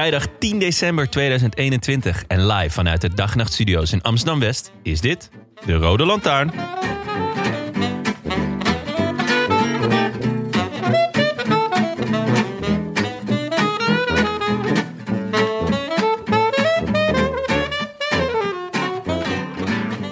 Vrijdag 0.00 0.26
10 0.38 0.58
december 0.58 1.10
2021 1.10 2.24
en 2.26 2.46
live 2.46 2.70
vanuit 2.70 3.00
de 3.00 3.14
Dagnacht 3.14 3.52
Studio's 3.52 3.92
in 3.92 4.02
Amsterdam-West 4.02 4.72
is 4.82 5.00
dit 5.00 5.30
de 5.66 5.74
Rode 5.74 6.04
Lantaarn. 6.04 6.52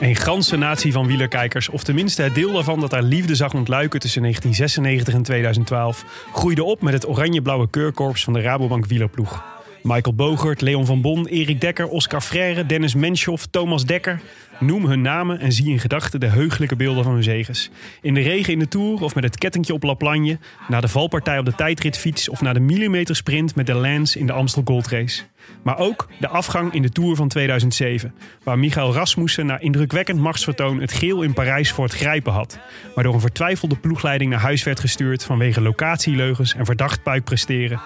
Een 0.00 0.16
ganse 0.16 0.56
natie 0.56 0.92
van 0.92 1.06
wielerkijkers, 1.06 1.68
of 1.68 1.82
tenminste 1.82 2.22
het 2.22 2.34
deel 2.34 2.52
daarvan 2.52 2.80
dat 2.80 2.90
haar 2.90 3.02
liefde 3.02 3.34
zag 3.34 3.54
ontluiken 3.54 4.00
tussen 4.00 4.22
1996 4.22 5.14
en 5.14 5.22
2012, 5.22 6.04
groeide 6.32 6.64
op 6.64 6.82
met 6.82 6.92
het 6.92 7.08
oranje-blauwe 7.08 7.70
keurkorps 7.70 8.24
van 8.24 8.32
de 8.32 8.40
Rabobank 8.40 8.86
wielerploeg. 8.86 9.57
Michael 9.82 10.14
Bogert, 10.14 10.60
Leon 10.60 10.86
van 10.86 11.00
Bon, 11.00 11.26
Erik 11.26 11.60
Dekker, 11.60 11.88
Oscar 11.88 12.20
Freire, 12.20 12.66
Dennis 12.66 12.94
Menschoff, 12.94 13.46
Thomas 13.46 13.84
Dekker. 13.84 14.20
Noem 14.60 14.86
hun 14.86 15.00
namen 15.00 15.40
en 15.40 15.52
zie 15.52 15.70
in 15.70 15.78
gedachten 15.78 16.20
de 16.20 16.26
heugelijke 16.26 16.76
beelden 16.76 17.04
van 17.04 17.12
hun 17.12 17.22
zegens. 17.22 17.70
In 18.02 18.14
de 18.14 18.20
regen 18.20 18.52
in 18.52 18.58
de 18.58 18.68
Tour 18.68 19.02
of 19.02 19.14
met 19.14 19.24
het 19.24 19.38
kettingje 19.38 19.72
op 19.72 19.82
La 19.82 19.94
Plagne. 19.94 20.38
Na 20.68 20.80
de 20.80 20.88
valpartij 20.88 21.38
op 21.38 21.44
de 21.44 21.54
tijdritfiets 21.54 22.28
of 22.28 22.40
na 22.40 22.52
de 22.52 22.60
millimetersprint 22.60 23.54
met 23.54 23.66
de 23.66 23.74
Lance 23.74 24.18
in 24.18 24.26
de 24.26 24.32
Amstel 24.32 24.62
Gold 24.64 24.88
Race. 24.88 25.22
Maar 25.62 25.78
ook 25.78 26.08
de 26.20 26.28
afgang 26.28 26.72
in 26.72 26.82
de 26.82 26.90
Tour 26.90 27.16
van 27.16 27.28
2007. 27.28 28.14
Waar 28.42 28.58
Michael 28.58 28.92
Rasmussen 28.92 29.46
na 29.46 29.58
indrukwekkend 29.58 30.20
machtsvertoon 30.20 30.80
het 30.80 30.92
geel 30.92 31.22
in 31.22 31.32
Parijs 31.32 31.72
voor 31.72 31.84
het 31.84 31.94
grijpen 31.94 32.32
had. 32.32 32.58
Maar 32.94 33.04
door 33.04 33.14
een 33.14 33.20
vertwijfelde 33.20 33.76
ploegleiding 33.76 34.30
naar 34.30 34.40
huis 34.40 34.62
werd 34.62 34.80
gestuurd 34.80 35.24
vanwege 35.24 35.60
locatieleugens 35.60 36.54
en 36.54 36.64
verdacht 36.64 37.02
puikpresteren. 37.02 37.80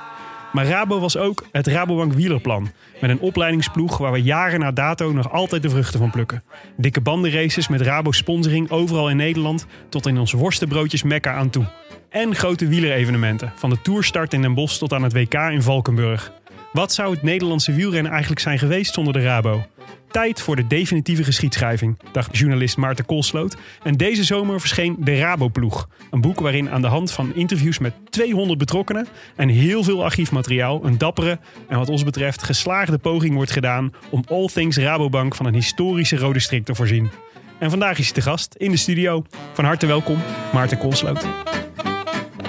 Maar 0.53 0.67
Rabo 0.67 1.00
was 1.00 1.17
ook 1.17 1.45
het 1.53 1.67
Rabobank 1.67 2.12
wielerplan. 2.12 2.70
Met 3.00 3.11
een 3.11 3.20
opleidingsploeg 3.20 3.98
waar 3.98 4.12
we 4.12 4.22
jaren 4.22 4.61
na 4.61 4.70
dato 4.70 5.12
nog 5.12 5.33
altijd 5.33 5.62
de 5.62 5.70
vruchten 5.70 5.98
van 5.98 6.11
plukken. 6.11 6.42
Dikke 6.77 7.00
bandenraces 7.00 7.69
met 7.69 7.81
Rabo 7.81 8.12
sponsoring 8.12 8.70
overal 8.70 9.11
in 9.11 9.17
Nederland 9.17 9.67
tot 9.89 10.07
in 10.07 10.18
ons 10.18 10.33
worstenbroodjes 10.33 11.02
Mekka 11.02 11.35
aan 11.35 11.51
toe. 11.51 11.64
En 12.08 12.35
grote 12.35 12.67
wielerevenementen, 12.67 13.52
van 13.57 13.70
de 13.70 13.83
Tourstart 13.83 14.33
in 14.33 14.42
Den 14.42 14.55
Bosch 14.55 14.79
tot 14.79 14.92
aan 14.92 15.02
het 15.02 15.12
WK 15.12 15.35
in 15.35 15.62
Valkenburg. 15.62 16.42
Wat 16.73 16.93
zou 16.93 17.15
het 17.15 17.23
Nederlandse 17.23 17.73
wielrennen 17.73 18.11
eigenlijk 18.11 18.41
zijn 18.41 18.59
geweest 18.59 18.95
zonder 18.95 19.13
de 19.13 19.23
Rabo? 19.23 19.67
Tijd 20.11 20.41
voor 20.41 20.57
de 20.57 20.67
definitieve 20.67 21.25
geschiedschrijving, 21.25 21.99
dacht 22.13 22.39
journalist 22.39 22.77
Maarten 22.77 23.05
Koolsloot. 23.05 23.57
En 23.83 23.97
deze 23.97 24.25
zomer 24.25 24.61
verscheen 24.61 24.97
De 24.99 25.19
Rabo-ploeg. 25.19 25.89
Een 26.11 26.21
boek 26.21 26.41
waarin 26.41 26.71
aan 26.71 26.83
de 26.83 26.89
hand 26.89 27.13
van 27.13 27.35
interviews 27.35 27.79
met 27.79 27.93
200 28.11 28.59
betrokkenen 28.59 29.07
en 29.37 29.49
heel 29.49 29.83
veel 29.83 30.05
archiefmateriaal 30.05 30.85
een 30.85 30.99
dappere 30.99 31.39
en 31.69 31.79
wat 31.79 31.89
ons 31.89 32.05
betreft 32.05 32.43
geslaagde 32.43 32.99
poging 32.99 33.35
wordt 33.35 33.51
gedaan 33.51 33.93
om 34.11 34.25
All 34.29 34.47
Things 34.47 34.77
Rabobank 34.77 35.35
van 35.35 35.47
een 35.47 35.55
historische 35.55 36.17
rode 36.17 36.41
strik 36.41 36.65
te 36.65 36.75
voorzien. 36.75 37.11
En 37.59 37.71
vandaag 37.71 37.99
is 37.99 38.05
hij 38.05 38.15
te 38.15 38.23
gast 38.23 38.55
in 38.55 38.71
de 38.71 38.77
studio. 38.77 39.25
Van 39.53 39.65
harte 39.65 39.87
welkom, 39.87 40.19
Maarten 40.53 40.79
Koolsloot. 40.79 41.27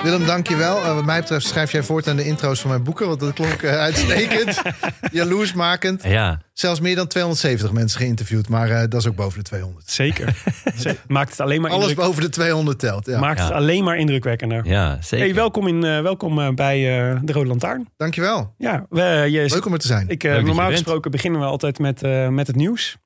Willem, 0.04 0.26
dankjewel. 0.26 0.78
Uh, 0.78 0.94
wat 0.96 1.06
mij 1.06 1.20
betreft 1.20 1.46
schrijf 1.48 1.72
jij 1.72 1.84
voortaan 1.84 2.16
de 2.16 2.26
intro's 2.26 2.60
van 2.62 2.70
mijn 2.70 2.84
boeken, 2.84 3.08
want 3.08 3.20
dat 3.20 3.34
klonk 3.34 3.62
uh, 3.62 3.72
uitstekend. 3.88 4.62
Jaloersmakend. 5.12 6.04
Ja, 6.04 6.42
Zelfs 6.54 6.80
meer 6.80 6.96
dan 6.96 7.08
270 7.08 7.72
mensen 7.72 8.00
geïnterviewd, 8.00 8.50
maar 8.50 8.70
uh, 8.70 8.80
dat 8.80 8.94
is 8.94 9.08
ook 9.08 9.16
boven 9.16 9.38
de 9.38 9.44
200. 9.46 9.90
Zeker. 9.92 10.36
Ze- 10.80 10.96
Maakt 11.08 11.30
het 11.32 11.40
alleen 11.40 11.62
maar, 11.62 11.72
Alles 11.72 11.88
indruk, 11.88 12.06
boven 12.06 12.22
de 12.22 12.30
200 12.30 12.80
telt. 12.80 13.06
Ja. 13.06 13.20
maakt 13.20 13.40
het 13.40 13.52
alleen 13.52 13.84
maar 13.84 13.98
indrukwekkender. 13.98 14.66
ja 14.66 14.98
zeker. 15.02 15.26
Hey, 15.26 15.36
welkom, 15.36 15.68
in, 15.68 15.84
eh, 15.84 16.02
welkom 16.02 16.40
eh, 16.40 16.50
bij 16.54 16.78
eh, 17.12 17.20
de 17.24 17.34
Rode 17.34 17.48
Lantaarn. 17.48 17.88
Dankjewel. 17.98 18.54
Ja, 18.58 18.86
we, 18.90 19.02
je, 19.30 19.46
Leuk 19.50 19.66
om 19.66 19.74
er 19.74 19.80
te 19.80 19.88
zijn. 19.88 20.10
ik, 20.10 20.24
eh, 20.24 20.32
normaal 20.34 20.56
bent. 20.68 20.72
gesproken 20.80 21.12
beginnen 21.12 21.40
we 21.40 21.46
altijd 21.46 21.80
met, 21.80 22.04
eh, 22.04 22.28
met 22.28 22.48
het 22.48 22.56
nieuws. 22.56 22.98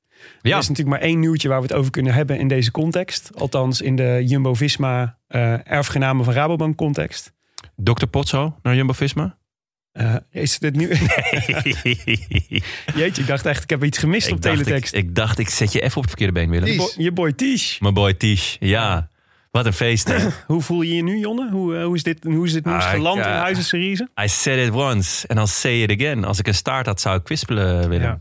Ja. 0.42 0.52
Er 0.52 0.58
is 0.58 0.68
natuurlijk 0.68 0.96
maar 0.98 1.08
één 1.08 1.20
nieuwtje 1.20 1.48
waar 1.48 1.60
we 1.60 1.66
het 1.66 1.74
over 1.76 1.90
kunnen 1.90 2.14
hebben 2.14 2.38
in 2.38 2.48
deze 2.48 2.70
context. 2.70 3.30
Althans 3.34 3.80
in 3.80 3.96
de 3.96 4.22
Jumbo-Visma 4.26 5.18
eh 5.28 5.70
erfgenamen 5.70 6.24
van 6.24 6.34
Rabobank 6.34 6.76
context. 6.76 7.32
Dr. 7.76 8.06
Potso 8.06 8.56
naar 8.62 8.74
Jumbo-Visma? 8.76 9.36
Eh, 9.92 10.14
is 10.30 10.58
dit 10.58 10.76
nu? 10.76 10.88
Jeetje, 12.94 13.22
ik 13.22 13.26
dacht 13.26 13.46
echt, 13.46 13.62
ik 13.62 13.70
heb 13.70 13.84
iets 13.84 13.98
gemist 13.98 14.32
op 14.32 14.42
dacht, 14.42 14.56
teletext. 14.56 14.94
ik 14.94 15.14
dacht, 15.14 15.38
ik 15.38 15.48
zet 15.48 15.72
je 15.72 15.80
even 15.80 15.96
op 15.96 16.02
het 16.02 16.10
verkeerde 16.10 16.32
been, 16.32 16.50
Willem. 16.50 16.76
Bo- 16.76 16.90
je 16.96 17.12
boy 17.12 17.32
Tish. 17.32 17.78
Mijn 17.78 17.94
boy 17.94 18.14
Tish, 18.14 18.56
ja. 18.60 19.10
Wat 19.50 19.66
een 19.66 19.72
feest, 19.72 20.08
hè? 20.08 20.28
Hoe 20.46 20.62
voel 20.62 20.82
je 20.82 20.94
je 20.94 21.02
nu, 21.02 21.18
Jonne? 21.18 21.50
Hoe, 21.50 21.76
eh, 21.76 21.84
hoe, 21.84 21.94
is, 21.94 22.02
dit, 22.02 22.24
hoe 22.24 22.46
is 22.46 22.52
dit 22.52 22.64
nieuws 22.64 22.84
Ah, 22.84 22.90
geland 22.90 23.18
in 23.18 23.24
eh, 23.24 23.38
Huizen 23.40 23.64
Cerise? 23.64 24.08
I 24.24 24.28
said 24.28 24.66
it 24.68 24.74
once 24.74 25.28
and 25.28 25.38
I'll 25.38 25.46
say 25.46 25.82
it 25.82 25.90
again. 26.00 26.24
Als 26.24 26.38
ik 26.38 26.46
een 26.46 26.54
staart 26.54 26.86
had, 26.86 27.00
zou 27.00 27.16
ik 27.16 27.24
kwispelen, 27.24 27.88
Willem. 27.88 28.06
Ja. 28.06 28.20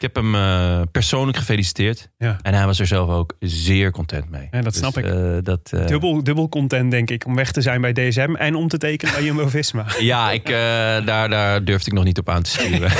Ik 0.00 0.06
heb 0.14 0.24
hem 0.24 0.34
eh, 0.34 0.80
persoonlijk 0.92 1.38
gefeliciteerd. 1.38 2.08
Ja. 2.18 2.36
En 2.42 2.54
hij 2.54 2.66
was 2.66 2.78
er 2.80 2.86
zelf 2.86 3.08
ook 3.10 3.36
zeer 3.40 3.90
content 3.90 4.30
mee. 4.30 4.48
Ja, 4.50 4.60
dat 4.60 4.74
snap 4.74 4.98
ik. 4.98 5.04
eh, 5.04 5.36
dat, 5.42 5.70
eh, 5.74 5.86
Dubbel, 5.86 6.22
dubbel 6.22 6.48
content, 6.48 6.90
denk 6.90 7.10
ik, 7.10 7.26
om 7.26 7.34
weg 7.34 7.52
te 7.52 7.60
zijn 7.60 7.80
bij 7.80 7.92
DSM 7.92 8.34
en 8.38 8.54
om 8.54 8.68
te 8.68 8.78
tekenen 8.78 9.14
bij 9.14 9.24
Jumbo-Visma. 9.24 9.86
Ja, 9.98 10.30
ik, 10.30 10.46
daar, 11.06 11.28
daar 11.28 11.64
durfde 11.64 11.90
ik 11.90 11.96
nog 11.96 12.04
niet 12.04 12.18
op 12.18 12.28
aan 12.28 12.42
te 12.42 12.50
sturen. 12.50 12.90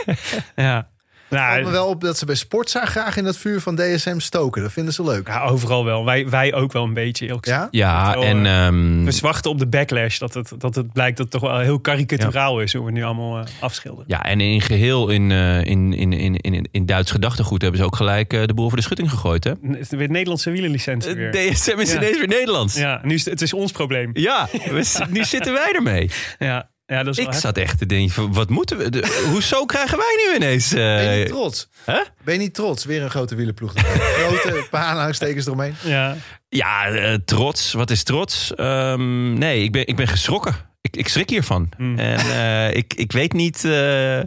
ja. 0.66 0.88
Valt 1.30 1.42
Nou, 1.42 1.62
me 1.64 1.70
wel 1.70 1.86
op 1.86 2.00
dat 2.00 2.18
ze 2.18 2.24
bij 2.26 2.34
Sportza 2.34 2.84
graag 2.84 3.16
in 3.16 3.24
het 3.24 3.36
vuur 3.36 3.60
van 3.60 3.76
DSM 3.76 4.18
stoken. 4.18 4.62
Dat 4.62 4.72
vinden 4.72 4.94
ze 4.94 5.02
leuk. 5.02 5.26
ja, 5.28 5.42
overal 5.44 5.84
wel. 5.84 6.04
Wij, 6.04 6.28
wij 6.28 6.54
ook 6.54 6.72
wel 6.72 6.84
een 6.84 6.94
beetje. 6.94 7.26
eerlijk. 7.26 7.46
Ja? 7.46 7.68
ja, 7.70 8.12
Wel, 8.14 8.22
en 8.22 8.46
eh, 8.46 8.66
ehm, 8.66 9.04
Dus 9.04 9.20
wachten 9.20 9.50
op 9.50 9.58
de 9.58 9.66
backlash. 9.66 10.18
Dat 10.18 10.34
het, 10.34 10.52
dat 10.58 10.74
het 10.74 10.92
blijkt 10.92 11.16
dat 11.16 11.32
het 11.32 11.40
toch 11.40 11.50
wel 11.50 11.60
heel 11.60 11.80
karikaturaal 11.80 12.60
is 12.60 12.72
hoe 12.72 12.84
we 12.84 12.90
nu 12.92 13.02
allemaal 13.04 13.38
eh, 13.38 13.44
afschilderen. 13.60 14.04
ja, 14.08 14.22
en 14.24 14.40
in 14.40 14.60
geheel 14.60 15.08
in, 15.08 15.30
eh, 15.30 15.64
in, 15.64 15.92
in, 15.92 16.12
in, 16.12 16.36
in, 16.36 16.68
in 16.70 16.86
Duits 16.86 17.10
gedachtegoed 17.10 17.62
hebben 17.62 17.80
ze 17.80 17.86
ook 17.86 17.96
gelijk 17.96 18.32
eh, 18.32 18.44
de 18.44 18.54
boel 18.54 18.68
voor 18.68 18.76
de 18.76 18.82
schutting 18.82 19.10
gegooid. 19.10 19.44
Hè? 19.44 19.50
Het 19.50 19.80
is 19.80 19.88
weer 19.90 20.10
Nederlandse 20.10 20.50
wielerlicentie 20.50 21.14
weer. 21.14 21.30
DSM 21.32 21.78
is 21.78 21.90
Ja. 21.92 21.96
ineens 21.96 22.18
weer 22.18 22.28
Nederlands. 22.28 22.74
Ja, 22.74 22.88
Ja, 22.88 23.00
nu 23.02 23.14
is 23.14 23.24
het, 23.24 23.32
het 23.32 23.42
is 23.42 23.52
ons 23.52 23.72
probleem. 23.72 24.10
we 24.12 24.80
z- 24.82 25.00
nu 25.08 25.24
zitten 25.24 25.52
wij 25.52 25.72
ermee. 25.74 26.10
Ja, 26.38 26.69
ja 26.90 27.02
dat 27.02 27.18
is 27.18 27.24
Ik 27.24 27.32
zat 27.32 27.56
echt 27.58 27.78
te 27.78 27.86
denken, 27.86 28.10
van, 28.14 28.32
wat 28.32 28.48
moeten 28.48 28.76
we? 28.78 28.88
De, 28.90 29.22
hoezo 29.32 29.64
krijgen 29.64 29.98
wij 29.98 30.26
nu 30.28 30.36
ineens... 30.36 30.72
eh, 30.72 30.78
Ben 30.78 31.12
je 31.12 31.18
niet 31.18 31.28
trots? 31.28 31.68
hè? 31.84 32.00
Ben 32.24 32.34
je 32.34 32.40
niet 32.40 32.54
trots? 32.54 32.84
Weer 32.84 33.02
een 33.02 33.10
grote 33.10 33.34
wielerploeg. 33.34 33.74
erbij. 33.74 33.92
Grote 34.26 34.66
paar 34.70 34.84
aanhalingstekens 34.84 35.46
eromheen. 35.46 35.74
Ja, 35.84 36.16
Ja, 36.48 36.86
eh, 36.88 37.14
trots. 37.24 37.72
Wat 37.72 37.90
is 37.90 38.02
trots? 38.02 38.54
Ehm, 38.54 39.34
nee, 39.38 39.62
ik 39.62 39.72
ben, 39.72 39.86
ik 39.86 39.96
ben 39.96 40.08
geschrokken. 40.08 40.54
Ik, 40.80 40.96
ik 40.96 41.08
schrik 41.08 41.30
hiervan. 41.30 41.68
Mm. 41.76 41.98
En 41.98 42.18
eh, 42.18 42.76
ik, 42.76 42.94
ik 42.94 43.12
weet 43.12 43.32
niet... 43.32 43.64
eh, 43.64 44.18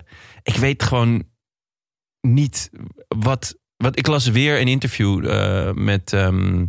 ik 0.44 0.56
weet 0.60 0.84
gewoon 0.84 1.24
niet 2.22 2.70
wat... 3.08 3.56
wat 3.78 3.98
ik 3.98 4.08
las 4.08 4.28
weer 4.28 4.60
een 4.62 4.68
interview 4.68 5.30
eh, 5.30 5.72
met 5.74 6.14
ehm, 6.14 6.66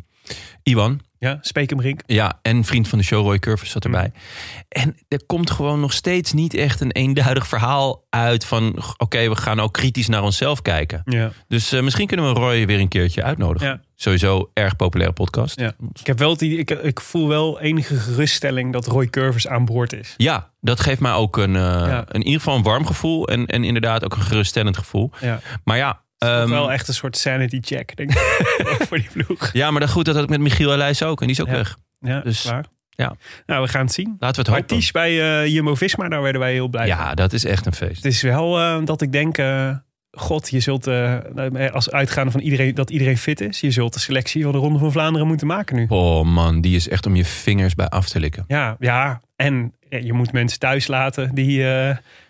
Iwan. 0.62 1.00
Ja 1.24 1.38
Spekenbrink. 1.40 2.00
Ja, 2.06 2.38
en 2.42 2.64
vriend 2.64 2.88
van 2.88 2.98
de 2.98 3.04
show, 3.04 3.24
Roy 3.24 3.38
Curvis, 3.38 3.70
zat 3.70 3.84
erbij. 3.84 4.12
Mm. 4.14 4.20
En 4.68 4.96
er 5.08 5.24
komt 5.26 5.50
gewoon 5.50 5.80
nog 5.80 5.92
steeds 5.92 6.32
niet 6.32 6.54
echt 6.54 6.80
een 6.80 6.90
eenduidig 6.92 7.46
verhaal 7.46 8.04
uit 8.10 8.44
van... 8.44 8.82
oké, 8.96 9.28
we 9.28 9.36
gaan 9.36 9.60
ook 9.60 9.72
kritisch 9.72 10.08
naar 10.08 10.22
onszelf 10.22 10.62
kijken. 10.62 11.02
Ja. 11.04 11.30
Dus 11.48 11.72
eh, 11.72 11.82
misschien 11.82 12.06
kunnen 12.06 12.32
we 12.34 12.40
Roy 12.40 12.66
weer 12.66 12.78
een 12.80 12.88
keertje 12.88 13.22
uitnodigen. 13.22 13.68
Ja. 13.68 13.80
Sowieso 13.96 14.50
erg 14.52 14.76
populaire 14.76 15.14
podcast. 15.14 15.60
Ja. 15.60 15.72
Ik, 16.00 16.06
heb 16.06 16.18
wel 16.18 16.32
idee- 16.32 16.56
ik, 16.58 16.70
ik 16.70 17.00
voel 17.00 17.28
wel 17.28 17.60
enige 17.60 17.96
geruststelling 17.96 18.72
dat 18.72 18.86
Roy 18.86 19.06
Curvers 19.06 19.48
aan 19.48 19.64
boord 19.64 19.92
is. 19.92 20.14
Ja, 20.16 20.50
dat 20.60 20.80
geeft 20.80 21.00
mij 21.00 21.12
ook 21.12 21.36
een, 21.36 21.56
eh, 21.56 21.62
Ja. 21.62 22.04
in 22.10 22.22
ieder 22.22 22.40
geval 22.40 22.56
een 22.56 22.62
warm 22.62 22.86
gevoel. 22.86 23.28
En, 23.28 23.46
en 23.46 23.64
inderdaad 23.64 24.04
ook 24.04 24.14
een 24.14 24.22
geruststellend 24.22 24.76
gevoel. 24.76 25.10
Ja. 25.20 25.40
Maar 25.64 25.76
ja, 25.76 26.00
Ehm, 26.24 26.48
wel 26.50 26.72
echt 26.72 26.88
een 26.88 26.94
soort 26.94 27.16
sanity 27.16 27.58
check, 27.60 27.96
denk 27.96 28.10
ik, 28.10 28.18
voor 28.88 28.96
die 28.98 29.08
ploeg. 29.12 29.50
ja 29.52 29.70
maar 29.70 29.80
dat, 29.80 29.90
goed, 29.90 30.04
dat 30.04 30.14
had 30.14 30.24
ik 30.24 30.30
met 30.30 30.40
Michiel 30.40 30.72
Elijs 30.72 31.02
ook. 31.02 31.20
En 31.20 31.26
die 31.26 31.36
is 31.36 31.42
ook 31.42 31.48
Ja. 31.48 31.52
weg. 31.54 31.76
Ja, 32.00 32.20
Dus, 32.20 32.42
klaar. 32.42 32.64
ja. 32.90 33.16
Nou, 33.46 33.62
we 33.62 33.68
gaan 33.68 33.84
het 33.84 33.92
zien. 33.92 34.16
Laten 34.18 34.44
we 34.44 34.50
het 34.50 34.60
hopen. 34.60 34.76
Ties 34.76 34.90
bij 34.90 35.42
eh, 35.42 35.52
Jumbo-Visma, 35.52 36.08
daar 36.08 36.22
werden 36.22 36.40
wij 36.40 36.52
heel 36.52 36.68
blij 36.68 36.88
van. 36.88 36.96
Ja, 36.96 37.14
dat 37.14 37.32
is 37.32 37.44
echt 37.44 37.66
een 37.66 37.74
feest. 37.74 37.96
Het 38.02 38.12
is 38.12 38.22
wel 38.22 38.58
eh, 38.60 38.84
dat 38.84 39.02
ik 39.02 39.12
denk, 39.12 39.38
eh, 39.38 39.70
god, 40.10 40.50
je 40.50 40.60
zult 40.60 40.86
als 41.72 41.90
uitgaande 41.90 42.30
van 42.30 42.40
iedereen 42.40 42.74
dat 42.74 42.90
iedereen 42.90 43.18
fit 43.18 43.40
is, 43.40 43.60
je 43.60 43.70
zult 43.70 43.92
de 43.92 44.00
selectie 44.00 44.42
van 44.42 44.52
de 44.52 44.58
Ronde 44.58 44.78
van 44.78 44.92
Vlaanderen 44.92 45.26
moeten 45.26 45.46
maken 45.46 45.76
nu. 45.76 45.86
Oh 45.88 46.24
man, 46.24 46.60
die 46.60 46.76
is 46.76 46.88
echt 46.88 47.06
om 47.06 47.16
je 47.16 47.24
vingers 47.24 47.74
bij 47.74 47.88
af 47.88 48.08
te 48.08 48.20
likken. 48.20 48.44
Ja, 48.46 48.76
ja. 48.78 49.20
En 49.36 49.72
je 49.88 50.12
moet 50.12 50.32
mensen 50.32 50.58
thuis 50.58 50.86
laten 50.86 51.34
die, 51.34 51.64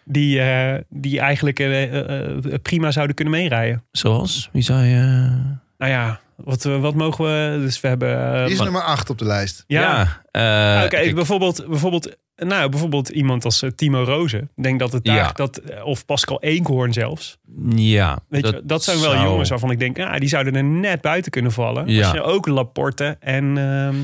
die, 0.04 0.40
eh, 0.40 0.80
die 0.88 1.20
eigenlijk 1.20 1.58
eh, 1.60 2.22
eh, 2.28 2.36
prima 2.62 2.90
zouden 2.90 3.14
kunnen 3.16 3.34
meerijden. 3.34 3.82
Zoals? 3.92 4.48
Wie 4.52 4.62
zou 4.62 4.82
je... 4.84 5.30
Nou 5.78 5.92
ja, 5.92 6.20
wat, 6.36 6.62
wat 6.62 6.94
mogen 6.94 7.24
we? 7.24 7.58
Dus 7.60 7.80
we 7.80 7.88
hebben. 7.88 8.44
Die 8.44 8.54
is 8.54 8.60
nummer 8.60 8.82
8 8.82 9.10
op 9.10 9.18
de 9.18 9.24
lijst. 9.24 9.64
ja, 9.66 10.20
eh, 10.30 10.42
Nou, 10.42 10.96
ik- 10.96 11.14
bijvoorbeeld, 11.14 11.64
bijvoorbeeld, 11.68 12.16
nou, 12.36 12.68
bijvoorbeeld 12.68 13.08
iemand 13.08 13.44
als 13.44 13.64
Timo 13.74 14.02
Rozen. 14.02 14.50
Ik 14.56 14.62
denk 14.62 14.78
dat 14.78 14.92
het 14.92 15.04
daar, 15.04 15.16
Ja. 15.16 15.32
dat, 15.34 15.60
of 15.82 16.06
Pascal 16.06 16.40
Eenkhoorn 16.42 16.92
zelfs. 16.92 17.38
ja, 17.74 18.18
Weet 18.28 18.42
dat, 18.42 18.54
je, 18.54 18.60
dat 18.64 18.84
zijn 18.84 19.00
wel 19.00 19.10
zou- 19.10 19.24
jongens 19.24 19.48
waarvan 19.48 19.70
ik 19.70 19.78
denk, 19.78 19.96
ja, 19.96 20.18
die 20.18 20.28
zouden 20.28 20.54
er 20.56 20.64
net 20.64 21.00
buiten 21.00 21.30
kunnen 21.30 21.52
vallen. 21.52 21.86
Ja. 21.88 22.02
Als 22.06 22.12
je 22.12 22.22
ook 22.22 22.46
Laporte 22.46 23.16
en, 23.20 23.58
ehm 23.58 23.94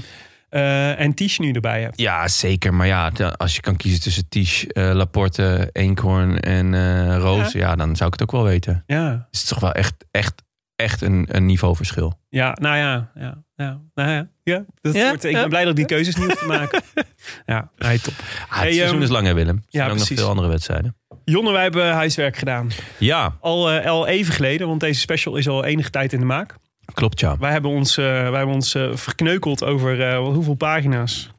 eh 0.50 1.00
en 1.00 1.14
Tisch 1.14 1.38
nu 1.38 1.50
erbij 1.52 1.80
hebt. 1.82 2.00
Ja, 2.00 2.28
zeker. 2.28 2.74
Maar 2.74 2.86
ja, 2.86 3.10
als 3.36 3.54
je 3.54 3.60
kan 3.60 3.76
kiezen 3.76 4.00
tussen 4.00 4.28
Tisch, 4.28 4.66
eh, 4.66 4.90
Laporte, 4.92 5.68
Eenkhoorn 5.72 6.40
en 6.40 6.74
eh 6.74 7.16
Roos... 7.16 7.52
Ja. 7.52 7.76
dan 7.76 7.96
zou 7.96 8.12
ik 8.12 8.18
het 8.20 8.22
ook 8.22 8.32
wel 8.32 8.44
weten. 8.50 8.82
Ja, 8.86 9.10
Het 9.10 9.26
is 9.40 9.44
toch 9.44 9.60
wel 9.60 9.72
echt, 9.72 9.94
echt, 10.10 10.42
echt 10.76 11.00
een, 11.02 11.26
een 11.30 11.46
niveauverschil. 11.46 12.18
ja 12.28 12.56
nou 12.60 12.76
ja. 12.76 13.10
ja, 13.14 13.42
ja, 13.56 13.80
nou 13.94 14.10
ja, 14.10 14.28
ja, 14.42 14.64
dat 14.80 14.94
Ja, 14.94 15.08
wordt, 15.08 15.24
ik 15.24 15.30
ja. 15.32 15.40
ben 15.40 15.48
blij 15.48 15.60
dat 15.64 15.70
ik 15.70 15.76
die 15.76 15.86
keuzes 15.96 16.16
niet 16.16 16.26
hoef 16.26 16.38
te 16.38 16.46
maken. 16.46 16.82
ja, 17.46 17.70
nee, 17.78 18.00
top. 18.00 18.14
Ah, 18.48 18.58
Hey, 18.58 18.66
het 18.66 18.74
seizoen 18.74 18.94
ehm, 18.96 19.04
is 19.04 19.10
lang 19.10 19.26
hè 19.26 19.34
Willem? 19.34 19.56
Er 19.56 19.62
zijn 19.68 19.90
ook 19.90 19.98
nog 19.98 20.06
veel 20.06 20.28
andere 20.28 20.48
wedstrijden. 20.48 20.96
Jonne, 21.24 21.52
wij 21.52 21.62
hebben 21.62 21.92
huiswerk 21.92 22.36
gedaan. 22.36 22.70
Ja, 22.98 23.36
Al, 23.40 23.70
eh, 23.70 23.90
al 23.90 24.06
even 24.06 24.32
geleden, 24.34 24.66
want 24.68 24.80
deze 24.80 25.00
special 25.00 25.36
is 25.36 25.48
al 25.48 25.64
enige 25.64 25.90
tijd 25.90 26.12
in 26.12 26.18
de 26.18 26.24
maak. 26.26 26.54
Klopt 26.94 27.20
ja. 27.20 27.36
Wij 27.38 27.52
hebben 27.52 27.70
ons, 27.70 27.96
eh, 27.96 28.04
wij 28.04 28.36
hebben 28.36 28.54
ons 28.54 28.74
eh, 28.74 28.94
verkneukeld 28.94 29.64
over 29.64 30.08
eh, 30.08 30.18
hoeveel 30.18 30.54
pagina's? 30.54 31.30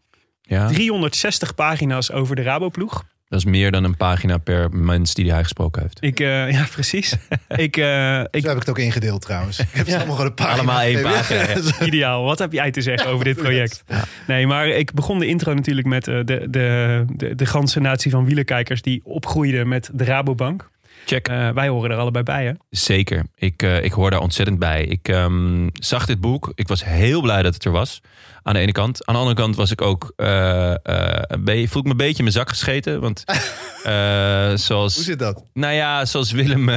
ja. 0.42 0.68
360 0.68 1.56
pagina's 1.56 2.12
over 2.12 2.36
de 2.36 2.42
Raboploeg. 2.42 3.03
Dat 3.31 3.39
is 3.39 3.45
meer 3.45 3.71
dan 3.71 3.83
een 3.83 3.98
pagina 3.98 4.38
per 4.38 4.69
mens 4.71 5.13
die 5.13 5.31
hij 5.31 5.44
gesproken 5.44 5.81
heeft. 5.81 5.98
Ik, 6.03 6.19
eh, 6.19 6.51
ja, 6.51 6.65
precies. 6.71 7.12
ik, 7.48 7.77
eh, 7.77 8.19
ik, 8.19 8.42
Zo 8.42 8.48
heb 8.48 8.51
ik 8.51 8.59
het 8.59 8.69
ook 8.69 8.77
ingedeeld 8.77 9.21
trouwens. 9.21 9.59
Ik 9.59 9.68
heb 9.71 9.88
ze 9.88 9.95
allemaal 9.95 10.15
gewoon 10.15 10.30
een 10.30 10.33
pagina 10.33 10.56
Allemaal 10.56 10.81
één 10.81 11.01
pagina, 11.01 11.45
ideaal. 11.88 12.24
Wat 12.24 12.39
heb 12.39 12.51
jij 12.51 12.71
te 12.71 12.81
zeggen 12.81 13.09
over 13.09 13.25
dit 13.25 13.38
project? 13.38 13.83
Nee, 14.27 14.48
maar 14.48 14.68
ik 14.68 14.94
begon 14.94 15.19
de 15.19 15.27
intro 15.27 15.53
natuurlijk 15.53 15.88
met 15.88 16.07
eh, 16.07 16.15
de, 16.15 16.48
de, 16.50 17.06
de, 17.15 17.36
de 17.36 17.45
ganse 17.45 17.80
natie 17.80 18.12
van 18.12 18.25
wielerkijkers 18.25 18.81
die 18.81 19.01
opgroeiden 19.03 19.68
met 19.68 19.89
de 19.94 20.03
Rabobank. 20.03 20.69
Check. 21.06 21.27
Eh, 21.27 21.50
wij 21.50 21.68
horen 21.68 21.92
er 21.92 21.98
allebei 21.98 22.24
bij, 22.24 22.45
hè? 22.45 22.51
Zeker. 22.69 23.24
Ik, 23.36 23.63
eh, 23.63 23.83
ik 23.83 23.92
hoor 23.92 24.09
daar 24.12 24.19
ontzettend 24.19 24.59
bij. 24.59 24.83
Ik 24.86 25.07
ehm, 25.07 25.68
zag 25.74 26.06
dit 26.06 26.19
boek. 26.21 26.51
Ik 26.56 26.68
was 26.68 26.83
heel 26.86 27.21
blij 27.21 27.42
dat 27.42 27.53
het 27.53 27.65
er 27.65 27.71
was. 27.71 28.01
Aan 28.44 28.53
de 28.53 28.59
ene 28.59 28.71
kant. 28.71 29.06
Aan 29.06 29.13
de 29.13 29.19
andere 29.19 29.39
kant 29.39 29.56
was 29.56 29.71
ik 29.71 29.81
ook. 29.81 30.13
eh, 30.15 30.71
eh, 30.71 31.68
voel 31.69 31.81
ik 31.81 31.83
me 31.83 31.89
een 31.92 31.98
beetje 31.98 32.18
in 32.18 32.24
mijn 32.24 32.31
zak 32.36 32.50
gescheten. 32.50 33.00
Want 33.01 33.24
eh, 33.83 34.51
zoals. 34.56 34.95
Hoe 34.95 35.03
zit 35.03 35.19
dat? 35.19 35.44
Nou 35.53 35.74
ja, 35.74 36.06
zoals 36.06 36.31
Willem. 36.31 36.69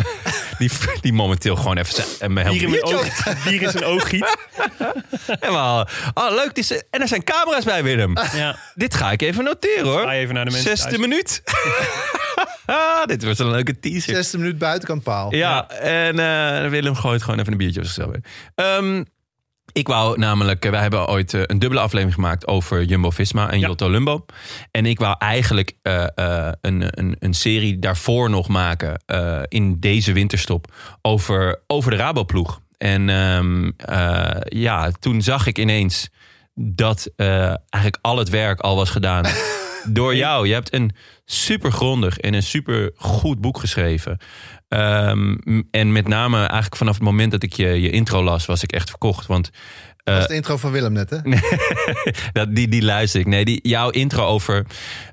Eh, 0.55 0.59
die, 0.59 0.71
die 1.01 1.13
momenteel 1.13 1.57
gewoon 1.57 1.77
even. 1.77 1.95
zijn- 1.95 2.07
en 2.19 2.33
me 2.33 2.41
helpt. 2.43 2.59
Dier 2.59 2.69
in, 2.69 2.71
mijn 2.71 2.85
oog, 2.85 3.23
dier 3.45 3.63
in 3.63 3.71
zijn 3.71 3.85
oog 3.85 4.09
giet. 4.09 4.37
Helemaal. 5.41 5.89
Oh, 6.15 6.31
leuk. 6.35 6.51
is- 6.53 6.83
en 6.91 7.01
er 7.01 7.09
zijn 7.09 7.25
camera's 7.25 7.65
bij, 7.65 7.83
Willem. 7.83 8.17
Ja. 8.35 8.57
Dit 8.75 8.95
ga 8.95 9.11
ik 9.13 9.23
even 9.23 9.45
noteren 9.45 9.85
hoor. 9.87 10.03
Ga 10.03 10.13
even 10.13 10.35
naar 10.35 10.45
de 10.45 10.51
mensen 10.51 10.71
Zesde 10.77 10.89
thuis. 10.89 11.01
minuut. 11.01 11.43
Ah, 12.67 13.05
dit 13.13 13.25
was 13.25 13.39
een 13.39 13.51
leuke 13.51 13.79
teaser. 13.81 14.15
Zesde 14.15 14.39
minuut 14.39 14.59
buitenkant 14.59 15.03
paal. 15.03 15.35
Ja, 15.35 15.69
en 15.71 16.19
eh, 16.19 16.71
Willem 16.71 16.95
gooit 16.95 17.23
gewoon 17.23 17.39
even 17.41 17.53
een 17.53 17.59
biertje 17.59 17.81
op 17.81 17.87
zichzelf. 17.87 18.15
in. 18.15 19.07
Ik 19.75 19.87
wou 19.89 20.19
namelijk, 20.19 20.65
eh, 20.65 20.71
wij 20.71 20.81
hebben 20.81 21.09
ooit 21.09 21.35
eh, 21.35 21.41
een 21.47 21.59
dubbele 21.59 21.81
aflevering 21.81 22.15
gemaakt 22.15 22.47
over 22.47 22.85
Jumbo 22.85 23.11
Visma 23.11 23.51
en 23.51 23.59
Ja. 23.59 23.67
Jotto 23.67 23.91
Lumbo. 23.91 24.25
En 24.71 24.87
ik 24.87 24.99
wou 24.99 25.17
eigenlijk 25.19 25.73
eh, 25.83 26.07
een, 26.61 26.99
een, 26.99 27.17
een 27.19 27.35
serie 27.35 27.79
daarvoor 27.79 28.31
nog 28.31 28.49
maken 28.49 29.03
in 29.49 29.81
deze 29.81 30.13
winterstop 30.13 30.73
over, 31.03 31.63
over 31.67 31.91
de 31.91 31.97
Raboploeg. 31.97 32.61
En 32.79 33.09
ehm, 33.09 33.71
eh, 33.77 34.41
ja, 34.45 34.91
toen 34.91 35.23
zag 35.23 35.47
ik 35.47 35.59
ineens 35.59 36.09
dat 36.55 37.11
eigenlijk 37.17 37.99
al 38.01 38.19
het 38.19 38.29
werk 38.29 38.61
al 38.61 38.77
was 38.77 38.91
gedaan 38.91 39.25
door 39.99 40.17
jou. 40.17 40.47
Je 40.47 40.53
hebt 40.53 40.75
een 40.75 40.95
super 41.25 41.73
grondig 41.73 42.19
en 42.19 42.35
een 42.35 42.43
super 42.43 42.91
goed 42.97 43.41
boek 43.41 43.59
geschreven. 43.59 44.19
Ehm, 44.75 45.37
en 45.71 45.93
met 45.93 46.09
name 46.09 46.39
eigenlijk 46.39 46.77
vanaf 46.77 46.95
het 46.95 47.03
moment 47.03 47.31
dat 47.31 47.43
ik 47.43 47.53
je, 47.53 47.67
je 47.81 47.91
intro 47.91 48.23
las, 48.23 48.47
was 48.47 48.63
ik 48.63 48.73
echt 48.73 48.91
verkocht. 48.91 49.27
Want 49.27 49.51
Dat 49.97 50.21
is 50.21 50.27
de 50.27 50.35
intro 50.35 50.57
van 50.57 50.71
Willem 50.71 50.93
net, 50.93 51.11
hè? 51.11 51.19
dat, 52.39 52.55
die, 52.55 52.69
die 52.69 52.83
luister 52.83 53.21
ik. 53.21 53.27
Nee, 53.27 53.45
die, 53.45 53.69
jouw 53.69 53.91
intro 53.91 54.25
over 54.25 54.67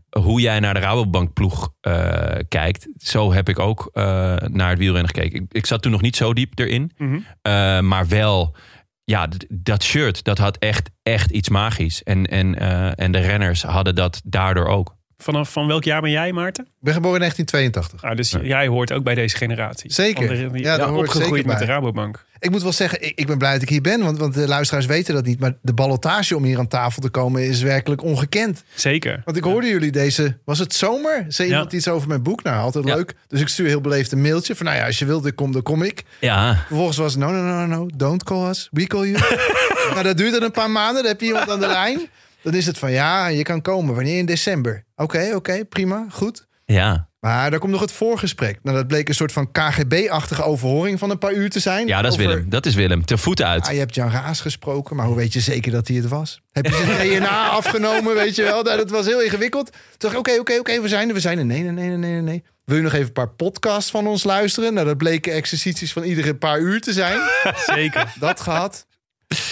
hoe 0.10 0.42
jij 0.42 0.60
naar 0.60 0.74
de 0.74 0.80
Rabobank 0.80 1.34
ploeg 1.34 1.74
eh, 1.81 2.36
kijkt. 2.48 2.88
Zo 2.98 3.34
heb 3.34 3.50
ik 3.50 3.60
ook 3.60 3.90
eh, 3.94 4.04
naar 4.36 4.69
het 4.69 4.80
wielrennen 4.80 5.13
gekeken. 5.16 5.42
Ik, 5.42 5.54
ik 5.54 5.66
zat 5.66 5.81
toen 5.81 5.92
nog 5.92 6.02
niet 6.02 6.16
zo 6.16 6.34
diep 6.34 6.60
erin. 6.60 6.92
Mhm. 6.98 7.19
Eh, 7.42 7.80
maar 7.80 8.08
wel, 8.08 8.56
ja, 9.04 9.28
dat 9.50 9.84
shirt, 9.84 10.24
dat 10.24 10.38
had 10.38 10.58
echt, 10.58 10.90
echt 11.04 11.31
iets 11.31 11.50
magisch. 11.50 12.04
En, 12.04 12.25
en, 12.25 12.60
eh, 12.60 12.92
en 12.96 13.12
de 13.12 13.19
renners 13.19 13.63
hadden 13.63 13.96
dat 13.96 14.22
daardoor 14.24 14.68
ook. 14.68 14.96
Vanaf 15.21 15.51
van 15.51 15.68
welk 15.68 15.83
jaar 15.83 16.01
ben 16.01 16.12
jij, 16.12 16.31
Maarten? 16.31 16.63
Ik 16.63 16.69
ben 16.79 16.94
geboren 16.94 17.21
in 17.21 17.29
1982. 17.29 18.03
Ah, 18.09 18.15
dus 18.41 18.50
jij 18.50 18.68
hoort 18.68 18.91
ook 18.94 19.03
bij 19.03 19.15
deze 19.15 19.38
generatie. 19.38 19.94
Zeker. 19.94 20.27
Van 20.27 20.35
de- 20.35 20.51
die- 20.51 20.63
Ja, 20.63 20.77
daar 20.77 20.88
hoor 20.88 20.97
ik 20.97 21.03
opgegroeid 21.03 21.33
zeker 21.33 21.47
met 21.47 21.57
de. 21.59 21.65
Rabobank. 21.65 22.25
Ik 22.39 22.50
moet 22.51 22.62
wel 22.63 22.71
zeggen, 22.71 23.01
ik, 23.06 23.12
ik 23.15 23.27
ben 23.27 23.38
blij 23.38 23.53
dat 23.53 23.62
ik 23.62 23.69
hier 23.69 23.81
ben. 23.81 24.03
Want, 24.03 24.18
want 24.18 24.33
de 24.33 24.47
luisteraars 24.47 24.85
weten 24.85 25.13
dat 25.13 25.25
niet. 25.25 25.39
Maar 25.39 25.53
de 25.62 25.73
ballotage 25.73 26.35
om 26.35 26.44
hier 26.44 26.59
aan 26.59 26.68
tafel 26.68 27.01
te 27.01 27.09
komen 27.09 27.44
is 27.47 27.62
werkelijk 27.62 28.03
ongekend. 28.03 28.63
Zeker. 28.75 29.21
Want 29.25 29.38
ik 29.38 29.44
hoorde 29.44 29.68
jullie 29.68 29.91
deze... 29.91 30.38
Was 30.45 30.59
het 30.59 30.73
zomer? 30.73 31.25
Zei 31.27 31.47
Ja. 31.50 31.53
iemand 31.53 31.74
iets 31.74 31.88
over 31.88 32.07
mijn 32.07 32.24
boek? 32.24 32.44
Nou, 32.44 32.62
altijd 32.62 32.85
Ja. 32.88 32.95
leuk. 32.95 33.13
Dus 33.27 33.41
ik 33.41 33.47
stuur 33.47 33.67
heel 33.67 33.81
beleefd 33.81 34.12
een 34.12 34.21
mailtje. 34.21 34.56
Van 34.56 34.65
nou 34.65 34.77
ja, 34.77 34.85
als 34.85 35.00
je 35.00 35.06
wilt, 35.06 35.24
dan 35.24 35.35
kom, 35.35 35.51
dan 35.51 35.63
kom 35.63 35.84
ik. 35.84 36.03
Ja, 36.19 36.55
Vervolgens 36.67 36.98
was 36.98 37.13
het, 37.13 37.22
no, 37.22 37.31
no, 37.31 37.41
no, 37.41 37.65
no, 37.65 37.88
don't 37.96 38.24
call 38.24 38.50
us. 38.50 38.67
We 38.72 38.88
call 38.88 39.07
you. 39.07 39.17
nou, 39.91 40.03
dat 40.03 40.17
duurt 40.17 40.31
dan 40.34 40.43
een 40.43 40.51
paar 40.51 40.72
maanden. 40.72 41.01
Dan 41.01 41.12
heb 41.12 41.19
je 41.22 41.25
iemand 41.27 41.50
aan 41.50 41.60
de 41.60 41.67
lijn. 41.67 42.00
Dan 42.43 42.53
is 42.53 42.65
het 42.65 42.77
van, 42.77 42.91
ja, 42.91 43.27
je 43.27 43.43
kan 43.43 43.62
komen. 43.62 43.95
Wanneer? 43.95 44.17
In 44.17 44.25
december. 44.25 44.83
Oké, 44.95 45.31
oké, 45.36 45.65
prima, 45.65 46.05
goed. 46.10 46.48
ja. 46.65 47.10
Maar 47.19 47.50
daar 47.51 47.60
komt 47.60 47.71
nog 47.71 47.81
het 47.81 47.91
voorgesprek. 47.91 48.60
Nou, 48.63 48.77
dat 48.77 48.88
bleek 48.88 49.07
een 49.10 49.15
soort 49.15 49.31
van 49.31 49.51
KGB-achtige 49.51 50.43
overhoring 50.43 51.00
van 51.00 51.10
een 51.10 51.17
paar 51.17 51.33
uur 51.33 51.50
te 51.50 51.60
zijn. 51.60 51.88
ja 51.88 52.01
dat 52.01 52.12
is 52.12 52.17
Willem. 52.17 52.45
Dat 52.50 52.65
is 52.65 52.75
Willem. 52.75 53.05
Ter 53.05 53.19
voeten 53.19 53.48
uit. 53.48 53.65
Ah, 53.65 53.71
je 53.74 53.79
hebt 53.79 53.95
Jan 53.95 54.12
Raas 54.12 54.41
gesproken, 54.41 54.95
maar 54.95 55.05
hoe 55.05 55.15
weet 55.15 55.33
je 55.33 55.39
zeker 55.39 55.71
dat 55.71 55.88
hij 55.88 55.98
het 55.98 56.07
was? 56.07 56.41
Heb 56.51 56.65
je 56.65 56.74
zijn 56.74 57.19
DNA 57.21 57.48
afgenomen, 57.60 58.15
weet 58.15 58.36
je 58.36 58.43
wel? 58.43 58.63
Nou, 58.63 58.77
dat 58.77 58.89
was 58.89 59.05
heel 59.05 59.21
ingewikkeld. 59.21 59.69
Ik, 60.00 60.17
oké, 60.17 60.39
oké, 60.39 60.57
oké, 60.60 60.81
we 60.81 60.88
zijn 60.88 61.07
er, 61.07 61.13
we 61.13 61.19
zijn 61.19 61.38
er. 61.38 61.45
Nee, 61.45 61.62
nee, 61.62 61.71
nee, 61.71 61.88
nee, 61.88 61.98
nee, 61.98 62.21
nee. 62.21 62.43
Wil 62.65 62.75
je 62.77 62.83
nog 62.83 62.93
even 62.93 63.07
een 63.07 63.13
paar 63.13 63.29
podcasts 63.29 63.91
van 63.91 64.07
ons 64.07 64.24
luisteren? 64.24 64.74
Nou, 64.74 64.86
dat 64.88 64.98
bleken 64.98 65.33
exercities 65.33 65.93
van 65.93 66.03
iedere 66.03 66.36
paar 66.36 66.60
uur 66.60 66.81
te 66.81 66.93
zijn. 66.93 67.19
Zeker. 67.75 68.13
Dat 68.19 68.39
gehad. 68.41 68.86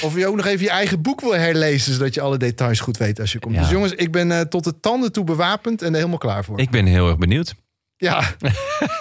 Of 0.01 0.15
je 0.15 0.27
ook 0.27 0.35
nog 0.35 0.45
even 0.45 0.65
je 0.65 0.71
eigen 0.71 1.01
boek 1.01 1.21
wil 1.21 1.35
herlezen... 1.35 1.93
zodat 1.93 2.13
je 2.13 2.21
alle 2.21 2.37
details 2.37 2.79
goed 2.79 2.97
weet 2.97 3.19
als 3.19 3.31
je 3.31 3.39
komt. 3.39 3.55
Ja. 3.55 3.61
Dus 3.61 3.69
jongens, 3.69 3.93
ik 3.93 4.11
ben 4.11 4.31
eh, 4.31 4.41
tot 4.41 4.63
de 4.63 4.79
tanden 4.79 5.11
toe 5.11 5.23
bewapend... 5.23 5.81
en 5.81 5.87
er 5.87 5.95
helemaal 5.95 6.17
klaar 6.17 6.43
voor. 6.43 6.59
Ik 6.59 6.69
ben 6.69 6.85
heel 6.85 7.07
erg 7.07 7.17
benieuwd. 7.17 7.55
Ja, 8.01 8.21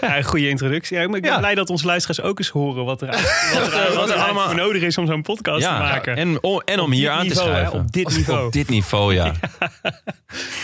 Ja, 0.01 0.17
een 0.17 0.25
goede 0.25 0.49
introductie. 0.49 0.97
Ja, 0.99 1.07
maar 1.07 1.17
ik 1.17 1.23
ben 1.23 1.31
Ja. 1.33 1.39
blij 1.39 1.55
dat 1.55 1.71
onze 1.71 1.87
luisteraars 1.87 2.21
ook 2.21 2.39
eens 2.39 2.49
horen 2.49 2.85
wat 2.85 3.03
er, 3.03 3.07
wat 3.55 3.73
er, 3.73 3.95
wat 3.95 4.11
er 4.11 4.17
allemaal 4.17 4.47
voor 4.47 4.57
nodig 4.57 4.83
is 4.83 4.99
om 4.99 5.07
zo'n 5.07 5.23
podcast 5.23 5.63
te 5.65 5.71
maken. 5.71 6.17
En, 6.17 6.43
om- 6.43 6.63
en 6.65 6.81
om 6.81 6.93
hier 6.93 7.11
aan 7.11 7.29
te 7.29 7.35
hè, 7.35 7.41
schuiven. 7.41 7.79
op 7.79 7.93
dit 7.93 8.17
niveau. 8.17 8.47
Op 8.47 8.53
dit 8.53 8.69
niveau, 8.69 9.15
ja. 9.21 9.33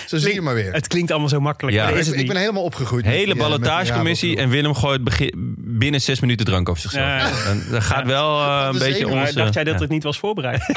zo 0.06 0.16
zie 0.16 0.34
je 0.34 0.40
maar 0.40 0.54
weer. 0.54 0.72
Het 0.72 0.86
klinkt 0.86 1.10
allemaal 1.10 1.28
zo 1.28 1.40
makkelijk. 1.40 1.76
Ja. 1.76 1.88
is 1.88 1.90
ik, 1.92 1.96
het 2.04 2.08
ik 2.12 2.16
niet. 2.16 2.26
ben 2.28 2.36
helemaal 2.36 2.62
opgegroeid. 2.62 3.04
Hele 3.04 3.32
eh, 3.32 3.38
ballotagecommissie 3.38 4.36
en 4.36 4.48
Willem 4.48 4.74
gooit 4.74 5.04
begin, 5.04 5.54
binnen 5.58 6.00
zes 6.00 6.20
minuten 6.20 6.46
drank 6.46 6.68
over 6.68 6.82
zichzelf. 6.82 7.46
En 7.46 7.64
Dat 7.70 7.82
gaat 7.82 8.06
wel 8.06 8.40
eh, 8.40 8.68
een 8.72 8.78
beetje 8.78 9.08
onze... 9.08 9.34
dacht 9.34 9.54
jij 9.54 9.64
dat 9.64 9.80
het 9.80 9.90
niet 9.90 10.02
was 10.02 10.18
voorbereid? 10.18 10.62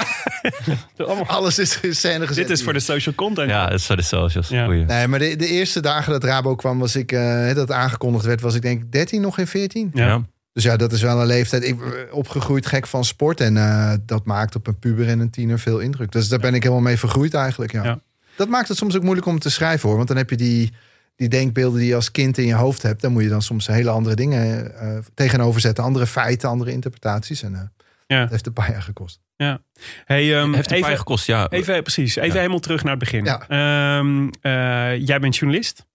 Alles 1.27 1.59
is 1.59 1.79
in 1.81 1.95
scène 1.95 2.27
gezet. 2.27 2.47
Dit 2.47 2.57
is 2.57 2.63
voor 2.63 2.73
de 2.73 2.79
social 2.79 3.15
content. 3.15 3.49
Ja, 3.49 3.65
dat 3.67 3.79
is 3.79 3.85
voor 3.85 3.95
de 3.95 4.01
socials. 4.01 4.49
Nee, 4.49 5.07
maar 5.07 5.19
de, 5.19 5.35
de 5.35 5.47
eerste 5.47 5.79
dagen 5.79 6.11
dat 6.11 6.23
Rabo 6.23 6.55
kwam, 6.55 6.79
was 6.79 6.95
ik, 6.95 7.11
eh, 7.47 7.55
dat 7.55 7.71
aangekondigd 7.71 8.25
werd, 8.25 8.41
was 8.41 8.55
ik 8.55 8.61
denk 8.61 8.91
13 8.91 9.21
nog 9.21 9.35
geen 9.35 9.47
14. 9.47 9.89
Ja. 9.93 10.21
Dus 10.53 10.63
ja, 10.63 10.77
dat 10.77 10.91
is 10.91 11.01
wel 11.01 11.21
een 11.21 11.27
leeftijd. 11.27 11.63
Ik 11.63 11.79
ben 11.79 12.13
opgegroeid 12.13 12.65
gek 12.65 12.87
van 12.87 13.05
sport. 13.05 13.39
En 13.41 13.57
eh, 13.57 13.93
dat 14.05 14.25
maakt 14.25 14.55
op 14.55 14.67
een 14.67 14.79
puber 14.79 15.07
en 15.07 15.19
een 15.19 15.29
tiener 15.29 15.59
veel 15.59 15.79
indruk. 15.79 16.11
Dus 16.11 16.27
daar 16.27 16.39
ben 16.39 16.53
ik 16.53 16.63
helemaal 16.63 16.83
mee 16.83 16.97
vergroeid 16.97 17.33
eigenlijk. 17.33 17.71
Ja. 17.71 17.83
Ja. 17.83 17.99
Dat 18.35 18.47
maakt 18.47 18.67
het 18.67 18.77
soms 18.77 18.95
ook 18.95 19.03
moeilijk 19.03 19.27
om 19.27 19.39
te 19.39 19.49
schrijven 19.49 19.87
hoor. 19.87 19.97
Want 19.97 20.07
dan 20.07 20.17
heb 20.17 20.29
je 20.29 20.35
die, 20.37 20.71
die 21.15 21.27
denkbeelden 21.27 21.79
die 21.79 21.87
je 21.87 21.95
als 21.95 22.11
kind 22.11 22.37
in 22.37 22.45
je 22.45 22.53
hoofd 22.53 22.81
hebt. 22.81 23.01
Dan 23.01 23.11
moet 23.11 23.23
je 23.23 23.29
dan 23.29 23.41
soms 23.41 23.67
hele 23.67 23.89
andere 23.89 24.15
dingen 24.15 24.75
eh, 24.79 24.97
tegenover 25.13 25.61
zetten. 25.61 25.83
Andere 25.83 26.07
feiten, 26.07 26.49
andere 26.49 26.71
interpretaties. 26.71 27.43
En 27.43 27.53
eh 27.55 27.61
Ja. 28.07 28.21
dat 28.21 28.29
heeft 28.29 28.45
een 28.45 28.53
paar 28.53 28.71
jaar 28.71 28.81
gekost. 28.81 29.19
Ja. 29.35 29.61
Hey, 30.05 30.35
ehm, 30.35 30.53
Heeft 30.53 30.65
een 30.65 30.71
even, 30.71 30.79
paar 30.79 30.89
jaar 30.89 30.97
gekost, 30.97 31.25
ja. 31.25 31.49
Even, 31.49 31.83
precies. 31.83 32.15
Even 32.15 32.27
Ja. 32.29 32.35
helemaal 32.35 32.59
terug 32.59 32.83
naar 32.83 32.91
het 32.91 32.99
begin. 32.99 33.23
Ja. 33.25 33.47
Ehm, 33.47 34.27
eh, 34.41 35.05
jij 35.07 35.19
bent 35.19 35.35
journalist. 35.35 35.85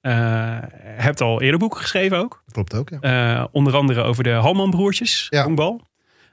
Eh, 0.00 0.58
hebt 0.82 1.20
al 1.20 1.42
eerder 1.42 1.58
boeken 1.58 1.80
geschreven 1.80 2.18
ook. 2.18 2.42
Klopt 2.52 2.74
ook, 2.74 2.90
ja. 3.00 3.00
Eh, 3.40 3.44
onder 3.52 3.76
andere 3.76 4.02
over 4.02 4.24
de 4.24 4.30
Halman-broertjes, 4.30 5.26
Ja. 5.30 5.42
honkbal. 5.42 5.86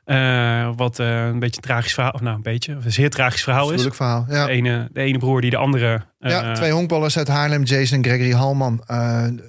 Eh, 0.05 0.69
wat 0.75 0.97
een 0.97 1.39
beetje 1.39 1.55
een 1.55 1.67
tragisch 1.67 1.93
verhaal, 1.93 2.11
of 2.11 2.21
nou 2.21 2.35
een 2.35 2.41
beetje, 2.41 2.75
of 2.77 2.85
een 2.85 2.91
zeer 2.91 3.09
tragisch 3.09 3.43
verhaal 3.43 3.65
is. 3.65 3.71
Moeilijk 3.71 3.95
verhaal. 3.95 4.25
Ja. 4.29 4.45
De 4.45 4.51
ene, 4.51 4.89
de 4.91 5.01
ene 5.01 5.17
broer 5.17 5.41
die 5.41 5.49
de 5.49 5.57
andere... 5.57 6.01
ja, 6.19 6.53
twee 6.53 6.71
honkballers 6.71 7.17
uit 7.17 7.27
Haarlem, 7.27 7.63
Jason 7.63 7.97
en 7.97 8.03
Gregory 8.03 8.31
Halman. 8.31 8.83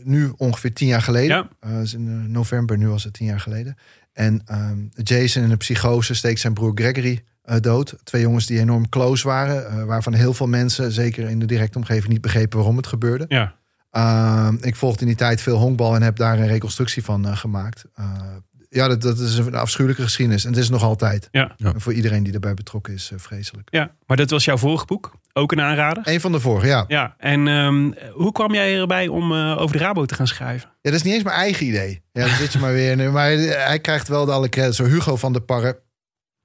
nu 0.04 0.32
ongeveer 0.36 0.72
tien 0.72 0.88
jaar 0.88 1.02
geleden. 1.02 1.48
Ja. 1.60 1.82
In 1.92 2.30
november, 2.32 2.78
nu 2.78 2.88
was 2.88 3.04
het 3.04 3.12
tien 3.12 3.26
jaar 3.26 3.40
geleden. 3.40 3.76
En 4.12 4.42
ehm, 4.46 4.78
Jason 4.94 5.42
in 5.42 5.50
een 5.50 5.56
psychose 5.56 6.14
steekt 6.14 6.40
zijn 6.40 6.54
broer 6.54 6.72
Gregory 6.74 7.22
dood. 7.60 7.94
Twee 8.04 8.22
jongens 8.22 8.46
die 8.46 8.58
enorm 8.60 8.88
close 8.88 9.26
waren. 9.28 9.86
waarvan 9.86 10.14
heel 10.14 10.34
veel 10.34 10.46
mensen, 10.48 10.92
zeker 10.92 11.28
in 11.28 11.38
de 11.38 11.46
directe 11.46 11.78
omgeving, 11.78 12.08
niet 12.12 12.20
begrepen 12.20 12.56
waarom 12.58 12.76
het 12.76 12.86
gebeurde. 12.86 13.24
Ja, 13.28 13.54
Ehm, 13.96 14.56
ik 14.60 14.76
volgde 14.76 15.00
in 15.00 15.06
die 15.06 15.16
tijd 15.16 15.40
veel 15.40 15.56
honkbal 15.56 15.94
en 15.94 16.02
heb 16.02 16.16
daar 16.16 16.38
een 16.38 16.46
reconstructie 16.46 17.04
van 17.04 17.26
eh, 17.26 17.36
gemaakt. 17.36 17.84
Eh, 17.94 18.04
ja, 18.76 18.88
dat, 18.88 19.02
dat 19.02 19.18
is 19.18 19.38
een 19.38 19.54
afschuwelijke 19.54 20.02
geschiedenis. 20.02 20.44
En 20.44 20.50
het 20.50 20.58
is 20.58 20.68
nog 20.68 20.82
altijd. 20.82 21.28
Ja. 21.30 21.54
Voor 21.58 21.92
iedereen 21.92 22.22
die 22.22 22.32
erbij 22.32 22.54
betrokken 22.54 22.94
is, 22.94 23.10
eh, 23.12 23.18
vreselijk. 23.18 23.68
ja, 23.70 23.90
maar 24.06 24.16
dat 24.16 24.30
was 24.30 24.44
jouw 24.44 24.56
vorige 24.56 24.86
boek. 24.86 25.12
Ook 25.32 25.52
een 25.52 25.60
aanrader. 25.60 26.02
Een 26.06 26.20
van 26.20 26.32
de 26.32 26.40
vorige, 26.40 26.66
ja. 26.66 26.84
Ja, 26.88 27.14
en 27.18 27.48
ehm, 27.48 27.90
hoe 28.12 28.32
kwam 28.32 28.54
jij 28.54 28.78
erbij 28.78 29.08
om 29.08 29.32
eh, 29.32 29.60
over 29.60 29.76
de 29.76 29.82
Rabo 29.82 30.04
te 30.04 30.14
gaan 30.14 30.26
schrijven? 30.26 30.68
Ja, 30.68 30.90
dat 30.90 30.94
is 30.94 31.02
niet 31.02 31.14
eens 31.14 31.22
mijn 31.22 31.36
eigen 31.36 31.66
idee. 31.66 32.02
Ja, 32.12 32.26
dan 32.26 32.36
zit 32.36 32.52
je 32.52 32.58
maar 32.58 32.72
weer. 32.72 33.00
in. 33.00 33.12
Maar 33.16 33.30
hij 33.30 33.78
krijgt 33.80 34.08
wel 34.08 34.24
de 34.24 34.32
alle 34.32 34.48
credits. 34.48 34.76
Zo 34.76 34.84
Hugo 34.84 35.16
van 35.16 35.32
der 35.32 35.42
Parre. 35.42 35.80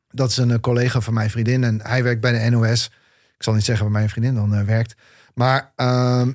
Dat 0.07 0.29
is 0.29 0.37
een 0.37 0.59
collega 0.59 1.01
van 1.01 1.13
mijn 1.13 1.29
vriendin. 1.29 1.63
En 1.63 1.79
hij 1.83 2.03
werkt 2.03 2.21
bij 2.21 2.31
de 2.31 2.49
NOS. 2.49 2.85
Ik 3.37 3.43
zal 3.43 3.53
niet 3.53 3.65
zeggen 3.65 3.83
waar 3.83 3.93
mijn 3.93 4.09
vriendin 4.09 4.35
dan 4.35 4.65
werkt. 4.65 4.95
Maar 5.33 5.71
ehm, 5.75 6.31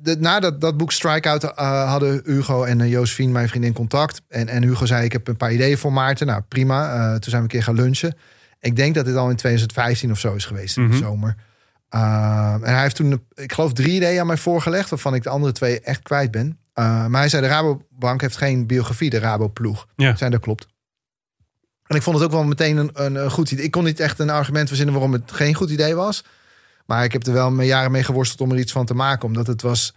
de, 0.00 0.16
na 0.18 0.40
dat, 0.40 0.60
dat 0.60 0.76
boek 0.76 0.92
Strikeout 0.92 1.44
eh, 1.44 1.90
hadden 1.90 2.20
Hugo 2.24 2.64
en 2.64 2.78
uh, 2.78 2.90
Josephine, 2.90 3.32
mijn 3.32 3.48
vriendin, 3.48 3.72
contact. 3.72 4.22
En, 4.28 4.48
en 4.48 4.62
Hugo 4.62 4.86
zei, 4.86 5.04
ik 5.04 5.12
heb 5.12 5.28
een 5.28 5.36
paar 5.36 5.52
ideeën 5.52 5.78
voor 5.78 5.92
Maarten. 5.92 6.26
Nou, 6.26 6.42
prima. 6.48 6.92
Eh, 6.92 7.10
toen 7.12 7.22
zijn 7.30 7.36
we 7.36 7.38
een 7.42 7.46
keer 7.46 7.62
gaan 7.62 7.74
lunchen. 7.74 8.14
Ik 8.60 8.76
denk 8.76 8.94
dat 8.94 9.04
dit 9.04 9.16
al 9.16 9.30
in 9.30 9.36
2015 9.36 10.10
of 10.10 10.18
zo 10.18 10.34
is 10.34 10.44
geweest, 10.44 10.76
in 10.76 10.82
de 10.88 10.94
Mhm. 10.94 11.04
zomer. 11.04 11.34
Ehm, 11.88 12.64
en 12.64 12.72
hij 12.72 12.82
heeft 12.82 12.96
toen, 12.96 13.24
ik 13.34 13.52
geloof, 13.52 13.72
drie 13.72 13.92
ideeën 13.94 14.20
aan 14.20 14.26
mij 14.26 14.36
voorgelegd... 14.36 14.90
waarvan 14.90 15.14
ik 15.14 15.22
de 15.22 15.28
andere 15.28 15.52
twee 15.52 15.80
echt 15.80 16.02
kwijt 16.02 16.30
ben. 16.30 16.46
Uh, 16.74 17.06
maar 17.06 17.20
hij 17.20 17.28
zei, 17.28 17.42
de 17.42 17.48
Rabobank 17.48 18.20
heeft 18.20 18.36
geen 18.36 18.66
biografie, 18.66 19.10
de 19.10 19.18
Rabo-ploeg. 19.18 19.86
Ja. 19.96 20.16
Zijn 20.16 20.30
dat 20.30 20.40
klopt. 20.40 20.66
En 21.86 21.96
ik 21.96 22.02
vond 22.02 22.16
het 22.16 22.24
ook 22.24 22.32
wel 22.32 22.44
meteen 22.44 22.76
een, 22.76 22.90
een, 22.92 23.14
een, 23.14 23.30
goed 23.30 23.50
idee. 23.50 23.64
Ik 23.64 23.70
kon 23.70 23.84
niet 23.84 24.00
echt 24.00 24.18
een 24.18 24.30
argument 24.30 24.68
verzinnen 24.68 24.94
waarom 24.94 25.12
het 25.12 25.32
geen 25.32 25.54
goed 25.54 25.70
idee 25.70 25.94
was. 25.94 26.24
Maar 26.90 27.04
ik 27.04 27.12
heb 27.12 27.26
er 27.26 27.32
wel 27.32 27.50
mijn 27.50 27.68
jaren 27.68 27.90
mee 27.90 28.02
geworsteld 28.02 28.40
om 28.40 28.50
er 28.50 28.58
iets 28.60 28.72
van 28.72 28.86
te 28.86 28.94
maken. 28.94 29.26
Omdat 29.26 29.46
het 29.46 29.62
was, 29.62 29.94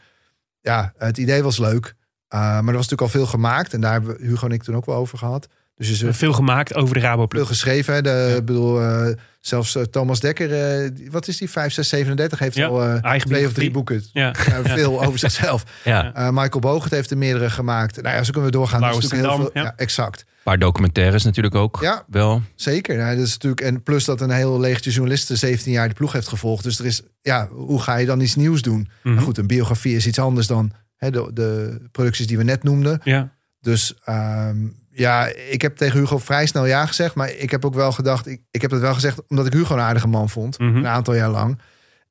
ja, 0.62 0.93
het 0.97 1.17
idee 1.17 1.43
was 1.43 1.57
leuk. 1.57 1.85
Uh, 1.85 2.39
maar 2.39 2.57
er 2.57 2.63
was 2.63 2.73
natuurlijk 2.73 3.01
al 3.01 3.07
veel 3.07 3.25
gemaakt. 3.25 3.73
En 3.73 3.81
daar 3.81 3.91
hebben 3.91 4.17
Hugo 4.19 4.45
en 4.45 4.51
ik 4.51 4.63
toen 4.63 4.75
ook 4.75 4.85
wel 4.85 4.95
over 4.95 5.17
gehad. 5.17 5.47
Dus 5.75 5.89
is 5.89 6.01
er 6.01 6.13
veel 6.13 6.33
gemaakt 6.33 6.75
over 6.75 6.95
de 6.95 7.01
Rabo 7.01 7.25
Veel 7.29 7.45
geschreven. 7.45 7.93
Hè? 7.93 8.01
De, 8.01 8.31
ja. 8.33 8.41
bedoel, 8.41 8.81
uh, 8.81 9.07
zelfs 9.39 9.75
uh, 9.75 9.83
Thomas 9.83 10.19
Dekker, 10.19 10.83
uh, 10.83 11.11
wat 11.11 11.27
is 11.27 11.37
die? 11.37 11.49
5, 11.49 11.73
6, 11.73 11.89
37 11.89 12.39
heeft 12.39 12.55
ja, 12.55 12.67
al 12.67 12.81
eigen 12.81 13.29
twee 13.29 13.45
of 13.45 13.53
drie 13.53 13.71
boeken. 13.71 14.03
Ja. 14.11 14.33
veel 14.63 15.03
over 15.03 15.19
zichzelf. 15.19 15.63
Ja. 15.83 16.31
Michael 16.31 16.59
Bogert 16.59 16.91
heeft 16.91 17.11
er 17.11 17.17
meerdere 17.17 17.49
gemaakt. 17.49 18.01
Nou 18.01 18.15
ja, 18.15 18.23
zo 18.23 18.31
kunnen 18.31 18.51
we 18.51 18.57
doorgaan. 18.57 18.81
Dat 18.81 19.03
is 19.03 19.11
heel 19.11 19.35
veel, 19.35 19.49
ja. 19.53 19.61
ja. 19.61 19.73
exact. 19.75 20.19
Een 20.19 20.51
paar 20.51 20.59
documentaires 20.59 21.23
natuurlijk 21.23 21.55
ook. 21.55 21.77
Ja, 21.81 22.03
wel. 22.07 22.41
Zeker. 22.55 22.97
Ja, 22.97 23.15
dat 23.15 23.25
is 23.25 23.33
natuurlijk, 23.33 23.61
en 23.61 23.83
plus 23.83 24.05
dat 24.05 24.21
een 24.21 24.31
heel 24.31 24.59
legertje 24.59 24.91
journalisten 24.91 25.37
17 25.37 25.71
jaar 25.71 25.87
de 25.87 25.93
ploeg 25.93 26.11
heeft 26.11 26.27
gevolgd. 26.27 26.63
Dus 26.63 26.79
er 26.79 26.85
is, 26.85 27.01
ja, 27.21 27.47
hoe 27.47 27.81
ga 27.81 27.95
je 27.95 28.05
dan 28.05 28.19
iets 28.19 28.35
nieuws 28.35 28.61
doen? 28.61 28.89
Mm 29.03 29.19
goed, 29.19 29.37
een 29.37 29.47
biografie 29.47 29.95
is 29.95 30.07
iets 30.07 30.19
anders 30.19 30.47
dan 30.47 30.71
hè, 30.97 31.11
de, 31.11 31.29
de 31.33 31.79
producties 31.91 32.27
die 32.27 32.37
we 32.37 32.43
net 32.43 32.63
noemden. 32.63 32.99
Ja. 33.03 33.31
Dus 33.59 33.93
um, 34.09 34.75
ja, 34.95 35.25
ik 35.50 35.62
heb 35.62 35.75
tegen 35.75 36.00
Hugo 36.00 36.17
vrij 36.17 36.45
snel 36.45 36.65
ja 36.65 36.85
gezegd. 36.85 37.15
Maar 37.15 37.31
ik 37.31 37.51
heb 37.51 37.65
ook 37.65 37.73
wel 37.73 37.91
gedacht, 37.91 38.27
ik, 38.27 38.41
ik 38.51 38.62
heb 38.62 38.71
dat 38.71 38.79
wel 38.79 38.93
gezegd 38.93 39.21
omdat 39.27 39.45
ik 39.45 39.53
Hugo 39.53 39.73
een 39.73 39.81
aardige 39.81 40.07
man 40.07 40.29
vond. 40.29 40.59
Mhm. 40.59 40.67
Mm 40.67 40.75
-hmm. 40.75 40.83
Een 40.83 40.91
aantal 40.91 41.13
jaar 41.13 41.29
lang. 41.29 41.59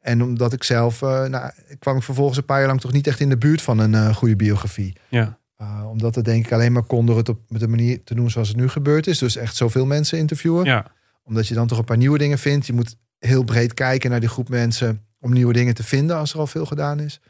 En 0.01 0.23
omdat 0.23 0.53
ik 0.53 0.65
zelf, 0.65 1.03
uh, 1.03 1.25
nou, 1.25 1.51
kwam 1.79 1.97
ik 1.97 2.03
vervolgens 2.03 2.39
een 2.39 2.45
paar 2.45 2.59
jaar 2.59 2.67
lang 2.67 2.81
toch 2.81 2.93
niet 2.93 3.07
echt 3.07 3.21
in 3.21 3.29
de 3.29 3.39
buurt 3.39 3.63
van 3.63 3.79
een 3.79 3.93
uh, 3.93 4.15
goede 4.15 4.37
biografie. 4.37 4.97
Ja. 5.09 5.39
Uh, 5.61 5.87
omdat 5.91 6.15
het 6.15 6.25
denk 6.25 6.47
ik 6.47 6.53
alleen 6.53 6.73
maar 6.73 6.83
kon 6.83 7.07
door 7.07 7.17
het 7.17 7.29
op 7.29 7.41
met 7.49 7.61
de 7.61 7.69
manier 7.69 8.05
te 8.05 8.15
doen 8.15 8.31
zoals 8.31 8.49
het 8.49 8.57
nu 8.57 8.69
gebeurd 8.69 9.07
is. 9.07 9.19
Dus 9.19 9.37
echt 9.37 9.57
zoveel 9.57 9.87
mensen 9.87 10.19
interviewen. 10.19 10.65
Ja. 10.65 10.87
Omdat 11.25 11.49
je 11.49 11.55
dan 11.55 11.67
toch 11.67 11.79
een 11.79 11.85
paar 11.85 11.97
nieuwe 11.97 12.19
dingen 12.19 12.39
vindt. 12.39 12.67
Je 12.67 12.73
moet 12.73 12.97
heel 13.19 13.45
breed 13.45 13.75
kijken 13.75 14.11
naar 14.11 14.21
die 14.21 14.29
groep 14.29 14.49
mensen 14.49 15.05
om 15.21 15.33
nieuwe 15.33 15.53
dingen 15.53 15.75
te 15.75 15.83
vinden 15.83 16.17
als 16.17 16.33
er 16.33 16.39
al 16.39 16.47
veel 16.47 16.67
gedaan 16.67 17.01
is. 17.01 17.21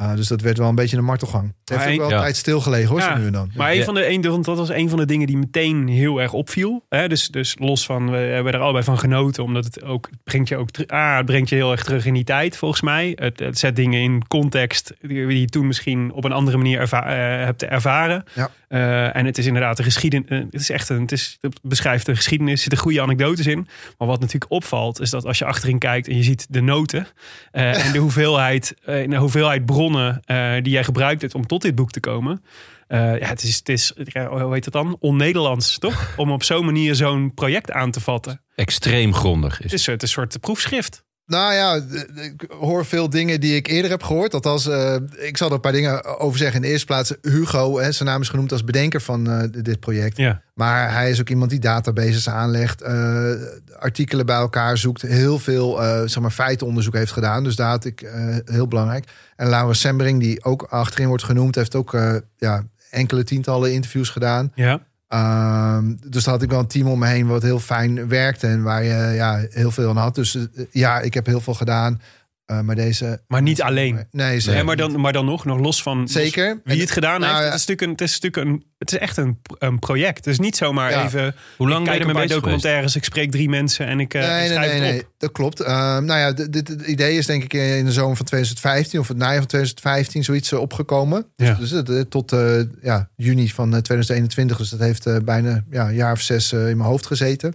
Uh, 0.00 0.14
dus 0.14 0.28
dat 0.28 0.40
werd 0.40 0.58
wel 0.58 0.68
een 0.68 0.74
beetje 0.74 0.96
een 0.96 1.04
martelgang. 1.04 1.54
Het 1.64 1.68
heeft 1.68 1.84
Maar 1.84 1.92
ook 1.92 1.98
wel 2.00 2.10
ja. 2.10 2.20
tijd 2.20 2.36
stilgelegen 2.36 2.88
hoor, 2.88 2.98
Ja, 2.98 3.12
zo 3.14 3.20
nu 3.20 3.26
en 3.26 3.32
dan. 3.32 3.50
Maar 3.56 3.70
een 3.70 3.76
Ja. 3.76 3.84
van 3.84 3.94
de, 3.94 4.08
een, 4.08 4.22
want 4.22 4.44
dat 4.44 4.56
was 4.56 4.68
een 4.68 4.88
van 4.88 4.98
de 4.98 5.04
dingen 5.06 5.26
die 5.26 5.36
meteen 5.36 5.88
heel 5.88 6.20
erg 6.20 6.32
opviel. 6.32 6.84
Hè? 6.88 7.08
Dus, 7.08 7.28
dus 7.28 7.56
los 7.58 7.86
van, 7.86 8.10
we 8.10 8.16
hebben 8.16 8.52
er 8.52 8.60
allebei 8.60 8.84
van 8.84 8.98
genoten. 8.98 9.42
Omdat 9.44 9.64
het 9.64 9.82
ook, 9.84 10.08
het 10.10 10.18
brengt 10.24 10.48
je 10.48 10.56
ook 10.56 10.68
ah, 10.86 11.16
het 11.16 11.26
brengt 11.26 11.48
je 11.48 11.54
heel 11.54 11.70
erg 11.72 11.84
terug 11.84 12.06
in 12.06 12.14
die 12.14 12.24
tijd, 12.24 12.56
volgens 12.56 12.80
mij. 12.80 13.12
Het, 13.14 13.38
het 13.38 13.58
zet 13.58 13.76
dingen 13.76 14.00
in 14.00 14.26
context 14.28 14.94
die 15.00 15.26
die 15.26 15.40
je 15.40 15.46
toen 15.46 15.66
misschien 15.66 16.12
op 16.12 16.24
een 16.24 16.32
andere 16.32 16.56
manier 16.56 16.78
erva- 16.80 17.06
eh, 17.06 17.44
hebt 17.44 17.62
ervaren. 17.62 18.24
Ja. 18.34 18.50
Eh, 18.68 19.16
en 19.16 19.26
het 19.26 19.38
is 19.38 19.46
inderdaad 19.46 19.78
een 19.78 19.84
geschiedenis. 19.84 20.28
Het 20.28 20.60
is 20.60 20.70
echt 20.70 20.88
een, 20.88 21.00
het, 21.00 21.12
is, 21.12 21.38
het 21.40 21.58
beschrijft 21.62 22.06
de 22.06 22.16
geschiedenis, 22.16 22.54
er 22.54 22.58
zitten 22.58 22.78
goede 22.78 23.02
anekdotes 23.02 23.46
in. 23.46 23.68
Maar 23.98 24.08
wat 24.08 24.20
natuurlijk 24.20 24.52
opvalt, 24.52 25.00
is 25.00 25.10
dat 25.10 25.24
als 25.24 25.38
je 25.38 25.44
achterin 25.44 25.78
kijkt 25.78 26.08
en 26.08 26.16
je 26.16 26.22
ziet 26.22 26.46
de 26.50 26.60
noten 26.60 27.06
eh, 27.50 27.86
en 27.86 27.92
de 27.92 27.98
hoeveelheid, 28.06 28.74
eh, 28.84 29.10
de 29.10 29.16
hoeveelheid 29.16 29.66
bronnen 29.66 30.22
eh, 30.24 30.52
die 30.62 30.72
jij 30.72 30.84
gebruikt 30.84 31.20
hebt 31.20 31.34
om 31.34 31.46
tot 31.46 31.62
dit 31.62 31.74
boek 31.74 31.90
te 31.90 32.00
komen. 32.00 32.44
Ja, 32.88 33.18
het 33.18 33.42
is, 33.42 33.56
het 33.56 33.68
is, 33.68 33.92
ja, 34.04 34.28
hoe 34.28 34.54
heet 34.54 34.64
het 34.64 34.74
dan? 34.74 34.96
On-Nederlands, 35.00 35.78
toch? 35.78 36.14
Om 36.16 36.30
op 36.30 36.42
zo'n 36.42 36.64
manier 36.64 36.94
zo'n 36.94 37.34
project 37.34 37.72
aan 37.72 37.90
te 37.90 38.00
vatten. 38.00 38.42
Extreem 38.54 39.14
grondig 39.14 39.58
is 39.58 39.70
Het 39.70 39.80
is 39.80 39.86
het 39.86 40.02
een 40.02 40.08
soort 40.08 40.40
proefschrift. 40.40 41.04
Nou 41.26 41.54
ja, 41.54 41.80
ik 42.14 42.44
hoor 42.48 42.84
veel 42.84 43.10
dingen 43.10 43.40
die 43.40 43.56
ik 43.56 43.66
eerder 43.66 43.90
heb 43.90 44.02
gehoord. 44.02 44.34
Althans, 44.34 44.66
uh, 44.66 44.94
ik 45.16 45.36
zal 45.36 45.48
er 45.48 45.54
een 45.54 45.60
paar 45.60 45.72
dingen 45.72 46.18
over 46.18 46.38
zeggen. 46.38 46.56
In 46.56 46.62
de 46.62 46.68
eerste 46.68 46.86
plaats, 46.86 47.14
Hugo, 47.22 47.78
hè, 47.78 47.92
zijn 47.92 48.08
naam 48.08 48.20
is 48.20 48.28
genoemd 48.28 48.52
als 48.52 48.64
bedenker 48.64 49.00
van 49.00 49.30
uh, 49.30 49.42
dit 49.50 49.80
project. 49.80 50.16
Ja. 50.16 50.42
Maar 50.54 50.92
hij 50.92 51.10
is 51.10 51.20
ook 51.20 51.28
iemand 51.28 51.50
die 51.50 51.58
databases 51.58 52.28
aanlegt, 52.28 52.82
uh, 52.82 53.32
artikelen 53.78 54.26
bij 54.26 54.36
elkaar 54.36 54.78
zoekt, 54.78 55.02
heel 55.02 55.38
veel 55.38 55.76
zeg 56.08 56.20
maar 56.20 56.30
feitenonderzoek 56.30 56.94
heeft 56.94 57.12
gedaan. 57.12 57.44
Dus 57.44 57.56
daar 57.56 57.70
had 57.70 57.84
ik 57.84 58.10
heel 58.44 58.68
belangrijk. 58.68 59.04
En 59.36 59.48
Laura 59.48 59.72
Sembering, 59.72 60.20
die 60.20 60.44
ook 60.44 60.62
achterin 60.62 61.08
wordt 61.08 61.24
genoemd, 61.24 61.54
heeft 61.54 61.74
ook 61.74 61.98
ja, 62.36 62.64
enkele 62.90 63.24
tientallen 63.24 63.72
interviews 63.72 64.08
gedaan. 64.08 64.52
Ja. 64.54 64.80
Uh, 65.08 65.78
dus 66.08 66.24
daar 66.24 66.34
had 66.34 66.42
ik 66.42 66.50
wel 66.50 66.58
een 66.58 66.66
team 66.66 66.88
om 66.88 66.98
me 66.98 67.06
heen 67.06 67.26
wat 67.26 67.42
heel 67.42 67.58
fijn 67.58 68.08
werkte 68.08 68.46
en 68.46 68.62
waar 68.62 68.82
je 68.82 69.12
ja, 69.14 69.46
heel 69.50 69.70
veel 69.70 69.88
aan 69.88 69.96
had. 69.96 70.14
Dus 70.14 70.34
uh, 70.34 70.44
ja, 70.70 71.00
ik 71.00 71.14
heb 71.14 71.26
heel 71.26 71.40
veel 71.40 71.54
gedaan. 71.54 72.00
Uh, 72.46 72.60
maar 72.60 72.74
deze. 72.74 73.20
Maar 73.26 73.42
niet 73.42 73.62
alleen. 73.62 74.06
Nee, 74.10 74.42
nee 74.46 74.62
maar, 74.62 74.76
dan, 74.76 75.00
maar 75.00 75.12
dan 75.12 75.24
nog, 75.24 75.44
nog 75.44 75.58
los 75.58 75.82
van. 75.82 76.08
Zeker. 76.08 76.48
Los 76.48 76.58
wie 76.64 76.80
het 76.80 76.90
gedaan 76.90 77.20
nou, 77.20 77.32
heeft. 77.32 77.52
Het 77.52 77.60
is 77.60 77.66
natuurlijk, 77.66 77.80
een, 77.80 77.90
het 77.90 78.00
is 78.00 78.20
natuurlijk 78.20 78.46
een, 78.46 78.70
het 78.78 78.92
is 78.92 78.98
echt 78.98 79.16
een, 79.16 79.38
een 79.58 79.78
project. 79.78 80.16
Het 80.16 80.26
is 80.26 80.38
niet 80.38 80.56
zomaar 80.56 80.90
ja. 80.90 81.04
even. 81.04 81.34
Hoe 81.56 81.68
lang 81.68 81.84
ben 81.84 81.98
je 81.98 82.04
bij 82.04 82.14
bezig 82.14 82.30
documentaires, 82.30 82.92
geweest? 82.92 82.96
ik 82.96 83.04
spreek 83.04 83.30
drie 83.30 83.48
mensen 83.48 83.86
en 83.86 84.00
ik. 84.00 84.14
Uh, 84.14 84.20
nee, 84.20 84.48
schrijf 84.48 84.70
nee, 84.70 84.80
nee, 84.80 84.88
het 84.88 85.00
op. 85.00 85.08
nee, 85.08 85.14
dat 85.18 85.32
klopt. 85.32 85.60
Uh, 85.60 85.66
nou 85.98 86.18
ja, 86.18 86.32
dit, 86.32 86.52
dit 86.52 86.68
het 86.68 86.82
idee 86.82 87.16
is 87.16 87.26
denk 87.26 87.44
ik 87.44 87.52
in 87.52 87.84
de 87.84 87.92
zomer 87.92 88.16
van 88.16 88.26
2015 88.26 89.00
of 89.00 89.08
het 89.08 89.16
najaar 89.16 89.38
van 89.38 89.46
2015 89.46 90.24
zoiets 90.24 90.52
uh, 90.52 90.60
opgekomen. 90.60 91.26
Ja. 91.36 91.54
Dus, 91.54 91.70
dus 91.70 92.04
tot 92.08 92.32
uh, 92.32 92.60
ja, 92.82 93.08
juni 93.16 93.48
van 93.48 93.70
2021. 93.70 94.56
Dus 94.56 94.70
dat 94.70 94.80
heeft 94.80 95.06
uh, 95.06 95.16
bijna 95.24 95.64
ja, 95.70 95.88
een 95.88 95.94
jaar 95.94 96.12
of 96.12 96.20
zes 96.20 96.52
uh, 96.52 96.68
in 96.68 96.76
mijn 96.76 96.88
hoofd 96.88 97.06
gezeten. 97.06 97.54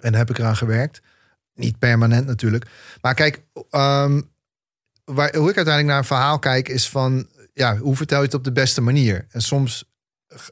En 0.00 0.10
daar 0.10 0.20
heb 0.20 0.30
ik 0.30 0.38
eraan 0.38 0.56
gewerkt. 0.56 1.00
Niet 1.54 1.78
permanent 1.78 2.26
natuurlijk. 2.26 2.66
Maar 3.00 3.14
kijk, 3.14 3.42
um, 3.54 4.30
waar, 5.04 5.36
hoe 5.36 5.50
ik 5.50 5.56
uiteindelijk 5.56 5.86
naar 5.86 5.98
een 5.98 6.04
verhaal 6.04 6.38
kijk, 6.38 6.68
is 6.68 6.88
van 6.88 7.26
ja, 7.54 7.76
hoe 7.76 7.96
vertel 7.96 8.18
je 8.18 8.24
het 8.24 8.34
op 8.34 8.44
de 8.44 8.52
beste 8.52 8.80
manier? 8.80 9.26
En 9.30 9.40
soms 9.40 9.90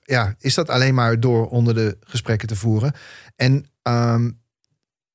ja, 0.05 0.35
is 0.39 0.55
dat 0.55 0.69
alleen 0.69 0.95
maar 0.95 1.21
door 1.21 1.49
onder 1.49 1.75
de 1.75 1.97
gesprekken 2.01 2.49
te 2.49 2.57
voeren. 2.57 2.93
En 3.37 3.67
um, 3.83 4.41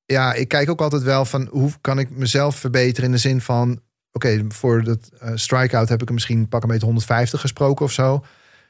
ja, 0.04 0.32
ik 0.32 0.48
kijk 0.48 0.70
ook 0.70 0.80
altijd 0.80 1.02
wel 1.02 1.24
van 1.24 1.48
hoe 1.50 1.70
kan 1.80 1.98
ik 1.98 2.10
mezelf 2.10 2.56
verbeteren 2.56 3.04
in 3.04 3.12
de 3.12 3.18
zin 3.18 3.40
van. 3.40 3.80
Oké, 4.12 4.44
voor 4.48 4.82
dat 4.82 5.10
uh, 5.22 5.30
strikeout 5.34 5.88
heb 5.88 6.02
ik 6.02 6.08
er 6.08 6.14
misschien 6.14 6.48
pak 6.48 6.62
een 6.62 6.68
beetje 6.68 6.84
150 6.84 7.40
gesproken 7.40 7.84
of 7.84 7.92
zo. 7.92 8.24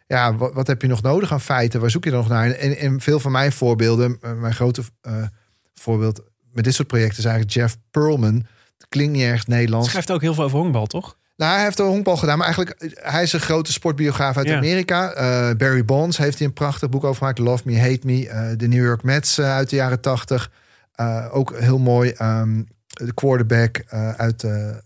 ja, 0.07 0.35
wat, 0.35 0.53
wat 0.53 0.67
heb 0.67 0.83
je 0.83 0.89
nog 0.89 1.03
nodig 1.03 1.33
aan 1.33 1.41
feiten? 1.41 1.81
Waar 1.81 1.91
zoek 1.91 2.05
je 2.05 2.11
dan 2.11 2.19
nog 2.19 2.29
naar? 2.29 2.51
En, 2.51 2.77
en 2.77 3.01
veel 3.01 3.21
van 3.21 3.33
mijn 3.33 3.53
voorbeelden, 3.53 4.19
eh, 4.21 4.33
mijn 4.33 4.55
grote 4.55 4.83
eh, 5.01 5.27
voorbeeld 5.75 6.23
met 6.57 6.65
dit 6.65 6.75
soort 6.75 6.89
projecten 6.89 7.19
is 7.19 7.25
eigenlijk 7.25 7.55
Jeff 7.55 7.77
Pearlman. 7.91 8.35
Het 8.79 8.87
klinkt 8.89 9.13
niet 9.13 9.23
erg 9.23 9.47
Nederlands. 9.47 9.89
Schrijft 9.89 10.11
ook 10.11 10.21
heel 10.21 10.35
veel 10.35 10.45
over 10.45 10.59
honkbal, 10.59 10.87
toch? 10.87 11.17
Nou, 11.37 11.55
hij 11.55 11.65
heeft 11.65 11.77
de 11.77 11.83
honkbal 11.83 12.17
gedaan, 12.17 12.39
maar 12.39 12.47
eigenlijk 12.47 12.81
eh, 12.81 12.91
hij 13.13 13.23
is 13.23 13.33
een 13.33 13.41
grote 13.41 13.73
sportbiograaf 13.73 14.37
uit 14.37 14.47
Ja. 14.49 14.57
Amerika. 14.57 15.13
Eh, 15.13 15.57
Barry 15.57 15.85
Bonds 15.85 16.17
heeft 16.17 16.39
hij 16.39 16.47
een 16.47 16.53
prachtig 16.53 16.89
boek 16.89 17.05
over 17.05 17.17
gemaakt. 17.17 17.39
Love 17.39 17.63
Me, 17.65 17.79
Hate 17.81 18.01
Me. 18.03 18.29
Eh, 18.29 18.49
de 18.57 18.69
New 18.69 18.85
York 18.85 19.03
Mets 19.03 19.39
eh, 19.39 19.55
uit 19.55 19.71
de 19.71 19.77
jaren 19.77 20.01
tachtig. 20.01 20.51
Eh, 20.95 21.27
ook 21.31 21.59
heel 21.59 21.79
mooi. 21.79 22.11
ehm, 22.11 22.63
de 22.87 23.15
quarterback 23.15 23.77
eh, 23.77 24.11
uit 24.11 24.45
eh, 24.45 24.69
eh, 24.69 24.77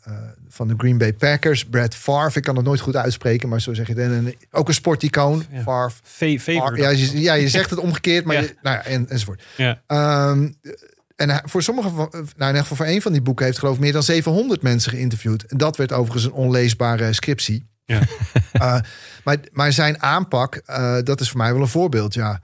van 0.49 0.69
de 0.69 0.75
Green 0.77 0.99
Bay 0.99 1.13
Packers, 1.13 1.65
Brad 1.65 1.95
Favre. 1.95 2.39
Ik 2.39 2.43
kan 2.45 2.57
het 2.57 2.65
nooit 2.65 2.81
goed 2.81 2.97
uitspreken, 2.97 3.49
maar 3.49 3.61
zo 3.61 3.75
zeg 3.75 3.87
je 3.87 3.93
het. 3.95 4.13
En 4.13 4.35
ook 4.51 4.69
een 4.69 4.75
sporticoon, 4.75 5.45
Ja. 5.53 5.63
Favre. 5.63 6.39
Favre. 6.39 6.77
Ja, 6.77 6.89
je, 6.89 7.21
ja, 7.21 7.35
je 7.35 7.49
zegt 7.59 7.71
het 7.71 7.79
omgekeerd, 7.79 8.25
maar 8.25 8.35
Ja. 8.37 8.41
je, 8.43 8.57
nou 8.63 8.77
ja, 8.77 8.85
en, 8.85 9.09
enzovoort. 9.09 9.43
Ja. 9.57 9.81
Ehm, 9.87 10.49
en 11.21 11.43
voor 11.49 11.63
sommige 11.63 11.89
van, 11.89 12.09
nou 12.13 12.23
in 12.39 12.47
ieder 12.47 12.61
geval 12.61 12.77
voor 12.77 12.87
een 12.87 13.03
van 13.03 13.13
die 13.13 13.23
boeken 13.23 13.45
heeft 13.45 13.59
geloof 13.59 13.75
ik 13.75 13.81
meer 13.81 13.93
dan 13.93 14.03
700 14.03 14.63
mensen 14.63 14.91
geïnterviewd. 14.93 15.43
En 15.45 15.59
dat 15.59 15.77
werd 15.77 15.93
overigens 15.93 16.25
een 16.25 16.33
onleesbare 16.33 17.13
scriptie. 17.13 17.67
Ja. 17.85 18.01
Eh, 18.53 18.81
maar, 19.25 19.37
maar 19.53 19.73
zijn 19.73 20.03
aanpak, 20.03 20.55
eh, 20.55 20.97
dat 21.05 21.21
is 21.21 21.29
voor 21.29 21.39
mij 21.39 21.53
wel 21.53 21.63
een 21.63 21.69
voorbeeld, 21.69 22.15
ja. 22.15 22.41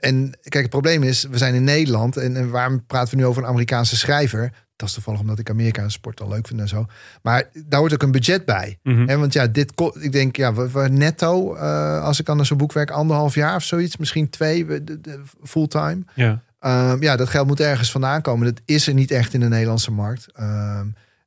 En 0.00 0.30
kijk, 0.42 0.62
het 0.62 0.70
probleem 0.70 1.02
is, 1.02 1.24
we 1.30 1.38
zijn 1.38 1.54
in 1.54 1.64
Nederland 1.64 2.16
en, 2.16 2.36
en 2.36 2.50
waarom 2.50 2.86
praten 2.86 3.10
we 3.14 3.16
nu 3.20 3.26
over 3.26 3.42
een 3.42 3.48
Amerikaanse 3.48 3.96
schrijver? 3.96 4.52
Dat 4.76 4.88
is 4.88 4.94
toevallig 4.94 5.20
omdat 5.20 5.38
ik 5.38 5.50
Amerikaanse 5.50 5.90
sport 5.90 6.20
al 6.20 6.28
leuk 6.28 6.46
vind 6.46 6.60
en 6.60 6.68
zo. 6.68 6.86
Maar 7.22 7.44
daar 7.66 7.80
hoort 7.80 7.92
ook 7.92 8.02
een 8.02 8.10
budget 8.10 8.44
bij. 8.44 8.78
Hè, 9.06 9.18
want 9.18 9.32
ja, 9.32 9.46
dit, 9.46 9.72
ik 10.00 10.12
denk, 10.12 10.36
ja, 10.36 10.54
we, 10.54 10.70
we 10.70 10.88
netto, 10.88 11.54
eh, 11.54 12.02
als 12.04 12.20
ik 12.20 12.28
aan 12.28 12.46
zo'n 12.46 12.56
boek 12.56 12.72
werk, 12.72 12.90
anderhalf 12.90 13.34
jaar 13.34 13.56
of 13.56 13.62
zoiets, 13.62 13.96
misschien 13.96 14.30
twee, 14.30 14.66
we- 14.66 14.84
de- 14.84 15.00
de- 15.00 15.22
fulltime. 15.42 16.02
Ja. 16.14 16.42
Ehm, 16.60 17.02
ja, 17.02 17.16
dat 17.16 17.28
geld 17.28 17.46
moet 17.46 17.60
ergens 17.60 17.90
vandaan 17.90 18.22
komen. 18.22 18.46
Dat 18.46 18.62
is 18.64 18.86
er 18.86 18.94
niet 18.94 19.10
echt 19.10 19.34
in 19.34 19.40
de 19.40 19.48
Nederlandse 19.48 19.90
markt. 19.90 20.26
Ehm, 20.32 20.86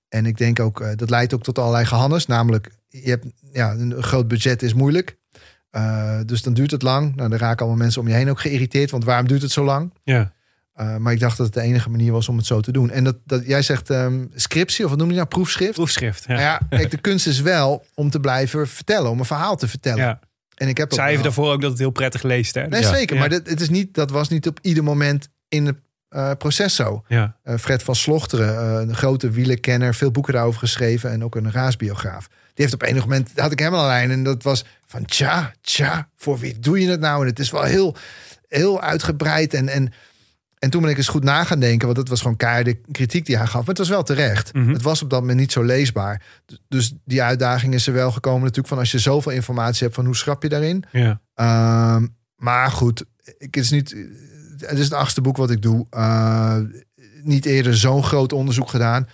en 0.10 0.26
ik 0.26 0.38
denk 0.38 0.60
ook, 0.60 0.82
eh, 0.82 0.90
dat 0.96 1.10
leidt 1.10 1.34
ook 1.34 1.44
tot 1.44 1.60
allerlei 1.60 1.86
gehannes. 1.86 2.26
Namelijk, 2.26 2.70
je 2.88 3.10
hebt, 3.10 3.26
ja, 3.52 3.72
een 3.72 4.04
groot 4.04 4.28
budget 4.28 4.62
is 4.62 4.74
moeilijk. 4.74 5.18
Eh, 5.70 6.20
dus 6.26 6.42
dan 6.42 6.54
duurt 6.54 6.72
het 6.72 6.82
lang. 6.82 7.16
Nou, 7.16 7.30
dan 7.30 7.40
raken 7.40 7.60
allemaal 7.60 7.84
mensen 7.84 8.02
om 8.02 8.08
je 8.08 8.14
heen 8.14 8.30
ook 8.30 8.40
geïrriteerd. 8.40 8.92
Want 8.92 9.04
waarom 9.04 9.28
duurt 9.28 9.42
het 9.42 9.52
zo 9.52 9.64
lang? 9.64 9.94
Ja. 10.04 10.34
Eh, 10.74 10.98
maar 10.98 11.14
ik 11.14 11.20
dacht 11.20 11.38
dat 11.38 11.46
het 11.46 11.56
de 11.56 11.62
enige 11.62 11.90
manier 11.90 12.12
was 12.12 12.30
om 12.30 12.38
het 12.38 12.46
zo 12.46 12.60
te 12.60 12.72
doen. 12.72 12.90
En 12.90 13.04
dat, 13.04 13.18
dat 13.26 13.46
jij 13.46 13.62
zegt 13.62 13.90
ehm, 13.90 14.26
scriptie, 14.36 14.84
of 14.84 14.90
wat 14.90 15.00
noem 15.00 15.10
je 15.10 15.16
nou, 15.16 15.28
proefschrift? 15.28 15.74
Proefschrift. 15.74 16.24
Ja. 16.28 16.34
Nou 16.34 16.42
ja, 16.42 16.60
kijk, 16.70 16.92
de 16.92 16.98
kunst 16.98 17.28
is 17.28 17.42
wel 17.42 17.86
om 17.94 18.10
te 18.10 18.20
blijven 18.20 18.68
vertellen, 18.68 19.12
om 19.12 19.20
een 19.20 19.26
verhaal 19.26 19.56
te 19.56 19.68
vertellen. 19.68 20.04
Ja. 20.04 20.20
En 20.64 20.70
ik 20.70 20.78
heb 20.78 20.94
Zij 20.94 21.04
even 21.04 21.14
wel. 21.16 21.24
daarvoor 21.24 21.52
ook 21.52 21.62
dat 21.62 21.70
het 21.70 21.80
heel 21.80 21.90
prettig 21.90 22.24
leest. 22.24 22.56
Hè? 22.56 22.68
Nee, 22.68 22.82
Ja. 22.82 22.94
zeker. 22.94 23.14
Ja. 23.16 23.20
Maar 23.22 23.30
dat, 23.30 23.48
het 23.50 23.62
is 23.62 23.70
niet, 23.70 23.94
dat 23.94 24.10
was 24.12 24.30
niet 24.30 24.48
op 24.48 24.60
ieder 24.62 24.84
moment 24.84 25.30
in 25.48 25.66
het 25.66 25.78
eh, 26.10 26.32
proces 26.38 26.76
zo. 26.76 27.04
Ja. 27.08 27.36
Eh, 27.44 27.58
Fred 27.58 27.84
van 27.84 27.96
Slochteren, 27.96 28.58
eh, 28.58 28.88
een 28.88 28.96
grote 28.96 29.30
wielerkenner, 29.30 29.96
veel 29.96 30.12
boeken 30.12 30.34
daarover 30.34 30.60
geschreven 30.60 31.12
en 31.12 31.24
ook 31.24 31.36
een 31.36 31.52
raasbiograaf. 31.52 32.28
Die 32.28 32.38
heeft 32.54 32.74
op 32.74 32.82
enig 32.82 33.02
moment, 33.02 33.32
had 33.36 33.52
ik 33.52 33.60
hem 33.60 33.74
al 33.74 33.80
een 33.82 33.88
lijn 33.88 34.12
en 34.12 34.24
dat 34.24 34.44
was 34.44 34.66
van 34.86 35.06
tja, 35.06 35.54
tja, 35.62 36.10
voor 36.18 36.40
wie 36.40 36.60
doe 36.60 36.82
je 36.82 36.90
het 36.90 37.00
nou? 37.00 37.22
En 37.22 37.28
het 37.28 37.40
is 37.40 37.52
wel 37.52 37.64
heel, 37.64 37.96
heel 38.48 38.82
uitgebreid 38.82 39.54
en, 39.54 39.70
en, 39.70 39.94
en 40.64 40.70
toen 40.70 40.82
ben 40.82 40.90
ik 40.90 40.98
eens 40.98 41.08
goed 41.08 41.24
na 41.24 41.44
gaan 41.44 41.60
denken, 41.60 41.86
want 41.86 42.00
het 42.00 42.10
was 42.10 42.22
gewoon 42.22 42.36
keiharde 42.36 42.80
kritiek 42.92 43.26
die 43.26 43.38
hij 43.38 43.46
gaf. 43.46 43.60
Maar 43.60 43.68
het 43.68 43.78
was 43.78 43.90
wel 43.90 44.04
terecht. 44.04 44.54
Mhm. 44.54 44.70
Het 44.70 44.82
was 44.82 45.02
op 45.02 45.10
dat 45.10 45.20
moment 45.20 45.40
niet 45.40 45.52
zo 45.52 45.64
leesbaar. 45.64 46.22
Dus 46.68 46.94
die 47.06 47.24
uitdaging 47.24 47.74
is 47.74 47.88
er 47.88 47.94
wel 47.94 48.12
gekomen 48.12 48.42
natuurlijk 48.42 48.68
van 48.68 48.78
als 48.78 48.92
je 48.92 49.00
zoveel 49.00 49.32
informatie 49.32 49.84
hebt 49.84 49.96
van 49.96 50.06
hoe 50.06 50.16
schrap 50.16 50.44
je 50.44 50.50
daarin. 50.50 50.84
Ja. 50.92 51.22
Ehm, 51.34 52.08
maar 52.36 52.72
goed, 52.72 53.06
ik 53.38 53.56
het 53.56 53.64
is 53.64 53.70
niet. 53.70 53.96
Het 54.58 54.78
is 54.78 54.84
het 54.84 54.94
achtste 54.94 55.22
boek 55.22 55.38
wat 55.38 55.52
ik 55.52 55.62
doe. 55.62 55.86
Eh, 55.90 56.58
niet 57.24 57.46
eerder 57.46 57.78
zo'n 57.78 58.04
groot 58.04 58.34
onderzoek 58.34 58.70
gedaan. 58.70 59.08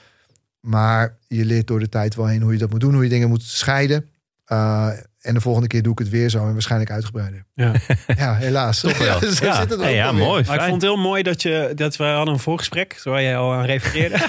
Maar 0.60 1.18
je 1.28 1.46
leert 1.46 1.68
door 1.68 1.80
de 1.80 1.90
tijd 1.90 2.16
wel 2.16 2.26
heen 2.26 2.42
hoe 2.42 2.54
je 2.54 2.60
dat 2.60 2.70
moet 2.70 2.80
doen, 2.80 2.94
hoe 2.94 3.04
je 3.04 3.10
dingen 3.10 3.30
moet 3.30 3.44
scheiden. 3.44 4.10
Eh, 4.46 4.90
en 5.22 5.34
de 5.34 5.42
volgende 5.42 5.68
keer 5.68 5.82
doe 5.82 5.92
ik 5.92 6.00
het 6.00 6.10
weer 6.10 6.30
zo 6.30 6.46
en 6.48 6.52
waarschijnlijk 6.54 6.92
uitgebreider. 6.92 7.46
Ja. 7.54 7.72
Ja, 8.18 8.36
helaas. 8.36 8.80
Toch 8.80 8.98
wel. 8.98 9.20
Zo 9.34 9.46
ja, 9.46 9.60
zit 9.60 9.70
het 9.70 9.74
ook 9.74 9.82
Hey, 9.82 9.94
ja 9.94 10.04
wel 10.04 10.26
mooi. 10.26 10.44
Maar 10.48 10.56
ik 10.56 10.62
vond 10.62 10.74
het 10.74 10.82
heel 10.82 10.98
mooi 10.98 11.24
dat, 11.24 11.42
je, 11.42 11.72
dat 11.76 11.96
we 11.98 12.04
hadden 12.04 12.34
een 12.34 12.40
voorgesprek, 12.40 13.02
waar 13.04 13.22
jij 13.22 13.38
al 13.38 13.54
aan 13.54 13.66
refereerde. 13.66 14.18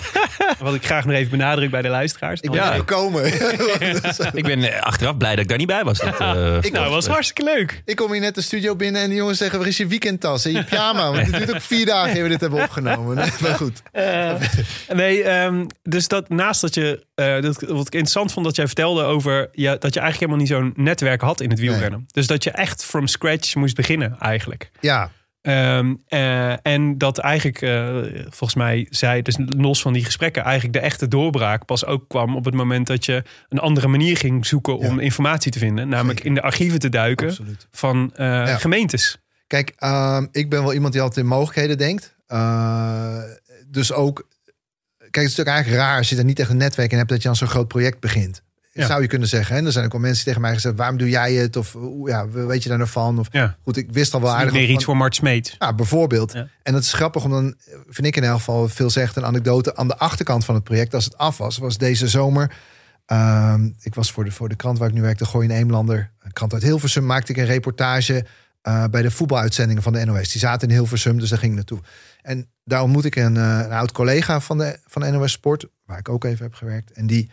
Wat 0.58 0.74
ik 0.74 0.84
graag 0.84 1.04
nog 1.04 1.14
even 1.14 1.30
benadruk 1.30 1.70
bij 1.70 1.82
de 1.82 1.88
luisteraars. 1.88 2.40
Ik 2.40 2.50
ben 2.50 2.60
Ja. 2.60 2.72
gekomen. 2.74 3.24
Ik 4.32 4.44
ben 4.44 4.72
eh, 4.72 4.80
achteraf 4.82 5.16
blij 5.16 5.30
dat 5.30 5.38
ik 5.42 5.48
daar 5.48 5.58
niet 5.58 5.66
bij 5.66 5.84
was. 5.84 5.98
Dat, 5.98 6.20
eh, 6.20 6.56
Ik 6.60 6.72
nou, 6.72 6.84
dat 6.84 6.92
was 6.92 7.06
hartstikke 7.06 7.44
leuk. 7.44 7.82
Ik 7.84 7.96
kom 7.96 8.12
hier 8.12 8.20
net 8.20 8.34
de 8.34 8.40
studio 8.42 8.76
binnen 8.76 9.02
en 9.02 9.08
die 9.08 9.18
jongens 9.18 9.38
zeggen: 9.38 9.58
waar 9.58 9.68
is 9.68 9.76
je 9.76 9.86
weekendtas 9.86 10.44
en 10.44 10.52
je 10.52 10.64
pyjama? 10.64 11.10
Want 11.12 11.26
het 11.26 11.36
duurt 11.36 11.54
ook 11.54 11.60
vier 11.60 11.86
dagen 11.86 12.16
eer 12.16 12.22
we 12.22 12.28
dit 12.28 12.40
hebben 12.40 12.62
opgenomen. 12.62 13.14
Maar 13.16 13.54
goed. 13.54 13.82
Eh, 13.92 14.32
nee, 14.88 15.22
ehm, 15.22 15.64
dus 15.82 16.08
dat 16.08 16.28
naast 16.28 16.60
dat 16.60 16.74
je, 16.74 17.06
eh, 17.14 17.40
dat, 17.40 17.60
wat 17.60 17.86
ik 17.86 17.92
interessant 17.92 18.32
vond 18.32 18.46
dat 18.46 18.56
jij 18.56 18.66
vertelde 18.66 19.02
over 19.02 19.48
ja, 19.52 19.76
dat 19.76 19.94
je 19.94 20.00
eigenlijk 20.00 20.32
helemaal 20.32 20.60
niet 20.62 20.74
zo'n 20.74 20.79
netwerk 20.82 21.20
had 21.20 21.40
in 21.40 21.50
het 21.50 21.58
wielrennen. 21.58 22.06
Dus 22.12 22.26
dat 22.26 22.44
je 22.44 22.50
echt 22.50 22.84
from 22.84 23.06
scratch 23.06 23.54
moest 23.54 23.74
beginnen 23.76 24.16
eigenlijk. 24.18 24.70
Ja, 24.80 25.10
Ehm, 25.40 25.94
eh, 26.08 26.66
en 26.66 26.98
dat 26.98 27.18
eigenlijk, 27.18 27.62
eh, 27.62 27.96
volgens 28.22 28.54
mij 28.54 28.86
zei, 28.90 29.22
dus 29.22 29.36
los 29.46 29.82
van 29.82 29.92
die 29.92 30.04
gesprekken, 30.04 30.42
eigenlijk 30.42 30.72
de 30.74 30.80
echte 30.80 31.08
doorbraak 31.08 31.64
pas 31.64 31.84
ook 31.84 32.08
kwam 32.08 32.36
op 32.36 32.44
het 32.44 32.54
moment 32.54 32.86
dat 32.86 33.04
je 33.04 33.22
een 33.48 33.58
andere 33.58 33.88
manier 33.88 34.16
ging 34.16 34.46
zoeken 34.46 34.78
om 34.78 34.96
Ja. 34.96 35.02
informatie 35.02 35.52
te 35.52 35.58
vinden. 35.58 35.88
Namelijk 35.88 36.18
Zeker. 36.18 36.26
in 36.26 36.34
de 36.34 36.42
archieven 36.42 36.78
te 36.78 36.88
duiken 36.88 37.28
absoluut. 37.28 37.66
van 37.70 38.12
eh, 38.14 38.56
gemeentes. 38.56 39.18
Kijk, 39.46 39.72
ehm, 39.76 40.26
ik 40.32 40.50
ben 40.50 40.62
wel 40.62 40.74
iemand 40.74 40.92
die 40.92 41.02
altijd 41.02 41.24
in 41.24 41.30
mogelijkheden 41.30 41.78
denkt. 41.78 42.14
Dus 43.66 43.92
ook, 43.92 44.26
kijk, 44.98 45.14
het 45.14 45.24
is 45.24 45.36
natuurlijk 45.36 45.56
eigenlijk 45.56 45.82
raar 45.82 45.96
als 45.96 46.08
je 46.08 46.16
er 46.16 46.24
niet 46.24 46.38
echt 46.38 46.50
een 46.50 46.56
netwerk 46.56 46.90
in 46.92 46.98
hebt 46.98 47.10
dat 47.10 47.22
je 47.22 47.28
aan 47.28 47.36
zo'n 47.36 47.48
groot 47.48 47.68
project 47.68 48.00
begint. 48.00 48.42
Ja. 48.80 48.86
Zou 48.86 49.00
je 49.02 49.06
kunnen 49.06 49.28
zeggen. 49.28 49.56
En 49.56 49.66
er 49.66 49.72
zijn 49.72 49.84
ook 49.84 49.92
wel 49.92 50.00
mensen 50.00 50.24
tegen 50.24 50.40
mij 50.40 50.54
gezegd: 50.54 50.76
waarom 50.76 50.96
doe 50.96 51.08
jij 51.08 51.32
het? 51.34 51.56
Of 51.56 51.76
ja, 52.04 52.28
weet 52.28 52.62
je 52.62 52.68
daar 52.68 52.78
nog 52.78 52.90
van? 52.90 53.18
Of 53.18 53.26
Ja. 53.30 53.56
goed, 53.62 53.76
ik 53.76 53.92
wist 53.92 54.14
al 54.14 54.20
wel 54.20 54.30
aardig. 54.34 54.52
van- 54.52 54.60
iets 54.62 54.84
voor 54.84 54.96
Mart 54.96 55.14
Smeet. 55.14 55.56
Ja, 55.58 55.74
bijvoorbeeld. 55.74 56.32
Ja. 56.32 56.48
En 56.62 56.72
dat 56.72 56.82
is 56.82 56.92
grappig, 56.92 57.24
om 57.24 57.30
dan 57.30 57.54
vind 57.88 58.06
ik 58.06 58.16
in 58.16 58.24
elk 58.24 58.36
geval 58.38 58.68
veel 58.68 58.90
zegt 58.90 59.16
een 59.16 59.24
anekdote 59.24 59.76
aan 59.76 59.88
de 59.88 59.96
achterkant 59.98 60.44
van 60.44 60.54
het 60.54 60.64
project. 60.64 60.94
Als 60.94 61.04
het 61.04 61.16
af 61.18 61.38
was, 61.38 61.58
was 61.58 61.78
deze 61.78 62.08
zomer. 62.08 62.52
ehm, 63.06 63.70
ik 63.80 63.94
was 63.94 64.12
voor 64.12 64.24
de, 64.24 64.30
voor 64.30 64.48
de 64.48 64.56
krant 64.56 64.78
waar 64.78 64.88
ik 64.88 64.94
nu 64.94 65.00
werk, 65.02 65.18
de 65.18 65.24
Gooi 65.24 65.48
in 65.48 65.54
Eemlander, 65.54 66.10
een 66.22 66.32
krant 66.32 66.52
uit 66.52 66.62
Hilversum, 66.62 67.06
maakte 67.06 67.32
ik 67.32 67.38
een 67.38 67.44
reportage 67.46 68.24
eh, 68.62 68.84
bij 68.90 69.02
de 69.02 69.10
voetbaluitzendingen 69.10 69.82
van 69.82 69.92
de 69.92 70.04
NOS. 70.04 70.28
Die 70.32 70.40
zaten 70.40 70.68
in 70.68 70.74
Hilversum, 70.74 71.18
dus 71.18 71.28
daar 71.28 71.38
ging 71.38 71.50
ik 71.50 71.56
naartoe. 71.56 71.80
En 72.22 72.48
daar 72.64 72.82
ontmoet 72.82 73.04
ik 73.04 73.16
een, 73.16 73.36
eh, 73.36 73.58
een 73.64 73.72
oud 73.72 73.92
collega 73.92 74.40
van 74.40 74.58
de, 74.58 74.78
van 74.86 75.02
de 75.02 75.10
NOS 75.10 75.32
Sport, 75.32 75.66
waar 75.86 75.98
ik 75.98 76.08
ook 76.08 76.24
even 76.24 76.44
heb 76.44 76.54
gewerkt. 76.54 76.92
En 76.92 77.06
die, 77.06 77.30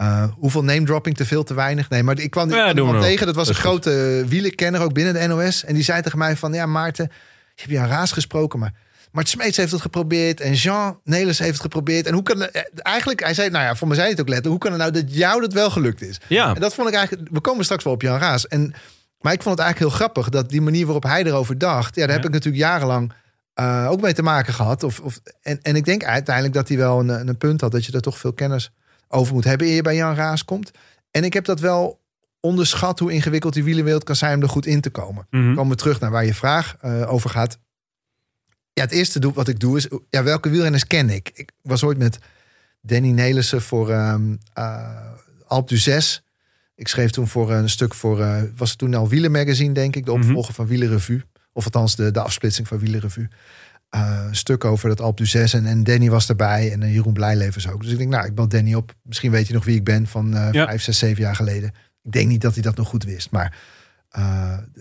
eh, 0.00 0.24
hoeveel 0.38 0.64
name 0.64 0.82
dropping 0.84 1.16
te 1.16 1.26
veel, 1.26 1.42
te 1.44 1.54
weinig? 1.54 1.88
Nee, 1.88 2.02
maar 2.02 2.18
ik 2.18 2.30
kwam 2.30 2.50
Ja, 2.50 2.74
iemand 2.74 3.00
tegen. 3.02 3.26
Dat 3.26 3.34
was 3.34 3.46
Dat 3.46 3.56
een 3.56 3.62
goed. 3.62 3.70
grote 3.84 4.24
wielerkenner 4.28 4.80
ook 4.80 4.92
binnen 4.92 5.14
de 5.14 5.26
NOS. 5.26 5.64
En 5.64 5.74
die 5.74 5.82
zei 5.82 6.02
tegen 6.02 6.18
mij 6.18 6.36
van, 6.36 6.52
ja 6.52 6.66
Maarten, 6.66 7.04
je 7.54 7.62
hebt 7.62 7.70
je 7.70 7.78
aan 7.78 7.88
Raas 7.88 8.12
gesproken, 8.12 8.58
maar 8.58 8.72
Mart 9.12 9.28
Smeets 9.28 9.56
heeft 9.56 9.72
het 9.72 9.80
geprobeerd 9.80 10.40
en 10.40 10.52
Jean 10.52 11.00
Nelis 11.04 11.38
heeft 11.38 11.52
het 11.52 11.60
geprobeerd. 11.60 12.06
En 12.06 12.14
hoe 12.14 12.22
kan 12.22 12.42
eh, 12.42 12.62
eigenlijk, 12.72 13.20
hij 13.22 13.34
zei, 13.34 13.50
nou 13.50 13.64
ja, 13.64 13.74
voor 13.74 13.86
mij 13.88 13.96
zei 13.96 14.08
hij 14.08 14.16
het 14.18 14.26
ook 14.26 14.32
letterlijk, 14.34 14.62
hoe 14.62 14.70
kan 14.72 14.80
het 14.80 14.92
nou 14.92 15.04
dat 15.06 15.16
jou 15.16 15.40
dat 15.40 15.52
wel 15.52 15.70
gelukt 15.70 16.02
is? 16.02 16.20
ja. 16.28 16.54
En 16.54 16.60
dat 16.60 16.74
vond 16.74 16.88
ik 16.88 16.94
eigenlijk, 16.94 17.28
we 17.32 17.40
komen 17.40 17.64
straks 17.64 17.84
wel 17.84 17.92
op 17.92 18.02
Jan 18.02 18.18
Raas. 18.18 18.46
En, 18.46 18.74
maar 19.20 19.32
ik 19.32 19.42
vond 19.42 19.58
het 19.58 19.64
eigenlijk 19.64 19.78
heel 19.78 20.00
grappig 20.04 20.28
dat 20.28 20.48
die 20.50 20.60
manier 20.60 20.84
waarop 20.84 21.02
hij 21.02 21.24
erover 21.24 21.58
dacht, 21.58 21.94
ja, 21.94 22.00
daar 22.06 22.10
heb 22.14 22.20
Ja. 22.22 22.28
ik 22.28 22.34
natuurlijk 22.34 22.62
jarenlang 22.62 23.12
eh, 23.54 23.86
ook 23.90 24.00
mee 24.00 24.14
te 24.14 24.22
maken 24.22 24.54
gehad. 24.54 24.82
Of, 24.82 25.00
of, 25.00 25.20
en, 25.42 25.58
en 25.62 25.76
ik 25.76 25.84
denk 25.84 26.04
uiteindelijk 26.04 26.54
dat 26.54 26.68
hij 26.68 26.76
wel 26.76 26.98
een, 27.00 27.28
een 27.28 27.38
punt 27.38 27.60
had 27.60 27.72
dat 27.72 27.84
je 27.84 27.92
er 27.92 28.00
toch 28.00 28.18
veel 28.18 28.32
kennis 28.32 28.70
over 29.12 29.34
moet 29.34 29.44
hebben 29.44 29.66
eer 29.66 29.74
je 29.74 29.82
bij 29.82 29.94
Jan 29.96 30.14
Raas 30.14 30.44
komt. 30.44 30.70
En 31.10 31.24
ik 31.24 31.32
heb 31.32 31.44
dat 31.44 31.60
wel 31.60 32.00
onderschat 32.40 32.98
hoe 32.98 33.12
ingewikkeld 33.12 33.54
die 33.54 33.64
wielenwereld 33.64 34.04
kan 34.04 34.16
zijn 34.16 34.36
om 34.36 34.42
er 34.42 34.48
goed 34.48 34.66
in 34.66 34.80
te 34.80 34.90
komen 34.90 35.26
Mhm. 35.30 35.54
komen 35.54 35.70
we 35.70 35.76
terug 35.82 36.00
naar 36.00 36.10
waar 36.10 36.24
je 36.24 36.34
vraag 36.34 36.76
eh, 36.80 37.12
over 37.12 37.30
gaat. 37.30 37.58
Ja, 38.72 38.82
het 38.82 38.90
eerste 38.92 39.18
doe, 39.20 39.32
wat 39.32 39.48
ik 39.48 39.60
doe 39.60 39.76
is, 39.76 39.88
ja, 40.10 40.22
welke 40.22 40.48
wielrenners 40.50 40.86
ken 40.86 41.10
ik? 41.10 41.30
Ik 41.34 41.50
was 41.62 41.82
ooit 41.84 41.98
met 41.98 42.18
Danny 42.80 43.10
Nelissen 43.10 43.62
voor 43.62 43.90
ehm 43.90 44.32
uh, 44.58 45.06
Alp 45.46 45.68
du 45.68 45.76
6. 45.76 46.22
Ik 46.74 46.88
schreef 46.88 47.10
toen 47.10 47.28
voor 47.28 47.52
een 47.52 47.70
stuk 47.70 47.94
voor, 47.94 48.20
eh, 48.20 48.42
was 48.56 48.68
het 48.70 48.78
toen 48.78 48.94
al 48.94 49.08
Wielermagazine, 49.08 49.74
denk 49.74 49.96
ik, 49.96 50.04
de 50.04 50.10
Mhm. 50.12 50.20
opvolger 50.28 50.54
van 50.54 50.66
Wielerrevue. 50.66 51.22
Of 51.52 51.64
althans 51.64 51.96
de, 51.96 52.10
de 52.10 52.20
afsplitsing 52.20 52.68
van 52.68 52.78
Wielerrevue. 52.78 53.24
Eh, 53.24 53.69
een 53.90 54.36
stuk 54.36 54.64
over 54.64 54.88
dat 54.88 55.00
Alp 55.00 55.16
du 55.16 55.26
6 55.26 55.52
en, 55.54 55.66
en 55.66 55.84
Danny 55.84 56.10
was 56.10 56.28
erbij 56.28 56.72
en 56.72 56.82
eh, 56.82 56.94
Jeroen 56.94 57.12
Blijlevens 57.12 57.68
ook. 57.68 57.82
Dus 57.82 57.92
ik 57.92 57.98
denk, 57.98 58.10
nou, 58.10 58.26
ik 58.26 58.34
bel 58.34 58.48
Danny 58.48 58.74
op. 58.74 58.94
Misschien 59.02 59.30
weet 59.30 59.46
hij 59.46 59.54
nog 59.56 59.64
wie 59.64 59.76
ik 59.76 59.84
ben 59.84 60.06
van 60.06 60.34
eh 60.36 60.48
Ja. 60.52 60.66
vijf, 60.66 60.82
zes, 60.82 60.98
zeven 60.98 61.22
jaar 61.22 61.36
geleden. 61.36 61.74
Ik 62.02 62.12
denk 62.12 62.28
niet 62.28 62.40
dat 62.40 62.54
hij 62.54 62.62
dat 62.62 62.76
nog 62.76 62.88
goed 62.88 63.04
wist, 63.04 63.30
maar 63.30 63.56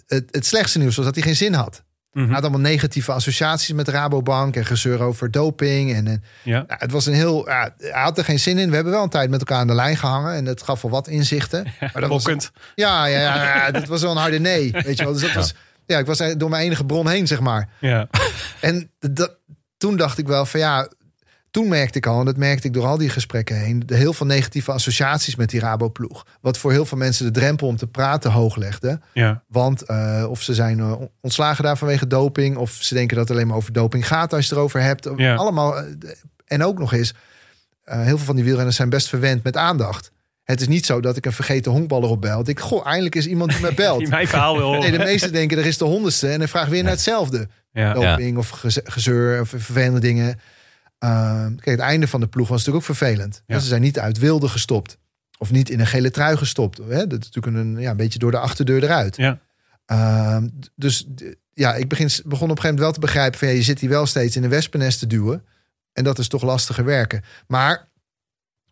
het, 0.08 0.24
het 0.32 0.46
slechtste 0.46 0.80
nieuws 0.80 0.96
was 0.96 1.06
dat 1.06 1.16
hij 1.16 1.24
geen 1.24 1.36
zin 1.36 1.54
had. 1.54 1.84
Mhm. 2.12 2.26
Hij 2.26 2.34
had 2.34 2.42
allemaal 2.44 2.60
negatieve 2.62 3.12
associaties 3.12 3.74
met 3.74 3.88
Rabobank 3.88 4.56
en 4.56 4.66
gezeur 4.66 5.02
over 5.02 5.32
doping. 5.32 5.94
En, 5.94 6.08
en 6.08 6.24
Ja. 6.44 6.64
ja, 6.68 6.76
het 6.80 6.92
was 6.92 7.06
een 7.06 7.14
heel. 7.14 7.48
Ja, 7.48 7.74
hij 7.78 8.02
had 8.02 8.18
er 8.18 8.24
geen 8.24 8.40
zin 8.40 8.58
in. 8.58 8.70
We 8.70 8.76
hebben 8.76 8.94
wel 8.94 9.04
een 9.04 9.10
tijd 9.10 9.30
met 9.30 9.40
elkaar 9.40 9.58
aan 9.60 9.68
de 9.68 9.74
lijn 9.74 9.98
gehangen. 9.98 10.34
En 10.36 10.46
het 10.46 10.62
gaf 10.62 10.82
wel 10.82 10.92
wat 10.92 11.08
inzichten. 11.08 11.64
Maar 11.80 12.02
dat 12.02 12.10
was, 12.10 12.24
ja, 12.76 13.06
ja, 13.06 13.20
ja, 13.20 13.36
ja, 13.56 13.72
dat 13.72 13.86
was 13.88 14.02
wel 14.02 14.12
een 14.12 14.18
harde 14.18 14.40
nee. 14.40 14.72
Weet 14.72 14.98
je 14.98 15.04
wel. 15.04 15.14
Dus 15.14 15.22
dat 15.22 15.34
was. 15.34 15.54
Ja, 15.90 15.98
ik 15.98 16.06
was 16.06 16.22
door 16.38 16.50
mijn 16.50 16.64
enige 16.66 16.86
bron 16.86 17.10
heen, 17.10 17.28
zeg 17.28 17.40
maar. 17.40 17.70
Ja. 17.80 18.08
En 18.62 18.92
dat, 19.00 19.38
toen 19.78 19.98
dacht 19.98 20.18
ik 20.18 20.28
wel 20.28 20.46
van 20.46 20.60
ja. 20.60 20.90
Toen 21.52 21.68
merkte 21.68 21.98
ik 21.98 22.06
al, 22.06 22.20
en 22.20 22.26
dat 22.26 22.38
merkte 22.38 22.68
ik 22.68 22.74
door 22.74 22.86
al 22.86 22.98
die 22.98 23.10
gesprekken 23.10 23.56
heen, 23.60 23.84
de 23.86 23.96
heel 23.96 24.14
veel 24.14 24.26
negatieve 24.26 24.72
associaties 24.72 25.36
met 25.36 25.50
die 25.50 25.60
Rabo-ploeg. 25.60 26.26
Wat 26.42 26.58
voor 26.58 26.72
heel 26.72 26.86
veel 26.86 26.98
mensen 26.98 27.26
de 27.26 27.32
drempel 27.40 27.68
om 27.68 27.76
te 27.78 27.88
praten 27.88 28.32
hoog 28.32 28.56
legde. 28.56 29.00
Ja. 29.14 29.44
Want 29.48 29.82
eh, 29.82 30.26
of 30.30 30.42
ze 30.42 30.54
zijn 30.54 30.80
eh, 30.80 30.94
ontslagen 31.22 31.64
daar 31.64 31.78
vanwege 31.78 32.08
doping, 32.08 32.58
of 32.58 32.72
ze 32.72 32.94
denken 32.94 33.18
dat 33.18 33.28
het 33.28 33.36
alleen 33.38 33.48
maar 33.50 33.58
over 33.58 33.74
doping 33.74 34.08
gaat 34.08 34.34
als 34.34 34.42
je 34.44 34.50
het 34.50 34.58
erover 34.58 34.82
hebt. 34.82 35.10
Ja. 35.16 35.36
Allemaal. 35.36 35.78
eh, 35.78 35.84
En 36.46 36.64
ook 36.64 36.80
nog 36.80 36.94
eens, 36.94 37.14
heel 37.84 38.06
veel 38.18 38.26
van 38.26 38.36
die 38.36 38.44
wielrenners 38.44 38.76
zijn 38.78 38.90
best 38.90 39.08
verwend 39.10 39.44
met 39.44 39.58
aandacht. 39.58 40.12
Het 40.50 40.62
is 40.62 40.68
niet 40.68 40.86
zo 40.86 41.02
dat 41.02 41.18
ik 41.18 41.26
een 41.26 41.32
vergeten 41.34 41.72
honkballer 41.72 42.10
opbel. 42.10 42.50
Ik, 42.50 42.60
goh, 42.60 42.86
eindelijk 42.86 43.16
is 43.16 43.28
iemand 43.28 43.52
die 43.52 43.62
me 43.62 43.74
belt. 43.74 44.00
Die 44.04 44.10
mijn 44.10 44.28
verhaal 44.28 44.58
wil 44.58 44.66
horen. 44.66 44.80
Nee, 44.82 44.92
de 44.92 44.98
meesten 44.98 45.32
denken 45.32 45.58
er 45.58 45.66
is 45.66 45.78
de 45.78 45.86
honderdste 45.86 46.28
en 46.28 46.40
dan 46.40 46.48
vraag 46.48 46.68
weer 46.68 46.84
naar 46.84 46.92
hetzelfde. 46.92 47.48
Ja. 47.72 47.94
Doping 47.94 48.38
of 48.38 48.50
geze- 48.50 48.82
gezeur 48.84 49.42
of 49.42 49.50
vervelende 49.50 50.00
dingen. 50.00 50.40
Ehm, 51.00 51.56
kijk, 51.56 51.78
het 51.78 51.80
einde 51.80 52.08
van 52.08 52.20
de 52.20 52.28
ploeg 52.28 52.48
was 52.48 52.58
natuurlijk 52.58 52.86
ook 52.86 52.96
vervelend. 52.96 53.44
Ja. 53.46 53.60
Ze 53.60 53.68
zijn 53.68 53.82
niet 53.82 54.00
uit 54.00 54.18
wilde 54.18 54.48
gestopt. 54.48 54.98
Of 55.38 55.52
niet 55.52 55.70
in 55.70 55.80
een 55.80 55.88
gele 55.88 56.12
trui 56.12 56.38
gestopt. 56.38 56.78
Hè? 56.78 57.08
Dat 57.08 57.20
is 57.22 57.30
natuurlijk 57.32 57.58
een, 57.58 57.80
ja, 57.80 57.92
een 57.92 57.98
beetje 57.98 58.20
door 58.20 58.32
de 58.32 58.40
achterdeur 58.40 58.84
eruit. 58.84 59.16
Ja. 59.18 59.40
Ehm, 59.86 60.48
dus 60.76 61.08
ja, 61.54 61.76
ik 61.76 61.88
begin, 61.88 62.06
begon 62.08 62.24
op 62.24 62.32
een 62.32 62.40
gegeven 62.48 62.64
moment 62.64 62.80
wel 62.80 62.92
te 62.92 63.00
begrijpen... 63.00 63.40
van 63.40 63.48
ja, 63.48 63.54
je 63.54 63.64
zit 63.64 63.80
hier 63.80 63.90
wel 63.90 64.06
steeds 64.06 64.36
in 64.36 64.44
een 64.44 64.50
wespennest 64.50 65.00
te 65.00 65.08
duwen. 65.08 65.44
En 65.94 66.04
dat 66.04 66.20
is 66.20 66.28
toch 66.28 66.42
lastiger 66.44 66.86
werken. 66.86 67.24
Maar, 67.48 67.89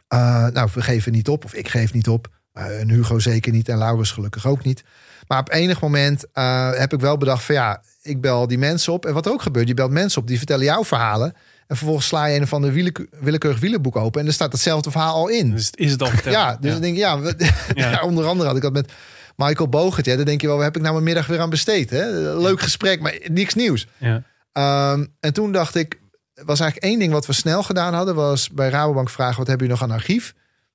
eh, 0.07 0.47
nou, 0.47 0.69
we 0.73 0.81
geven 0.81 1.11
niet 1.11 1.27
op. 1.27 1.45
Of 1.45 1.53
ik 1.53 1.67
geef 1.67 1.93
niet 1.93 2.07
op. 2.07 2.27
Eh, 2.53 2.79
en 2.79 2.89
Hugo 2.89 3.19
zeker 3.19 3.51
niet. 3.51 3.69
En 3.69 3.77
Laurens 3.77 4.11
gelukkig 4.11 4.45
ook 4.45 4.63
niet. 4.63 4.83
Maar 5.27 5.39
op 5.39 5.51
enig 5.51 5.81
moment 5.81 6.25
eh, 6.33 6.71
heb 6.73 6.93
ik 6.93 6.99
wel 6.99 7.17
bedacht 7.17 7.43
van 7.43 7.55
ja, 7.55 7.81
ik 8.01 8.21
bel 8.21 8.47
die 8.47 8.57
mensen 8.57 8.93
op. 8.93 9.05
En 9.05 9.13
wat 9.13 9.29
ook 9.29 9.41
gebeurt, 9.41 9.67
je 9.67 9.73
belt 9.73 9.91
mensen 9.91 10.21
op 10.21 10.27
die 10.27 10.37
vertellen 10.37 10.65
jouw 10.65 10.83
verhalen. 10.83 11.33
En 11.67 11.75
vervolgens 11.75 12.07
sla 12.07 12.25
je 12.25 12.39
een 12.39 12.49
ander 12.49 12.71
willeke- 12.71 13.07
willekeurig 13.19 13.59
wielenboek 13.59 13.95
open. 13.95 14.21
En 14.21 14.27
er 14.27 14.33
staat 14.33 14.51
hetzelfde 14.51 14.91
verhaal 14.91 15.13
al 15.13 15.27
in. 15.27 15.51
Dus 15.51 15.69
is 15.71 15.91
het 15.91 16.01
al 16.01 16.07
verteld? 16.17 16.35
ja, 16.35 16.57
dus 16.61 16.71
dan 16.71 16.81
denk 16.81 16.93
ik, 16.93 16.99
ja, 16.99 17.19
we- 17.19 17.35
Ja. 17.75 17.89
ja, 17.91 18.01
onder 18.09 18.25
andere 18.25 18.47
had 18.47 18.55
ik 18.57 18.63
dat 18.63 18.73
met 18.73 18.91
Michael 19.35 19.69
Bogert. 19.69 20.05
Ja, 20.05 20.15
dan 20.15 20.25
denk 20.25 20.41
je 20.41 20.47
wel, 20.47 20.55
waar 20.55 20.65
heb 20.65 20.75
ik 20.75 20.81
nou 20.81 20.93
mijn 20.93 21.05
middag 21.05 21.27
weer 21.27 21.39
aan 21.39 21.49
besteed? 21.49 21.89
Hè? 21.89 22.09
Leuk 22.37 22.61
gesprek, 22.61 23.01
maar 23.01 23.19
niks 23.31 23.53
nieuws. 23.53 23.87
Ja. 23.97 24.23
Ehm, 24.51 25.05
en 25.19 25.33
toen 25.33 25.51
dacht 25.51 25.75
ik, 25.75 25.99
was 26.45 26.59
eigenlijk 26.59 26.91
één 26.91 26.99
ding 26.99 27.11
wat 27.11 27.25
we 27.25 27.33
snel 27.33 27.63
gedaan 27.63 27.93
hadden, 27.93 28.15
was 28.15 28.49
bij 28.49 28.69
Rabobank 28.69 29.09
vragen, 29.09 29.37
wat 29.37 29.47
hebben 29.47 29.67
jullie 29.67 29.81
nog 29.81 29.89
aan 29.91 29.97
archief? 29.97 30.33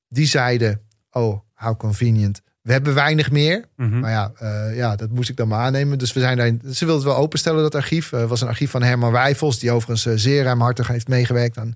Die 0.08 0.26
zeiden, 0.26 0.80
oh, 1.10 1.40
how 1.54 1.78
convenient. 1.78 2.42
We 2.62 2.72
hebben 2.72 2.94
weinig 2.94 3.30
meer. 3.30 3.64
Mhm. 3.76 4.00
Maar 4.00 4.10
ja, 4.10 4.32
eh, 4.38 4.76
ja, 4.76 4.96
dat 4.96 5.10
moest 5.10 5.28
ik 5.28 5.36
dan 5.36 5.48
maar 5.48 5.60
aannemen. 5.64 5.98
Dus 5.98 6.12
we 6.12 6.20
zijn 6.20 6.36
daar, 6.36 6.46
ze 6.46 6.84
wilden 6.84 7.04
het 7.04 7.14
wel 7.14 7.16
openstellen, 7.16 7.62
dat 7.62 7.74
archief. 7.74 8.10
Het 8.10 8.28
was 8.28 8.40
een 8.40 8.48
archief 8.48 8.70
van 8.70 8.82
Herman 8.82 9.12
Wijfels, 9.12 9.58
die 9.58 9.70
overigens 9.70 10.06
eh, 10.06 10.12
zeer 10.16 10.42
ruimhartig 10.42 10.86
heeft 10.86 11.08
meegewerkt 11.08 11.58
aan 11.58 11.74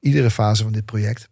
iedere 0.00 0.30
fase 0.30 0.62
van 0.62 0.72
dit 0.72 0.84
project. 0.84 1.28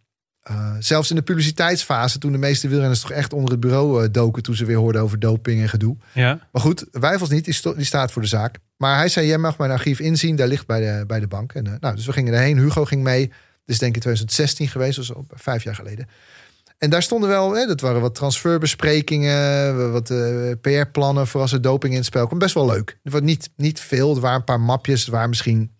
Eh, 0.47 0.71
zelfs 0.79 1.09
in 1.09 1.15
de 1.15 1.21
publiciteitsfase, 1.21 2.17
toen 2.17 2.31
de 2.31 2.37
meeste 2.37 2.67
wielrenners 2.67 3.01
toch 3.01 3.11
echt 3.11 3.33
onder 3.33 3.51
het 3.51 3.59
bureau 3.59 4.03
eh, 4.03 4.09
doken, 4.11 4.43
toen 4.43 4.55
ze 4.55 4.65
weer 4.65 4.77
hoorden 4.77 5.01
over 5.01 5.19
doping 5.19 5.61
en 5.61 5.69
gedoe. 5.69 5.95
ja. 6.13 6.39
Maar 6.51 6.61
goed, 6.61 6.85
Wijfels 6.91 7.29
niet, 7.29 7.45
die, 7.45 7.53
sto- 7.53 7.75
die 7.75 7.85
staat 7.85 8.11
voor 8.11 8.21
de 8.21 8.27
zaak. 8.27 8.57
Maar 8.77 8.97
hij 8.97 9.09
zei, 9.09 9.27
jij 9.27 9.37
mag 9.37 9.57
mijn 9.57 9.71
archief 9.71 9.99
inzien, 9.99 10.35
daar 10.35 10.47
ligt 10.47 10.65
bij 10.67 10.79
de, 10.79 11.05
bij 11.05 11.19
de 11.19 11.27
bank. 11.27 11.53
En, 11.53 11.67
eh, 11.67 11.73
nou, 11.79 11.95
dus 11.95 12.05
we 12.05 12.13
gingen 12.13 12.33
erheen, 12.33 12.57
Hugo 12.57 12.85
ging 12.85 13.03
mee. 13.03 13.27
Dit 13.27 13.75
is 13.75 13.77
denk 13.79 13.95
ik 13.95 13.95
in 13.95 14.01
2016 14.01 14.67
geweest, 14.67 14.95
dus 14.95 15.13
al 15.13 15.25
vijf 15.29 15.63
jaar 15.63 15.75
geleden. 15.75 16.07
En 16.77 16.89
daar 16.89 17.03
stonden 17.03 17.29
wel, 17.29 17.53
hè, 17.55 17.65
dat 17.65 17.81
waren 17.81 18.01
wat 18.01 18.15
transferbesprekingen, 18.15 19.91
wat 19.91 20.13
PR-plannen 20.61 21.27
voor 21.27 21.41
als 21.41 21.51
er 21.53 21.61
doping 21.61 21.91
in 21.91 21.97
het 21.97 22.07
spel 22.07 22.25
kwam. 22.27 22.39
Best 22.39 22.53
wel 22.53 22.65
leuk. 22.65 22.99
Het 23.03 23.13
was 23.13 23.21
niet, 23.21 23.49
niet 23.55 23.79
veel, 23.79 24.09
het 24.09 24.19
waren 24.19 24.37
een 24.37 24.43
paar 24.43 24.59
mapjes, 24.59 25.01
het 25.01 25.09
waren 25.09 25.29
misschien 25.29 25.71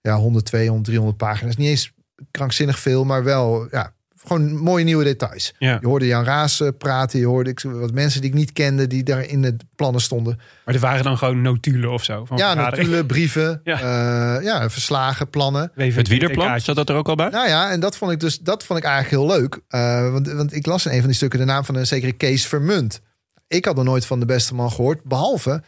ja, 0.00 0.16
100, 0.16 0.44
200, 0.44 0.84
300 0.84 1.16
pagina's. 1.18 1.56
Niet 1.56 1.68
eens 1.68 1.92
krankzinnig 2.30 2.78
veel, 2.78 3.04
maar 3.04 3.24
wel 3.24 3.68
ja, 3.70 3.92
gewoon 4.26 4.56
mooie 4.56 4.84
nieuwe 4.84 5.04
details. 5.04 5.54
Ja. 5.58 5.78
Je 5.80 5.86
hoorde 5.86 6.06
Jan 6.06 6.24
Raas 6.24 6.60
eh, 6.60 6.68
praten, 6.78 7.18
je 7.18 7.26
hoorde 7.26 7.50
ik, 7.50 7.60
wat 7.60 7.92
mensen 7.92 8.20
die 8.20 8.30
ik 8.30 8.36
niet 8.36 8.52
kende, 8.52 8.86
die 8.86 9.02
daar 9.02 9.24
in 9.24 9.42
de 9.42 9.56
plannen 9.76 10.00
stonden. 10.00 10.38
Maar 10.64 10.74
er 10.74 10.80
waren 10.80 11.04
dan 11.04 11.18
gewoon 11.18 11.42
notulen 11.42 11.90
of 11.90 12.04
zo? 12.04 12.24
Van 12.24 12.36
Ja, 12.36 12.50
vergadering. 12.50 12.78
natuurlijk, 12.78 13.06
brieven, 13.06 13.60
Ja. 13.64 13.78
ja. 13.80 14.40
ja, 14.40 14.70
verslagen, 14.70 15.30
plannen. 15.30 15.72
WVT 15.74 15.96
Het 15.96 16.08
wielerplan, 16.08 16.60
zat 16.60 16.76
dat 16.76 16.88
er 16.88 16.96
ook 16.96 17.08
al 17.08 17.14
bij? 17.16 17.28
Nou 17.28 17.48
ja, 17.48 17.70
en 17.70 17.80
dat 17.80 17.96
vond 17.96 18.12
ik 18.12 18.20
dus 18.20 18.38
dat 18.38 18.64
vond 18.64 18.78
ik 18.78 18.84
eigenlijk 18.84 19.14
heel 19.16 19.38
leuk. 19.38 19.60
Eh, 19.68 20.12
want, 20.12 20.32
want 20.32 20.54
ik 20.54 20.66
las 20.66 20.86
in 20.86 20.92
een 20.92 20.98
van 20.98 21.06
die 21.06 21.16
stukken 21.16 21.38
de 21.38 21.44
naam 21.44 21.64
van 21.64 21.74
een 21.74 21.86
zekere 21.86 22.12
Kees 22.12 22.46
Vermunt. 22.46 23.00
Ik 23.48 23.64
had 23.64 23.76
nog 23.76 23.84
nooit 23.84 24.06
van 24.06 24.20
de 24.20 24.26
beste 24.26 24.54
man 24.54 24.70
gehoord, 24.72 25.02
behalve 25.04 25.62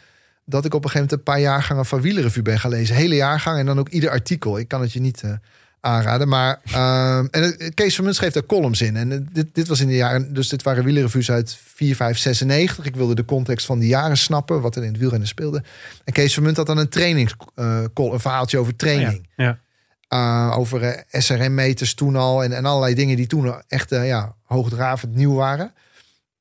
dat 0.44 0.64
ik 0.64 0.74
op 0.74 0.84
een 0.84 0.90
gegeven 0.90 1.08
moment 1.10 1.12
een 1.12 1.32
paar 1.34 1.40
jaargangen 1.52 1.86
van 1.86 2.00
Wielerrevue 2.00 2.42
ben 2.42 2.58
gaan 2.58 2.70
lezen. 2.70 2.96
Hele 2.96 3.14
jaargang 3.14 3.58
en 3.58 3.66
dan 3.66 3.78
ook 3.78 3.88
ieder 3.88 4.10
artikel. 4.10 4.58
Ik 4.58 4.68
kan 4.68 4.80
het 4.80 4.92
je 4.92 5.00
niet 5.00 5.22
eh, 5.22 5.30
aanraden. 5.80 6.28
Maar 6.28 6.60
ehm, 6.64 7.26
en 7.30 7.58
eh, 7.58 7.68
Kees 7.74 7.94
Vermunt 7.94 8.16
schreef 8.16 8.32
daar 8.32 8.46
columns 8.46 8.80
in. 8.80 8.96
En 8.96 9.12
eh, 9.12 9.18
dit, 9.32 9.46
dit 9.52 9.68
was 9.68 9.80
in 9.80 9.86
de 9.86 9.94
jaren, 9.94 10.34
dus 10.34 10.48
dit 10.48 10.62
waren 10.62 10.84
Wielerrevues 10.84 11.30
uit 11.30 11.58
4, 11.64 11.96
5, 11.96 12.18
96. 12.18 12.84
Ik 12.84 12.96
wilde 12.96 13.14
de 13.14 13.24
context 13.24 13.66
van 13.66 13.78
die 13.78 13.88
jaren 13.88 14.16
snappen, 14.16 14.60
wat 14.60 14.76
er 14.76 14.82
in 14.82 14.88
het 14.88 14.98
wielrennen 14.98 15.28
speelde. 15.28 15.62
En 16.04 16.12
Kees 16.12 16.32
Vermunt 16.32 16.56
had 16.56 16.66
dan 16.66 16.78
een 16.78 16.88
trainings, 16.88 17.34
eh, 17.54 17.84
een 17.94 18.20
verhaaltje 18.20 18.58
over 18.58 18.76
training. 18.76 19.28
Ja. 19.36 19.58
Uh, 20.12 20.58
over 20.58 21.04
SRM-meters 21.10 21.94
toen 21.94 22.16
al. 22.16 22.44
En, 22.44 22.52
en 22.52 22.64
allerlei 22.64 22.94
dingen 22.94 23.16
die 23.16 23.26
toen 23.26 23.54
echt 23.68 23.90
ja, 23.90 24.34
hoogdravend 24.42 25.14
nieuw 25.14 25.34
waren. 25.34 25.72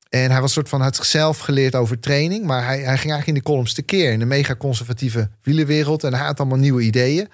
En 0.08 0.30
hij 0.30 0.40
was 0.40 0.42
een 0.42 0.48
soort 0.48 0.68
van 0.68 0.80
had 0.80 0.96
zichzelf 0.96 1.38
geleerd 1.38 1.74
over 1.74 2.00
training. 2.00 2.44
Maar 2.44 2.64
hij, 2.64 2.76
hij 2.76 2.96
ging 2.96 3.12
eigenlijk 3.12 3.26
in 3.26 3.34
de 3.34 3.42
columns 3.42 3.74
tekeer. 3.74 4.12
In 4.12 4.18
de 4.18 4.24
mega 4.24 4.56
conservatieve 4.56 5.28
wielenwereld. 5.42 6.04
En 6.04 6.14
hij 6.14 6.26
had 6.26 6.40
allemaal 6.40 6.58
nieuwe 6.58 6.82
ideeën. 6.82 7.28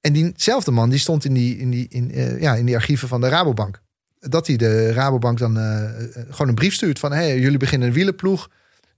En 0.00 0.12
diezelfde 0.12 0.70
man 0.70 0.90
die 0.90 0.98
stond 0.98 1.24
in 1.24 1.34
die, 1.34 1.58
in 1.58 1.70
die, 1.70 1.86
in, 1.88 2.12
eh, 2.12 2.40
ja, 2.40 2.54
in 2.54 2.66
die 2.66 2.74
archieven 2.74 3.08
van 3.08 3.20
de 3.20 3.28
Rabobank. 3.28 3.80
Dat 4.20 4.46
hij 4.46 4.56
de 4.56 4.92
Rabobank 4.92 5.38
dan 5.38 5.58
eh, 5.58 5.84
eh, 5.84 6.24
gewoon 6.30 6.48
een 6.48 6.54
brief 6.54 6.74
stuurt 6.74 6.98
van... 6.98 7.12
Hey, 7.12 7.38
jullie 7.38 7.58
beginnen 7.58 7.88
een 7.88 7.94
wielenploeg. 7.94 8.48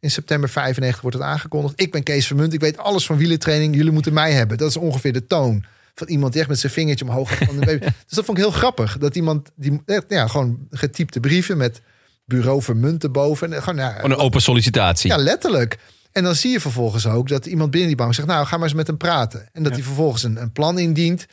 In 0.01 0.11
september 0.11 0.49
95 0.49 1.01
wordt 1.01 1.17
het 1.17 1.27
aangekondigd. 1.27 1.81
Ik 1.81 1.93
ben 1.93 2.03
Kees 2.03 2.27
Vermunt. 2.27 2.53
Ik 2.53 2.61
weet 2.61 2.79
alles 2.79 3.07
van 3.07 3.17
wielentraining. 3.17 3.77
Jullie 3.77 3.93
moeten 3.93 4.13
mij 4.13 4.33
hebben. 4.33 4.59
Dat 4.59 4.69
is 4.69 4.77
ongeveer 4.77 5.13
de 5.13 5.27
toon 5.27 5.65
van 5.95 6.09
iemand 6.09 6.33
die 6.33 6.41
echt 6.41 6.51
met 6.51 6.59
zijn 6.59 6.73
vingertje 6.73 7.05
omhoog 7.05 7.37
gaat. 7.37 7.47
Van 7.47 7.59
de 7.59 7.67
baby. 7.67 7.85
dus 8.07 8.17
dat 8.17 8.25
vond 8.25 8.39
ik 8.39 8.45
heel 8.45 8.53
grappig. 8.53 8.99
Dat 8.99 9.17
iemand 9.17 9.51
die 9.55 9.83
ja, 10.09 10.27
gewoon 10.27 10.59
getypte 10.71 11.21
brieven 11.21 11.57
met 11.57 11.81
bureau 12.25 12.63
Vermunt 12.63 13.05
erboven. 13.05 13.53
En 13.53 13.63
gewoon, 13.63 13.79
ja, 13.79 14.05
een 14.05 14.17
open 14.17 14.43
sollicitatie. 14.43 15.11
ja, 15.11 15.17
letterlijk. 15.17 15.79
En 16.13 16.23
dan 16.25 16.35
zie 16.35 16.51
je 16.51 16.61
vervolgens 16.61 17.07
ook 17.07 17.29
dat 17.29 17.47
iemand 17.47 17.71
binnen 17.71 17.89
die 17.89 17.97
bank 17.99 18.15
zegt... 18.15 18.29
nou, 18.29 18.47
ga 18.47 18.57
maar 18.57 18.67
eens 18.67 18.77
met 18.77 18.87
hem 18.87 18.97
praten. 18.97 19.49
En 19.53 19.63
dat 19.63 19.73
Ja. 19.73 19.79
hij 19.79 19.87
vervolgens 19.87 20.23
een, 20.23 20.37
een 20.37 20.53
plan 20.53 20.79
indient... 20.79 21.27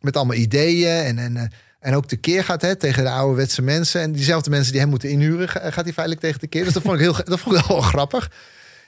met 0.00 0.16
allemaal 0.16 0.36
ideeën 0.36 1.04
en, 1.04 1.18
en, 1.18 1.36
eh, 1.36 1.44
en 1.80 1.94
ook 1.94 2.06
tekeer 2.06 2.44
gaat 2.44 2.62
hè, 2.62 2.76
tegen 2.76 3.04
de 3.04 3.10
ouderwetse 3.10 3.62
mensen. 3.62 4.00
En 4.00 4.12
diezelfde 4.12 4.50
mensen 4.50 4.72
die 4.72 4.80
hem 4.80 4.90
moeten 4.90 5.10
inhuren... 5.10 5.48
ga- 5.48 5.70
gaat 5.70 5.84
hij 5.84 5.92
feitelijk 5.92 6.20
tegen 6.20 6.40
tekeer. 6.40 6.64
Dus 6.64 6.72
dat 6.72 6.82
vond 6.82 6.94
ik, 6.94 7.00
heel, 7.00 7.12
dat 7.24 7.40
vond 7.40 7.56
ik 7.56 7.64
wel 7.64 7.80
grappig. 7.80 8.30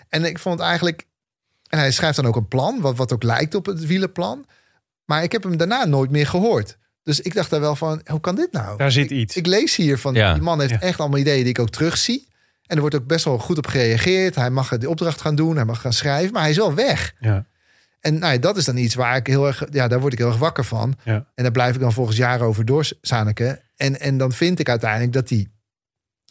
En 0.08 0.24
ik 0.24 0.38
vond 0.38 0.58
het 0.58 0.68
eigenlijk... 0.68 1.06
En 1.68 1.78
hij 1.78 1.92
schrijft 1.92 2.16
dan 2.16 2.26
ook 2.26 2.36
een 2.36 2.48
plan, 2.48 2.80
wat, 2.80 2.96
wat 2.96 3.12
ook 3.12 3.22
lijkt 3.22 3.54
op 3.54 3.66
het 3.66 3.86
wielenplan. 3.86 4.46
Maar 5.04 5.22
ik 5.22 5.32
heb 5.32 5.42
hem 5.42 5.56
daarna 5.56 5.84
nooit 5.84 6.10
meer 6.10 6.26
gehoord. 6.26 6.78
Dus 7.02 7.20
ik 7.20 7.34
dacht 7.34 7.50
daar 7.50 7.60
wel 7.60 7.76
van, 7.76 8.00
hoe 8.06 8.20
kan 8.20 8.34
dit 8.34 8.52
nou? 8.52 8.76
Daar 8.76 8.92
zit 8.92 9.10
Ik- 9.10 9.16
iets. 9.18 9.36
Ik 9.36 9.46
lees 9.46 9.76
hier 9.76 9.98
van, 9.98 10.14
Ja. 10.14 10.32
die 10.32 10.42
man 10.42 10.60
heeft 10.60 10.72
Ja. 10.72 10.80
echt 10.80 10.98
allemaal 11.00 11.18
ideeën 11.18 11.40
die 11.40 11.48
ik 11.52 11.58
ook 11.58 11.70
terugzie. 11.70 12.28
En 12.70 12.76
er 12.76 12.80
wordt 12.80 12.94
ook 12.96 13.06
best 13.06 13.24
wel 13.24 13.38
goed 13.38 13.58
op 13.58 13.66
gereageerd. 13.66 14.34
Hij 14.34 14.50
mag 14.50 14.78
de 14.78 14.88
opdracht 14.88 15.20
gaan 15.20 15.34
doen, 15.34 15.56
hij 15.56 15.64
mag 15.64 15.80
gaan 15.80 15.92
schrijven, 15.92 16.32
maar 16.32 16.42
hij 16.42 16.50
is 16.50 16.56
wel 16.56 16.74
weg. 16.74 17.14
Ja. 17.20 17.44
En 18.00 18.18
nou 18.18 18.32
ja, 18.32 18.38
dat 18.38 18.56
is 18.56 18.64
dan 18.64 18.76
iets 18.76 18.94
waar 18.94 19.16
ik 19.16 19.26
heel 19.26 19.46
erg, 19.46 19.64
ja, 19.70 19.88
daar 19.88 20.00
word 20.00 20.12
ik 20.12 20.18
heel 20.18 20.28
erg 20.28 20.38
wakker 20.38 20.64
van. 20.64 20.96
Ja. 21.04 21.14
En 21.34 21.42
daar 21.42 21.52
blijf 21.52 21.74
ik 21.74 21.80
dan 21.80 21.92
volgens 21.92 22.16
jaren 22.16 22.46
over 22.46 22.64
doorzaniken. 22.64 23.60
En, 23.76 24.00
en 24.00 24.18
dan 24.18 24.32
vind 24.32 24.58
ik 24.58 24.68
uiteindelijk 24.68 25.12
dat 25.12 25.28
die. 25.28 25.48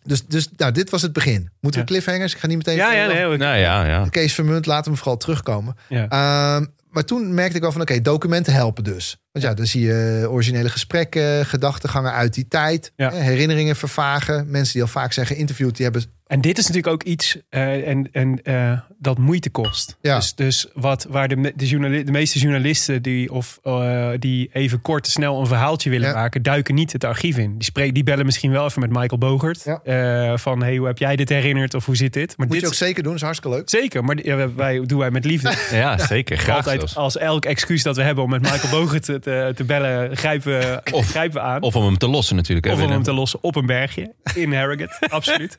Dus, 0.04 0.26
dus 0.28 0.50
nou, 0.58 0.72
dit 0.72 0.90
was 0.90 1.02
het 1.02 1.14
begin. 1.14 1.50
Moeten 1.60 1.82
we 1.82 1.88
cliffhangers? 1.88 2.34
Ik 2.34 2.40
ga 2.40 2.48
niet 2.48 2.58
meteen. 2.58 2.76
Ja, 2.76 2.92
ja, 2.94 3.08
nee. 3.08 3.34
ik- 3.34 3.40
Nou 3.40 3.58
ja, 3.58 3.86
ja. 3.86 4.08
Kees 4.10 4.34
Vermunt, 4.34 4.66
laat 4.66 4.86
hem 4.86 4.96
vooral 4.98 5.18
terugkomen. 5.18 5.76
Ja. 5.90 6.08
Ehm, 6.08 6.66
maar 6.90 7.06
toen 7.06 7.34
merkte 7.34 7.56
ik 7.56 7.62
wel 7.62 7.72
van, 7.72 7.82
oké, 7.82 8.02
documenten 8.02 8.54
helpen 8.54 8.84
dus. 8.84 9.18
Want 9.32 9.46
ja, 9.46 9.54
dan 9.54 9.66
zie 9.66 9.82
je 9.86 10.28
originele 10.30 10.70
gesprekken, 10.70 11.46
gedachtegangen 11.46 12.12
uit 12.14 12.34
die 12.34 12.48
tijd. 12.48 12.92
Ja. 12.96 13.12
herinneringen 13.12 13.76
vervagen. 13.76 14.50
Mensen 14.52 14.74
die 14.74 14.82
al 14.82 14.88
vaak 14.88 15.14
zijn 15.14 15.26
geïnterviewd, 15.26 15.76
die 15.76 15.84
hebben... 15.86 16.04
En 16.28 16.42
dit 16.42 16.58
is 16.58 16.68
natuurlijk 16.68 16.94
ook 16.94 17.04
iets 17.04 17.38
eh, 17.50 17.88
en, 17.88 18.10
en, 18.12 18.44
eh, 18.44 18.80
dat 19.00 19.18
moeite 19.18 19.50
kost. 19.50 19.98
Ja. 20.02 20.16
Dus, 20.16 20.36
dus 20.36 20.68
wat, 20.74 21.06
waar 21.10 21.28
de, 21.28 21.54
de, 21.56 21.68
journali- 21.68 22.04
de 22.04 22.12
meeste 22.12 22.40
journalisten 22.40 23.02
die, 23.02 23.32
of, 23.32 23.60
eh, 23.64 24.10
die 24.20 24.50
even 24.54 24.82
kort 24.82 25.08
snel 25.08 25.40
een 25.40 25.48
verhaaltje 25.48 25.90
willen 25.90 26.08
Ja. 26.08 26.14
maken, 26.14 26.42
duiken 26.44 26.76
niet 26.76 26.92
het 26.92 27.04
archief 27.04 27.38
in. 27.38 27.54
Die, 27.54 27.64
spreken, 27.64 27.94
die 27.94 28.04
bellen 28.04 28.26
misschien 28.26 28.52
wel 28.52 28.66
even 28.66 28.80
met 28.82 28.90
Michael 28.90 29.18
Bogert. 29.18 29.64
Ja. 29.64 29.82
eh, 29.84 30.38
van 30.38 30.64
hey, 30.64 30.78
hoe 30.78 30.88
heb 30.88 30.98
jij 30.98 31.16
dit 31.16 31.30
herinnerd 31.30 31.74
of 31.74 31.86
hoe 31.86 31.96
zit 31.96 32.14
dit? 32.14 32.38
Maar 32.38 32.46
Moet 32.46 32.56
dit 32.56 32.62
je 32.66 32.68
ook 32.68 32.74
zeker 32.74 33.04
doen, 33.04 33.16
is 33.16 33.22
hartstikke 33.22 33.56
leuk. 33.58 33.70
Zeker, 33.70 34.04
maar 34.04 34.18
wij 34.56 34.86
doen 34.86 35.00
wij 35.00 35.12
met 35.12 35.26
liefde. 35.26 35.54
Ja, 35.72 35.98
zeker. 35.98 36.38
Graag 36.38 36.56
Altijd 36.56 36.80
zelfs. 36.80 36.96
als 36.96 37.18
elk 37.18 37.46
excuus 37.46 37.84
dat 37.84 37.96
we 37.96 38.02
hebben 38.04 38.24
om 38.24 38.30
met 38.30 38.42
Michael 38.42 38.70
Bogert 38.72 39.19
te, 39.20 39.46
te, 39.48 39.52
te 39.56 39.64
bellen, 39.64 40.18
grijpen, 40.18 40.60
we- 40.60 40.82
Of- 40.92 41.10
grijpen 41.10 41.42
we 41.42 41.48
aan. 41.48 41.62
Of 41.62 41.76
om 41.76 41.86
hem 41.86 41.98
te 41.98 42.08
lossen 42.08 42.36
natuurlijk. 42.36 42.68
hè, 42.68 42.74
Of 42.74 42.82
om 42.82 42.92
hem 42.92 43.04
te 43.04 43.14
lossen 43.14 43.40
op 43.44 43.56
een 43.56 43.66
bergje 43.66 44.14
in 44.36 44.54
Harrogate, 44.54 45.08
absoluut. 45.18 45.58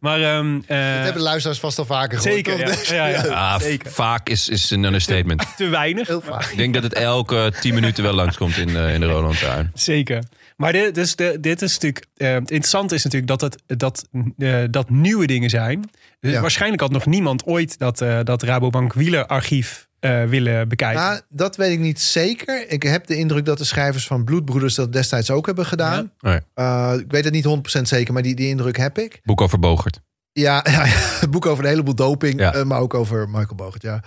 Maar 0.00 0.22
ehm, 0.22 0.54
eh, 0.66 0.94
Dat 0.96 1.04
hebben 1.04 1.22
luisteraars 1.22 1.60
vast 1.60 1.78
al 1.78 1.84
vaker 1.84 2.18
gehoord. 2.18 2.46
zeker, 2.46 2.58
ja, 2.96 3.06
ja, 3.06 3.24
ja. 3.24 3.52
Ah, 3.54 3.60
zeker. 3.60 3.90
vaak 3.90 4.28
is, 4.28 4.48
is 4.48 4.70
een 4.70 4.84
understatement. 4.84 5.56
te 5.56 5.68
weinig. 5.68 6.06
Heel 6.06 6.20
vaak. 6.20 6.44
Ik 6.44 6.56
denk 6.56 6.74
dat 6.74 6.82
het 6.82 6.94
elke 6.94 7.52
tien 7.60 7.74
minuten 7.74 8.02
wel 8.02 8.12
langskomt 8.14 8.56
in, 8.56 8.76
eh, 8.76 8.94
in 8.94 9.00
de 9.00 9.06
Roland 9.06 9.38
Tuin. 9.38 9.70
Zeker. 9.74 10.22
Maar 10.56 10.72
dit, 10.72 10.94
dus 10.94 11.16
de, 11.16 11.36
dit 11.40 11.62
is 11.62 11.72
natuurlijk. 11.72 12.06
eh, 12.16 12.28
het 12.32 12.50
interessante 12.50 12.94
is 12.94 13.04
natuurlijk 13.04 13.40
dat, 13.40 13.40
het, 13.40 13.78
dat, 13.78 14.08
eh, 14.38 14.58
dat 14.70 14.90
nieuwe 14.90 15.26
dingen 15.26 15.50
zijn. 15.50 15.90
Dus 16.20 16.32
Ja. 16.32 16.40
Waarschijnlijk 16.40 16.80
had 16.82 16.90
nog 16.90 17.06
niemand 17.06 17.44
ooit 17.46 17.78
dat, 17.78 18.00
eh, 18.00 18.18
dat 18.24 18.42
Rabobank 18.42 18.92
wielerarchief 18.92 19.88
eh 20.00 20.24
willen 20.24 20.68
bekijken. 20.68 21.02
Nou, 21.02 21.20
dat 21.28 21.56
weet 21.56 21.72
ik 21.72 21.78
niet 21.78 22.00
zeker. 22.00 22.70
Ik 22.70 22.82
heb 22.82 23.06
de 23.06 23.16
indruk 23.16 23.44
dat 23.44 23.58
de 23.58 23.64
schrijvers 23.64 24.06
van 24.06 24.24
Bloedbroeders 24.24 24.74
dat 24.74 24.92
destijds 24.92 25.30
ook 25.30 25.46
hebben 25.46 25.66
gedaan. 25.66 26.12
Oh 26.20 26.32
ja. 26.54 26.92
Uh, 26.94 27.00
ik 27.00 27.10
weet 27.10 27.24
het 27.24 27.32
niet 27.32 27.78
100% 27.78 27.82
zeker, 27.82 28.12
maar 28.12 28.22
die, 28.22 28.34
die 28.34 28.48
indruk 28.48 28.76
heb 28.76 28.98
ik. 28.98 29.20
Boek 29.24 29.40
over 29.40 29.58
Bogert. 29.58 30.00
Ja, 30.32 30.64
ja, 30.70 30.82
het 31.20 31.30
boek 31.30 31.46
over 31.46 31.64
een 31.64 31.70
heleboel 31.70 31.94
doping, 31.94 32.40
Ja. 32.40 32.54
eh, 32.54 32.62
maar 32.64 32.80
ook 32.80 32.94
over 32.94 33.28
Michael 33.28 33.54
Bogert, 33.54 33.82
ja. 33.82 34.02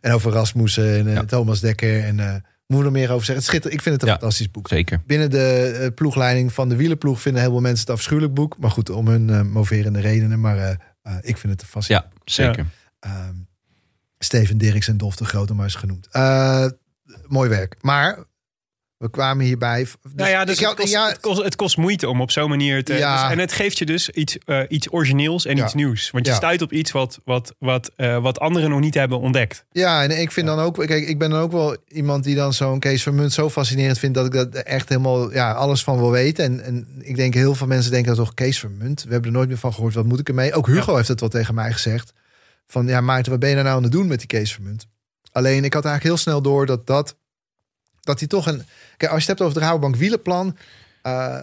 En 0.00 0.12
over 0.12 0.32
Rasmussen 0.32 0.98
en 0.98 1.06
eh, 1.06 1.14
Ja. 1.14 1.24
Thomas 1.24 1.60
Dekker. 1.60 2.04
En 2.04 2.20
eh 2.20 2.34
moet 2.66 2.80
er 2.80 2.84
nog 2.86 2.92
meer 3.00 3.10
over 3.10 3.24
zeggen. 3.24 3.34
Het 3.34 3.44
schitter, 3.44 3.72
ik 3.72 3.82
vind 3.82 3.94
het 3.94 4.02
een 4.04 4.08
Ja. 4.08 4.14
fantastisch 4.18 4.50
boek. 4.50 4.68
Zeker. 4.68 5.02
Binnen 5.06 5.30
de 5.30 5.78
eh, 5.80 5.94
ploegleiding 5.94 6.52
van 6.52 6.68
de 6.68 6.76
wielerploeg 6.76 7.20
vinden 7.20 7.42
heel 7.42 7.50
veel 7.50 7.60
mensen 7.60 7.80
het 7.86 7.94
afschuwelijk 7.94 8.34
boek. 8.34 8.56
Maar 8.58 8.70
goed, 8.70 8.90
om 8.90 9.08
hun 9.08 9.30
eh, 9.30 9.40
moverende 9.42 10.00
redenen. 10.00 10.40
Maar 10.40 10.58
eh, 10.58 10.70
eh, 11.02 11.14
ik 11.20 11.36
vind 11.36 11.52
het 11.52 11.62
een 11.62 11.68
fascinerend. 11.68 12.12
Ja, 12.24 12.32
zeker. 12.32 12.66
Ehm, 13.00 13.34
Steven 14.24 14.58
Dirks 14.58 14.88
en 14.88 14.96
Dolf 14.96 15.16
de 15.16 15.24
Grote 15.24 15.54
maar 15.54 15.64
eens 15.64 15.74
genoemd. 15.74 16.08
Eh, 16.10 16.66
mooi 17.26 17.48
werk. 17.48 17.76
Maar 17.80 18.18
we 18.96 19.10
kwamen 19.10 19.44
hierbij. 19.44 19.80
Dus 19.82 20.12
nou 20.16 20.30
ja, 20.30 20.44
dus 20.44 20.58
het, 20.60 20.74
kost, 20.74 20.92
ja, 20.92 21.08
het, 21.08 21.20
kost, 21.20 21.42
het 21.42 21.56
kost 21.56 21.76
moeite 21.76 22.08
om 22.08 22.20
op 22.20 22.30
zo'n 22.30 22.48
manier 22.48 22.84
te. 22.84 22.94
Ja. 22.94 23.22
dus- 23.22 23.32
en 23.32 23.38
het 23.38 23.52
geeft 23.52 23.78
je 23.78 23.86
dus 23.86 24.08
iets, 24.08 24.38
eh, 24.44 24.60
iets 24.68 24.92
origineels 24.92 25.46
en 25.46 25.56
Ja. 25.56 25.64
iets 25.64 25.74
nieuws. 25.74 26.10
Want 26.10 26.26
je 26.26 26.32
stuit 26.32 26.62
op 26.62 26.72
iets 26.72 26.92
wat, 26.92 27.20
wat, 27.24 27.54
wat, 27.58 27.90
eh, 27.96 28.22
wat 28.22 28.40
anderen 28.40 28.70
nog 28.70 28.80
niet 28.80 28.94
hebben 28.94 29.20
ontdekt. 29.20 29.64
Ja, 29.70 30.02
en 30.02 30.20
ik 30.20 30.32
vind 30.32 30.46
dan 30.46 30.58
ook, 30.58 30.74
kijk, 30.74 31.06
ik 31.08 31.18
ben 31.18 31.30
dan 31.30 31.40
ook 31.40 31.52
wel 31.52 31.76
iemand 31.88 32.24
die 32.24 32.34
dan 32.34 32.52
zo'n 32.52 32.78
Kees 32.78 33.02
Vermunt 33.02 33.32
zo 33.32 33.50
fascinerend 33.50 33.98
vindt 33.98 34.14
dat 34.14 34.26
ik 34.26 34.32
dat 34.32 34.54
echt 34.54 34.88
helemaal, 34.88 35.32
ja, 35.32 35.52
alles 35.52 35.82
van 35.84 35.98
wil 35.98 36.10
weten. 36.10 36.44
En, 36.44 36.64
en 36.64 36.86
ik 36.98 37.16
denk 37.16 37.34
heel 37.34 37.54
veel 37.54 37.66
mensen 37.66 37.90
denken 37.90 38.14
toch 38.14 38.34
Kees 38.34 38.58
Vermunt, 38.58 39.02
we 39.04 39.12
hebben 39.12 39.30
er 39.30 39.36
nooit 39.36 39.48
meer 39.48 39.58
van 39.58 39.74
gehoord, 39.74 39.94
wat 39.94 40.06
moet 40.06 40.20
ik 40.20 40.28
ermee? 40.28 40.54
Ook 40.54 40.66
Hugo 40.66 40.96
heeft 40.96 41.08
het 41.08 41.20
wel 41.20 41.28
tegen 41.28 41.54
mij 41.54 41.72
gezegd. 41.72 42.12
Van 42.72 42.86
ja, 42.86 43.00
Maarten, 43.00 43.30
wat 43.30 43.40
ben 43.40 43.48
je 43.48 43.54
nou 43.54 43.66
aan 43.68 43.82
het 43.82 43.92
doen 43.92 44.06
met 44.06 44.18
die 44.18 44.26
Kees 44.26 44.52
Vermunt? 44.52 44.86
Alleen 45.32 45.64
ik 45.64 45.72
had 45.74 45.84
eigenlijk 45.84 46.14
heel 46.14 46.22
snel 46.22 46.42
door 46.42 46.66
dat 46.66 46.86
dat, 46.86 47.16
dat 48.00 48.18
hij 48.18 48.28
toch 48.28 48.46
een, 48.46 48.62
kijk, 48.96 49.12
als 49.12 49.24
je 49.24 49.30
het 49.30 49.38
hebt 49.38 49.40
over 49.40 49.54
het 49.54 49.64
Rabobank 49.64 49.96
wielenplan, 49.96 50.56
eh, 51.02 51.36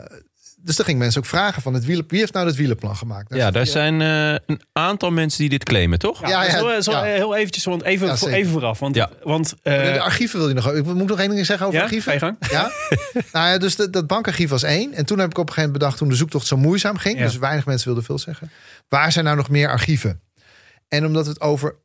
dus 0.62 0.76
dan 0.76 0.86
gingen 0.86 1.00
mensen 1.00 1.22
ook 1.22 1.28
vragen 1.28 1.62
van 1.62 1.74
het 1.74 1.86
wielen, 1.86 2.06
wie 2.08 2.20
heeft 2.20 2.34
nou 2.34 2.46
dat 2.46 2.56
wielenplan 2.56 2.96
gemaakt? 2.96 3.30
Nou, 3.30 3.42
Ja, 3.42 3.52
daar 3.52 3.66
zijn 3.68 4.02
eh, 4.02 4.40
een 4.46 4.62
aantal 4.74 5.12
mensen 5.12 5.40
die 5.40 5.50
dit 5.50 5.64
claimen, 5.64 6.00
toch? 6.00 6.28
Ja, 6.28 6.44
ja, 6.44 6.60
zo, 6.60 6.82
zo 6.82 6.92
ja. 6.92 7.04
heel 7.04 7.36
eventjes, 7.36 7.64
want 7.66 7.84
even, 7.84 8.08
Ja, 8.08 8.18
voor- 8.18 8.30
even 8.30 8.52
vooraf. 8.52 8.80
Want, 8.80 8.96
Ja. 8.96 9.10
want 9.24 9.54
eh, 9.64 9.94
de 9.94 10.00
archieven 10.02 10.40
wil 10.40 10.48
je 10.48 10.54
nog. 10.54 10.72
Ik 10.74 10.86
moet 10.86 11.08
nog 11.08 11.20
één 11.20 11.30
ding 11.30 11.46
zeggen 11.46 11.66
over 11.66 11.78
ja, 11.78 11.84
archieven. 11.86 12.20
gang. 12.20 12.38
Ja? 12.52 12.72
nou 13.32 13.48
ja, 13.48 13.58
dus 13.58 13.76
dat, 13.76 13.94
dat 13.94 14.08
bankarchief 14.08 14.50
was 14.50 14.64
één. 14.64 14.94
En 14.94 15.06
toen 15.06 15.20
heb 15.20 15.30
ik 15.30 15.38
op 15.38 15.48
een 15.48 15.54
gegeven 15.54 15.62
moment 15.64 15.80
bedacht, 15.80 15.98
toen 15.98 16.10
de 16.10 16.16
zoektocht 16.16 16.48
zo 16.48 16.58
moeizaam 16.58 16.98
ging, 16.98 17.18
Ja. 17.18 17.26
dus 17.26 17.38
weinig 17.38 17.66
mensen 17.66 17.86
wilden 17.86 18.04
veel 18.04 18.20
zeggen. 18.20 18.52
Waar 18.88 19.12
zijn 19.12 19.26
nou 19.26 19.38
nog 19.38 19.50
meer 19.50 19.70
archieven? 19.70 20.22
En 20.90 21.06
omdat 21.06 21.26
het 21.26 21.42
over 21.42 21.76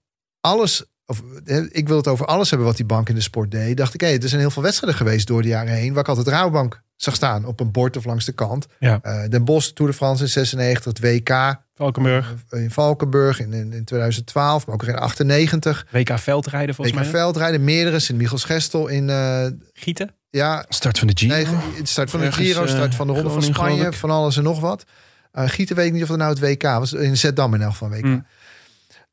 alles, 0.41 0.85
of 1.07 1.23
eh, 1.45 1.63
ik 1.69 1.89
wil 1.89 1.97
het 1.97 2.09
over 2.09 2.27
alles 2.27 2.49
hebben 2.51 2.67
wat 2.67 2.77
die 2.77 2.87
bank 2.87 3.09
in 3.09 3.15
de 3.15 3.21
sport 3.21 3.51
deed, 3.51 3.77
dacht 3.77 3.95
ik, 3.95 4.01
hé, 4.01 4.17
er 4.17 4.29
zijn 4.29 4.41
heel 4.41 4.51
veel 4.51 4.63
wedstrijden 4.63 4.99
geweest 4.99 5.27
door 5.27 5.43
de 5.43 5.49
jaren 5.49 5.73
heen, 5.75 5.93
waar 5.93 6.03
ik 6.03 6.09
altijd 6.09 6.29
Rabobank 6.29 6.83
zag 6.97 7.15
staan 7.15 7.45
op 7.45 7.61
een 7.61 7.71
bord 7.71 7.97
of 7.97 8.05
langs 8.05 8.25
de 8.25 8.33
kant. 8.33 8.67
Ja. 8.79 8.99
Eh, 9.03 9.29
Den 9.29 9.45
Bosch, 9.45 9.71
Tour 9.71 9.91
de 9.91 9.97
France 9.97 10.23
in 10.23 10.29
96, 10.29 10.85
het 10.85 11.01
WK 11.01 11.63
Valkenburg, 11.75 12.35
in 12.51 12.71
Valkenburg 12.71 13.41
in, 13.41 13.53
in, 13.53 13.73
in 13.73 13.85
2012, 13.85 14.67
maar 14.67 14.75
ook 14.75 14.83
in 14.83 14.95
98. 14.97 15.87
WK 15.91 16.19
veldrijden 16.19 16.75
volgens 16.75 16.97
WK 16.97 17.03
mij. 17.03 17.13
veldrijden, 17.13 17.65
meerdere, 17.65 17.99
Sint-Michels 17.99 18.45
Gestel 18.45 18.87
in, 18.89 19.11
eh, 19.11 19.47
Gieten. 19.73 20.15
ja, 20.31 20.65
Start 20.69 20.99
van 20.99 21.09
de 21.09 21.17
Giro. 21.17 21.35
Nee, 21.35 21.47
het 21.77 21.89
start 21.89 22.11
van 22.11 22.21
de 22.21 22.33
Giro, 22.33 22.63
eh, 22.63 22.69
start 22.69 22.95
van 22.95 23.07
de 23.07 23.13
Ronde 23.13 23.31
van 23.31 23.43
Spanje, 23.43 23.93
van 23.93 24.11
alles 24.11 24.37
en 24.37 24.43
nog 24.43 24.61
wat. 24.61 24.85
Eh, 25.33 25.49
Gieten 25.49 25.77
weet 25.77 25.87
ik 25.87 25.93
niet 25.93 26.03
of 26.03 26.09
het 26.09 26.19
nou 26.19 26.31
het 26.31 26.41
WK 26.41 26.63
was. 26.63 26.93
In 26.93 27.17
Zeddam 27.17 27.55
in 27.55 27.63
elk 27.63 27.71
geval 27.73 27.89
WK. 27.89 28.01
Hmm. 28.01 28.27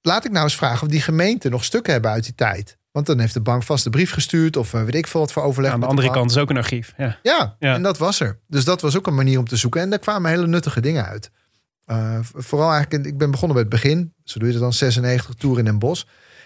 Laat 0.01 0.25
ik 0.25 0.31
nou 0.31 0.43
eens 0.43 0.55
vragen 0.55 0.81
of 0.81 0.87
die 0.87 1.01
gemeenten 1.01 1.51
nog 1.51 1.63
stukken 1.63 1.93
hebben 1.93 2.11
uit 2.11 2.23
die 2.23 2.35
tijd. 2.35 2.77
Want 2.91 3.05
dan 3.05 3.19
heeft 3.19 3.33
de 3.33 3.41
bank 3.41 3.63
vast 3.63 3.83
de 3.83 3.89
brief 3.89 4.11
gestuurd 4.11 4.57
of 4.57 4.73
eh, 4.73 4.83
weet 4.83 4.95
ik 4.95 5.07
veel 5.07 5.19
wat 5.19 5.31
voor 5.31 5.43
overleg. 5.43 5.71
aan 5.71 5.79
de 5.79 5.85
andere 5.85 6.11
kant 6.11 6.31
is 6.31 6.37
ook 6.37 6.49
een 6.49 6.57
archief. 6.57 6.93
Ja. 6.97 7.19
Ja, 7.23 7.55
Ja. 7.59 7.73
en 7.73 7.81
dat 7.81 7.97
was 7.97 8.19
er. 8.19 8.39
Dus 8.47 8.63
dat 8.65 8.81
was 8.81 8.97
ook 8.97 9.07
een 9.07 9.15
manier 9.15 9.39
om 9.39 9.47
te 9.47 9.55
zoeken. 9.55 9.81
En 9.81 9.89
daar 9.89 9.99
kwamen 9.99 10.31
hele 10.31 10.47
nuttige 10.47 10.81
dingen 10.81 11.05
uit. 11.05 11.31
Eh, 11.85 12.19
vooral 12.21 12.71
eigenlijk, 12.71 13.05
ik 13.05 13.17
ben 13.17 13.31
begonnen 13.31 13.57
bij 13.57 13.65
het 13.69 13.81
begin. 13.81 14.13
Zo 14.23 14.39
doe 14.39 14.47
je 14.47 14.53
het 14.53 14.63
dan 14.63 14.73
96 14.73 15.35
Tour 15.35 15.57
in 15.59 15.65
Den 15.65 15.79
Bosch. 15.79 16.03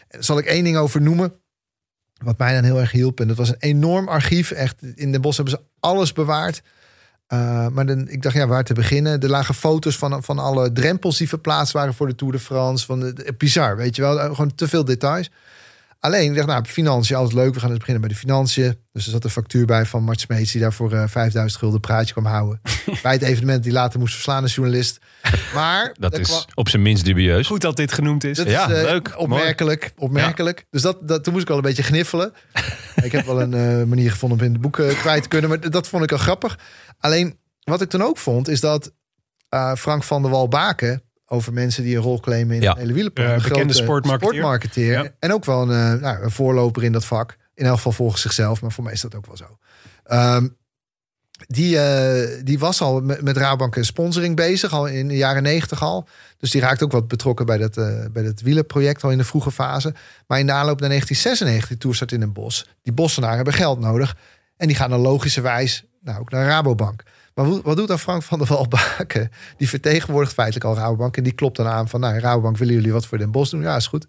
En 0.08 0.24
zal 0.24 0.38
ik 0.38 0.46
één 0.46 0.64
ding 0.64 0.78
over 0.78 1.02
noemen. 1.02 1.34
Wat 2.24 2.38
mij 2.38 2.54
dan 2.54 2.64
heel 2.64 2.80
erg 2.80 2.92
hielp. 2.92 3.20
En 3.20 3.28
dat 3.28 3.38
was 3.38 3.50
een 3.50 3.56
enorm 3.60 4.08
archief. 4.08 4.52
Echt, 4.52 4.82
in 4.96 5.12
Den 5.12 5.22
Bosch 5.22 5.38
hebben 5.38 5.54
ze 5.60 5.66
alles 5.80 6.14
bewaard. 6.14 6.62
Eh, 7.28 7.68
maar 7.68 7.86
dan, 7.86 8.08
ik 8.10 8.22
dacht, 8.22 8.36
ja, 8.36 8.48
waar 8.48 8.64
te 8.64 8.74
beginnen? 8.74 9.20
Er 9.20 9.30
lagen 9.30 9.56
foto's 9.56 9.98
van, 9.98 10.24
van 10.24 10.40
alle 10.40 10.72
drempels 10.72 11.18
die 11.18 11.30
verplaatst 11.30 11.74
waren 11.74 11.94
voor 11.94 12.08
de 12.08 12.16
Tour 12.16 12.34
de 12.34 12.40
France. 12.40 12.86
Van 12.86 13.18
bizar, 13.38 13.78
weet 13.78 13.96
je 13.96 14.02
wel. 14.02 14.20
Eh, 14.20 14.26
Gewoon 14.26 14.56
te 14.56 14.68
veel 14.68 14.86
details. 14.86 15.32
Alleen, 16.06 16.30
ik 16.30 16.36
dacht, 16.36 16.48
nou, 16.48 16.66
financiën, 16.66 17.16
altijd 17.16 17.36
leuk. 17.36 17.54
We 17.54 17.60
gaan 17.60 17.70
eens 17.70 17.78
beginnen 17.78 18.02
bij 18.02 18.12
de 18.12 18.20
financiën. 18.20 18.78
Dus 18.92 19.06
er 19.06 19.12
zat 19.12 19.24
een 19.24 19.30
factuur 19.30 19.66
bij 19.66 19.86
van 19.86 20.04
Mart 20.04 20.20
Smeets... 20.20 20.52
die 20.52 20.62
daar 20.62 20.74
voor 20.74 20.92
eh 20.94 21.04
5000 21.08 21.60
gulden 21.62 21.80
praatje 21.80 22.14
kwam 22.14 22.26
houden. 22.26 22.62
bij 23.04 23.12
het 23.14 23.22
evenement 23.22 23.64
die 23.64 23.72
later 23.72 24.00
moest 24.00 24.14
verslaan 24.14 24.42
als 24.42 24.56
journalist. 24.56 25.00
Maar... 25.54 25.94
Dat 26.00 26.18
is 26.18 26.28
kwam- 26.28 26.44
op 26.54 26.70
zijn 26.70 26.82
minst 26.82 27.06
dubieus. 27.06 27.48
Goed 27.48 27.62
dat 27.62 27.76
dit 27.78 27.92
genoemd 27.92 28.24
is. 28.24 28.38
dat 28.38 28.48
Ja, 28.48 28.70
is, 28.70 28.78
eh, 28.78 28.84
leuk. 28.84 29.14
Opmerkelijk, 29.18 29.94
opmerkelijk. 29.98 30.66
Dus 30.70 30.82
dat, 30.82 31.08
dat, 31.08 31.24
toen 31.24 31.34
moest 31.34 31.44
ik 31.44 31.50
wel 31.50 31.58
een 31.58 31.64
beetje 31.64 31.84
gniffelen. 31.84 32.34
ik 33.04 33.12
heb 33.12 33.26
wel 33.26 33.42
een 33.42 33.54
eh, 33.54 33.84
manier 33.84 34.12
gevonden 34.12 34.40
om 34.40 34.46
in 34.46 34.52
het 34.52 34.62
boek 34.62 34.74
kwijt 34.74 35.22
te 35.24 35.30
kunnen. 35.30 35.50
Maar 35.50 35.70
dat 35.70 35.88
vond 35.88 36.04
ik 36.04 36.12
al 36.12 36.18
grappig. 36.18 36.60
Alleen, 37.00 37.40
wat 37.64 37.82
ik 37.82 37.90
toen 37.90 38.04
ook 38.04 38.18
vond, 38.18 38.48
is 38.48 38.60
dat 38.60 38.94
eh, 39.50 39.76
Frank 39.76 40.04
van 40.04 40.22
der 40.22 40.32
Wal 40.32 40.48
Baken... 40.48 41.04
over 41.28 41.54
mensen 41.54 41.84
die 41.84 41.96
een 41.96 42.02
rol 42.02 42.20
claimen 42.20 42.56
in 42.56 42.62
Ja. 42.62 42.74
de 42.74 42.80
hele 42.80 42.94
wielenplan. 42.94 43.26
Een 43.28 43.42
bekende 43.42 43.74
sportmarketeer. 43.74 44.30
sportmarketeer. 44.34 45.04
Ja. 45.04 45.12
En 45.20 45.34
ook 45.34 45.46
wel 45.46 45.62
een, 45.62 45.94
eh, 45.96 46.02
nou, 46.02 46.24
een 46.24 46.32
voorloper 46.32 46.84
in 46.84 46.92
dat 46.92 47.06
vak. 47.06 47.38
In 47.54 47.66
elk 47.66 47.76
geval 47.76 47.92
volgens 47.92 48.22
zichzelf, 48.22 48.62
maar 48.62 48.72
voor 48.72 48.84
mij 48.84 48.94
is 48.94 49.02
dat 49.02 49.16
ook 49.16 49.26
wel 49.26 49.38
zo. 49.38 49.58
Ehm, 50.04 50.48
die, 51.48 51.80
eh, 51.80 52.42
die 52.44 52.60
was 52.60 52.82
al 52.82 53.02
met, 53.02 53.22
met 53.22 53.38
Rabobank 53.38 53.76
en 53.76 53.86
sponsoring 53.86 54.36
bezig, 54.36 54.72
al 54.74 54.86
in 54.86 55.08
de 55.08 55.18
jaren 55.18 55.44
negentig 55.44 55.82
al. 55.82 56.08
Dus 56.38 56.52
die 56.52 56.62
raakt 56.62 56.84
ook 56.84 56.92
wat 56.92 57.08
betrokken 57.08 57.46
bij 57.46 57.58
dat, 57.58 57.78
eh 57.78 58.06
bij 58.12 58.24
dat 58.24 58.42
wielenproject 58.42 59.04
al 59.04 59.12
in 59.12 59.18
de 59.18 59.24
vroege 59.24 59.52
fase. 59.52 59.94
Maar 60.28 60.40
in 60.40 60.46
de 60.46 60.52
aanloop 60.52 60.80
naar 60.80 60.90
1996, 60.90 61.68
die 61.70 61.78
tour 61.78 61.96
start 61.96 62.12
in 62.12 62.22
een 62.22 62.34
bos. 62.34 62.68
Die 62.82 62.94
bossenaren 62.94 63.36
hebben 63.36 63.54
geld 63.54 63.80
nodig. 63.80 64.18
En 64.58 64.68
die 64.68 64.76
gaan 64.76 64.90
dan 64.90 65.00
logischerwijs 65.00 65.86
nou, 66.02 66.20
ook 66.20 66.32
naar 66.32 66.46
Rabobank. 66.48 67.04
Maar 67.36 67.62
wat 67.62 67.78
doet 67.78 67.88
dan 67.88 68.00
Frank 68.00 68.24
van 68.24 68.40
der 68.40 68.48
Walbaken? 68.48 69.32
Die 69.58 69.70
vertegenwoordigt 69.70 70.34
feitelijk 70.34 70.66
al 70.66 70.76
Rabobank. 70.76 71.18
En 71.18 71.24
die 71.24 71.34
klopt 71.34 71.58
dan 71.58 71.68
aan 71.68 71.90
van, 71.90 72.00
nou, 72.00 72.20
Rabobank, 72.20 72.58
willen 72.58 72.74
jullie 72.74 72.92
wat 72.94 73.06
voor 73.06 73.18
Den 73.18 73.32
Bos 73.32 73.50
doen? 73.50 73.62
Ja, 73.62 73.76
is 73.76 73.88
goed. 73.88 74.08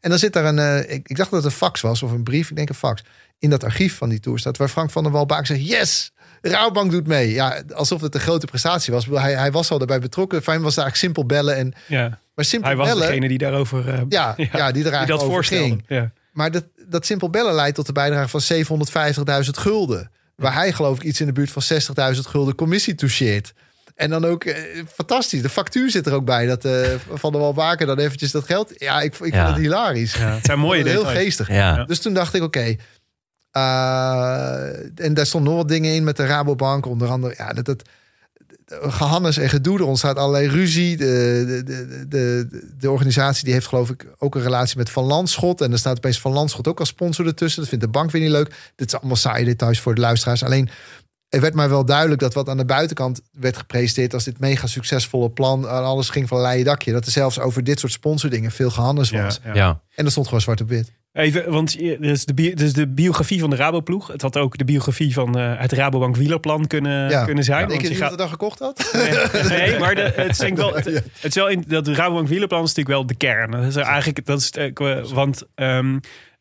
En 0.00 0.10
dan 0.10 0.18
zit 0.18 0.32
daar 0.32 0.44
een, 0.44 0.58
eh, 0.58 0.78
ik, 0.94 1.08
ik 1.08 1.16
dacht 1.16 1.30
dat 1.30 1.42
het 1.42 1.52
een 1.52 1.58
fax 1.58 1.80
was 1.80 2.02
of 2.02 2.10
een 2.12 2.22
brief, 2.22 2.50
ik 2.50 2.56
denk 2.56 2.68
een 2.68 2.74
fax. 2.74 3.02
In 3.38 3.50
dat 3.50 3.64
archief 3.64 3.96
van 3.96 4.08
die 4.08 4.20
tour 4.20 4.38
staat 4.38 4.56
waar 4.56 4.68
Frank 4.68 4.90
van 4.90 5.02
der 5.02 5.12
Walbaken 5.12 5.46
zegt, 5.46 5.68
yes, 5.68 6.12
Rabobank 6.40 6.90
doet 6.90 7.06
mee. 7.06 7.32
Ja, 7.32 7.62
alsof 7.74 8.00
het 8.00 8.14
een 8.14 8.20
grote 8.20 8.46
prestatie 8.46 8.92
was. 8.92 9.06
Hij, 9.06 9.34
hij 9.36 9.52
was 9.52 9.70
al 9.70 9.78
daarbij 9.78 10.00
betrokken. 10.00 10.42
Fijn 10.42 10.62
was 10.62 10.76
eigenlijk 10.76 10.96
simpel 10.96 11.26
bellen. 11.26 11.56
En, 11.56 11.72
Ja. 11.86 12.18
maar 12.34 12.44
simpel 12.44 12.68
Hij 12.68 12.78
was 12.78 12.88
bellen, 12.88 13.06
degene 13.06 13.28
die 13.28 13.38
daarover 13.38 13.88
eh, 13.88 14.00
ja, 14.08 14.34
ja, 14.52 14.72
die 14.72 14.82
die 14.82 14.92
dat 14.92 15.10
over 15.10 15.26
voorstelde. 15.32 15.64
ging. 15.64 15.84
Ja. 15.88 16.10
Maar 16.32 16.50
dat, 16.50 16.64
dat 16.88 17.06
simpel 17.06 17.30
bellen 17.30 17.54
leidt 17.54 17.74
tot 17.74 17.86
de 17.86 17.92
bijdrage 17.92 18.40
van 18.40 18.40
750.000 19.44 19.50
gulden. 19.50 20.10
Waar 20.38 20.54
hij 20.54 20.72
geloof 20.72 20.96
ik 20.96 21.02
iets 21.02 21.20
in 21.20 21.26
de 21.26 21.32
buurt 21.32 21.50
van 21.50 21.62
60.000 22.14 22.20
gulden 22.20 22.54
commissie 22.54 22.94
toucheert. 22.94 23.52
En 23.94 24.10
dan 24.10 24.24
ook, 24.24 24.44
eh, 24.44 24.82
fantastisch, 24.94 25.42
de 25.42 25.48
factuur 25.48 25.90
zit 25.90 26.06
er 26.06 26.12
ook 26.12 26.24
bij. 26.24 26.46
Dat 26.46 26.64
eh, 26.64 26.88
Van 27.12 27.32
der 27.32 27.40
Walbaken 27.40 27.86
dan 27.86 27.98
eventjes 27.98 28.30
dat 28.30 28.44
geld... 28.44 28.72
Ja, 28.76 29.00
ik, 29.00 29.18
ik 29.18 29.32
Ja. 29.34 29.38
vond 29.44 29.54
het 29.56 29.64
hilarisch. 29.64 30.14
Ja, 30.14 30.34
het 30.34 30.44
zijn 30.44 30.58
mooie 30.58 30.82
Heel 30.84 30.96
details. 31.02 31.18
geestig. 31.18 31.48
Ja. 31.48 31.84
Dus 31.84 32.00
toen 32.00 32.14
dacht 32.14 32.34
ik, 32.34 32.42
oké, 32.42 32.76
Uh, 33.56 35.04
en 35.04 35.14
daar 35.14 35.26
stonden 35.26 35.50
nog 35.52 35.60
wat 35.62 35.68
dingen 35.68 35.94
in 35.94 36.04
met 36.04 36.16
de 36.16 36.26
Rabobank. 36.26 36.86
Onder 36.86 37.08
andere, 37.08 37.34
ja, 37.38 37.52
dat, 37.52 37.64
dat 37.64 37.82
gehannes 38.68 39.36
en 39.36 39.48
gedoe. 39.48 39.78
Er 39.78 39.84
ontstaat 39.84 40.16
allerlei 40.16 40.48
ruzie. 40.48 40.96
De, 40.96 41.44
de, 41.46 41.62
de, 41.62 42.06
de, 42.08 42.48
de 42.78 42.90
organisatie 42.90 43.44
die 43.44 43.52
heeft 43.52 43.66
geloof 43.66 43.90
ik 43.90 44.06
ook 44.18 44.34
een 44.34 44.42
relatie 44.42 44.76
met 44.76 44.90
Van 44.90 45.04
Landschot. 45.04 45.60
En 45.60 45.72
er 45.72 45.78
staat 45.78 45.96
opeens 45.96 46.20
Van 46.20 46.32
Landschot 46.32 46.68
ook 46.68 46.78
als 46.78 46.88
sponsor 46.88 47.26
ertussen. 47.26 47.60
Dat 47.60 47.68
vindt 47.68 47.84
de 47.84 47.90
bank 47.90 48.10
weer 48.10 48.22
niet 48.22 48.30
leuk. 48.30 48.72
Dit 48.76 48.86
is 48.86 48.98
allemaal 48.98 49.16
saaie 49.16 49.44
details 49.44 49.80
voor 49.80 49.94
de 49.94 50.00
luisteraars. 50.00 50.44
Alleen 50.44 50.68
het 51.28 51.40
werd 51.40 51.54
maar 51.54 51.68
wel 51.68 51.84
duidelijk 51.84 52.20
dat 52.20 52.34
wat 52.34 52.48
aan 52.48 52.56
de 52.56 52.64
buitenkant 52.64 53.20
werd 53.32 53.56
gepresenteerd 53.56 54.14
als 54.14 54.24
dit 54.24 54.38
mega 54.38 54.66
succesvolle 54.66 55.30
plan 55.30 55.68
en 55.68 55.84
alles 55.84 56.08
ging 56.08 56.28
van 56.28 56.36
een 56.36 56.42
leien 56.42 56.64
dakje. 56.64 56.92
Dat 56.92 57.06
er 57.06 57.12
zelfs 57.12 57.38
over 57.38 57.64
dit 57.64 57.78
soort 57.78 57.92
sponsordingen 57.92 58.50
veel 58.50 58.70
gehannes 58.70 59.10
was. 59.10 59.40
Ja. 59.54 59.80
En 59.94 60.02
dat 60.02 60.10
stond 60.10 60.26
gewoon 60.26 60.42
zwart 60.42 60.60
op 60.60 60.68
wit. 60.68 60.92
Even, 61.18 61.50
want 61.52 61.80
er 61.80 62.04
is, 62.04 62.24
de, 62.24 62.54
dus 62.54 62.72
de 62.72 62.86
biografie 62.88 63.40
van 63.40 63.50
de 63.50 63.56
Raboploeg. 63.56 64.06
Het 64.06 64.22
had 64.22 64.36
ook 64.36 64.58
de 64.58 64.64
biografie 64.64 65.12
van 65.12 65.38
eh, 65.38 65.52
het 65.56 65.72
Rabobank 65.72 66.16
wielerplan 66.16 66.66
kunnen, 66.66 67.10
Ja. 67.10 67.24
kunnen 67.24 67.44
zijn. 67.44 67.62
Ik 67.62 67.68
want 67.68 67.80
weet 67.80 67.90
je 67.90 67.94
niet 67.94 68.02
gaat- 68.02 68.10
dat 68.10 68.18
dat 68.18 68.28
gekocht 68.28 68.58
had. 68.58 68.90
Nee, 68.92 69.42
nee, 69.58 69.78
maar 69.80 69.94
de, 69.94 70.12
het 70.14 70.30
is 70.30 70.40
ik 70.40 70.56
wel. 70.56 70.74
Het, 70.74 70.84
het 70.84 71.04
is 71.22 71.34
wel 71.34 71.48
in, 71.48 71.64
dat 71.66 71.88
Rabobank 71.88 72.28
wielerplan 72.28 72.62
is 72.62 72.68
natuurlijk 72.74 72.96
wel 72.96 73.06
de 73.06 73.14
kern. 73.14 73.50
Dat 73.50 73.62
is 73.64 73.76
eigenlijk. 73.76 74.26
Dat 74.26 74.40
is 74.40 74.46
het, 74.46 74.56
eh, 74.78 75.04
want. 75.12 75.42
ehm, 75.54 75.98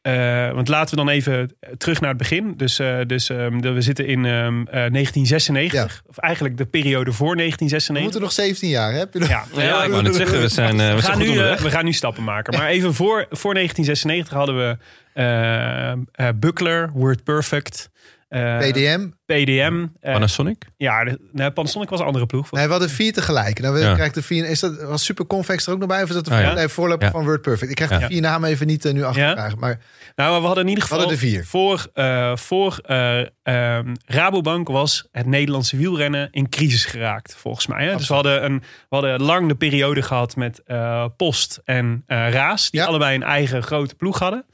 eh, 0.07 0.51
want 0.53 0.67
laten 0.67 0.89
we 0.89 0.95
dan 1.05 1.09
even 1.13 1.55
terug 1.77 1.99
naar 2.01 2.09
het 2.09 2.17
begin. 2.17 2.53
Dus, 2.57 2.79
eh, 2.79 2.97
dus 3.07 3.29
ehm, 3.29 3.59
de- 3.61 3.71
we 3.71 3.81
zitten 3.81 4.05
in 4.07 4.25
ehm, 4.25 4.61
eh, 4.61 4.85
1996. 4.91 6.01
Of 6.07 6.17
eigenlijk 6.17 6.57
de 6.57 6.65
periode 6.65 7.11
voor 7.11 7.29
We 7.29 7.35
1996. 7.35 8.03
moeten 8.03 8.21
nog 8.21 8.31
17 8.31 8.69
jaar, 8.69 8.91
hè? 8.91 8.97
Heb 8.99 9.13
je 9.13 9.19
nog- 9.19 9.29
Ja, 9.29 9.43
Ja, 9.55 9.83
ik 9.83 9.89
wou 9.89 10.03
net 10.03 10.15
zeggen, 10.15 10.41
we 10.41 10.47
zijn, 10.47 10.77
we 10.77 10.83
we, 10.83 10.89
zijn 10.89 11.01
gaan 11.03 11.13
goed 11.25 11.35
nu, 11.35 11.63
we 11.63 11.71
gaan 11.71 11.85
nu 11.85 11.93
stappen 11.93 12.23
maken. 12.23 12.57
Maar 12.57 12.67
even 12.67 12.93
voor, 12.93 13.25
voor 13.29 13.53
1996 13.53 14.33
hadden 14.33 14.55
we 14.57 14.77
Buckler, 16.35 16.89
Word 16.93 17.23
Eh, 18.27 18.57
PDM. 18.57 19.07
PDM. 19.25 19.85
eh, 19.99 20.13
Panasonic? 20.13 20.65
ja, 20.77 21.03
de, 21.03 21.19
nee, 21.31 21.51
Panasonic 21.51 21.89
was 21.89 21.99
een 21.99 22.05
andere 22.05 22.25
ploeg. 22.25 22.51
Nee, 22.51 22.65
we 22.65 22.71
hadden 22.71 22.89
vier 22.89 23.13
tegelijk. 23.13 23.59
Nou, 23.59 23.73
we 23.73 23.79
Ja. 23.79 23.93
krijgen 23.93 24.13
de 24.13 24.21
vier. 24.21 24.49
Is 24.49 24.59
dat 24.59 24.81
was 24.81 25.05
Super 25.05 25.25
Convex 25.27 25.65
er 25.67 25.73
ook 25.73 25.79
nog 25.79 25.87
bij? 25.87 26.03
Of 26.03 26.09
is 26.09 26.15
dat 26.15 26.25
de 26.25 26.31
Ah, 26.31 26.41
ja. 26.41 26.53
nee, 26.53 26.67
voorloper 26.67 27.05
Ja. 27.05 27.11
van 27.11 27.23
Word 27.23 27.41
Perfect? 27.41 27.69
Ik 27.69 27.75
krijg 27.75 27.91
Ja. 27.91 27.99
de 27.99 28.05
vier 28.05 28.21
namen 28.21 28.49
even 28.49 28.67
niet 28.67 28.85
eh, 28.85 28.93
nu 28.93 29.03
achter. 29.03 29.53
Maar 29.59 29.79
Nou, 30.15 30.31
maar 30.31 30.39
we 30.39 30.45
hadden 30.45 30.63
in 30.63 30.69
ieder 30.69 30.83
geval... 30.83 30.97
hadden 30.99 31.17
er 31.17 31.23
vier. 31.23 31.45
Voor, 31.45 31.87
eh, 31.93 32.35
voor 32.35 32.79
eh, 32.85 33.19
ehm, 33.43 33.93
Rabobank 34.05 34.67
was 34.67 35.07
het 35.11 35.25
Nederlandse 35.25 35.77
wielrennen 35.77 36.27
in 36.31 36.49
crisis 36.49 36.85
geraakt, 36.85 37.35
volgens 37.37 37.67
mij. 37.67 37.85
Hè? 37.85 37.95
Dus 37.97 38.07
we 38.07 38.13
hadden, 38.13 38.43
een, 38.45 38.59
we 38.59 38.95
hadden 38.95 39.21
lang 39.21 39.47
de 39.47 39.55
periode 39.55 40.01
gehad 40.01 40.35
met 40.35 40.61
eh, 40.65 41.05
Post 41.17 41.61
en 41.65 42.03
eh, 42.07 42.29
Raas. 42.29 42.69
Die 42.71 42.79
Ja. 42.81 42.85
allebei 42.87 43.15
een 43.15 43.23
eigen 43.23 43.63
grote 43.63 43.95
ploeg 43.95 44.19
hadden. 44.19 44.45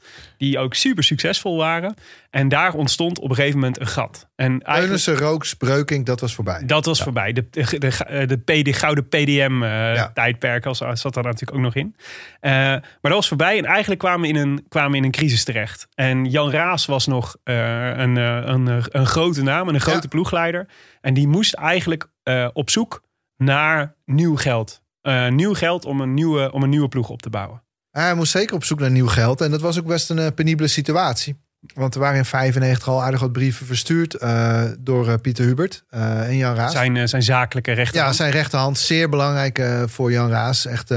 Die 0.44 0.58
ook 0.58 0.74
super 0.74 1.04
succesvol 1.04 1.56
waren. 1.56 1.94
En 2.30 2.48
daar 2.48 2.74
ontstond 2.74 3.18
op 3.18 3.30
een 3.30 3.36
gegeven 3.36 3.58
moment 3.58 3.80
een 3.80 3.86
gat. 3.86 4.28
En 4.36 4.46
eigenlijk, 4.50 4.84
Teunissen, 4.84 5.16
Rooks, 5.16 5.54
Breuking, 5.54 6.06
dat 6.06 6.20
was 6.20 6.34
voorbij. 6.34 6.62
dat 6.66 6.84
was 6.84 7.02
voorbij. 7.02 7.32
De, 7.32 7.46
de, 7.50 7.78
de, 7.78 8.26
de, 8.26 8.36
PD, 8.38 8.76
gouden 8.76 9.08
PDM-tijdperk 9.08 10.66
als 10.66 10.78
zat 10.78 11.14
daar 11.14 11.22
natuurlijk 11.24 11.56
ook 11.56 11.62
nog 11.64 11.74
in. 11.74 11.96
Eh, 12.40 12.52
maar 12.52 12.82
dat 13.00 13.12
was 13.12 13.28
voorbij. 13.28 13.58
En 13.58 13.64
eigenlijk 13.64 14.00
kwamen 14.00 14.20
we 14.20 14.28
in 14.28 14.36
een, 14.36 14.64
kwamen 14.68 14.90
we 14.90 14.96
in 14.96 15.04
een 15.04 15.10
crisis 15.10 15.44
terecht. 15.44 15.86
En 15.94 16.24
Jan 16.24 16.50
Raas 16.50 16.86
was 16.86 17.06
nog 17.06 17.36
eh, 17.44 17.88
een, 17.96 18.16
eh, 18.16 18.40
een, 18.44 18.68
eh, 18.68 18.84
een 18.88 19.06
grote 19.06 19.42
naam 19.42 19.68
en 19.68 19.74
een 19.74 19.80
grote 19.80 19.98
Ja. 20.02 20.08
ploegleider. 20.08 20.66
En 21.00 21.14
die 21.14 21.28
moest 21.28 21.54
eigenlijk 21.54 22.06
eh, 22.22 22.48
op 22.52 22.70
zoek 22.70 23.02
naar 23.36 23.94
nieuw 24.04 24.36
geld. 24.36 24.82
Eh, 25.00 25.28
nieuw 25.28 25.54
geld 25.54 25.84
om 25.84 26.00
een 26.00 26.14
nieuwe, 26.14 26.52
om 26.52 26.62
een 26.62 26.68
nieuwe 26.68 26.88
ploeg 26.88 27.08
op 27.08 27.22
te 27.22 27.30
bouwen. 27.30 27.62
Hij 28.02 28.14
moest 28.14 28.30
zeker 28.30 28.54
op 28.54 28.64
zoek 28.64 28.80
naar 28.80 28.90
nieuw 28.90 29.06
geld. 29.06 29.40
En 29.40 29.50
dat 29.50 29.60
was 29.60 29.78
ook 29.78 29.86
best 29.86 30.10
een 30.10 30.18
eh, 30.18 30.26
penibele 30.34 30.68
situatie. 30.68 31.36
Want 31.74 31.94
er 31.94 32.00
waren 32.00 32.18
in 32.18 32.24
95 32.24 32.88
al 32.88 33.02
aardig 33.02 33.20
wat 33.20 33.32
brieven 33.32 33.66
verstuurd 33.66 34.14
eh, 34.14 34.64
door 34.78 35.08
eh, 35.08 35.14
Pieter 35.20 35.44
Hubert 35.44 35.84
en 35.88 36.36
Jan 36.36 36.54
Raas. 36.54 36.72
Zijn, 36.72 37.08
zijn 37.08 37.22
zakelijke 37.22 37.72
rechten. 37.72 38.00
Ja, 38.00 38.12
zijn 38.12 38.30
rechterhand. 38.30 38.78
Zeer 38.78 39.08
belangrijk 39.08 39.62
voor 39.86 40.12
Jan 40.12 40.30
Raas. 40.30 40.66
Echt 40.66 40.94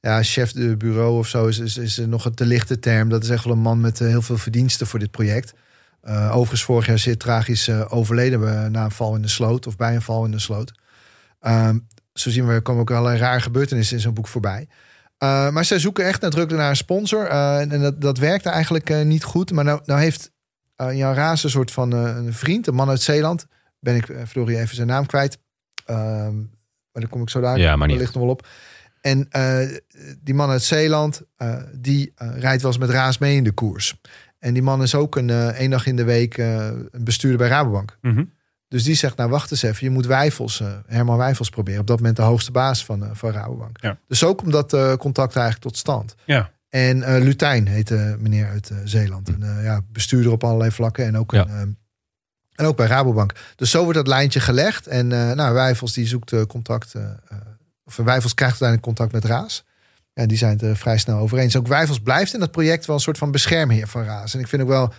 ja, 0.00 0.22
chef 0.22 0.52
de 0.52 0.76
bureau 0.76 1.18
of 1.18 1.28
zo 1.28 1.46
is, 1.46 1.58
is, 1.58 1.76
is 1.76 1.96
nog 1.96 2.24
een 2.24 2.34
te 2.34 2.46
lichte 2.46 2.78
term. 2.78 3.08
Dat 3.08 3.22
is 3.22 3.28
echt 3.28 3.44
wel 3.44 3.52
een 3.52 3.58
man 3.58 3.80
met 3.80 3.98
heel 3.98 4.22
veel 4.22 4.38
verdiensten 4.38 4.86
voor 4.86 4.98
dit 4.98 5.10
project. 5.10 5.54
Overigens 6.04 6.64
vorig 6.64 6.86
jaar 6.86 6.98
zeer 6.98 7.16
tragisch 7.16 7.70
overleden 7.70 8.72
na 8.72 8.84
een 8.84 8.90
val 8.90 9.14
in 9.14 9.22
de 9.22 9.28
sloot. 9.28 9.66
Of 9.66 9.76
bij 9.76 9.94
een 9.94 10.02
val 10.02 10.24
in 10.24 10.30
de 10.30 10.38
sloot. 10.38 10.72
Ehm, 11.40 11.78
zo 12.14 12.30
zien 12.30 12.46
we, 12.46 12.52
er 12.52 12.62
komen 12.62 12.80
ook 12.80 12.90
allerlei 12.90 13.18
raar 13.18 13.40
gebeurtenissen 13.40 13.96
in 13.96 14.02
zo'n 14.02 14.14
boek 14.14 14.28
voorbij. 14.28 14.68
Eh, 15.22 15.50
maar 15.50 15.64
zij 15.64 15.78
zoeken 15.78 16.04
echt 16.06 16.20
nadrukkelijk 16.20 16.60
naar 16.62 16.70
een 16.70 16.76
sponsor. 16.76 17.26
eh, 17.26 17.60
en 17.60 17.72
en 17.72 17.80
dat, 17.80 18.00
dat 18.00 18.18
werkte 18.18 18.48
eigenlijk 18.48 18.90
eh, 18.90 19.02
niet 19.02 19.24
goed. 19.24 19.52
Maar 19.52 19.64
nou, 19.64 19.80
nou 19.84 20.00
heeft 20.00 20.30
Jan 20.76 21.14
Raas 21.14 21.44
een 21.44 21.50
soort 21.50 21.70
van 21.70 21.92
een 21.92 22.32
vriend, 22.32 22.66
een 22.66 22.74
man 22.74 22.88
uit 22.88 23.00
Zeeland. 23.00 23.46
Ben 23.80 23.96
ik, 23.96 24.06
verdorie, 24.24 24.58
even 24.58 24.74
zijn 24.76 24.86
naam 24.88 25.06
kwijt. 25.06 25.38
Ehm, 25.84 26.36
maar 26.36 27.02
daar 27.02 27.08
kom 27.08 27.22
ik 27.22 27.30
zo 27.30 27.40
daar 27.40 27.58
Ja, 27.58 27.76
maar 27.76 27.86
niet. 27.86 27.96
wellicht 27.96 28.14
nog 28.14 28.22
wel 28.24 28.32
op. 28.32 28.46
En 29.00 29.28
die 30.22 30.34
man 30.34 30.50
uit 30.50 30.62
Zeeland, 30.62 31.22
die 31.72 32.12
rijdt 32.16 32.62
wel 32.62 32.70
eens 32.70 32.80
met 32.80 32.90
Raas 32.90 33.18
mee 33.18 33.36
in 33.36 33.44
de 33.44 33.52
koers. 33.52 34.00
En 34.38 34.52
die 34.54 34.62
man 34.62 34.82
is 34.82 34.94
ook 34.94 35.16
een 35.16 35.30
één 35.30 35.70
dag 35.70 35.86
in 35.86 35.96
de 35.96 36.04
week 36.04 36.36
een 36.36 37.04
bestuurder 37.04 37.38
bij 37.38 37.48
Rabobank. 37.48 37.98
Mhm. 38.00 38.24
Dus 38.72 38.84
die 38.84 38.94
zegt, 38.94 39.16
nou 39.16 39.30
wacht 39.30 39.50
eens 39.50 39.62
even, 39.62 39.84
je 39.86 39.90
moet 39.90 40.06
Wijfels, 40.06 40.60
eh, 40.60 40.68
Herman 40.86 41.16
Wijfels 41.16 41.48
proberen. 41.50 41.80
Op 41.80 41.86
dat 41.86 41.96
moment 41.98 42.16
de 42.16 42.22
hoogste 42.22 42.50
baas 42.50 42.84
van, 42.84 43.04
eh, 43.04 43.10
van 43.12 43.30
Rabobank. 43.30 43.76
Ja. 43.80 43.98
Dus 44.08 44.18
zo 44.18 44.34
komt 44.34 44.52
dat 44.52 44.72
eh, 44.72 44.92
contact 44.94 45.36
eigenlijk 45.36 45.64
tot 45.66 45.76
stand. 45.76 46.14
Ja. 46.24 46.50
En 46.68 47.18
Lutijn 47.22 47.66
heette 47.66 48.16
meneer 48.18 48.48
uit 48.48 48.70
Zeeland. 48.84 49.28
Een 49.28 49.42
eh, 49.42 49.64
ja, 49.64 49.80
bestuurder 49.92 50.32
op 50.32 50.44
allerlei 50.44 50.70
vlakken 50.70 51.06
en 51.06 51.18
ook, 51.18 51.32
Ja. 51.32 51.40
een, 51.40 51.48
eh, 51.50 51.60
en 52.54 52.66
ook 52.66 52.76
bij 52.76 52.86
Rabobank. 52.86 53.32
Dus 53.56 53.70
zo 53.70 53.82
wordt 53.82 53.98
dat 53.98 54.06
lijntje 54.06 54.40
gelegd. 54.40 54.86
En 54.86 55.06
nou, 55.06 55.54
Wijfels 55.54 55.92
die 55.92 56.06
zoekt 56.06 56.46
contact, 56.46 56.94
of 57.84 57.96
Wijfels 57.96 58.34
krijgt 58.34 58.62
uiteindelijk 58.62 58.82
contact 58.82 59.12
met 59.12 59.24
Raas. 59.24 59.64
Ja, 60.12 60.26
die 60.26 60.36
zijn 60.36 60.52
het 60.52 60.62
er 60.62 60.76
vrij 60.76 60.98
snel 60.98 61.18
over 61.18 61.38
eens. 61.38 61.56
Ook 61.56 61.66
Wijfels 61.66 62.00
blijft 62.00 62.34
in 62.34 62.40
dat 62.40 62.50
project 62.50 62.86
wel 62.86 62.96
een 62.96 63.02
soort 63.02 63.18
van 63.18 63.30
beschermheer 63.30 63.88
van 63.88 64.04
Raas. 64.04 64.34
En 64.34 64.40
ik 64.40 64.48
vind 64.48 64.62
ook 64.62 64.68
wel 64.68 64.92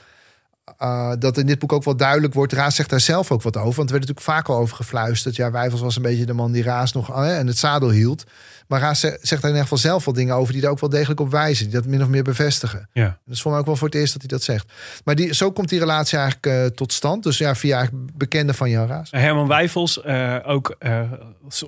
uh, 0.81 1.11
dat 1.19 1.37
in 1.37 1.45
dit 1.45 1.59
boek 1.59 1.73
ook 1.73 1.83
wel 1.83 1.95
duidelijk 1.95 2.33
wordt. 2.33 2.53
Raas 2.53 2.75
zegt 2.75 2.89
daar 2.89 2.99
zelf 2.99 3.31
ook 3.31 3.41
wat 3.41 3.57
over. 3.57 3.75
Want 3.75 3.89
er 3.89 3.95
werd 3.95 4.07
natuurlijk 4.07 4.37
vaak 4.37 4.47
al 4.49 4.57
over 4.57 4.75
gefluisterd. 4.75 5.35
Ja, 5.35 5.51
Wijfels 5.51 5.81
was 5.81 5.95
een 5.95 6.01
beetje 6.01 6.25
de 6.25 6.33
man 6.33 6.51
die 6.51 6.63
Raas 6.63 6.91
nog 6.93 7.09
uh, 7.09 7.37
en 7.37 7.47
het 7.47 7.57
zadel 7.57 7.89
hield. 7.89 8.23
Maar 8.67 8.79
Raas 8.79 8.99
zegt 8.99 9.21
daar 9.21 9.39
in 9.41 9.47
ieder 9.47 9.61
geval 9.61 9.77
zelf 9.77 10.05
wel 10.05 10.13
dingen 10.13 10.35
over... 10.35 10.53
die 10.53 10.61
daar 10.61 10.71
ook 10.71 10.79
wel 10.79 10.89
degelijk 10.89 11.19
op 11.19 11.31
wijzen. 11.31 11.65
Die 11.65 11.73
dat 11.73 11.85
min 11.85 12.01
of 12.01 12.07
meer 12.07 12.23
bevestigen. 12.23 12.89
Ja. 12.93 13.17
Dat 13.25 13.35
is 13.35 13.41
voor 13.41 13.51
mij 13.51 13.59
ook 13.59 13.65
wel 13.65 13.75
voor 13.75 13.87
het 13.87 13.97
eerst 13.97 14.13
dat 14.13 14.21
hij 14.21 14.31
dat 14.31 14.43
zegt. 14.43 14.71
Maar 15.03 15.15
die, 15.15 15.33
zo 15.33 15.51
komt 15.51 15.69
die 15.69 15.79
relatie 15.79 16.17
eigenlijk 16.17 16.47
uh, 16.47 16.65
tot 16.65 16.93
stand. 16.93 17.23
Dus 17.23 17.37
ja, 17.37 17.55
via 17.55 17.89
bekenden 18.13 18.55
van 18.55 18.69
Jan 18.69 18.87
Raas. 18.87 19.11
Herman 19.11 19.47
Wijfels, 19.47 20.01
uh, 20.05 20.37
ook, 20.45 20.77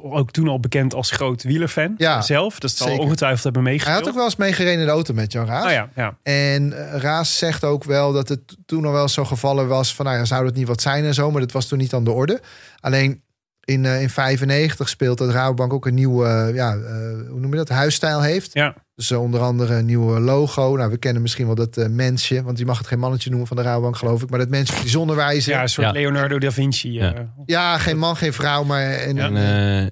ook 0.01 0.31
toen 0.31 0.47
al 0.47 0.59
bekend 0.59 0.93
als 0.93 1.11
groot 1.11 1.43
wielerfan 1.43 1.93
ja, 1.97 2.21
zelf. 2.21 2.59
Dat 2.59 2.71
zal 2.71 2.97
ongetwijfeld 2.97 3.43
hebben 3.43 3.63
meegespeeld. 3.63 3.95
Hij 3.95 4.03
had 4.03 4.13
ook 4.13 4.17
wel 4.17 4.25
eens 4.25 4.35
meegereden 4.35 4.79
in 4.79 4.85
de 4.85 4.91
auto 4.91 5.13
met 5.13 5.31
Jan 5.31 5.45
Raas. 5.45 5.65
Oh 5.65 5.71
ja, 5.71 5.89
ja. 5.95 6.17
En 6.23 6.73
Raas 6.99 7.37
zegt 7.37 7.63
ook 7.63 7.83
wel 7.83 8.13
dat 8.13 8.29
het 8.29 8.57
toen 8.65 8.84
al 8.85 8.91
wel 8.91 9.07
zo 9.07 9.25
gevallen 9.25 9.67
was... 9.67 9.95
van 9.95 10.05
nou 10.05 10.17
ja, 10.17 10.25
zou 10.25 10.43
dat 10.45 10.55
niet 10.55 10.67
wat 10.67 10.81
zijn 10.81 11.03
en 11.05 11.13
zo. 11.13 11.31
Maar 11.31 11.41
dat 11.41 11.51
was 11.51 11.67
toen 11.67 11.77
niet 11.77 11.93
aan 11.93 12.03
de 12.03 12.11
orde. 12.11 12.41
Alleen 12.79 13.23
in 13.65 13.83
1995 13.83 14.79
uh, 14.79 14.91
speelt 14.91 15.17
dat 15.17 15.29
Rabobank 15.29 15.73
ook 15.73 15.85
een 15.85 15.93
nieuwe, 15.93 16.47
uh, 16.49 16.55
ja, 16.55 16.75
uh, 16.75 16.87
hoe 17.29 17.39
noem 17.39 17.51
je 17.51 17.57
dat, 17.57 17.69
huisstijl 17.69 18.21
heeft. 18.21 18.53
Ja. 18.53 18.75
Dus 18.95 19.11
onder 19.11 19.41
andere 19.41 19.75
een 19.75 19.85
nieuwe 19.85 20.19
logo. 20.19 20.75
Nou, 20.75 20.91
we 20.91 20.97
kennen 20.97 21.21
misschien 21.21 21.45
wel 21.45 21.55
dat 21.55 21.87
mensje, 21.89 22.43
want 22.43 22.57
je 22.57 22.65
mag 22.65 22.77
het 22.77 22.87
geen 22.87 22.99
mannetje 22.99 23.29
noemen 23.29 23.47
van 23.47 23.57
de 23.57 23.63
Rabobank, 23.63 23.97
geloof 23.97 24.21
ik. 24.21 24.29
Maar 24.29 24.39
dat 24.39 24.49
mensje 24.49 24.81
die 24.81 24.89
zonnewijzer. 24.89 25.53
Ja, 25.53 25.61
een 25.61 25.69
soort 25.69 25.87
ja. 25.87 25.93
Leonardo 25.93 26.37
da 26.37 26.51
Vinci. 26.51 26.91
Ja. 26.91 27.31
ja. 27.45 27.77
geen 27.77 27.97
man, 27.97 28.15
geen 28.15 28.33
vrouw, 28.33 28.63
maar... 28.63 28.89
En, 28.91 29.17
en, 29.17 29.35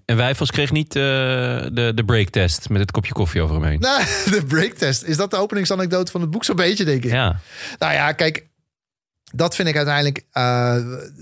en 0.06 0.16
Wijfels 0.18 0.52
kreeg 0.52 0.72
niet 0.72 0.96
uh, 0.96 1.04
de, 1.04 1.92
de 1.96 2.04
breaktest 2.06 2.70
met 2.70 2.82
het 2.82 2.92
kopje 2.92 3.14
koffie 3.14 3.42
over 3.42 3.56
hem 3.56 3.66
heen. 3.66 3.80
Nou, 3.80 4.04
de 4.40 4.44
breaktest. 4.48 5.04
Is 5.04 5.18
dat 5.18 5.32
de 5.32 5.38
openingsanekdote 5.38 6.12
van 6.12 6.22
het 6.22 6.30
boek 6.30 6.44
zo'n 6.44 6.56
beetje, 6.56 6.86
denk 6.86 7.04
ik? 7.04 7.12
Ja. 7.12 7.40
Nou 7.80 7.94
ja, 7.94 8.12
kijk, 8.12 8.48
dat 9.36 9.56
vind 9.56 9.68
ik 9.68 9.76
uiteindelijk. 9.76 10.26
Uh, 10.34 10.76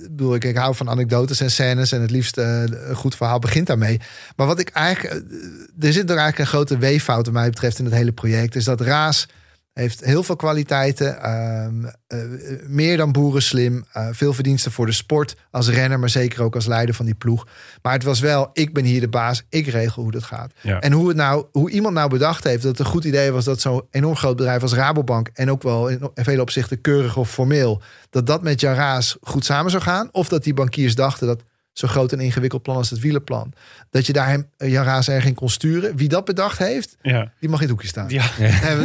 bedoel 0.10 0.36
ik, 0.36 0.44
ik 0.44 0.56
hou 0.56 0.76
van 0.76 0.90
anekdotes 0.90 1.40
en 1.40 1.52
scènes 1.52 1.92
en 1.92 2.02
het 2.02 2.12
liefst 2.12 2.38
uh, 2.38 2.62
een 2.62 2.96
goed 2.96 3.16
verhaal 3.16 3.40
begint 3.40 3.68
daarmee. 3.68 4.00
Maar 4.36 4.48
wat 4.48 4.60
ik 4.60 4.70
eigenlijk. 4.70 5.14
Uh, 5.14 5.88
er 5.88 5.94
zit 5.94 6.10
er 6.10 6.18
eigenlijk 6.18 6.40
een 6.40 6.46
grote 6.46 6.78
weeffout, 6.78 7.26
wat 7.26 7.34
mij 7.34 7.50
betreft, 7.50 7.80
in 7.80 7.86
het 7.86 7.94
hele 7.94 8.12
project. 8.12 8.56
Is 8.56 8.64
dat 8.64 8.82
Raas 8.82 9.28
heeft 9.74 10.06
heel 10.06 10.24
veel 10.24 10.36
kwaliteiten. 10.36 11.18
Uh, 11.24 12.20
meer 12.68 12.98
dan 12.98 13.12
boerenslim. 13.12 13.86
veel 14.12 14.34
verdiensten 14.34 14.72
voor 14.72 14.86
de 14.86 14.92
sport 14.92 15.36
als 15.52 15.70
renner, 15.70 16.00
maar 16.00 16.10
zeker 16.10 16.44
ook 16.44 16.56
als 16.56 16.66
leider 16.66 16.96
van 16.96 17.06
die 17.06 17.16
ploeg. 17.16 17.48
Maar 17.82 17.94
het 17.94 18.04
was 18.04 18.20
wel, 18.20 18.50
ik 18.54 18.74
ben 18.74 18.84
hier 18.84 19.00
de 19.00 19.08
baas, 19.08 19.44
ik 19.50 19.68
regel 19.68 20.04
hoe 20.04 20.12
dat 20.12 20.24
gaat. 20.24 20.54
Ja. 20.62 20.80
En 20.80 20.92
hoe, 20.92 21.08
het 21.08 21.18
nou, 21.18 21.46
hoe 21.52 21.70
iemand 21.70 21.96
nou 21.96 22.10
bedacht 22.10 22.44
heeft 22.44 22.64
dat 22.64 22.78
het 22.78 22.80
een 22.80 22.94
goed 22.94 23.04
idee 23.04 23.32
was 23.32 23.46
dat 23.46 23.62
zo'n 23.62 23.82
enorm 23.92 24.16
groot 24.16 24.36
bedrijf 24.36 24.62
als 24.62 24.74
Rabobank 24.74 25.30
en 25.34 25.52
ook 25.52 25.64
wel 25.64 25.88
in 25.88 26.10
vele 26.14 26.42
opzichten 26.42 26.82
keurig 26.82 27.18
of 27.18 27.30
formeel, 27.30 27.82
dat 28.10 28.28
dat 28.28 28.42
met 28.42 28.60
Jan 28.60 28.74
Raas 28.74 29.18
goed 29.22 29.46
samen 29.46 29.72
zou 29.72 29.84
gaan. 29.84 30.10
Of 30.12 30.28
dat 30.28 30.44
die 30.44 30.54
bankiers 30.54 30.96
dachten 30.96 31.28
dat 31.28 31.44
Zo 31.82 31.88
groot 31.88 32.12
en 32.12 32.20
ingewikkeld 32.20 32.62
plan 32.62 32.76
als 32.76 32.90
het 32.90 33.00
wielerplan. 33.00 33.54
Dat 33.90 34.06
je 34.06 34.14
daar 34.14 34.28
hem, 34.28 34.48
eh, 34.58 34.72
Jan 34.72 34.84
Raas 34.84 35.10
erg 35.10 35.26
in 35.26 35.34
kon 35.34 35.50
sturen. 35.50 35.96
Wie 35.96 36.10
dat 36.10 36.26
bedacht 36.26 36.58
heeft, 36.58 36.98
Ja. 37.02 37.32
die 37.40 37.50
mag 37.50 37.60
in 37.62 37.66
het 37.68 37.70
hoekje 37.72 37.88
staan. 37.88 38.10
Ja. 38.10 38.24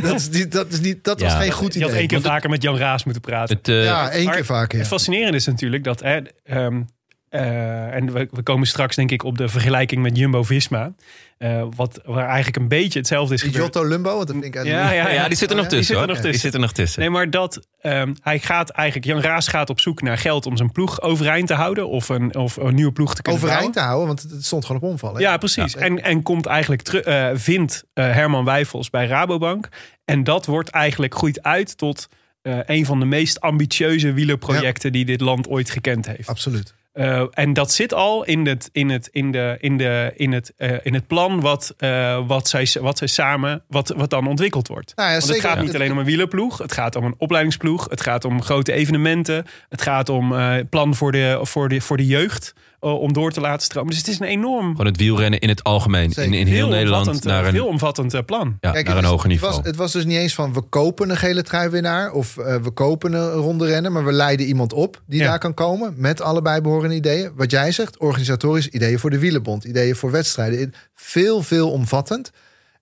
Dat, 0.00 0.14
is 0.14 0.28
niet, 0.28 0.52
dat, 0.52 0.72
is 0.72 0.80
niet, 0.80 1.04
dat 1.04 1.20
was 1.20 1.34
geen 1.34 1.50
goed 1.52 1.74
Je 1.74 1.80
had 1.80 1.88
idee. 1.88 2.00
één 2.00 2.08
keer 2.08 2.20
vaker 2.20 2.50
met 2.50 2.62
Jan 2.62 2.76
Raas 2.76 3.04
moeten 3.04 3.22
praten. 3.22 3.56
Het, 3.56 3.68
eh, 3.68 3.84
ja, 3.84 4.10
één 4.10 4.30
keer 4.30 4.44
vaker. 4.44 4.72
Ja. 4.74 4.78
Het 4.78 4.86
fascinerende 4.92 5.36
is 5.36 5.46
natuurlijk 5.46 5.84
dat... 5.84 6.00
Hè, 6.00 6.18
ehm, 6.44 6.82
eh, 7.28 7.94
en 7.94 8.12
we, 8.12 8.28
we 8.30 8.42
komen 8.42 8.66
straks 8.66 8.96
denk 8.96 9.10
ik 9.10 9.22
op 9.24 9.38
de 9.38 9.48
vergelijking 9.48 10.02
met 10.02 10.16
Jumbo-Visma. 10.18 10.92
eh, 11.38 11.64
wat, 11.76 12.00
waar 12.04 12.26
eigenlijk 12.26 12.56
een 12.56 12.68
beetje 12.68 12.98
hetzelfde 12.98 13.34
is 13.34 13.40
Die 13.40 13.50
gebeurd. 13.50 13.74
Jotto 13.74 13.88
Lumbo, 13.88 14.14
want 14.16 14.26
dat 14.26 14.36
vind 14.36 14.54
ik 14.54 14.64
Ja, 14.64 14.90
ja, 14.92 15.08
ja, 15.10 15.28
die 15.28 15.36
zit 15.36 15.50
er 15.50 15.56
nog 15.56 15.64
Oh, 15.64 15.70
tussen. 15.70 15.94
die 15.94 15.96
zit 15.96 15.96
er 15.96 16.06
nog 16.06 16.16
tussen. 16.16 16.30
Die 16.30 16.40
zit 16.40 16.54
er 16.54 16.60
nog 16.60 16.72
tussen. 16.72 17.00
Nee, 17.00 17.10
maar 17.10 17.30
dat 17.30 17.66
ehm, 17.80 18.14
hij 18.22 18.38
gaat 18.38 18.70
eigenlijk, 18.70 19.06
Jan 19.06 19.20
Raas 19.20 19.48
gaat 19.48 19.70
op 19.70 19.80
zoek 19.80 20.02
naar 20.02 20.18
geld 20.18 20.46
om 20.46 20.56
zijn 20.56 20.72
ploeg 20.72 21.00
overeind 21.02 21.46
te 21.46 21.54
houden. 21.54 21.88
Of 21.88 22.08
een, 22.08 22.34
of 22.36 22.56
een 22.56 22.74
nieuwe 22.74 22.92
ploeg 22.92 23.14
te 23.14 23.22
kunnen 23.22 23.42
Overeind 23.42 23.72
bouwen. 23.74 23.98
te 24.06 24.06
houden, 24.08 24.26
want 24.26 24.34
het 24.36 24.44
stond 24.44 24.64
gewoon 24.64 24.82
op 24.82 24.88
omvallen. 24.88 25.20
Ja, 25.20 25.36
precies. 25.36 25.76
En, 25.76 26.02
en 26.02 26.22
komt 26.22 26.46
eigenlijk 26.46 26.82
teru- 26.82 26.98
eh, 27.00 27.28
vindt 27.34 27.84
eh, 27.92 28.04
Herman 28.12 28.44
Wijfels 28.44 28.90
bij 28.90 29.06
Rabobank. 29.06 29.68
En 30.04 30.24
dat 30.24 30.46
wordt 30.46 30.68
eigenlijk 30.68 31.14
groeit 31.14 31.42
uit 31.42 31.78
tot 31.78 32.08
eh, 32.42 32.58
een 32.66 32.84
van 32.86 32.98
de 33.00 33.06
meest 33.06 33.40
ambitieuze 33.40 34.12
wielerprojecten 34.12 34.92
die 34.92 35.04
dit 35.04 35.20
land 35.20 35.48
ooit 35.48 35.70
gekend 35.70 36.06
heeft. 36.06 36.28
Absoluut. 36.28 36.74
Eh, 36.96 37.22
en 37.30 37.52
dat 37.52 37.72
zit 37.72 37.94
al 37.94 38.24
in 38.24 38.46
het, 38.46 38.68
in 38.72 38.88
het, 38.88 39.08
in 39.12 39.30
de, 39.30 39.56
in 39.60 39.76
de, 39.76 40.12
in 40.16 40.32
het, 40.32 40.52
eh, 40.56 40.76
in 40.82 40.94
het 40.94 41.06
plan 41.06 41.40
wat, 41.40 41.74
eh, 41.78 42.26
wat, 42.26 42.48
zij, 42.48 42.68
wat 42.80 42.98
zij 42.98 43.06
samen, 43.06 43.62
wat, 43.68 43.88
wat 43.96 44.10
dan 44.10 44.26
ontwikkeld 44.26 44.68
wordt. 44.68 44.92
Nou 44.96 45.08
ja, 45.08 45.18
Want 45.18 45.28
het 45.28 45.40
gaat 45.40 45.60
niet 45.60 45.74
alleen 45.74 45.92
om 45.92 45.98
een 45.98 46.04
wielerploeg, 46.04 46.58
het 46.58 46.72
gaat 46.72 46.96
om 46.96 47.04
een 47.04 47.14
opleidingsploeg, 47.18 47.86
het 47.90 48.00
gaat 48.00 48.24
om 48.24 48.42
grote 48.42 48.72
evenementen, 48.72 49.46
het 49.68 49.82
gaat 49.82 50.08
om 50.08 50.34
plan 50.70 50.94
voor 50.94 51.12
de, 51.12 51.38
voor 51.42 51.68
de, 51.68 51.80
voor 51.80 51.96
de 51.96 52.06
jeugd 52.06 52.54
om 52.94 53.12
door 53.12 53.32
te 53.32 53.40
laten 53.40 53.64
stromen. 53.64 53.90
Dus 53.90 53.98
het 53.98 54.08
is 54.08 54.18
een 54.20 54.26
enorm, 54.26 54.70
Gewoon 54.70 54.86
het 54.86 54.96
wielrennen 54.96 55.40
in 55.40 55.48
het 55.48 55.62
algemeen. 55.64 56.04
In, 56.04 56.12
Zeker. 56.12 56.34
in 56.34 56.46
heel 56.46 56.68
Nederland 56.68 57.24
naar 57.24 57.40
eh, 57.40 57.46
een, 57.46 57.52
veel 57.54 57.66
omvattend 57.66 58.14
eh, 58.14 58.22
plan. 58.24 58.56
ja, 58.60 58.70
Kijk, 58.70 58.86
naar 58.86 58.94
het 58.94 58.96
een 58.96 59.02
was- 59.02 59.10
hoger 59.10 59.28
niveau. 59.28 59.52
Het 59.54 59.60
was, 59.62 59.70
het 59.70 59.76
was 59.80 59.92
dus 59.92 60.04
niet 60.04 60.16
eens 60.16 60.34
van 60.34 60.52
we 60.52 60.60
kopen 60.60 61.10
een 61.10 61.16
gele 61.16 61.42
truiwinnaar 61.42 62.12
of 62.12 62.36
eh, 62.36 62.56
we 62.56 62.70
kopen 62.70 63.12
een 63.12 63.30
ronde 63.30 63.66
rennen, 63.66 63.92
maar 63.92 64.04
we 64.04 64.12
leiden 64.12 64.46
iemand 64.46 64.72
op 64.72 65.02
die 65.06 65.20
Ja. 65.20 65.26
daar 65.28 65.38
kan 65.38 65.54
komen 65.54 65.94
met 65.96 66.20
allebei 66.20 66.60
behorende 66.60 66.94
ideeën. 66.94 67.30
Wat 67.36 67.50
jij 67.50 67.72
zegt, 67.72 67.98
organisatorisch 67.98 68.68
ideeën 68.68 68.98
voor 68.98 69.10
de 69.10 69.18
wielenbond, 69.18 69.64
ideeën 69.64 69.96
voor 69.96 70.10
wedstrijden, 70.10 70.72
veel 70.94 71.42
veel 71.42 71.70
omvattend. 71.70 72.30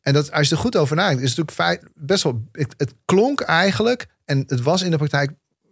En 0.03 0.13
dat 0.13 0.33
als 0.33 0.49
je 0.49 0.55
er 0.55 0.61
goed 0.61 0.77
over 0.77 0.97
nadenkt, 0.97 1.23
is 1.23 1.29
het 1.37 1.39
natuurlijk 1.39 1.81
feit, 1.81 1.93
best 2.07 2.23
wel. 2.23 2.43
Het, 2.53 2.75
het 2.77 2.95
klonk 3.05 3.41
eigenlijk 3.41 4.07
en 4.25 4.45
het 4.47 4.63
was 4.63 4.83
in 4.83 4.91
de 4.91 4.97
praktijk 4.97 5.31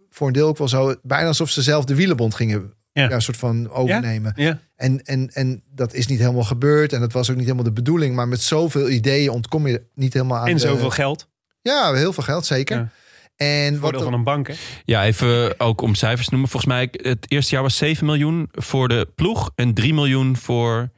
voor 0.09 0.27
een 0.27 0.33
deel 0.33 0.47
ook 0.47 0.57
wel 0.57 0.67
zo, 0.67 0.95
bijna 1.03 1.27
alsof 1.27 1.49
ze 1.49 1.61
zelf 1.61 1.85
de 1.85 1.95
wielenbond 1.95 2.35
gingen. 2.35 2.73
Ja. 2.93 3.03
Ja. 3.03 3.11
een 3.11 3.21
soort 3.21 3.37
van 3.37 3.69
overnemen. 3.69 4.33
Ja, 4.35 4.59
En, 4.75 5.01
en, 5.03 5.29
en 5.33 5.63
dat 5.75 5.93
is 5.93 6.07
niet 6.07 6.19
helemaal 6.19 6.43
gebeurd. 6.43 6.93
En 6.93 6.99
dat 6.99 7.13
was 7.13 7.29
ook 7.29 7.35
niet 7.35 7.45
helemaal 7.45 7.65
de 7.65 7.71
bedoeling. 7.73 8.15
Maar 8.15 8.27
met 8.27 8.41
zoveel 8.41 8.89
ideeën 8.89 9.29
ontkom 9.29 9.67
je 9.67 9.83
niet 9.95 10.13
helemaal 10.13 10.37
aan 10.37 10.47
en 10.47 10.53
de- 10.53 10.59
zoveel 10.59 10.89
geld. 10.89 11.29
Ja, 11.61 11.93
heel 11.93 12.13
veel 12.13 12.23
geld, 12.23 12.45
zeker. 12.45 12.77
Ja. 12.77 12.89
En 13.35 13.71
wat 13.71 13.79
Voordeel 13.81 14.01
van 14.03 14.13
een 14.13 14.23
bank, 14.23 14.47
hè? 14.47 14.53
Ja, 14.85 15.05
even 15.05 15.59
ook 15.59 15.81
om 15.81 15.95
cijfers 15.95 16.25
te 16.25 16.31
noemen. 16.31 16.49
Volgens 16.49 16.71
mij 16.73 16.87
het 16.91 17.25
eerste 17.31 17.53
jaar 17.53 17.63
was 17.63 17.77
7 17.77 18.05
miljoen 18.05 18.47
voor 18.51 18.87
de 18.87 19.07
ploeg 19.15 19.51
en 19.55 19.73
3 19.73 19.93
miljoen 19.93 20.37
voor, 20.37 20.89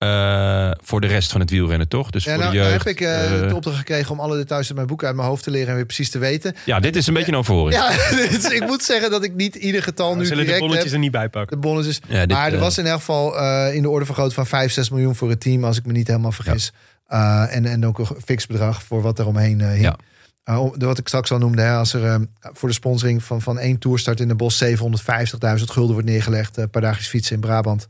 eh, 0.00 0.70
voor 0.82 1.00
de 1.00 1.06
rest 1.06 1.32
van 1.32 1.40
het 1.40 1.50
wielrennen, 1.50 1.88
toch? 1.88 2.10
Dus 2.10 2.24
ja, 2.24 2.30
voor 2.30 2.40
nou, 2.40 2.52
de 2.52 2.58
nou 2.58 2.70
jeugd. 2.70 2.84
heb 2.84 2.94
ik 2.94 3.00
eh, 3.00 3.42
eh, 3.42 3.48
de 3.48 3.54
opdracht 3.54 3.76
gekregen 3.76 4.10
om 4.10 4.20
alle 4.20 4.36
details 4.36 4.66
uit 4.66 4.74
mijn 4.74 4.86
boek 4.86 5.04
uit 5.04 5.16
mijn 5.16 5.28
hoofd 5.28 5.42
te 5.42 5.50
leren 5.50 5.68
en 5.68 5.74
weer 5.74 5.84
precies 5.84 6.10
te 6.10 6.18
weten. 6.18 6.54
ja, 6.64 6.80
dit 6.80 6.96
is 6.96 7.06
een 7.06 7.14
beetje 7.14 7.32
een 7.32 7.38
overhoring. 7.38 7.80
Ja, 7.80 7.90
dus 8.30 8.44
ik 8.44 8.66
moet 8.66 8.82
zeggen 8.82 9.10
dat 9.10 9.24
ik 9.24 9.34
niet 9.34 9.54
ieder 9.54 9.82
getal 9.82 10.16
nu 10.16 10.22
zullen 10.24 10.38
de 10.38 10.42
direct 10.42 10.60
bonnetjes 10.60 10.84
heb. 10.84 10.94
er 10.94 10.98
niet 10.98 11.10
bij 11.10 11.28
pakken. 11.28 11.60
De 11.60 11.66
bonnetjes. 11.66 12.00
Ja, 12.08 12.26
dit, 12.26 12.36
maar 12.36 12.52
er 12.52 12.58
was 12.58 12.78
in 12.78 12.86
elk 12.86 12.98
geval 12.98 13.38
eh, 13.38 13.74
in 13.74 13.82
de 13.82 13.88
orde 13.88 14.06
van 14.06 14.14
grootte 14.14 14.34
van 14.34 14.46
5, 14.46 14.72
6 14.72 14.90
miljoen 14.90 15.14
voor 15.16 15.28
het 15.30 15.40
team, 15.40 15.64
als 15.64 15.78
ik 15.78 15.86
me 15.86 15.92
niet 15.92 16.06
helemaal 16.06 16.32
vergis. 16.32 16.72
Eh, 17.06 17.54
en, 17.54 17.66
en 17.66 17.86
ook 17.86 17.98
een 17.98 18.06
fix 18.24 18.46
bedrag 18.46 18.82
voor 18.82 19.02
wat 19.02 19.18
er 19.18 19.26
omheen 19.26 19.60
eh 19.60 19.70
hing. 19.70 19.96
Eh, 20.44 20.68
wat 20.78 20.98
ik 20.98 21.08
straks 21.08 21.32
al 21.32 21.38
noemde, 21.38 21.62
hè, 21.62 21.74
als 21.74 21.92
er 21.92 22.26
voor 22.40 22.68
de 22.68 22.74
sponsoring 22.74 23.24
van, 23.24 23.42
van 23.42 23.58
één 23.58 23.78
toerstart 23.78 24.20
in 24.20 24.28
de 24.28 24.34
bos 24.34 24.64
750.000 24.64 25.70
gulden 25.70 25.92
wordt 25.92 26.08
neergelegd, 26.08 26.56
eh, 26.56 26.62
een 26.62 26.70
paar 26.70 26.82
dagjes 26.82 27.08
fietsen 27.08 27.34
in 27.34 27.40
Brabant. 27.40 27.86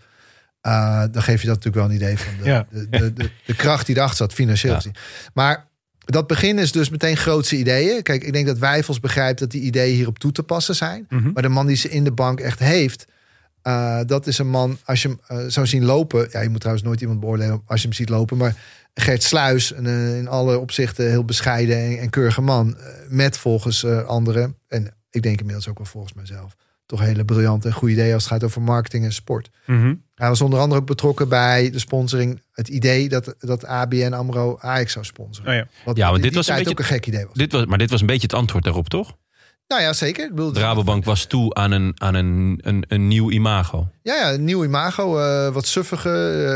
Eh, 0.61 1.05
dan 1.11 1.23
geef 1.23 1.41
je 1.41 1.47
dat 1.47 1.57
natuurlijk 1.65 1.75
wel 1.75 1.85
een 1.85 2.03
idee 2.03 2.19
van 2.19 2.33
de, 2.43 2.45
Ja. 2.51 2.67
de, 2.71 2.89
de, 2.89 3.13
de, 3.13 3.31
de 3.47 3.55
kracht 3.55 3.87
die 3.87 3.97
erachter 3.97 4.17
zat, 4.17 4.33
financieel 4.33 4.73
Ja. 4.73 4.79
gezien. 4.79 4.95
Maar 5.35 5.69
dat 5.99 6.27
begin 6.27 6.59
is 6.59 6.73
dus 6.73 6.91
meteen 6.91 7.17
grootse 7.17 7.57
ideeën. 7.57 8.03
Kijk, 8.03 8.25
ik 8.25 8.33
denk 8.33 8.47
dat 8.47 8.59
Wijfels 8.59 9.01
begrijpt 9.01 9.39
dat 9.39 9.51
die 9.51 9.61
ideeën 9.63 9.95
hierop 9.95 10.19
toe 10.19 10.33
te 10.33 10.43
passen 10.43 10.77
zijn. 10.77 11.07
Mhm. 11.09 11.31
Maar 11.33 11.43
de 11.43 11.49
man 11.49 11.67
die 11.67 11.77
ze 11.77 11.89
in 11.89 12.05
de 12.05 12.13
bank 12.13 12.41
echt 12.41 12.59
heeft, 12.59 13.05
eh, 13.63 14.01
dat 14.07 14.27
is 14.27 14.39
een 14.39 14.49
man, 14.51 14.79
als 14.85 15.03
je 15.03 15.09
hem 15.09 15.21
eh, 15.27 15.45
zou 15.49 15.67
zien 15.67 15.85
lopen. 15.85 16.29
Ja, 16.31 16.41
je 16.41 16.49
moet 16.49 16.59
trouwens 16.61 16.87
nooit 16.87 17.01
iemand 17.01 17.21
beoordelen 17.21 17.63
als 17.67 17.81
je 17.81 17.87
hem 17.87 17.97
ziet 17.97 18.09
lopen. 18.09 18.37
Maar 18.37 18.57
Gert 18.95 19.23
Sluis, 19.23 19.73
een, 19.77 19.87
in 20.17 20.29
alle 20.29 20.59
opzichten 20.59 21.09
heel 21.09 21.25
bescheiden 21.25 21.77
en, 21.77 21.99
en 21.99 22.11
keurige 22.11 22.41
man. 22.41 22.77
met 23.09 23.37
volgens 23.39 23.85
anderen, 23.87 24.57
en 24.69 24.95
ik 25.11 25.23
denk 25.23 25.39
inmiddels 25.39 25.69
ook 25.69 25.79
wel 25.79 25.87
volgens 25.87 26.13
mezelf, 26.15 26.57
toch 26.91 27.01
hele 27.01 27.25
briljante 27.25 27.69
en 27.69 27.75
goede 27.75 27.95
ideeën 27.95 28.15
als 28.15 28.23
het 28.23 28.33
gaat 28.33 28.45
over 28.45 28.63
marketing 28.63 29.05
en 29.05 29.13
sport. 29.13 29.51
Mhm. 29.67 29.95
Hij 30.15 30.29
was 30.29 30.41
onder 30.41 30.59
andere 30.61 30.81
ook 30.81 30.87
betrokken 30.87 31.29
bij 31.29 31.71
de 31.71 31.79
sponsoring. 31.79 32.43
Het 32.53 32.69
idee 32.69 33.09
dat, 33.09 33.35
dat 33.39 33.65
ABN 33.67 34.13
AMRO 34.13 34.59
Ajax 34.61 34.93
zou 34.93 35.05
sponsoren. 35.05 35.51
Oh 35.51 35.57
ja. 35.57 35.67
Wat 35.85 35.97
Ja, 35.97 36.13
dit 36.19 36.35
was 36.35 36.49
een 36.49 36.55
beetje- 36.55 36.71
ook 36.71 36.79
een 36.79 36.85
gek 36.85 37.07
idee 37.07 37.25
was. 37.27 37.35
Dit 37.35 37.53
was, 37.53 37.65
maar 37.65 37.79
dit 37.79 37.91
was 37.91 38.01
een 38.01 38.07
beetje 38.07 38.23
het 38.23 38.35
antwoord 38.35 38.65
daarop, 38.65 38.89
toch? 38.89 39.17
Nou 39.69 39.83
ja, 39.83 39.93
zeker. 39.93 40.25
Ik 40.25 40.31
bedoel, 40.35 40.53
De 40.53 40.61
Rabobank 40.61 41.05
was 41.05 41.25
toe 41.25 41.55
aan 41.55 41.71
een, 41.71 41.93
aan 41.97 42.15
een, 42.15 42.59
een, 42.63 42.85
een 42.89 43.09
nieuw 43.09 43.31
imago. 43.31 43.89
Ja, 44.03 44.15
ja, 44.15 44.33
een 44.33 44.45
nieuw 44.45 44.65
imago, 44.65 45.19
eh, 45.19 45.53
wat 45.53 45.67
suffige. 45.67 46.09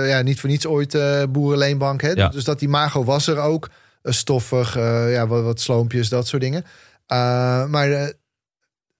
eh, 0.02 0.08
ja, 0.08 0.22
niet 0.22 0.40
voor 0.40 0.48
niets 0.50 0.66
ooit 0.66 0.94
eh 0.94 1.22
boerenleenbank. 1.30 2.00
Hè? 2.02 2.10
Ja. 2.10 2.28
Dus 2.28 2.44
dat 2.44 2.60
imago 2.62 3.04
was 3.04 3.26
er 3.26 3.38
ook. 3.38 3.70
Stoffig, 4.02 4.76
eh, 4.76 5.12
ja, 5.12 5.26
wat, 5.26 5.42
wat 5.42 5.60
sloompjes, 5.60 6.08
dat 6.08 6.26
soort 6.26 6.42
dingen. 6.42 6.64
Uh, 7.12 7.66
maar 7.66 8.12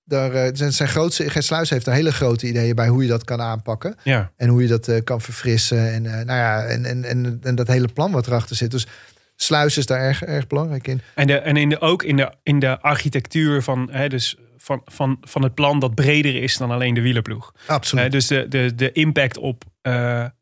daar, 0.05 0.34
uh, 0.34 0.48
zijn, 0.52 0.72
zijn 0.72 0.88
grootste, 0.88 1.30
Gert 1.30 1.44
Sluis 1.44 1.70
heeft 1.70 1.86
een 1.86 1.92
hele 1.92 2.12
grote 2.12 2.46
ideeën 2.46 2.74
bij 2.74 2.88
hoe 2.88 3.02
je 3.02 3.09
dat 3.09 3.24
kan 3.24 3.40
aanpakken. 3.40 3.96
Ja. 4.02 4.30
En 4.36 4.48
hoe 4.48 4.62
je 4.62 4.68
dat 4.68 4.88
uh, 4.88 5.00
kan 5.05 5.20
verfrissen. 5.20 5.92
En, 5.92 6.02
nou 6.02 6.26
ja, 6.26 6.64
en, 6.64 6.84
en, 6.84 7.05
en, 7.05 7.38
en 7.42 7.55
dat 7.55 7.66
hele 7.66 7.88
plan 7.88 8.12
wat 8.12 8.26
erachter 8.26 8.57
zit. 8.57 8.70
Dus 8.70 8.86
Sluis 9.36 9.78
is 9.78 9.86
daar 9.86 10.00
erg, 10.00 10.22
erg 10.22 10.46
belangrijk 10.46 10.86
in. 10.86 11.00
En, 11.14 11.26
de, 11.26 11.38
en 11.38 11.57
in 11.57 11.68
de, 11.68 11.80
ook 11.80 12.02
in 12.02 12.16
de, 12.16 12.32
in 12.42 12.59
de 12.59 12.80
architectuur 12.80 13.62
van, 13.62 13.88
hè, 13.92 14.09
dus 14.09 14.36
van, 14.57 14.80
van, 14.84 15.18
van 15.20 15.42
het 15.42 15.55
plan 15.55 15.78
dat 15.78 15.94
breder 15.94 16.42
is 16.42 16.57
dan 16.57 16.70
alleen 16.70 16.94
de 16.94 17.00
wielerploeg. 17.00 17.55
Absoluut. 17.66 18.05
Uh, 18.05 18.11
dus 18.11 18.26
de, 18.26 18.48
de, 18.48 18.74
de 18.74 18.92
impact 18.92 19.38
op 19.38 19.64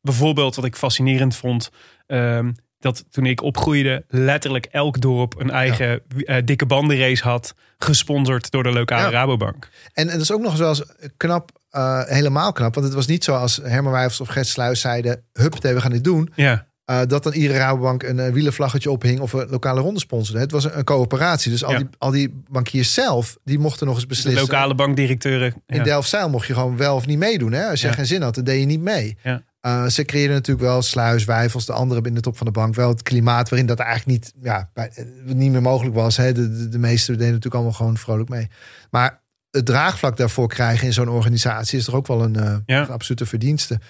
bijvoorbeeld 0.00 0.54
wat 0.54 0.64
ik 0.64 0.76
fascinerend 0.76 1.36
vond. 1.36 1.70
Um, 2.06 2.54
dat 2.82 3.04
toen 3.10 3.26
ik 3.26 3.42
opgroeide, 3.42 4.04
letterlijk 4.08 4.64
elk 4.64 5.00
dorp 5.00 5.34
een 5.40 5.50
eigen 5.50 6.02
ja. 6.16 6.36
uh, 6.36 6.42
dikke 6.44 6.66
bandenrace 6.66 7.22
had. 7.22 7.54
Gesponsord 7.78 8.50
door 8.50 8.62
de 8.62 8.72
lokale 8.72 9.02
ja. 9.02 9.10
Rabobank. 9.10 9.68
En, 9.92 10.06
en 10.06 10.12
dat 10.12 10.20
is 10.20 10.32
ook 10.32 10.40
nog 10.40 10.50
eens 10.50 10.60
wel 10.60 10.68
eens 10.68 10.84
knap, 11.16 11.50
uh, 11.72 12.02
helemaal 12.04 12.52
knap. 12.52 12.74
Want 12.74 12.86
het 12.86 12.94
was 12.94 13.06
niet 13.06 13.24
zoals 13.24 13.60
Herman 13.62 13.92
Wijfels 13.92 14.20
of 14.20 14.28
Gert 14.28 14.46
Sluis 14.46 14.80
zeiden... 14.80 15.22
huppatee, 15.32 15.74
we 15.74 15.80
gaan 15.80 15.90
dit 15.90 16.04
doen. 16.04 16.32
Ja. 16.34 16.66
Uh, 16.90 17.00
dat 17.06 17.22
dan 17.22 17.32
iedere 17.32 17.58
Rabobank 17.58 18.02
een 18.02 18.32
wielervlaggetje 18.32 18.90
ophing 18.90 19.20
of 19.20 19.32
een 19.32 19.46
lokale 19.50 19.80
ronde 19.80 20.00
sponsorde. 20.00 20.40
Het 20.40 20.50
was 20.50 20.64
een, 20.64 20.78
een 20.78 20.84
coöperatie. 20.84 21.50
Dus 21.50 21.64
al, 21.64 21.72
ja. 21.72 21.78
die, 21.78 21.88
al 21.98 22.10
die 22.10 22.42
bankiers 22.50 22.94
zelf, 22.94 23.36
die 23.44 23.58
mochten 23.58 23.86
nog 23.86 23.96
eens 23.96 24.06
beslissen. 24.06 24.44
De 24.44 24.50
lokale 24.50 24.74
bankdirecteuren. 24.74 25.54
Ja. 25.66 25.76
In 25.76 25.82
Delfzijl 25.82 26.28
mocht 26.28 26.46
je 26.46 26.54
gewoon 26.54 26.76
wel 26.76 26.94
of 26.94 27.06
niet 27.06 27.18
meedoen. 27.18 27.52
Hè? 27.52 27.68
Als 27.68 27.80
je 27.80 27.86
ja. 27.86 27.92
geen 27.92 28.06
zin 28.06 28.22
had, 28.22 28.34
dan 28.34 28.44
deed 28.44 28.60
je 28.60 28.66
niet 28.66 28.80
mee. 28.80 29.16
Uh, 29.66 29.86
ze 29.86 30.04
creëerden 30.04 30.36
natuurlijk 30.36 30.66
wel 30.66 30.82
Sluis, 30.82 31.24
Wijfels, 31.24 31.66
de 31.66 31.72
anderen 31.72 32.04
in 32.04 32.14
de 32.14 32.20
top 32.20 32.36
van 32.36 32.46
de 32.46 32.52
bank. 32.52 32.74
Wel 32.74 32.88
het 32.88 33.02
klimaat 33.02 33.48
waarin 33.48 33.66
dat 33.66 33.78
eigenlijk 33.78 34.08
niet, 34.08 34.32
ja, 34.42 34.70
niet 35.24 35.52
meer 35.52 35.62
mogelijk 35.62 35.94
was. 35.94 36.16
Hè? 36.16 36.32
De, 36.32 36.56
de, 36.56 36.68
de 36.68 36.78
meesten 36.78 37.12
deden 37.14 37.26
natuurlijk 37.26 37.54
allemaal 37.54 37.72
gewoon 37.72 37.96
vrolijk 37.96 38.28
mee. 38.28 38.48
Maar 38.90 39.20
het 39.50 39.66
draagvlak 39.66 40.16
daarvoor 40.16 40.48
krijgen 40.48 40.86
in 40.86 40.92
zo'n 40.92 41.08
organisatie 41.08 41.78
is 41.78 41.84
toch 41.84 41.94
ook 41.94 42.06
wel 42.06 42.22
een, 42.22 42.36
uh, 42.36 42.56
een 42.66 42.88
absolute 42.88 43.26
verdienste. 43.26 43.80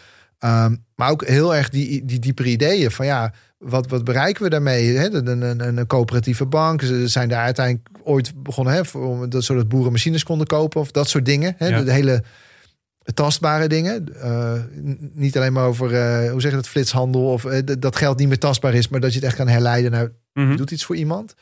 Um, 0.44 0.84
maar 0.94 1.10
ook 1.10 1.26
heel 1.26 1.54
erg 1.54 1.68
die, 1.68 2.04
die 2.04 2.18
diepere 2.18 2.48
ideeën 2.48 2.90
van 2.90 3.06
ja, 3.06 3.32
wat, 3.58 3.88
wat 3.88 4.04
bereiken 4.04 4.42
we 4.42 4.50
daarmee? 4.50 4.96
Hè? 4.96 5.12
Een, 5.12 5.42
een, 5.42 5.78
een 5.78 5.86
coöperatieve 5.86 6.46
bank. 6.46 6.82
Ze 6.82 7.08
zijn 7.08 7.28
daar 7.28 7.44
uiteindelijk 7.44 7.88
ooit 8.04 8.42
begonnen 8.42 8.74
hè, 8.74 8.84
voor, 8.84 9.28
dat, 9.28 9.44
zodat 9.44 9.68
boeren 9.68 9.92
machines 9.92 10.22
konden 10.22 10.46
kopen 10.46 10.80
of 10.80 10.90
dat 10.90 11.08
soort 11.08 11.24
dingen. 11.24 11.54
Hè? 11.56 11.66
Ja. 11.66 11.78
De, 11.78 11.84
de, 11.84 11.92
hele 11.92 12.22
tastbare 13.14 13.68
dingen. 13.68 14.08
Uh, 14.24 14.52
niet 15.12 15.36
alleen 15.36 15.52
maar 15.52 15.66
over, 15.66 15.92
uh, 15.92 16.30
hoe 16.30 16.40
zeg 16.40 16.50
je 16.50 16.56
dat, 16.56 16.68
flitshandel 16.68 17.24
of 17.24 17.44
uh, 17.44 17.58
dat 17.78 17.96
geld 17.96 18.18
niet 18.18 18.28
meer 18.28 18.38
tastbaar 18.38 18.74
is, 18.74 18.88
maar 18.88 19.00
dat 19.00 19.10
je 19.12 19.18
het 19.18 19.26
echt 19.26 19.36
kan 19.36 19.48
herleiden 19.48 19.90
naar, 19.90 20.04
mm 20.04 20.12
Mhm. 20.32 20.46
-hmm. 20.46 20.56
doet 20.56 20.70
iets 20.70 20.84
voor 20.84 20.96
iemand. 20.96 21.34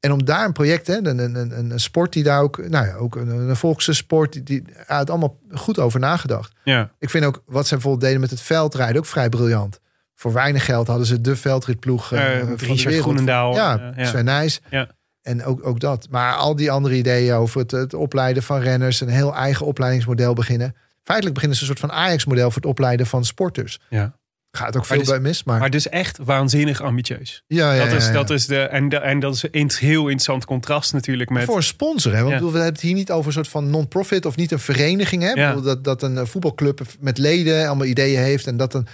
En 0.00 0.12
om 0.12 0.24
daar 0.24 0.44
een 0.44 0.52
project, 0.52 0.86
hè, 0.86 0.96
een, 0.96 1.18
een, 1.18 1.34
een, 1.34 1.70
een 1.70 1.80
sport 1.80 2.12
die 2.12 2.22
daar 2.22 2.40
ook, 2.40 2.68
nou 2.68 2.86
ja, 2.86 2.94
ook 2.94 3.16
een, 3.16 3.28
een 3.28 3.56
volkse 3.56 3.92
sport, 3.92 4.32
die, 4.32 4.42
die 4.42 4.64
het 4.76 5.10
allemaal 5.10 5.38
goed 5.52 5.78
over 5.78 6.00
nagedacht. 6.00 6.52
Ja. 6.64 6.90
Ik 6.98 7.10
vind 7.10 7.24
ook 7.24 7.42
wat 7.46 7.66
ze 7.66 7.74
bijvoorbeeld 7.74 8.04
deden 8.04 8.20
met 8.20 8.30
het 8.30 8.40
veldrijden 8.40 8.96
ook 8.96 9.06
vrij 9.06 9.28
briljant. 9.28 9.80
Voor 10.14 10.32
weinig 10.32 10.64
geld 10.64 10.86
hadden 10.86 11.06
ze 11.06 11.20
de 11.20 11.36
veldritploeg 11.36 12.12
uh, 12.12 12.20
uh, 12.20 12.40
van 12.40 12.48
Richard 12.56 12.78
de 12.78 12.84
wereld. 12.84 13.02
Groenendaal. 13.02 13.54
Ja, 13.54 13.92
ja. 13.96 14.04
Sven 14.04 14.24
Nijs. 14.24 14.60
Ja. 14.70 14.88
En 15.22 15.44
ook, 15.44 15.66
ook 15.66 15.80
dat. 15.80 16.06
Maar 16.10 16.34
al 16.34 16.56
die 16.56 16.70
andere 16.70 16.96
ideeën 16.96 17.34
over 17.34 17.60
het, 17.60 17.70
het 17.70 17.94
opleiden 17.94 18.42
van 18.42 18.60
renners, 18.60 19.00
een 19.00 19.08
heel 19.08 19.34
eigen 19.34 19.66
opleidingsmodel 19.66 20.32
beginnen, 20.34 20.74
feitelijk 21.08 21.34
beginnen 21.34 21.58
ze 21.58 21.62
een 21.64 21.76
soort 21.76 21.90
van 21.90 21.98
Ajax-model 21.98 22.46
voor 22.50 22.62
het 22.62 22.70
opleiden 22.70 23.06
van 23.06 23.24
sporters. 23.24 23.78
Ja. 23.88 24.16
Gaat 24.50 24.76
ook 24.76 24.86
veel 24.86 24.98
dus- 24.98 25.08
bij 25.08 25.20
mis, 25.20 25.44
maar... 25.44 25.58
Maar 25.58 25.70
dus 25.70 25.88
echt 25.88 26.18
waanzinnig 26.22 26.80
ambitieus. 26.80 27.42
ja, 27.46 27.72
ja, 27.72 27.84
dat, 27.84 27.92
is, 27.92 28.04
ja, 28.04 28.10
ja. 28.10 28.16
dat 28.16 28.30
is 28.30 28.46
de, 28.46 28.60
en, 28.60 28.88
de, 28.88 28.96
en 28.96 29.20
dat 29.20 29.34
is 29.34 29.44
een 29.50 29.70
heel 29.78 30.02
interessant 30.02 30.44
contrast 30.44 30.92
natuurlijk 30.92 31.30
met... 31.30 31.44
Voor 31.44 31.56
een 31.56 31.62
sponsor, 31.62 32.12
hè? 32.12 32.18
Want 32.18 32.30
Ja. 32.30 32.34
ik 32.34 32.38
bedoel, 32.38 32.52
we 32.52 32.62
hebben 32.62 32.80
het 32.80 32.88
hier 32.88 32.94
niet 32.94 33.10
over 33.10 33.26
een 33.26 33.32
soort 33.32 33.48
van 33.48 33.70
non-profit 33.70 34.26
of 34.26 34.36
niet 34.36 34.52
een 34.52 34.58
vereniging. 34.58 35.22
Hè? 35.22 35.62
Dat, 35.62 35.84
dat 35.84 36.02
een 36.02 36.18
eh, 36.18 36.24
voetbalclub 36.24 36.80
met 37.00 37.18
leden 37.18 37.66
allemaal 37.66 37.86
ideeën 37.86 38.20
heeft 38.22 38.46
en 38.46 38.56
dat 38.56 38.74
een 38.74 38.86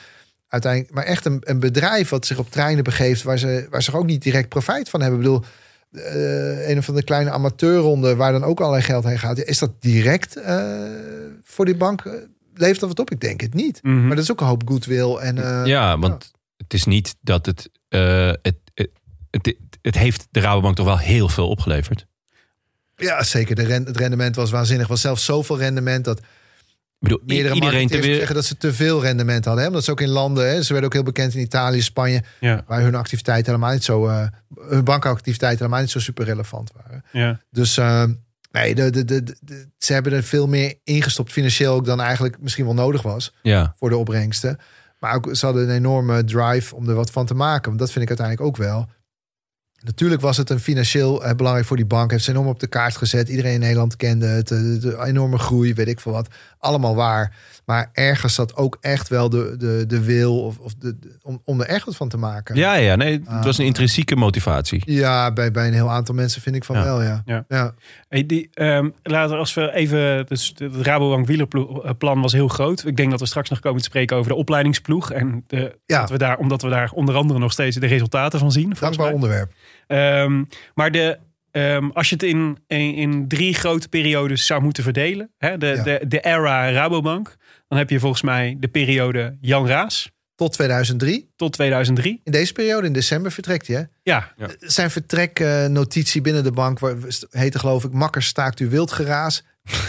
uiteindelijk, 0.48 0.94
maar 0.94 1.04
echt 1.04 1.24
een, 1.24 1.38
een 1.40 1.60
bedrijf 1.60 2.08
wat 2.08 2.26
zich 2.26 2.38
op 2.38 2.50
treinen 2.50 2.84
begeeft 2.84 3.22
waar 3.22 3.38
ze, 3.38 3.66
waar 3.70 3.82
ze 3.82 3.96
ook 3.96 4.06
niet 4.06 4.22
direct 4.22 4.48
profijt 4.48 4.88
van 4.88 5.00
hebben. 5.00 5.20
Ik 5.20 5.24
bedoel, 5.24 5.44
eh, 5.94 6.68
een 6.68 6.82
van 6.82 6.94
de 6.94 7.04
kleine 7.04 7.30
amateurronden 7.30 8.16
waar 8.16 8.32
dan 8.32 8.44
ook 8.44 8.60
allerlei 8.60 8.82
geld 8.82 9.04
heen 9.04 9.18
gaat. 9.18 9.38
Is 9.38 9.58
dat 9.58 9.82
direct 9.82 10.36
eh, 10.36 10.62
voor 11.42 11.64
die 11.64 11.76
bank? 11.76 12.04
eh, 12.04 12.12
Levert 12.54 12.80
dat 12.80 12.88
wat 12.88 12.98
op? 12.98 13.10
Ik 13.10 13.20
denk 13.20 13.40
het 13.40 13.54
niet. 13.54 13.82
Mhm. 13.82 14.06
Maar 14.06 14.16
dat 14.16 14.24
is 14.24 14.30
ook 14.30 14.40
een 14.40 14.46
hoop 14.46 14.62
goodwill. 14.68 15.16
En, 15.16 15.66
ja, 15.66 15.98
want 15.98 16.32
het 16.56 16.74
is 16.74 16.84
niet 16.84 17.16
dat 17.20 17.46
het, 17.46 17.70
het, 17.88 18.58
het, 18.74 18.90
het. 19.30 19.56
Het 19.82 19.98
heeft 19.98 20.26
de 20.30 20.40
Rabobank 20.40 20.76
toch 20.76 20.86
wel 20.86 20.98
heel 20.98 21.28
veel 21.28 21.48
opgeleverd. 21.48 22.06
ja, 22.96 23.22
zeker. 23.22 23.54
De 23.54 23.62
het 23.62 23.96
rendement 23.96 24.36
was 24.36 24.50
waanzinnig. 24.50 24.86
was 24.86 25.00
zelfs 25.00 25.24
zoveel 25.24 25.58
rendement 25.58 26.04
dat 26.04 26.20
bedoel, 27.04 27.20
meerdere 27.26 27.54
iedereen 27.54 27.74
marketeers 27.78 28.00
wereld. 28.00 28.16
zeggen 28.16 28.34
dat 28.34 28.44
ze 28.44 28.56
te 28.56 28.72
veel 28.74 29.02
rendement 29.02 29.44
hadden. 29.44 29.62
Hè? 29.62 29.68
Omdat 29.68 29.84
ze 29.84 29.90
ook 29.90 30.00
in 30.00 30.08
landen, 30.08 30.48
hè? 30.48 30.62
ze 30.62 30.68
werden 30.72 30.84
ook 30.88 30.94
heel 30.94 31.02
bekend 31.02 31.34
in 31.34 31.40
Italië, 31.40 31.82
Spanje, 31.82 32.22
Ja, 32.40 32.64
waar 32.66 32.80
hun 32.80 32.94
activiteiten 32.94 33.52
helemaal 33.52 33.72
niet 33.72 33.84
zo, 33.84 34.06
eh, 34.08 34.26
hun 34.68 34.84
bankactiviteiten 34.84 35.58
helemaal 35.58 35.80
niet 35.82 35.90
zo 35.90 35.98
super 35.98 36.24
relevant 36.24 36.70
waren. 36.82 37.04
ja. 37.12 37.40
Dus 37.50 37.76
eh, 37.76 38.04
nee, 38.52 38.74
de, 38.74 38.90
de, 38.90 39.04
de, 39.04 39.22
de- 39.40 39.68
ze 39.78 39.92
hebben 39.92 40.12
er 40.12 40.22
veel 40.22 40.46
meer 40.46 40.74
ingestopt 40.84 41.32
financieel 41.32 41.74
ook 41.74 41.84
dan 41.84 42.00
eigenlijk 42.00 42.36
misschien 42.40 42.64
wel 42.64 42.74
nodig 42.74 43.02
was 43.02 43.34
Ja, 43.42 43.74
voor 43.78 43.88
de 43.88 43.96
opbrengsten. 43.96 44.58
Maar 45.00 45.14
ook, 45.14 45.28
ze 45.36 45.44
hadden 45.44 45.62
een 45.68 45.74
enorme 45.74 46.24
drive 46.24 46.74
om 46.74 46.88
er 46.88 46.94
wat 46.94 47.10
van 47.10 47.26
te 47.26 47.34
maken. 47.34 47.66
Want 47.68 47.78
dat 47.78 47.90
vind 47.90 48.02
ik 48.10 48.18
uiteindelijk 48.18 48.46
ook 48.48 48.56
wel. 48.56 48.88
Natuurlijk 49.84 50.20
was 50.20 50.36
het 50.36 50.50
een 50.50 50.60
financieel 50.60 51.24
eh, 51.24 51.34
belangrijk 51.34 51.66
voor 51.66 51.76
die 51.76 51.86
bank. 51.86 52.10
Heeft 52.10 52.24
ze 52.24 52.30
enorm 52.30 52.46
op 52.46 52.60
de 52.60 52.66
kaart 52.66 52.96
gezet. 52.96 53.28
Iedereen 53.28 53.52
in 53.52 53.60
Nederland 53.60 53.96
kende 53.96 54.26
het. 54.26 54.50
eh, 54.50 54.58
De, 54.58 54.78
de 54.78 55.04
enorme 55.04 55.38
groei, 55.38 55.74
weet 55.74 55.88
ik 55.88 56.00
veel 56.00 56.12
wat. 56.12 56.28
Allemaal 56.64 56.94
waar. 56.94 57.36
Maar 57.64 57.90
ergens 57.92 58.34
zat 58.34 58.56
ook 58.56 58.78
echt 58.80 59.08
wel 59.08 59.28
de, 59.30 59.54
de, 59.58 59.84
de 59.86 60.04
wil 60.04 60.40
of, 60.42 60.58
of 60.58 60.74
de, 60.74 60.98
de- 60.98 61.18
om, 61.22 61.40
om 61.44 61.60
er 61.60 61.66
echt 61.66 61.84
wat 61.84 61.96
van 61.96 62.08
te 62.08 62.16
maken. 62.16 62.56
ja, 62.56 62.74
ja 62.74 62.96
nee, 62.96 63.12
het 63.28 63.44
was 63.44 63.56
een 63.58 63.62
Ah. 63.62 63.68
intrinsieke 63.70 64.16
motivatie. 64.16 64.82
Ja, 64.84 65.32
bij, 65.32 65.50
bij 65.50 65.66
een 65.66 65.72
heel 65.72 65.90
aantal 65.90 66.14
mensen 66.14 66.42
vind 66.42 66.56
ik 66.56 66.64
van 66.64 66.76
Ja. 66.76 66.84
wel, 66.84 67.02
ja. 67.02 67.22
Ja. 67.24 67.44
ja. 67.48 67.74
Hey, 68.08 68.26
die, 68.26 68.50
ehm, 68.54 68.88
laten 69.02 69.30
we 69.32 69.36
als 69.38 69.54
we 69.54 69.72
even. 69.72 70.26
Dus 70.26 70.52
het 70.56 70.76
Rabobank 70.76 71.26
wielerplan 71.26 72.20
was 72.20 72.32
heel 72.32 72.48
groot. 72.48 72.86
Ik 72.86 72.96
denk 72.96 73.10
dat 73.10 73.20
we 73.20 73.26
straks 73.26 73.50
nog 73.50 73.60
komen 73.60 73.78
te 73.78 73.84
spreken 73.84 74.16
over 74.16 74.30
de 74.30 74.36
opleidingsploeg. 74.36 75.10
En 75.12 75.44
de, 75.46 75.78
Ja. 75.86 76.00
dat 76.00 76.10
we 76.10 76.18
daar, 76.18 76.36
omdat 76.38 76.62
we 76.62 76.68
daar 76.68 76.90
onder 76.90 77.14
andere 77.14 77.38
nog 77.38 77.52
steeds 77.52 77.76
de 77.76 77.86
resultaten 77.86 78.38
van 78.38 78.52
zien. 78.52 78.72
Dankbaar 78.80 79.06
mij. 79.06 79.14
onderwerp. 79.14 79.52
Ehm, 79.86 80.44
maar 80.74 80.90
de, 80.90 81.18
ehm, 81.54 81.88
als 81.92 82.08
je 82.08 82.14
het 82.14 82.22
in, 82.24 82.58
in, 82.66 82.94
in 82.94 83.28
drie 83.28 83.54
grote 83.54 83.88
periodes 83.88 84.46
zou 84.46 84.62
moeten 84.62 84.82
verdelen. 84.82 85.30
Hè, 85.38 85.58
de, 85.58 85.66
Ja. 85.66 85.82
de, 85.82 86.04
de 86.08 86.20
era 86.20 86.70
Rabobank. 86.72 87.36
Dan 87.68 87.78
heb 87.78 87.90
je 87.90 87.98
volgens 88.00 88.22
mij 88.22 88.56
de 88.58 88.68
periode 88.68 89.36
Jan 89.40 89.66
Raas 89.66 90.10
Tot 90.34 90.52
2003. 90.52 91.30
tot 91.36 91.52
2003. 91.52 92.20
In 92.24 92.32
deze 92.32 92.52
periode, 92.52 92.86
in 92.86 92.92
december, 92.92 93.32
vertrekt 93.32 93.66
hij. 93.66 93.76
hè? 93.76 93.82
Ja, 94.02 94.32
Zijn 94.58 94.90
vertreknotitie 94.90 96.20
binnen 96.20 96.42
de 96.44 96.52
bank 96.52 96.78
waar- 96.78 96.96
heette 97.30 97.58
geloof 97.58 97.84
ik... 97.84 97.92
Makkers 97.92 98.26
staakt 98.26 98.60
u 98.60 98.68
wild 98.68 98.92
geraas. 98.92 99.44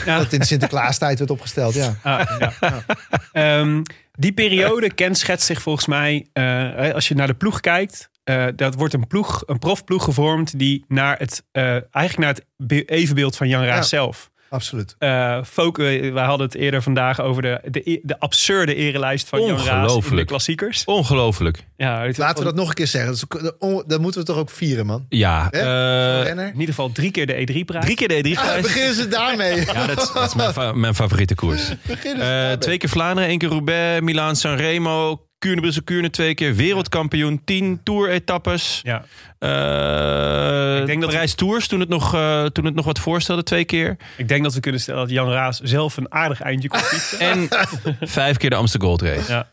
Ja. 0.06 0.18
Dat 0.18 0.34
in 0.34 0.40
de 0.40 0.46
Sinterklaastijd 0.46 1.18
werd 1.20 1.32
opgesteld, 1.32 1.74
ja. 1.74 1.96
Ah, 2.04 2.50
ja. 2.60 2.84
Ehm, 3.32 3.82
die 4.12 4.32
periode 4.34 4.94
kenschetst 4.94 5.46
zich 5.46 5.62
volgens 5.62 5.86
mij, 5.86 6.28
eh, 6.34 6.94
als 6.94 7.08
je 7.08 7.16
naar 7.16 7.28
de 7.28 7.34
ploeg 7.34 7.60
kijkt, 7.60 8.10
eh, 8.26 8.46
dat 8.56 8.76
wordt 8.76 8.94
een 8.94 9.08
ploeg, 9.08 9.44
een 9.46 9.60
profploeg 9.60 10.04
gevormd 10.04 10.60
die 10.60 10.86
naar 10.88 11.18
het, 11.18 11.44
eh, 11.52 11.64
eigenlijk 11.72 12.18
naar 12.18 12.28
het 12.34 12.46
be- 12.58 12.86
evenbeeld 12.86 13.36
van 13.38 13.48
Jan 13.48 13.64
Raas 13.64 13.76
Ja. 13.76 13.98
zelf. 13.98 14.34
Absoluut. 14.50 14.96
Eh 15.00 15.44
folk, 15.44 15.80
eh, 15.80 16.14
wij 16.14 16.24
hadden 16.26 16.46
het 16.46 16.56
eerder 16.56 16.82
vandaag 16.82 17.22
over 17.22 17.42
de, 17.42 17.60
de, 17.72 18.00
de 18.04 18.20
absurde 18.20 18.76
erelijst 18.76 19.28
van 19.30 19.46
Jan 19.46 19.58
Raas 19.66 19.96
in 20.10 20.16
de 20.16 20.26
klassiekers. 20.26 20.84
Ongelooflijk. 20.86 21.66
Ja, 21.78 22.02
het- 22.06 22.18
Laten 22.18 22.38
we 22.38 22.44
dat 22.44 22.56
nog 22.56 22.68
een 22.70 22.74
keer 22.74 22.88
zeggen. 22.88 23.28
Dat, 23.88 24.00
moeten 24.02 24.22
we 24.22 24.28
toch 24.28 24.38
ook 24.38 24.50
vieren, 24.50 24.86
man. 24.86 25.06
Ja, 25.10 25.52
eh. 25.52 26.28
In 26.30 26.52
ieder 26.54 26.66
geval 26.66 26.92
drie 26.92 27.12
keer 27.12 27.26
de 27.26 27.34
E3-prijs. 27.34 27.84
drie 27.86 27.96
keer 27.96 28.08
de 28.08 28.16
E3 28.24 28.38
Ah, 28.40 28.62
beginnen 28.62 28.94
ze 28.96 29.08
daarmee. 29.08 29.56
Ja, 29.66 29.86
dat, 29.88 30.02
is- 30.02 30.12
dat 30.14 30.28
is 30.28 30.36
mijn, 30.36 30.54
fa- 30.54 30.74
mijn 30.74 30.96
favoriete 30.96 31.36
koers. 31.36 31.70
Beginnen 31.88 32.26
ze 32.26 32.32
Eh, 32.32 32.38
daarmee. 32.40 32.58
twee 32.58 32.78
keer 32.78 32.90
Vlaanderen, 32.90 33.30
één 33.30 33.38
keer 33.38 33.50
Roubaix, 33.50 34.02
Milaan, 34.02 34.36
Sanremo, 34.36 35.26
Kuurne, 35.46 35.62
Brussel, 35.62 35.84
Kuurne 35.84 36.10
twee 36.10 36.34
keer, 36.34 36.56
wereldkampioen, 36.56 37.42
tien 37.46 37.80
tour-etappes. 37.84 38.80
Ja. 38.84 39.06
Eh 39.40 40.80
Ik 40.80 40.86
denk 40.86 41.02
dat- 41.02 41.10
Parijs 41.10 41.34
Tours, 41.36 41.68
toen 41.68 41.80
het, 41.80 41.90
nog, 41.90 42.14
eh, 42.14 42.46
toen 42.46 42.66
het 42.66 42.76
nog 42.76 42.86
wat 42.86 43.00
voorstelde, 43.00 43.44
twee 43.44 43.66
keer. 43.66 43.98
Ik 44.18 44.28
denk 44.28 44.44
dat 44.44 44.54
we 44.54 44.60
kunnen 44.60 44.82
stellen 44.82 45.00
dat 45.02 45.10
Jan 45.10 45.30
Raas 45.32 45.60
zelf 45.60 45.98
een 45.98 46.12
aardig 46.12 46.42
eindje 46.42 46.68
kon 46.70 46.80
fietsen. 46.92 47.20
En 47.20 47.48
vijf 48.02 48.38
keer 48.38 48.50
de 48.50 48.56
Amsterdam 48.56 48.88
Gold 48.90 49.02
Race. 49.02 49.32
Ja, 49.32 49.48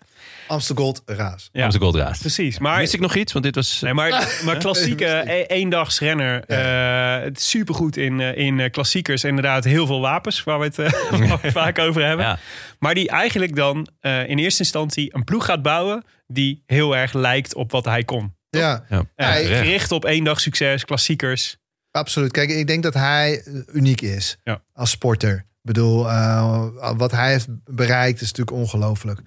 Amstel 0.52 0.76
Gold 0.76 1.02
Raas. 1.06 1.48
ja. 1.52 1.64
Amsterdam 1.64 1.90
Gold 1.92 2.02
Race. 2.04 2.20
precies. 2.20 2.58
Maar 2.58 2.78
Mis 2.78 2.94
ik 2.94 3.00
nog 3.00 3.14
iets? 3.14 3.32
Want 3.32 3.44
dit 3.44 3.54
was... 3.54 3.80
Nee, 3.80 3.94
maar, 3.94 4.40
maar 4.44 4.56
klassieke 4.56 5.06
e- 5.26 5.42
eendagsrenner. 5.58 6.44
eh 6.44 7.30
supergoed 7.32 7.96
in, 7.96 8.20
eh, 8.20 8.36
in 8.36 8.60
eh, 8.60 8.70
klassiekers. 8.70 9.24
Inderdaad, 9.24 9.64
heel 9.64 9.86
veel 9.86 10.00
wapens 10.00 10.44
waar 10.44 10.58
we 10.58 10.64
het, 10.64 10.78
eh, 10.78 10.90
waar 11.10 11.18
we 11.20 11.26
het 11.40 11.52
vaak 11.52 11.78
over 11.78 12.04
hebben. 12.06 12.26
Ja. 12.26 12.38
Maar 12.78 12.94
die 12.94 13.08
eigenlijk 13.08 13.56
dan 13.56 13.88
eh, 14.00 14.28
in 14.28 14.38
eerste 14.38 14.62
instantie 14.62 15.14
een 15.14 15.24
ploeg 15.24 15.44
gaat 15.44 15.62
bouwen. 15.62 16.04
die 16.26 16.62
heel 16.66 16.96
erg 16.96 17.12
lijkt 17.12 17.54
op 17.54 17.70
wat 17.70 17.84
hij 17.84 18.02
kon. 18.04 18.34
Ja, 18.50 18.84
Ja. 18.88 19.04
Eh, 19.14 19.48
Ja, 19.50 19.56
gericht 19.56 19.92
op 19.92 20.04
eendagssucces, 20.04 20.84
klassiekers. 20.84 21.56
absoluut. 21.90 22.32
Kijk, 22.32 22.50
ik 22.50 22.66
denk 22.66 22.82
dat 22.82 22.94
hij 22.94 23.42
eh, 23.44 23.52
uniek 23.72 24.00
is 24.00 24.36
Ja. 24.44 24.62
als 24.74 24.90
sporter. 24.90 25.34
Ik 25.36 25.44
bedoel, 25.72 26.08
eh, 26.10 26.66
wat 26.96 27.10
hij 27.10 27.30
heeft 27.30 27.46
bereikt 27.64 28.20
is 28.20 28.32
natuurlijk 28.32 28.56
ongelooflijk. 28.56 29.20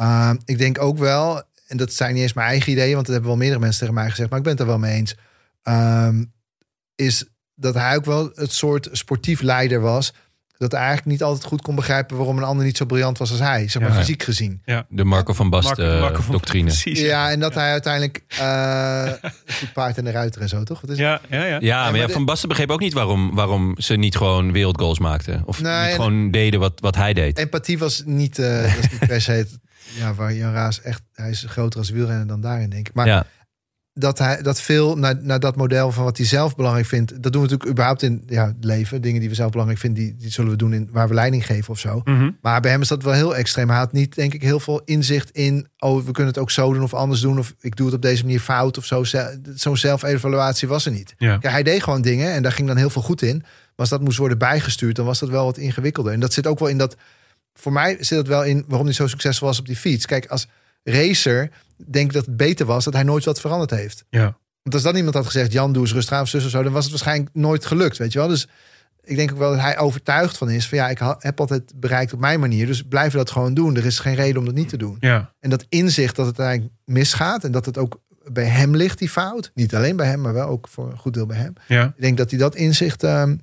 Uh, 0.00 0.30
ik 0.44 0.58
denk 0.58 0.80
ook 0.80 0.98
wel, 0.98 1.42
en 1.66 1.76
dat 1.76 1.92
zijn 1.92 2.12
niet 2.14 2.22
eens 2.22 2.32
mijn 2.32 2.48
eigen 2.48 2.72
ideeën, 2.72 2.94
want 2.94 3.04
dat 3.06 3.14
hebben 3.14 3.30
wel 3.30 3.40
meerdere 3.40 3.60
mensen 3.60 3.78
tegen 3.80 3.94
mij 3.94 4.10
gezegd, 4.10 4.28
maar 4.28 4.38
ik 4.38 4.44
ben 4.44 4.52
het 4.52 4.60
er 4.62 4.68
wel 4.68 4.78
mee 4.78 4.94
eens. 4.96 5.14
ehm, 5.62 6.24
is 6.94 7.24
dat 7.54 7.74
hij 7.74 7.96
ook 7.96 8.04
wel 8.04 8.30
het 8.34 8.52
soort 8.52 8.88
sportief 8.92 9.40
leider 9.40 9.80
was. 9.80 10.12
Dat 10.58 10.72
hij 10.72 10.80
eigenlijk 10.80 11.10
niet 11.10 11.22
altijd 11.22 11.44
goed 11.44 11.62
kon 11.62 11.74
begrijpen 11.74 12.16
waarom 12.16 12.36
een 12.38 12.44
ander 12.44 12.64
niet 12.64 12.76
zo 12.76 12.84
briljant 12.84 13.18
was 13.18 13.30
als 13.30 13.38
hij, 13.40 13.68
zeg 13.68 13.82
maar 13.82 13.90
Ja. 13.92 13.98
fysiek 13.98 14.22
gezien. 14.22 14.62
De 14.88 15.04
Marco 15.04 15.32
van 15.32 15.50
Basten 15.50 15.86
Marco- 15.88 16.00
Marco 16.00 16.22
van- 16.22 16.32
doctrine. 16.32 16.64
Precies. 16.64 17.00
Ja, 17.00 17.30
en 17.30 17.40
dat 17.40 17.54
hij 17.54 17.70
uiteindelijk 17.70 18.22
eh 18.28 19.10
goed 19.58 19.72
paard 19.72 19.98
en 19.98 20.04
de 20.04 20.10
ruiter 20.10 20.40
en 20.40 20.48
zo, 20.48 20.62
toch? 20.62 20.80
Wat 20.80 20.90
is? 20.90 20.98
Ja, 20.98 21.20
ja, 21.30 21.44
ja. 21.44 21.58
Ja, 21.60 21.82
maar, 21.82 21.90
maar 21.90 22.00
ja, 22.00 22.06
de- 22.06 22.12
Van 22.12 22.24
Basten 22.24 22.48
begreep 22.48 22.70
ook 22.70 22.80
niet 22.80 22.92
waarom, 22.92 23.34
waarom 23.34 23.74
ze 23.78 23.94
niet 23.94 24.16
gewoon 24.16 24.52
wereldgoals 24.52 24.98
maakten. 24.98 25.42
Of 25.46 25.60
Nee, 25.62 25.86
niet 25.86 25.94
gewoon 25.94 26.30
deden 26.30 26.60
wat, 26.60 26.80
wat 26.80 26.94
hij 26.96 27.12
deed. 27.12 27.38
Empathie 27.38 27.78
was 27.78 28.02
niet, 28.04 28.38
eh 28.38 28.62
dat 28.62 28.84
is 28.84 28.90
niet 28.90 29.06
per 29.06 29.20
se 29.20 29.32
het, 29.32 29.58
ja, 29.96 30.14
waar 30.14 30.34
Jan 30.34 30.52
Raas 30.52 30.80
echt, 30.82 31.02
hij 31.12 31.30
is 31.30 31.44
groter 31.48 31.78
als 31.78 31.90
wielrenner 31.90 32.26
dan 32.26 32.40
daarin, 32.40 32.70
denk 32.70 32.88
ik. 32.88 32.94
Maar 32.94 33.06
ja. 33.06 33.26
dat 33.92 34.18
hij 34.18 34.42
dat 34.42 34.60
veel 34.60 34.96
naar, 34.96 35.16
naar 35.20 35.40
dat 35.40 35.56
model 35.56 35.92
van 35.92 36.04
wat 36.04 36.16
hij 36.16 36.26
zelf 36.26 36.56
belangrijk 36.56 36.86
vindt, 36.86 37.22
dat 37.22 37.32
doen 37.32 37.42
we 37.42 37.48
natuurlijk 37.48 37.70
überhaupt 37.70 38.02
in 38.02 38.22
ja, 38.26 38.46
het 38.46 38.64
leven. 38.64 39.02
Dingen 39.02 39.20
die 39.20 39.28
we 39.28 39.34
zelf 39.34 39.50
belangrijk 39.50 39.80
vinden, 39.80 40.04
die, 40.04 40.16
die 40.16 40.30
zullen 40.30 40.50
we 40.50 40.56
doen 40.56 40.72
in 40.72 40.88
waar 40.92 41.08
we 41.08 41.14
leiding 41.14 41.46
geven 41.46 41.70
of 41.70 41.78
zo. 41.78 42.00
Mhm. 42.04 42.30
Maar 42.40 42.60
bij 42.60 42.70
hem 42.70 42.80
is 42.80 42.88
dat 42.88 43.02
wel 43.02 43.12
heel 43.12 43.36
extreem. 43.36 43.68
Hij 43.68 43.78
had 43.78 43.92
niet, 43.92 44.14
denk 44.14 44.34
ik, 44.34 44.42
heel 44.42 44.60
veel 44.60 44.82
inzicht 44.84 45.30
in. 45.30 45.68
Oh, 45.78 45.96
we 45.96 46.12
kunnen 46.12 46.32
het 46.32 46.42
ook 46.42 46.50
zo 46.50 46.72
doen 46.72 46.82
of 46.82 46.94
anders 46.94 47.20
doen. 47.20 47.38
Of 47.38 47.54
ik 47.60 47.76
doe 47.76 47.86
het 47.86 47.94
op 47.94 48.02
deze 48.02 48.22
manier 48.22 48.40
fout 48.40 48.78
of 48.78 48.84
zo. 48.84 49.04
Zo'n 49.54 49.76
zelfevaluatie 49.76 50.68
was 50.68 50.86
er 50.86 50.92
niet. 50.92 51.14
Ja. 51.18 51.38
Ja, 51.40 51.50
hij 51.50 51.62
deed 51.62 51.82
gewoon 51.82 52.02
dingen 52.02 52.32
en 52.32 52.42
daar 52.42 52.52
ging 52.52 52.68
dan 52.68 52.76
heel 52.76 52.90
veel 52.90 53.02
goed 53.02 53.22
in. 53.22 53.36
Maar 53.38 53.84
als 53.86 53.98
dat 53.98 54.00
moest 54.00 54.18
worden 54.18 54.38
bijgestuurd, 54.38 54.96
dan 54.96 55.04
was 55.04 55.18
dat 55.18 55.28
wel 55.28 55.44
wat 55.44 55.58
ingewikkelder. 55.58 56.12
En 56.12 56.20
dat 56.20 56.32
zit 56.32 56.46
ook 56.46 56.58
wel 56.58 56.68
in 56.68 56.78
dat. 56.78 56.96
Voor 57.58 57.72
mij 57.72 57.96
zit 58.00 58.18
dat 58.18 58.26
wel 58.26 58.44
in 58.44 58.64
waarom 58.68 58.86
hij 58.86 58.94
zo 58.94 59.06
succesvol 59.06 59.46
was 59.48 59.58
op 59.58 59.66
die 59.66 59.76
fiets. 59.76 60.06
Kijk, 60.06 60.26
als 60.26 60.48
racer 60.82 61.50
denk 61.90 62.06
ik 62.06 62.12
dat 62.12 62.26
het 62.26 62.36
beter 62.36 62.66
was 62.66 62.84
dat 62.84 62.94
hij 62.94 63.02
nooit 63.02 63.24
wat 63.24 63.40
veranderd 63.40 63.70
heeft. 63.70 64.04
Ja. 64.10 64.38
Want 64.62 64.74
als 64.74 64.82
dan 64.82 64.96
iemand 64.96 65.14
had 65.14 65.24
gezegd, 65.26 65.52
Jan, 65.52 65.72
doe 65.72 65.82
eens 65.82 65.92
rustig 65.92 66.14
aan 66.14 66.22
of 66.22 66.28
zus 66.28 66.44
of 66.44 66.50
zo, 66.50 66.62
dan 66.62 66.72
was 66.72 66.82
het 66.82 66.92
waarschijnlijk 66.92 67.30
nooit 67.32 67.66
gelukt, 67.66 67.96
weet 67.96 68.12
je 68.12 68.18
wel. 68.18 68.28
Dus 68.28 68.48
ik 69.02 69.16
denk 69.16 69.32
ook 69.32 69.38
wel 69.38 69.50
dat 69.50 69.60
hij 69.60 69.78
overtuigd 69.78 70.36
van 70.36 70.50
is 70.50 70.68
van 70.68 70.78
ja, 70.78 70.88
ik 70.88 71.00
heb 71.18 71.40
altijd 71.40 71.72
bereikt 71.76 72.12
op 72.12 72.20
mijn 72.20 72.40
manier, 72.40 72.66
dus 72.66 72.82
blijven 72.82 73.12
we 73.12 73.18
dat 73.24 73.30
gewoon 73.30 73.54
doen. 73.54 73.76
Er 73.76 73.86
is 73.86 73.98
geen 73.98 74.14
reden 74.14 74.38
om 74.38 74.44
dat 74.44 74.54
niet 74.54 74.68
te 74.68 74.76
doen. 74.76 74.96
Ja. 75.00 75.32
En 75.40 75.50
dat 75.50 75.66
inzicht 75.68 76.16
dat 76.16 76.26
het 76.26 76.38
eigenlijk 76.38 76.72
misgaat 76.84 77.44
en 77.44 77.52
dat 77.52 77.66
het 77.66 77.78
ook 77.78 78.00
bij 78.32 78.44
hem 78.44 78.76
ligt, 78.76 78.98
die 78.98 79.08
fout. 79.08 79.50
Niet 79.54 79.74
alleen 79.74 79.96
bij 79.96 80.06
hem, 80.06 80.20
maar 80.20 80.32
wel 80.32 80.48
ook 80.48 80.68
voor 80.68 80.90
een 80.90 80.98
goed 80.98 81.14
deel 81.14 81.26
bij 81.26 81.36
hem. 81.36 81.52
Ja. 81.68 81.84
Ik 81.84 82.00
denk 82.02 82.16
dat 82.16 82.30
hij 82.30 82.38
dat 82.38 82.54
inzicht 82.54 83.02
ehm, 83.02 83.36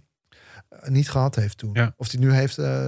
niet 0.86 1.09
gehad 1.09 1.36
heeft 1.36 1.57
toen. 1.57 1.70
Ja. 1.74 1.93
Of 1.97 2.11
hij 2.11 2.20
nu 2.20 2.32
heeft. 2.34 2.57
eh, 2.57 2.88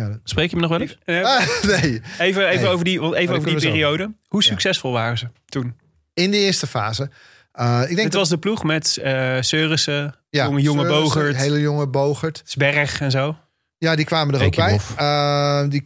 ja. 0.00 0.18
Spreek 0.24 0.50
je 0.50 0.56
me 0.56 0.62
nog 0.62 0.70
wel 0.70 0.80
eens? 0.80 0.98
Eh, 1.04 1.22
Ah, 1.24 1.46
nee. 1.62 2.00
Even, 2.18 2.48
even 2.48 2.62
Nee. 2.62 2.66
over 2.72 2.84
die, 2.84 3.16
even 3.16 3.34
over 3.36 3.48
die 3.48 3.60
zo. 3.60 3.68
periode. 3.68 4.12
Hoe 4.28 4.42
Ja. 4.42 4.48
succesvol 4.48 4.92
waren 4.92 5.18
ze 5.18 5.26
toen? 5.44 5.74
In 6.14 6.30
de 6.30 6.36
eerste 6.36 6.66
fase. 6.66 7.10
Eh, 7.52 7.80
ik 7.80 7.86
denk 7.86 7.98
Het 8.02 8.12
dat, 8.12 8.20
was 8.20 8.28
de 8.28 8.38
ploeg 8.38 8.62
met 8.64 8.96
eh 8.96 9.36
Seurissen, 9.40 10.14
ja, 10.30 10.44
jonge, 10.44 10.60
jonge 10.60 10.80
Seurissen, 10.80 11.02
Bogert, 11.02 11.36
Hele 11.36 11.60
jonge 11.60 11.86
Bogert. 11.88 12.42
Sberg 12.44 13.00
en 13.00 13.10
zo. 13.10 13.36
Ja, 13.78 13.96
die 13.96 14.04
kwamen 14.04 14.34
er 14.40 14.44
ook 14.46 14.56
bij. 14.56 14.78
Uh, 15.00 15.68
die, 15.68 15.82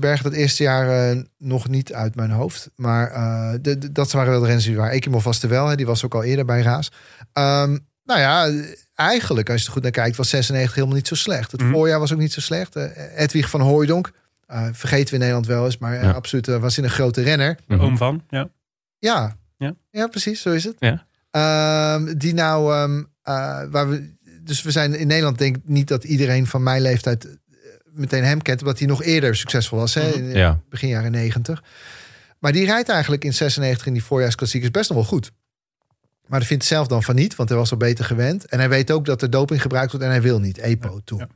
Ja. 0.00 0.16
Dat 0.22 0.32
eerste 0.32 0.62
jaar 0.62 1.16
nog 1.38 1.68
niet 1.68 1.92
uit 1.92 2.14
mijn 2.14 2.30
hoofd. 2.30 2.70
Maar 2.76 3.10
eh, 3.10 3.50
de, 3.60 3.78
de- 3.78 3.92
dat 3.92 4.12
waren 4.12 4.30
wel 4.30 4.40
de 4.40 4.44
renners 4.46 4.66
die 4.66 4.76
waren. 4.76 4.92
Ekimov 4.92 5.24
was 5.24 5.42
er 5.42 5.48
wel, 5.48 5.66
hè, 5.66 5.76
die 5.76 5.86
was 5.86 6.04
ook 6.04 6.14
al 6.14 6.22
eerder 6.22 6.44
bij 6.44 6.62
Raas. 6.62 6.90
Ehm, 7.32 7.78
nou 8.08 8.20
ja, 8.20 8.64
eigenlijk, 8.94 9.50
als 9.50 9.60
je 9.60 9.66
er 9.66 9.72
goed 9.72 9.82
naar 9.82 9.90
kijkt, 9.90 10.16
was 10.16 10.28
96 10.28 10.74
helemaal 10.74 10.96
niet 10.96 11.08
zo 11.08 11.14
slecht. 11.14 11.52
Het 11.52 11.60
Mhm. 11.60 11.70
voorjaar 11.72 11.98
was 11.98 12.12
ook 12.12 12.18
niet 12.18 12.32
zo 12.32 12.40
slecht. 12.40 12.76
Eh, 12.76 13.20
Edwig 13.22 13.50
van 13.50 13.60
Hooijdonk, 13.60 14.10
eh, 14.46 14.66
vergeten 14.72 15.06
we 15.06 15.12
in 15.12 15.18
Nederland 15.18 15.46
wel 15.46 15.64
eens, 15.64 15.78
maar 15.78 15.94
eh, 15.94 16.02
Ja. 16.02 16.10
absoluut 16.10 16.48
uh, 16.48 16.56
was 16.60 16.78
in 16.78 16.84
een 16.84 16.90
grote 16.90 17.22
renner. 17.22 17.58
Mhm. 17.66 17.80
Oom 17.80 17.96
van, 17.96 18.24
ja. 18.28 18.48
Ja. 18.98 19.36
Ja. 19.56 19.74
ja, 19.90 20.06
precies, 20.06 20.40
zo 20.40 20.50
is 20.50 20.64
het. 20.64 20.76
Ja. 20.78 21.06
Ehm, 21.30 22.14
die 22.16 22.34
nou, 22.34 22.74
ehm, 22.74 23.02
eh, 23.22 23.62
waar 23.70 23.88
we, 23.88 24.14
dus 24.42 24.62
we 24.62 24.70
zijn 24.70 24.94
in 24.94 25.06
Nederland 25.06 25.38
denk 25.38 25.56
ik 25.56 25.62
niet 25.64 25.88
dat 25.88 26.04
iedereen 26.04 26.46
van 26.46 26.62
mijn 26.62 26.82
leeftijd 26.82 27.26
meteen 27.84 28.24
hem 28.24 28.42
kent, 28.42 28.60
omdat 28.60 28.78
hij 28.78 28.88
nog 28.88 29.02
eerder 29.02 29.36
succesvol 29.36 29.78
was, 29.78 29.94
hè, 29.94 30.10
in 30.12 30.24
Ja. 30.30 30.60
begin 30.68 30.88
jaren 30.88 31.10
90. 31.10 31.62
Maar 32.38 32.52
die 32.52 32.64
rijdt 32.66 32.88
eigenlijk 32.88 33.24
in 33.24 33.34
96 33.34 33.86
in 33.86 33.92
die 33.92 34.04
voorjaarsklassiekers 34.04 34.70
best 34.70 34.88
nog 34.90 34.98
wel 34.98 35.06
goed. 35.08 35.32
Maar 36.28 36.38
dat 36.38 36.48
vindt 36.48 36.64
zelf 36.64 36.86
dan 36.86 37.02
van 37.02 37.14
niet, 37.14 37.36
want 37.36 37.48
hij 37.48 37.58
was 37.58 37.70
al 37.70 37.76
beter 37.76 38.04
gewend. 38.04 38.46
En 38.46 38.58
hij 38.58 38.68
weet 38.68 38.90
ook 38.90 39.04
dat 39.04 39.22
er 39.22 39.30
doping 39.30 39.62
gebruikt 39.62 39.90
wordt 39.90 40.06
en 40.06 40.12
hij 40.12 40.22
wil 40.22 40.40
niet, 40.40 40.58
EPO 40.58 41.00
toen. 41.04 41.18
ja. 41.18 41.28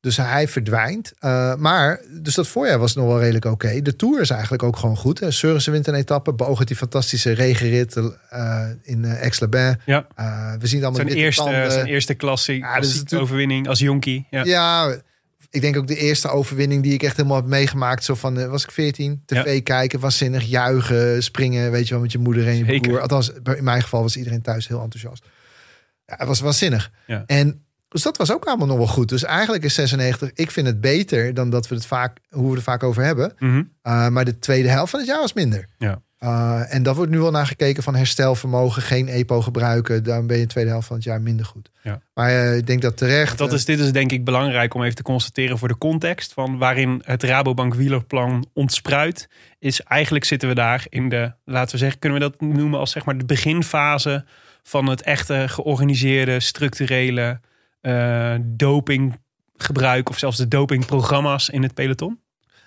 Dus 0.00 0.16
hij 0.16 0.48
verdwijnt. 0.48 1.12
Uh, 1.20 1.54
maar, 1.54 2.00
dus 2.20 2.34
dat 2.34 2.46
voorjaar 2.48 2.78
was 2.78 2.94
nog 2.94 3.06
wel 3.06 3.20
redelijk 3.20 3.44
oké. 3.44 3.82
De 3.82 3.96
Tour 3.96 4.20
is 4.20 4.30
eigenlijk 4.30 4.62
ook 4.62 4.76
gewoon 4.76 4.96
goed. 4.96 5.20
Hè. 5.20 5.30
Seurissen 5.30 5.72
wint 5.72 5.86
een 5.86 5.94
etappe. 5.94 6.34
Beoogt 6.34 6.66
die 6.66 6.76
fantastische 6.76 7.32
regenrit 7.32 7.96
uh, 7.96 8.66
in 8.82 9.02
uh, 9.04 9.20
Aix-les-Bains. 9.22 9.76
Ja. 9.84 10.06
We 10.58 10.66
zien 10.66 10.84
allemaal 10.84 11.06
Zijn 11.06 11.18
eerste, 11.18 11.42
tanden. 11.42 11.72
zijn 11.72 11.86
eerste 11.86 12.14
klassie, 12.14 12.58
Ja, 12.58 12.80
dus 12.80 13.14
overwinning 13.14 13.68
als 13.68 13.78
jonkie. 13.78 14.26
Ja. 14.30 14.44
Ja, 14.44 14.96
ik 15.56 15.62
denk 15.62 15.76
ook 15.76 15.86
de 15.86 15.96
eerste 15.96 16.28
overwinning 16.28 16.82
die 16.82 16.92
ik 16.92 17.02
echt 17.02 17.16
helemaal 17.16 17.36
heb 17.36 17.46
meegemaakt. 17.46 18.04
Zo 18.04 18.14
van, 18.14 18.38
eh, 18.38 18.48
was 18.48 18.64
ik 18.64 18.70
14? 18.70 19.22
TV 19.26 19.62
kijken, 19.62 20.00
waanzinnig, 20.00 20.44
juichen, 20.44 21.22
springen, 21.22 21.70
weet 21.70 21.88
je 21.88 21.92
wel, 21.94 22.02
met 22.02 22.12
je 22.12 22.18
moeder 22.18 22.46
en 22.46 22.56
je 22.56 22.64
Zeker. 22.64 22.80
broer. 22.80 23.00
Althans, 23.00 23.30
in 23.56 23.64
mijn 23.64 23.82
geval 23.82 24.02
was 24.02 24.16
iedereen 24.16 24.42
thuis 24.42 24.68
heel 24.68 24.82
enthousiast. 24.82 25.24
Ja, 26.06 26.14
het 26.16 26.26
was 26.28 26.40
waanzinnig. 26.40 26.90
Ja. 27.06 27.22
En 27.26 27.64
dus 27.88 28.02
dat 28.02 28.16
was 28.16 28.32
ook 28.32 28.44
allemaal 28.44 28.66
nog 28.66 28.76
wel 28.76 28.86
goed. 28.86 29.08
Dus 29.08 29.24
eigenlijk 29.24 29.64
is 29.64 29.74
96, 29.74 30.30
ik 30.34 30.50
vind 30.50 30.66
het 30.66 30.80
beter 30.80 31.34
dan 31.34 31.50
dat 31.50 31.68
we 31.68 31.74
het 31.74 31.86
vaak, 31.86 32.18
hoe 32.30 32.50
we 32.50 32.56
er 32.56 32.62
vaak 32.62 32.82
over 32.82 33.02
hebben. 33.02 33.32
Mhm. 33.38 33.56
Uh, 33.56 34.08
maar 34.08 34.24
de 34.24 34.38
tweede 34.38 34.68
helft 34.68 34.90
van 34.90 35.00
het 35.00 35.08
jaar 35.08 35.20
was 35.20 35.32
minder. 35.32 35.68
Ja. 35.78 36.02
Uh, 36.26 36.74
en 36.74 36.82
dat 36.82 36.96
wordt 36.96 37.10
nu 37.10 37.18
wel 37.18 37.30
naar 37.30 37.46
gekeken 37.46 37.82
van 37.82 37.94
herstelvermogen, 37.94 38.82
geen 38.82 39.08
EPO 39.08 39.40
gebruiken. 39.40 40.04
Dan 40.04 40.26
ben 40.26 40.36
je 40.36 40.42
de 40.42 40.48
tweede 40.48 40.70
helft 40.70 40.86
van 40.86 40.96
het 40.96 41.04
jaar 41.04 41.20
minder 41.20 41.46
goed. 41.46 41.70
Ja. 41.82 42.00
Maar 42.14 42.30
uh, 42.30 42.56
ik 42.56 42.66
denk 42.66 42.82
dat 42.82 42.96
terecht. 42.96 43.38
Dat 43.38 43.52
is, 43.52 43.64
dit 43.64 43.78
is 43.78 43.92
denk 43.92 44.12
ik 44.12 44.24
belangrijk 44.24 44.74
om 44.74 44.82
even 44.82 44.94
te 44.94 45.02
constateren 45.02 45.58
voor 45.58 45.68
de 45.68 45.78
context 45.78 46.32
van 46.32 46.58
waarin 46.58 47.02
het 47.04 47.22
Rabobank 47.22 47.74
wielerplan 47.74 48.46
ontspruit. 48.52 49.28
Is 49.58 49.80
eigenlijk 49.80 50.24
zitten 50.24 50.48
we 50.48 50.54
daar 50.54 50.86
in 50.88 51.08
de, 51.08 51.32
laten 51.44 51.72
we 51.72 51.78
zeggen, 51.78 51.98
kunnen 51.98 52.18
we 52.18 52.24
dat 52.24 52.40
noemen 52.40 52.78
als 52.78 52.90
zeg 52.90 53.04
maar 53.04 53.18
de 53.18 53.24
beginfase 53.24 54.24
van 54.62 54.86
het 54.86 55.02
echte 55.02 55.44
georganiseerde, 55.48 56.40
structurele 56.40 57.40
uh, 57.82 58.34
dopinggebruik 58.40 60.08
of 60.08 60.18
zelfs 60.18 60.36
de 60.36 60.48
dopingprogramma's 60.48 61.48
in 61.48 61.62
het 61.62 61.74
peloton? 61.74 62.20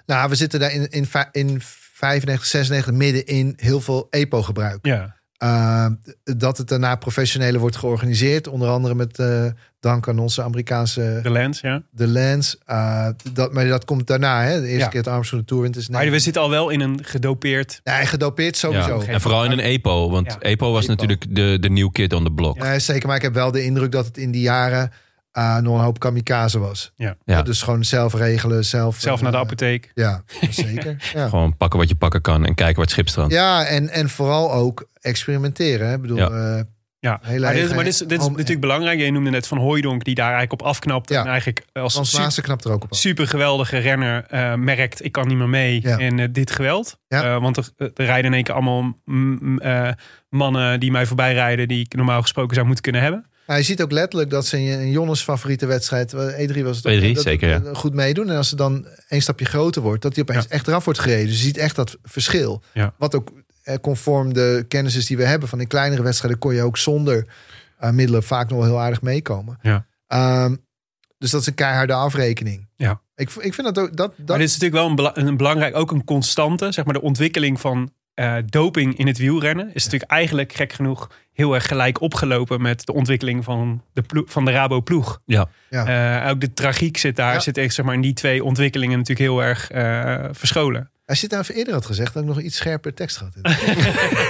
Nou, 0.05 0.29
we 0.29 0.35
zitten 0.35 0.59
daar 0.59 0.71
in, 0.71 0.89
in, 0.89 1.07
in 1.31 1.61
95, 1.99 2.45
96 2.45 2.93
midden 2.93 3.25
in 3.25 3.53
heel 3.57 3.81
veel 3.81 4.07
EPO-gebruik. 4.09 4.79
Ja. 4.81 5.17
Uh, 5.43 5.85
dat 6.23 6.57
het 6.57 6.67
daarna 6.67 6.95
professioneler 6.95 7.59
wordt 7.59 7.75
georganiseerd. 7.75 8.47
Onder 8.47 8.69
andere 8.69 8.95
met 8.95 9.19
uh, 9.19 9.45
dank 9.79 10.07
aan 10.07 10.19
onze 10.19 10.43
Amerikaanse... 10.43 11.19
De 11.23 11.29
Lens, 11.31 11.59
ja. 11.61 11.81
De 11.91 12.07
Lens. 12.07 12.57
Uh, 12.69 13.07
dat, 13.33 13.53
maar 13.53 13.67
dat 13.67 13.85
komt 13.85 14.07
daarna. 14.07 14.43
Hè? 14.43 14.61
De 14.61 14.67
eerste 14.67 14.77
Ja. 14.83 14.87
keer 14.87 14.99
het 14.99 15.09
Armstrong 15.09 15.41
de 15.43 15.47
Tour 15.49 15.63
wint. 15.63 15.75
Is 15.75 15.89
Maar 15.89 16.09
we 16.09 16.19
zitten 16.19 16.41
al 16.41 16.49
wel 16.49 16.69
in 16.69 16.79
een 16.79 16.99
gedopeerd... 17.03 17.79
Ja, 17.83 18.05
gedopeerd 18.05 18.57
sowieso. 18.57 19.01
Ja. 19.01 19.07
En 19.07 19.21
vooral 19.21 19.45
in 19.45 19.51
een 19.51 19.59
EPO. 19.59 20.09
Want 20.09 20.25
Ja. 20.27 20.39
EPO 20.39 20.71
was 20.71 20.83
EPO. 20.83 20.91
natuurlijk 20.93 21.35
de, 21.35 21.57
de 21.59 21.69
new 21.69 21.91
kid 21.91 22.13
on 22.13 22.23
the 22.23 22.31
block. 22.31 22.57
Ja, 22.57 22.79
zeker. 22.79 23.07
Maar 23.07 23.15
ik 23.17 23.21
heb 23.21 23.33
wel 23.33 23.51
de 23.51 23.63
indruk 23.63 23.91
dat 23.91 24.05
het 24.05 24.17
in 24.17 24.31
die 24.31 24.41
jaren 24.41 24.91
uh, 25.37 25.57
nog 25.57 25.77
een 25.77 25.83
hoop 25.83 25.99
kamikaze 25.99 26.59
was. 26.59 26.91
Ja. 26.95 27.15
Ja. 27.25 27.41
Dus 27.41 27.61
gewoon 27.61 27.83
zelf 27.83 28.13
regelen, 28.13 28.65
zelf... 28.65 28.99
Zelf 28.99 29.21
naar 29.21 29.31
de 29.31 29.37
uh, 29.37 29.43
apotheek. 29.43 29.91
Ja, 29.93 30.23
zeker. 30.49 30.95
Ja. 31.13 31.27
Gewoon 31.27 31.57
pakken 31.57 31.79
wat 31.79 31.89
je 31.89 31.95
pakken 31.95 32.21
kan 32.21 32.45
en 32.45 32.55
kijken 32.55 32.75
waar 32.75 32.83
het 32.85 32.93
schip 32.93 33.07
strandt. 33.09 33.33
Ja, 33.33 33.65
en, 33.65 33.89
en 33.89 34.09
vooral 34.09 34.53
ook 34.53 34.87
experimenteren. 35.01 35.87
Hè? 35.87 35.93
Ik 35.95 36.01
bedoel, 36.01 36.17
Ja. 36.17 36.29
eh, 36.57 36.63
Ja, 37.01 37.19
Hele 37.21 37.45
maar 37.45 37.53
dit, 37.53 37.63
is- 37.63 37.73
maar 37.73 37.83
dit, 37.83 37.93
is, 37.93 37.99
dit 37.99 38.11
is 38.11 38.17
home- 38.17 38.31
natuurlijk 38.31 38.61
belangrijk. 38.61 38.99
Je 38.99 39.11
noemde 39.11 39.29
net 39.29 39.47
van 39.47 39.57
Hooijdonk 39.57 40.03
die 40.03 40.15
daar 40.15 40.31
eigenlijk 40.31 40.61
op 40.61 40.67
afknapt. 40.67 41.09
Ja. 41.09 41.21
En 41.21 41.27
eigenlijk 41.27 41.65
als 41.73 41.93
Frans 41.93 42.13
super, 42.13 42.43
knapt 42.43 42.63
er 42.65 42.71
ook 42.71 42.83
op. 42.83 42.91
af. 42.91 42.97
super 42.97 43.27
geweldige 43.27 43.77
renner 43.77 44.25
eh, 44.27 44.53
merkt... 44.53 45.03
ik 45.05 45.11
kan 45.11 45.27
niet 45.27 45.37
meer 45.37 45.49
mee 45.49 45.79
Ja. 45.83 45.97
en 45.97 46.19
eh, 46.19 46.27
dit 46.31 46.51
geweld. 46.51 46.97
Ja. 47.07 47.23
Eh, 47.35 47.41
want 47.41 47.57
er, 47.57 47.69
er 47.77 48.05
rijden 48.05 48.25
in 48.25 48.33
één 48.33 48.43
keer 48.43 48.53
allemaal 48.53 48.81
mm, 48.81 49.37
mm, 49.41 49.59
eh, 49.59 49.89
mannen 50.29 50.79
die 50.79 50.91
mij 50.91 51.05
voorbij 51.05 51.33
rijden... 51.33 51.67
die 51.67 51.79
ik 51.85 51.93
normaal 51.95 52.21
gesproken 52.21 52.53
zou 52.53 52.65
moeten 52.65 52.83
kunnen 52.83 53.01
hebben. 53.01 53.25
Nou, 53.49 53.61
je 53.61 53.67
ziet 53.67 53.81
ook 53.81 53.91
letterlijk 53.91 54.29
dat 54.29 54.45
ze 54.45 54.61
in 54.61 54.79
in 54.79 54.91
Jonnes 54.91 55.21
favoriete 55.21 55.65
wedstrijd, 55.65 56.13
eh, 56.13 56.39
E3 56.49 56.63
was 56.63 56.77
het 56.77 56.85
ook, 56.85 56.93
E3, 57.01 57.11
dat- 57.13 57.23
zeker, 57.23 57.49
ja. 57.49 57.59
dat- 57.59 57.77
goed 57.77 57.93
meedoen. 57.93 58.29
En 58.29 58.37
als 58.37 58.49
ze 58.49 58.55
dan 58.55 58.87
een 59.07 59.21
stapje 59.21 59.45
groter 59.45 59.81
wordt, 59.81 60.01
dat 60.01 60.13
hij 60.15 60.23
opeens 60.23 60.43
Ja. 60.43 60.49
echt 60.49 60.67
eraf 60.67 60.85
wordt 60.85 60.99
gereden. 60.99 61.25
Dus 61.25 61.37
je 61.37 61.43
ziet 61.43 61.57
echt 61.57 61.75
dat 61.75 61.97
verschil. 62.03 62.61
Ja. 62.73 62.93
Wat 62.97 63.15
ook 63.15 63.31
eh, 63.63 63.75
conform 63.81 64.33
de 64.33 64.65
kennis 64.67 64.95
is 64.95 65.05
die 65.05 65.17
we 65.17 65.23
hebben 65.25 65.49
van 65.49 65.59
in 65.61 65.67
kleinere 65.67 66.01
wedstrijden, 66.01 66.39
kon 66.39 66.53
je 66.55 66.61
ook 66.63 66.77
zonder 66.77 67.27
eh, 67.77 67.91
middelen 67.91 68.23
vaak 68.23 68.49
nog 68.49 68.57
wel 68.59 68.67
heel 68.67 68.79
aardig 68.79 69.01
meekomen. 69.01 69.59
Ja. 69.61 69.85
Ehm, 70.07 70.55
dus 71.17 71.31
dat 71.31 71.41
is 71.41 71.47
een 71.47 71.53
keiharde 71.53 71.93
afrekening. 71.93 72.69
Ja. 72.75 73.01
Ik, 73.15 73.29
ik 73.29 73.53
vind 73.53 73.75
dat 73.75 73.79
ook. 73.79 73.97
Dat, 73.97 74.13
dat, 74.17 74.27
Maar 74.27 74.37
dit 74.37 74.47
is 74.47 74.53
natuurlijk 74.57 74.81
wel 74.81 74.89
een, 74.89 74.95
bela- 74.95 75.17
een 75.29 75.37
belangrijk, 75.37 75.75
ook 75.75 75.91
een 75.91 76.03
constante. 76.03 76.71
Zeg 76.71 76.85
maar 76.85 76.93
de 76.93 77.01
ontwikkeling 77.01 77.59
van 77.59 77.91
eh, 78.19 78.35
doping 78.45 78.97
in 78.97 79.07
het 79.07 79.17
wielrennen 79.17 79.69
is 79.73 79.83
natuurlijk 79.83 80.11
eigenlijk 80.11 80.53
gek 80.53 80.73
genoeg 80.73 81.09
heel 81.33 81.53
erg 81.53 81.67
gelijk 81.67 82.01
opgelopen 82.01 82.61
met 82.61 82.85
de 82.85 82.93
ontwikkeling 82.93 83.43
van 83.43 83.83
de, 83.93 84.01
ploeg, 84.01 84.31
van 84.31 84.45
de 84.45 84.51
Rabo 84.51 84.81
ploeg. 84.81 85.21
Ja. 85.25 85.49
Ja. 85.69 86.21
Eh, 86.23 86.29
ook 86.29 86.41
de 86.41 86.53
tragiek 86.53 86.97
zit 86.97 87.15
daar, 87.15 87.33
Ja. 87.33 87.39
zit 87.39 87.57
echt 87.57 87.73
zeg 87.73 87.85
maar 87.85 87.93
in 87.93 88.01
die 88.01 88.13
twee 88.13 88.43
ontwikkelingen 88.43 88.97
natuurlijk 88.97 89.29
heel 89.29 89.43
erg 89.43 89.71
eh, 89.71 90.25
verscholen. 90.31 90.91
als 91.05 91.17
je 91.19 91.23
het 91.23 91.31
nou 91.31 91.43
even 91.43 91.55
eerder 91.55 91.73
had 91.73 91.85
gezegd, 91.85 92.13
had 92.13 92.21
ik 92.23 92.29
nog 92.29 92.37
een 92.37 92.45
iets 92.45 92.57
scherper 92.57 92.93
tekst 92.93 93.17
gehad. 93.17 93.33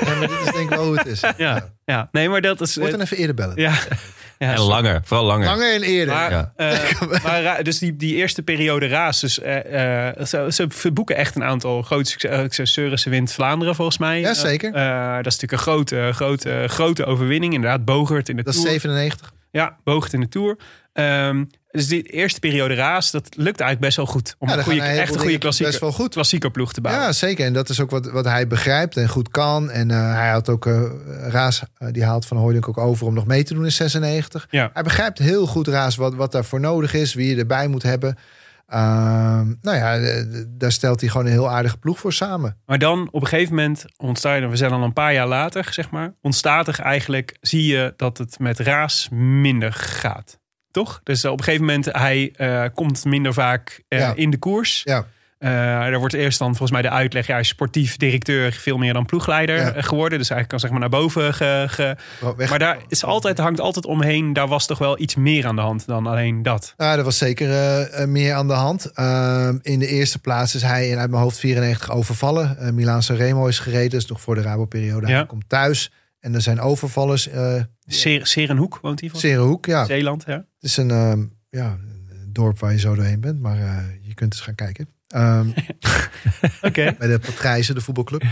ja, 0.05 0.15
maar 0.17 0.27
dit 0.27 0.39
is 0.45 0.51
denk 0.51 0.57
ik 0.57 0.69
wel 0.69 0.85
hoe 0.85 0.97
het 0.97 1.05
is. 1.05 1.23
Ja, 1.37 1.69
ja. 1.85 2.09
nee, 2.11 2.29
maar 2.29 2.41
dat 2.41 2.61
is. 2.61 2.75
Word 2.75 2.91
dan 2.91 3.01
even 3.01 3.17
eerder 3.17 3.35
bellen. 3.35 3.61
ja, 3.61 3.73
ja, 4.39 4.53
En 4.53 4.59
langer, 4.59 5.01
vooral 5.03 5.25
langer. 5.25 5.45
Langer 5.45 5.73
en 5.73 5.81
eerder. 5.81 6.13
Maar, 6.15 6.31
Ja. 6.31 6.53
eh, 6.55 7.01
maar 7.23 7.63
dus 7.63 7.79
die, 7.79 7.95
die 7.95 8.15
eerste 8.15 8.41
periode 8.41 8.87
raas. 8.87 9.19
Dus, 9.19 9.39
eh, 9.39 10.07
eh, 10.07 10.25
ze, 10.25 10.67
ze 10.73 10.91
boeken 10.91 11.15
echt 11.15 11.35
een 11.35 11.43
aantal 11.43 11.81
grote 11.81 12.09
succes. 12.09 12.71
Seurissen 12.73 13.11
wint 13.11 13.31
Vlaanderen 13.33 13.75
volgens 13.75 13.97
mij. 13.97 14.19
Ja, 14.19 14.33
zeker. 14.33 14.73
Eh, 14.73 15.15
dat 15.15 15.25
is 15.25 15.39
natuurlijk 15.39 15.51
een 15.51 15.57
grote, 15.57 16.09
grote, 16.13 16.63
grote 16.67 17.05
overwinning. 17.05 17.53
Inderdaad, 17.53 17.85
Bogert 17.85 18.29
in 18.29 18.35
de 18.35 18.43
dat 18.43 18.53
is 18.53 18.59
Tour. 18.59 18.71
97. 18.79 19.31
Ja, 19.51 19.77
Bogert 19.83 20.13
in 20.13 20.19
de 20.19 20.29
Tour. 20.29 20.57
Ehm, 20.99 21.43
dus 21.71 21.87
die 21.87 22.03
eerste 22.03 22.39
periode 22.39 22.73
raas, 22.73 23.11
dat 23.11 23.23
lukt 23.23 23.59
eigenlijk 23.59 23.79
best 23.79 23.95
wel 23.95 24.05
goed. 24.05 24.35
Om 24.39 24.49
Ja, 24.49 24.57
een 24.57 24.63
goede, 24.63 24.81
echt 24.81 25.13
een 25.13 25.19
goede 25.19 25.37
klassieker, 25.37 25.71
best 25.71 25.81
wel 25.83 25.91
goed. 25.91 26.13
klassieker 26.13 26.51
ploeg 26.51 26.73
te 26.73 26.81
bouwen. 26.81 27.05
Ja, 27.05 27.11
zeker. 27.11 27.45
En 27.45 27.53
dat 27.53 27.69
is 27.69 27.79
ook 27.79 27.89
wat, 27.89 28.11
wat 28.11 28.25
hij 28.25 28.47
begrijpt 28.47 28.97
en 28.97 29.09
goed 29.09 29.29
kan. 29.29 29.69
En 29.69 29.91
eh, 29.91 30.13
hij 30.13 30.29
had 30.29 30.49
ook 30.49 30.65
eh, 30.65 30.81
Raas, 31.07 31.63
eh, 31.77 31.87
die 31.91 32.03
haalt 32.03 32.25
van 32.25 32.37
Hooydonk 32.37 32.67
ook 32.67 32.77
over 32.77 33.07
om 33.07 33.13
nog 33.13 33.25
mee 33.25 33.43
te 33.43 33.53
doen 33.53 33.63
in 33.63 33.71
96. 33.71 34.47
Ja. 34.49 34.69
Hij 34.73 34.83
begrijpt 34.83 35.19
heel 35.19 35.45
goed, 35.45 35.67
Raas, 35.67 35.95
wat, 35.95 36.15
wat 36.15 36.31
daarvoor 36.31 36.59
nodig 36.59 36.93
is, 36.93 37.13
wie 37.13 37.29
je 37.29 37.35
erbij 37.35 37.67
moet 37.67 37.83
hebben. 37.83 38.17
Ehm, 38.67 39.53
nou 39.61 39.77
ja, 39.77 40.23
daar 40.47 40.71
stelt 40.71 40.99
hij 40.99 41.09
gewoon 41.09 41.25
een 41.25 41.31
heel 41.31 41.49
aardige 41.49 41.77
ploeg 41.77 41.99
voor 41.99 42.13
samen. 42.13 42.57
Maar 42.65 42.79
dan 42.79 43.07
op 43.11 43.21
een 43.21 43.27
gegeven 43.27 43.55
moment 43.55 43.85
ontstaat 43.97 44.41
er, 44.41 44.49
we 44.49 44.55
zijn 44.55 44.71
al 44.71 44.83
een 44.83 44.93
paar 44.93 45.13
jaar 45.13 45.27
later, 45.27 45.67
zeg 45.73 45.89
maar, 45.89 46.13
ontstaat 46.21 46.67
er 46.67 46.79
eigenlijk, 46.79 47.37
zie 47.41 47.65
je 47.65 47.93
dat 47.95 48.17
het 48.17 48.39
met 48.39 48.59
Raas 48.59 49.07
minder 49.11 49.73
gaat. 49.73 50.39
Toch? 50.71 50.99
Dus 51.03 51.25
op 51.25 51.37
een 51.37 51.43
gegeven 51.43 51.65
moment, 51.65 51.85
hij 51.85 52.31
eh, 52.35 52.63
komt 52.73 53.05
minder 53.05 53.33
vaak 53.33 53.83
eh, 53.87 53.99
Ja. 53.99 54.13
in 54.15 54.29
de 54.29 54.37
koers. 54.37 54.81
Ja, 54.83 55.05
Eh, 55.39 55.49
er 55.85 55.99
wordt 55.99 56.13
eerst 56.13 56.39
dan 56.39 56.47
volgens 56.47 56.71
mij 56.71 56.81
de 56.81 56.89
uitleg, 56.89 57.25
ja, 57.27 57.31
hij 57.31 57.41
is 57.41 57.47
sportief 57.47 57.97
directeur 57.97 58.51
veel 58.51 58.77
meer 58.77 58.93
dan 58.93 59.05
ploegleider 59.05 59.55
Ja. 59.55 59.71
eh, 59.73 59.83
geworden. 59.83 60.17
Dus 60.17 60.29
hij 60.29 60.45
kan 60.45 60.59
zeg 60.59 60.69
maar 60.71 60.79
naar 60.79 60.89
boven 60.89 61.33
ge. 61.33 61.95
Maar 62.49 62.59
daar 62.59 62.77
is 62.87 63.03
altijd, 63.03 63.37
hangt 63.37 63.59
altijd 63.59 63.85
omheen, 63.85 64.33
daar 64.33 64.47
was 64.47 64.65
toch 64.67 64.77
wel 64.77 64.99
iets 64.99 65.15
meer 65.15 65.45
aan 65.47 65.55
de 65.55 65.61
hand 65.61 65.85
dan 65.87 66.07
alleen 66.07 66.43
dat. 66.43 66.73
Ja, 66.77 66.97
er 66.97 67.03
was 67.03 67.17
zeker 67.17 67.49
eh, 67.49 68.01
eh, 68.01 68.07
meer 68.09 68.33
aan 68.33 68.47
de 68.47 68.53
hand. 68.53 68.91
Ehm, 68.93 69.57
in 69.61 69.79
de 69.79 69.87
eerste 69.87 70.19
plaats 70.19 70.55
is 70.55 70.61
hij 70.61 70.89
in 70.89 70.97
uit 70.97 71.09
mijn 71.09 71.21
hoofd 71.23 71.37
94 71.39 71.91
overvallen. 71.91 72.57
Uh, 72.61 72.69
Milaan 72.69 73.03
Sanremo 73.03 73.47
is 73.47 73.59
gereden, 73.59 73.89
dus 73.89 74.05
nog 74.05 74.21
voor 74.21 74.35
de 74.35 74.41
Rabo-periode. 74.41 75.07
Ja. 75.07 75.15
Hij 75.15 75.25
komt 75.25 75.49
thuis 75.49 75.91
en 76.19 76.33
er 76.33 76.41
zijn 76.41 76.59
overvallers. 76.59 77.27
eh 77.27 77.53
Ser, 77.85 78.27
Serenhoek 78.27 78.79
woont 78.81 78.99
hij 78.99 79.09
van? 79.09 79.19
Serenhoek, 79.19 79.65
ja. 79.65 79.85
Zeeland, 79.85 80.23
ja. 80.27 80.45
Het 80.59 80.69
is 80.69 80.77
een, 80.77 80.91
ehm, 80.91 81.25
ja, 81.49 81.77
een 82.09 82.29
dorp 82.33 82.59
waar 82.59 82.71
je 82.71 82.79
zo 82.79 82.95
doorheen 82.95 83.19
bent, 83.19 83.39
maar 83.39 83.57
eh, 83.57 83.83
je 84.01 84.13
kunt 84.13 84.33
eens 84.33 84.41
gaan 84.41 84.55
kijken. 84.55 84.87
Ehm, 85.07 85.47
bij 86.99 87.07
de 87.07 87.19
Patrijzen, 87.25 87.75
de 87.75 87.81
voetbalclub. 87.81 88.23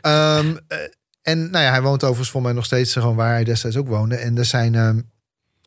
Ehm, 0.00 0.56
eh, 0.68 0.78
en 1.22 1.50
nou 1.50 1.64
ja, 1.64 1.70
hij 1.70 1.82
woont 1.82 2.02
overigens 2.02 2.30
voor 2.30 2.42
mij 2.42 2.52
nog 2.52 2.64
steeds 2.64 2.92
gewoon 2.92 3.16
waar 3.16 3.32
hij 3.32 3.44
destijds 3.44 3.76
ook 3.76 3.88
woonde. 3.88 4.16
En 4.16 4.38
er 4.38 4.44
zijn, 4.44 4.72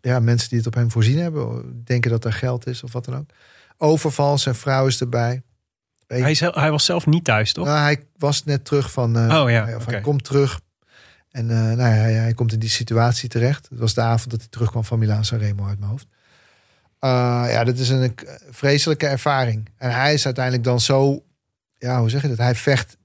ja, 0.01 0.19
mensen 0.19 0.49
die 0.49 0.57
het 0.57 0.67
op 0.67 0.73
hem 0.73 0.91
voorzien 0.91 1.17
hebben, 1.19 1.81
denken 1.83 2.11
dat 2.11 2.25
er 2.25 2.33
geld 2.33 2.67
is 2.67 2.83
of 2.83 2.91
wat 2.93 3.05
dan 3.05 3.15
ook. 3.15 3.29
Overval, 3.77 4.37
zijn 4.37 4.55
vrouw 4.55 4.87
is 4.87 4.99
erbij. 5.01 5.41
Hij, 6.07 6.31
is, 6.31 6.39
hij 6.39 6.71
was 6.71 6.85
zelf 6.85 7.05
niet 7.05 7.23
thuis, 7.23 7.53
toch? 7.53 7.65
Nou, 7.65 7.79
hij 7.79 8.05
was 8.17 8.43
net 8.43 8.65
terug 8.65 8.91
van. 8.91 9.17
eh, 9.17 9.41
Oh 9.41 9.49
ja, 9.49 9.75
of 9.75 9.85
hij 9.85 10.01
komt 10.01 10.23
terug. 10.23 10.59
En 11.33 11.49
eh, 11.51 11.57
nou 11.57 11.77
ja, 11.77 11.85
hij, 11.85 12.13
hij 12.13 12.33
komt 12.33 12.53
in 12.53 12.59
die 12.59 12.69
situatie 12.69 13.29
terecht. 13.29 13.67
Het 13.69 13.79
was 13.79 13.93
de 13.93 14.01
avond 14.01 14.29
dat 14.31 14.39
hij 14.39 14.49
terugkwam 14.49 14.83
van 14.83 14.99
Milaan 14.99 15.25
Sanremo 15.25 15.67
uit 15.67 15.79
mijn 15.79 15.91
hoofd. 15.91 16.07
Eh, 16.99 17.45
ja, 17.51 17.63
dat 17.63 17.77
is 17.77 17.89
een 17.89 18.03
eh, 18.15 18.33
vreselijke 18.49 19.07
ervaring. 19.07 19.69
En 19.77 19.91
hij 19.91 20.13
is 20.13 20.25
uiteindelijk 20.25 20.63
dan 20.63 20.79
zo. 20.79 21.23
Ja, 21.77 21.99
hoe 21.99 22.09
zeg 22.09 22.21
je 22.21 22.27
dat? 22.27 22.37
Hij 22.37 22.55
vecht 22.55 22.97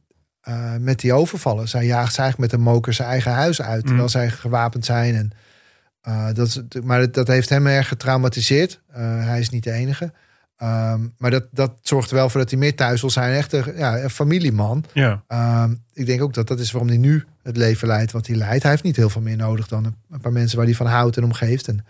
met 0.79 1.01
die 1.01 1.13
overvallen. 1.13 1.69
Zij 1.69 1.85
jaagt 1.87 2.15
ze 2.15 2.21
eigenlijk 2.21 2.53
met 2.53 2.61
een 2.61 2.67
moker 2.67 2.93
zijn 2.93 3.09
eigen 3.09 3.33
huis 3.33 3.63
uit. 3.63 3.81
Terwijl 3.81 4.03
Mm. 4.03 4.09
zij 4.09 4.31
gewapend 4.31 4.85
zijn. 4.85 5.15
En, 5.15 6.35
dat, 6.35 6.47
is- 6.47 6.81
maar 6.83 7.01
dat, 7.01 7.15
dat 7.15 7.27
heeft 7.27 7.49
hem 7.49 7.67
erg 7.67 7.89
getraumatiseerd. 7.89 8.81
Hij 8.93 9.41
is 9.41 9.51
niet 9.51 9.65
de 9.65 9.73
enige. 9.73 10.13
Ehm, 10.59 11.01
maar 11.19 11.31
dat, 11.31 11.45
dat 11.51 11.73
zorgt 11.83 12.11
er 12.11 12.17
wel 12.17 12.29
voor 12.31 12.41
dat 12.41 12.51
hij 12.51 12.59
meer 12.59 12.75
thuis 12.77 13.01
wil 13.01 13.11
zijn. 13.11 13.35
Echt 13.35 13.53
een, 13.53 13.77
ja, 13.77 13.99
een 13.99 14.11
familieman. 14.11 14.85
Ja. 14.93 15.23
Ehm, 15.29 15.75
ik 15.93 16.07
denk 16.07 16.23
ook 16.23 16.35
dat 16.35 16.47
dat 16.47 16.59
is 16.59 16.71
waarom 16.71 16.89
hij 16.91 16.99
nu 16.99 17.25
het 17.43 17.57
leven 17.57 17.89
leidt 17.89 18.13
wat 18.13 18.27
hij 18.27 18.37
leidt. 18.37 18.63
Hij 18.63 18.71
heeft 18.71 18.83
niet 18.83 18.97
heel 18.97 19.11
veel 19.11 19.23
meer 19.23 19.37
nodig 19.37 19.69
dan 19.69 19.85
een, 19.85 19.95
een 20.11 20.21
paar 20.21 20.33
mensen 20.33 20.57
waar 20.57 20.67
hij 20.67 20.75
van 20.75 20.87
houdt 20.87 21.17
en 21.17 21.25
omgeeft. 21.25 21.69
En 21.69 21.85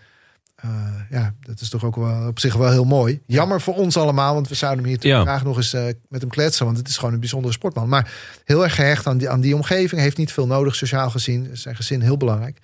eh, 0.55 0.69
ja, 1.09 1.33
dat 1.39 1.59
is 1.59 1.69
toch 1.69 1.83
ook 1.85 1.95
wel 1.95 2.27
op 2.27 2.39
zich 2.39 2.55
wel 2.55 2.71
heel 2.71 2.83
mooi. 2.85 3.21
Jammer 3.25 3.61
voor 3.61 3.75
ons 3.75 3.97
allemaal, 3.97 4.33
want 4.33 4.47
we 4.47 4.55
zouden 4.55 4.83
hem 4.85 4.93
hier 4.93 5.07
Ja. 5.07 5.21
graag 5.21 5.43
nog 5.43 5.57
eens 5.57 5.73
eh, 5.73 5.83
met 6.09 6.21
hem 6.21 6.29
kletsen. 6.29 6.65
Want 6.65 6.77
het 6.77 6.87
is 6.87 6.97
gewoon 6.97 7.13
een 7.13 7.19
bijzondere 7.19 7.53
sportman. 7.53 7.89
Maar 7.89 8.13
heel 8.45 8.63
erg 8.63 8.75
gehecht 8.75 9.07
aan 9.07 9.17
die, 9.17 9.29
aan 9.29 9.41
die 9.41 9.55
omgeving. 9.55 10.01
Heeft 10.01 10.17
niet 10.17 10.31
veel 10.31 10.47
nodig 10.47 10.75
sociaal 10.75 11.09
gezien. 11.09 11.49
Zijn 11.53 11.75
gezin 11.75 12.01
heel 12.01 12.17
belangrijk. 12.17 12.57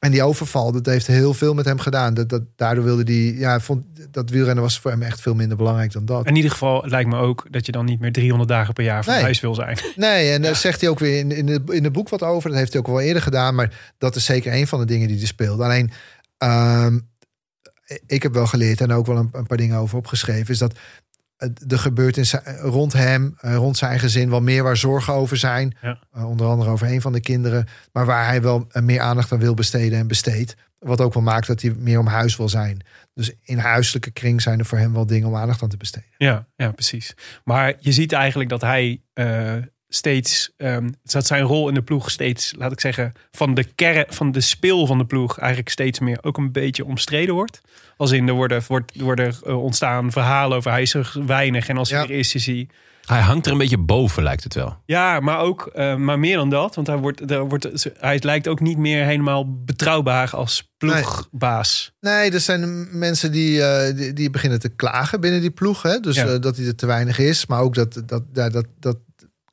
En 0.00 0.10
die 0.10 0.22
overval, 0.22 0.72
dat 0.72 0.86
heeft 0.86 1.06
heel 1.06 1.34
veel 1.34 1.54
met 1.54 1.64
hem 1.64 1.78
gedaan. 1.78 2.14
Dat, 2.14 2.28
dat, 2.28 2.42
daardoor 2.56 2.84
wilde 2.84 3.02
hij, 3.12 3.34
ja, 3.34 3.60
vond 3.60 3.84
dat 4.10 4.30
wielrennen 4.30 4.62
was 4.64 4.78
voor 4.78 4.90
hem 4.90 5.02
echt 5.02 5.20
veel 5.20 5.34
minder 5.34 5.56
belangrijk 5.56 5.92
dan 5.92 6.04
dat. 6.04 6.26
In 6.26 6.36
ieder 6.36 6.50
geval 6.50 6.82
lijkt 6.86 7.10
me 7.10 7.16
ook 7.16 7.46
dat 7.50 7.66
je 7.66 7.72
dan 7.72 7.84
niet 7.84 8.00
meer 8.00 8.12
300 8.12 8.48
dagen 8.50 8.74
per 8.74 8.84
jaar 8.84 9.04
van 9.04 9.12
Nee. 9.12 9.22
huis 9.22 9.40
wil 9.40 9.54
zijn. 9.54 9.78
Nee, 9.96 10.30
en 10.30 10.42
daar 10.42 10.56
zegt 10.56 10.80
hij 10.80 10.90
ook 10.90 10.98
weer 10.98 11.18
in, 11.18 11.30
in, 11.32 11.46
de, 11.46 11.62
in 11.66 11.84
het 11.84 11.92
boek 11.92 12.08
wat 12.08 12.22
over. 12.22 12.48
Dat 12.50 12.58
heeft 12.58 12.72
hij 12.72 12.80
ook 12.80 12.86
wel 12.86 13.00
eerder 13.00 13.22
gedaan. 13.22 13.54
Maar 13.54 13.92
dat 13.98 14.16
is 14.16 14.24
zeker 14.24 14.52
een 14.52 14.66
van 14.66 14.78
de 14.80 14.86
dingen 14.86 15.08
die 15.08 15.16
hij 15.18 15.26
speelt. 15.26 15.60
Alleen, 15.60 15.90
ehm, 16.38 16.98
ik 18.06 18.22
heb 18.22 18.34
wel 18.34 18.46
geleerd 18.46 18.80
en 18.80 18.92
ook 18.92 19.06
wel 19.06 19.16
een, 19.16 19.28
een 19.32 19.46
paar 19.46 19.56
dingen 19.56 19.76
over 19.78 19.98
opgeschreven. 19.98 20.52
Is 20.52 20.58
dat 20.58 20.78
er 21.68 21.78
gebeurt 21.78 22.16
in 22.16 22.26
zijn- 22.26 22.56
rond 22.58 22.92
hem, 22.92 23.34
eh, 23.40 23.54
rond 23.56 23.76
zijn 23.76 23.98
gezin, 23.98 24.30
wel 24.30 24.40
meer 24.40 24.62
waar 24.62 24.76
zorgen 24.76 25.12
over 25.14 25.36
zijn. 25.36 25.76
Ja. 25.82 25.98
Eh, 26.12 26.28
onder 26.28 26.46
andere 26.46 26.70
over 26.70 26.86
een 26.92 27.00
van 27.00 27.12
de 27.12 27.20
kinderen. 27.20 27.66
Maar 27.92 28.06
waar 28.06 28.26
hij 28.26 28.42
wel 28.42 28.66
eh, 28.70 28.82
meer 28.82 29.00
aandacht 29.00 29.32
aan 29.32 29.38
wil 29.38 29.54
besteden 29.54 29.98
en 29.98 30.06
besteedt. 30.06 30.54
Wat 30.78 31.00
ook 31.00 31.14
wel 31.14 31.22
maakt 31.22 31.46
dat 31.46 31.62
hij 31.62 31.74
meer 31.78 31.98
om 31.98 32.06
huis 32.06 32.36
wil 32.36 32.48
zijn. 32.48 32.84
Dus 33.14 33.32
in 33.42 33.58
huiselijke 33.58 34.10
kring 34.10 34.42
zijn 34.42 34.58
er 34.58 34.64
voor 34.64 34.78
hem 34.78 34.92
wel 34.92 35.06
dingen 35.06 35.28
om 35.28 35.36
aandacht 35.36 35.62
aan 35.62 35.68
te 35.68 35.76
besteden. 35.76 36.08
Ja, 36.16 36.46
ja, 36.56 36.70
precies. 36.70 37.14
Maar 37.44 37.74
je 37.78 37.92
ziet 37.92 38.12
eigenlijk 38.12 38.50
dat 38.50 38.60
hij 38.60 39.00
eh, 39.12 39.54
steeds, 39.88 40.52
ehm, 40.56 40.88
dat 41.02 41.26
zijn 41.26 41.42
rol 41.42 41.68
in 41.68 41.74
de 41.74 41.82
ploeg 41.82 42.10
steeds, 42.10 42.54
laat 42.58 42.72
ik 42.72 42.80
zeggen, 42.80 43.12
van 43.30 43.54
de 43.54 43.64
kern, 43.64 44.04
van 44.08 44.32
de 44.32 44.40
speel 44.40 44.86
van 44.86 44.98
de 44.98 45.04
ploeg 45.06 45.38
eigenlijk 45.38 45.70
steeds 45.70 45.98
meer 45.98 46.18
ook 46.22 46.36
een 46.38 46.52
beetje 46.52 46.84
omstreden 46.84 47.34
wordt. 47.34 47.60
Als 48.00 48.10
in 48.12 48.28
er 48.28 48.34
worden, 48.34 48.62
wordt, 48.68 48.96
er 48.96 49.02
worden 49.04 49.34
eh, 49.46 49.62
ontstaan 49.62 50.12
verhalen 50.12 50.56
over 50.56 50.70
hij 50.70 50.82
is 50.82 50.94
er 50.94 51.12
weinig 51.26 51.68
en 51.68 51.76
als 51.76 51.90
hij 51.90 51.98
Ja. 51.98 52.04
er 52.04 52.10
is, 52.18 52.34
is 52.34 52.46
hij. 52.46 52.68
Hij 53.04 53.20
hangt 53.20 53.46
er 53.46 53.52
een 53.52 53.58
beetje 53.58 53.78
boven, 53.78 54.22
lijkt 54.22 54.44
het 54.44 54.54
wel. 54.54 54.76
Ja, 54.86 55.20
maar 55.20 55.38
ook, 55.38 55.66
eh, 55.74 55.94
maar 55.96 56.18
meer 56.18 56.36
dan 56.36 56.50
dat, 56.50 56.74
want 56.74 56.86
hij 56.86 56.96
wordt, 56.96 57.30
er 57.30 57.48
wordt, 57.48 57.90
hij 57.98 58.18
lijkt 58.22 58.48
ook 58.48 58.60
niet 58.60 58.78
meer 58.78 59.04
helemaal 59.04 59.62
betrouwbaar 59.64 60.30
als 60.36 60.70
ploegbaas. 60.78 61.92
Nee, 62.00 62.30
er 62.30 62.40
zijn 62.40 62.88
mensen 62.98 63.32
die, 63.32 63.62
eh, 63.62 63.96
die, 63.96 64.12
die 64.12 64.30
beginnen 64.30 64.60
te 64.60 64.68
klagen 64.68 65.20
binnen 65.20 65.40
die 65.40 65.50
ploeg. 65.50 65.82
Hè? 65.82 66.00
Dus 66.00 66.16
Ja. 66.16 66.38
dat 66.38 66.56
hij 66.56 66.66
er 66.66 66.74
te 66.76 66.86
weinig 66.86 67.18
is. 67.18 67.46
Maar 67.46 67.60
ook 67.60 67.74
dat, 67.74 68.02
dat, 68.06 68.22
dat, 68.34 68.64
dat, 68.80 68.96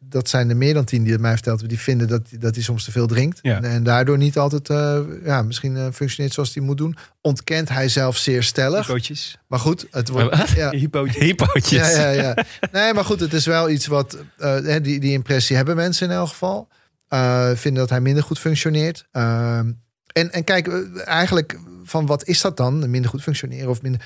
dat, 0.10 0.30
zijn 0.30 0.50
er 0.50 0.58
meer 0.58 0.74
dan 0.74 0.84
tien 0.86 1.04
die 1.04 1.12
het 1.12 1.22
mij 1.22 1.34
verteld 1.34 1.70
Die 1.70 1.80
vinden 1.80 2.08
dat, 2.08 2.22
dat 2.40 2.56
hij 2.56 2.64
soms 2.64 2.84
te 2.84 2.92
veel 2.92 3.08
drinkt. 3.08 3.40
Ja. 3.42 3.56
En, 3.56 3.64
en 3.64 3.84
daardoor 3.84 4.18
niet 4.18 4.38
altijd 4.38 4.70
eh, 4.70 5.00
ja, 5.26 5.42
misschien 5.42 5.78
eh, 5.78 5.88
functioneert 5.94 6.34
zoals 6.34 6.54
hij 6.54 6.64
moet 6.64 6.78
doen. 6.78 6.98
Ontkent 7.22 7.70
hij 7.70 7.90
zelf 7.90 8.18
zeer 8.18 8.44
stellig. 8.44 8.88
Hypootjes. 8.88 9.38
Maar 9.48 9.60
goed, 9.60 9.88
het 9.92 10.10
wordt... 10.10 10.50
Ja, 10.56 10.70
Hypootjes. 10.70 11.24
Hypootjes. 11.24 11.72
ja, 11.96 12.10
ja, 12.10 12.10
ja. 12.10 12.46
Nee, 12.72 12.94
maar 12.94 13.06
goed, 13.06 13.20
het 13.20 13.34
is 13.34 13.46
wel 13.46 13.70
iets 13.70 13.88
wat... 13.88 14.18
eh, 14.38 14.56
hè, 14.56 14.82
die, 14.82 15.00
die 15.00 15.12
impressie 15.12 15.56
hebben 15.56 15.76
mensen 15.76 16.10
in 16.10 16.16
elk 16.16 16.28
geval. 16.28 16.68
Eh, 17.08 17.52
vinden 17.54 17.82
dat 17.82 17.90
hij 17.90 18.02
minder 18.02 18.24
goed 18.24 18.40
functioneert. 18.40 19.08
Ehm, 19.12 19.72
en, 20.14 20.32
en 20.32 20.44
kijk, 20.44 20.68
eigenlijk 21.06 21.60
van 21.84 22.06
wat 22.06 22.26
is 22.28 22.42
dat 22.42 22.58
dan? 22.58 22.90
Minder 22.90 23.10
goed 23.10 23.22
functioneren 23.22 23.70
of 23.70 23.82
minder... 23.82 24.02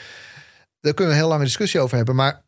Daar 0.82 0.94
kunnen 0.94 1.14
we 1.14 1.20
een 1.20 1.26
heel 1.26 1.34
lange 1.34 1.46
discussie 1.46 1.80
over 1.80 1.96
hebben. 1.96 2.16
Maar 2.16 2.42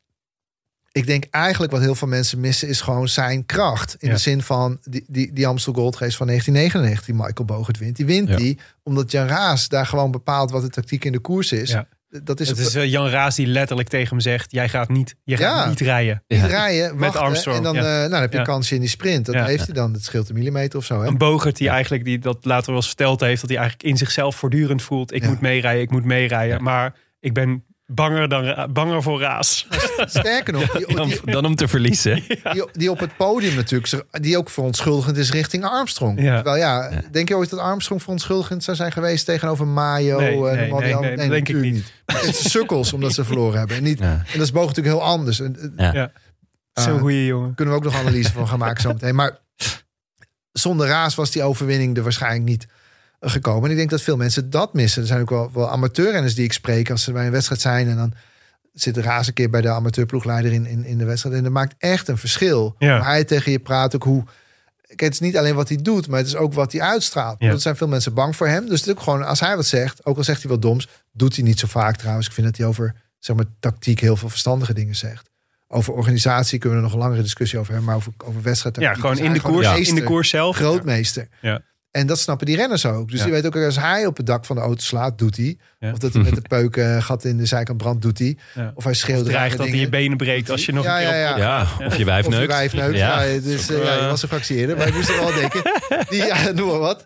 ik 0.93 1.05
denk 1.05 1.23
eigenlijk 1.31 1.71
wat 1.71 1.81
heel 1.81 1.95
veel 1.95 2.07
mensen 2.07 2.39
missen... 2.39 2.67
is 2.67 2.81
gewoon 2.81 3.07
zijn 3.07 3.45
kracht. 3.45 3.95
In 3.99 4.07
Ja. 4.07 4.13
de 4.13 4.19
zin 4.19 4.41
van 4.41 4.77
die, 4.83 5.03
die, 5.07 5.33
die 5.33 5.47
Amstel 5.47 5.73
Gold 5.73 5.97
Race 5.97 6.17
van 6.17 6.27
1999... 6.27 7.05
die 7.05 7.15
Michael 7.25 7.45
Bogert 7.57 7.77
wint. 7.77 7.95
Die 7.95 8.05
wint 8.05 8.29
Ja. 8.29 8.35
die 8.35 8.59
omdat 8.83 9.11
Jan 9.11 9.27
Raas 9.27 9.67
daar 9.67 9.85
gewoon 9.85 10.11
bepaalt... 10.11 10.51
wat 10.51 10.61
de 10.61 10.69
tactiek 10.69 11.05
in 11.05 11.11
de 11.11 11.19
koers 11.19 11.51
is. 11.51 11.69
Ja. 11.69 11.87
Dat 12.23 12.39
is, 12.39 12.47
Het 12.47 12.57
is 12.57 12.75
eh, 12.75 12.85
Jan 12.85 13.07
Raas 13.09 13.35
die 13.35 13.47
letterlijk 13.47 13.89
tegen 13.89 14.09
hem 14.09 14.19
zegt: 14.19 14.51
Jij 14.51 14.69
gaat 14.69 14.89
niet, 14.89 15.15
jij 15.23 15.37
gaat 15.37 15.69
niet 15.69 15.79
rijden. 15.79 16.23
Niet 16.27 16.41
rijden, 16.43 16.97
wachten, 16.97 17.21
Armstrong, 17.21 17.57
En 17.57 17.63
dan, 17.63 17.75
eh, 17.75 17.81
nou, 17.81 18.09
dan 18.09 18.21
heb 18.21 18.31
je 18.33 18.37
een 18.39 18.43
kansje 18.45 18.75
in 18.75 18.81
die 18.81 18.89
sprint. 18.89 19.25
Dat 19.25 19.35
heeft 19.35 19.65
hij 19.65 19.73
dan. 19.75 19.93
Dat 19.93 20.03
scheelt 20.03 20.29
een 20.29 20.35
millimeter 20.35 20.79
of 20.79 20.85
zo. 20.85 21.01
Hè? 21.01 21.07
Een 21.07 21.17
Bogert 21.17 21.57
die 21.57 21.69
eigenlijk, 21.69 22.03
die 22.03 22.19
dat 22.19 22.45
later 22.45 22.65
wel 22.67 22.75
eens 22.75 22.87
verteld 22.87 23.19
heeft, 23.19 23.41
dat 23.41 23.49
hij 23.49 23.59
eigenlijk 23.59 23.89
in 23.89 23.97
zichzelf 23.97 24.35
voortdurend 24.35 24.81
voelt: 24.81 25.13
Ik 25.13 25.25
moet 25.25 25.41
meerijden, 25.41 25.81
ik 25.81 25.91
moet 25.91 26.05
meerijden. 26.05 26.63
Maar 26.63 26.95
ik 27.19 27.33
ben 27.33 27.63
banger, 27.93 28.29
dan, 28.29 28.73
banger 28.73 29.01
voor 29.03 29.19
Raas. 29.21 29.67
Sterker 29.97 30.53
nog, 30.53 30.71
die, 30.71 30.95
Dan, 30.95 31.07
die, 31.07 31.19
dan 31.31 31.45
om 31.45 31.55
te 31.55 31.67
verliezen. 31.67 32.23
die, 32.53 32.65
die 32.71 32.91
op 32.91 32.99
het 32.99 33.17
podium 33.17 33.55
natuurlijk, 33.55 34.03
die 34.11 34.37
ook 34.37 34.49
verontschuldigend 34.49 35.17
is 35.17 35.31
richting 35.31 35.65
Armstrong. 35.65 36.21
Ja. 36.21 36.35
Terwijl 36.35 36.55
ja, 36.57 37.01
denk 37.11 37.27
je 37.27 37.35
ooit 37.35 37.49
dat 37.49 37.59
Armstrong 37.59 38.01
verontschuldigend 38.01 38.63
zou 38.63 38.77
zijn 38.77 38.91
geweest 38.91 39.25
tegenover 39.25 39.67
Mayo? 39.67 40.19
Nee, 40.19 40.27
en 40.47 40.55
nee, 40.55 40.71
al 40.71 40.77
die 40.77 40.85
nee, 40.85 40.95
andere- 40.95 41.15
nee, 41.15 41.27
dat 41.27 41.29
denk 41.29 41.47
ik 41.47 41.53
natuurlijk 41.55 41.73
niet. 41.73 41.91
Het 42.05 42.23
is 42.23 42.51
sukkels 42.51 42.93
omdat 42.93 43.13
ze 43.13 43.23
verloren 43.23 43.59
hebben. 43.59 43.77
En, 43.77 43.83
niet, 43.83 43.99
Ja. 43.99 44.05
en 44.05 44.25
dat 44.33 44.41
is 44.41 44.51
Boog 44.51 44.67
natuurlijk 44.67 44.95
heel 44.95 45.05
anders. 45.05 45.39
Eh, 45.39 45.47
Ja. 45.77 45.93
Ja. 45.93 46.11
Ah. 46.73 46.83
Zo'n 46.83 46.99
goede 46.99 47.25
jongen. 47.25 47.55
kunnen 47.55 47.73
we 47.73 47.79
ook 47.79 47.85
nog 47.85 47.95
analyse 47.99 48.31
van 48.31 48.47
gaan 48.47 48.59
maken 48.59 48.81
zometeen. 48.81 49.15
Maar 49.15 49.37
zonder 50.51 50.87
Raas 50.87 51.15
was 51.15 51.31
die 51.31 51.43
overwinning 51.43 51.97
er 51.97 52.03
waarschijnlijk 52.03 52.43
niet 52.43 52.67
gekomen. 53.29 53.63
En 53.63 53.71
ik 53.71 53.77
denk 53.77 53.89
dat 53.89 54.01
veel 54.01 54.17
mensen 54.17 54.49
dat 54.49 54.73
missen. 54.73 55.01
Er 55.01 55.07
zijn 55.07 55.21
ook 55.21 55.29
wel, 55.29 55.51
wel 55.53 55.69
amateurrenners 55.69 56.35
die 56.35 56.43
ik 56.43 56.53
spreek 56.53 56.91
als 56.91 57.03
ze 57.03 57.11
bij 57.11 57.25
een 57.25 57.31
wedstrijd 57.31 57.61
zijn. 57.61 57.89
En 57.89 57.97
dan 57.97 58.13
zit 58.73 58.97
Raas 58.97 59.27
een 59.27 59.33
keer 59.33 59.49
bij 59.49 59.61
de 59.61 59.69
amateurploegleider 59.69 60.53
in, 60.53 60.65
in, 60.65 60.85
in 60.85 60.97
de 60.97 61.05
wedstrijd. 61.05 61.35
En 61.35 61.43
dat 61.43 61.51
maakt 61.51 61.75
echt 61.77 62.07
een 62.07 62.17
verschil. 62.17 62.75
Ja. 62.77 62.95
Hoe 62.95 63.05
hij 63.05 63.23
tegen 63.23 63.51
je 63.51 63.59
praat, 63.59 63.95
ook 63.95 64.03
hoe... 64.03 64.23
Kijk, 64.87 64.99
het 64.99 65.13
is 65.13 65.19
niet 65.19 65.37
alleen 65.37 65.55
wat 65.55 65.67
hij 65.69 65.77
doet, 65.81 66.07
maar 66.07 66.19
het 66.19 66.27
is 66.27 66.35
ook 66.35 66.53
wat 66.53 66.71
hij 66.71 66.81
uitstraalt. 66.81 67.35
Ja. 67.39 67.49
Er 67.49 67.59
zijn 67.59 67.75
veel 67.75 67.87
mensen 67.87 68.13
bang 68.13 68.35
voor 68.35 68.47
hem. 68.47 68.69
Dus 68.69 68.79
het 68.79 68.87
is 68.87 68.93
ook 68.93 69.01
gewoon, 69.01 69.25
als 69.25 69.39
hij 69.39 69.55
wat 69.55 69.65
zegt, 69.65 70.05
ook 70.05 70.17
al 70.17 70.23
zegt 70.23 70.41
hij 70.41 70.51
wat 70.51 70.61
doms, 70.61 70.87
doet 71.11 71.35
hij 71.35 71.43
niet 71.43 71.59
zo 71.59 71.67
vaak 71.67 71.95
trouwens. 71.95 72.27
Ik 72.27 72.33
vind 72.33 72.47
dat 72.47 72.57
hij 72.57 72.65
over, 72.65 72.95
zeg 73.19 73.35
maar, 73.35 73.45
tactiek 73.59 73.99
heel 73.99 74.15
veel 74.15 74.29
verstandige 74.29 74.73
dingen 74.73 74.95
zegt. 74.95 75.29
Over 75.67 75.93
organisatie 75.93 76.59
kunnen 76.59 76.79
we 76.79 76.83
er 76.83 76.89
nog 76.89 76.99
een 76.99 77.05
langere 77.05 77.23
discussie 77.23 77.59
over 77.59 77.71
hebben, 77.71 77.89
maar 77.89 77.99
over, 77.99 78.13
over 78.17 78.41
wedstrijd. 78.41 78.79
Ja, 78.79 78.93
gewoon 78.93 79.17
in 79.17 79.33
de 79.33 79.41
koers, 79.41 79.89
in 79.89 79.95
de 79.95 80.03
koers 80.03 80.29
zelf. 80.29 80.55
Grootmeester. 80.55 81.27
Ja. 81.41 81.61
En 81.93 82.07
dat 82.07 82.19
snappen 82.19 82.45
die 82.45 82.55
renners 82.55 82.85
ook. 82.85 83.09
Dus 83.09 83.19
Ja. 83.19 83.25
die 83.25 83.33
weet 83.33 83.45
ook, 83.45 83.55
als 83.55 83.75
hij 83.79 84.05
op 84.05 84.17
het 84.17 84.25
dak 84.25 84.45
van 84.45 84.55
de 84.55 84.61
auto 84.61 84.81
slaat, 84.81 85.17
doet 85.17 85.37
hij. 85.37 85.57
Ja. 85.79 85.91
Of 85.91 85.97
dat 85.97 86.13
hij 86.13 86.21
met 86.21 86.35
de 86.35 86.41
peuk 86.41 86.77
eh, 86.77 87.01
gat 87.03 87.23
in 87.23 87.37
de 87.37 87.45
zijkant 87.45 87.77
brandt, 87.77 88.01
doet 88.01 88.19
hij. 88.19 88.37
Ja. 88.55 88.71
Of 88.75 88.83
hij 88.83 88.93
schreeuwt. 88.93 89.25
Dreigt 89.25 89.43
rare 89.45 89.57
dat 89.57 89.67
hij 89.67 89.77
je 89.77 89.89
benen 89.89 90.17
breekt 90.17 90.49
als 90.49 90.65
je 90.65 90.73
nog 90.73 90.83
Ja, 90.83 91.01
een 91.01 91.07
keer 91.07 91.17
ja, 91.19 91.31
op... 91.31 91.37
ja. 91.37 91.67
Ja, 91.79 91.85
of 91.85 91.95
je 91.95 92.05
wijf 92.05 92.25
Of 92.25 92.31
je 92.31 92.37
neukt. 92.39 92.51
wijf 92.51 92.73
neukt. 92.73 92.95
Ja. 92.97 93.21
Ja. 93.21 93.39
dus, 93.41 93.67
ja, 93.67 93.73
eh, 93.73 94.01
je 94.01 94.07
was 94.07 94.21
een 94.21 94.27
fractie 94.27 94.55
eerder, 94.57 94.77
maar 94.77 94.87
ik 94.87 94.93
moest 94.93 95.09
er 95.09 95.19
wel 95.19 95.33
denken. 95.33 95.61
Die, 96.09 96.25
ja, 96.25 96.51
noem 96.51 96.67
maar 96.67 96.79
wat. 96.79 97.05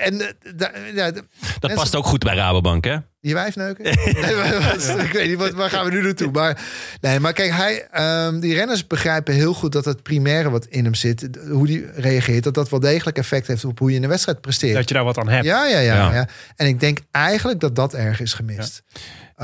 En 0.00 0.20
eh, 0.20 0.26
da- 0.56 0.72
ja, 0.94 1.10
de- 1.10 1.24
Dat 1.60 1.74
past 1.74 1.96
ook 1.96 2.06
goed 2.06 2.24
bij 2.24 2.34
Rabobank, 2.34 2.84
hè? 2.84 2.96
Je 3.20 3.34
wijf 3.34 3.56
neuken? 3.56 3.84
Nee, 4.04 4.34
maar 4.34 4.62
wat- 4.62 4.98
ik 5.04 5.12
weet 5.12 5.28
niet, 5.28 5.38
wat, 5.38 5.50
waar 5.52 5.70
gaan 5.70 5.84
we 5.84 5.90
nu 5.90 6.02
naartoe? 6.02 6.30
Maar, 6.30 6.60
nee, 7.00 7.20
maar 7.20 7.32
kijk, 7.32 7.50
hij, 7.52 7.86
ehm, 7.90 8.40
die 8.40 8.54
renners 8.54 8.86
begrijpen 8.86 9.34
heel 9.34 9.54
goed 9.54 9.72
dat 9.72 9.84
het 9.84 10.02
primaire 10.02 10.50
wat 10.50 10.64
in 10.66 10.84
hem 10.84 10.94
zit, 10.94 11.28
hoe 11.50 11.66
die 11.66 11.86
reageert, 11.94 12.44
dat 12.44 12.54
dat 12.54 12.68
wel 12.70 12.80
degelijk 12.80 13.18
effect 13.18 13.46
heeft 13.46 13.64
op 13.64 13.78
hoe 13.78 13.88
je 13.90 13.96
in 13.96 14.02
de 14.02 14.08
wedstrijd 14.08 14.40
presteert. 14.40 14.74
Dat 14.74 14.88
je 14.88 14.94
daar 14.94 15.04
wat 15.04 15.18
aan 15.18 15.28
hebt. 15.28 15.44
Ja, 15.44 15.66
ja, 15.66 15.78
ja, 15.78 15.94
Ja. 15.94 16.14
ja. 16.14 16.28
En 16.56 16.66
ik 16.66 16.80
denk 16.80 16.98
eigenlijk 17.10 17.60
dat 17.60 17.76
dat 17.76 17.94
erg 17.94 18.20
is 18.20 18.32
gemist. 18.32 18.82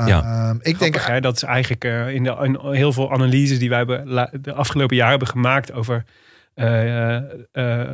Ja. 0.05 0.21
Ehm, 0.23 0.57
ik 0.61 0.79
denk, 0.79 0.95
hè? 0.95 1.21
Dat 1.21 1.35
is 1.35 1.43
eigenlijk 1.43 1.83
eh, 1.83 2.09
in, 2.09 2.23
de, 2.23 2.35
in 2.41 2.59
heel 2.75 2.93
veel 2.93 3.11
analyses 3.11 3.59
die 3.59 3.69
wij 3.69 3.77
hebben 3.77 4.07
la- 4.07 4.29
de 4.41 4.53
afgelopen 4.53 4.95
jaar 4.95 5.09
hebben 5.09 5.27
gemaakt 5.27 5.71
over 5.71 6.03
eh, 6.53 7.15
eh, 7.51 7.89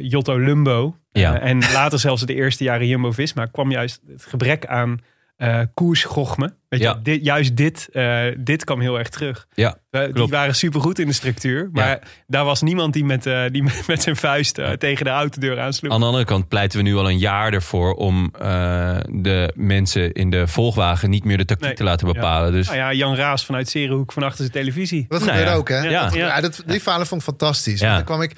Jotto 0.00 0.38
Lumbo. 0.38 0.96
Ja. 1.12 1.40
En 1.40 1.58
later 1.72 1.98
zelfs 1.98 2.22
de 2.26 2.34
eerste 2.34 2.64
jaren 2.64 2.86
Jumbo-Visma 2.86 3.46
kwam 3.46 3.70
juist 3.70 4.00
het 4.12 4.24
gebrek 4.24 4.66
aan 4.66 4.98
eh 5.36 5.60
koersgochme. 5.74 6.54
Weet 6.68 6.80
je, 6.80 6.94
dit, 7.02 7.24
juist 7.24 7.56
dit, 7.56 7.88
eh, 7.92 8.22
dit 8.38 8.64
kwam 8.64 8.80
heel 8.80 8.98
erg 8.98 9.08
terug. 9.08 9.46
Ja, 9.54 9.76
We- 9.90 9.98
die 10.04 10.12
klopt. 10.12 10.30
waren 10.30 10.54
supergoed 10.54 10.98
in 10.98 11.06
de 11.06 11.12
structuur. 11.12 11.68
Maar 11.72 11.88
Ja. 11.88 11.98
daar 12.26 12.44
was 12.44 12.62
niemand 12.62 12.92
die 12.92 13.04
met, 13.04 13.26
eh, 13.26 13.42
die 13.50 13.62
met, 13.68 13.82
met 13.86 14.02
zijn 14.02 14.16
vuist 14.16 14.58
eh, 14.58 14.70
tegen 14.70 15.04
de 15.04 15.10
autodeur 15.10 15.60
aansloeg. 15.60 15.92
Aan 15.92 16.00
de 16.00 16.06
andere 16.06 16.24
kant 16.24 16.48
pleiten 16.48 16.78
we 16.78 16.84
nu 16.84 16.94
al 16.96 17.08
een 17.10 17.18
jaar 17.18 17.52
ervoor 17.52 17.94
om 17.94 18.34
eh, 18.38 18.96
de 19.10 19.52
mensen 19.54 20.12
in 20.12 20.30
de 20.30 20.46
volgwagen 20.46 21.10
niet 21.10 21.24
meer 21.24 21.36
de 21.36 21.44
tactiek 21.44 21.66
Nee. 21.66 21.76
te 21.76 21.84
laten 21.84 22.06
bepalen. 22.12 22.52
Dus 22.52 22.66
Nou 22.66 22.78
ja, 22.78 22.92
Jan 22.92 23.14
Raas 23.16 23.44
vanuit 23.44 23.68
Serenhoek 23.68 24.12
van 24.12 24.22
achter 24.22 24.38
zijn 24.38 24.50
televisie. 24.50 25.04
Dat 25.08 25.18
Nou 25.20 25.30
gebeurde 25.30 25.50
ja. 25.50 25.56
ook, 25.56 25.68
hè? 25.68 25.78
Ja. 25.80 26.02
Dat, 26.02 26.14
Ja. 26.14 26.26
ja, 26.26 26.40
dat, 26.40 26.62
die 26.66 26.82
verhalen 26.82 27.06
vond 27.06 27.20
ik 27.20 27.26
fantastisch. 27.26 27.80
Ja. 27.80 27.86
Want 27.86 27.96
dan 27.96 28.16
kwam 28.16 28.22
ik 28.22 28.36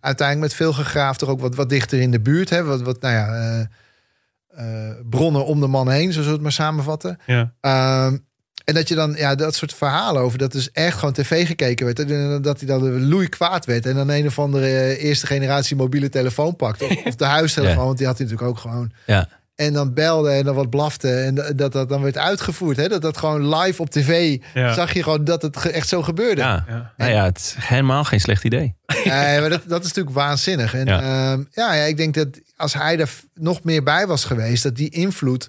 uiteindelijk 0.00 0.48
met 0.48 0.56
veel 0.56 0.72
gegraafd 0.72 1.20
er 1.20 1.28
ook 1.28 1.40
wat, 1.40 1.54
wat 1.54 1.68
dichter 1.68 2.00
in 2.00 2.10
de 2.10 2.20
buurt. 2.20 2.50
Hè? 2.50 2.64
Wat, 2.64 2.82
wat, 2.82 3.00
nou 3.00 3.14
ja, 3.14 3.26
eh, 3.34 3.60
eh, 3.60 3.66
bronnen 5.10 5.44
om 5.46 5.60
de 5.60 5.66
man 5.66 5.90
heen, 5.90 6.06
zo 6.06 6.12
zullen 6.12 6.26
we 6.26 6.32
het 6.32 6.42
maar 6.42 6.52
samenvatten. 6.52 7.18
Ja. 7.26 7.52
Ehm, 7.60 8.16
en 8.64 8.74
dat 8.74 8.88
je 8.88 8.94
dan, 8.94 9.14
ja, 9.16 9.34
dat 9.34 9.54
soort 9.54 9.74
verhalen 9.74 10.22
over 10.22 10.38
dat 10.38 10.52
dus 10.52 10.70
echt 10.72 10.98
gewoon 10.98 11.14
tv 11.14 11.46
gekeken 11.46 11.84
werd. 11.86 11.98
En 12.10 12.42
dat 12.42 12.58
hij 12.58 12.68
dan 12.68 13.06
loei 13.08 13.28
kwaad 13.28 13.64
werd. 13.66 13.86
En 13.86 13.94
dan 13.94 14.08
een 14.08 14.26
of 14.26 14.38
andere 14.38 14.66
eh, 14.66 15.04
eerste 15.04 15.26
generatie 15.26 15.76
mobiele 15.76 16.08
telefoon 16.08 16.56
pakte. 16.56 16.84
Of, 16.84 17.04
of 17.04 17.14
de 17.14 17.24
huistelefoon, 17.24 17.76
Ja. 17.78 17.84
want 17.84 17.98
die 17.98 18.06
had 18.06 18.18
hij 18.18 18.26
natuurlijk 18.26 18.50
ook 18.56 18.58
gewoon. 18.62 18.92
ja, 19.06 19.28
En 19.54 19.72
dan 19.72 19.94
belde 19.94 20.30
en 20.30 20.44
dan 20.44 20.54
wat 20.54 20.70
blafte. 20.70 21.10
En 21.14 21.34
dat 21.56 21.72
dat, 21.72 21.88
dan 21.88 22.02
werd 22.02 22.18
uitgevoerd. 22.18 22.76
Hè? 22.76 22.88
Dat 22.88 23.02
dat 23.02 23.16
gewoon 23.16 23.54
live 23.56 23.82
op 23.82 23.90
tv 23.90 24.38
Ja. 24.54 24.72
zag 24.72 24.92
je 24.92 25.02
gewoon 25.02 25.24
dat 25.24 25.42
het 25.42 25.56
echt 25.70 25.88
zo 25.88 26.02
gebeurde. 26.02 26.40
ja. 26.40 26.64
Ja. 26.68 26.92
Nou 26.96 27.10
ja, 27.12 27.24
het 27.24 27.38
is 27.38 27.54
helemaal 27.58 28.04
geen 28.04 28.20
slecht 28.20 28.44
idee. 28.44 28.74
Nee, 29.04 29.40
maar 29.40 29.50
dat, 29.50 29.62
dat 29.66 29.80
is 29.84 29.88
natuurlijk 29.88 30.16
waanzinnig. 30.16 30.74
En 30.74 30.86
Ja. 30.86 31.00
ja. 31.02 31.38
ja, 31.50 31.74
ja, 31.74 31.82
ik 31.82 31.96
denk 31.96 32.14
dat 32.14 32.28
als 32.56 32.74
hij 32.74 32.98
er 32.98 33.10
nog 33.34 33.62
meer 33.62 33.82
bij 33.82 34.06
was 34.06 34.24
geweest, 34.24 34.62
dat 34.62 34.76
die 34.76 34.90
invloed. 34.90 35.48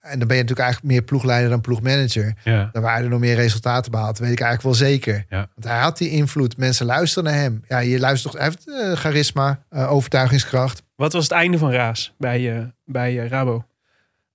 En 0.00 0.18
dan 0.18 0.28
ben 0.28 0.36
je 0.36 0.42
natuurlijk 0.42 0.68
eigenlijk 0.68 0.92
meer 0.94 1.02
ploegleider 1.02 1.50
dan 1.50 1.60
ploegmanager. 1.60 2.34
Ja. 2.44 2.68
Dan 2.72 2.82
waren 2.82 3.04
er 3.04 3.10
nog 3.10 3.20
meer 3.20 3.34
resultaten 3.34 3.90
behaald, 3.90 4.18
weet 4.18 4.32
ik 4.32 4.40
eigenlijk 4.40 4.78
wel 4.78 4.88
zeker. 4.88 5.24
Ja. 5.28 5.48
Want 5.54 5.66
hij 5.66 5.78
had 5.80 5.98
die 5.98 6.10
invloed. 6.10 6.56
Mensen 6.56 6.86
luisteren 6.86 7.30
naar 7.30 7.40
hem. 7.40 7.64
Ja, 7.68 7.78
je 7.78 7.98
luistert 7.98 8.32
toch. 8.32 8.42
Hij 8.42 8.50
heeft 8.50 8.68
eh, 8.82 8.92
charisma, 8.98 9.58
eh, 9.70 9.92
overtuigingskracht. 9.92 10.82
Wat 10.96 11.12
was 11.12 11.22
het 11.22 11.32
einde 11.32 11.58
van 11.58 11.70
Raas 11.70 12.14
bij, 12.18 12.56
eh, 12.56 12.64
bij 12.84 13.20
eh, 13.20 13.28
Rabo? 13.28 13.64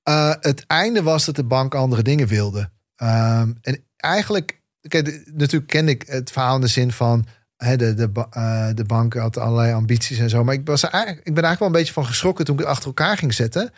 Eh, 0.04 0.34
het 0.40 0.64
einde 0.68 1.04
was 1.04 1.26
dat 1.26 1.36
de 1.36 1.44
bank 1.44 1.76
andere 1.76 2.02
dingen 2.02 2.28
wilde. 2.28 2.70
Ehm, 2.96 3.52
en 3.62 3.84
eigenlijk, 3.98 4.62
kijk, 4.82 5.24
natuurlijk 5.34 5.72
kende 5.72 5.92
ik 5.92 6.04
het 6.08 6.32
verhaal 6.32 6.56
in 6.56 6.62
de 6.62 6.68
zin 6.68 6.92
van. 6.92 7.26
De, 7.58 7.94
de, 7.94 8.10
eh, 8.32 8.70
de 8.74 8.84
bank 8.84 9.14
had 9.14 9.38
allerlei 9.38 9.74
ambities 9.74 10.18
en 10.18 10.30
zo. 10.30 10.44
Maar 10.44 10.54
ik, 10.54 10.66
was 10.66 10.84
er 10.84 10.90
eigenlijk, 10.90 11.28
ik 11.28 11.34
ben 11.34 11.44
eigenlijk 11.44 11.60
wel 11.60 11.68
een 11.68 11.86
beetje 11.86 12.02
van 12.02 12.12
geschrokken 12.12 12.46
toen 12.46 12.56
ik 12.56 12.62
het 12.62 12.70
achter 12.70 12.88
elkaar 12.88 13.18
ging 13.18 13.34
zetten. 13.34 13.72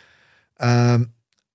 Ehm, 0.56 1.04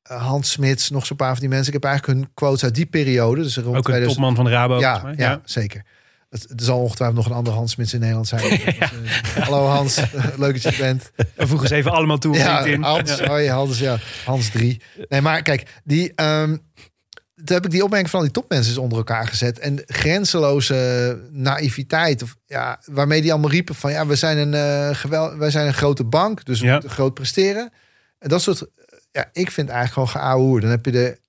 Hans 0.03 0.51
Smits, 0.51 0.89
nog 0.89 1.05
zo'n 1.05 1.17
paar 1.17 1.31
van 1.31 1.39
die 1.39 1.49
mensen. 1.49 1.67
Ik 1.67 1.73
heb 1.73 1.91
eigenlijk 1.91 2.19
hun 2.19 2.31
quotes 2.33 2.63
uit 2.63 2.75
die 2.75 2.85
periode. 2.85 3.41
Dus 3.41 3.55
rond 3.55 3.67
Ook 3.67 3.75
een 3.75 3.81
2000 3.81 4.19
topman 4.19 4.35
van 4.35 4.45
de 4.45 4.51
Rabo. 4.51 4.79
ja, 5.15 5.41
zeker. 5.43 5.85
Het, 6.29 6.49
er 6.49 6.63
zal 6.63 6.79
ongetwijfeld 6.79 7.17
nog 7.17 7.29
een 7.29 7.37
andere 7.37 7.55
Hans 7.55 7.71
Smits 7.71 7.93
in 7.93 7.99
Nederland 7.99 8.27
zijn. 8.27 8.43
Eh, 8.79 9.43
hallo 9.43 9.65
Hans, 9.65 9.95
leuk 10.37 10.63
dat 10.63 10.75
je 10.75 10.81
bent. 10.81 11.11
We 11.35 11.47
voegen 11.47 11.67
ze 11.67 11.75
even 11.75 11.91
allemaal 11.91 12.17
toe 12.17 12.35
Ja, 12.35 12.53
LinkedIn. 12.55 12.83
Hans, 12.83 13.19
hoi, 13.19 13.49
Hans, 13.49 13.79
ja. 13.79 13.97
Hans 14.25 14.49
3. 14.49 14.81
Nee, 15.09 15.21
maar 15.21 15.41
kijk, 15.41 15.81
die, 15.83 16.11
ehm, 16.15 16.57
toen 17.35 17.55
heb 17.55 17.65
ik 17.65 17.71
die 17.71 17.83
opmerking 17.83 18.09
van 18.09 18.19
al 18.19 18.25
die 18.25 18.33
topmensen 18.35 18.69
eens 18.71 18.81
onder 18.81 18.97
elkaar 18.97 19.27
gezet. 19.27 19.59
En 19.59 19.83
grenzeloze 19.85 21.19
naïviteit, 21.31 22.23
of, 22.23 22.35
ja, 22.45 22.79
waarmee 22.85 23.21
die 23.21 23.31
allemaal 23.31 23.49
riepen 23.51 23.75
van... 23.75 23.91
ja, 23.91 24.05
we 24.05 24.15
zijn 24.15 24.37
een, 24.37 24.53
eh, 24.53 24.95
gewel, 24.95 25.37
wij 25.37 25.49
zijn 25.51 25.67
een 25.67 25.73
grote 25.73 26.03
bank, 26.03 26.45
dus 26.45 26.59
we 26.59 26.65
Ja. 26.65 26.71
moeten 26.71 26.89
groot 26.89 27.13
presteren. 27.13 27.71
En 28.19 28.29
dat 28.29 28.41
soort, 28.41 28.65
ja, 29.11 29.29
ik 29.33 29.51
vind 29.51 29.69
eigenlijk 29.69 29.93
gewoon 29.93 30.23
geouwe 30.23 30.59
Dan 30.61 30.69
heb 30.69 30.85
je 30.85 30.91
de... 30.91 31.19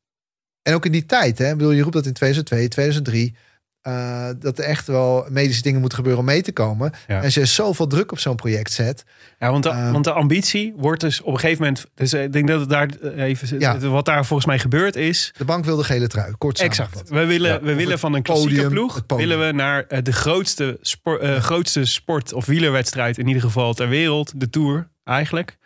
En 0.62 0.74
ook 0.74 0.84
in 0.86 0.92
die 0.92 1.06
tijd, 1.06 1.38
hè. 1.38 1.50
Ik 1.50 1.56
bedoel, 1.56 1.72
je 1.72 1.82
roept 1.82 1.94
dat 1.94 2.06
in 2.06 2.12
2002, 2.12 2.68
2003... 2.68 3.36
eh, 3.82 4.28
dat 4.38 4.58
er 4.58 4.64
echt 4.64 4.86
wel 4.86 5.26
medische 5.28 5.62
dingen 5.62 5.80
moeten 5.80 5.98
gebeuren 5.98 6.20
om 6.22 6.26
mee 6.28 6.42
te 6.42 6.52
komen. 6.52 6.92
Ja. 7.06 7.22
En 7.22 7.30
je 7.32 7.44
zoveel 7.44 7.86
druk 7.86 8.12
op 8.12 8.18
zo'n 8.18 8.36
project 8.36 8.72
zet... 8.72 9.04
Ja, 9.38 9.50
want 9.50 9.62
de, 9.62 9.68
Ehm. 9.68 9.92
want 9.92 10.04
de 10.04 10.12
ambitie 10.12 10.72
wordt 10.76 11.00
dus 11.00 11.20
op 11.20 11.32
een 11.32 11.38
gegeven 11.40 11.62
moment... 11.62 11.86
Dus 11.94 12.12
eh, 12.12 12.22
ik 12.22 12.32
denk 12.32 12.48
dat 12.48 12.60
het 12.60 12.68
daar 12.68 12.88
eh, 13.02 13.22
even... 13.24 13.58
Ja. 13.60 13.78
Wat 13.78 14.04
daar 14.04 14.24
volgens 14.26 14.48
mij 14.48 14.58
gebeurd 14.58 14.96
is... 14.96 15.34
De 15.36 15.44
bank 15.44 15.64
wil 15.64 15.76
de 15.76 15.84
gele 15.84 16.06
trui, 16.06 16.34
kort 16.38 16.60
Exact. 16.60 17.08
We 17.08 17.24
willen, 17.26 17.50
Ja. 17.52 17.60
we 17.60 17.74
willen 17.74 17.98
van 17.98 18.14
een 18.14 18.22
klassieke 18.22 18.54
podium, 18.54 18.70
ploeg... 18.72 19.04
willen 19.06 19.46
we 19.46 19.52
naar 19.52 20.02
de 20.02 20.12
grootste, 20.12 20.78
spor, 20.80 21.20
eh, 21.20 21.36
grootste 21.40 21.84
sport- 21.84 22.32
of 22.32 22.46
wielerwedstrijd... 22.46 23.18
in 23.18 23.26
ieder 23.26 23.42
geval 23.42 23.74
ter 23.74 23.88
wereld, 23.88 24.40
de 24.40 24.50
Tour 24.50 24.90
eigenlijk... 25.04 25.56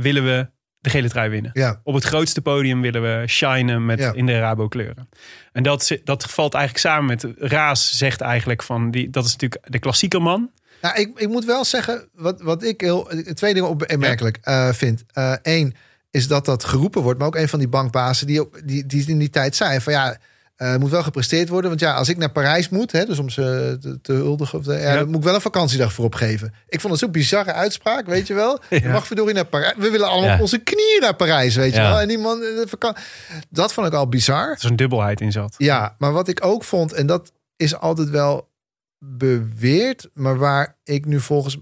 willen 0.00 0.24
we 0.24 0.48
de 0.80 0.90
gele 0.90 1.08
trui 1.08 1.30
winnen. 1.30 1.50
Ja, 1.54 1.80
Op 1.84 1.94
het 1.94 2.04
grootste 2.04 2.40
podium 2.40 2.80
willen 2.80 3.02
we 3.02 3.26
shinen 3.26 3.86
met 3.86 3.98
Ja. 3.98 4.12
in 4.12 4.26
de 4.26 4.38
Rabo 4.38 4.68
kleuren. 4.68 5.08
En 5.52 5.62
dat, 5.62 5.98
dat 6.04 6.24
valt 6.24 6.54
eigenlijk 6.54 6.84
samen 6.84 7.06
met 7.06 7.26
Raas 7.38 7.96
zegt 7.96 8.20
eigenlijk 8.20 8.62
van 8.62 8.90
die 8.90 9.10
dat 9.10 9.24
is 9.24 9.32
natuurlijk 9.32 9.62
de 9.72 9.78
klassieke 9.78 10.18
man. 10.18 10.50
nou, 10.82 11.00
ik, 11.00 11.10
ik 11.18 11.28
moet 11.28 11.44
wel 11.44 11.64
zeggen, 11.64 12.08
wat, 12.14 12.40
wat 12.42 12.62
ik 12.62 12.80
heel, 12.80 13.10
twee 13.34 13.54
dingen 13.54 13.68
opmerkelijk 13.68 14.38
eh, 14.42 14.72
vind. 14.72 15.04
Eén 15.42 15.74
is 16.10 16.28
dat 16.28 16.44
dat 16.44 16.64
geroepen 16.64 17.02
wordt, 17.02 17.18
maar 17.18 17.28
ook 17.28 17.36
een 17.36 17.48
van 17.48 17.58
die 17.58 17.68
bankbazen 17.68 18.26
die, 18.26 18.48
die, 18.64 18.86
die 18.86 19.06
in 19.08 19.18
die 19.18 19.30
tijd 19.30 19.56
zei 19.56 19.80
van 19.80 19.92
ja, 19.92 20.16
eh, 20.58 20.70
het 20.70 20.80
moet 20.80 20.90
wel 20.90 21.02
gepresteerd 21.02 21.48
worden. 21.48 21.68
Want 21.70 21.80
ja, 21.82 21.94
als 21.94 22.08
ik 22.08 22.16
naar 22.16 22.30
Parijs 22.30 22.68
moet, 22.68 22.92
hè, 22.92 23.04
dus 23.04 23.18
om 23.18 23.30
ze 23.30 23.76
te, 23.80 24.00
te 24.00 24.12
huldigen, 24.12 24.58
of 24.58 24.64
de, 24.64 24.74
ja, 24.74 25.04
moet 25.04 25.16
ik 25.16 25.22
wel 25.22 25.34
een 25.34 25.40
vakantiedag 25.40 25.92
voor 25.92 26.04
opgeven. 26.04 26.54
Ik 26.68 26.80
vond 26.80 26.92
het 26.92 27.02
zo'n 27.02 27.10
bizarre 27.12 27.52
uitspraak, 27.52 28.06
weet 28.06 28.26
je 28.26 28.34
wel. 28.34 28.60
Je 28.70 28.88
mag 28.88 29.06
verdorie 29.06 29.34
naar 29.34 29.44
Parijs. 29.46 29.74
We 29.76 29.90
willen 29.90 30.08
allemaal 30.08 30.28
Ja. 30.28 30.34
op 30.34 30.40
onze 30.40 30.58
knieën 30.58 30.98
naar 31.00 31.14
Parijs, 31.16 31.54
weet 31.56 31.74
je 31.74 31.80
wel. 31.80 32.00
En 32.00 32.08
die 32.08 32.18
man, 32.18 32.38
de 32.40 32.64
vakan- 32.68 32.96
dat 33.48 33.72
vond 33.72 33.86
ik 33.86 33.92
al 33.92 34.08
bizar. 34.08 34.48
Er 34.50 34.56
is 34.56 34.62
een 34.62 34.76
dubbelheid 34.76 35.20
in 35.20 35.32
zat. 35.32 35.54
Ja, 35.58 35.94
maar 35.98 36.12
wat 36.12 36.28
ik 36.28 36.44
ook 36.44 36.64
vond, 36.64 36.92
en 36.92 37.06
dat 37.06 37.32
is 37.56 37.76
altijd 37.76 38.10
wel 38.10 38.48
beweerd, 39.18 40.08
maar 40.14 40.36
waar 40.38 40.76
ik 40.84 41.04
nu 41.06 41.20
volgens. 41.20 41.56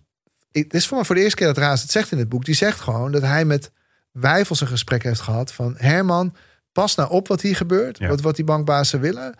Ik, 0.52 0.64
het 0.64 0.74
is 0.74 0.86
voor 0.86 0.96
mij 0.96 1.06
voor 1.06 1.14
de 1.14 1.20
eerste 1.20 1.36
keer 1.36 1.46
dat 1.46 1.58
Raas 1.58 1.82
het 1.82 1.90
zegt 1.90 2.12
in 2.12 2.18
het 2.18 2.28
boek. 2.28 2.44
Die 2.44 2.54
zegt 2.54 2.80
gewoon 2.80 3.12
dat 3.12 3.22
hij 3.22 3.44
met 3.44 3.70
Wijfels 4.12 4.60
een 4.60 4.66
gesprek 4.66 5.02
heeft 5.02 5.20
gehad 5.20 5.52
van 5.52 5.74
Herman, 5.76 6.34
pas 6.76 6.94
nou 6.94 7.10
op 7.10 7.28
wat 7.28 7.40
hier 7.40 7.56
gebeurt, 7.56 7.98
Ja. 7.98 8.08
wat, 8.08 8.20
wat 8.20 8.36
die 8.36 8.44
bankbazen 8.44 9.00
willen. 9.00 9.34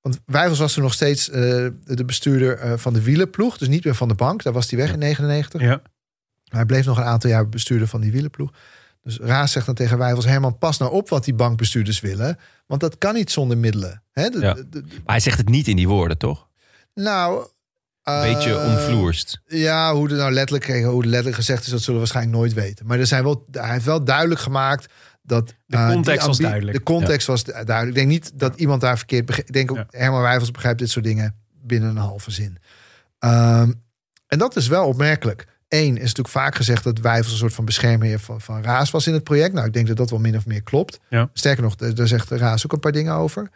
Want 0.00 0.20
Wijfels 0.26 0.58
was 0.58 0.72
toen 0.72 0.82
nog 0.82 0.92
steeds 0.92 1.30
eh, 1.30 1.40
de 1.84 2.04
bestuurder 2.06 2.58
eh, 2.58 2.72
van 2.76 2.92
de 2.92 3.02
wielenploeg, 3.02 3.58
dus 3.58 3.68
niet 3.68 3.84
meer 3.84 3.94
van 3.94 4.08
de 4.08 4.14
bank. 4.14 4.42
Daar 4.42 4.52
was 4.52 4.70
hij 4.70 4.78
weg 4.78 4.92
in 4.92 4.98
99. 4.98 5.60
Ja. 5.60 5.82
Hij 6.44 6.64
bleef 6.64 6.84
nog 6.86 6.98
een 6.98 7.04
aantal 7.04 7.30
jaar 7.30 7.48
bestuurder 7.48 7.88
van 7.88 8.00
die 8.00 8.12
wielenploeg. 8.12 8.50
Dus 9.02 9.18
Raas 9.18 9.52
zegt 9.52 9.66
dan 9.66 9.74
tegen 9.74 9.98
Wijfels: 9.98 10.24
Herman, 10.24 10.58
pas 10.58 10.78
nou 10.78 10.92
op 10.92 11.08
wat 11.08 11.24
die 11.24 11.34
bankbestuurders 11.34 12.00
willen. 12.00 12.38
Want 12.66 12.80
dat 12.80 12.98
kan 12.98 13.14
niet 13.14 13.30
zonder 13.30 13.58
middelen. 13.58 14.02
Hè? 14.12 14.28
De- 14.28 14.40
Ja. 14.40 14.54
de- 14.54 14.68
de- 14.68 14.80
Maar 14.82 15.00
hij 15.04 15.20
zegt 15.20 15.38
het 15.38 15.48
niet 15.48 15.68
in 15.68 15.76
die 15.76 15.88
woorden, 15.88 16.18
toch? 16.18 16.48
nou. 16.94 17.46
Een 18.02 18.32
beetje 18.34 18.58
eh, 18.58 18.66
omvloerst. 18.68 19.40
Ja, 19.46 19.94
hoe 19.94 20.08
het 20.08 20.16
nou 20.16 20.32
letterlijk, 20.32 20.84
hoe 20.84 21.04
letterlijk 21.04 21.36
gezegd 21.36 21.64
is, 21.64 21.70
dat 21.70 21.78
zullen 21.78 21.92
we 21.94 21.98
waarschijnlijk 21.98 22.36
nooit 22.36 22.52
weten. 22.52 22.86
Maar 22.86 22.98
er 22.98 23.06
zijn 23.06 23.22
wel, 23.24 23.44
hij 23.50 23.72
heeft 23.72 23.84
wel 23.84 24.04
duidelijk 24.04 24.40
gemaakt 24.40 24.92
dat. 25.26 25.54
De 25.66 25.76
eh, 25.76 25.88
context 25.88 26.26
was 26.26 26.38
duidelijk. 26.38 26.76
De 26.76 26.82
context 26.82 27.26
was 27.26 27.44
du- 27.44 27.52
duidelijk. 27.52 27.88
Ik 27.88 27.94
denk 27.94 28.08
niet 28.08 28.32
dat 28.34 28.56
iemand 28.56 28.80
daar 28.80 28.96
verkeerd 28.96 29.26
begreep. 29.26 29.46
Ik 29.46 29.52
denk 29.52 29.70
ook. 29.70 29.84
Herman 29.90 30.22
Wijfels 30.22 30.50
begrijpt 30.50 30.78
dit 30.78 30.90
soort 30.90 31.04
dingen 31.04 31.34
binnen 31.62 31.88
een 31.88 31.96
halve 31.96 32.30
zin. 32.30 32.58
Ehm, 33.18 33.72
en 34.26 34.38
dat 34.38 34.56
is 34.56 34.68
wel 34.68 34.86
opmerkelijk. 34.86 35.46
Eén 35.68 35.94
is 35.94 36.00
natuurlijk 36.00 36.28
vaak 36.28 36.54
gezegd 36.54 36.84
dat 36.84 36.98
Wijfels 36.98 37.32
een 37.32 37.38
soort 37.38 37.54
van 37.54 37.64
beschermheer 37.64 38.18
van, 38.18 38.40
van 38.40 38.62
Raas 38.62 38.90
was 38.90 39.06
in 39.06 39.12
het 39.12 39.24
project. 39.24 39.54
Nou, 39.54 39.66
ik 39.66 39.72
denk 39.72 39.86
dat 39.86 39.96
dat 39.96 40.10
wel 40.10 40.18
min 40.18 40.36
of 40.36 40.46
meer 40.46 40.62
klopt. 40.62 41.00
Ja. 41.08 41.30
Sterker 41.32 41.62
nog, 41.62 41.74
daar 41.76 41.94
daar 41.94 42.08
zegt 42.08 42.30
Raas 42.30 42.64
ook 42.64 42.72
een 42.72 42.80
paar 42.80 42.92
dingen 42.92 43.14
over. 43.14 43.50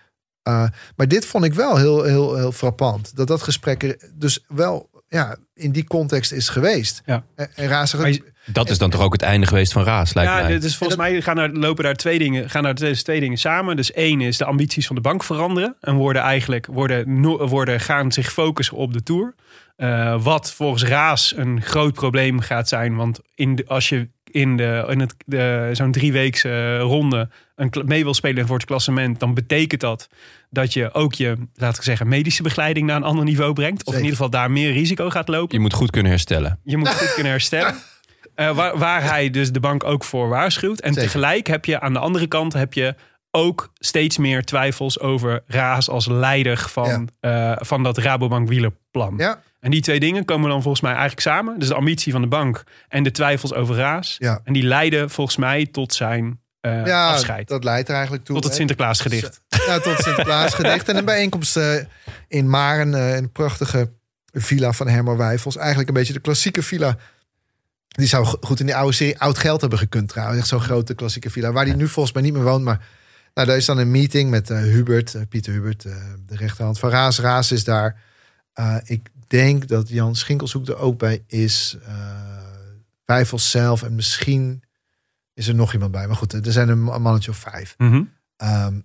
Uh, 0.49 0.69
maar 0.97 1.09
dit 1.09 1.27
vond 1.27 1.45
ik 1.45 1.55
wel 1.55 1.77
heel, 1.77 2.03
heel, 2.03 2.37
heel 2.37 2.53
frappant. 2.53 3.17
Dat 3.17 3.27
dat 3.27 3.43
gesprek 3.43 3.83
er 3.83 4.11
dus 4.15 4.45
wel 4.49 4.91
ja, 5.09 5.37
in 5.55 5.73
die 5.73 5.85
context 5.85 6.33
is 6.33 6.49
geweest. 6.49 7.03
Ja. 7.07 7.25
En, 7.35 7.49
en 7.55 7.67
Raas 7.69 7.91
zegt, 7.91 8.03
Maar 8.03 8.13
je- 8.13 8.33
Dat 8.53 8.71
is 8.71 8.79
dan 8.79 8.91
toch 8.91 9.01
ook 9.01 9.13
het 9.13 9.23
einde 9.23 9.47
geweest 9.47 9.73
van 9.73 9.85
Raas, 9.85 10.15
lijkt 10.15 10.31
Ja, 10.31 10.41
mij. 10.41 10.49
dit 10.49 10.65
is 10.65 10.77
volgens 10.77 10.99
mij 10.99 11.23
gaan 11.23 11.39
er, 11.39 11.53
lopen 11.59 11.85
daar 11.85 11.95
twee 11.95 12.19
dingen, 12.19 12.51
gaan 12.51 12.63
daar 12.63 12.75
dus 12.75 13.03
twee 13.03 13.21
dingen 13.21 13.39
samen. 13.39 13.77
Dus 13.77 13.93
één 13.93 14.21
is 14.21 14.37
de 14.37 14.45
ambities 14.45 14.87
van 14.87 14.97
de 14.97 15.03
bank 15.03 15.25
veranderen. 15.25 15.77
En 15.81 15.95
worden 15.95 16.23
eigenlijk 16.23 16.67
worden, 16.67 17.23
worden, 17.49 17.81
gaan 17.81 18.13
zich 18.13 18.33
focussen 18.33 18.77
op 18.77 18.93
de 18.93 19.03
Tour. 19.03 19.35
Eh, 19.77 20.23
wat 20.23 20.53
volgens 20.53 20.85
Raas 20.85 21.37
een 21.37 21.63
groot 21.63 21.93
probleem 21.95 22.41
gaat 22.41 22.69
zijn. 22.69 22.97
Want 22.97 23.21
in 23.35 23.55
de, 23.57 23.65
als 23.67 23.89
je 23.89 24.09
in, 24.31 24.57
de, 24.57 24.87
in 24.89 25.01
het, 25.01 25.15
de, 25.27 25.69
zo'n 25.73 25.93
drieweekse 25.93 26.79
ronde 26.79 27.29
een, 27.59 27.73
mee 27.85 28.05
wil 28.05 28.15
spelen 28.15 28.47
voor 28.47 28.57
het 28.57 28.67
klassement... 28.67 29.21
dan 29.21 29.35
betekent 29.35 29.81
dat 29.81 30.09
dat 30.51 30.73
je 30.73 30.95
ook 30.95 31.15
je, 31.15 31.37
laat 31.55 31.77
ik 31.77 31.83
zeggen, 31.83 32.09
medische 32.09 32.43
begeleiding 32.43 32.87
naar 32.87 32.97
een 32.97 33.03
ander 33.03 33.25
niveau 33.25 33.53
brengt. 33.53 33.85
Of 33.85 33.93
in 33.93 33.99
ieder 33.99 34.17
geval 34.17 34.31
daar 34.31 34.51
meer 34.51 34.73
risico 34.73 35.11
gaat 35.11 35.29
lopen. 35.29 35.57
Je 35.57 35.63
moet 35.63 35.73
goed 35.73 35.91
kunnen 35.91 36.11
herstellen. 36.11 36.61
Je 36.65 36.77
moet 36.77 36.89
goed 36.89 37.15
kunnen 37.15 37.33
herstellen. 37.33 37.75
Eh, 38.35 38.55
waar, 38.55 38.79
waar 38.79 39.03
hij 39.03 39.31
dus 39.31 39.53
de 39.53 39.61
bank 39.61 39.85
ook 39.85 40.05
voor 40.05 40.29
waarschuwt. 40.29 40.81
En 40.81 40.93
Zeker. 40.93 41.11
tegelijk 41.11 41.47
heb 41.47 41.65
je 41.65 41.81
aan 41.81 41.93
de 41.93 41.99
andere 41.99 42.27
kant 42.27 42.53
heb 42.53 42.73
je 42.73 42.95
ook 43.31 43.73
steeds 43.75 44.19
meer 44.19 44.45
twijfels 44.45 45.01
over 45.01 45.43
Raas 45.47 45.89
als 45.89 46.07
leider 46.07 46.59
van, 46.59 47.09
eh, 47.21 47.53
van 47.57 47.83
dat 47.83 47.99
Rabobank 47.99 48.49
wielerplan. 48.49 49.15
ja, 49.17 49.43
En 49.61 49.71
die 49.71 49.81
twee 49.81 50.01
dingen 50.01 50.25
komen 50.25 50.49
dan 50.51 50.63
volgens 50.63 50.83
mij 50.83 50.93
eigenlijk 50.93 51.21
samen. 51.21 51.59
Dus 51.59 51.69
de 51.69 51.75
ambitie 51.75 52.13
van 52.13 52.21
de 52.21 52.29
bank 52.29 52.65
en 52.89 53.03
de 53.03 53.11
twijfels 53.11 53.55
over 53.55 53.77
Raas. 53.77 54.17
ja, 54.19 54.41
En 54.45 54.53
die 54.53 54.63
leiden 54.63 55.11
volgens 55.11 55.37
mij 55.37 55.67
tot 55.67 55.95
zijn, 55.95 56.41
eh, 56.81 56.87
ja, 56.87 57.13
afscheid. 57.13 57.49
dat 57.49 57.65
leidt 57.65 57.89
er 57.89 57.95
eigenlijk 57.95 58.25
toe. 58.25 58.35
Tot 58.35 58.45
het. 58.45 58.55
Sinterklaasgedicht. 58.55 59.41
Ja, 59.67 59.79
tot 59.79 59.93
het 59.97 60.03
Sinterklaasgedicht. 60.05 60.89
En 60.89 60.97
een 60.97 61.05
bijeenkomst 61.05 61.57
eh, 61.57 61.75
in 62.29 62.49
Maren, 62.51 62.95
eh, 62.95 63.17
een 63.17 63.33
prachtige 63.33 63.93
villa 64.33 64.73
van 64.73 64.89
Herman 64.89 65.17
Wijfels. 65.17 65.57
Eigenlijk 65.57 65.89
een 65.89 65.95
beetje 65.95 66.13
de 66.13 66.21
klassieke 66.21 66.63
villa. 66.63 66.97
Die 67.89 68.07
zou 68.07 68.25
go- 68.25 68.39
goed 68.41 68.61
in 68.61 68.67
die 68.67 68.77
oude 68.77 68.93
serie 68.95 69.19
Oud 69.19 69.39
Geld 69.39 69.61
hebben 69.61 69.79
gekund 69.79 70.09
trouwens. 70.09 70.39
Echt 70.39 70.49
zo'n 70.49 70.61
grote 70.61 70.95
klassieke 70.95 71.31
villa. 71.31 71.53
Waar 71.53 71.65
die 71.65 71.75
nu 71.77 71.89
volgens 71.89 72.15
mij 72.15 72.23
niet 72.23 72.33
meer 72.33 72.43
woont. 72.43 72.65
Maar 72.65 72.87
nou, 73.35 73.47
daar 73.47 73.57
is 73.57 73.65
dan 73.65 73.79
een 73.79 73.91
meeting 73.91 74.31
met 74.31 74.49
Hubert, 74.49 75.17
Pieter 75.29 75.53
Hubert, 75.53 75.83
de 75.83 76.37
rechterhand 76.37 76.79
van 76.79 76.91
Raas. 76.91 77.19
Raas 77.19 77.53
is 77.53 77.65
daar. 77.65 78.01
Ik 78.85 79.09
denk 79.27 79.69
dat 79.69 79.89
Jan 79.89 80.17
Schinkelshoek 80.17 80.69
er 80.69 80.77
ook 80.77 80.99
bij 80.99 81.23
is. 81.27 81.77
Wijfels 83.05 83.51
zelf 83.51 83.83
en 83.83 83.95
misschien 83.95 84.63
is 85.39 85.49
er 85.49 85.55
nog 85.55 85.73
iemand 85.73 85.91
bij. 85.93 86.07
Maar 86.07 86.17
goed, 86.17 86.33
er 86.47 86.53
zijn 86.53 86.69
een 86.69 86.83
mannetje 86.83 87.31
of 87.31 87.37
vijf. 87.37 87.75
Mhm. 87.79 88.03
Ehm, 88.37 88.81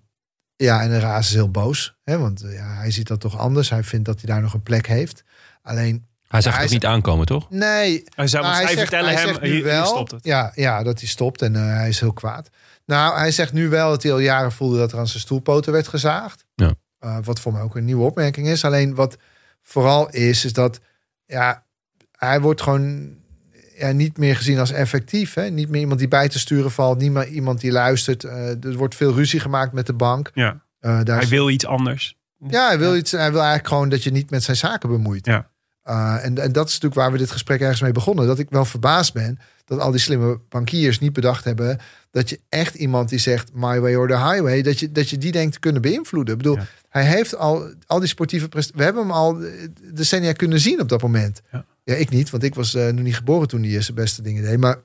ja, 0.56 0.82
en 0.82 1.00
Raas 1.00 1.28
is 1.28 1.34
heel 1.34 1.52
boos. 1.52 1.96
Hè, 2.04 2.18
want 2.18 2.42
eh, 2.44 2.54
ja, 2.54 2.74
hij 2.74 2.92
ziet 2.92 3.08
dat 3.08 3.20
toch 3.20 3.38
anders. 3.38 3.70
Hij 3.70 3.84
vindt 3.84 4.06
dat 4.06 4.22
hij 4.22 4.34
daar 4.34 4.42
nog 4.42 4.54
een 4.54 4.64
plek 4.64 4.88
heeft. 4.88 5.24
Alleen, 5.62 6.06
Hij 6.28 6.42
zag 6.42 6.54
hij 6.54 6.64
het 6.64 6.72
niet 6.72 6.86
aankomen, 6.86 7.26
toch? 7.26 7.50
nee. 7.50 8.04
Hij 8.16 8.28
zou, 8.28 8.44
maar 8.44 8.56
zegt- 8.68 8.80
vertellen 8.80 9.06
hij 9.12 9.16
hem, 9.20 9.28
zegt 9.28 9.42
nu 9.42 9.50
hier, 9.50 9.64
wel, 9.64 9.86
stopt 9.86 10.12
het. 10.12 10.24
Ja, 10.24 10.52
ja, 10.56 10.84
dat 10.84 11.00
hij 11.00 11.08
stopt 11.08 11.42
en 11.42 11.56
eh, 11.56 11.62
hij 11.62 11.90
is 11.90 12.00
heel 12.00 12.14
kwaad. 12.14 12.50
Nou, 12.86 13.18
hij 13.18 13.32
zegt 13.32 13.54
nu 13.54 13.70
wel 13.70 13.90
dat 13.90 14.04
hij 14.04 14.12
al 14.12 14.20
jaren 14.20 14.52
voelde 14.52 14.78
dat 14.78 14.92
er 14.92 14.98
aan 15.00 15.08
zijn 15.08 15.20
stoelpoten 15.22 15.72
werd 15.74 15.88
gezaagd. 15.88 16.46
Ja. 16.56 16.74
Eh, 17.00 17.18
wat 17.24 17.40
voor 17.40 17.54
mij 17.54 17.62
ook 17.62 17.76
een 17.76 17.86
nieuwe 17.86 18.04
opmerking 18.06 18.48
is. 18.48 18.66
Alleen 18.66 18.96
wat 18.96 19.18
vooral 19.62 20.10
is, 20.10 20.46
is 20.46 20.54
dat 20.54 20.80
ja, 21.26 21.64
hij 22.12 22.42
wordt 22.42 22.62
gewoon 22.62 23.16
ja, 23.88 23.92
niet 23.92 24.18
meer 24.18 24.36
gezien 24.36 24.60
als 24.60 24.72
effectief. 24.72 25.34
Hè? 25.34 25.50
Niet 25.50 25.70
meer 25.70 25.82
iemand 25.82 26.00
die 26.00 26.08
bij 26.08 26.30
te 26.30 26.40
sturen 26.40 26.72
valt. 26.72 27.00
Niet 27.00 27.12
meer 27.12 27.28
iemand 27.28 27.62
die 27.62 27.72
luistert. 27.72 28.24
Eh, 28.24 28.64
er 28.64 28.76
wordt 28.78 28.96
veel 28.96 29.14
ruzie 29.14 29.40
gemaakt 29.40 29.74
met 29.74 29.86
de 29.86 29.94
bank. 29.94 30.32
Ja. 30.34 30.62
Eh, 30.80 31.00
daar 31.04 31.16
Hij 31.16 31.24
is- 31.24 31.30
wil 31.30 31.50
iets 31.50 31.66
anders. 31.66 32.16
ja, 32.48 32.68
hij 32.68 32.80
wil, 32.80 32.96
iets, 32.96 33.12
hij 33.12 33.32
wil 33.32 33.40
eigenlijk 33.40 33.68
gewoon 33.68 33.90
dat 33.90 34.04
je 34.04 34.12
niet 34.12 34.30
met 34.30 34.44
zijn 34.44 34.58
zaken 34.58 34.90
bemoeit. 34.90 35.26
Ja. 35.26 35.52
Uh, 35.90 36.26
en, 36.26 36.38
en 36.38 36.52
dat 36.52 36.68
is 36.68 36.74
natuurlijk 36.74 37.02
waar 37.02 37.12
we 37.12 37.18
dit 37.18 37.32
gesprek 37.32 37.62
ergens 37.62 37.82
mee 37.82 37.92
begonnen. 37.92 38.28
Dat 38.28 38.40
ik 38.40 38.48
wel 38.50 38.66
verbaasd 38.66 39.14
ben 39.14 39.40
dat 39.66 39.80
al 39.80 39.92
die 39.92 40.00
slimme 40.00 40.40
bankiers 40.50 41.00
niet 41.00 41.14
bedacht 41.14 41.44
hebben... 41.44 41.80
dat 42.12 42.30
je 42.30 42.40
echt 42.50 42.76
iemand 42.76 43.10
die 43.10 43.20
zegt 43.20 43.50
my 43.54 43.80
way 43.80 43.96
or 43.96 44.08
the 44.08 44.18
highway... 44.18 44.62
dat 44.62 44.80
je, 44.80 44.92
dat 44.92 45.10
je 45.10 45.18
die 45.18 45.32
denkt 45.32 45.54
te 45.54 45.60
kunnen 45.60 45.82
beïnvloeden. 45.82 46.34
Ik 46.34 46.42
bedoel, 46.42 46.56
Ja. 46.58 46.66
hij 46.90 47.04
heeft 47.06 47.36
al, 47.36 47.74
al 47.86 48.00
die 48.00 48.08
sportieve 48.08 48.48
prestaties... 48.50 48.78
We 48.80 48.84
hebben 48.86 49.02
hem 49.04 49.12
al 49.12 49.42
eh, 49.42 49.52
decennia 49.94 50.32
kunnen 50.34 50.60
zien 50.60 50.82
op 50.82 50.90
dat 50.90 51.02
moment. 51.02 51.42
Ja. 51.52 51.66
Ja, 51.84 51.96
ik 51.96 52.10
niet, 52.10 52.30
want 52.30 52.44
ik 52.44 52.56
was 52.56 52.74
eh, 52.74 52.86
nog 52.88 53.04
niet 53.04 53.16
geboren 53.16 53.48
toen 53.48 53.64
hij 53.64 53.82
zijn 53.82 53.96
beste 53.96 54.22
dingen 54.22 54.44
deed. 54.44 54.60
Maar 54.60 54.84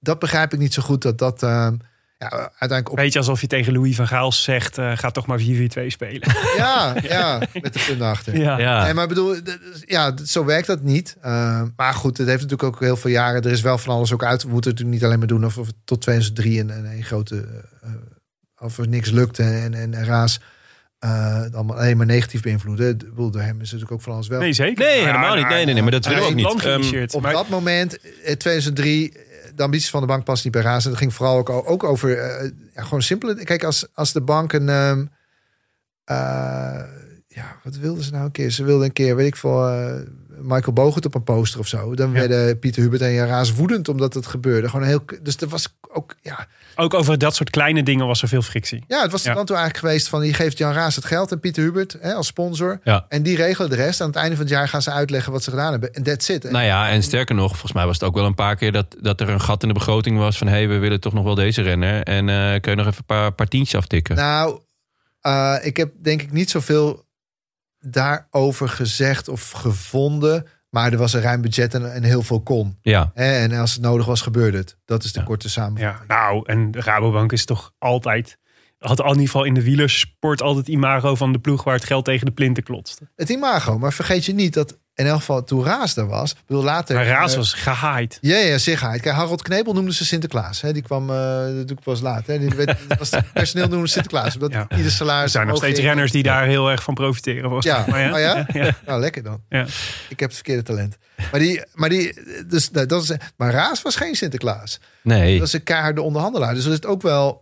dat 0.00 0.18
begrijp 0.18 0.52
ik 0.52 0.58
niet 0.58 0.74
zo 0.74 0.82
goed 0.82 1.02
dat 1.02 1.18
dat... 1.18 1.42
ehm, 1.42 1.76
ja, 2.18 2.28
uiteindelijk 2.30 2.90
op 2.90 2.96
Beetje 2.96 3.18
alsof 3.18 3.40
je 3.40 3.46
tegen 3.46 3.72
Louis 3.72 3.96
van 3.96 4.08
Gaal 4.08 4.32
zegt, 4.32 4.78
eh, 4.78 4.96
ga 4.96 5.10
toch 5.10 5.26
maar 5.26 5.40
4-4-2 5.40 5.42
spelen. 5.86 6.28
Ja, 6.56 6.94
ja, 7.02 7.38
met 7.60 7.72
de 7.72 7.84
punt 7.86 8.00
achter. 8.00 8.36
ja. 8.36 8.58
Ja. 8.58 8.84
Nee, 8.84 8.94
maar 8.94 9.02
ik 9.02 9.08
bedoel, 9.08 9.36
ja, 9.84 10.16
zo 10.24 10.44
werkt 10.44 10.66
dat 10.66 10.82
niet. 10.82 11.16
Uh, 11.24 11.62
maar 11.76 11.94
goed, 11.94 12.18
het 12.18 12.26
heeft 12.26 12.42
natuurlijk 12.42 12.74
ook 12.74 12.80
heel 12.80 12.96
veel 12.96 13.10
jaren. 13.10 13.42
Er 13.42 13.50
is 13.50 13.60
wel 13.60 13.78
van 13.78 13.94
alles 13.94 14.12
ook 14.12 14.24
uit. 14.24 14.42
We 14.42 14.48
moeten 14.48 14.70
het 14.70 14.80
natuurlijk 14.80 15.00
niet 15.02 15.04
alleen 15.04 15.18
maar 15.18 15.52
doen 15.52 15.60
of, 15.60 15.70
tot 15.84 16.00
2003 16.00 16.60
een, 16.60 16.70
een, 16.70 16.84
een 16.84 17.04
grote. 17.04 17.64
Uh, 17.84 17.90
of 18.58 18.78
er 18.78 18.88
niks 18.88 19.10
lukte 19.10 19.42
en, 19.42 19.74
en, 19.74 19.94
en 19.94 20.04
Raas 20.04 20.40
uh, 21.04 21.42
het 21.42 21.54
allemaal 21.54 21.76
alleen 21.76 21.96
maar 21.96 22.06
negatief 22.06 22.42
beïnvloeden. 22.42 22.88
Ik 22.88 22.98
bedoel, 22.98 23.30
door 23.30 23.40
hem 23.40 23.54
is 23.60 23.64
natuurlijk 23.64 23.92
ook 23.92 24.02
van 24.02 24.12
alles 24.12 24.28
wel. 24.28 24.40
Nee, 24.40 24.52
zeker. 24.52 24.84
Nee, 24.84 24.98
helemaal 24.98 25.34
ja, 25.36 25.40
niet. 25.40 25.48
Nee, 25.48 25.64
nee, 25.64 25.74
nee, 25.74 25.82
maar 25.82 25.92
dat 25.92 26.04
willen 26.06 26.20
we 26.20 26.24
is 26.24 26.30
ook 26.30 26.36
niet 26.54 26.62
Ehm, 26.62 26.70
geïnitieerd, 26.70 27.14
Op 27.14 27.22
maar- 27.22 27.32
dat 27.32 27.48
moment, 27.48 27.98
in 28.22 28.36
2003, 28.36 29.12
de 29.54 29.62
ambities 29.62 29.90
van 29.90 30.00
de 30.00 30.06
bank 30.06 30.24
past 30.24 30.44
niet 30.44 30.52
bij 30.52 30.62
Raas. 30.62 30.84
En 30.84 30.90
dat 30.90 30.98
ging 30.98 31.14
vooral 31.14 31.36
ook, 31.38 31.48
ook 31.48 31.84
over 31.84 32.10
uh, 32.10 32.50
ja, 32.74 32.82
gewoon 32.82 33.02
simpele. 33.02 33.44
Kijk, 33.44 33.64
als, 33.64 33.86
als 33.94 34.12
de 34.12 34.20
bank 34.22 34.52
een. 34.52 34.68
Um, 34.68 35.10
uh, 36.10 36.80
ja, 37.26 37.56
wat 37.64 37.76
wilden 37.76 38.04
ze 38.04 38.10
nou 38.10 38.24
een 38.24 38.30
keer? 38.30 38.50
Ze 38.50 38.64
wilden 38.64 38.86
een 38.86 38.92
keer, 38.92 39.16
weet 39.16 39.26
ik 39.26 39.36
veel, 39.36 39.68
uh, 39.68 39.94
Michael 40.40 40.72
Bogert 40.72 41.06
op 41.06 41.14
een 41.14 41.24
poster 41.24 41.60
of 41.60 41.66
zo. 41.66 41.94
Dan 41.94 42.12
ja. 42.12 42.18
werden 42.18 42.58
Pieter 42.58 42.82
Hubert 42.82 43.02
en 43.02 43.26
Raas 43.26 43.54
woedend 43.54 43.88
omdat 43.88 44.14
het 44.14 44.26
gebeurde. 44.26 44.68
Gewoon 44.68 44.86
heel, 44.86 45.04
dus 45.22 45.36
er 45.36 45.48
was 45.48 45.76
ook, 45.92 46.14
ja. 46.22 46.46
Ook 46.76 46.94
over 46.94 47.18
dat 47.18 47.34
soort 47.34 47.50
kleine 47.50 47.82
dingen 47.82 48.06
was 48.06 48.22
er 48.22 48.28
veel 48.28 48.42
frictie. 48.42 48.84
Ja, 48.88 49.02
het 49.02 49.12
was 49.12 49.22
ja. 49.22 49.34
dan 49.34 49.44
toen 49.44 49.56
eigenlijk 49.56 49.86
geweest 49.86 50.08
van, 50.08 50.26
je 50.26 50.34
geeft 50.34 50.58
Jan 50.58 50.72
Raas 50.72 50.96
het 50.96 51.04
geld 51.04 51.32
en 51.32 51.40
Pieter 51.40 51.62
Hubert 51.62 51.96
hè, 52.00 52.14
als 52.14 52.26
sponsor. 52.26 52.80
Ja. 52.84 53.06
En 53.08 53.22
die 53.22 53.36
regelen 53.36 53.70
de 53.70 53.76
rest. 53.76 54.00
Aan 54.00 54.06
het 54.06 54.16
einde 54.16 54.36
van 54.36 54.44
het 54.44 54.54
jaar 54.54 54.68
gaan 54.68 54.82
ze 54.82 54.90
uitleggen 54.90 55.32
wat 55.32 55.42
ze 55.42 55.50
gedaan 55.50 55.70
hebben. 55.70 55.94
En 55.94 56.02
that's 56.02 56.28
it. 56.28 56.42
Hè. 56.42 56.50
Nou 56.50 56.64
ja, 56.64 56.88
en 56.88 57.02
sterker 57.02 57.34
nog, 57.34 57.50
volgens 57.50 57.72
mij 57.72 57.86
was 57.86 57.94
het 57.98 58.08
ook 58.08 58.14
wel 58.14 58.24
een 58.24 58.34
paar 58.34 58.56
keer 58.56 58.72
dat, 58.72 58.86
dat 59.00 59.20
er 59.20 59.28
een 59.28 59.40
gat 59.40 59.62
in 59.62 59.68
de 59.68 59.74
begroting 59.74 60.18
was 60.18 60.38
van, 60.38 60.46
hé, 60.46 60.52
hey, 60.52 60.68
we 60.68 60.78
willen 60.78 61.00
toch 61.00 61.12
nog 61.12 61.24
wel 61.24 61.34
deze 61.34 61.62
renner. 61.62 62.02
En 62.02 62.28
uh, 62.28 62.60
kun 62.60 62.70
je 62.70 62.76
nog 62.76 62.86
even 62.86 62.98
een 62.98 63.16
paar, 63.16 63.32
paar 63.32 63.48
tientjes 63.48 63.80
aftikken? 63.80 64.16
Nou, 64.16 64.60
uh, 65.22 65.56
ik 65.62 65.76
heb 65.76 65.92
denk 66.02 66.22
ik 66.22 66.32
niet 66.32 66.50
zoveel 66.50 67.04
daarover 67.82 68.68
gezegd 68.68 69.28
of 69.28 69.50
gevonden. 69.50 70.46
Maar 70.70 70.92
er 70.92 70.98
was 70.98 71.12
een 71.12 71.20
ruim 71.20 71.40
budget 71.40 71.74
en, 71.74 71.92
en 71.92 72.02
heel 72.02 72.22
veel 72.22 72.40
kon. 72.40 72.78
Ja. 72.82 73.10
En 73.14 73.52
als 73.52 73.72
het 73.72 73.82
nodig 73.82 74.06
was, 74.06 74.20
gebeurde 74.20 74.56
het. 74.56 74.76
Dat 74.84 75.04
is 75.04 75.12
de 75.12 75.18
ja. 75.18 75.24
korte 75.24 75.48
samenvatting. 75.48 76.10
Ja, 76.10 76.14
nou, 76.16 76.42
en 76.46 76.70
de 76.70 76.80
Rabobank 76.80 77.32
is 77.32 77.44
toch 77.44 77.72
altijd... 77.78 78.40
Had 78.78 79.00
in 79.00 79.06
ieder 79.06 79.22
geval 79.22 79.44
in 79.44 79.54
de 79.54 79.62
wielersport 79.62 80.42
altijd 80.42 80.68
imago 80.68 81.14
van 81.14 81.32
de 81.32 81.38
ploeg 81.38 81.64
waar 81.64 81.74
het 81.74 81.84
geld 81.84 82.04
tegen 82.04 82.26
de 82.26 82.32
plinten 82.32 82.62
klotste. 82.62 83.10
Het 83.16 83.28
imago, 83.28 83.78
maar 83.78 83.92
vergeet 83.92 84.24
je 84.24 84.34
niet 84.34 84.54
dat 84.54 84.78
in 84.94 85.06
elk 85.06 85.18
geval 85.18 85.44
toen 85.44 85.64
Raas 85.64 85.96
er 85.96 86.06
was. 86.06 86.36
bedoel, 86.46 86.62
later, 86.62 86.94
maar 86.94 87.06
Raas 87.06 87.30
uh, 87.30 87.36
was 87.36 87.52
gehaaid. 87.52 88.18
Ja, 88.20 88.36
ja, 88.36 88.58
zich 88.58 88.80
Kijk, 88.80 89.06
Harold 89.06 89.42
Knebel 89.42 89.72
noemde 89.72 89.92
ze 89.92 90.04
Sinterklaas. 90.04 90.60
Hè. 90.60 90.72
Die 90.72 90.82
kwam 90.82 91.06
natuurlijk 91.06 91.70
uh, 91.70 91.84
pas 91.84 92.00
laat. 92.00 92.26
Hè. 92.26 92.38
Die 92.38 92.48
werd, 92.48 92.78
was 92.98 93.10
personeel 93.32 93.68
noemde 93.68 93.86
Sinterklaas. 93.86 94.34
Omdat 94.34 94.52
ja. 94.52 94.66
ieder 94.76 94.90
salaris. 94.90 95.24
Er 95.24 95.30
zijn 95.30 95.46
nog 95.46 95.56
steeds 95.56 95.80
renners 95.80 96.10
die 96.10 96.22
daar 96.22 96.46
heel 96.46 96.70
erg 96.70 96.82
van 96.82 96.94
profiteren. 96.94 97.50
Was 97.50 97.64
ja. 97.64 97.84
Maar 97.88 98.00
ja? 98.00 98.12
Oh 98.12 98.18
ja? 98.18 98.46
ja? 98.64 98.74
Nou, 98.86 99.00
lekker 99.00 99.22
dan. 99.22 99.40
Ja. 99.48 99.66
Ik 100.08 100.20
heb 100.20 100.28
het 100.28 100.34
verkeerde 100.34 100.62
talent. 100.62 100.96
Maar 101.30 101.40
die, 101.40 101.62
maar 101.74 101.88
die, 101.88 102.14
dus 102.46 102.68
dat 102.68 102.92
is. 102.92 103.12
Maar 103.36 103.52
Raas 103.52 103.82
was 103.82 103.96
geen 103.96 104.14
Sinterklaas. 104.14 104.80
Nee. 105.02 105.30
Dat 105.30 105.40
was 105.40 105.52
een 105.52 105.62
keiharde 105.62 106.02
onderhandelaar. 106.02 106.54
Dus 106.54 106.62
dat 106.62 106.72
is 106.72 106.78
het 106.78 106.86
ook 106.86 107.02
wel. 107.02 107.41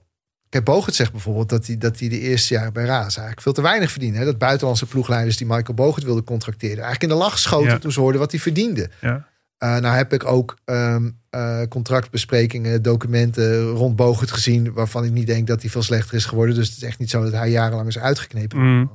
Kijk, 0.50 0.64
Bogert 0.64 0.94
zegt 0.94 1.12
bijvoorbeeld 1.12 1.48
dat 1.48 1.66
hij, 1.66 1.78
dat 1.78 1.98
hij 1.98 2.08
de 2.08 2.20
eerste 2.20 2.54
jaren 2.54 2.72
bij 2.72 2.84
Raas 2.84 3.16
eigenlijk 3.16 3.40
veel 3.40 3.52
te 3.52 3.62
weinig 3.62 3.90
verdiende. 3.90 4.18
Hè? 4.18 4.24
Dat 4.24 4.38
buitenlandse 4.38 4.86
ploegleiders 4.86 5.36
die 5.36 5.46
Michael 5.46 5.74
Bogert 5.74 6.04
wilden 6.04 6.24
contracteren. 6.24 6.84
Eigenlijk 6.84 7.02
in 7.02 7.08
de 7.18 7.24
lach 7.24 7.38
schoten 7.38 7.68
ja. 7.68 7.78
toen 7.78 7.92
ze 7.92 8.00
hoorden 8.00 8.20
wat 8.20 8.30
hij 8.30 8.40
verdiende. 8.40 8.90
Ja. 9.00 9.28
Uh, 9.58 9.76
nou 9.78 9.96
heb 9.96 10.12
ik 10.12 10.24
ook 10.24 10.56
um, 10.64 11.18
uh, 11.30 11.62
contractbesprekingen, 11.68 12.82
documenten 12.82 13.62
rond 13.62 13.96
Bogert 13.96 14.30
gezien... 14.30 14.72
waarvan 14.72 15.04
ik 15.04 15.10
niet 15.10 15.26
denk 15.26 15.46
dat 15.46 15.60
hij 15.60 15.70
veel 15.70 15.82
slechter 15.82 16.14
is 16.14 16.24
geworden. 16.24 16.54
Dus 16.54 16.68
het 16.68 16.76
is 16.76 16.82
echt 16.82 16.98
niet 16.98 17.10
zo 17.10 17.22
dat 17.22 17.32
hij 17.32 17.50
jarenlang 17.50 17.88
is 17.88 17.98
uitgeknepen. 17.98 18.58
Mm. 18.58 18.90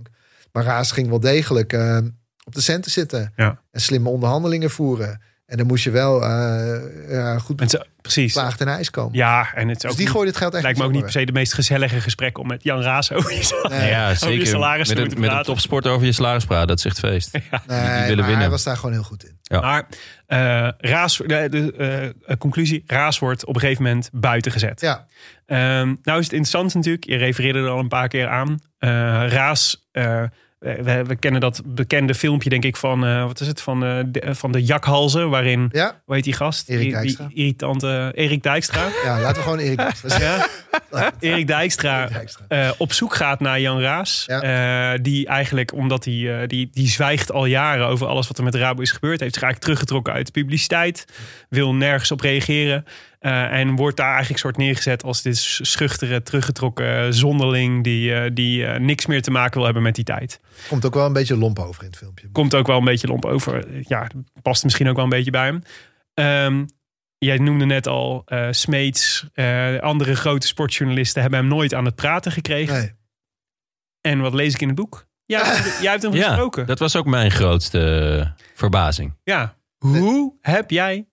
Maar 0.51 0.63
Raas 0.63 0.91
ging 0.91 1.09
wel 1.09 1.19
degelijk 1.19 1.73
uh, 1.73 1.97
op 2.43 2.53
de 2.53 2.61
centen 2.61 2.91
zitten. 2.91 3.33
Ja. 3.35 3.61
En 3.71 3.81
slimme 3.81 4.09
onderhandelingen 4.09 4.69
voeren. 4.69 5.21
En 5.45 5.57
dan 5.57 5.67
moest 5.67 5.83
je 5.83 5.91
wel 5.91 6.23
uh, 6.23 7.39
goed 7.39 7.59
Mensen, 7.59 7.87
precies. 8.01 8.33
plaagd 8.33 8.61
en 8.61 8.67
ijs 8.67 8.89
komen. 8.89 9.17
Ja, 9.17 9.53
en 9.53 9.67
het 9.67 9.75
is 9.75 9.81
dus 9.81 9.91
ook 9.91 9.97
die 9.97 10.05
niet, 10.05 10.15
gooit 10.15 10.27
het 10.27 10.37
geld 10.37 10.53
echt 10.53 10.63
lijkt 10.63 10.77
me 10.77 10.85
ook 10.85 10.91
niet 10.91 11.01
per 11.01 11.11
se 11.11 11.25
de 11.25 11.31
meest 11.31 11.53
gezellige 11.53 12.01
gesprek 12.01 12.37
om 12.37 12.47
met 12.47 12.63
Jan 12.63 12.81
Raas 12.81 13.11
over 13.11 13.31
je, 13.31 13.67
nee. 13.69 13.89
ja, 13.89 14.05
over 14.05 14.17
zeker. 14.17 14.37
je 14.37 14.45
salaris 14.45 14.87
met, 14.87 14.97
te 14.97 15.15
een, 15.15 15.19
met 15.19 15.31
een 15.31 15.43
topsport 15.43 15.87
over 15.87 16.05
je 16.05 16.11
salaris 16.11 16.45
praten, 16.45 16.67
dat 16.67 16.77
is 16.77 16.85
echt 16.85 16.99
feest. 16.99 17.31
Ja. 17.51 17.63
Nee, 17.67 17.79
die, 17.79 17.97
die 17.97 18.07
willen 18.07 18.23
winnen. 18.23 18.39
hij 18.39 18.49
was 18.49 18.63
daar 18.63 18.75
gewoon 18.75 18.91
heel 18.91 19.03
goed 19.03 19.23
in. 19.23 19.37
Ja. 19.41 19.59
Maar 19.59 19.87
uh, 20.27 20.69
Raas, 20.91 21.17
de, 21.17 21.47
de 21.49 22.15
uh, 22.27 22.35
conclusie, 22.37 22.83
Raas 22.87 23.19
wordt 23.19 23.45
op 23.45 23.55
een 23.55 23.61
gegeven 23.61 23.83
moment 23.83 24.09
buiten 24.13 24.51
gezet. 24.51 24.81
Ja. 24.81 25.07
Um, 25.79 25.99
nou 26.03 26.19
is 26.19 26.25
het 26.25 26.33
interessant 26.33 26.73
natuurlijk, 26.73 27.05
je 27.05 27.15
refereerde 27.15 27.59
er 27.59 27.69
al 27.69 27.79
een 27.79 27.87
paar 27.87 28.07
keer 28.07 28.27
aan. 28.27 28.59
Uh, 28.79 28.89
Raas 29.27 29.87
we, 30.59 31.03
we, 31.07 31.15
kennen 31.15 31.41
dat 31.41 31.61
bekende 31.65 32.15
filmpje, 32.15 32.49
denk 32.49 32.63
ik, 32.63 32.75
van 32.75 33.05
uh, 33.05 33.25
wat 33.25 33.39
is 33.39 33.47
het? 33.47 33.61
Van, 33.61 33.83
uh, 33.83 33.99
de, 34.07 34.35
van 34.35 34.51
de 34.51 34.63
jakhalzen, 34.63 35.29
waarin 35.29 35.69
ja. 35.71 36.01
hoe 36.05 36.15
heet 36.15 36.23
die 36.23 36.33
gast? 36.33 36.69
Erik 36.69 36.91
Dijkstra. 36.91 37.25
Die, 37.25 37.35
die 37.35 37.43
irritante 37.43 38.11
Erik 38.15 38.43
Dijkstra. 38.43 38.87
ja, 39.03 39.21
laten 39.21 39.35
we 39.35 39.41
gewoon 39.41 39.59
Erik 39.59 39.77
Dijkstra. 39.77 40.19
ja. 40.35 40.47
Erik 41.19 41.47
Dijkstra. 41.47 42.09
Uh, 42.49 42.71
op 42.77 42.93
zoek 42.93 43.15
gaat 43.15 43.39
naar 43.39 43.59
Jan 43.59 43.79
Raas. 43.79 44.23
Ja. 44.27 44.97
die 44.97 45.27
eigenlijk, 45.27 45.73
omdat 45.73 46.05
hij 46.05 46.47
die, 46.47 46.69
die 46.71 46.87
zwijgt 46.87 47.31
al 47.31 47.45
jaren 47.45 47.87
over 47.87 48.07
alles 48.07 48.27
wat 48.27 48.37
er 48.37 48.43
met 48.43 48.55
Rabo 48.55 48.81
is 48.81 48.91
gebeurd, 48.91 49.19
heeft 49.19 49.33
zich 49.33 49.43
eigenlijk 49.43 49.63
teruggetrokken 49.63 50.13
uit 50.13 50.25
de 50.25 50.31
publiciteit, 50.31 51.05
wil 51.49 51.73
nergens 51.73 52.11
op 52.11 52.21
reageren. 52.21 52.85
En 53.19 53.75
wordt 53.75 53.97
daar 53.97 54.11
eigenlijk 54.11 54.39
soort 54.39 54.57
neergezet 54.57 55.03
als 55.03 55.21
dit 55.21 55.37
schuchtere, 55.37 56.23
teruggetrokken 56.23 57.13
zonderling 57.13 57.83
die, 57.83 58.33
die 58.33 58.65
niks 58.65 59.05
meer 59.05 59.21
te 59.21 59.31
maken 59.31 59.55
wil 59.55 59.65
hebben 59.65 59.83
met 59.83 59.95
die 59.95 60.03
tijd. 60.03 60.39
Komt 60.67 60.85
ook 60.85 60.93
wel 60.93 61.05
een 61.05 61.13
beetje 61.13 61.37
lomp 61.37 61.59
over 61.59 61.83
in 61.83 61.89
het 61.89 61.97
filmpje. 61.97 62.27
Komt 62.31 62.55
ook 62.55 62.67
wel 62.67 62.77
een 62.77 62.83
beetje 62.83 63.07
lomp 63.07 63.25
over. 63.25 63.65
Ja, 63.87 64.07
past 64.41 64.63
misschien 64.63 64.89
ook 64.89 64.95
wel 64.95 65.03
een 65.03 65.09
beetje 65.09 65.31
bij 65.31 65.45
hem. 65.45 65.61
Um, 66.45 66.65
jij 67.25 67.37
noemde 67.37 67.65
net 67.65 67.87
al 67.87 68.23
uh, 68.27 68.47
Smeets, 68.51 69.27
andere 69.79 70.15
grote 70.15 70.47
sportjournalisten 70.47 71.21
hebben 71.21 71.39
hem 71.39 71.47
nooit 71.47 71.73
aan 71.73 71.85
het 71.85 71.95
praten 71.95 72.31
gekregen. 72.31 72.75
Nee. 72.75 72.93
En 74.01 74.19
wat 74.19 74.33
lees 74.33 74.53
ik 74.53 74.61
in 74.61 74.67
het 74.67 74.77
boek? 74.77 75.07
Ja, 75.25 75.43
jij 75.81 75.91
hebt 75.91 76.03
hem 76.03 76.13
ja, 76.13 76.27
gesproken. 76.27 76.65
Dat 76.65 76.79
was 76.79 76.95
ook 76.95 77.05
mijn 77.05 77.31
grootste 77.31 78.33
verbazing. 78.53 79.13
Ja. 79.23 79.55
Hoe 79.77 80.33
heb 80.41 80.69
jij 80.69 81.07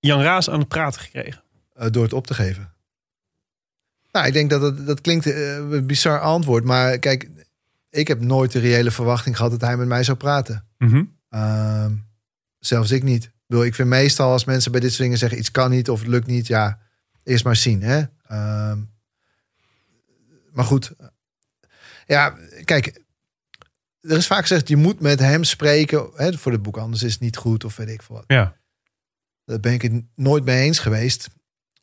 Jan 0.00 0.20
Raas 0.20 0.50
aan 0.50 0.58
het 0.58 0.68
praten 0.68 1.00
gekregen? 1.00 1.42
Uh, 1.76 1.86
door 1.90 2.02
het 2.02 2.12
op 2.12 2.26
te 2.26 2.34
geven. 2.34 2.74
Nou, 4.12 4.26
ik 4.26 4.32
denk 4.32 4.50
dat 4.50 4.62
het, 4.62 4.86
dat 4.86 5.00
klinkt 5.00 5.26
eh, 5.26 5.56
een 5.56 5.86
bizar 5.86 6.20
antwoord. 6.20 6.64
Maar 6.64 6.98
kijk, 6.98 7.30
ik 7.90 8.08
heb 8.08 8.20
nooit 8.20 8.52
de 8.52 8.58
reële 8.58 8.90
verwachting 8.90 9.36
gehad 9.36 9.50
dat 9.50 9.60
hij 9.60 9.76
met 9.76 9.86
mij 9.86 10.02
zou 10.02 10.16
praten. 10.16 10.66
Mhm. 10.78 11.04
Ehm, 11.28 11.92
zelfs 12.58 12.90
ik 12.90 13.02
niet. 13.02 13.32
Ik, 13.54 13.60
bedoel, 13.60 13.72
ik 13.72 13.78
vind 13.78 13.88
meestal 13.88 14.30
als 14.30 14.44
mensen 14.44 14.72
bij 14.72 14.80
dit 14.80 14.90
soort 14.90 15.02
dingen 15.02 15.18
zeggen 15.18 15.38
iets 15.38 15.50
kan 15.50 15.70
niet 15.70 15.90
of 15.90 15.98
het 15.98 16.08
lukt 16.08 16.26
niet, 16.26 16.46
ja, 16.46 16.78
eerst 17.22 17.44
maar 17.44 17.56
zien. 17.56 17.82
Hè? 17.82 18.02
Ehm, 18.26 18.78
maar 20.52 20.64
goed, 20.64 20.92
ja, 22.06 22.36
kijk, 22.64 23.02
er 24.00 24.16
is 24.16 24.26
vaak 24.26 24.40
gezegd 24.40 24.68
je 24.68 24.76
moet 24.76 25.00
met 25.00 25.18
hem 25.18 25.44
spreken 25.44 26.10
hè, 26.14 26.38
voor 26.38 26.52
het 26.52 26.62
boek, 26.62 26.76
anders 26.76 27.02
is 27.02 27.12
het 27.12 27.20
niet 27.20 27.36
goed 27.36 27.64
of 27.64 27.76
weet 27.76 27.88
ik 27.88 28.02
veel 28.02 28.16
wat. 28.16 28.24
Ja. 28.26 28.56
Daar 29.44 29.60
ben 29.60 29.72
ik 29.72 29.82
het 29.82 30.04
nooit 30.14 30.44
mee 30.44 30.62
eens 30.62 30.78
geweest. 30.78 31.28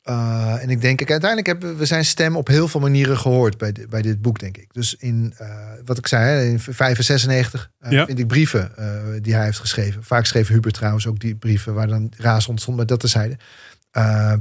Uh, 0.08 0.62
en 0.62 0.70
ik 0.70 0.80
denk, 0.80 0.96
kijk, 0.96 1.10
uiteindelijk 1.10 1.48
hebben 1.48 1.78
we 1.78 1.86
zijn 1.86 2.04
stem 2.04 2.36
op 2.36 2.46
heel 2.46 2.68
veel 2.68 2.80
manieren 2.80 3.18
gehoord 3.18 3.58
bij, 3.58 3.72
de, 3.72 3.86
bij 3.88 4.02
dit 4.02 4.22
boek, 4.22 4.38
denk 4.38 4.56
ik. 4.56 4.72
Dus 4.72 4.94
in, 4.94 5.34
uh, 5.40 5.48
wat 5.84 5.98
ik 5.98 6.06
zei, 6.06 6.50
in 6.50 6.60
95 6.60 7.70
uh, 7.80 7.90
Ja. 7.90 8.06
vind 8.06 8.18
ik 8.18 8.26
brieven 8.26 8.72
die 9.22 9.34
hij 9.34 9.44
heeft 9.44 9.58
geschreven. 9.58 10.04
Vaak 10.04 10.26
schreef 10.26 10.48
Hubert 10.48 10.74
trouwens 10.74 11.06
ook 11.06 11.20
die 11.20 11.36
brieven 11.36 11.74
waar 11.74 11.86
dan 11.86 12.12
raas 12.16 12.48
ontstond, 12.48 12.76
maar 12.76 12.86
dat 12.86 13.00
terzijde. 13.00 13.36
Uh, 13.96 14.34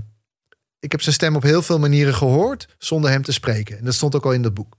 ik 0.79 0.91
heb 0.91 1.01
zijn 1.01 1.15
stem 1.15 1.35
op 1.35 1.43
heel 1.43 1.61
veel 1.61 1.79
manieren 1.79 2.15
gehoord 2.15 2.75
zonder 2.77 3.11
hem 3.11 3.23
te 3.23 3.31
spreken. 3.31 3.77
En 3.77 3.85
dat 3.85 3.93
stond 3.93 4.15
ook 4.15 4.25
al 4.25 4.33
in 4.33 4.41
dat 4.41 4.53
boek. 4.53 4.77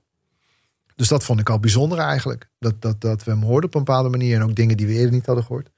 Dus 0.97 1.09
dat 1.09 1.25
vond 1.25 1.41
ik 1.41 1.51
al 1.51 1.61
bijzonder 1.61 1.99
eigenlijk. 1.99 2.49
Dat, 2.59 2.83
dat, 2.83 3.01
dat 3.01 3.25
we 3.25 3.31
hem 3.31 3.43
hoorden 3.43 3.71
op 3.71 3.75
een 3.75 3.85
bepaalde 3.85 4.09
manier. 4.09 4.37
En 4.37 4.43
ook 4.43 4.55
dingen 4.55 4.77
die 4.77 4.87
we 4.87 4.93
eerder 4.93 5.13
niet 5.13 5.27
hadden 5.27 5.45
gehoord. 5.45 5.71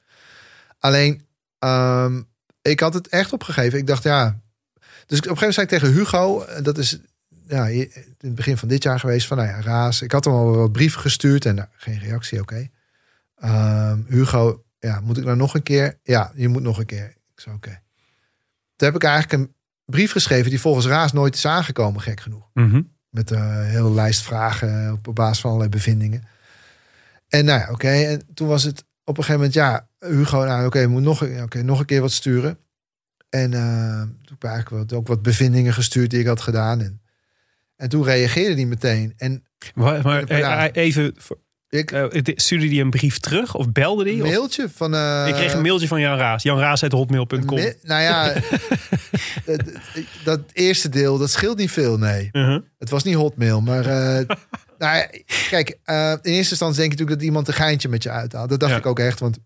Alleen, 0.78 1.26
um, 1.58 2.28
ik 2.62 2.80
had 2.80 2.94
het 2.94 3.08
echt 3.08 3.32
opgegeven. 3.32 3.78
Ik 3.78 3.86
dacht, 3.86 4.02
ja... 4.02 4.42
Dus 5.06 5.18
op 5.18 5.30
een 5.30 5.36
gegeven 5.36 5.36
moment 5.36 5.54
zei 5.54 5.66
ik 5.66 5.72
tegen 5.72 5.92
Hugo... 5.92 6.44
Dat 6.62 6.78
is 6.78 6.98
ja, 7.46 7.66
in 7.66 7.90
het 8.18 8.34
begin 8.34 8.56
van 8.56 8.68
dit 8.68 8.82
jaar 8.82 9.00
geweest. 9.00 9.26
Van 9.26 9.36
nou 9.36 9.48
ja, 9.48 9.60
Raas. 9.60 10.02
Ik 10.02 10.12
had 10.12 10.24
hem 10.24 10.34
al 10.34 10.56
wat 10.56 10.72
brieven 10.72 11.00
gestuurd. 11.00 11.44
En 11.44 11.54
nou, 11.54 11.68
geen 11.76 11.98
reactie, 11.98 12.40
oké. 12.40 12.68
Okay. 13.34 13.90
Um, 13.90 14.06
Hugo, 14.08 14.64
ja, 14.78 15.00
moet 15.00 15.18
ik 15.18 15.24
nou 15.24 15.36
nog 15.36 15.54
een 15.54 15.62
keer? 15.62 15.98
Ja, 16.02 16.32
je 16.34 16.48
moet 16.48 16.62
nog 16.62 16.78
een 16.78 16.86
keer. 16.86 17.06
Ik 17.06 17.40
zei, 17.40 17.54
oké. 17.54 17.68
Okay. 17.68 17.82
Toen 18.76 18.88
heb 18.88 18.96
ik 18.96 19.04
eigenlijk 19.04 19.42
een 19.42 19.54
brief 19.84 20.12
geschreven... 20.12 20.50
die 20.50 20.60
volgens 20.60 20.86
Raas 20.86 21.12
nooit 21.12 21.34
is 21.34 21.46
aangekomen, 21.46 22.00
gek 22.00 22.20
genoeg. 22.20 22.50
Mm 22.52 22.70
-hmm. 22.70 22.92
Met 23.10 23.30
een 23.30 23.38
uh, 23.38 23.66
hele 23.66 23.90
lijst 23.90 24.22
vragen 24.22 25.00
op, 25.04 25.14
basis 25.14 25.40
van 25.40 25.50
allerlei 25.50 25.70
bevindingen. 25.70 26.24
En 27.28 27.44
nou 27.44 27.58
ja, 27.58 27.64
oké. 27.64 27.72
Okay. 27.72 28.06
En 28.06 28.22
toen 28.34 28.48
was 28.48 28.62
het 28.62 28.84
op 29.04 29.18
een 29.18 29.24
gegeven 29.24 29.34
moment, 29.34 29.54
ja, 29.54 29.88
Hugo, 29.98 30.44
nou 30.44 30.58
oké, 30.58 30.66
okay, 30.66 30.86
moet 30.86 31.02
nog, 31.02 31.22
okay, 31.22 31.62
nog 31.62 31.78
een 31.80 31.86
keer 31.86 32.00
wat 32.00 32.12
sturen. 32.12 32.58
En 33.34 33.52
uh, 33.52 34.00
toen 34.00 34.18
heb 34.24 34.36
ik 34.36 34.44
eigenlijk 34.44 34.90
wat, 34.90 34.98
ook 34.98 35.06
wat 35.06 35.22
bevindingen 35.22 35.72
gestuurd 35.72 36.10
die 36.10 36.20
ik 36.20 36.26
had 36.26 36.40
gedaan. 36.40 36.80
En, 36.80 37.00
en 37.76 37.88
toen 37.88 38.04
reageerde 38.04 38.54
hij 38.54 38.64
meteen. 38.64 39.12
En, 39.16 39.44
maar, 39.74 40.02
maar 40.02 40.36
ja, 40.38 40.70
even, 40.70 41.14
ik, 41.68 41.92
uh, 41.92 42.04
stuurde 42.24 42.68
hij 42.68 42.80
een 42.80 42.90
brief 42.90 43.18
terug 43.18 43.54
of 43.54 43.72
belde 43.72 44.04
die? 44.04 44.12
Een 44.12 44.28
mailtje 44.28 44.68
van... 44.74 44.94
Uh, 44.94 45.24
ik 45.28 45.34
kreeg 45.34 45.52
een 45.52 45.62
mailtje 45.62 45.88
van 45.88 46.00
Jan 46.00 46.18
Raas. 46.18 46.42
janraas.hotmail.com 46.42 47.58
Nou 47.82 48.02
ja, 48.02 48.32
dat, 49.46 49.62
dat, 50.24 50.40
eerste 50.52 50.88
deel, 50.88 51.18
dat 51.18 51.30
scheelt 51.30 51.58
niet 51.58 51.70
veel, 51.70 51.98
nee. 51.98 52.28
Uh 52.32 52.46
-huh. 52.46 52.62
Het 52.78 52.90
was 52.90 53.02
niet 53.02 53.14
hotmail, 53.14 53.60
maar... 53.60 53.84
Nou 54.78 55.06
kijk, 55.50 55.68
in 56.22 56.32
eerste 56.32 56.50
instantie 56.50 56.80
denk 56.80 56.92
je 56.92 56.98
natuurlijk 56.98 57.10
dat 57.10 57.22
iemand 57.22 57.48
een 57.48 57.54
geintje 57.54 57.88
met 57.88 58.02
je 58.02 58.10
uithaalt. 58.10 58.48
Dat 58.48 58.60
dacht 58.60 58.72
ja. 58.72 58.78
ik 58.78 58.86
ook 58.86 58.98
echt, 58.98 59.20
want... 59.20 59.38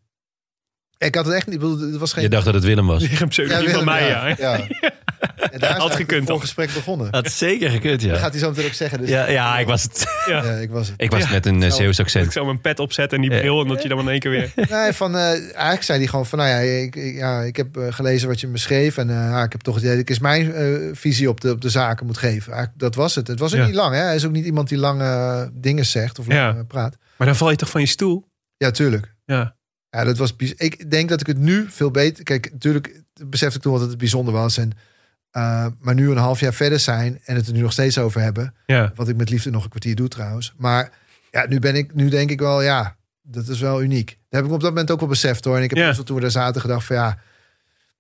Ik 0.99 1.15
had 1.15 1.25
het 1.25 1.35
echt 1.35 1.47
niet... 1.47 1.63
Het 1.63 1.97
was 1.97 2.13
geen... 2.13 2.23
Je 2.23 2.29
dacht 2.29 2.45
dat 2.45 2.55
het 2.55 2.65
Willem 2.65 2.87
was. 2.87 3.21
Een 3.21 3.29
pseudoniem 3.35 3.69
ja, 3.69 3.75
van 3.75 3.85
mij, 3.85 4.09
ja. 4.09 4.27
ja. 4.27 4.35
ja. 4.81 4.93
En 5.51 5.59
daar 5.59 5.77
is 5.77 5.83
Had 5.83 5.95
gekund, 5.95 6.29
het 6.29 6.41
gesprek 6.41 6.73
begonnen. 6.75 7.09
Had 7.11 7.31
zeker 7.31 7.71
gekund, 7.71 8.03
ja. 8.03 8.11
Dat 8.11 8.19
gaat 8.19 8.31
hij 8.31 8.41
zo 8.41 8.49
meteen 8.49 8.65
ook 8.65 8.73
zeggen. 8.73 8.99
Dus 8.99 9.09
ja, 9.09 9.29
ja, 9.29 9.59
ik 9.59 9.67
was 9.67 9.83
het. 9.83 10.07
Ja. 10.27 10.45
ja 10.45 10.53
ik 10.53 10.71
was 10.71 10.89
het. 10.89 11.01
Ik 11.03 11.11
was 11.11 11.21
het 11.21 11.31
met 11.31 11.47
een 11.47 11.63
uh, 11.63 11.71
Zeeuws 11.71 12.01
accent. 12.01 12.27
Ik 12.27 12.33
zou 12.33 12.47
mijn 12.47 12.61
pet 12.61 12.79
opzetten 12.79 13.23
en 13.23 13.29
die 13.29 13.39
bril 13.39 13.61
en 13.61 13.69
dat 13.69 13.83
je 13.83 13.89
dan 13.89 13.99
in 13.99 14.09
één 14.09 14.21
keer 14.21 14.31
weer... 14.31 14.53
Nee, 14.71 14.93
van, 14.93 15.15
uh, 15.15 15.23
eigenlijk 15.31 15.83
zei 15.83 15.99
hij 15.99 16.07
gewoon 16.07 16.27
van, 16.27 16.39
nou 16.39 16.51
ja, 16.51 16.57
ik, 16.57 16.95
ja, 16.95 17.41
ik 17.41 17.57
heb 17.57 17.77
uh, 17.77 17.87
gelezen 17.91 18.29
wat 18.29 18.41
je 18.41 18.47
me 18.47 18.59
schreef 18.59 18.97
en 18.97 19.09
uh, 19.09 19.43
ik 19.45 19.53
heb 19.53 19.61
toch 19.61 19.75
het 19.75 19.83
idee 19.83 19.95
dat 19.95 20.03
ik 20.03 20.11
eens 20.11 20.19
mijn 20.19 20.97
visie 20.97 21.29
op 21.29 21.41
de, 21.41 21.51
op 21.51 21.61
de 21.61 21.71
zaken 21.71 22.07
moet 22.07 22.19
geven. 22.19 22.53
Eigenlijk, 22.53 22.81
dat 22.81 22.95
was 22.95 23.15
het. 23.15 23.27
Het 23.27 23.39
was 23.39 23.53
ook 23.53 23.61
ja. 23.61 23.67
niet 23.67 23.75
lang, 23.75 23.95
hè. 23.95 24.01
Hij 24.01 24.15
is 24.15 24.25
ook 24.25 24.33
niet 24.33 24.47
iemand 24.47 24.69
die 24.69 24.79
lange 24.79 25.51
dingen 25.53 25.87
zegt 25.87 26.19
of 26.19 26.27
lang 26.27 26.57
ja. 26.57 26.65
praat. 26.69 26.97
Maar 27.17 27.27
dan 27.27 27.37
val 27.37 27.51
je 27.51 27.57
toch 27.57 27.71
van 27.71 27.81
je 27.81 27.87
stoel? 27.87 28.25
Ja, 28.57 28.71
tuurlijk. 28.71 29.15
Ja. 29.25 29.57
Ja, 29.91 30.05
dat 30.05 30.19
was. 30.19 30.35
Ik 30.37 30.91
denk 30.91 31.09
dat 31.09 31.21
ik 31.21 31.27
het 31.27 31.39
nu 31.39 31.67
veel 31.69 31.91
beter. 31.91 32.25
Kijk, 32.25 32.53
natuurlijk 32.53 33.03
besefte 33.27 33.57
ik 33.57 33.63
toen 33.63 33.73
wat 33.73 33.81
het 33.81 33.99
bijzonder 33.99 34.35
was. 34.35 34.57
En, 34.59 34.71
uh, 35.33 35.67
maar 35.81 35.95
nu 35.95 36.11
een 36.11 36.17
half 36.17 36.41
jaar 36.41 36.55
verder 36.55 36.81
zijn 36.81 37.21
en 37.25 37.37
het 37.37 37.47
er 37.47 37.53
nu 37.53 37.61
nog 37.61 37.73
steeds 37.73 37.99
over 37.99 38.21
hebben. 38.21 38.55
Ja. 38.67 38.93
Wat 38.95 39.09
ik 39.09 39.17
met 39.17 39.31
liefde 39.31 39.51
nog 39.51 39.65
een 39.65 39.71
kwartier 39.71 39.95
doe 39.95 40.09
trouwens. 40.09 40.55
Maar 40.57 40.93
ja, 41.31 41.47
nu 41.49 41.59
ben 41.59 41.75
ik, 41.75 41.95
nu 41.95 42.09
denk 42.09 42.31
ik 42.31 42.41
wel, 42.41 42.63
ja, 42.63 42.97
dat 43.23 43.49
is 43.49 43.61
wel 43.61 43.83
uniek. 43.83 44.09
Dat 44.09 44.41
heb 44.41 44.45
ik 44.45 44.53
op 44.53 44.61
dat 44.61 44.71
moment 44.71 44.91
ook 44.91 45.01
wel 45.01 45.09
beseft 45.09 45.45
hoor. 45.45 45.57
En 45.57 45.63
ik 45.63 45.71
heb 45.71 45.79
ja. 45.79 46.03
toen 46.03 46.17
we 46.17 46.23
daar 46.23 46.31
zaten 46.31 46.61
gedacht 46.61 46.87
van 46.87 46.97
ja, 46.97 47.19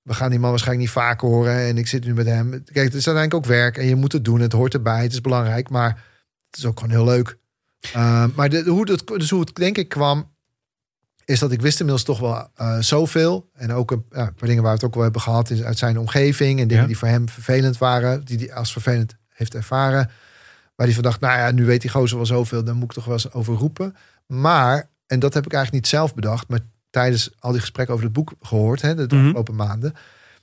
we 0.02 0.14
gaan 0.14 0.30
die 0.30 0.38
man 0.38 0.50
waarschijnlijk 0.50 0.86
niet 0.86 0.96
vaker 0.96 1.28
horen. 1.28 1.56
En 1.56 1.78
ik 1.78 1.86
zit 1.86 2.04
nu 2.04 2.14
met 2.14 2.26
hem. 2.26 2.50
Kijk, 2.50 2.86
het 2.86 2.94
is 2.94 3.06
uiteindelijk 3.06 3.34
ook 3.34 3.44
werk 3.44 3.76
en 3.76 3.86
je 3.86 3.94
moet 3.94 4.12
het 4.12 4.24
doen. 4.24 4.40
Het 4.40 4.52
hoort 4.52 4.74
erbij. 4.74 5.02
Het 5.02 5.12
is 5.12 5.20
belangrijk, 5.20 5.70
maar 5.70 6.04
het 6.50 6.58
is 6.58 6.64
ook 6.64 6.80
gewoon 6.80 6.94
heel 6.94 7.04
leuk. 7.04 7.38
Uh, 7.96 8.24
maar 8.34 8.48
de, 8.48 8.62
hoe, 8.62 8.90
het, 8.90 9.06
dus 9.06 9.30
hoe 9.30 9.40
het 9.40 9.54
denk 9.54 9.78
ik 9.78 9.88
kwam, 9.88 10.30
is 11.28 11.38
dat 11.38 11.52
ik 11.52 11.60
wist 11.60 11.80
inmiddels 11.80 12.04
toch 12.04 12.18
wel 12.18 12.48
uh, 12.60 12.78
zoveel. 12.78 13.50
En 13.54 13.72
ook 13.72 13.90
een 13.90 14.04
ja, 14.10 14.32
paar 14.36 14.48
dingen 14.48 14.62
waar 14.62 14.72
we 14.72 14.78
het 14.78 14.84
ook 14.84 14.94
wel 14.94 15.02
hebben 15.02 15.20
gehad 15.20 15.50
in, 15.50 15.64
uit 15.64 15.78
zijn 15.78 15.98
omgeving. 15.98 16.60
En 16.60 16.68
dingen 16.68 16.82
ja. 16.82 16.88
die 16.88 16.98
voor 16.98 17.08
hem 17.08 17.28
vervelend 17.28 17.78
waren. 17.78 18.24
Die 18.24 18.38
hij 18.38 18.54
als 18.54 18.72
vervelend 18.72 19.16
heeft 19.28 19.54
ervaren. 19.54 20.10
Waar 20.74 20.86
hij 20.86 20.94
van 20.94 21.02
dacht, 21.02 21.20
nou 21.20 21.38
ja, 21.38 21.50
nu 21.50 21.64
weet 21.64 21.80
die 21.80 21.90
gozer 21.90 22.16
wel 22.16 22.26
zoveel. 22.26 22.64
Dan 22.64 22.74
moet 22.74 22.84
ik 22.84 22.92
toch 22.92 23.04
wel 23.04 23.14
eens 23.14 23.32
over 23.32 23.54
roepen. 23.54 23.96
Maar, 24.26 24.88
en 25.06 25.18
dat 25.18 25.34
heb 25.34 25.46
ik 25.46 25.52
eigenlijk 25.52 25.84
niet 25.84 25.92
zelf 25.92 26.14
bedacht. 26.14 26.48
Maar 26.48 26.60
tijdens 26.90 27.30
al 27.38 27.50
die 27.50 27.60
gesprekken 27.60 27.94
over 27.94 28.06
het 28.06 28.14
boek 28.14 28.32
gehoord. 28.40 28.82
Hè, 28.82 28.94
de 28.94 29.02
afgelopen 29.02 29.54
mm 29.54 29.60
-hmm. 29.60 29.68
maanden. 29.68 29.94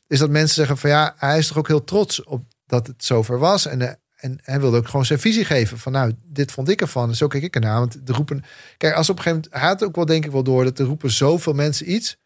Is 0.07 0.19
dat 0.19 0.29
mensen 0.29 0.55
zeggen 0.55 0.77
van 0.77 0.89
ja, 0.89 1.13
hij 1.17 1.37
is 1.37 1.47
toch 1.47 1.57
ook 1.57 1.67
heel 1.67 1.83
trots 1.83 2.23
op 2.23 2.43
dat 2.65 2.87
het 2.87 3.03
zover 3.03 3.39
was. 3.39 3.65
En, 3.65 3.79
uh, 3.81 3.89
en 4.25 4.39
hij 4.43 4.59
wilde 4.59 4.77
ook 4.77 4.87
gewoon 4.87 5.05
zijn 5.05 5.19
visie 5.19 5.45
geven. 5.45 5.77
Van 5.77 5.91
nou, 5.91 6.13
dit 6.23 6.51
vond 6.51 6.69
ik 6.69 6.81
ervan. 6.81 7.09
En 7.09 7.15
zo 7.15 7.27
kijk 7.27 7.43
ik 7.43 7.55
ernaar. 7.55 7.79
Want 7.79 8.07
de 8.07 8.13
roepen... 8.13 8.43
Kijk, 8.77 8.93
als 8.93 9.09
op 9.09 9.17
een 9.17 9.23
gegeven 9.23 9.49
moment... 9.51 9.69
Had 9.69 9.83
ook 9.83 9.95
wel 9.95 10.05
denk 10.05 10.25
ik 10.25 10.31
wel 10.31 10.43
door... 10.43 10.63
dat 10.63 10.79
er 10.79 10.85
roepen 10.85 11.11
zoveel 11.11 11.53
mensen 11.53 11.91
iets. 11.91 12.17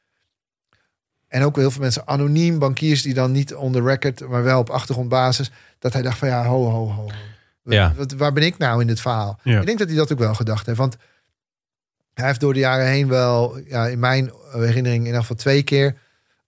En 1.27 1.43
ook 1.43 1.55
heel 1.55 1.71
veel 1.71 1.81
mensen 1.81 2.07
anoniem. 2.07 2.59
Bankiers 2.59 3.01
die 3.01 3.13
dan 3.13 3.31
niet 3.31 3.55
on 3.55 3.71
the 3.71 3.81
record... 3.81 4.27
maar 4.27 4.43
wel 4.43 4.59
op 4.59 4.69
achtergrondbasis. 4.69 5.51
Dat 5.79 5.93
hij 5.93 6.01
dacht 6.01 6.17
van 6.17 6.27
ja, 6.27 6.45
ho, 6.45 6.69
ho, 6.69 6.91
ho. 6.91 7.09
Ja. 7.63 7.93
Wat, 7.95 8.11
waar 8.11 8.33
ben 8.33 8.43
ik 8.43 8.57
nou 8.57 8.81
in 8.81 8.87
dit 8.87 9.01
verhaal? 9.01 9.39
Ja. 9.43 9.59
Ik 9.59 9.65
denk 9.65 9.77
dat 9.79 9.87
hij 9.87 9.97
dat 9.97 10.11
ook 10.11 10.19
wel 10.19 10.35
gedacht 10.35 10.65
heeft. 10.65 10.77
Want 10.77 10.97
hij 12.13 12.27
heeft 12.27 12.39
door 12.39 12.53
de 12.53 12.59
jaren 12.59 12.87
heen 12.87 13.07
wel... 13.07 13.57
Ja, 13.57 13.87
in 13.87 13.99
mijn 13.99 14.31
herinnering 14.51 14.99
in 14.99 15.05
ieder 15.05 15.21
geval 15.21 15.35
twee 15.35 15.63
keer... 15.63 15.97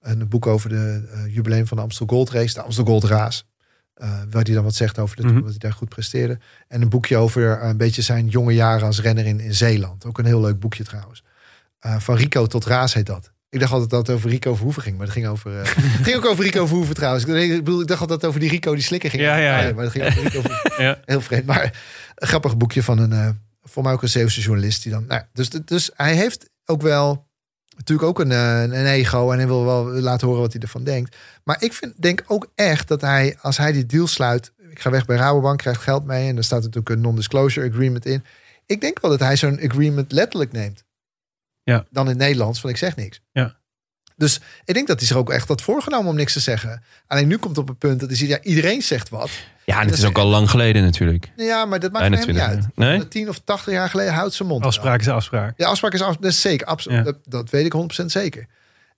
een 0.02 0.28
boek 0.28 0.48
over 0.48 0.70
de 0.70 1.10
uh, 1.14 1.36
jubileum 1.36 1.68
van 1.68 1.78
de 1.78 1.84
Amstel 1.84 2.08
Gold 2.08 2.30
Race. 2.30 2.54
De 2.54 2.62
Amstel 2.62 2.86
Gold 2.86 3.04
Race. 3.04 3.44
Uh, 4.04 4.10
waar 4.30 4.44
hij 4.44 4.54
dan 4.54 4.64
wat 4.64 4.76
zegt 4.76 5.00
over 5.00 5.16
de, 5.16 5.22
Mhm. 5.22 5.32
mm 5.32 5.38
-hmm. 5.38 5.46
wat 5.46 5.52
hij 5.60 5.70
daar 5.70 5.78
goed 5.78 5.90
presteerde. 5.90 6.38
En 6.68 6.82
een 6.82 6.90
boekje 6.90 7.18
over 7.18 7.42
uh, 7.42 7.68
een 7.68 7.78
beetje 7.78 8.02
zijn 8.02 8.28
jonge 8.28 8.54
jaren 8.54 8.86
als 8.88 9.02
renner 9.02 9.26
in, 9.26 9.40
in 9.40 9.54
Zeeland. 9.54 10.06
Ook 10.06 10.18
een 10.18 10.26
heel 10.26 10.42
leuk 10.42 10.60
boekje 10.60 10.84
trouwens. 10.84 11.24
Uh, 11.86 12.00
van 12.00 12.16
Rico 12.16 12.46
tot 12.48 12.66
Raas 12.66 12.94
heet 12.94 13.06
dat. 13.06 13.32
Ik 13.50 13.60
dacht 13.60 13.72
altijd 13.72 13.90
dat 13.90 14.08
het 14.08 14.16
over 14.16 14.30
Rico 14.30 14.56
Verhoeven 14.56 14.82
ging. 14.82 14.96
Maar 14.98 15.06
het 15.06 15.16
ging, 15.16 15.28
over, 15.28 15.52
ging 16.04 16.16
ook 16.18 16.26
over 16.26 16.44
Rico 16.44 16.66
Verhoeven 16.66 16.96
trouwens. 16.96 17.26
Ik, 17.26 17.64
bedoel, 17.64 17.82
ik 17.82 17.88
dacht 17.88 18.02
altijd 18.02 18.10
dat 18.10 18.22
het 18.22 18.26
over 18.26 18.40
die 18.40 18.50
Rico 18.50 18.74
die 18.74 18.84
slikker 18.84 19.10
ging. 19.10 19.22
Ja, 19.22 19.38
ja, 19.38 19.58
ja. 19.58 19.64
Nee, 19.64 19.74
maar 19.74 19.84
het 19.84 19.94
ging 19.94 20.06
over 20.06 20.24
Rico 20.24 20.42
ja. 20.84 21.00
Heel 21.06 21.22
vreemd. 21.22 21.46
Maar 21.46 21.64
een 22.16 22.28
grappig 22.28 22.58
boekje 22.58 22.84
van 22.84 22.98
een... 23.00 23.40
voor 23.64 23.84
mij 23.84 23.94
ook 23.94 24.02
een 24.02 24.10
Zeeuwse 24.10 24.42
journalist. 24.42 24.84
Die 24.84 24.92
dan, 24.92 25.06
nou, 25.08 25.22
dus, 25.34 25.50
dus 25.50 25.92
hij 25.96 26.16
heeft 26.16 26.50
ook 26.66 26.82
wel 26.82 27.30
natuurlijk 27.88 28.08
ook 28.08 28.20
een, 28.20 28.32
een, 28.32 28.86
ego 28.86 29.32
en 29.32 29.38
hij 29.38 29.48
wil 29.48 29.66
wel 29.66 29.86
laten 29.86 30.28
horen 30.28 30.42
wat 30.42 30.52
hij 30.54 30.62
ervan 30.62 30.84
denkt. 30.84 31.16
Maar 31.44 31.64
ik 31.64 31.74
vind, 31.74 32.02
denk 32.02 32.24
ook 32.28 32.52
echt 32.56 32.88
dat 32.88 33.02
hij, 33.02 33.38
als 33.42 33.58
hij 33.58 33.72
die 33.72 33.86
deal 33.86 34.08
sluit, 34.08 34.52
ik 34.70 34.80
ga 34.80 34.90
weg 34.90 35.06
bij 35.06 35.18
Rabobank, 35.18 35.58
krijgt 35.58 35.82
geld 35.82 36.06
mee 36.06 36.28
en 36.28 36.38
er 36.38 36.44
staat 36.44 36.62
natuurlijk 36.62 36.90
een 36.90 37.02
non-disclosure 37.02 37.70
agreement 37.70 38.06
in. 38.06 38.24
Ik 38.66 38.82
denk 38.82 39.00
wel 39.02 39.12
dat 39.12 39.20
hij 39.20 39.36
zo'n 39.36 39.60
agreement 39.62 40.12
letterlijk 40.12 40.52
neemt. 40.52 40.84
Ja. 41.64 41.86
Dan 41.90 42.04
in 42.04 42.10
het 42.10 42.20
Nederlands, 42.20 42.60
van 42.60 42.70
ik 42.70 42.78
zeg 42.78 42.96
niks. 42.96 43.22
Ja. 43.32 43.60
Dus 44.22 44.40
ik 44.66 44.74
denk 44.74 44.88
dat 44.88 44.98
hij 44.98 45.08
zich 45.08 45.18
ook 45.18 45.30
echt 45.30 45.48
had 45.48 45.62
voorgenomen 45.62 46.10
om 46.10 46.16
niks 46.16 46.34
te 46.34 46.40
zeggen. 46.40 46.84
Alleen 47.08 47.28
nu 47.28 47.38
komt 47.38 47.58
op 47.58 47.68
het 47.68 47.78
punt 47.78 48.00
dat 48.00 48.10
hij 48.10 48.18
ziet, 48.18 48.30
ja, 48.30 48.42
iedereen 48.42 48.82
zegt 48.82 49.10
wat. 49.10 49.30
Ja, 49.66 49.80
en 49.80 49.86
het 49.86 49.98
is 49.98 50.06
ook 50.06 50.18
al 50.18 50.28
lang 50.28 50.50
geleden 50.50 50.84
natuurlijk. 50.84 51.32
Ja, 51.36 51.66
maar 51.66 51.80
dat 51.80 51.92
maakt 51.92 52.18
hem 52.18 52.28
niet 52.28 52.38
uit. 52.38 52.68
Nee? 52.76 53.08
10 53.08 53.30
of 53.30 53.40
80 53.40 53.74
jaar 53.74 53.90
geleden 53.90 54.14
houdt 54.14 54.34
zijn 54.34 54.48
mond. 54.48 54.66
Afspraak 54.66 55.00
is 55.00 55.08
afspraak. 55.08 55.54
Ja, 55.58 55.68
afspraak 55.68 55.94
is 55.94 56.02
afspraak. 56.02 56.22
Dat 56.22 56.32
is 56.32 56.42
zeker. 56.42 56.68
Absoluut. 56.68 56.98
Ja. 56.98 57.04
Dat, 57.04 57.18
dat, 57.24 57.50
weet 57.50 57.66
ik 57.66 58.02
100% 58.04 58.06
zeker. 58.06 58.48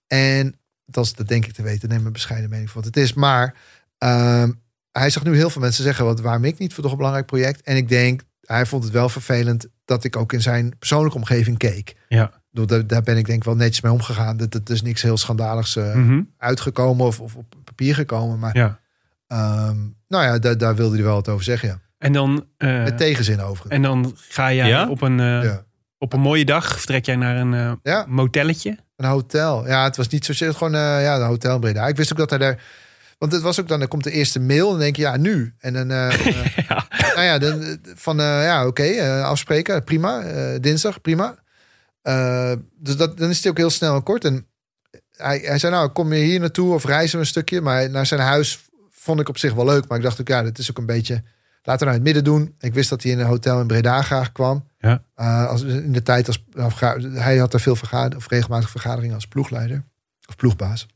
En 0.07 0.59
dat, 0.85 1.05
is, 1.05 1.13
dat 1.13 1.27
denk 1.27 1.45
ik 1.45 1.53
te 1.53 1.61
weten. 1.61 1.89
Neem 1.89 2.05
een 2.05 2.11
bescheiden 2.11 2.49
mening 2.49 2.69
voor 2.69 2.81
wat 2.81 2.95
het 2.95 3.03
is. 3.03 3.13
Maar 3.13 3.55
um, 3.97 4.61
hij 4.91 5.09
zag 5.09 5.23
nu 5.23 5.35
heel 5.35 5.49
veel 5.49 5.61
mensen 5.61 5.83
zeggen... 5.83 6.05
Wat, 6.05 6.19
waarom 6.19 6.45
ik 6.45 6.57
niet 6.57 6.73
voor 6.73 6.83
toch 6.83 6.91
een 6.91 6.97
belangrijk 6.97 7.27
project. 7.27 7.61
En 7.61 7.75
ik 7.75 7.89
denk, 7.89 8.21
hij 8.41 8.65
vond 8.65 8.83
het 8.83 8.93
wel 8.93 9.09
vervelend... 9.09 9.67
dat 9.85 10.03
ik 10.03 10.15
ook 10.15 10.33
in 10.33 10.41
zijn 10.41 10.77
persoonlijke 10.79 11.17
omgeving 11.17 11.57
keek. 11.57 11.95
Ja. 12.07 12.42
Daar, 12.53 12.87
daar 12.87 13.01
ben 13.01 13.17
ik 13.17 13.25
denk 13.25 13.37
ik 13.37 13.43
wel 13.43 13.55
netjes 13.55 13.81
mee 13.81 13.91
omgegaan. 13.91 14.37
Dat 14.37 14.53
het 14.53 14.69
is 14.69 14.81
niks 14.81 15.01
heel 15.01 15.17
schandaligs 15.17 15.75
uh, 15.75 15.93
mm 15.95 16.07
-hmm. 16.07 16.29
uitgekomen 16.37 17.05
of, 17.05 17.19
of, 17.19 17.35
op 17.35 17.45
papier 17.63 17.95
gekomen. 17.95 18.39
Maar 18.39 18.57
ja. 18.57 18.79
Ehm, 19.27 19.77
nou 20.07 20.23
ja, 20.23 20.39
daar, 20.39 20.57
daar 20.57 20.75
wilde 20.75 20.95
hij 20.95 21.03
wel 21.03 21.13
wat 21.15 21.29
over 21.29 21.43
zeggen, 21.43 21.69
ja. 21.69 21.79
En 21.97 22.13
dan, 22.13 22.45
eh, 22.57 22.83
Met 22.83 22.97
tegenzin 22.97 23.39
overigens. 23.41 23.73
en 23.73 23.81
dan 23.81 24.15
ga 24.29 24.53
jij 24.53 24.67
Ja? 24.67 24.89
op, 24.89 25.01
een, 25.01 25.19
eh, 25.19 25.43
Ja. 25.43 25.63
op 25.97 26.13
een 26.13 26.19
mooie 26.19 26.45
dag, 26.45 26.77
vertrek 26.77 27.05
jij 27.05 27.15
naar 27.15 27.35
een 27.35 27.53
eh, 27.53 27.71
Ja. 27.83 28.05
motelletje. 28.07 28.77
Een 28.95 29.05
hotel. 29.09 29.67
Ja, 29.67 29.83
het 29.83 29.97
was 29.97 30.07
niet 30.07 30.25
zozeer 30.25 30.53
gewoon 30.53 30.73
eh, 30.75 30.79
ja, 31.03 31.15
een 31.15 31.25
hotel 31.25 31.53
in 31.55 31.59
Breda. 31.59 31.87
Ik 31.87 31.95
wist 31.95 32.11
ook 32.11 32.17
dat 32.17 32.29
hij 32.29 32.39
daar... 32.39 32.61
Want 33.17 33.31
het 33.31 33.41
was 33.41 33.59
ook 33.59 33.67
dan, 33.67 33.79
dan 33.79 33.87
komt 33.87 34.03
de 34.03 34.11
eerste 34.11 34.39
mail 34.39 34.65
en 34.65 34.71
dan 34.71 34.79
denk 34.79 34.95
je, 34.95 35.01
ja, 35.01 35.17
nu. 35.17 35.53
En 35.59 35.73
dan, 35.73 35.91
eh, 35.91 36.07
eh, 36.27 36.45
Ja. 36.67 36.85
nou 37.15 37.21
ja, 37.21 37.37
dan, 37.37 37.61
eh, 37.61 37.73
van, 37.95 38.19
eh, 38.19 38.25
ja, 38.43 38.67
oké, 38.67 38.83
eh, 38.83 39.23
afspreken, 39.23 39.83
prima. 39.83 40.21
Eh, 40.21 40.59
dinsdag, 40.61 41.01
prima. 41.01 41.35
Eh, 42.03 42.51
dus 42.79 42.97
dat, 42.97 43.17
dan 43.17 43.29
is 43.29 43.37
het 43.37 43.47
ook 43.47 43.57
heel 43.57 43.69
snel 43.69 43.95
en 43.95 44.03
kort. 44.03 44.25
En 44.25 44.47
hij, 45.11 45.37
hij 45.37 45.57
zei, 45.59 45.73
nou, 45.73 45.89
kom 45.89 46.13
je 46.13 46.23
hier 46.23 46.39
naartoe 46.39 46.73
of 46.73 46.85
reizen 46.85 47.15
we 47.15 47.23
een 47.23 47.29
stukje? 47.29 47.61
Maar 47.61 47.89
naar 47.89 48.05
zijn 48.05 48.19
huis 48.19 48.69
vond 48.89 49.19
ik 49.19 49.29
op 49.29 49.37
zich 49.37 49.53
wel 49.53 49.65
leuk. 49.65 49.87
Maar 49.87 49.97
ik 49.97 50.03
dacht 50.03 50.21
ook, 50.21 50.27
ja, 50.27 50.43
dat 50.43 50.57
is 50.57 50.69
ook 50.69 50.77
een 50.77 50.85
beetje... 50.85 51.23
Laten 51.65 51.87
we 51.87 51.93
nou 51.93 51.97
in 51.97 52.05
het 52.05 52.15
midden 52.15 52.33
doen. 52.33 52.55
Ik 52.59 52.73
wist 52.73 52.89
dat 52.89 53.03
hij 53.03 53.11
in 53.11 53.19
een 53.19 53.25
hotel 53.25 53.59
in 53.59 53.67
Breda 53.67 54.01
graag 54.01 54.31
kwam. 54.31 54.67
Ja. 54.77 55.03
Eh, 55.15 55.47
als, 55.47 55.61
in 55.61 55.91
de 55.91 56.03
tijd 56.03 56.27
als 56.27 56.43
nou, 56.51 56.71
hij 57.17 57.37
had 57.37 57.51
daar 57.51 57.61
veel 57.61 57.75
vergaderen 57.75 58.17
of 58.17 58.27
regelmatig 58.27 58.69
vergaderingen 58.69 59.15
als 59.15 59.27
ploegleider 59.27 59.83
of 60.27 60.35
ploegbaas. 60.35 60.87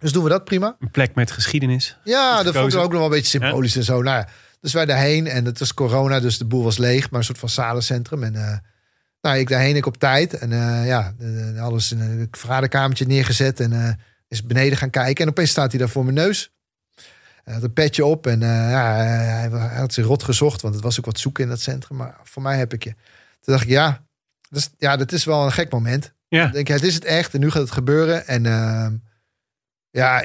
Dus 0.00 0.12
doen 0.12 0.22
we 0.22 0.28
dat 0.28 0.44
prima. 0.44 0.76
Een 0.78 0.90
plek 0.90 1.14
met 1.14 1.30
geschiedenis. 1.30 1.98
Ja, 2.04 2.42
dat 2.42 2.54
vond 2.56 2.72
ik 2.72 2.78
ook 2.78 2.90
nog 2.90 2.92
wel 2.92 3.04
een 3.04 3.10
beetje 3.10 3.38
symbolisch 3.40 3.76
en 3.76 3.84
zo. 3.84 4.02
Nou 4.02 4.18
ja, 4.18 4.28
dus 4.60 4.72
wij 4.72 4.86
daarheen 4.86 5.26
en 5.26 5.44
het 5.44 5.58
was 5.58 5.74
corona, 5.74 6.20
dus 6.20 6.38
de 6.38 6.44
boel 6.44 6.62
was 6.62 6.78
leeg, 6.78 7.10
maar 7.10 7.18
een 7.18 7.26
soort 7.26 7.38
van 7.38 7.48
zalencentrum. 7.48 8.22
En 8.22 8.34
eh, 8.34 8.58
nou, 9.20 9.38
ik 9.38 9.48
daarheen, 9.48 9.76
ik 9.76 9.86
op 9.86 9.96
tijd. 9.96 10.34
En 10.38 10.52
eh, 10.52 10.86
ja, 10.86 11.14
eh, 11.18 11.62
alles 11.62 11.92
in 11.92 12.00
een 12.00 12.28
vergaderkamertje 12.30 13.06
neergezet 13.06 13.60
en 13.60 13.72
eh, 13.72 13.92
is 14.28 14.46
beneden 14.46 14.78
gaan 14.78 14.90
kijken. 14.90 15.24
En 15.24 15.30
opeens 15.30 15.50
staat 15.50 15.70
hij 15.70 15.80
daar 15.80 15.88
voor 15.88 16.04
mijn 16.04 16.16
neus. 16.16 16.52
Hij 17.44 17.54
had 17.54 17.62
een 17.62 17.72
petje 17.72 18.04
op 18.04 18.26
en 18.26 18.40
ja, 18.40 18.94
hij, 18.94 19.48
hij 19.50 19.78
had 19.78 19.92
zich 19.92 20.06
rot 20.06 20.22
gezocht, 20.22 20.60
want 20.60 20.74
het 20.74 20.84
was 20.84 20.98
ook 20.98 21.04
wat 21.04 21.18
zoeken 21.18 21.44
in 21.44 21.50
dat 21.50 21.60
centrum. 21.60 21.96
Maar 21.96 22.20
voor 22.24 22.42
mij 22.42 22.58
heb 22.58 22.72
ik 22.72 22.84
je. 22.84 22.90
Toen 23.40 23.54
dacht 23.54 23.62
ik, 23.62 23.68
ja, 23.68 24.04
dus, 24.48 24.70
ja 24.78 24.96
dat 24.96 25.12
is 25.12 25.24
wel 25.24 25.44
een 25.44 25.52
gek 25.52 25.70
moment. 25.72 26.12
Ja. 26.28 26.42
Dan 26.42 26.52
denk 26.52 26.68
ik, 26.68 26.74
het 26.74 26.82
is 26.84 26.94
het 26.94 27.04
echt 27.04 27.34
en 27.34 27.40
nu 27.40 27.50
gaat 27.50 27.62
het 27.62 27.70
gebeuren. 27.70 28.26
En 28.26 28.46
ehm, 28.46 28.94
ja, 29.90 30.24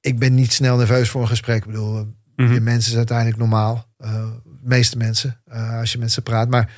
ik 0.00 0.18
ben 0.18 0.34
niet 0.34 0.52
snel 0.52 0.76
nerveus 0.76 1.08
voor 1.10 1.20
een 1.20 1.28
gesprek. 1.28 1.56
Ik 1.56 1.66
bedoel, 1.66 2.14
Mhm. 2.36 2.52
je 2.52 2.60
mensen 2.60 2.84
zijn 2.84 2.96
uiteindelijk 2.96 3.38
normaal. 3.38 3.86
De 3.96 4.40
meeste 4.62 4.96
mensen, 4.96 5.42
als 5.80 5.92
je 5.92 5.98
met 5.98 6.12
ze 6.12 6.22
praat. 6.22 6.48
Maar 6.48 6.72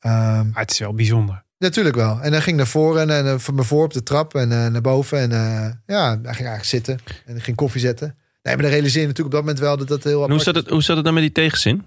ehm, 0.00 0.48
Maar 0.50 0.62
het 0.62 0.70
is 0.70 0.78
wel 0.78 0.94
bijzonder. 0.94 1.44
natuurlijk 1.58 1.96
wel. 1.96 2.20
En 2.20 2.30
dan 2.30 2.42
ging 2.42 2.56
naar 2.56 2.66
voren 2.66 3.10
en 3.10 3.26
uh, 3.26 3.38
van 3.38 3.54
me 3.54 3.64
voor 3.64 3.84
op 3.84 3.92
de 3.92 4.02
trap 4.02 4.34
en 4.34 4.52
eh, 4.52 4.66
naar 4.66 4.80
boven. 4.80 5.18
En 5.18 5.32
eh, 5.32 5.70
ja, 5.86 6.08
hij 6.08 6.34
ging 6.34 6.48
eigenlijk 6.48 6.64
zitten. 6.64 6.98
En 7.26 7.40
ging 7.40 7.56
koffie 7.56 7.80
zetten. 7.80 8.16
Nee, 8.42 8.54
maar 8.54 8.62
dan 8.62 8.72
realiseer 8.72 9.00
je 9.00 9.06
natuurlijk 9.06 9.36
op 9.36 9.44
dat 9.44 9.54
moment 9.54 9.58
wel 9.58 9.76
dat 9.76 9.88
dat 9.88 10.04
heel 10.04 10.24
En 10.24 10.30
hoe, 10.30 10.40
zat 10.40 10.54
het, 10.54 10.68
hoe 10.68 10.82
zat 10.82 10.96
het 10.96 11.04
dan 11.04 11.14
met 11.14 11.22
die 11.22 11.32
tegenzin? 11.32 11.86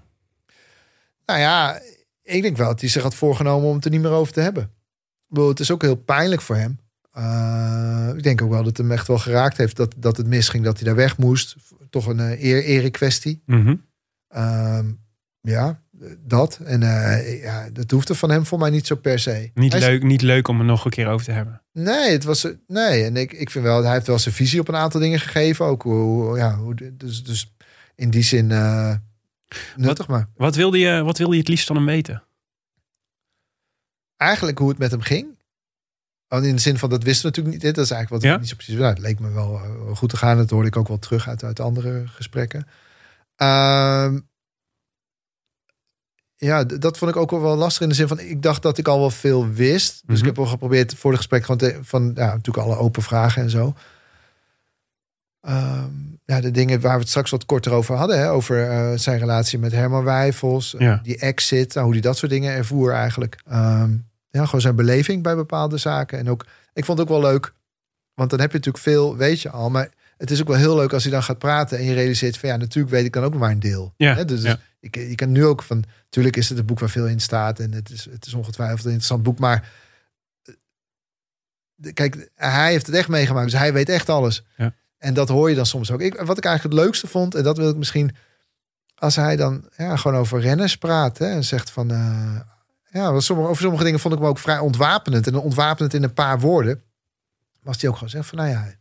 Nou 1.26 1.40
ja, 1.40 1.80
ik 2.22 2.42
denk 2.42 2.56
wel 2.56 2.68
dat 2.68 2.80
hij 2.80 2.88
zich 2.88 3.02
had 3.02 3.14
voorgenomen 3.14 3.68
om 3.68 3.74
het 3.74 3.84
er 3.84 3.90
niet 3.90 4.00
meer 4.00 4.10
over 4.10 4.32
te 4.32 4.40
hebben. 4.40 4.70
Bedoel, 5.28 5.48
het 5.48 5.60
is 5.60 5.70
ook 5.70 5.82
heel 5.82 5.96
pijnlijk 5.96 6.40
voor 6.40 6.56
hem. 6.56 6.78
Uh, 7.18 8.16
ik 8.16 8.22
denk 8.22 8.42
ook 8.42 8.48
wel 8.48 8.58
dat 8.58 8.66
het 8.66 8.76
hem 8.76 8.92
echt 8.92 9.06
wel 9.06 9.18
geraakt 9.18 9.56
heeft 9.56 9.76
dat, 9.76 9.94
dat 9.96 10.16
het 10.16 10.26
misging, 10.26 10.64
dat 10.64 10.76
hij 10.76 10.86
daar 10.86 10.96
weg 10.96 11.18
moest. 11.18 11.56
Toch 11.90 12.06
een 12.06 12.18
uh, 12.18 12.42
eer, 12.42 12.64
ere 12.64 12.90
kwestie. 12.90 13.42
Mhm. 13.46 13.74
Uh, 14.36 14.78
ja, 15.40 15.82
dat. 16.18 16.58
En 16.64 16.82
uh, 16.82 17.42
ja, 17.42 17.70
dat 17.70 17.90
hoefde 17.90 18.14
van 18.14 18.30
hem 18.30 18.46
voor 18.46 18.58
mij 18.58 18.70
niet 18.70 18.86
zo 18.86 18.94
per 18.94 19.18
se. 19.18 19.50
Niet, 19.54 19.72
Hij 19.72 19.80
leuk, 19.80 20.02
niet 20.02 20.22
leuk 20.22 20.48
om 20.48 20.58
er 20.58 20.64
nog 20.64 20.84
een 20.84 20.90
keer 20.90 21.08
over 21.08 21.26
te 21.26 21.32
hebben. 21.32 21.62
Nee, 21.72 22.10
het 22.10 22.24
was. 22.24 22.48
Nee, 22.66 23.04
en 23.04 23.16
ik, 23.16 23.32
ik 23.32 23.50
vind 23.50 23.64
wel, 23.64 23.82
hij 23.82 23.92
heeft 23.92 24.06
wel 24.06 24.18
zijn 24.18 24.34
visie 24.34 24.60
op 24.60 24.68
een 24.68 24.76
aantal 24.76 25.00
dingen 25.00 25.20
gegeven. 25.20 25.64
Ook 25.64 25.82
hoe, 25.82 26.36
ja, 26.36 26.56
hoe, 26.56 26.94
dus, 26.96 27.24
dus 27.24 27.54
in 27.94 28.10
die 28.10 28.22
zin 28.22 28.50
uh, 28.50 28.94
nuttig 29.76 30.08
maar. 30.08 30.28
Wat 30.36 30.54
wilde, 30.54 30.78
je, 30.78 31.02
wat 31.02 31.18
wilde 31.18 31.32
je 31.34 31.40
het 31.40 31.48
liefst 31.48 31.66
van 31.66 31.76
hem 31.76 31.86
weten? 31.86 32.22
Eigenlijk 34.16 34.58
hoe 34.58 34.68
het 34.68 34.78
met 34.78 34.90
hem 34.90 35.00
ging. 35.00 35.26
Oh, 36.28 36.44
in 36.44 36.54
de 36.54 36.60
zin 36.60 36.78
van, 36.78 36.90
dat 36.90 37.02
wisten 37.02 37.22
we 37.22 37.28
natuurlijk 37.28 37.64
niet. 37.64 37.74
Dat 37.74 37.84
is 37.84 37.90
eigenlijk 37.90 38.22
wat 38.22 38.30
ja? 38.30 38.34
ik 38.34 38.40
niet 38.40 38.50
zo 38.50 38.56
precies... 38.56 38.74
Nou, 38.74 38.88
het 38.88 38.98
leek 38.98 39.18
me 39.18 39.32
wel 39.32 39.54
uh, 39.54 39.96
goed 39.96 40.08
te 40.08 40.16
gaan. 40.16 40.36
Dat 40.36 40.50
hoorde 40.50 40.68
ik 40.68 40.76
ook 40.76 40.88
wel 40.88 40.98
terug 40.98 41.28
uit, 41.28 41.44
uit 41.44 41.60
andere 41.60 42.02
gesprekken. 42.06 42.66
Uh, 43.42 44.14
ja, 46.44 46.64
dat 46.64 46.98
vond 46.98 47.10
ik 47.10 47.16
ook 47.16 47.30
wel 47.30 47.56
lastig 47.56 47.82
in 47.82 47.88
de 47.88 47.94
zin 47.94 48.08
van... 48.08 48.20
Ik 48.20 48.42
dacht 48.42 48.62
dat 48.62 48.78
ik 48.78 48.88
al 48.88 48.98
wel 48.98 49.10
veel 49.10 49.48
wist. 49.48 49.92
Dus 49.92 50.02
Mhm. 50.06 50.18
ik 50.18 50.24
heb 50.24 50.36
wel 50.36 50.46
geprobeerd 50.46 50.94
voor 50.94 51.10
de 51.10 51.16
gesprek... 51.16 51.42
Gewoon 51.42 51.56
te, 51.56 51.78
van 51.82 52.02
ja, 52.14 52.26
natuurlijk 52.26 52.66
alle 52.66 52.76
open 52.76 53.02
vragen 53.02 53.42
en 53.42 53.50
zo. 53.50 53.74
Um, 55.48 56.18
ja, 56.24 56.40
de 56.40 56.50
dingen 56.50 56.80
waar 56.80 56.94
we 56.94 57.00
het 57.00 57.08
straks 57.08 57.30
wat 57.30 57.46
korter 57.46 57.72
over 57.72 57.94
hadden. 57.96 58.18
Hè, 58.18 58.30
over 58.30 58.70
uh, 58.70 58.98
zijn 58.98 59.18
relatie 59.18 59.58
met 59.58 59.72
Herman 59.72 60.04
Wijfels. 60.04 60.74
Ja. 60.78 61.00
Die 61.02 61.18
exit. 61.18 61.72
Nou, 61.74 61.84
hoe 61.84 61.94
die 61.94 62.02
dat 62.02 62.16
soort 62.16 62.30
dingen 62.32 62.52
ervoer 62.54 62.92
eigenlijk. 62.92 63.38
Um, 63.52 64.06
ja, 64.30 64.44
gewoon 64.44 64.60
zijn 64.60 64.76
beleving 64.76 65.22
bij 65.22 65.34
bepaalde 65.36 65.76
zaken. 65.76 66.18
En 66.18 66.30
ook, 66.30 66.46
ik 66.72 66.84
vond 66.84 66.98
het 66.98 67.08
ook 67.10 67.20
wel 67.20 67.30
leuk. 67.30 67.52
Want 68.14 68.30
dan 68.30 68.40
heb 68.40 68.50
je 68.50 68.56
natuurlijk 68.56 68.84
veel, 68.84 69.16
weet 69.16 69.40
je 69.40 69.50
al. 69.50 69.70
Maar 69.70 69.88
het 70.16 70.30
is 70.30 70.40
ook 70.40 70.48
wel 70.48 70.56
heel 70.56 70.76
leuk 70.76 70.92
als 70.92 71.02
hij 71.02 71.12
dan 71.12 71.22
gaat 71.22 71.38
praten. 71.38 71.78
En 71.78 71.84
je 71.84 71.94
realiseert 71.94 72.38
van 72.38 72.48
ja, 72.48 72.56
natuurlijk 72.56 72.94
weet 72.94 73.04
ik 73.04 73.12
dan 73.12 73.24
ook 73.24 73.34
maar 73.34 73.50
een 73.50 73.60
deel. 73.60 73.94
Ja, 73.96 74.14
Hè, 74.14 74.24
dus 74.24 74.42
ja. 74.42 74.58
Ik, 74.84 74.94
je 74.94 75.14
kan 75.14 75.32
nu 75.32 75.44
ook 75.44 75.62
van. 75.62 75.84
Natuurlijk 76.04 76.36
is 76.36 76.48
het 76.48 76.58
een 76.58 76.66
boek 76.66 76.78
waar 76.78 76.90
veel 76.90 77.06
in 77.06 77.20
staat. 77.20 77.60
En 77.60 77.72
het 77.72 77.90
is, 77.90 78.04
het 78.04 78.26
is 78.26 78.34
ongetwijfeld 78.34 78.80
een 78.84 78.84
interessant 78.84 79.22
boek. 79.22 79.38
Maar 79.38 79.70
eh, 80.44 81.92
kijk, 81.92 82.30
hij 82.34 82.70
heeft 82.70 82.86
het 82.86 82.94
echt 82.94 83.08
meegemaakt. 83.08 83.50
Dus 83.50 83.60
hij 83.60 83.72
weet 83.72 83.88
echt 83.88 84.08
alles. 84.08 84.44
Ja. 84.56 84.74
En 84.98 85.14
dat 85.14 85.28
hoor 85.28 85.48
je 85.48 85.56
dan 85.56 85.66
soms 85.66 85.90
ook. 85.90 86.00
Ik, 86.00 86.20
wat 86.20 86.38
ik 86.38 86.44
eigenlijk 86.44 86.76
het 86.76 86.84
leukste 86.84 87.06
vond, 87.06 87.34
en 87.34 87.42
dat 87.42 87.56
wil 87.56 87.68
ik 87.68 87.76
misschien. 87.76 88.16
Als 88.94 89.16
hij 89.16 89.36
dan 89.36 89.68
ja, 89.76 89.96
gewoon 89.96 90.18
over 90.18 90.40
renners 90.40 90.76
praat. 90.76 91.18
Hè, 91.18 91.26
en 91.26 91.44
zegt 91.44 91.70
van. 91.70 91.92
Uh, 91.92 92.40
ja, 92.90 93.20
sommige, 93.20 93.48
over 93.48 93.62
sommige 93.62 93.84
dingen 93.84 94.00
vond 94.00 94.14
ik 94.14 94.20
me 94.20 94.26
ook 94.26 94.38
vrij 94.38 94.58
ontwapenend. 94.58 95.26
En 95.26 95.36
ontwapenend 95.36 95.94
in 95.94 96.02
een 96.02 96.14
paar 96.14 96.40
woorden. 96.40 96.82
Was 97.62 97.80
hij 97.80 97.88
ook 97.88 97.94
gewoon 97.94 98.10
zeggen 98.10 98.36
van. 98.36 98.38
Nou 98.38 98.50
ja, 98.50 98.74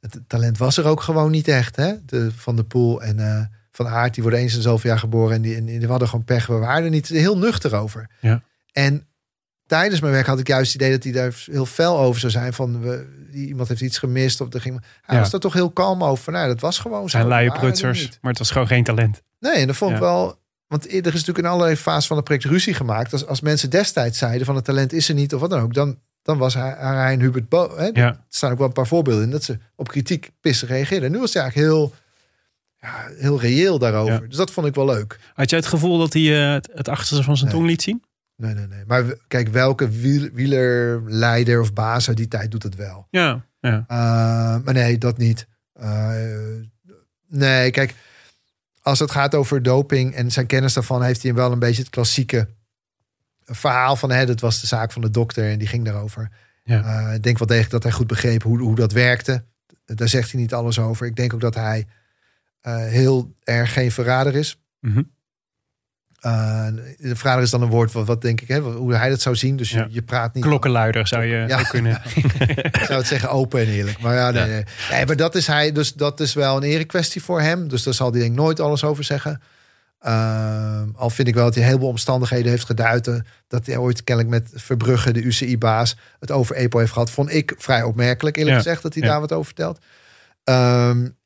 het 0.00 0.20
talent 0.26 0.58
was 0.58 0.76
er 0.76 0.86
ook 0.86 1.00
gewoon 1.00 1.30
niet 1.30 1.48
echt. 1.48 1.76
Hè? 1.76 2.04
De, 2.04 2.32
van 2.32 2.56
de 2.56 2.64
Poel 2.64 3.02
en 3.02 3.18
uh, 3.18 3.44
Van 3.84 3.88
Aert, 3.88 4.14
die 4.14 4.22
worden 4.22 4.40
eens 4.40 4.54
in 4.56 4.62
zoveel 4.62 4.90
jaar 4.90 4.98
geboren. 4.98 5.34
En 5.36 5.42
die, 5.42 5.56
en 5.56 5.64
die 5.66 5.86
hadden 5.86 6.08
gewoon 6.08 6.24
pech. 6.24 6.46
We 6.46 6.54
waren 6.54 6.84
er 6.84 6.90
niet 6.90 7.08
heel 7.08 7.38
nuchter 7.38 7.74
over. 7.74 8.10
Ja. 8.20 8.42
En 8.72 9.06
tijdens 9.66 10.00
mijn 10.00 10.12
werk 10.12 10.26
had 10.26 10.38
ik 10.38 10.46
juist 10.46 10.72
het 10.72 10.82
idee 10.82 10.92
dat 10.94 11.02
hij 11.04 11.12
daar 11.12 11.42
heel 11.44 11.66
fel 11.66 11.98
over 11.98 12.20
zou 12.20 12.32
zijn. 12.32 12.52
Van 12.52 12.80
we, 12.80 13.28
iemand 13.32 13.68
heeft 13.68 13.80
iets 13.80 13.98
gemist. 13.98 14.40
Of 14.40 14.54
er 14.54 14.60
ging, 14.60 14.80
hij 15.02 15.14
Ja. 15.16 15.22
was 15.22 15.32
er 15.32 15.40
toch 15.40 15.52
heel 15.52 15.70
kalm 15.70 16.04
over. 16.04 16.32
Nou, 16.32 16.46
dat 16.48 16.60
was 16.60 16.78
gewoon 16.78 17.00
zo. 17.02 17.08
Zijn 17.08 17.22
We 17.22 17.28
luie 17.28 17.50
er 17.50 17.58
prutsers, 17.58 18.08
maar 18.20 18.30
het 18.30 18.38
was 18.38 18.50
gewoon 18.50 18.66
geen 18.66 18.84
talent. 18.84 19.22
Nee, 19.40 19.52
en 19.54 19.66
dat 19.66 19.76
vond 19.76 19.90
ik 19.90 19.96
Ja. 19.96 20.02
wel. 20.02 20.38
Want 20.66 20.84
er 20.90 20.94
is 20.96 21.04
natuurlijk 21.04 21.38
in 21.38 21.46
allerlei 21.46 21.76
fases 21.76 22.06
van 22.06 22.16
het 22.16 22.24
project 22.24 22.44
ruzie 22.46 22.74
gemaakt. 22.74 23.12
Als, 23.12 23.26
als 23.26 23.40
mensen 23.40 23.70
destijds 23.70 24.18
zeiden 24.18 24.46
van 24.46 24.54
het 24.56 24.64
talent 24.64 24.92
is 24.92 25.08
er 25.08 25.14
niet 25.14 25.34
of 25.34 25.40
wat 25.40 25.50
dan 25.50 25.60
ook, 25.60 25.74
dan, 25.74 25.98
dan 26.22 26.38
was 26.38 26.54
hij, 26.54 26.74
hij 26.78 27.12
en 27.12 27.20
Hubert 27.20 27.48
Bo. 27.48 27.76
Hè? 27.76 27.84
Ja. 27.92 28.06
Er 28.06 28.18
staan 28.28 28.52
ook 28.52 28.58
wel 28.58 28.66
een 28.66 28.72
paar 28.72 28.86
voorbeelden 28.86 29.24
in 29.24 29.30
dat 29.30 29.44
ze 29.44 29.58
op 29.76 29.88
kritiek 29.88 30.30
pissig 30.40 30.68
reageerden. 30.68 31.06
En 31.06 31.12
nu 31.14 31.18
was 31.20 31.32
hij 31.34 31.42
eigenlijk 31.42 31.72
heel, 31.72 31.94
ja, 32.80 33.08
heel 33.16 33.40
reëel 33.40 33.78
daarover. 33.78 34.22
Ja. 34.22 34.28
Dus 34.28 34.36
dat 34.36 34.50
vond 34.50 34.66
ik 34.66 34.74
wel 34.74 34.86
leuk. 34.86 35.18
Had 35.34 35.50
jij 35.50 35.58
het 35.58 35.68
gevoel 35.68 35.98
dat 35.98 36.12
hij 36.12 36.46
eh, 36.46 36.54
het, 36.74 36.88
achterste 36.88 37.22
van 37.22 37.36
zijn 37.36 37.50
Nee. 37.50 37.58
tong 37.58 37.70
liet 37.70 37.82
zien? 37.82 38.02
Nee, 38.36 38.54
nee, 38.54 38.66
nee. 38.66 38.82
Maar 38.86 39.04
kijk, 39.28 39.48
welke 39.48 39.88
wiel, 39.88 40.28
wielerleider 40.32 41.60
of 41.60 41.72
baas 41.72 42.08
uit 42.08 42.16
die 42.16 42.28
tijd 42.28 42.50
doet 42.50 42.62
het 42.62 42.74
wel? 42.74 43.06
Ja, 43.10 43.44
ja. 43.60 43.84
Uh, 43.88 44.64
maar 44.64 44.74
nee, 44.74 44.98
dat 44.98 45.18
niet. 45.18 45.46
Uh, 45.80 46.10
nee, 47.28 47.70
kijk, 47.70 47.94
als 48.82 48.98
het 48.98 49.10
gaat 49.10 49.34
over 49.34 49.62
doping 49.62 50.14
en 50.14 50.30
zijn 50.30 50.46
kennis 50.46 50.72
daarvan, 50.72 51.02
heeft 51.02 51.22
hij 51.22 51.34
wel 51.34 51.52
een 51.52 51.58
beetje 51.58 51.82
het 51.82 51.90
klassieke 51.90 52.48
verhaal 53.44 53.96
van, 53.96 54.10
hè, 54.10 54.26
dat 54.26 54.40
was 54.40 54.60
de 54.60 54.66
zaak 54.66 54.92
van 54.92 55.02
de 55.02 55.10
dokter 55.10 55.50
en 55.50 55.58
die 55.58 55.68
ging 55.68 55.84
daarover. 55.84 56.30
Ja. 56.64 57.10
Ik 57.10 57.22
denk 57.22 57.38
wel 57.38 57.46
degelijk 57.46 57.72
dat 57.72 57.82
hij 57.82 57.92
goed 57.92 58.06
begreep 58.06 58.42
hoe, 58.42 58.58
hoe 58.58 58.74
dat 58.76 58.92
werkte. 58.92 59.44
Daar 59.84 60.08
zegt 60.08 60.32
hij 60.32 60.40
niet 60.40 60.54
alles 60.54 60.78
over. 60.78 61.06
Ik 61.06 61.16
denk 61.16 61.34
ook 61.34 61.40
dat 61.40 61.54
hij 61.54 61.86
heel 62.60 63.34
erg 63.44 63.72
geen 63.72 63.92
verrader 63.92 64.34
is. 64.34 64.58
Mhm. 64.80 65.02
Uh, 66.26 66.66
de 66.98 67.16
verrader 67.16 67.42
is 67.42 67.50
dan 67.50 67.62
een 67.62 67.68
woord 67.68 67.92
wat, 67.92 68.06
wat 68.06 68.22
denk 68.22 68.40
ik, 68.40 68.48
hè, 68.48 68.60
hoe 68.60 68.94
hij 68.94 69.08
dat 69.08 69.20
zou 69.20 69.36
zien. 69.36 69.56
Dus 69.56 69.70
Ja. 69.70 69.82
je, 69.82 69.92
je 69.94 70.02
praat 70.02 70.34
niet. 70.34 70.44
Klokkenluider 70.44 71.06
zou 71.06 71.24
je 71.24 71.44
Ja. 71.48 71.62
kunnen. 71.62 71.92
Ik 72.72 72.82
zou 72.86 72.98
het 72.98 73.06
zeggen 73.06 73.30
open 73.30 73.60
en 73.60 73.66
eerlijk. 73.66 74.00
Maar 74.00 74.14
ja, 74.14 74.30
nee, 74.30 74.46
nee. 74.48 74.64
nee, 74.90 75.06
maar 75.06 75.16
dat 75.16 75.34
is 75.34 75.46
hij. 75.46 75.72
Dus 75.72 75.94
dat 75.94 76.20
is 76.20 76.34
wel 76.34 76.56
een 76.56 76.62
erekwestie 76.62 77.22
voor 77.22 77.40
hem. 77.40 77.68
Dus 77.68 77.82
daar 77.82 77.94
zal 77.94 78.10
hij 78.10 78.20
denk 78.20 78.32
ik 78.32 78.38
nooit 78.38 78.60
alles 78.60 78.84
over 78.84 79.04
zeggen. 79.04 79.40
Uh, 80.06 80.82
al 80.94 81.10
vind 81.10 81.28
ik 81.28 81.34
wel 81.34 81.44
dat 81.44 81.54
hij 81.54 81.64
heel 81.64 81.78
veel 81.78 81.88
omstandigheden 81.88 82.50
heeft 82.50 82.64
geduid. 82.64 83.10
Dat 83.48 83.66
hij 83.66 83.76
ooit 83.76 84.04
kennelijk 84.04 84.34
met 84.34 84.62
Verbrugge, 84.62 85.12
de 85.12 85.22
UCI-baas, 85.22 85.96
het 86.20 86.30
over 86.30 86.56
EPO 86.56 86.78
heeft 86.78 86.92
gehad. 86.92 87.10
Vond 87.10 87.32
ik 87.32 87.54
vrij 87.58 87.82
opmerkelijk, 87.82 88.36
eerlijk 88.36 88.56
gezegd, 88.56 88.82
dat 88.82 88.94
hij 88.94 89.02
daar 89.02 89.20
wat 89.20 89.32
over 89.32 89.44
vertelt. 89.44 89.78
Um, 90.44 91.16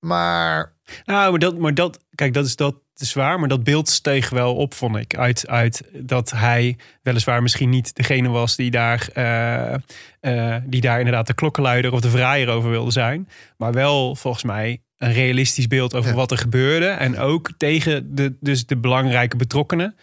maar 0.00 0.72
Nou, 1.04 1.30
maar 1.30 1.40
dat, 1.40 1.58
maar 1.58 1.74
dat, 1.74 2.04
kijk, 2.14 2.34
dat 2.34 2.44
is, 2.46 2.56
dat 2.56 2.74
is 2.96 3.12
waar. 3.12 3.38
Maar 3.40 3.48
dat 3.48 3.64
beeld 3.64 3.88
steeg 3.88 4.30
wel 4.30 4.56
op, 4.56 4.74
vond 4.74 4.96
ik. 4.96 5.16
Uit, 5.16 5.48
uit 5.48 5.82
dat 5.92 6.30
hij 6.30 6.76
weliswaar 7.02 7.42
misschien 7.42 7.70
niet 7.70 7.94
degene 7.94 8.28
was 8.28 8.56
die 8.56 8.70
daar, 8.70 9.08
eh, 9.12 9.74
eh, 10.20 10.62
die 10.66 10.80
daar 10.80 10.98
inderdaad 10.98 11.26
de 11.26 11.34
klokkenluider 11.34 11.92
of 11.92 12.00
de 12.00 12.10
vraaier 12.10 12.48
over 12.48 12.70
wilde 12.70 12.90
zijn. 12.90 13.28
Maar 13.56 13.72
wel 13.72 14.16
volgens 14.16 14.44
mij 14.44 14.82
een 14.96 15.12
realistisch 15.12 15.66
beeld 15.66 15.94
over 15.94 16.10
Ja. 16.10 16.16
wat 16.16 16.30
er 16.30 16.38
gebeurde. 16.38 16.86
En 16.88 17.18
ook 17.18 17.50
tegen 17.56 18.14
de, 18.14 18.36
dus 18.40 18.66
de 18.66 18.76
belangrijke 18.76 19.36
betrokkenen. 19.36 19.96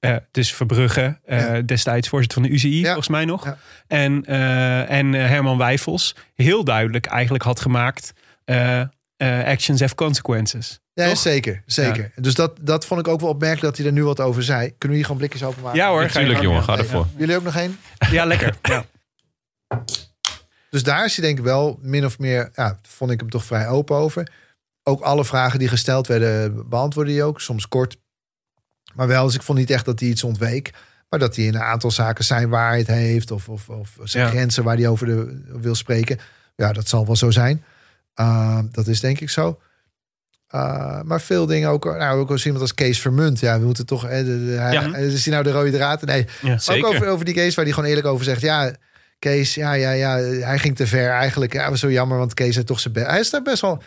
Eh, 0.00 0.16
dus 0.30 0.52
Verbrugge, 0.54 1.18
Ja. 1.26 1.60
destijds 1.60 2.08
voorzitter 2.08 2.40
van 2.40 2.48
de 2.50 2.54
UCI, 2.56 2.78
Ja. 2.80 2.84
volgens 2.84 3.08
mij 3.08 3.24
nog. 3.24 3.44
Ja. 3.44 3.58
En, 3.86 4.24
en 4.86 5.12
Herman 5.12 5.58
Wijfels 5.58 6.16
heel 6.34 6.64
duidelijk 6.64 7.06
eigenlijk 7.06 7.44
had 7.44 7.60
gemaakt... 7.60 8.12
eh, 9.20 9.44
actions 9.44 9.80
have 9.80 9.94
consequences. 9.94 10.80
Ja, 10.92 11.08
Toch? 11.08 11.18
zeker. 11.18 11.62
zeker. 11.66 12.12
Dus 12.16 12.34
dat, 12.34 12.56
dat 12.60 12.84
vond 12.86 13.00
ik 13.00 13.08
ook 13.08 13.20
wel 13.20 13.28
opmerkelijk 13.28 13.66
dat 13.66 13.76
hij 13.76 13.86
er 13.86 13.92
nu 13.92 14.04
wat 14.04 14.20
over 14.20 14.42
zei. 14.42 14.66
Kunnen 14.68 14.88
we 14.88 14.94
hier 14.94 15.02
gewoon 15.04 15.16
blikjes 15.18 15.42
openmaken? 15.42 15.78
Ja 15.78 15.88
hoor, 15.88 16.02
Natuurlijk, 16.02 16.40
jongen, 16.40 16.62
ga 16.62 16.76
ervoor. 16.78 17.06
Jullie 17.16 17.36
ook 17.36 17.42
nog 17.42 17.56
één? 17.56 17.78
Ja, 18.10 18.24
lekker. 18.24 18.56
Ja. 18.62 18.84
Dus 20.70 20.82
daar 20.82 21.04
is 21.04 21.16
hij 21.16 21.26
denk 21.26 21.38
ik 21.38 21.44
wel 21.44 21.78
min 21.82 22.04
of 22.04 22.18
meer, 22.18 22.50
ja, 22.54 22.78
vond 22.82 23.10
ik 23.10 23.20
hem 23.20 23.30
toch 23.30 23.44
vrij 23.44 23.68
open 23.68 23.96
over. 23.96 24.32
Ook 24.82 25.00
alle 25.00 25.24
vragen 25.24 25.58
die 25.58 25.68
gesteld 25.68 26.06
werden, 26.06 26.68
beantwoordde 26.68 27.12
hij 27.12 27.22
ook. 27.22 27.40
Soms 27.40 27.68
kort, 27.68 27.96
maar 28.94 29.06
wel. 29.06 29.24
Dus 29.26 29.34
ik 29.34 29.42
vond 29.42 29.58
niet 29.58 29.70
echt 29.70 29.84
dat 29.84 30.00
hij 30.00 30.08
iets 30.08 30.24
ontweek. 30.24 30.70
Maar 31.08 31.18
dat 31.18 31.36
hij 31.36 31.44
in 31.44 31.54
een 31.54 31.60
aantal 31.62 31.90
zaken 31.90 32.24
zijn 32.24 32.48
waarheid 32.48 32.86
heeft. 32.86 33.30
Of, 33.30 33.48
of, 33.48 33.68
of 33.68 33.96
zijn 34.04 34.24
Ja. 34.24 34.30
grenzen 34.30 34.64
waar 34.64 34.76
hij 34.76 34.88
over 34.88 35.06
de, 35.06 35.42
wil 35.60 35.74
spreken. 35.74 36.18
Ja, 36.56 36.72
dat 36.72 36.88
zal 36.88 37.06
wel 37.06 37.16
zo 37.16 37.30
zijn. 37.30 37.64
Uh, 38.20 38.58
dat 38.70 38.86
is 38.86 39.00
denk 39.00 39.20
ik 39.20 39.30
zo. 39.30 39.60
Uh, 40.54 41.00
maar 41.02 41.20
veel 41.20 41.46
dingen 41.46 41.68
ook. 41.68 41.84
Nou, 41.84 42.20
ook 42.20 42.30
als 42.30 42.44
iemand 42.44 42.62
als 42.62 42.74
Kees 42.74 43.00
Vermunt. 43.00 43.40
Ja, 43.40 43.58
we 43.58 43.64
moeten 43.64 43.86
toch. 43.86 44.04
Eh, 44.06 44.18
de, 44.18 44.44
de, 44.44 44.50
hij, 44.50 44.72
Ja. 44.72 44.96
Is 44.96 45.24
hij 45.24 45.32
nou 45.32 45.44
de 45.44 45.52
rode 45.52 45.70
draad? 45.70 46.02
Nee. 46.04 46.26
Ja. 46.42 46.58
Ook 46.70 46.86
over, 46.86 47.08
over 47.08 47.24
die 47.24 47.34
Kees 47.34 47.54
waar 47.54 47.64
hij 47.64 47.74
gewoon 47.74 47.88
eerlijk 47.88 48.06
over 48.06 48.24
zegt. 48.24 48.40
Ja, 48.40 48.74
Kees, 49.18 49.54
ja, 49.54 49.72
ja, 49.72 49.90
ja, 49.90 50.16
hij 50.20 50.58
ging 50.58 50.76
te 50.76 50.86
ver 50.86 51.10
eigenlijk. 51.10 51.52
Ja, 51.52 51.70
was 51.70 51.80
zo 51.80 51.90
jammer, 51.90 52.18
want 52.18 52.34
Kees 52.34 52.54
heeft 52.54 52.66
toch 52.66 52.80
zijn 52.80 52.94
best. 52.94 53.06
Hij 53.06 53.20
is 53.20 53.30
daar 53.30 53.42
best 53.42 53.60
wel 53.60 53.82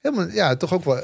helemaal, 0.00 0.28
ja, 0.28 0.56
toch 0.56 0.72
ook 0.74 0.84
wel 0.84 1.00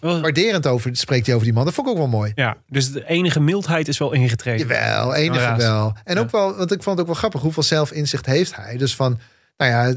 Wel- 0.00 0.20
waarderend 0.20 0.66
over. 0.66 0.96
Spreekt 0.96 1.26
hij 1.26 1.34
over 1.34 1.46
die 1.46 1.54
man. 1.56 1.64
Dat 1.64 1.74
vond 1.74 1.86
ik 1.86 1.92
ook 1.92 1.98
wel 1.98 2.08
mooi. 2.08 2.32
Ja, 2.34 2.56
dus 2.66 2.92
de 2.92 3.06
enige 3.06 3.40
mildheid 3.40 3.88
is 3.88 3.98
wel 3.98 4.12
ingetreden. 4.12 4.66
Jawel, 4.66 5.14
enige 5.14 5.40
Raas. 5.40 5.62
wel. 5.62 5.96
En 6.04 6.14
Ja. 6.14 6.20
ook 6.20 6.30
wel, 6.30 6.56
want 6.56 6.72
ik 6.72 6.82
vond 6.82 6.90
het 6.98 7.00
ook 7.00 7.06
wel 7.12 7.14
grappig. 7.20 7.40
Hoeveel 7.40 7.62
zelfinzicht 7.62 8.26
heeft 8.26 8.56
hij? 8.56 8.76
Dus 8.76 8.96
van, 8.96 9.18
nou 9.56 9.70
ja, 9.70 9.94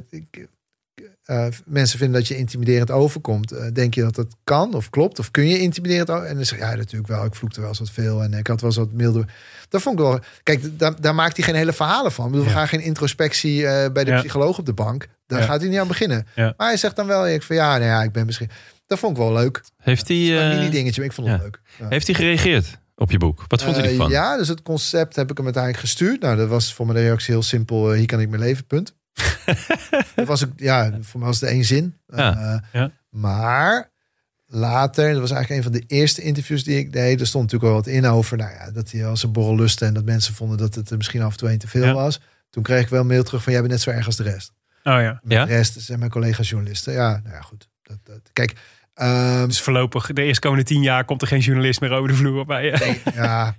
eh, 1.25 1.45
mensen 1.65 1.97
vinden 1.99 2.19
dat 2.19 2.27
je 2.27 2.37
intimiderend 2.37 2.91
overkomt. 2.91 3.51
Eh, 3.51 3.65
denk 3.73 3.93
je 3.93 4.01
dat 4.01 4.15
dat 4.15 4.35
kan 4.43 4.73
of 4.73 4.89
klopt? 4.89 5.19
Of 5.19 5.31
kun 5.31 5.47
je 5.47 5.59
intimiderend 5.59 6.09
over? 6.09 6.25
En 6.25 6.35
dan 6.35 6.45
zeg 6.45 6.59
je, 6.59 6.65
ja, 6.65 6.75
natuurlijk 6.75 7.07
wel. 7.07 7.25
Ik 7.25 7.35
vloekte 7.35 7.59
wel 7.59 7.69
eens 7.69 7.79
wat 7.79 7.89
veel 7.89 8.23
en 8.23 8.33
ik 8.33 8.47
had 8.47 8.61
wel 8.61 8.69
eens 8.69 8.79
wat 8.79 8.91
milder. 8.91 9.25
Dat 9.69 9.81
vond 9.81 9.99
ik 9.99 10.05
wel. 10.05 10.19
Kijk, 10.43 10.79
daar, 10.79 11.01
daar 11.01 11.15
maakt 11.15 11.35
hij 11.37 11.45
geen 11.45 11.55
hele 11.55 11.73
verhalen 11.73 12.11
van. 12.11 12.25
Ik 12.25 12.31
bedoel, 12.31 12.45
we 12.47 12.51
gaan 12.53 12.67
geen 12.67 12.81
introspectie 12.81 13.67
eh, 13.67 13.91
bij 13.91 14.03
de 14.03 14.11
Ja. 14.11 14.19
psycholoog 14.19 14.57
op 14.57 14.65
de 14.65 14.73
bank. 14.73 15.07
Daar 15.27 15.39
Ja. 15.39 15.45
gaat 15.45 15.61
hij 15.61 15.69
niet 15.69 15.79
aan 15.79 15.87
beginnen. 15.87 16.27
Maar 16.35 16.53
hij 16.57 16.77
zegt 16.77 16.95
dan 16.95 17.07
wel, 17.07 17.27
ik 17.27 17.43
van 17.43 17.55
ja, 17.55 17.71
nou 17.77 17.83
ja, 17.89 18.03
ik 18.03 18.11
ben 18.11 18.25
misschien. 18.25 18.49
Dat 18.87 18.99
vond 18.99 19.17
ik 19.17 19.23
wel 19.23 19.33
leuk. 19.33 19.63
Heeft 19.77 20.07
hij, 20.07 20.17
een 20.17 20.57
mini 20.57 20.69
dingetje, 20.69 20.99
maar 21.01 21.09
ik 21.09 21.15
vond 21.15 21.27
het 21.27 21.41
leuk. 21.41 21.59
Heeft 21.89 22.05
hij 22.07 22.15
gereageerd 22.15 22.77
op 22.95 23.11
je 23.11 23.17
boek? 23.17 23.43
Wat 23.47 23.63
vond 23.63 23.77
Eh, 23.77 23.89
ervan? 23.91 24.09
ja, 24.09 24.37
dus 24.37 24.47
het 24.47 24.61
concept 24.61 25.15
heb 25.15 25.29
ik 25.31 25.35
hem 25.37 25.45
uiteindelijk 25.45 25.83
gestuurd. 25.83 26.21
Nou, 26.21 26.35
dat 26.37 26.47
was 26.49 26.73
voor 26.73 26.85
mijn 26.85 26.97
reactie 26.99 27.33
heel 27.33 27.43
simpel. 27.43 27.91
hier 27.91 28.05
kan 28.05 28.19
ik 28.19 28.29
mijn 28.29 28.41
leven, 28.41 28.65
punt. 28.65 28.93
Dat 30.15 30.27
was 30.27 30.43
ook, 30.45 30.51
ja, 30.55 30.91
voor 31.01 31.19
mij 31.19 31.29
was 31.29 31.39
het 31.41 31.49
één 31.49 31.65
zin. 31.65 31.97
Ja. 32.07 32.35
Eh, 32.71 32.81
Ja. 32.81 32.91
Maar 33.09 33.91
later, 34.45 35.11
dat 35.11 35.19
was 35.21 35.31
eigenlijk 35.31 35.65
een 35.65 35.71
van 35.71 35.81
de 35.81 35.95
eerste 35.95 36.21
interviews 36.21 36.63
die 36.63 36.77
ik 36.77 36.93
deed. 36.93 37.19
Er 37.19 37.27
stond 37.27 37.43
natuurlijk 37.43 37.71
wel 37.73 37.81
wat 37.81 37.93
in 37.93 38.05
over, 38.05 38.37
nou 38.37 38.51
ja, 38.51 38.71
dat 38.71 38.91
hij 38.91 39.05
als 39.05 39.23
een 39.23 39.31
borrel 39.31 39.55
lustte 39.55 39.85
en 39.85 39.93
dat 39.93 40.05
mensen 40.05 40.33
vonden 40.33 40.57
dat 40.57 40.75
het 40.75 40.89
er 40.89 40.97
misschien 40.97 41.21
af 41.21 41.31
en 41.31 41.37
toe 41.37 41.51
een 41.51 41.57
te 41.57 41.67
veel 41.67 41.85
Ja. 41.85 41.93
was. 41.93 42.19
Toen 42.49 42.63
kreeg 42.63 42.81
ik 42.81 42.89
wel 42.89 42.99
een 43.01 43.07
mail 43.07 43.23
terug 43.23 43.43
van, 43.43 43.51
jij 43.51 43.61
bent 43.61 43.73
net 43.73 43.81
zo 43.81 43.89
erg 43.89 44.05
als 44.05 44.15
de 44.15 44.23
rest. 44.23 44.51
Oh 44.83 44.83
ja. 44.83 45.21
Ja? 45.27 45.45
De 45.45 45.53
rest 45.53 45.81
zijn 45.81 45.99
mijn 45.99 46.11
collega's 46.11 46.49
journalisten. 46.49 46.93
Ja, 46.93 47.09
nou 47.23 47.35
ja, 47.35 47.41
goed. 47.41 47.67
Dat, 47.83 47.97
dat, 48.03 48.19
kijk, 48.33 48.53
ehm, 48.93 49.47
Dus 49.47 49.61
voorlopig, 49.61 50.07
de 50.13 50.23
eerstkomende 50.23 50.63
tien 50.63 50.81
jaar 50.81 51.05
komt 51.05 51.21
er 51.21 51.27
geen 51.27 51.39
journalist 51.39 51.81
meer 51.81 51.91
over 51.91 52.07
de 52.09 52.15
vloer 52.15 52.45
bij 52.45 52.65
je. 52.65 52.99
Ja. 53.15 53.53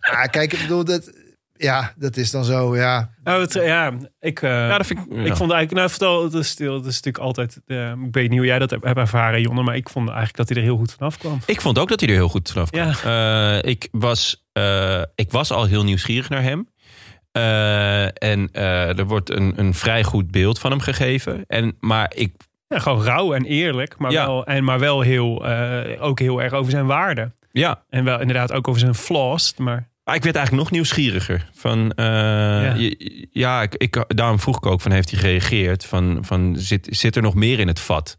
ja, 0.00 0.26
kijk, 0.26 0.52
ik 0.52 0.60
bedoel, 0.60 0.84
dat, 0.84 1.10
ja, 1.58 1.92
dat 1.96 2.16
is 2.16 2.30
dan 2.30 2.44
zo, 2.44 2.76
ja. 2.76 3.10
Oh, 3.24 3.38
het, 3.38 3.52
ja, 3.52 3.92
ik, 4.20 4.42
eh, 4.42 4.50
Ja, 4.50 4.76
dat 4.76 4.86
vind 4.86 4.98
ik... 5.00 5.06
ja. 5.12 5.18
ik 5.18 5.36
vond 5.36 5.52
eigenlijk, 5.52 5.72
nou 5.72 5.88
vertel, 5.90 6.24
het 6.24 6.32
is, 6.34 6.48
het 6.50 6.60
is 6.60 6.94
natuurlijk 6.94 7.18
altijd, 7.18 7.60
eh, 7.66 7.90
ik 7.90 8.14
weet 8.14 8.28
niet 8.28 8.38
hoe 8.38 8.46
jij 8.48 8.58
dat 8.58 8.70
hebt, 8.70 8.84
hebt 8.84 8.98
ervaren, 8.98 9.40
Jonne, 9.40 9.62
maar 9.62 9.76
ik 9.76 9.88
vond 9.88 10.06
eigenlijk 10.08 10.36
dat 10.36 10.48
hij 10.48 10.56
er 10.56 10.62
heel 10.62 10.76
goed 10.76 10.92
vanaf 10.92 11.18
kwam. 11.18 11.38
Ik 11.46 11.60
vond 11.60 11.78
ook 11.78 11.88
dat 11.88 12.00
hij 12.00 12.08
er 12.08 12.14
heel 12.14 12.28
goed 12.28 12.50
vanaf 12.52 12.70
kwam. 12.70 12.92
Ja. 13.02 13.56
Eh, 13.62 13.70
ik, 13.70 13.88
was, 13.90 14.44
eh, 14.52 15.02
ik 15.14 15.30
was 15.30 15.50
al 15.50 15.64
heel 15.64 15.84
nieuwsgierig 15.84 16.28
naar 16.28 16.42
hem. 16.42 16.68
Eh, 17.32 18.02
en 18.22 18.48
eh, 18.52 18.98
er 18.98 19.06
wordt 19.06 19.30
een, 19.30 19.52
een 19.56 19.74
vrij 19.74 20.04
goed 20.04 20.30
beeld 20.30 20.58
van 20.58 20.70
hem 20.70 20.80
gegeven. 20.80 21.44
En, 21.46 21.76
maar 21.80 22.12
ik, 22.14 22.34
Ja, 22.68 22.78
gewoon 22.78 23.04
rauw 23.04 23.32
en 23.34 23.44
eerlijk, 23.44 23.98
maar 23.98 24.10
Ja. 24.10 24.26
wel, 24.26 24.46
en, 24.46 24.64
maar 24.64 24.78
wel 24.78 25.00
heel, 25.00 25.46
eh, 25.46 26.02
ook 26.02 26.18
heel 26.18 26.42
erg 26.42 26.52
over 26.52 26.70
zijn 26.70 26.86
waarde. 26.86 27.30
ja, 27.52 27.82
En 27.88 28.04
wel 28.04 28.20
inderdaad 28.20 28.52
ook 28.52 28.68
over 28.68 28.80
zijn 28.80 28.94
flaws, 28.94 29.54
maar 29.56 29.87
maar 30.08 30.16
ik 30.16 30.22
werd 30.24 30.36
eigenlijk 30.36 30.64
nog 30.64 30.72
nieuwsgieriger. 30.74 31.50
Van, 31.54 31.92
eh, 31.92 32.04
ja, 32.06 32.94
ja 33.30 33.62
ik, 33.62 33.74
ik, 33.74 34.04
daarom 34.08 34.40
vroeg 34.40 34.56
ik 34.56 34.66
ook 34.66 34.80
van 34.80 34.92
heeft 34.92 35.10
hij 35.10 35.20
gereageerd? 35.20 35.84
Van, 35.84 36.18
van 36.20 36.56
zit, 36.58 36.86
zit 36.90 37.16
er 37.16 37.22
nog 37.22 37.34
meer 37.34 37.58
in 37.60 37.68
het 37.68 37.80
vat? 37.80 38.16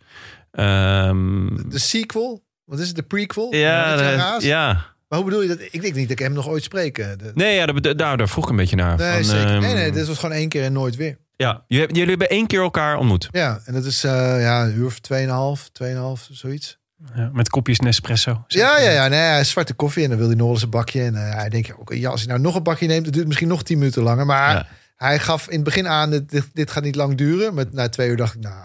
Ehm, 0.51 1.47
De 1.69 1.79
sequel? 1.79 2.43
Wat 2.65 2.79
is 2.79 2.87
het? 2.87 2.95
De 2.95 3.03
prequel? 3.03 3.55
ja, 3.55 3.95
de- 3.95 4.15
Raas? 4.15 4.43
ja. 4.43 4.85
Maar 5.07 5.19
hoe 5.19 5.27
bedoel 5.27 5.41
je 5.41 5.47
dat? 5.47 5.59
Ik 5.61 5.81
denk 5.81 5.93
niet 5.95 6.09
dat 6.09 6.19
ik 6.19 6.25
hem 6.25 6.33
nog 6.33 6.47
ooit 6.47 6.63
spreek. 6.63 6.95
de- 6.95 7.31
Nee, 7.33 7.55
ja, 7.55 7.65
daar, 7.65 7.95
daar, 7.95 8.17
daar 8.17 8.29
vroeg 8.29 8.43
ik 8.43 8.49
een 8.49 8.55
beetje 8.55 8.75
naar. 8.75 8.97
Nee, 8.97 9.13
van, 9.13 9.23
zeker. 9.23 9.47
ehm, 9.49 9.59
nee, 9.61 9.73
nee, 9.73 9.91
dit 9.91 10.07
was 10.07 10.17
gewoon 10.17 10.35
één 10.35 10.49
keer 10.49 10.63
en 10.63 10.73
nooit 10.73 10.95
weer. 10.95 11.17
ja. 11.35 11.63
Jullie, 11.67 11.87
jullie 11.93 12.09
hebben 12.09 12.29
één 12.29 12.47
keer 12.47 12.61
elkaar 12.61 12.97
ontmoet. 12.97 13.27
Ja, 13.31 13.61
en 13.65 13.73
dat 13.73 13.85
is 13.85 14.03
eh, 14.03 14.11
ja, 14.41 14.63
een 14.63 14.75
uur 14.75 14.85
of 14.85 14.99
tweeënhalf, 14.99 15.69
tweeënhalf, 15.71 16.27
zoiets. 16.31 16.78
Ja, 17.15 17.29
met 17.33 17.49
kopjes 17.49 17.79
Nespresso. 17.79 18.43
Ja, 18.47 18.79
ja, 18.79 18.89
ja. 18.89 19.07
Nee, 19.07 19.43
zwarte 19.43 19.73
koffie 19.73 20.03
en 20.03 20.09
dan 20.09 20.17
wil 20.17 20.27
hij 20.27 20.35
nog 20.35 20.49
eens 20.49 20.61
een 20.61 20.69
bakje. 20.69 21.03
En 21.03 21.15
eh, 21.15 21.35
hij 21.35 21.49
denkt, 21.49 21.75
okay, 21.75 21.97
ja, 21.97 22.09
als 22.09 22.19
hij 22.19 22.29
nou 22.29 22.41
nog 22.41 22.55
een 22.55 22.63
bakje 22.63 22.87
neemt, 22.87 23.05
dat 23.05 23.13
duurt 23.13 23.27
misschien 23.27 23.47
nog 23.47 23.63
tien 23.63 23.77
minuten 23.77 24.03
langer. 24.03 24.25
Maar 24.25 24.67
hij 24.95 25.19
gaf 25.19 25.47
in 25.47 25.55
het 25.55 25.63
begin 25.63 25.87
aan, 25.87 26.09
dit, 26.09 26.49
dit 26.53 26.71
gaat 26.71 26.83
niet 26.83 26.95
lang 26.95 27.17
duren. 27.17 27.53
Maar 27.53 27.65
na 27.71 27.89
twee 27.89 28.09
uur 28.09 28.17
dacht 28.17 28.35
ik, 28.35 28.41
nou, 28.41 28.55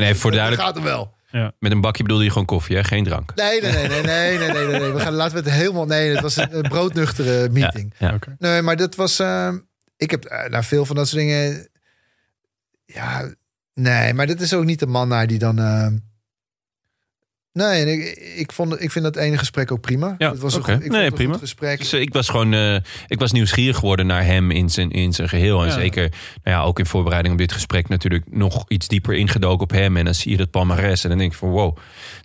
en 0.00 0.06
even 0.06 0.20
voor 0.20 0.30
duidelijk, 0.30 0.62
gaat 0.62 0.74
hem 0.74 0.84
wel. 0.84 1.14
Ja. 1.30 1.52
Met 1.58 1.72
een 1.72 1.80
bakje 1.80 2.02
bedoelde 2.02 2.24
je 2.24 2.30
gewoon 2.30 2.46
koffie, 2.46 2.76
hè? 2.76 2.84
geen 2.84 3.04
drank. 3.04 3.34
Nee, 3.34 3.60
nee, 3.60 3.72
nee, 3.72 3.88
nee, 3.88 4.38
nee, 4.38 4.38
nee, 4.38 4.66
nee. 4.66 4.92
We 4.92 5.00
gaan, 5.00 5.12
laten 5.12 5.36
we 5.36 5.42
het 5.42 5.58
helemaal. 5.58 5.86
Nee, 5.86 6.10
het 6.10 6.20
was 6.20 6.36
een 6.36 6.62
broodnuchtere 6.62 7.48
meeting. 7.48 7.94
Nee, 8.38 8.62
maar 8.62 8.76
dat 8.76 8.94
was. 8.94 9.18
Ehm, 9.18 9.58
ik 9.96 10.10
heb 10.10 10.48
uh, 10.50 10.62
veel 10.62 10.84
van 10.84 10.96
dat 10.96 11.08
soort 11.08 11.20
dingen. 11.20 11.68
Ja, 12.84 13.34
nee, 13.74 14.14
maar 14.14 14.26
dat 14.26 14.40
is 14.40 14.54
ook 14.54 14.64
niet 14.64 14.78
de 14.78 14.86
man 14.86 15.08
naar 15.08 15.26
die 15.26 15.38
dan. 15.38 15.58
Ehm, 15.58 15.96
nee, 17.52 17.80
en 17.82 17.88
ik, 17.92 18.02
ik, 18.36 18.52
vond, 18.52 18.82
ik 18.82 18.90
vind 18.90 19.04
dat 19.04 19.16
ene 19.16 19.38
gesprek 19.38 19.72
ook 19.72 19.80
prima. 19.80 20.14
Ja, 20.18 20.30
het 20.30 20.40
was 20.40 20.54
oké. 20.56 20.70
een, 20.70 20.76
goed- 20.76 20.84
ik 20.84 20.90
Nee, 20.90 21.00
vond 21.00 21.02
het 21.02 21.10
een 21.10 21.16
prima. 21.16 21.32
goed 21.32 21.40
gesprek. 21.42 21.78
Dus 21.78 21.92
eh, 21.92 22.00
ik 22.00 22.12
was 22.12 22.28
gewoon 22.28 22.52
eh, 22.52 22.74
ik 23.06 23.18
was 23.18 23.32
nieuwsgierig 23.32 23.76
geworden 23.76 24.06
naar 24.06 24.24
hem 24.24 24.50
in 24.50 24.68
zijn, 24.70 24.90
in 24.90 25.12
zijn 25.12 25.28
geheel. 25.28 25.60
En 25.62 25.66
Ja. 25.68 25.72
zeker 25.74 26.02
nou 26.42 26.56
ja, 26.56 26.62
ook 26.62 26.78
in 26.78 26.86
voorbereiding 26.86 27.34
op 27.34 27.40
dit 27.40 27.52
gesprek 27.52 27.88
natuurlijk 27.88 28.24
nog 28.30 28.64
iets 28.68 28.88
dieper 28.88 29.14
ingedoken 29.14 29.62
op 29.62 29.70
hem. 29.70 29.96
En 29.96 30.04
dan 30.04 30.14
zie 30.14 30.30
je 30.30 30.36
dat 30.36 30.50
palmares. 30.50 31.02
En 31.02 31.08
dan 31.08 31.18
denk 31.18 31.32
ik 31.32 31.38
van 31.38 31.48
wow, 31.48 31.76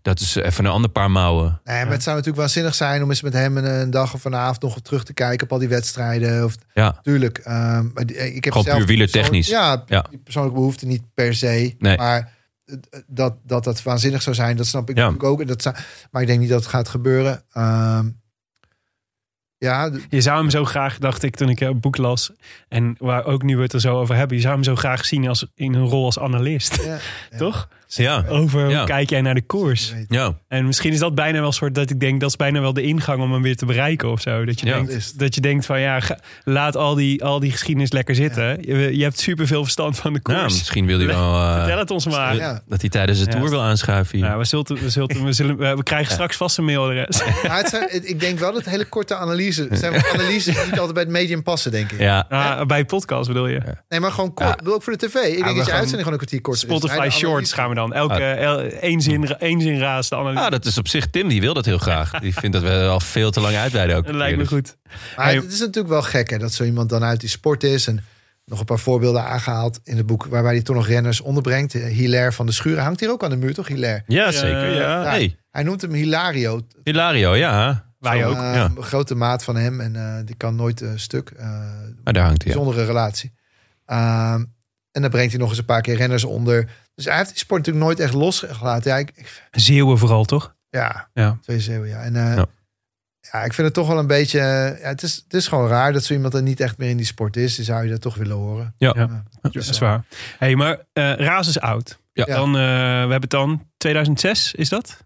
dat 0.02 0.20
is 0.20 0.36
even 0.36 0.66
een 0.66 0.72
ander 0.72 0.90
paar 0.90 1.12
mouwen. 1.12 1.62
Nee, 1.64 1.84
maar 1.84 1.94
het 1.94 2.04
zou 2.04 2.16
natuurlijk 2.16 2.42
waanzinnig 2.44 2.76
zijn 2.76 3.04
om 3.04 3.10
eens 3.10 3.22
met 3.22 3.34
hem 3.34 3.58
een, 3.58 3.66
een 3.66 3.92
dag 3.92 4.14
of 4.14 4.22
vanavond 4.22 4.62
nog 4.62 4.82
terug 4.82 5.04
te 5.04 5.14
kijken 5.14 5.46
op 5.46 5.52
al 5.52 5.60
die 5.60 5.68
wedstrijden. 5.68 6.44
Of, 6.46 6.56
Ja, 6.74 7.00
tuurlijk. 7.02 7.38
ehm, 7.38 7.88
die- 7.94 8.16
ik 8.36 8.44
heb 8.44 8.54
Gewoon 8.54 8.64
zelf 8.68 8.78
puur 8.78 8.88
wielertechnisch. 8.88 9.48
Ja, 9.48 9.84
Ja. 9.88 10.06
die 10.10 10.20
persoonlijke 10.24 10.58
behoefte 10.60 10.86
niet 10.86 11.02
per 11.14 11.36
se. 11.36 11.76
Nee. 11.80 11.98
Maar 11.98 12.18
eh, 12.20 12.26
dat, 13.08 13.36
dat 13.44 13.64
dat 13.64 13.84
waanzinnig 13.84 14.22
zou 14.22 14.36
zijn, 14.36 14.58
dat 14.58 14.66
snap 14.66 14.90
ik 14.90 14.98
Ja. 14.98 15.14
ook. 15.18 15.42
En 15.42 15.48
dat 15.48 15.62
maar 16.12 16.22
ik 16.22 16.28
denk 16.28 16.40
niet 16.40 16.50
dat 16.50 16.60
het 16.60 16.70
gaat 16.70 16.88
gebeuren. 16.90 17.44
Ehm, 17.52 18.10
ja, 19.58 19.92
Je 20.10 20.22
zou 20.22 20.38
hem 20.40 20.50
zo 20.50 20.66
graag, 20.66 20.98
dacht 20.98 21.24
ik 21.24 21.36
toen 21.36 21.50
ik 21.50 21.60
het 21.60 21.82
boek 21.82 21.98
las, 21.98 22.32
en 22.68 22.96
waar 23.00 23.26
ook 23.26 23.44
nu 23.44 23.56
we 23.56 23.62
het 23.62 23.74
er 23.74 23.80
zo 23.80 24.00
over 24.00 24.16
hebben, 24.16 24.36
je 24.38 24.42
zou 24.44 24.54
hem 24.56 24.64
zo 24.64 24.76
graag 24.76 25.06
zien 25.06 25.28
als, 25.28 25.48
in 25.56 25.74
een 25.74 25.86
rol 25.88 26.06
als 26.06 26.20
analist. 26.20 26.76
ja, 26.84 26.98
ja. 27.32 27.38
Toch? 27.38 27.68
ja, 27.72 27.85
Over 28.30 28.70
Ja. 28.70 28.78
hoe 28.78 28.86
kijk 28.86 29.10
jij 29.10 29.22
naar 29.22 29.34
de 29.34 29.42
koers? 29.46 29.94
Ja. 30.08 30.38
En 30.48 30.66
misschien 30.66 30.94
is 30.94 31.00
dat 31.00 31.16
bijna 31.16 31.38
wel 31.38 31.48
een 31.48 31.54
soort 31.54 31.76
dat 31.76 31.90
ik 31.90 32.00
denk 32.00 32.20
dat 32.20 32.30
is 32.30 32.36
bijna 32.36 32.62
wel 32.62 32.74
de 32.74 32.82
ingang 32.82 33.22
om 33.22 33.32
hem 33.34 33.42
weer 33.42 33.56
te 33.56 33.66
bereiken 33.66 34.12
of 34.12 34.22
zo. 34.22 34.46
Dat 34.46 34.60
je, 34.60 34.66
Ja. 34.66 34.74
Denkt, 34.82 35.20
dat 35.20 35.36
je 35.36 35.42
denkt 35.42 35.66
van 35.66 35.80
ja, 35.80 36.00
ga- 36.00 36.20
laat 36.44 36.76
al 36.76 36.96
die, 36.96 37.24
al 37.24 37.40
die 37.40 37.52
geschiedenis 37.52 37.92
lekker 37.92 38.16
zitten. 38.16 38.58
Je, 38.62 38.98
je 38.98 39.04
hebt 39.04 39.20
superveel 39.20 39.64
verstand 39.64 39.98
van 39.98 40.14
de 40.14 40.22
koers. 40.22 40.38
Nou, 40.38 40.50
misschien 40.50 40.86
wil 40.86 40.98
hij 40.98 41.08
wel 41.08 41.34
eh, 41.42 41.58
Vertel 41.58 41.78
het 41.78 41.92
ons 41.92 42.06
maar. 42.06 42.36
Ja. 42.36 42.62
dat 42.68 42.82
hij 42.82 42.90
tijdens 42.90 43.20
de 43.20 43.26
Ja. 43.26 43.32
tour 43.32 43.50
wil 43.50 43.62
aanschuiven 43.62 44.18
hier. 44.18 44.28
Nou, 44.28 44.40
we, 44.40 44.46
zullen, 44.46 44.66
we, 44.82 44.90
zullen, 44.90 45.24
we, 45.24 45.34
zullen, 45.34 45.76
we 45.78 45.84
krijgen 45.84 46.12
straks 46.14 46.36
vast 46.38 46.58
een 46.58 46.66
mailadres. 46.66 47.22
Maar 47.48 47.58
het 47.58 47.70
zijn, 47.70 47.88
het- 47.90 48.10
ik 48.10 48.20
denk 48.20 48.40
wel 48.40 48.54
dat 48.54 48.66
hele 48.66 48.86
korte 48.86 49.16
analyses 49.16 49.80
zijn 49.80 49.94
analyses 50.14 50.56
die 50.56 50.64
niet 50.66 50.72
altijd 50.80 50.94
bij 50.94 51.04
het 51.04 51.12
medium 51.12 51.44
passen, 51.44 51.72
denk 51.72 51.92
ik. 51.92 52.00
ja, 52.00 52.26
Ah, 52.30 52.66
bij 52.66 52.86
podcast 52.86 53.28
bedoel 53.28 53.48
je? 53.48 53.62
Nee, 53.90 54.00
maar 54.00 54.12
gewoon 54.12 54.34
kort. 54.34 54.48
Ja. 54.48 54.52
Ik 54.54 54.58
bedoel 54.60 54.74
ook 54.74 54.84
voor 54.84 54.98
de 54.98 55.08
tv. 55.08 55.14
Ik 55.16 55.44
denk 55.44 55.56
dat 55.58 55.66
je 55.66 55.72
uitzending 55.72 55.90
gewoon 55.92 56.12
een 56.12 56.18
kwartier 56.18 56.42
kort 56.42 56.58
Spotify 56.60 57.08
Shorts 57.12 57.54
gaan 57.54 57.70
we 57.70 57.76
dan. 57.76 57.85
Elke 57.94 58.14
Ah. 58.14 58.42
el- 58.42 58.60
één 58.62 59.02
zin, 59.02 59.38
één 59.38 59.62
zin 59.62 59.80
raast 59.80 60.10
de 60.10 60.16
analyse. 60.16 60.44
Ah, 60.44 60.52
dat 60.52 60.66
is 60.66 60.78
op 60.78 60.88
zich 60.88 61.08
Tim, 61.10 61.28
die 61.28 61.42
wil 61.42 61.54
dat 61.54 61.66
heel 61.66 61.78
graag. 61.78 62.12
Die 62.20 62.34
vindt 62.34 62.54
dat 62.62 62.64
we 62.66 62.88
al 62.88 63.00
veel 63.00 63.32
te 63.32 63.40
lang 63.40 63.56
uitweiden 63.56 63.96
ook. 63.96 64.06
dat 64.06 64.16
lijkt 64.16 64.38
me 64.38 64.46
goed. 64.48 64.78
Maar 65.18 65.34
het 65.34 65.52
is 65.54 65.60
natuurlijk 65.60 65.88
wel 65.88 66.02
gek 66.02 66.30
hè, 66.30 66.38
dat 66.38 66.54
zo 66.54 66.64
iemand 66.64 66.90
dan 66.90 67.04
uit 67.04 67.20
die 67.20 67.30
sport 67.30 67.64
is. 67.64 67.88
En 67.88 68.04
nog 68.46 68.60
een 68.60 68.66
paar 68.66 68.80
voorbeelden 68.80 69.24
aangehaald 69.24 69.80
in 69.84 69.98
het 69.98 70.06
boek... 70.06 70.26
waarbij 70.26 70.52
hij 70.54 70.62
toch 70.62 70.76
nog 70.76 70.88
renners 70.88 71.22
onderbrengt. 71.22 71.76
Eh, 71.76 71.84
Hilaire 71.86 72.32
van 72.32 72.46
de 72.46 72.52
Schuren 72.52 72.84
hangt 72.84 73.00
hier 73.00 73.10
ook 73.12 73.24
aan 73.24 73.30
de 73.30 73.36
muur, 73.38 73.54
toch? 73.54 73.68
Hilaire. 73.68 74.04
Ja, 74.08 74.32
zeker. 74.32 74.74
Ja. 74.74 74.80
Ja. 75.04 75.10
Hey, 75.10 75.38
Hij 75.52 75.64
noemt 75.64 75.82
hem 75.82 75.92
Hilario. 75.94 76.62
Hilario, 76.84 77.36
ja. 77.36 77.84
Wij 78.00 78.26
ook. 78.26 78.36
eh, 78.36 78.54
ja. 78.56 78.64
Een 78.76 78.84
grote 78.84 79.16
maat 79.16 79.44
van 79.44 79.56
hem 79.56 79.82
en 79.82 79.96
eh, 79.96 80.26
die 80.26 80.36
kan 80.36 80.56
nooit 80.56 80.82
eh, 80.82 80.90
stuk. 80.96 81.30
Eh, 81.38 81.46
Maar 82.04 82.14
daar 82.14 82.24
hangt 82.26 82.44
hij. 82.44 82.52
ja. 82.52 82.58
bijzondere 82.58 82.86
relatie. 82.86 83.34
Ehm, 83.86 84.44
en 84.92 85.02
dan 85.02 85.10
brengt 85.10 85.32
hij 85.32 85.40
nog 85.40 85.50
eens 85.50 85.58
een 85.58 85.66
paar 85.66 85.82
keer 85.82 85.96
renners 85.96 86.24
onder. 86.24 86.70
Dus 86.96 87.06
hij 87.06 87.18
heeft 87.18 87.30
die 87.30 87.38
sport 87.38 87.60
natuurlijk 87.60 87.86
nooit 87.86 88.00
echt 88.00 88.14
losgelaten. 88.14 88.92
Ja, 88.92 88.98
ik, 88.98 89.12
ik- 89.16 89.42
Zeeuwen 89.52 89.98
vooral, 89.98 90.26
toch? 90.26 90.56
ja, 90.70 91.10
Ja. 91.14 91.38
twee 91.42 91.60
zeeuwen, 91.60 91.90
ja. 91.90 92.02
En 92.02 92.16
eh, 92.16 92.36
Ja. 92.36 92.46
ja. 93.20 93.44
ik 93.44 93.54
vind 93.54 93.68
het 93.68 93.74
toch 93.74 93.88
wel 93.88 93.98
een 94.00 94.08
beetje... 94.08 94.40
eh, 94.40 94.80
Ja, 94.82 94.88
het, 94.88 95.02
is, 95.04 95.16
het 95.16 95.34
is 95.34 95.48
gewoon 95.48 95.68
raar 95.68 95.94
dat 95.94 96.04
zo 96.04 96.14
iemand 96.14 96.34
er 96.34 96.42
niet 96.42 96.60
echt 96.60 96.78
meer 96.78 96.90
in 96.90 96.98
die 96.98 97.06
sport 97.06 97.38
is. 97.38 97.56
Dan 97.56 97.66
zou 97.66 97.84
je 97.84 97.90
dat 97.90 98.02
toch 98.02 98.16
willen 98.16 98.36
horen. 98.36 98.74
Ja. 98.78 99.24
Dat 99.42 99.56
is 99.56 99.80
waar. 99.80 100.04
hey, 100.38 100.56
maar 100.56 100.78
eh 100.94 101.14
Raas 101.14 101.48
is 101.48 101.60
oud. 101.60 102.00
Ja. 102.14 102.26
Dan, 102.26 102.52
we 102.52 102.60
hebben 102.60 103.22
het 103.22 103.30
dan 103.30 103.68
2006, 103.78 104.54
is 104.54 104.70
dat? 104.70 104.98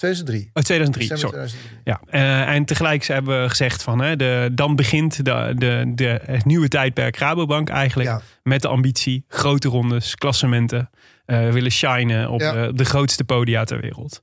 2003. 0.00 0.50
Oh, 0.52 0.62
2003, 0.62 1.08
December 1.08 1.38
sorry. 1.38 1.48
2003. 1.48 1.80
Ja, 1.84 2.00
eh, 2.46 2.54
en 2.54 2.64
tegelijk 2.64 3.04
hebben 3.04 3.42
we 3.42 3.48
gezegd 3.48 3.82
van, 3.82 4.00
hè, 4.00 4.16
de, 4.16 4.48
dan 4.52 4.76
begint 4.76 5.24
de, 5.24 5.52
de, 5.56 5.92
de, 5.94 6.20
het 6.24 6.44
nieuwe 6.44 6.68
tijdperk 6.68 7.16
Rabobank 7.16 7.68
eigenlijk. 7.68 8.08
Ja. 8.08 8.20
Met 8.42 8.62
de 8.62 8.68
ambitie, 8.68 9.24
grote 9.28 9.68
rondes, 9.68 10.14
klassementen. 10.14 10.90
eh, 11.26 11.48
willen 11.50 11.70
shinen 11.70 12.28
op 12.30 12.40
Ja. 12.40 12.52
de, 12.52 12.72
de 12.74 12.84
grootste 12.84 13.24
podia 13.24 13.64
ter 13.64 13.80
wereld. 13.80 14.22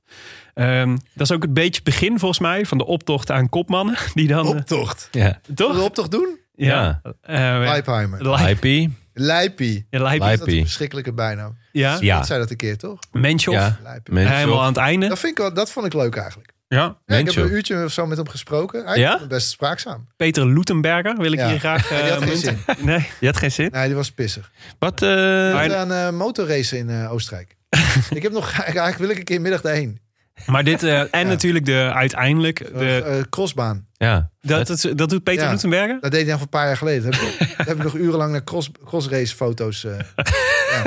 Ehm, 0.54 0.96
dat 1.14 1.30
is 1.30 1.32
ook 1.36 1.42
een 1.44 1.52
beetje 1.54 1.74
het 1.74 1.84
begin 1.84 2.18
volgens 2.18 2.40
mij 2.40 2.66
van 2.66 2.78
de 2.78 2.86
optocht 2.86 3.30
aan 3.30 3.48
kopmannen. 3.48 3.96
Die 4.14 4.26
dan, 4.28 4.44
eh, 4.44 4.50
Optocht. 4.50 5.08
Ja. 5.10 5.20
Zullen 5.22 5.40
we 5.46 5.54
toch? 5.54 5.76
de 5.76 5.82
optocht 5.82 6.10
doen? 6.10 6.38
Ja. 6.54 7.00
Eh, 7.02 7.58
we- 7.58 7.64
Leipheimer. 7.64 8.30
Leip- 8.30 8.64
IP. 8.64 8.90
Leipie. 9.12 9.86
ja, 9.90 10.02
Leip- 10.02 10.20
Leip- 10.20 10.38
Dat 10.38 10.48
is 10.48 10.54
een 10.54 10.62
verschrikkelijke 10.62 11.12
bijnaam. 11.12 11.56
Ja, 11.78 11.96
Ja. 12.00 12.16
Dat 12.16 12.26
zei 12.26 12.38
dat 12.40 12.50
een 12.50 12.56
keer, 12.56 12.76
toch? 12.76 12.98
Menschov. 13.12 13.54
Ja. 13.54 13.78
Helemaal 14.12 14.60
aan 14.62 14.68
het 14.68 14.76
einde. 14.76 15.08
Dat, 15.08 15.18
vind 15.18 15.32
ik 15.32 15.38
wel, 15.38 15.54
dat 15.54 15.70
vond 15.70 15.86
ik 15.86 15.92
leuk 15.94 16.16
eigenlijk. 16.16 16.52
Ja. 16.68 16.78
Ja, 16.78 16.88
ik 16.88 16.96
heb 17.06 17.16
Menschov. 17.24 17.44
een 17.44 17.50
uurtje 17.52 17.84
of 17.84 17.92
zo 17.92 18.06
met 18.06 18.16
hem 18.16 18.28
gesproken. 18.28 18.86
Hij 18.86 18.98
Ja? 18.98 19.20
best 19.28 19.48
spraakzaam. 19.50 20.08
Peter 20.16 20.46
Lutenberger 20.46 21.16
wil 21.16 21.32
ik 21.32 21.38
Ja. 21.38 21.48
hier 21.48 21.58
graag 21.58 21.88
Ja, 21.90 22.02
die 22.02 22.10
had 22.12 22.22
eh, 22.22 22.28
geen. 22.28 22.58
Nee. 22.86 23.06
Je 23.20 23.26
had 23.26 23.36
geen 23.36 23.52
zin? 23.52 23.68
Nee, 23.72 23.86
die 23.86 23.94
was 23.96 24.10
pissig. 24.12 24.50
Wat? 24.78 25.02
eh, 25.02 25.64
Ik 25.64 25.72
aan 25.72 25.92
uh, 25.92 26.10
motorracen 26.10 26.78
in 26.78 26.90
eh, 26.90 27.12
Oostenrijk. 27.12 27.56
ik 28.10 28.22
heb 28.22 28.32
nog, 28.32 28.50
eigenlijk 28.60 28.96
wil 28.98 29.08
ik 29.08 29.18
een 29.18 29.24
keer 29.24 29.40
middag 29.40 29.60
daarheen. 29.60 30.00
Maar 30.46 30.64
dit, 30.64 30.82
eh, 30.82 31.00
en 31.00 31.08
Ja. 31.12 31.22
natuurlijk 31.22 31.64
de 31.64 31.90
uiteindelijk, 31.94 32.58
De, 32.58 32.72
de, 32.78 33.02
eh, 33.02 33.22
crossbaan. 33.30 33.86
ja. 33.96 34.30
dat, 34.40 34.66
dat, 34.66 34.88
dat 34.94 35.10
doet 35.10 35.22
Peter 35.22 35.44
Ja. 35.44 35.98
Dat 36.00 36.10
deed 36.10 36.22
hij 36.22 36.32
nog 36.32 36.40
een 36.40 36.48
paar 36.48 36.66
jaar 36.66 36.76
geleden. 36.76 37.10
Dat 37.10 37.20
heb 37.20 37.28
ik, 37.48 37.56
dat 37.56 37.66
heb 37.66 37.76
ik 37.76 37.82
nog 37.82 37.94
urenlang 37.94 38.32
naar 38.32 38.44
cross, 38.44 38.70
crossrace 38.84 39.34
foto's. 39.36 39.84
eh 39.84 39.98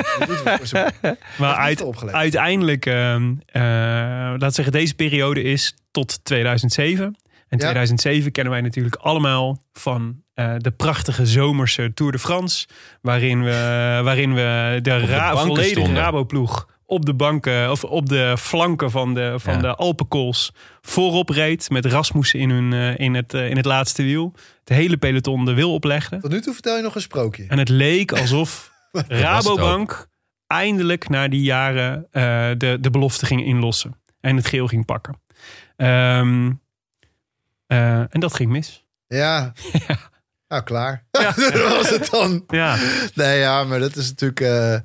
ja, 0.74 0.92
Maar 1.38 1.56
uit, 1.56 1.84
uiteindelijk, 2.12 2.86
ehm 2.86 3.34
eh, 3.46 3.62
laat 4.38 4.54
zeggen, 4.56 4.74
deze 4.74 4.96
periode 4.96 5.42
is 5.44 5.76
tot 5.92 6.26
2007. 6.26 7.16
En 7.48 7.58
2007 7.58 8.32
kennen 8.32 8.54
wij 8.54 8.62
natuurlijk 8.62 8.96
allemaal 8.96 9.62
van 9.74 10.22
eh, 10.34 10.54
de 10.58 10.72
prachtige 10.72 11.26
zomerse 11.26 11.92
Tour 11.94 12.12
de 12.12 12.20
France. 12.20 12.68
Waarin 13.02 13.44
we, 13.44 13.52
waarin 14.04 14.34
we 14.34 14.80
de, 14.82 14.98
ra- 14.98 15.38
volledige. 15.38 15.94
Raboploeg 15.94 16.68
op 16.92 17.06
de 17.06 17.14
banken 17.14 17.72
of 17.72 17.84
op 17.84 18.10
de 18.10 18.36
flanken 18.40 18.92
van 18.92 19.14
de, 19.14 19.34
van 19.38 19.54
Ja. 19.54 19.60
de 19.62 19.76
Alpenkools 19.76 20.52
voorop 20.82 21.30
reed. 21.30 21.70
Met 21.70 21.86
Rasmussen 21.86 22.40
in, 22.40 22.50
hun, 22.50 22.74
eh, 22.74 23.00
in, 23.06 23.14
het, 23.14 23.34
eh, 23.34 23.50
in 23.50 23.56
het 23.58 23.66
laatste 23.66 24.04
wiel. 24.04 24.34
Het 24.60 24.70
hele 24.78 24.98
peloton 24.98 25.46
de 25.46 25.54
wil 25.54 25.74
oplegde. 25.74 26.18
Tot 26.20 26.32
nu 26.32 26.42
toe 26.42 26.54
vertel 26.54 26.76
je 26.76 26.82
nog 26.82 26.96
een 26.96 27.02
sprookje. 27.02 27.46
En 27.48 27.58
het 27.58 27.70
leek 27.70 28.12
alsof 28.12 28.72
Rabobank 29.08 30.08
eindelijk 30.48 31.10
na 31.10 31.28
die 31.28 31.42
jaren 31.42 32.08
eh, 32.12 32.50
de, 32.58 32.78
de 32.82 32.90
belofte 32.92 33.26
ging 33.26 33.46
inlossen. 33.46 34.00
En 34.22 34.36
het 34.36 34.48
geel 34.48 34.68
ging 34.68 34.86
pakken. 34.86 35.22
Ehm, 35.76 36.52
eh, 37.68 38.00
en 38.00 38.20
dat 38.20 38.34
ging 38.34 38.52
mis. 38.52 38.86
Ja. 39.08 39.52
Nou, 40.52 40.64
klaar. 40.64 41.06
dat 41.12 41.74
was 41.78 41.90
het 41.90 42.10
dan. 42.12 42.44
Ja, 42.48 42.78
Nee, 43.14 43.40
ja, 43.40 43.64
maar 43.64 43.80
dat 43.80 43.96
is 43.96 44.10
natuurlijk... 44.10 44.40
eh, 44.40 44.80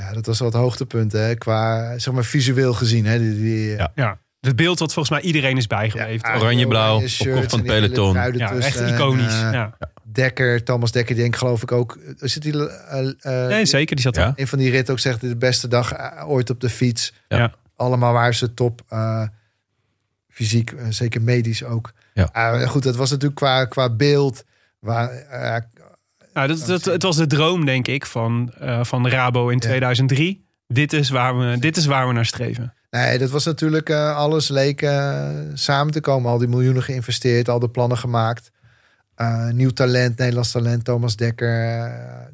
ja, 0.00 0.12
dat 0.12 0.26
was 0.26 0.38
wel 0.38 0.48
het 0.48 0.56
hoogtepunt, 0.56 1.12
hè. 1.12 1.34
Qua, 1.34 1.98
zeg 1.98 2.14
maar, 2.14 2.24
visueel 2.24 2.72
gezien, 2.72 3.04
hè. 3.06 3.18
Die, 3.18 3.34
die, 3.34 3.68
Ja. 3.70 3.92
ja. 3.94 4.18
Het 4.40 4.56
beeld 4.56 4.78
wat 4.78 4.92
volgens 4.92 5.14
mij 5.14 5.24
iedereen 5.26 5.56
is 5.56 5.66
bijgebleven. 5.66 6.28
Ja? 6.32 6.38
Oranje-blauw, 6.38 6.94
oranje 6.94 7.30
op 7.34 7.40
kop 7.40 7.50
van 7.50 7.58
het 7.58 7.68
peloton. 7.68 8.14
ja, 8.14 8.52
echt 8.54 8.76
en, 8.76 8.94
iconisch. 8.94 9.42
eh, 9.42 9.52
ja. 9.52 9.76
Dekker, 10.12 10.64
Thomas 10.64 10.92
Dekker, 10.92 11.14
die 11.14 11.22
denk 11.22 11.34
ik 11.34 11.40
geloof 11.40 11.62
ik 11.62 11.72
ook... 11.72 11.98
Zit 12.16 12.42
die, 12.42 12.68
eh, 12.68 13.08
eh, 13.20 13.48
Nee, 13.48 13.66
zeker. 13.66 13.96
Die 13.96 14.04
zat 14.04 14.16
Ja. 14.16 14.26
er. 14.26 14.32
een 14.36 14.46
van 14.48 14.58
die 14.58 14.70
ritten 14.70 14.94
ook 14.94 15.00
zegt... 15.00 15.20
de 15.20 15.36
beste 15.36 15.68
dag 15.68 15.94
ooit 16.26 16.50
op 16.50 16.60
de 16.60 16.68
fiets. 16.70 17.12
Ja. 17.28 17.38
Ja. 17.38 17.54
Allemaal 17.76 18.12
waren 18.12 18.34
ze 18.34 18.54
top. 18.54 18.82
eh, 18.88 19.22
fysiek, 20.28 20.74
zeker 20.88 21.22
medisch 21.22 21.64
ook. 21.64 21.92
Ja. 22.14 22.28
Ah, 22.32 22.68
goed, 22.68 22.82
dat 22.82 22.96
was 22.96 23.10
natuurlijk 23.10 23.38
qua, 23.40 23.64
qua 23.64 23.90
beeld... 23.90 24.44
Waar, 24.78 25.10
eh, 25.10 25.56
Nou, 26.34 26.48
dat, 26.48 26.66
dat, 26.66 26.84
het 26.84 27.02
was 27.02 27.16
de 27.16 27.26
droom, 27.26 27.64
denk 27.64 27.86
ik, 27.88 28.06
van, 28.06 28.52
eh, 28.58 28.84
van 28.84 29.08
Rabo 29.08 29.48
in 29.48 29.58
2003. 29.58 30.44
Dit 30.66 30.92
is, 30.92 31.08
waar 31.10 31.38
we, 31.38 31.58
dit 31.58 31.76
is 31.76 31.86
waar 31.86 32.06
we 32.06 32.12
naar 32.12 32.26
streven. 32.26 32.74
Nee, 32.90 33.18
dat 33.18 33.30
was 33.30 33.44
natuurlijk 33.44 33.88
eh, 33.88 34.16
alles 34.16 34.48
leek 34.48 34.82
eh, 34.82 35.28
samen 35.54 35.92
te 35.92 36.00
komen. 36.00 36.30
Al 36.30 36.38
die 36.38 36.48
miljoenen 36.48 36.82
geïnvesteerd, 36.82 37.48
al 37.48 37.58
de 37.58 37.68
plannen 37.68 37.98
gemaakt. 37.98 38.50
Nieuw 39.52 39.70
talent, 39.70 40.18
Nederlands 40.18 40.50
talent, 40.52 40.84
Thomas 40.84 41.16
Dekker. 41.16 41.48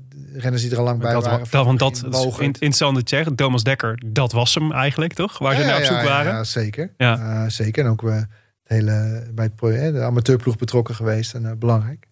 de 0.09 0.39
renners 0.41 0.63
die 0.63 0.71
er 0.71 0.79
al 0.79 0.85
lang 0.85 1.01
bij 1.01 1.13
Dat, 1.13 1.25
waren. 1.25 1.47
dat, 1.51 1.65
want 1.65 1.79
dat, 1.79 1.99
Van 1.99 2.11
dat 2.11 2.27
is 2.27 2.39
in- 2.39 2.45
interessant 2.45 2.97
te 2.97 3.17
zeggen. 3.17 3.35
Thomas 3.35 3.63
Dekker, 3.63 4.03
dat 4.07 4.33
was 4.33 4.55
hem 4.55 4.73
eigenlijk, 4.73 5.13
toch? 5.13 5.39
Waar 5.39 5.55
ze 5.55 5.61
Ja, 5.61 5.67
naar 5.67 5.79
op 5.79 5.85
zoek 5.85 5.97
ja, 5.97 6.05
waren. 6.05 6.33
Ja, 6.33 6.45
zeker. 6.45 6.91
Ja. 6.97 7.49
Zeker. 7.49 7.85
En 7.85 7.91
ook 7.91 8.03
eh, 8.03 8.15
het 8.15 8.27
hele, 8.65 9.27
bij 9.35 9.45
het 9.45 9.55
project, 9.57 9.95
de 9.95 10.03
amateurploeg 10.03 10.57
betrokken 10.57 10.95
geweest. 10.95 11.35
En 11.35 11.59
belangrijk. 11.59 12.07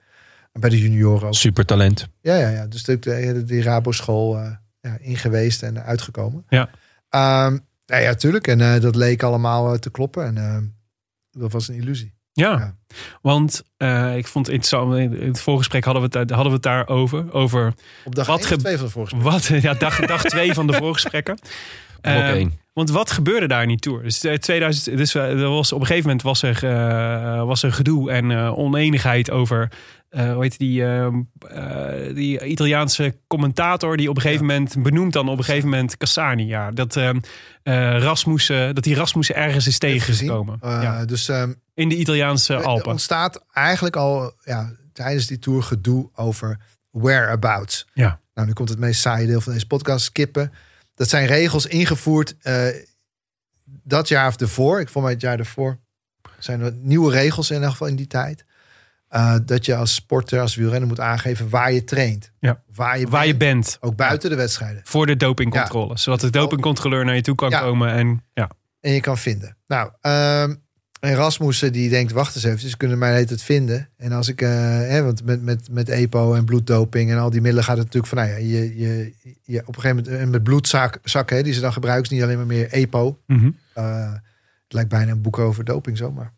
En 0.55 0.61
bij 0.61 0.71
de 0.71 0.81
junioren 0.81 1.27
ook. 1.29 1.35
Supertalent. 1.35 2.09
Ja, 2.21 2.35
ja, 2.37 2.49
ja. 2.49 2.67
Dus 2.67 2.83
de, 2.85 2.99
de, 2.99 3.45
die 3.45 3.63
Rabo-school 3.63 4.37
eh, 4.39 4.51
ja, 4.81 4.97
ingeweest 5.01 5.63
en 5.63 5.83
uitgekomen. 5.85 6.45
Ja. 6.49 6.69
Ehm, 7.09 7.59
ja, 7.85 7.97
ja, 7.97 8.15
tuurlijk. 8.15 8.47
En 8.47 8.61
eh, 8.61 8.81
dat 8.81 8.97
leek 8.97 9.23
allemaal 9.23 9.73
eh, 9.73 9.79
te 9.79 9.91
kloppen. 9.91 10.25
En 10.37 10.75
dat 11.31 11.53
was 11.53 11.69
een 11.69 11.75
illusie. 11.75 12.13
Ja, 12.33 12.51
Ja. 12.51 12.75
want 13.23 13.63
eh, 13.77 14.17
ik 14.17 14.27
vond 14.27 14.47
het 14.47 14.55
interessant. 14.55 14.95
In 15.13 15.27
het 15.27 15.41
voorgesprek 15.41 15.85
hadden 15.85 16.11
we 16.11 16.19
het, 16.19 16.31
hadden 16.31 16.49
we 16.49 16.53
het 16.55 16.63
daarover. 16.63 17.33
Over 17.33 17.75
Op 18.05 18.15
dag 18.15 18.27
Wat 18.27 18.39
één 18.39 18.49
ge- 18.49 18.55
of 18.55 18.61
twee 18.61 18.77
van 18.77 18.87
de 18.87 18.93
vorige 18.93 19.17
wat, 19.19 19.45
ja, 19.67 19.75
dag, 19.75 20.01
dag 20.07 20.23
twee 20.25 20.53
van 20.55 20.67
de 20.67 20.73
voorgesprekken. 20.83 21.39
Eh, 22.01 22.29
1. 22.29 22.53
Want 22.73 22.91
wat 22.91 23.11
gebeurde 23.11 23.47
daar 23.47 23.63
in 23.63 23.69
die 23.69 23.79
tour? 23.79 24.03
Dus, 24.03 24.25
eh, 24.25 24.35
2000, 24.37 24.97
dus 24.97 25.15
er 25.15 25.49
was, 25.49 25.73
op 25.73 25.81
een 25.81 25.87
gegeven 25.87 26.07
moment 26.09 26.23
was 26.27 26.43
er, 26.43 26.65
eh, 26.65 27.45
was 27.45 27.63
er 27.63 27.73
gedoe 27.73 28.11
en 28.11 28.31
eh, 28.31 28.59
oneenigheid 28.59 29.31
over. 29.31 29.71
Eh 30.15 30.33
hoe 30.33 30.43
heet 30.43 30.59
die, 30.59 30.83
eh, 30.85 31.07
eh, 31.07 32.15
die 32.15 32.45
Italiaanse 32.45 33.17
commentator 33.27 33.97
die 33.97 34.09
op 34.09 34.17
een 34.17 34.23
gegeven 34.23 34.47
moment 34.47 34.83
benoemt 34.83 35.13
dan 35.13 35.29
op 35.29 35.39
een 35.39 35.45
gegeven 35.45 35.69
moment 35.69 35.97
Cassani. 35.97 36.47
Ja, 36.47 36.71
dat, 36.71 36.97
eh, 36.97 37.09
eh, 37.63 38.03
Rasmussen, 38.03 38.75
dat 38.75 38.85
die 38.85 38.95
Rasmussen 38.95 39.35
ergens 39.35 39.67
is 39.67 39.79
tegengekomen. 39.79 40.59
Ja, 40.63 41.05
Dus 41.05 41.29
ehm, 41.29 41.53
in 41.75 41.89
de 41.89 41.97
Italiaanse 41.97 42.55
er 42.55 42.65
Alpen. 42.65 42.91
ontstaat 42.91 43.45
eigenlijk 43.53 43.97
al 43.97 44.33
ja, 44.45 44.73
tijdens 44.93 45.27
die 45.27 45.39
tour 45.39 45.63
gedoe 45.63 46.11
over 46.15 46.59
whereabouts. 46.91 47.87
Ja. 47.95 48.21
Nou, 48.35 48.47
nu 48.47 48.53
komt 48.53 48.69
het 48.69 48.79
meest 48.79 49.01
saaie 49.01 49.27
deel 49.27 49.41
van 49.41 49.53
deze 49.53 49.67
podcast, 49.67 50.05
skippen. 50.05 50.53
Dat 50.95 51.09
zijn 51.09 51.27
regels 51.27 51.67
ingevoerd 51.67 52.35
dat 53.65 54.09
jaar 54.09 54.29
of 54.29 54.41
ervoor. 54.41 54.81
Ik 54.81 54.89
vond 54.89 55.05
mij 55.05 55.13
het 55.15 55.23
jaar 55.23 55.39
ervoor. 55.39 55.79
Zijn 56.39 56.61
er 56.61 56.73
nieuwe 56.73 57.11
regels 57.13 57.49
in 57.51 57.55
ieder 57.55 57.71
geval 57.71 57.87
in 57.89 57.97
die 57.97 58.07
tijd. 58.07 58.45
Eh, 59.15 59.37
dat 59.45 59.67
je 59.67 59.75
als 59.77 59.95
sporter, 59.95 60.41
als 60.41 60.55
wielrenner 60.55 60.89
moet 60.89 61.01
aangeven 61.01 61.49
waar 61.49 61.73
je 61.73 61.85
traint. 61.85 62.33
Ja. 62.39 62.63
Waar 62.75 62.99
je, 62.99 63.07
Waar 63.07 63.27
je 63.27 63.37
bent. 63.37 63.65
bent. 63.65 63.77
Ook 63.81 63.97
buiten 63.97 64.31
de 64.31 64.37
wedstrijden. 64.37 64.81
Voor 64.85 65.07
de 65.07 65.17
dopingcontrole. 65.17 65.99
Zodat 65.99 66.21
de 66.21 66.31
dopingcontroleur 66.31 67.05
naar 67.05 67.15
je 67.15 67.21
toe 67.23 67.35
kan 67.35 67.51
Ja. 67.51 67.61
komen. 67.61 67.89
En, 67.93 68.23
ja. 68.33 68.51
En 68.81 68.93
je 68.93 69.01
kan 69.01 69.19
vinden. 69.19 69.57
Nou, 69.67 69.91
ehm 70.01 70.55
en 71.01 71.15
Rasmussen 71.15 71.73
die 71.73 71.89
denkt, 71.91 72.13
wacht 72.13 72.35
eens 72.35 72.45
even, 72.45 72.69
ze 72.71 72.77
kunnen 72.77 72.99
mij 72.99 73.19
het 73.21 73.43
vinden. 73.43 73.89
En 73.97 74.13
als 74.13 74.29
ik, 74.29 74.43
eh, 74.43 74.51
hè, 74.79 75.03
want 75.03 75.25
met, 75.25 75.43
met, 75.43 75.69
met 75.71 75.89
EPO 75.89 76.35
en 76.35 76.45
bloeddoping 76.45 77.11
en 77.11 77.19
al 77.19 77.31
die 77.31 77.41
middelen 77.41 77.65
gaat 77.65 77.77
het 77.77 77.85
natuurlijk 77.95 78.15
van, 78.15 78.23
nou 78.23 78.31
ja, 78.31 78.37
je, 78.59 78.79
je, 78.79 79.15
je 79.43 79.61
op 79.61 79.77
een 79.77 79.81
gegeven 79.83 79.97
moment 80.05 80.23
en 80.23 80.31
met 80.31 80.43
bloedzakken, 80.43 81.37
hè, 81.37 81.43
die 81.43 81.53
ze 81.53 81.61
dan 81.61 81.73
gebruiken, 81.73 82.05
is 82.05 82.11
niet 82.11 82.23
alleen 82.23 82.37
maar 82.37 82.47
meer 82.47 82.69
EPO. 82.73 83.19
Mhm. 83.27 83.51
Eh, 83.75 84.13
het 84.13 84.73
lijkt 84.73 84.89
bijna 84.89 85.11
een 85.13 85.23
boek 85.23 85.39
over 85.39 85.65
doping 85.65 85.97
zomaar. 85.97 86.33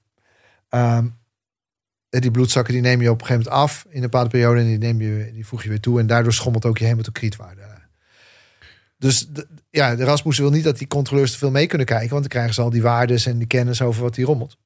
En 0.69 1.17
die 2.09 2.31
bloedzakken 2.31 2.73
die 2.73 2.83
neem 2.83 3.01
je 3.03 3.11
op 3.11 3.21
een 3.21 3.27
gegeven 3.27 3.51
moment 3.51 3.63
af 3.65 3.85
in 3.89 3.95
een 3.97 4.01
bepaalde 4.01 4.31
periode 4.31 4.61
en 4.61 4.67
die, 4.67 4.79
neem 4.79 5.01
je, 5.01 5.31
die 5.33 5.47
voeg 5.47 5.63
je 5.63 5.69
weer 5.69 5.81
toe 5.81 6.01
en 6.01 6.07
daardoor 6.07 6.33
schommelt 6.33 6.65
ook 6.65 6.79
je 6.79 6.85
hematocrietwaarde. 6.85 7.63
Dus 8.99 9.27
de- 9.29 9.47
ja, 9.71 9.95
de 9.97 10.05
Rasmussen 10.05 10.45
wil 10.45 10.53
niet 10.53 10.65
dat 10.65 10.79
die 10.79 10.87
controleurs 10.87 11.33
te 11.33 11.39
veel 11.39 11.51
mee 11.51 11.67
kunnen 11.67 11.87
kijken, 11.87 12.09
want 12.09 12.21
dan 12.21 12.31
krijgen 12.31 12.55
ze 12.55 12.61
al 12.61 12.71
die 12.71 12.83
waardes 12.83 13.27
en 13.27 13.39
die 13.39 13.47
kennis 13.47 13.83
over 13.83 14.03
wat 14.03 14.15
die 14.15 14.25
rommelt. 14.25 14.57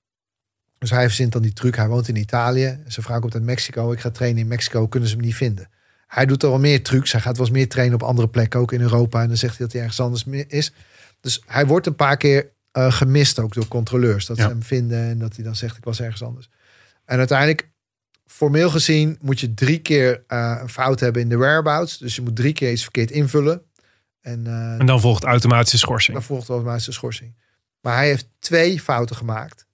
Dus 0.79 0.91
hij 0.91 1.07
verzint 1.07 1.33
dan 1.33 1.43
die 1.43 1.53
truc. 1.53 1.77
Hij 1.77 1.89
woont 1.89 2.09
in 2.09 2.17
Italië. 2.17 2.79
Zijn 2.87 3.07
vrouw 3.07 3.21
komt 3.21 3.35
uit 3.35 3.43
Mexico. 3.43 3.93
Ik 3.93 4.01
ga 4.01 4.11
trainen 4.11 4.41
in 4.41 4.49
Mexico. 4.49 4.87
Kunnen 4.89 5.09
ze 5.09 5.15
hem 5.17 5.25
niet 5.25 5.35
vinden? 5.35 5.69
hij 6.07 6.27
doet 6.27 6.43
er 6.43 6.49
wel 6.49 6.59
meer 6.59 6.83
trucs. 6.83 7.13
Hij 7.13 7.21
gaat 7.21 7.37
wel 7.37 7.47
eens 7.47 7.55
meer 7.55 7.69
trainen 7.69 7.95
op 7.95 8.03
andere 8.03 8.29
plekken, 8.29 8.61
ook 8.61 8.73
in 8.73 8.81
Europa. 8.81 9.23
En 9.23 9.29
dan 9.29 9.37
zegt 9.37 9.57
hij 9.57 9.67
dat 9.67 9.73
hij 9.75 9.81
ergens 9.83 10.01
anders 10.01 10.25
is. 10.49 10.73
Dus 11.21 11.43
hij 11.47 11.67
wordt 11.67 11.87
een 11.87 11.95
paar 11.95 12.17
keer 12.17 12.51
eh, 12.73 12.93
gemist 12.93 13.39
ook 13.39 13.55
door 13.55 13.69
controleurs. 13.69 14.27
Dat 14.27 14.37
Ja. 14.37 14.43
ze 14.43 14.49
hem 14.49 14.63
vinden 14.63 14.99
en 15.09 15.19
dat 15.19 15.35
hij 15.37 15.45
dan 15.45 15.57
zegt 15.57 15.77
ik 15.77 15.85
was 15.85 16.01
ergens 16.01 16.23
anders. 16.23 16.51
En 17.11 17.19
uiteindelijk, 17.19 17.71
formeel 18.27 18.71
gezien, 18.71 19.19
moet 19.21 19.41
je 19.41 19.55
drie 19.55 19.79
keer 19.79 20.25
eh, 20.27 20.59
een 20.61 20.69
fout 20.69 21.01
hebben 21.01 21.23
in 21.23 21.29
de 21.29 21.37
whereabouts. 21.37 21.99
Dus 21.99 22.17
je 22.17 22.23
moet 22.23 22.37
drie 22.37 22.53
keer 22.53 22.73
iets 22.73 22.83
verkeerd 22.83 23.11
invullen. 23.11 23.63
En, 24.21 24.47
eh, 24.47 24.79
En 24.79 24.87
dan 24.87 25.01
volgt 25.01 25.25
automatische 25.25 25.79
schorsing. 25.79 26.17
dan 26.17 26.27
volgt 26.27 26.49
automatische 26.49 26.93
schorsing. 26.93 27.35
Maar 27.81 27.97
hij 27.97 28.07
heeft 28.07 28.29
twee 28.39 28.81
fouten 28.81 29.17
gemaakt. 29.17 29.67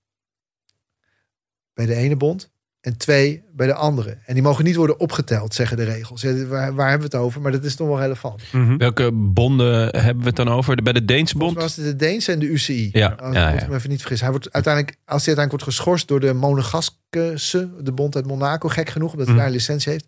Bij 1.74 1.86
de 1.86 1.94
ene 1.94 2.16
bond 2.16 2.52
en 2.86 2.96
twee 2.96 3.44
bij 3.52 3.66
de 3.66 3.74
andere. 3.74 4.18
En 4.26 4.34
die 4.34 4.42
mogen 4.42 4.64
niet 4.64 4.76
worden 4.76 5.00
opgeteld, 5.00 5.54
zeggen 5.54 5.76
de 5.76 5.84
regels. 5.84 6.20
Ja, 6.22 6.46
waar, 6.46 6.74
waar 6.74 6.88
hebben 6.90 7.10
we 7.10 7.16
het 7.16 7.24
over? 7.26 7.40
Maar 7.40 7.52
dat 7.52 7.64
is 7.64 7.74
toch 7.76 7.88
wel 7.88 7.98
relevant. 8.00 8.42
Mhm. 8.52 8.76
Welke 8.76 9.10
bonden 9.12 9.96
hebben 10.02 10.22
we 10.22 10.26
het 10.28 10.36
dan 10.36 10.48
over? 10.48 10.82
Bij 10.82 10.92
de 10.92 11.04
Deense 11.04 11.38
bond? 11.38 11.56
was 11.56 11.76
het 11.76 11.84
de 11.84 11.96
Deense 11.96 12.32
en 12.32 12.38
de 12.38 12.46
UCI. 12.46 12.88
Ja, 12.92 13.08
Als 13.08 13.34
ja, 13.34 13.50
ik 13.50 13.60
ja. 13.60 13.66
me 13.68 13.74
even 13.74 13.90
niet 13.90 14.00
vergis. 14.00 14.20
Hij 14.20 14.30
wordt 14.30 14.52
uiteindelijk, 14.52 14.96
als 15.04 15.24
hij 15.26 15.36
uiteindelijk 15.36 15.50
wordt 15.64 15.76
geschorst 15.76 16.08
door 16.08 16.20
de 16.20 16.32
Monegaskese, 16.32 17.70
de 17.82 17.92
bond 17.92 18.16
uit 18.16 18.26
Monaco, 18.26 18.68
gek 18.68 18.88
genoeg, 18.90 19.10
omdat 19.12 19.26
hij 19.26 19.34
Mhm. 19.34 19.44
daar 19.44 19.52
een 19.52 19.58
licentie 19.58 19.92
heeft. 19.92 20.06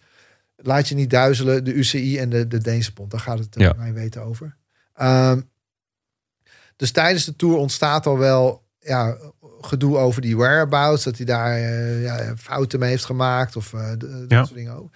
Laat 0.56 0.88
je 0.88 0.94
niet 0.94 1.10
duizelen, 1.10 1.64
de 1.64 1.72
UCI 1.72 2.18
en 2.18 2.28
de, 2.30 2.46
de 2.46 2.58
Deense 2.58 2.92
bond. 2.92 3.10
Daar 3.10 3.20
gaat 3.20 3.38
het 3.38 3.56
eh, 3.56 3.62
Ja. 3.66 3.74
mij 3.76 3.92
weten 3.92 4.22
over. 4.24 4.56
Ehm, 4.94 5.40
dus 6.76 6.90
tijdens 6.90 7.24
de 7.24 7.36
tour 7.36 7.56
ontstaat 7.56 8.06
al 8.06 8.18
wel 8.18 8.66
ja, 8.80 9.16
gedoe 9.60 9.96
over 9.96 10.22
die 10.22 10.36
whereabouts. 10.36 11.04
Dat 11.04 11.16
hij 11.16 11.26
daar 11.26 11.56
eh, 11.56 12.02
ja, 12.02 12.36
fouten 12.36 12.78
mee 12.78 12.90
heeft 12.90 13.04
gemaakt. 13.04 13.56
Of 13.56 13.72
eh, 13.72 13.90
d- 13.92 14.00
dat 14.00 14.10
Ja. 14.28 14.44
soort 14.44 14.54
dingen 14.56 14.76
ook. 14.76 14.90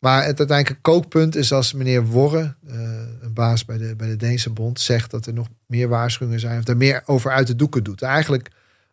Maar 0.00 0.24
het 0.24 0.38
uiteindelijke 0.38 0.80
kookpunt 0.80 1.36
is 1.36 1.52
als 1.52 1.72
meneer 1.72 2.04
Worre, 2.06 2.54
eh, 2.66 2.74
een 3.20 3.32
baas 3.32 3.64
bij 3.64 3.78
de, 3.78 3.96
bij 3.96 4.08
de 4.08 4.16
Deense 4.16 4.50
bond, 4.50 4.80
zegt 4.80 5.10
dat 5.10 5.26
er 5.26 5.32
nog 5.32 5.48
meer 5.66 5.88
waarschuwingen 5.88 6.40
zijn. 6.40 6.58
Of 6.58 6.68
er 6.68 6.76
meer 6.76 7.02
over 7.06 7.30
uit 7.30 7.46
de 7.46 7.56
doeken 7.56 7.84
doet. 7.84 8.02
Eigenlijk 8.02 8.48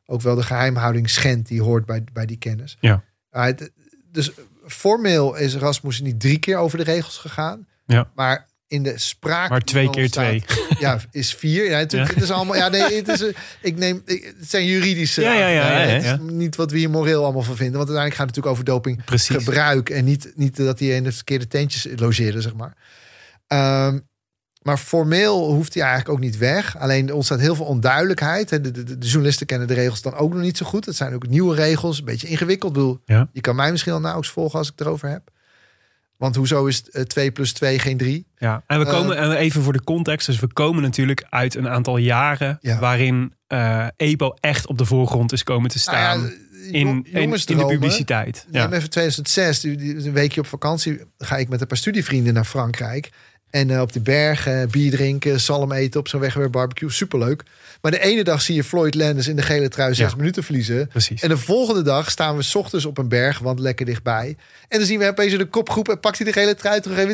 ook 0.06 0.22
wel 0.22 0.36
de 0.36 0.44
geheimhouding 0.44 1.10
schendt 1.10 1.48
die 1.48 1.62
hoort 1.62 1.86
bij, 1.86 2.04
bij 2.14 2.26
die 2.26 2.38
kennis. 2.38 2.78
Ja. 2.80 3.04
Het- 3.30 3.72
dus 4.12 4.32
formeel 4.68 5.36
is 5.36 5.56
Rasmussen 5.56 6.06
niet 6.06 6.20
drie 6.20 6.40
keer 6.40 6.58
over 6.58 6.78
de 6.78 6.84
regels 6.84 7.18
gegaan. 7.18 7.68
Ja. 7.86 8.10
Maar 8.16 8.48
in 8.74 8.84
de 8.84 8.94
spraak. 9.00 9.50
Maar 9.50 9.62
twee 9.62 9.90
keer 9.90 10.08
staat, 10.08 10.24
twee. 10.26 10.44
Ja, 10.80 11.00
is 11.12 11.34
vier. 11.36 11.70
Ja, 11.70 11.78
het, 11.78 11.92
Ja. 11.92 12.04
het 12.06 12.22
is 12.22 12.32
allemaal. 12.32 12.56
Ja, 12.56 12.68
nee, 12.68 12.96
het, 12.96 13.08
is, 13.08 13.22
eh, 13.24 13.34
ik 13.62 13.78
neem, 13.78 14.02
ik- 14.06 14.34
het 14.40 14.50
zijn 14.50 14.66
juridische. 14.66 15.22
Ja, 15.22 15.34
ja, 15.34 15.48
ja, 15.48 15.64
Het 15.64 16.04
is 16.04 16.16
niet 16.22 16.56
wat 16.56 16.72
we 16.72 16.78
hier 16.78 16.90
moreel 16.90 17.24
allemaal 17.24 17.42
van 17.42 17.56
vinden. 17.56 17.78
Want 17.78 17.90
uiteindelijk 17.90 18.16
gaat 18.16 18.28
het 18.28 18.36
natuurlijk 18.36 18.54
over 18.56 18.64
doping 18.66 19.06
Precies. 19.06 19.36
gebruik. 19.36 19.90
En 19.90 20.06
niet, 20.06 20.32
niet 20.36 20.56
dat 20.58 20.80
hij 20.80 20.88
in 20.88 21.04
de 21.04 21.12
verkeerde 21.12 21.48
tentjes 21.48 21.88
logeerde, 21.96 22.42
zeg 22.42 22.54
maar. 22.54 22.74
Ehm, 23.48 24.00
maar 24.62 24.78
formeel 24.78 25.52
hoeft 25.54 25.74
hij 25.74 25.84
eigenlijk 25.84 26.14
ook 26.14 26.24
niet 26.24 26.38
weg. 26.38 26.78
Alleen 26.78 27.08
er 27.08 27.14
ontstaat 27.16 27.40
heel 27.40 27.56
veel 27.56 27.66
onduidelijkheid. 27.66 28.50
De, 28.50 28.62
de, 28.62 28.72
de, 28.72 28.98
de 28.98 29.06
journalisten 29.08 29.46
kennen 29.46 29.68
de 29.68 29.74
regels 29.74 30.02
dan 30.02 30.14
ook 30.16 30.34
nog 30.34 30.42
niet 30.42 30.58
zo 30.58 30.66
goed. 30.66 30.86
Het 30.86 30.96
zijn 30.96 31.14
ook 31.14 31.28
nieuwe 31.28 31.56
regels, 31.56 32.00
een 32.00 32.06
beetje 32.06 32.28
ingewikkeld. 32.28 32.72
Ik 32.72 32.78
bedoel, 32.78 33.00
Ja. 33.06 33.30
Je 33.34 33.42
kan 33.42 33.56
mij 33.56 33.72
misschien 33.72 33.94
al 33.94 34.00
nauwelijks 34.00 34.34
volgen 34.34 34.60
als 34.60 34.68
ik 34.68 34.74
het 34.78 34.88
erover 34.88 35.10
heb. 35.10 35.30
Want 36.24 36.36
hoezo 36.36 36.66
is 36.66 36.78
het, 36.78 36.90
eh, 36.90 37.04
2 37.04 37.32
plus 37.32 37.54
2 37.54 37.80
geen 37.80 37.98
3? 37.98 38.26
Ja, 38.38 38.64
en 38.68 38.80
we 38.80 38.86
Eh, 38.86 38.92
komen 38.92 39.18
en 39.18 39.32
even 39.32 39.62
voor 39.62 39.74
de 39.74 39.84
context. 39.84 40.26
Dus 40.28 40.40
we 40.40 40.54
komen 40.54 40.82
natuurlijk 40.82 41.26
uit 41.30 41.56
een 41.56 41.70
aantal 41.70 41.98
jaren 41.98 42.58
Ja. 42.62 42.80
waarin 42.80 43.34
eh 43.48 43.88
EPO 43.98 44.34
echt 44.40 44.68
op 44.68 44.78
de 44.78 44.86
voorgrond 44.86 45.32
is 45.32 45.44
komen 45.44 45.70
te 45.70 45.80
staan 45.80 46.20
Nou 46.20 46.32
ja, 46.32 46.36
in, 46.72 47.06
in, 47.12 47.34
in 47.46 47.58
de 47.58 47.66
publiciteit. 47.66 48.46
Ja. 48.52 48.62
Ja. 48.62 48.72
even 48.72 48.90
2006, 48.90 49.60
die, 49.60 49.78
die, 49.78 49.96
een 49.96 50.14
weekje 50.14 50.40
op 50.40 50.48
vakantie, 50.48 51.02
ga 51.18 51.38
ik 51.38 51.50
met 51.50 51.62
een 51.62 51.68
paar 51.68 51.78
studievrienden 51.78 52.34
naar 52.34 52.46
Frankrijk. 52.46 53.10
En 53.54 53.70
eh, 53.70 53.82
op 53.82 53.94
de 53.94 54.00
bergen, 54.00 54.70
bier 54.70 54.92
drinken, 54.92 55.40
zalm 55.40 55.72
eten, 55.72 56.00
op 56.00 56.08
zo'n 56.08 56.20
weg 56.20 56.34
weer 56.34 56.50
barbecue. 56.50 56.90
Superleuk. 56.92 57.44
Maar 57.82 57.92
de 57.92 58.00
ene 58.00 58.24
dag 58.24 58.42
zie 58.42 58.56
je 58.56 58.64
Floyd 58.64 58.96
Landers 58.96 59.28
in 59.28 59.36
de 59.36 59.42
gele 59.42 59.68
trui 59.70 59.94
zes 59.94 60.10
Ja. 60.12 60.16
minuten 60.18 60.44
verliezen. 60.44 60.88
Precies. 60.88 61.22
En 61.22 61.30
de 61.30 61.38
volgende 61.38 61.82
dag 61.82 62.12
staan 62.12 62.36
we 62.36 62.42
's 62.42 62.56
ochtends 62.56 62.86
op 62.86 62.98
een 62.98 63.08
berg, 63.08 63.40
want 63.40 63.60
lekker 63.60 63.86
dichtbij. 63.86 64.38
En 64.68 64.78
dan 64.78 64.88
zien 64.88 65.00
we 65.00 65.08
opeens 65.08 65.38
de 65.38 65.46
kopgroep 65.46 65.90
en 65.90 66.00
pakt 66.00 66.18
hij 66.18 66.26
de 66.26 66.34
gele 66.34 66.56
trui 66.56 66.82
terug. 66.82 66.98
En 66.98 67.08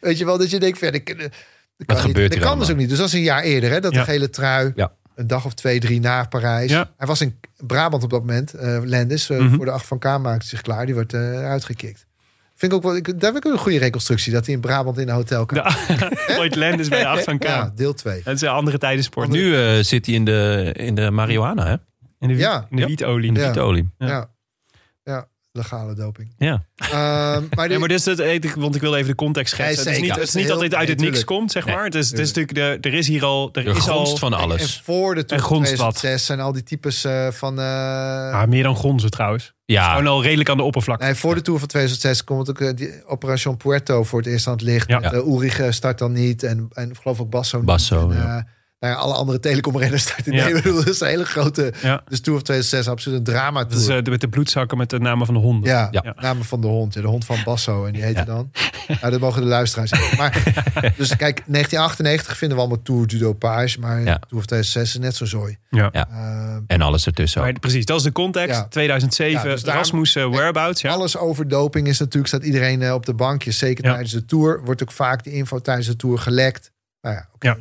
weet, 0.00 0.18
je 0.18 0.24
wel, 0.24 0.38
dat 0.38 0.50
je 0.50 0.58
denkt, 0.60 0.78
verder. 0.78 1.04
Dat 1.04 1.16
kan, 1.16 1.96
niet. 1.96 1.98
gebeurt 2.04 2.28
dat 2.30 2.38
hier 2.38 2.48
kan 2.48 2.58
dus 2.58 2.70
ook 2.70 2.76
niet. 2.76 2.88
Dus 2.88 2.98
dat 2.98 3.06
is 3.06 3.12
een 3.12 3.22
jaar 3.22 3.42
eerder, 3.42 3.70
hè, 3.70 3.80
dat 3.80 3.92
Ja. 3.94 3.98
de 4.04 4.10
gele 4.10 4.30
trui 4.30 4.72
Ja. 4.74 4.92
een 5.14 5.26
dag 5.26 5.44
of 5.44 5.54
twee, 5.54 5.80
drie 5.80 6.00
na 6.00 6.24
Parijs. 6.24 6.70
Ja. 6.70 6.90
Hij 6.96 7.06
was 7.06 7.20
in 7.20 7.38
Brabant 7.56 8.02
op 8.02 8.10
dat 8.10 8.20
moment, 8.20 8.54
eh 8.54 8.78
Landis, 8.84 9.30
eh, 9.30 9.38
Mhm. 9.38 9.54
voor 9.54 9.64
de 9.64 9.70
acht 9.70 9.86
van 9.86 9.98
K 9.98 10.04
maakte 10.04 10.46
zich 10.46 10.60
klaar. 10.60 10.84
Die 10.86 10.94
wordt 10.94 11.14
uitgekikt. 11.14 12.06
Vind 12.62 12.74
ik 12.74 12.78
ook 12.78 12.84
wel, 12.84 12.96
ik, 12.96 13.20
daar 13.20 13.32
heb 13.32 13.44
ik 13.44 13.46
ook 13.46 13.52
een 13.52 13.58
goede 13.58 13.78
reconstructie, 13.78 14.32
dat 14.32 14.44
hij 14.46 14.54
in 14.54 14.60
Brabant 14.60 14.98
in 14.98 15.08
een 15.08 15.14
hotel 15.14 15.46
kan. 15.46 15.58
Ja. 15.58 15.70
Floyd 16.16 16.56
Landis 16.56 16.88
bij 16.88 16.98
de 17.00 17.06
8 17.06 17.24
van 17.24 17.38
K. 17.38 17.42
Ja, 17.44 17.72
deel 17.76 17.94
2. 17.94 18.20
Het 18.24 18.38
zijn 18.38 18.52
andere 18.52 18.78
tijden 18.78 19.04
sport. 19.04 19.28
Nu 19.28 19.56
eh, 19.56 19.78
zit 19.82 20.06
hij 20.06 20.14
in 20.14 20.24
de, 20.24 20.70
in 20.76 20.94
de 20.94 21.10
marihuana, 21.10 21.66
hè? 21.66 21.72
in 21.72 22.28
de, 22.28 22.34
wiet, 22.34 22.38
Ja. 22.38 22.66
in 22.70 22.76
de 22.76 22.86
wietolie. 22.86 23.28
In 23.28 23.34
de 23.34 23.40
Ja. 23.40 23.46
wietolie. 23.46 23.88
Ja. 23.98 24.30
Ja. 25.52 25.60
ja, 25.60 25.70
legale 25.78 25.94
doping. 25.94 26.34
Ja. 26.38 26.64
Ehm, 26.76 26.92
maar 26.94 27.64
Ja, 27.64 27.68
die- 27.68 27.78
maar 27.78 27.88
dit 27.88 27.98
is 27.98 28.04
het, 28.04 28.20
ik- 28.44 28.54
want 28.54 28.74
ik 28.74 28.80
wil 28.80 28.94
even 28.94 29.08
de 29.08 29.14
context 29.14 29.54
schetsen. 29.54 29.84
Nee, 29.84 29.94
het 29.94 30.02
is 30.02 30.08
niet, 30.08 30.14
het 30.14 30.28
is 30.28 30.34
niet 30.34 30.44
Heel- 30.44 30.52
dat 30.52 30.62
dit 30.62 30.74
uit 30.74 30.80
nee, 30.86 30.90
het 30.96 31.04
niks 31.04 31.18
tuurlijk. 31.18 31.26
komt, 31.38 31.52
zeg 31.52 31.64
Nee, 31.66 31.74
maar. 31.74 31.84
Het 31.84 31.94
is, 31.94 32.10
het 32.10 32.18
is 32.18 32.32
natuurlijk, 32.32 32.82
de, 32.82 32.88
er 32.90 32.94
is 32.96 33.08
hier 33.08 33.24
al... 33.24 33.48
Er 33.52 33.64
De 33.64 33.70
is 33.70 33.76
al 33.76 33.80
grondst 33.82 34.18
van 34.18 34.32
En 34.32 34.38
alles. 34.38 34.80
voor 34.84 35.14
de 35.14 35.24
Tour 35.24 35.42
En 35.42 35.48
van 35.48 35.56
grondstad. 35.56 35.78
2006 35.78 36.26
zijn 36.26 36.40
al 36.40 36.52
die 36.52 36.62
types 36.62 37.04
eh, 37.04 37.28
van... 37.30 37.58
eh, 37.58 37.64
ah, 38.32 38.48
meer 38.48 38.62
dan 38.62 38.76
gonzen 38.76 39.10
trouwens. 39.10 39.52
Ja, 39.64 39.90
Gewoon 39.90 40.06
al 40.06 40.22
redelijk 40.22 40.48
aan 40.48 40.56
de 40.56 40.62
oppervlakte. 40.62 41.04
nee, 41.04 41.14
voor 41.14 41.34
de 41.34 41.42
Tour 41.42 41.58
van 41.58 41.68
2006 41.68 42.24
komt 42.24 42.50
ook 42.50 42.60
eh, 42.60 42.70
die 42.76 43.06
Operation 43.06 43.56
Puerto 43.56 44.04
voor 44.04 44.18
het 44.18 44.28
eerst 44.28 44.46
aan 44.46 44.52
het 44.52 44.62
licht. 44.62 44.88
Ja. 44.88 44.98
Ja. 45.00 45.12
Ulrich 45.12 45.74
start 45.74 45.98
dan 45.98 46.12
niet 46.12 46.42
en, 46.42 46.68
en 46.72 46.90
ik 46.90 46.96
geloof 47.02 47.20
ook 47.20 47.30
Basso 47.30 47.56
niet. 47.56 47.66
Basso, 47.66 48.10
En, 48.10 48.16
ja. 48.16 48.46
Nou 48.82 48.94
ja, 48.94 49.00
alle 49.00 49.14
andere 49.14 49.40
telecomrenners 49.40 50.02
starten. 50.02 50.32
Ja. 50.32 50.44
Nee, 50.44 50.52
bedoel, 50.54 50.74
dat 50.84 50.88
is 50.88 51.00
een 51.00 51.06
hele 51.06 51.24
grote... 51.24 51.72
Ja. 51.82 52.02
Dus 52.08 52.20
Tour 52.20 52.38
van 52.38 52.44
2006 52.46 52.88
absoluut 52.88 53.18
een 53.18 53.24
drama 53.24 53.64
tour. 53.64 53.96
eh, 53.96 54.10
met 54.10 54.20
de 54.20 54.28
bloedzakken 54.28 54.78
met 54.78 54.90
de 54.90 54.98
namen 54.98 55.26
van 55.26 55.34
de 55.34 55.40
honden. 55.40 55.70
ja, 55.70 55.88
Ja. 55.90 56.14
namen 56.20 56.44
van 56.44 56.60
de 56.60 56.66
hond. 56.66 56.94
Ja, 56.94 57.00
de 57.00 57.06
hond 57.06 57.24
van 57.24 57.36
Basso. 57.44 57.84
En 57.84 57.92
die 57.92 58.02
heette 58.02 58.18
Ja. 58.20 58.24
dan... 58.26 58.50
Nou, 58.88 59.10
dat 59.10 59.20
mogen 59.20 59.42
de 59.42 59.48
luisteraars 59.48 59.90
zeggen. 59.90 60.16
Maar, 60.16 60.42
dus 60.96 61.16
kijk, 61.16 61.42
1998 61.46 62.36
vinden 62.36 62.56
we 62.56 62.62
allemaal 62.64 62.82
Tour 62.82 63.06
du 63.06 63.18
Dopage. 63.18 63.80
Maar 63.80 63.98
Ja. 63.98 64.04
Tour 64.04 64.18
van 64.28 64.46
2006 64.46 64.94
is 64.94 64.98
net 65.00 65.16
zo 65.16 65.24
zooi. 65.24 65.56
Ja. 65.70 65.88
Ja. 65.92 66.08
Eh, 66.10 66.56
en 66.66 66.80
alles 66.80 67.06
ertussen. 67.06 67.40
Maar 67.40 67.52
precies, 67.52 67.84
dat 67.84 67.96
is 67.98 68.02
de 68.02 68.12
context. 68.12 68.56
Ja. 68.60 68.66
2007, 68.68 69.32
Ja, 69.32 69.42
dus 69.54 69.62
daarom- 69.62 69.82
Rasmussen, 69.82 70.30
whereabouts. 70.30 70.80
Ja. 70.80 70.90
Alles 70.92 71.16
over 71.16 71.48
doping 71.48 71.86
is 71.88 71.98
natuurlijk, 71.98 72.26
staat 72.26 72.44
iedereen 72.44 72.82
eh, 72.82 72.94
op 72.94 73.06
de 73.06 73.14
bankjes. 73.14 73.58
Zeker 73.58 73.84
Ja. 73.84 73.90
tijdens 73.90 74.12
de 74.12 74.24
Tour. 74.24 74.60
Wordt 74.64 74.82
ook 74.82 74.92
vaak 74.92 75.24
die 75.24 75.32
info 75.32 75.58
tijdens 75.58 75.86
de 75.86 75.96
Tour 75.96 76.18
gelekt. 76.18 76.70
Nou 77.00 77.14
ja, 77.14 77.28
oké. 77.34 77.46
Ja. 77.46 77.56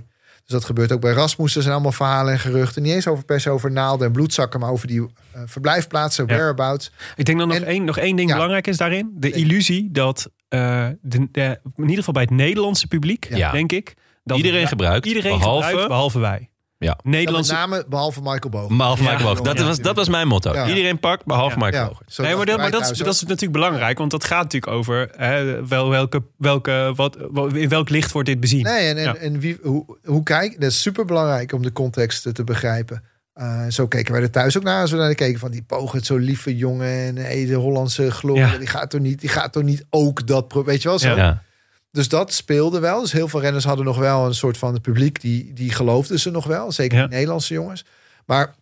Dus 0.52 0.60
dat 0.60 0.70
gebeurt 0.70 0.92
ook 0.92 1.02
bij 1.02 1.12
Rasmussen. 1.14 1.58
Er 1.58 1.64
zijn 1.64 1.74
allemaal 1.76 1.96
verhalen 1.98 2.34
en 2.34 2.40
geruchten. 2.40 2.82
Niet 2.82 2.94
eens 2.94 3.08
over 3.08 3.24
per 3.26 3.42
se 3.42 3.50
over 3.50 3.72
naalden 3.72 4.08
en 4.08 4.14
bloedzakken. 4.14 4.60
Maar 4.60 4.70
over 4.72 4.88
die 4.88 5.02
eh, 5.32 5.42
verblijfplaatsen, 5.46 6.26
Ja. 6.28 6.34
whereabouts. 6.34 6.92
Ik 7.16 7.26
denk 7.26 7.38
dat 7.38 7.48
nog 7.48 7.58
En- 7.58 7.64
één, 7.66 7.84
nog 7.84 7.98
één 7.98 8.16
ding 8.16 8.28
Ja. 8.30 8.36
belangrijk 8.36 8.68
is 8.68 8.78
daarin. 8.78 9.12
De 9.16 9.32
illusie 9.32 9.90
dat, 9.92 10.30
eh, 10.48 10.88
de, 11.02 11.28
de- 11.32 11.60
in 11.76 11.82
ieder 11.84 11.98
geval 11.98 12.14
bij 12.14 12.24
het 12.24 12.32
Nederlandse 12.32 12.88
publiek, 12.88 13.28
Ja. 13.30 13.52
denk 13.52 13.72
ik. 13.72 13.94
Dat 14.24 14.38
Iedereen 14.38 14.68
gebruikt, 14.68 15.06
Iedereen 15.06 15.38
behalve- 15.38 15.64
gebruikt, 15.66 15.88
behalve 15.90 16.20
wij. 16.20 16.50
Ja. 16.82 16.88
Ja, 16.88 16.96
met 17.04 17.14
Nederlandse... 17.14 17.54
name 17.54 17.86
behalve 17.90 18.20
Michael 18.22 18.50
Boog. 18.50 18.78
Behalve 18.78 19.04
Ja. 19.04 19.10
Michael 19.12 19.34
Boog. 19.36 19.42
Dat, 19.46 19.58
Ja. 19.60 19.66
was, 19.66 19.80
dat 19.80 19.96
was 19.96 20.10
mijn 20.10 20.28
motto. 20.28 20.54
Ja. 20.54 20.68
Iedereen 20.68 21.00
pakt, 21.00 21.26
behalve 21.26 21.60
Ja. 21.60 21.66
Michael 21.66 21.84
Ja, 21.84 21.88
Boog. 21.90 22.02
zo 22.08 22.24
Nee, 22.24 22.36
maar, 22.36 22.46
dat, 22.46 22.58
maar 22.58 22.72
dat, 22.72 22.92
is, 22.92 22.98
dat 22.98 23.14
is 23.14 23.22
natuurlijk 23.22 23.52
belangrijk, 23.52 23.98
want 23.98 24.12
dat 24.12 24.24
gaat 24.24 24.44
natuurlijk 24.44 24.72
over 24.74 25.10
hè, 25.16 25.68
wel, 25.68 25.90
welke, 25.90 26.24
welke, 26.38 26.94
wat, 26.96 27.18
in 27.54 27.70
welk 27.70 27.90
licht 27.90 28.12
wordt 28.12 28.28
dit 28.28 28.40
bezien. 28.40 28.64
Nee, 28.64 28.88
en, 28.88 28.98
en, 28.98 29.04
Ja. 29.04 29.16
en 29.16 29.40
wie, 29.40 29.58
hoe, 29.62 29.98
hoe 30.04 30.24
kijk, 30.24 30.62
dat 30.62 30.70
is 30.72 30.82
super 30.82 31.06
belangrijk 31.06 31.52
om 31.54 31.62
de 31.62 31.72
context 31.72 32.34
te 32.36 32.44
begrijpen. 32.44 33.04
Eh, 33.34 33.66
zo 33.70 33.88
keken 33.88 34.14
wij 34.14 34.22
er 34.22 34.32
thuis 34.32 34.58
ook 34.58 34.64
naar 34.64 34.82
als 34.82 34.92
we 34.92 34.98
naar 34.98 35.16
keken 35.16 35.40
van 35.40 35.52
die 35.52 35.64
Pogert, 35.64 36.06
zo 36.06 36.18
lieve 36.18 36.56
jongen 36.56 36.88
en 36.88 37.16
hey, 37.18 37.46
de 37.46 37.54
Hollandse 37.56 38.12
glorie, 38.12 38.42
Ja. 38.46 38.58
die 38.58 38.68
gaat 38.68 38.90
toch 38.90 39.02
niet, 39.02 39.20
die 39.20 39.30
gaat 39.30 39.52
toch 39.54 39.64
niet 39.64 39.86
ook 39.90 40.28
dat, 40.28 40.48
pro- 40.48 40.64
weet 40.64 40.82
je 40.82 40.88
wel 40.88 41.00
zo. 41.00 41.10
Ja. 41.10 41.16
Ja. 41.16 41.44
Dus 41.92 42.10
dat 42.10 42.34
speelde 42.34 42.80
wel. 42.80 43.02
Dus 43.02 43.12
heel 43.12 43.28
veel 43.28 43.42
renners 43.42 43.64
hadden 43.64 43.86
nog 43.86 43.98
wel 43.98 44.26
een 44.26 44.34
soort 44.36 44.58
van 44.58 44.74
het 44.74 44.82
publiek 44.82 45.22
die 45.22 45.54
die 45.54 45.72
geloofden 45.72 46.20
ze 46.20 46.30
nog 46.32 46.46
wel, 46.46 46.72
zeker 46.72 46.98
Ja. 46.98 47.04
de 47.08 47.10
Nederlandse 47.14 47.54
jongens. 47.54 47.86
Maar 48.26 48.56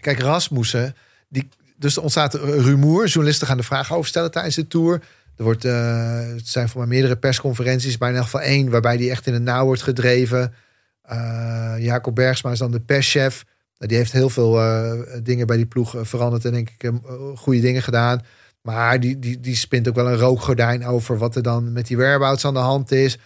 kijk, 0.00 0.20
Rasmussen, 0.20 0.94
die, 1.28 1.48
dus 1.76 1.96
er 1.96 2.02
ontstaat 2.02 2.34
een 2.34 2.62
rumoer. 2.62 3.06
Journalisten 3.06 3.46
gaan 3.46 3.56
de 3.56 3.62
vraag 3.62 3.92
over 3.92 4.08
stellen 4.08 4.30
tijdens 4.30 4.54
de 4.54 4.66
tour. 4.66 5.02
Er 5.36 5.44
wordt, 5.44 5.64
eh, 5.64 6.18
het 6.20 6.48
zijn 6.48 6.68
voor 6.68 6.80
mij 6.80 6.88
meerdere 6.88 7.16
persconferenties, 7.16 7.98
bijna 7.98 8.14
in 8.16 8.20
ieder 8.22 8.38
geval 8.38 8.54
één, 8.54 8.70
waarbij 8.70 8.96
die 8.96 9.10
echt 9.10 9.26
in 9.26 9.32
het 9.34 9.42
nauw 9.42 9.64
wordt 9.64 9.82
gedreven. 9.82 10.54
Eh, 11.02 11.74
Jacob 11.78 12.14
Bergsma 12.14 12.50
is 12.50 12.58
dan 12.58 12.70
de 12.70 12.80
perschef. 12.80 13.44
Nou, 13.78 13.88
Die 13.88 13.96
heeft 13.98 14.12
heel 14.12 14.28
veel 14.30 14.60
eh, 14.60 14.92
dingen 15.22 15.46
bij 15.46 15.56
die 15.56 15.66
ploeg 15.66 15.94
veranderd 16.02 16.44
en 16.44 16.52
denk 16.52 16.70
ik 16.78 16.90
goede 17.34 17.60
dingen 17.60 17.82
gedaan. 17.82 18.22
Maar 18.66 19.00
die, 19.00 19.18
die, 19.18 19.40
die 19.40 19.56
spint 19.56 19.88
ook 19.88 19.94
wel 19.94 20.08
een 20.08 20.18
rookgordijn 20.18 20.86
over 20.86 21.18
wat 21.18 21.36
er 21.36 21.42
dan 21.42 21.72
met 21.72 21.86
die 21.86 21.96
whereabouts 21.96 22.44
aan 22.44 22.54
de 22.54 22.60
hand 22.60 22.92
is. 22.92 23.18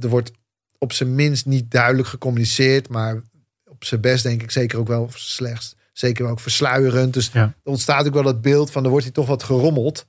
Er 0.00 0.08
wordt 0.08 0.30
op 0.78 0.92
zijn 0.92 1.14
minst 1.14 1.46
niet 1.46 1.70
duidelijk 1.70 2.08
gecommuniceerd, 2.08 2.88
maar 2.88 3.20
op 3.64 3.84
zijn 3.84 4.00
best 4.00 4.22
denk 4.22 4.42
ik 4.42 4.50
zeker 4.50 4.78
ook 4.78 4.88
wel 4.88 5.08
slechts. 5.14 5.76
Zeker 5.92 6.26
ook 6.26 6.40
versluierend. 6.40 7.14
Dus 7.14 7.30
Ja. 7.32 7.42
er 7.42 7.70
ontstaat 7.70 8.06
ook 8.06 8.14
wel 8.14 8.24
het 8.24 8.40
beeld 8.40 8.70
van 8.70 8.84
er 8.84 8.90
wordt 8.90 9.04
hier 9.04 9.14
toch 9.14 9.26
wat 9.26 9.42
gerommeld. 9.42 10.06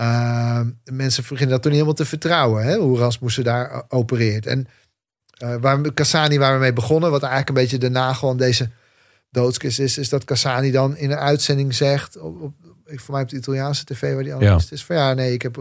Uh, 0.00 0.60
mensen 0.84 1.22
beginnen 1.22 1.48
dat 1.48 1.62
toen 1.62 1.72
niet 1.72 1.80
helemaal 1.80 2.04
te 2.04 2.04
vertrouwen, 2.04 2.64
hè, 2.64 2.76
hoe 2.76 2.98
Rasmussen 2.98 3.44
daar 3.44 3.84
opereert. 3.88 4.46
En 4.46 4.66
uh, 5.42 5.54
waar 5.60 5.94
Cassani, 5.94 6.38
waar 6.38 6.54
we 6.54 6.60
mee 6.60 6.72
begonnen, 6.72 7.10
wat 7.10 7.22
eigenlijk 7.22 7.48
een 7.48 7.62
beetje 7.62 7.78
de 7.78 7.90
nagel 7.90 8.30
aan 8.30 8.36
deze 8.36 8.70
doodskist 9.30 9.78
is, 9.78 9.98
is 9.98 10.08
dat 10.08 10.24
Cassani 10.24 10.70
dan 10.70 10.96
in 10.96 11.10
een 11.10 11.18
uitzending 11.18 11.74
zegt, 11.74 12.18
op, 12.18 12.40
op, 12.40 12.54
voor 12.98 13.14
mij 13.14 13.22
op 13.22 13.28
de 13.28 13.36
Italiaanse 13.36 13.84
tv 13.84 14.14
waar 14.14 14.22
die 14.22 14.34
analist 14.34 14.68
ja. 14.68 14.76
is, 14.76 14.84
van 14.84 14.96
ja, 14.96 15.14
nee, 15.14 15.32
ik 15.32 15.42
heb... 15.42 15.56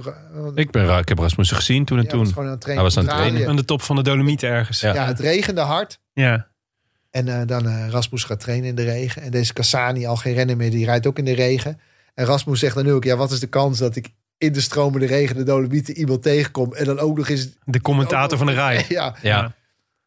Ik, 0.56 0.72
ben, 0.72 0.97
ik 0.97 1.10
heb 1.10 1.19
Rasmussen 1.19 1.57
gezien 1.57 1.85
toen 1.85 1.97
en 1.97 2.03
ja, 2.03 2.10
toen. 2.10 2.19
Was 2.23 2.34
gewoon 2.34 2.49
aan 2.49 2.57
Hij 2.64 2.76
was 2.76 2.97
aan 2.97 3.06
het 3.06 3.15
trainen. 3.15 3.47
Aan 3.47 3.56
de 3.56 3.65
top 3.65 3.81
van 3.81 3.95
de 3.95 4.01
Dolomieten 4.01 4.49
ergens. 4.49 4.80
Ja, 4.80 5.06
het 5.06 5.19
regende 5.19 5.61
hard. 5.61 5.99
Ja. 6.14 6.47
En 7.11 7.27
uh, 7.27 7.41
dan 7.45 7.65
uh, 7.65 7.89
Rasmus 7.89 8.23
gaat 8.23 8.39
trainen 8.39 8.69
in 8.69 8.76
de 8.76 8.84
regen. 8.84 9.22
En 9.22 9.31
deze 9.31 9.53
Cassani, 9.53 10.06
al 10.06 10.15
geen 10.15 10.34
rennen 10.34 10.57
meer, 10.57 10.72
die 10.72 10.85
rijdt 10.85 11.07
ook 11.07 11.18
in 11.18 11.26
de 11.26 11.34
regen. 11.34 11.80
En 12.14 12.26
Rasmus 12.26 12.60
zegt 12.60 12.76
dan 12.76 12.85
nu 12.85 12.91
ook, 12.91 13.03
ja, 13.03 13.15
wat 13.15 13.31
is 13.31 13.39
de 13.39 13.47
kans 13.47 13.77
dat 13.77 13.95
ik 13.95 14.10
in 14.38 14.53
de 14.53 14.61
stromende 14.61 15.06
regen 15.06 15.35
de 15.35 15.43
Dolomieten 15.43 15.97
iemand 15.97 16.22
tegenkom 16.22 16.73
en 16.73 16.85
dan 16.85 16.99
ook 16.99 17.18
nog 17.18 17.30
eens... 17.30 17.49
De 17.64 17.81
commentator 17.81 18.38
van 18.38 18.47
de 18.47 18.53
rij. 18.53 18.85
Ja. 18.89 19.15
ja. 19.22 19.53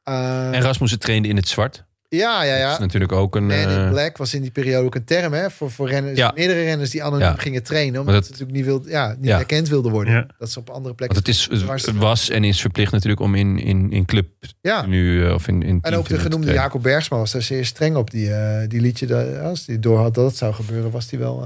Uh, 0.08 0.54
en 0.54 0.62
Rasmussen 0.62 0.98
trainde 0.98 1.28
in 1.28 1.36
het 1.36 1.48
zwart. 1.48 1.84
Ja, 2.18 2.42
ja, 2.42 2.56
ja. 2.56 2.64
Dat 2.64 2.72
is 2.72 2.78
natuurlijk 2.78 3.12
ook 3.12 3.36
een... 3.36 3.46
Man 3.46 3.56
in 3.58 3.68
uh, 3.68 3.90
Black 3.90 4.16
was 4.16 4.34
in 4.34 4.42
die 4.42 4.50
periode 4.50 4.84
ook 4.86 4.94
een 4.94 5.04
term 5.04 5.32
hè, 5.32 5.50
voor, 5.50 5.70
voor 5.70 5.88
renners, 5.88 6.18
Ja. 6.18 6.32
meerdere 6.34 6.62
renners 6.64 6.90
die 6.90 7.02
anoniem 7.04 7.26
Ja. 7.26 7.34
gingen 7.36 7.62
trainen. 7.62 8.00
Omdat 8.00 8.14
Maar 8.14 8.22
ze 8.24 8.30
dat- 8.30 8.38
natuurlijk 8.40 8.56
niet, 8.56 8.66
wild, 8.66 8.86
ja, 8.92 9.08
niet 9.18 9.28
Ja. 9.30 9.36
herkend 9.36 9.68
wilden 9.68 9.92
worden. 9.92 10.12
Ja. 10.14 10.26
Dat 10.38 10.50
ze 10.50 10.58
op 10.58 10.70
andere 10.70 10.94
plekken... 10.94 11.16
Want 11.22 11.26
het, 11.26 11.36
is, 11.36 11.62
het 11.86 11.96
was 11.96 12.28
en 12.28 12.44
is 12.44 12.60
verplicht 12.60 12.92
natuurlijk 12.92 13.20
om 13.20 13.34
in, 13.34 13.58
in, 13.58 13.92
in 13.92 14.04
club 14.04 14.26
Ja. 14.60 14.86
nu 14.86 15.24
uh, 15.24 15.34
of 15.34 15.48
in, 15.48 15.62
in 15.62 15.78
En 15.82 15.94
ook 15.94 16.08
de 16.08 16.18
genoemde. 16.18 16.52
Jacob 16.52 16.82
Bergsma 16.82 17.16
was 17.16 17.32
daar 17.32 17.42
zeer 17.42 17.64
streng 17.66 17.96
op. 17.96 18.10
Die, 18.10 18.34
eh, 18.34 18.68
die 18.68 18.80
liedje, 18.80 19.06
dat, 19.06 19.38
als 19.40 19.64
die 19.64 19.78
door 19.78 19.98
had 19.98 20.14
dat 20.14 20.26
het 20.26 20.36
zou 20.36 20.54
gebeuren, 20.54 20.90
was 20.90 21.10
hij 21.10 21.18
wel 21.18 21.44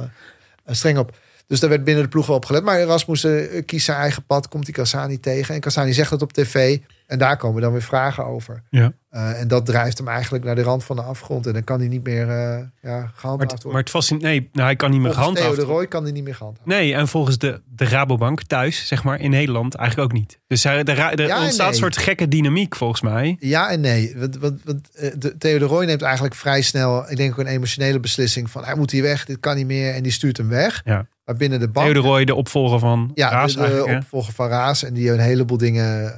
eh, 0.64 0.74
streng 0.74 0.98
op. 0.98 1.16
Dus 1.46 1.60
daar 1.60 1.70
werd 1.70 1.84
binnen 1.84 2.02
de 2.02 2.08
ploeg 2.08 2.26
wel 2.26 2.36
op 2.36 2.44
gelet. 2.44 2.64
Maar 2.64 2.78
Erasmus 2.80 3.24
eh, 3.24 3.62
kiest 3.66 3.84
zijn 3.84 3.98
eigen 3.98 4.24
pad, 4.24 4.48
komt 4.48 4.64
die 4.64 4.74
Cassani 4.74 5.20
tegen. 5.20 5.54
En 5.54 5.60
Cassani 5.60 5.92
zegt 5.92 6.10
dat 6.10 6.22
op 6.22 6.32
tv. 6.32 6.78
En 7.06 7.18
daar 7.18 7.36
komen 7.36 7.62
dan 7.62 7.72
weer 7.72 7.82
vragen 7.82 8.26
over. 8.26 8.62
Ja. 8.70 8.92
Eh, 9.10 9.40
en 9.40 9.48
dat 9.48 9.66
drijft 9.66 9.98
hem 9.98 10.08
eigenlijk 10.08 10.44
naar 10.44 10.54
de 10.54 10.62
rand 10.62 10.84
van 10.84 10.96
de 10.96 11.02
afgrond. 11.02 11.46
En 11.46 11.52
dan 11.52 11.64
kan 11.64 11.78
hij 11.78 11.88
niet 11.88 12.04
meer 12.04 12.28
eh 12.30 12.58
ja, 12.82 13.10
gehandhaafd 13.14 13.52
worden. 13.52 13.70
maar 13.70 13.80
het 13.80 13.90
fascineert... 13.90 14.24
Nee, 14.24 14.48
nou, 14.52 14.66
hij 14.66 14.76
kan 14.76 14.90
niet 14.90 15.00
meer 15.00 15.14
Volgens 15.14 15.34
Theo 15.34 15.42
gehandhaafd 15.42 15.68
de 15.68 15.74
Roy 15.74 15.86
kan 15.86 16.02
hij 16.02 16.12
niet 16.12 16.24
meer 16.24 16.34
gehandhaafd 16.34 16.68
Nee, 16.68 16.94
en 16.94 17.08
volgens 17.08 17.38
de, 17.38 17.60
de 17.64 17.84
Rabobank 17.84 18.42
thuis, 18.42 18.86
zeg 18.86 19.04
maar, 19.04 19.20
in 19.20 19.30
Nederland 19.30 19.74
eigenlijk 19.74 20.10
ook 20.10 20.18
niet. 20.18 20.38
Dus 20.46 20.64
er, 20.64 20.88
er, 20.88 20.98
er 20.98 21.26
Ja 21.26 21.42
ontstaat 21.42 21.68
een 21.68 21.74
soort 21.74 21.96
gekke 21.96 22.28
dynamiek 22.28 22.76
volgens 22.76 23.00
mij. 23.00 23.36
Ja 23.38 23.70
en 23.70 23.80
nee. 23.80 24.14
Want, 24.16 24.36
want, 24.36 24.60
want, 24.64 24.90
eh, 24.96 25.10
de, 25.18 25.36
Theo 25.38 25.58
de 25.58 25.64
Roy 25.64 25.84
neemt 25.84 26.02
eigenlijk 26.02 26.34
vrij 26.34 26.62
snel... 26.62 27.10
ik 27.10 27.16
denk 27.16 27.32
ook 27.32 27.38
een 27.38 27.46
emotionele 27.46 28.00
beslissing 28.00 28.50
van... 28.50 28.64
hij 28.64 28.74
moet 28.74 28.90
hier 28.90 29.02
weg, 29.02 29.24
dit 29.24 29.40
kan 29.40 29.56
niet 29.56 29.66
meer. 29.66 29.94
En 29.94 30.02
die 30.02 30.12
stuurt 30.12 30.36
hem 30.36 30.48
weg. 30.48 30.80
Ja. 30.84 31.06
Maar 31.24 31.36
binnen 31.36 31.60
de 31.60 31.68
bank... 31.68 31.86
Theo 31.86 32.02
de 32.02 32.08
Roy, 32.08 32.24
de 32.24 32.34
opvolger 32.34 32.78
van 32.78 33.10
Ja, 33.14 33.30
Raas 33.30 33.54
de, 33.54 33.84
de 33.86 33.96
opvolger 33.96 34.32
van 34.32 34.48
Raas. 34.48 34.84
En 34.84 34.94
die 34.94 35.10
een 35.10 35.18
heleboel 35.18 35.58
dingen 35.58 36.14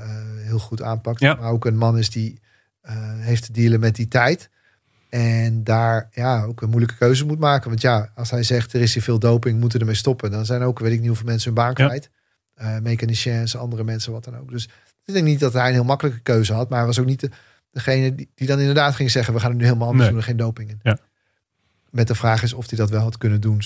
heel 0.48 0.58
goed 0.58 0.82
aanpakt. 0.82 1.20
Ja. 1.20 1.34
Maar 1.34 1.50
ook 1.50 1.64
een 1.64 1.76
man 1.76 1.98
is 1.98 2.10
die 2.10 2.40
eh, 2.80 2.94
heeft 3.18 3.44
te 3.44 3.52
dealen 3.52 3.80
met 3.80 3.94
die 3.96 4.08
tijd. 4.08 4.50
En 5.08 5.64
daar 5.64 6.08
ja, 6.12 6.42
ook 6.44 6.60
een 6.62 6.68
moeilijke 6.68 6.96
keuze 6.96 7.26
moet 7.26 7.38
maken. 7.38 7.68
Want 7.68 7.80
ja, 7.80 8.10
als 8.14 8.30
hij 8.30 8.42
zegt 8.42 8.72
er 8.72 8.80
is 8.80 8.94
hier 8.94 9.02
veel 9.02 9.18
doping, 9.18 9.60
moeten 9.60 9.78
we 9.78 9.84
ermee 9.84 9.98
stoppen. 10.00 10.30
Dan 10.30 10.46
zijn 10.46 10.62
ook, 10.62 10.78
weet 10.78 10.92
ik 10.92 10.98
niet 10.98 11.08
hoeveel 11.08 11.26
mensen 11.26 11.46
hun 11.54 11.62
baan 11.64 11.74
Ja. 11.76 11.86
kwijt. 11.86 12.10
Eh 12.54 12.78
mechaniciens, 12.78 13.56
andere 13.56 13.84
mensen, 13.84 14.12
wat 14.12 14.24
dan 14.24 14.36
ook. 14.36 14.50
Dus 14.50 14.68
ik 15.04 15.14
denk 15.14 15.26
niet 15.26 15.40
dat 15.40 15.52
hij 15.52 15.66
een 15.66 15.72
heel 15.72 15.84
makkelijke 15.84 16.20
keuze 16.20 16.52
had. 16.52 16.68
Maar 16.68 16.78
hij 16.78 16.86
was 16.86 16.98
ook 16.98 17.06
niet 17.06 17.20
de, 17.20 17.30
degene 17.70 18.14
die, 18.14 18.30
die 18.34 18.46
dan 18.46 18.58
inderdaad 18.58 18.94
ging 18.94 19.10
zeggen... 19.10 19.34
we 19.34 19.40
gaan 19.40 19.50
het 19.50 19.58
nu 19.58 19.64
helemaal 19.64 19.88
anders 19.88 20.04
Nee. 20.04 20.12
doen, 20.14 20.20
er 20.22 20.28
geen 20.28 20.36
doping 20.44 20.70
in. 20.70 20.80
Ja. 20.82 20.98
Met 21.90 22.06
de 22.08 22.14
vraag 22.14 22.42
is 22.42 22.52
of 22.52 22.68
hij 22.68 22.78
dat 22.78 22.90
wel 22.90 23.00
had 23.00 23.18
kunnen 23.18 23.40
doen. 23.40 23.60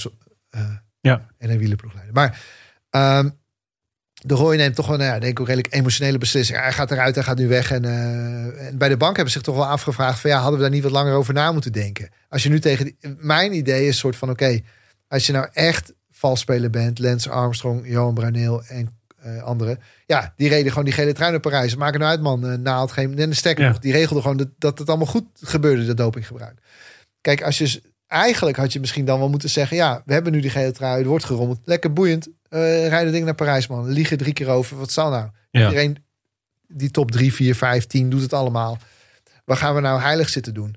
eh, 0.51 0.71
Ja. 1.01 1.27
En 1.39 1.51
een 1.51 1.59
wielerploeg 1.59 1.93
leiden. 1.95 2.15
Maar 2.15 2.41
ehm, 2.91 3.31
de 4.27 4.35
Roy 4.35 4.57
neemt 4.57 4.75
toch 4.75 4.87
wel, 4.87 4.97
nou 4.97 5.09
ja, 5.13 5.19
denk 5.19 5.33
ik 5.33 5.41
ook 5.41 5.47
redelijk 5.47 5.75
emotionele 5.75 6.19
beslissing. 6.19 6.59
Hij 6.59 6.73
gaat 6.73 6.91
eruit, 6.91 7.15
hij 7.15 7.25
gaat 7.25 7.39
nu 7.39 7.49
weg. 7.49 7.71
En, 7.71 7.85
eh, 7.85 8.67
en 8.67 8.79
bij 8.79 8.89
de 8.89 8.97
bank 8.97 9.17
hebben 9.17 9.33
ze 9.33 9.39
zich 9.39 9.47
toch 9.47 9.57
wel 9.57 9.67
afgevraagd 9.67 10.21
van 10.21 10.31
ja, 10.31 10.37
hadden 10.39 10.57
we 10.57 10.63
daar 10.65 10.73
niet 10.75 10.83
wat 10.83 10.93
langer 10.93 11.15
over 11.15 11.35
na 11.35 11.53
moeten 11.53 11.73
denken? 11.73 12.09
Als 12.29 12.43
je 12.43 12.49
nu 12.49 12.61
tegen 12.61 12.85
die- 12.85 12.97
mijn 13.19 13.55
idee 13.55 13.87
is 13.89 13.99
soort 13.99 14.17
van 14.17 14.31
oké, 14.31 14.61
als 15.09 15.27
je 15.27 15.33
nou 15.33 15.47
echt 15.53 15.93
valsspeler 16.11 16.71
bent, 16.71 16.99
Lance 16.99 17.31
Armstrong, 17.31 17.89
Johan 17.89 18.15
Bruineel 18.15 18.63
en 18.69 19.01
eh, 19.23 19.43
anderen, 19.43 19.79
ja, 20.07 20.33
die 20.37 20.49
reden 20.49 20.69
gewoon 20.69 20.85
die 20.85 20.95
gele 20.95 21.13
trui 21.13 21.31
naar 21.31 21.41
Parijs. 21.41 21.77
Maak 21.77 21.93
er 21.93 21.99
nou 21.99 22.11
uit, 22.11 22.21
man. 22.21 22.51
Uh, 22.51 22.57
naald 22.59 22.93
geen 22.93 23.19
en 23.19 23.29
de 23.31 23.37
sterker 23.37 23.63
Ja. 23.65 23.69
nog, 23.71 23.79
die 23.79 23.93
regelde 23.93 24.21
gewoon 24.23 24.37
dat, 24.37 24.49
dat 24.59 24.79
het 24.79 24.89
allemaal 24.89 25.07
goed 25.07 25.25
gebeurde, 25.41 25.87
dat 25.87 25.97
dopinggebruik. 25.97 26.59
Kijk, 27.21 27.43
als 27.43 27.59
je 27.59 27.83
eigenlijk 28.07 28.57
had 28.57 28.73
je 28.73 28.81
misschien 28.81 29.05
dan 29.05 29.19
wel 29.19 29.29
moeten 29.29 29.51
zeggen, 29.51 29.77
ja, 29.77 30.03
we 30.05 30.13
hebben 30.13 30.33
nu 30.33 30.41
die 30.41 30.51
gele 30.51 30.73
trui, 30.73 31.03
er 31.03 31.09
wordt 31.09 31.25
gerommeld, 31.25 31.59
lekker 31.65 31.93
boeiend, 31.93 32.29
eh 32.53 32.89
rijden 32.89 33.13
ding 33.13 33.25
naar 33.25 33.35
Parijs, 33.35 33.67
man. 33.67 33.89
Liegen 33.89 34.19
drie 34.19 34.33
keer 34.33 34.49
over, 34.49 34.77
wat 34.77 34.91
zal 34.91 35.11
nou? 35.11 35.29
Ja. 35.51 35.63
Iedereen 35.65 36.05
die 36.67 36.91
top 36.91 37.11
3, 37.11 37.33
4, 37.33 37.55
5, 37.55 37.87
10 37.87 38.11
doet 38.11 38.23
het 38.23 38.33
allemaal. 38.33 38.79
Waar 39.45 39.57
gaan 39.57 39.75
we 39.75 39.81
nou 39.81 40.01
heilig 40.01 40.29
zitten 40.29 40.55
doen? 40.55 40.77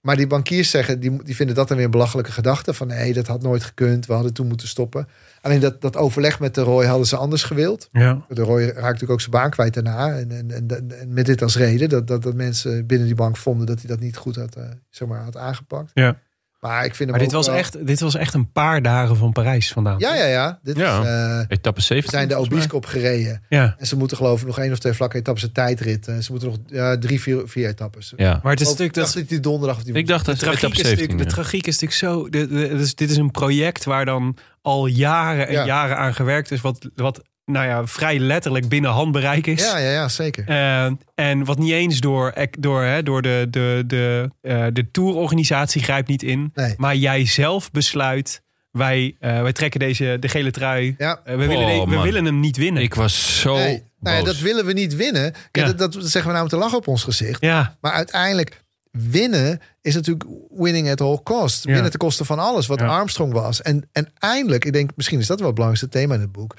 Maar 0.00 0.16
die 0.16 0.26
bankiers 0.26 0.70
zeggen, 0.70 1.00
die, 1.00 1.22
die 1.24 1.36
vinden 1.36 1.54
dat 1.54 1.68
dan 1.68 1.76
weer 1.76 1.86
een 1.86 1.92
belachelijke 1.92 2.32
gedachte. 2.32 2.74
Van 2.74 2.86
nee, 2.86 3.12
dat 3.12 3.26
had 3.26 3.42
nooit 3.42 3.64
gekund. 3.64 4.06
We 4.06 4.12
hadden 4.12 4.32
toen 4.32 4.46
moeten 4.46 4.68
stoppen. 4.68 5.08
Alleen 5.40 5.60
dat, 5.60 5.80
dat 5.80 5.96
overleg 5.96 6.40
met 6.40 6.54
de 6.54 6.60
Roy 6.60 6.86
hadden 6.86 7.06
ze 7.06 7.16
anders 7.16 7.42
gewild. 7.42 7.88
Ja. 7.92 8.24
De 8.28 8.42
Roy 8.42 8.62
raakte 8.62 8.80
natuurlijk 8.80 9.10
ook 9.10 9.20
zijn 9.20 9.30
baan 9.30 9.50
kwijt 9.50 9.74
daarna. 9.74 10.18
En, 10.18 10.30
en, 10.30 10.50
en, 10.50 10.90
en 11.00 11.12
met 11.12 11.26
dit 11.26 11.42
als 11.42 11.56
reden. 11.56 11.88
Dat, 11.88 12.06
dat, 12.06 12.22
dat 12.22 12.34
mensen 12.34 12.86
binnen 12.86 13.06
die 13.06 13.16
bank 13.16 13.36
vonden 13.36 13.66
dat 13.66 13.78
hij 13.78 13.88
dat 13.88 14.00
niet 14.00 14.16
goed 14.16 14.36
had, 14.36 14.56
eh, 14.56 14.64
zeg 14.90 15.08
maar, 15.08 15.22
had 15.22 15.36
aangepakt. 15.36 15.90
Ja. 15.94 16.18
Maar 16.60 16.84
ik 16.84 16.94
vind 16.94 16.98
hem 16.98 17.08
Maar 17.10 17.18
dit 17.18 17.32
was, 17.32 17.46
wel- 17.46 17.56
echt, 17.56 17.86
dit 17.86 18.00
was 18.00 18.14
echt 18.14 18.34
een 18.34 18.52
paar 18.52 18.82
dagen 18.82 19.16
van 19.16 19.32
Parijs 19.32 19.72
vandaan. 19.72 19.98
Ja, 19.98 20.14
ja, 20.14 20.24
ja. 20.26 20.58
Dit 20.62 20.76
Ja. 20.76 21.00
Is, 21.00 21.06
eh, 21.06 21.38
Etappe 21.56 21.80
we 21.80 21.86
17. 21.86 22.10
zijn 22.10 22.28
de. 22.28 22.38
Obiskop 22.38 22.86
gereden. 22.86 23.42
Ja. 23.48 23.74
En 23.78 23.86
ze 23.86 23.96
moeten 23.96 24.16
geloof 24.16 24.40
ik 24.40 24.46
nog 24.46 24.58
één 24.58 24.72
of 24.72 24.78
twee 24.78 24.92
vlakke 24.92 25.16
etappes 25.16 25.42
een 25.42 25.52
tijdrit. 25.52 26.08
Eh, 26.08 26.16
ze 26.18 26.30
moeten 26.32 26.48
nog 26.48 26.58
ja, 26.66 26.98
drie, 26.98 27.20
vier, 27.20 27.42
vier 27.44 27.68
etappes. 27.68 28.12
Ja. 28.16 28.40
Maar 28.42 28.52
het 28.52 28.60
is 28.60 28.66
natuurlijk... 28.66 28.94
dacht 28.94 29.06
Dat, 29.12 29.20
dat 29.22 29.28
die 29.30 29.40
donderdag 29.40 29.76
of 29.76 29.82
die 29.82 29.94
Ik 29.94 30.06
dacht 30.06 30.24
de, 30.24 30.30
dat 30.30 30.40
tragiek 30.40 30.58
etappe 30.58 30.76
is 30.80 30.82
17. 30.88 31.06
natuurlijk, 31.08 31.28
de 31.36 31.42
tragiek 31.42 31.66
is 31.66 31.78
natuurlijk 31.80 32.00
zo... 32.00 32.28
De, 32.28 32.46
de- 32.48 32.76
dus 32.76 32.94
dit 32.94 33.10
is 33.10 33.16
een 33.16 33.30
project 33.30 33.84
waar 33.84 34.04
dan 34.04 34.36
al 34.62 34.86
jaren 34.86 35.46
en 35.46 35.52
Ja. 35.52 35.64
jaren 35.64 35.96
aan 35.96 36.14
gewerkt 36.14 36.50
is... 36.50 36.60
wat, 36.60 36.88
wat 36.94 37.22
nou 37.50 37.66
ja, 37.66 37.86
vrij 37.86 38.18
letterlijk 38.18 38.68
binnen 38.68 38.90
handbereik 38.90 39.46
is. 39.46 39.62
Ja, 39.62 39.78
ja, 39.78 39.90
ja, 39.90 40.08
zeker. 40.08 40.44
Eh, 40.48 40.90
en 41.14 41.44
wat 41.44 41.58
niet 41.58 41.72
eens 41.72 42.00
door, 42.00 42.34
door, 42.58 42.82
hè, 42.82 43.02
door 43.02 43.22
de, 43.22 43.46
de, 43.50 43.84
de, 43.86 44.30
eh, 44.40 44.64
de 44.72 44.90
tourorganisatie 44.90 45.82
grijpt 45.82 46.08
niet 46.08 46.22
in. 46.22 46.50
Nee. 46.54 46.74
Maar 46.76 46.96
jij 46.96 47.26
zelf 47.26 47.70
besluit, 47.70 48.42
wij, 48.70 49.16
eh, 49.20 49.42
wij 49.42 49.52
trekken 49.52 49.80
deze, 49.80 50.16
de 50.20 50.28
gele 50.28 50.50
trui. 50.50 50.94
Ja. 50.98 51.20
Eh, 51.24 51.36
we, 51.36 51.46
willen, 51.46 51.80
Oh, 51.80 51.88
we 51.88 52.00
willen 52.00 52.24
hem 52.24 52.40
niet 52.40 52.56
winnen. 52.56 52.82
Ik 52.82 52.94
was 52.94 53.40
zo 53.40 53.54
Nee, 53.54 53.82
nou 54.00 54.16
ja, 54.16 54.22
dat 54.24 54.38
willen 54.38 54.64
we 54.64 54.72
niet 54.72 54.96
winnen. 54.96 55.32
Kijk, 55.50 55.66
Ja. 55.66 55.72
dat, 55.72 55.92
dat 55.92 56.04
zeggen 56.04 56.22
we 56.24 56.30
nou 56.30 56.40
met 56.42 56.50
te 56.50 56.56
lachen 56.58 56.78
op 56.78 56.88
ons 56.88 57.02
gezicht. 57.04 57.40
ja, 57.40 57.76
Maar 57.80 57.92
uiteindelijk, 57.92 58.62
winnen 58.90 59.60
is 59.82 59.94
natuurlijk 59.94 60.28
winning 60.50 60.90
at 60.90 61.00
all 61.00 61.18
cost. 61.22 61.64
Ja. 61.64 61.72
Winnen 61.72 61.90
ten 61.90 62.00
koste 62.00 62.24
van 62.24 62.38
alles 62.38 62.66
wat 62.66 62.80
Ja. 62.80 62.86
Armstrong 62.86 63.32
was. 63.32 63.62
En, 63.62 63.88
en 63.92 64.12
eindelijk, 64.18 64.64
ik 64.64 64.72
denk 64.72 64.90
misschien 64.96 65.18
is 65.18 65.26
dat 65.26 65.38
wel 65.38 65.46
het 65.46 65.56
belangrijkste 65.56 65.98
thema 65.98 66.14
in 66.14 66.20
het 66.20 66.32
boek. 66.32 66.54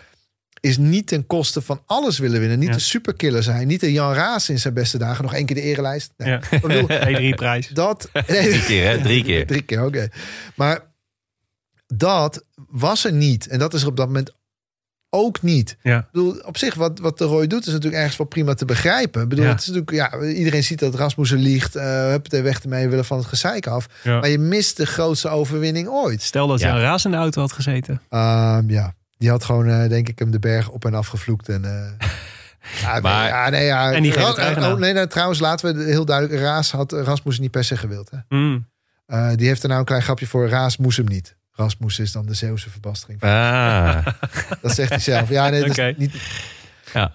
Is 0.62 0.78
niet 0.78 1.08
ten 1.08 1.26
koste 1.28 1.62
van 1.62 1.82
alles 1.86 2.20
willen 2.20 2.40
winnen. 2.40 2.60
Niet 2.60 2.68
Ja. 2.68 2.74
de 2.74 2.80
superkiller 2.80 3.44
zijn. 3.44 3.68
Niet 3.68 3.80
de 3.80 3.92
Jan 3.92 4.14
Raas 4.14 4.50
in 4.50 4.60
zijn 4.60 4.74
beste 4.74 4.98
dagen. 4.98 5.24
Nog 5.24 5.34
één 5.34 5.46
keer 5.46 5.56
de 5.56 5.62
erenlijst. 5.62 6.14
Nee. 6.18 6.30
ja. 6.30 6.42
Ik 6.52 6.62
bedoel, 6.62 6.88
E3-prijs. 7.34 7.68
dat... 7.74 8.10
Drie 8.28 8.64
keer, 8.64 8.90
hè? 8.90 9.02
Drie 9.02 9.24
keer. 9.24 9.48
Drie 9.52 9.62
keer, 9.62 9.86
oké. 9.86 10.08
Maar 10.56 10.80
dat 11.88 12.44
was 12.70 13.06
er 13.06 13.12
niet. 13.14 13.48
En 13.48 13.60
dat 13.60 13.74
is 13.74 13.82
er 13.82 13.88
op 13.88 13.98
dat 13.98 14.08
moment 14.08 14.32
ook 15.10 15.42
niet. 15.42 15.78
Ja. 15.82 15.98
Ik 16.00 16.06
bedoel, 16.12 16.40
op 16.46 16.58
zich, 16.58 16.74
wat, 16.74 17.00
wat 17.00 17.18
de 17.18 17.24
Roy 17.26 17.48
doet, 17.48 17.66
is 17.68 17.74
natuurlijk 17.74 17.96
ergens 18.02 18.18
wel 18.18 18.28
prima 18.28 18.54
te 18.54 18.66
begrijpen. 18.66 19.22
Ik 19.22 19.30
bedoel, 19.30 19.46
Ja. 19.46 19.52
het 19.52 19.60
is 19.62 19.68
natuurlijk, 19.68 19.92
ja, 19.92 20.22
iedereen 20.28 20.64
ziet 20.64 20.80
dat 20.80 20.96
Rasmussen 20.96 21.38
liegt. 21.40 21.76
eh 21.76 22.10
heb 22.10 22.24
het 22.24 22.34
er 22.34 22.44
weg 22.44 22.62
ermee, 22.64 22.88
willen 22.88 23.06
van 23.06 23.18
het 23.18 23.28
gezeik 23.28 23.68
af. 23.68 23.88
Ja. 24.04 24.20
Maar 24.20 24.30
je 24.30 24.38
mist 24.40 24.78
de 24.78 24.86
grootste 24.86 25.30
overwinning 25.30 25.88
ooit. 25.88 26.22
Stel 26.22 26.48
dat 26.48 26.60
Ja. 26.60 26.68
Jan 26.68 26.78
Raas 26.80 27.06
in 27.06 27.12
de 27.12 27.18
auto 27.18 27.42
had 27.42 27.52
gezeten. 27.52 28.02
Ehm, 28.10 28.70
ja, 28.70 28.94
die 29.22 29.30
had 29.30 29.44
gewoon, 29.44 29.68
eh, 29.68 29.90
denk 29.90 30.08
ik, 30.08 30.20
hem 30.20 30.32
de 30.32 30.40
berg 30.40 30.70
op 30.70 30.86
en 30.86 30.94
af 30.94 31.08
gevloekt. 31.08 31.50
En, 31.50 31.66
eh, 31.66 32.08
ja, 32.82 32.92
nee, 32.94 33.02
Maar- 33.02 33.28
ja, 33.28 33.50
nee, 33.50 33.66
ja. 33.66 33.92
En 33.92 34.02
die 34.02 34.18
oh, 34.18 34.74
nee, 34.74 34.94
nou, 34.94 35.08
trouwens, 35.08 35.40
laten 35.40 35.76
we 35.76 35.84
heel 35.84 36.06
duidelijk. 36.06 36.42
Raas 36.42 36.72
had 36.72 36.92
Rasmussen 36.92 37.44
niet 37.44 37.52
per 37.52 37.64
se 37.64 37.78
gewild. 37.78 38.12
Hè? 38.12 38.38
Mm. 38.38 38.68
Eh, 39.06 39.32
die 39.36 39.48
heeft 39.48 39.62
er 39.64 39.68
nou 39.68 39.80
een 39.80 39.86
klein 39.86 40.02
grapje 40.02 40.28
voor. 40.28 40.50
Raas 40.50 40.78
moest 40.78 40.98
hem 40.98 41.06
niet. 41.08 41.36
Rasmus 41.52 42.00
is 42.00 42.12
dan 42.12 42.26
de 42.26 42.34
Zeeuwse 42.34 42.70
verbastering. 42.70 43.22
Ah. 43.22 44.06
Dat 44.62 44.76
zegt 44.76 44.90
hij 44.90 45.00
zelf. 45.00 45.30
Ja, 45.30 45.50
nee, 45.50 45.66
dat 45.66 45.78
is 45.78 45.94
niet... 45.98 46.16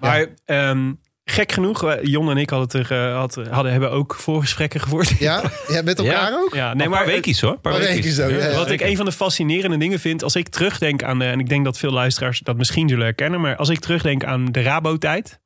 Maar 0.00 0.26
ehm, 0.44 0.92
gek 1.30 1.52
genoeg, 1.52 1.84
eh, 1.84 2.02
Jon 2.02 2.30
en 2.30 2.36
ik 2.36 2.50
hadden, 2.50 2.80
het 2.80 2.90
er, 2.90 3.06
eh, 3.08 3.16
had, 3.16 3.34
hadden, 3.50 3.72
hebben 3.72 3.90
ook 3.90 4.14
voorgesprekken 4.14 4.80
gevoerd. 4.80 5.08
Ja, 5.18 5.42
ja 5.68 5.82
met 5.82 5.98
elkaar 5.98 6.30
Ja. 6.30 6.36
ook? 6.38 6.54
Ja, 6.54 6.74
Nee, 6.74 6.88
maar 6.88 6.98
maar 6.98 7.06
weekjes 7.06 7.40
hoor. 7.40 7.58
Paar 7.58 7.78
weekjes. 7.78 8.20
ook, 8.20 8.30
ja. 8.30 8.54
Wat 8.54 8.70
ik 8.70 8.80
een 8.80 8.96
van 8.96 9.04
de 9.04 9.12
fascinerende 9.12 9.76
dingen 9.78 9.98
vind, 10.00 10.22
als 10.22 10.36
ik 10.36 10.48
terugdenk 10.48 11.02
aan 11.02 11.18
de, 11.18 11.24
en 11.24 11.38
ik 11.40 11.48
denk 11.48 11.64
dat 11.64 11.78
veel 11.78 11.90
luisteraars 11.92 12.40
dat 12.40 12.56
misschien 12.56 12.88
zullen 12.88 13.04
herkennen, 13.04 13.40
maar 13.40 13.56
als 13.56 13.68
ik 13.68 13.78
terugdenk 13.78 14.24
aan 14.24 14.44
de 14.52 14.62
Rabo-tijd, 14.62 15.38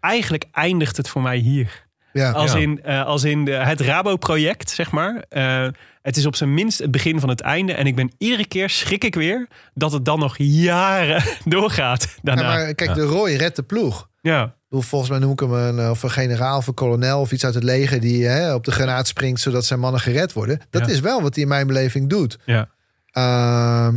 eigenlijk 0.00 0.44
eindigt 0.52 0.96
het 0.96 1.08
voor 1.08 1.22
mij 1.22 1.36
hier. 1.36 1.82
Ja. 2.12 2.30
Als 2.30 2.52
Ja. 2.52 2.58
in, 2.58 2.82
eh, 2.82 3.04
als 3.04 3.24
in 3.24 3.44
de, 3.44 3.50
het 3.52 3.80
Rabo-project, 3.80 4.70
zeg 4.70 4.90
maar. 4.90 5.24
Eh, 5.28 5.66
het 6.02 6.16
is 6.16 6.26
op 6.26 6.36
zijn 6.36 6.54
minst 6.54 6.78
het 6.78 6.90
begin 6.90 7.20
van 7.20 7.28
het 7.28 7.40
einde. 7.40 7.72
En 7.72 7.86
ik 7.86 7.94
ben 7.96 8.12
iedere 8.18 8.46
keer 8.46 8.70
schrik 8.70 9.04
ik 9.04 9.14
weer 9.14 9.48
dat 9.74 9.92
het 9.92 10.04
dan 10.04 10.18
nog 10.18 10.34
jaren 10.38 11.22
doorgaat 11.44 12.02
Ja, 12.02 12.18
daarna. 12.22 12.42
maar 12.42 12.74
kijk, 12.74 12.94
de 12.94 13.02
Roy 13.04 13.30
redt 13.34 13.56
de 13.56 13.62
ploeg. 13.62 14.08
Ja, 14.20 14.54
volgens 14.82 15.10
mij 15.10 15.18
noem 15.20 15.32
ik 15.32 15.40
hem 15.40 15.52
een, 15.52 15.78
eh, 15.78 15.90
of 15.90 16.02
een 16.02 16.10
generaal 16.10 16.56
of 16.56 16.66
een 16.66 16.74
kolonel 16.74 17.20
of 17.20 17.32
iets 17.32 17.44
uit 17.44 17.54
het 17.54 17.62
leger 17.64 18.00
die 18.00 18.24
hè, 18.26 18.54
op 18.54 18.64
de 18.64 18.70
granaat 18.70 19.06
springt 19.06 19.40
zodat 19.40 19.64
zijn 19.64 19.80
mannen 19.80 20.00
gered 20.00 20.32
worden. 20.32 20.60
Dat 20.70 20.86
Ja. 20.86 20.92
is 20.92 21.00
wel 21.00 21.22
wat 21.22 21.34
hij 21.34 21.42
in 21.42 21.48
mijn 21.48 21.66
beleving 21.66 22.08
doet. 22.08 22.38
ja. 22.44 22.68
Ehm, 23.10 23.96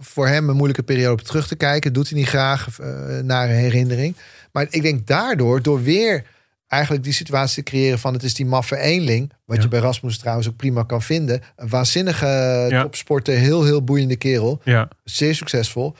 voor 0.00 0.26
hem 0.28 0.48
een 0.48 0.56
moeilijke 0.56 0.82
periode 0.82 1.12
op 1.22 1.26
terug 1.26 1.46
te 1.46 1.56
kijken, 1.56 1.92
doet 1.92 2.08
hij 2.08 2.18
niet 2.18 2.28
graag 2.28 2.68
eh, 2.80 2.88
naar 3.22 3.48
een 3.48 3.54
herinnering. 3.54 4.16
Maar 4.52 4.66
ik 4.70 4.82
denk 4.82 5.06
daardoor, 5.06 5.62
door 5.62 5.82
weer 5.82 6.24
eigenlijk 6.66 7.04
die 7.04 7.12
situatie 7.12 7.62
te 7.62 7.70
creëren 7.70 7.98
van 7.98 8.12
het 8.12 8.22
is 8.22 8.34
die 8.34 8.46
maffe 8.46 8.76
eenling, 8.76 9.32
wat 9.44 9.56
Ja. 9.56 9.62
je 9.62 9.68
bij 9.68 9.80
Rasmus 9.80 10.18
trouwens 10.18 10.48
ook 10.48 10.56
prima 10.56 10.82
kan 10.82 11.02
vinden. 11.02 11.42
Een 11.56 11.68
waanzinnige 11.68 12.26
Ja. 12.68 12.82
topsporter, 12.82 13.34
heel 13.34 13.64
heel 13.64 13.82
boeiende 13.84 14.16
kerel, 14.16 14.60
ja, 14.64 14.88
zeer 15.04 15.34
succesvol. 15.34 15.94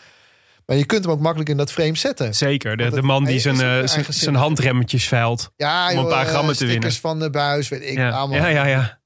Maar 0.66 0.76
je 0.76 0.84
kunt 0.84 1.04
hem 1.04 1.12
ook 1.12 1.20
makkelijk 1.20 1.48
in 1.50 1.56
dat 1.56 1.72
frame 1.72 1.96
zetten. 1.96 2.34
zeker. 2.34 2.76
De, 2.76 3.02
man 3.02 3.24
die 3.24 3.38
zijn, 3.38 3.54
eh, 3.60 3.86
zijn 3.88 4.04
zijn, 4.08 4.34
handremmetjes 4.34 5.08
veilt. 5.08 5.52
Ja, 5.56 5.90
Om 5.92 5.98
een 5.98 6.08
paar 6.08 6.26
grammen 6.26 6.56
te 6.56 6.64
stickers 6.64 6.72
winnen. 6.82 7.00
van 7.00 7.18
de 7.18 7.30
buis, 7.30 7.68
weet 7.68 7.82
ik 7.82 7.96
Ja, 7.96 8.10
allemaal. 8.10 8.38
ja, 8.38 8.46
ja. 8.48 8.66
ja. 8.66 8.98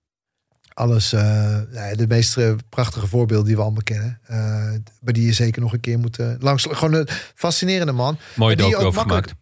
Alles, 0.74 1.12
eh, 1.12 1.20
de 1.92 2.04
meest 2.08 2.36
eh, 2.36 2.52
prachtige 2.68 3.06
voorbeelden 3.06 3.46
die 3.46 3.56
we 3.56 3.62
allemaal 3.62 3.82
kennen. 3.82 4.20
Eh, 4.26 4.36
maar 5.00 5.12
die 5.12 5.26
je 5.26 5.32
zeker 5.32 5.60
nog 5.62 5.72
een 5.72 5.80
keer 5.80 5.98
moet 5.98 6.18
langs. 6.38 6.66
Gewoon 6.70 6.94
een 6.94 7.08
fascinerende 7.34 7.92
man. 7.92 8.18
Die 8.36 8.56
docu 8.56 8.74
ook 8.76 8.82
over 8.82 8.94
makkelijk- 8.94 9.26
gemaakt. 9.26 9.38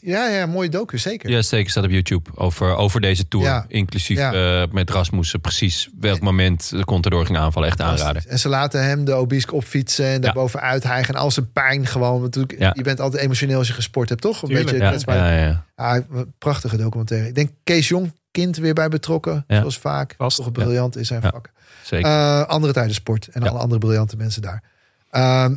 Ja, 0.00 0.28
ja, 0.28 0.46
mooie 0.46 0.68
docu, 0.68 0.98
zeker. 0.98 1.30
Ja, 1.30 1.42
zeker 1.42 1.70
staat 1.70 1.84
op 1.84 1.90
YouTube 1.90 2.30
over, 2.34 2.76
over 2.76 3.00
deze 3.00 3.28
tour. 3.28 3.46
Ja. 3.46 3.64
Inclusief 3.68 4.18
Ja. 4.18 4.32
eh, 4.62 4.72
met 4.72 4.90
Rasmussen. 4.90 5.40
Precies 5.40 5.88
welk 6.00 6.20
moment 6.20 6.70
de 6.70 6.84
Contador 6.84 7.26
ging 7.26 7.38
aanvallen. 7.38 7.68
Echt 7.68 7.80
aanraden. 7.80 8.22
En 8.28 8.38
ze 8.38 8.48
laten 8.48 8.84
hem 8.84 9.04
de 9.04 9.12
obiesk 9.12 9.52
opfietsen 9.52 10.06
en 10.06 10.20
daarbovenuit 10.20 10.82
hijgen. 10.82 11.14
En 11.14 11.20
al 11.20 11.30
zijn 11.30 11.52
pijn 11.52 11.86
gewoon. 11.86 12.22
Natuurlijk, 12.22 12.58
Ja. 12.58 12.70
je 12.74 12.82
bent 12.82 13.00
altijd 13.00 13.22
emotioneel 13.22 13.58
als 13.58 13.66
je 13.66 13.72
gesport 13.72 14.08
hebt, 14.08 14.20
toch? 14.20 14.42
Een 14.42 14.48
Tuurlijk. 14.48 14.66
beetje 14.66 14.82
Ja, 14.84 14.88
kwetsbaar. 14.90 15.16
ja, 15.16 15.38
ja. 15.46 15.64
Ah, 15.74 16.02
prachtige 16.38 16.76
documentaire. 16.76 17.28
Ik 17.28 17.34
denk 17.34 17.50
Kees 17.64 17.88
Jong, 17.88 18.12
kind 18.30 18.56
weer 18.56 18.74
bij 18.74 18.88
betrokken. 18.88 19.44
Ja. 19.46 19.58
Zoals 19.58 19.78
vaak. 19.78 20.14
Vast. 20.16 20.36
Toch 20.36 20.52
briljant 20.52 20.96
in 20.96 21.06
zijn 21.06 21.20
Ja. 21.22 21.30
vak. 21.30 21.50
Zeker. 21.82 22.10
Eh, 22.10 22.42
andere 22.42 22.72
tijden 22.72 22.94
sport. 22.94 23.28
En 23.32 23.42
Ja. 23.42 23.48
alle 23.48 23.58
andere 23.58 23.80
briljante 23.80 24.16
mensen 24.16 24.42
daar. 24.42 24.62
Ehm, 25.10 25.54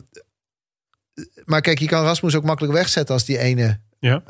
maar 1.46 1.62
kijk, 1.62 1.80
je 1.80 1.88
kan 1.88 2.04
Rasmus 2.04 2.36
ook 2.36 2.44
makkelijk 2.44 2.74
wegzetten 2.74 3.14
als 3.14 3.26
die 3.26 3.38
ene 3.38 3.80
Ja. 4.00 4.22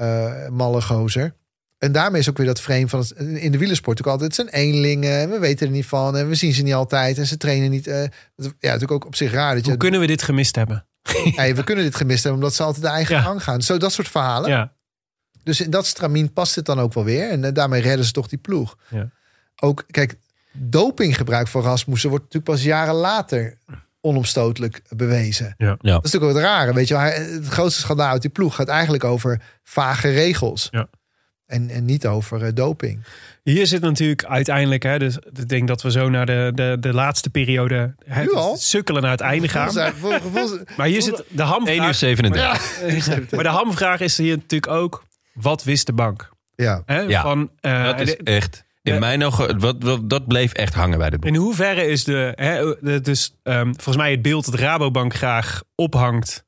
malle 0.52 0.82
gozer. 0.82 1.36
En 1.78 1.92
daarmee 1.92 2.20
is 2.22 2.30
ook 2.30 2.38
weer 2.38 2.46
dat 2.46 2.62
frame 2.62 2.88
van 2.88 3.00
het, 3.00 3.12
in 3.18 3.52
de 3.52 3.58
wielersport 3.58 4.00
ook 4.00 4.08
altijd. 4.08 4.38
Het 4.38 4.48
zijn 4.50 4.64
eenlingen 4.66 5.20
en 5.20 5.30
we 5.30 5.40
weten 5.40 5.66
er 5.68 5.72
niet 5.74 5.86
van. 5.86 6.18
En 6.18 6.28
we 6.28 6.36
zien 6.36 6.54
ze 6.54 6.64
niet 6.64 6.74
altijd. 6.74 7.18
En 7.18 7.26
ze 7.28 7.38
trainen 7.38 7.70
niet. 7.70 7.88
eh, 7.88 8.04
ja, 8.36 8.50
natuurlijk 8.60 8.92
ook 8.92 9.06
op 9.06 9.16
zich 9.16 9.32
raar. 9.32 9.54
Dat 9.56 9.64
je, 9.64 9.70
Hoe 9.70 9.80
kunnen 9.80 10.00
we 10.00 10.08
dit 10.08 10.22
gemist 10.22 10.56
hebben? 10.56 10.86
hey, 11.36 11.56
we 11.56 11.64
kunnen 11.64 11.84
dit 11.84 11.96
gemist 11.96 12.24
hebben 12.24 12.42
omdat 12.42 12.56
ze 12.56 12.64
altijd 12.64 12.84
de 12.84 12.90
eigen 12.92 13.16
Ja. 13.16 13.22
gang 13.22 13.44
gaan. 13.44 13.62
Zo 13.62 13.78
dat 13.78 13.92
soort 13.92 14.08
verhalen. 14.08 14.50
Ja, 14.50 14.74
Dus 15.44 15.62
in 15.62 15.70
dat 15.70 15.86
stramien 15.86 16.34
past 16.34 16.56
het 16.56 16.66
dan 16.66 16.80
ook 16.80 16.94
wel 16.94 17.04
weer. 17.04 17.30
En 17.30 17.44
eh, 17.44 17.54
daarmee 17.54 17.82
redden 17.82 18.06
ze 18.06 18.12
toch 18.12 18.28
die 18.28 18.40
ploeg. 18.40 18.78
Ja. 18.90 19.10
Ook, 19.62 19.84
kijk, 19.92 20.16
dopinggebruik 20.54 21.48
van 21.48 21.62
Rasmussen 21.62 22.10
wordt 22.10 22.24
natuurlijk 22.24 22.52
pas 22.54 22.64
jaren 22.64 22.94
later 22.96 23.58
onomstotelijk 24.08 24.82
bewezen. 24.96 25.54
ja. 25.58 25.68
Dat 25.68 26.06
is 26.06 26.12
natuurlijk 26.12 26.24
ook 26.24 26.38
het 26.38 26.46
rare. 26.46 26.74
Weet 26.74 26.88
je, 26.88 26.96
het 26.98 27.48
grootste 27.48 27.82
schandaal 27.82 28.12
uit 28.12 28.22
die 28.22 28.32
ploeg 28.32 28.56
gaat 28.56 28.68
eigenlijk 28.68 29.04
over 29.04 29.42
vage 29.64 30.10
regels. 30.10 30.68
Ja. 30.72 30.88
En, 31.46 31.70
en 31.70 31.86
niet 31.86 32.08
over 32.08 32.44
eh, 32.44 32.54
doping. 32.54 33.04
Hier 33.44 33.68
zit 33.68 33.82
natuurlijk 33.82 34.26
uiteindelijk, 34.26 34.84
hè, 34.84 35.00
dus 35.00 35.18
ik 35.18 35.50
denk 35.50 35.68
dat 35.68 35.82
we 35.82 35.92
zo 35.92 36.10
naar 36.10 36.26
de, 36.26 36.52
de, 36.56 36.78
de 36.80 36.94
laatste 36.94 37.30
periode 37.30 37.96
hè, 38.06 38.22
Nu 38.22 38.34
al? 38.34 38.58
sukkelen 38.58 39.02
naar 39.02 39.12
het 39.12 39.22
einde 39.22 39.48
gaan. 39.48 39.72
Volgens- 39.74 39.96
volgens- 40.00 40.24
volgens- 40.34 40.76
Maar 40.78 40.88
hier 40.88 41.02
zit 41.02 41.16
de 41.18 41.24
1 41.26 41.38
uur 41.40 41.46
hamvraag. 41.46 41.96
37. 41.96 43.32
Maar 43.36 43.44
de 43.44 43.50
hamvraag 43.50 44.00
is 44.00 44.18
hier 44.18 44.36
natuurlijk 44.36 44.72
ook: 44.72 45.04
wat 45.34 45.64
wist 45.64 45.86
de 45.86 45.94
bank? 45.94 46.30
ja. 46.56 46.82
Hè? 46.86 47.00
Ja, 47.00 47.22
Van, 47.22 47.52
eh, 47.60 47.84
Dat 47.84 48.00
is 48.00 48.16
echt... 48.16 48.64
In 48.88 48.94
de- 48.94 49.00
mijn 49.00 49.24
ogen, 49.24 49.60
wat, 49.60 49.76
wat, 49.80 50.10
dat 50.10 50.28
bleef 50.28 50.54
echt 50.54 50.74
hangen 50.74 50.98
bij 50.98 51.10
de 51.10 51.18
boek. 51.20 51.30
in 51.30 51.36
hoeverre 51.36 51.86
is 51.86 52.04
de, 52.04 52.32
hè, 52.36 52.76
de- 52.82 53.02
dus 53.02 53.36
ehm, 53.44 53.66
volgens 53.66 53.96
mij 53.98 54.12
het 54.12 54.22
beeld 54.22 54.46
dat 54.46 54.54
Rabobank 54.60 55.14
graag 55.14 55.64
ophangt. 55.76 56.46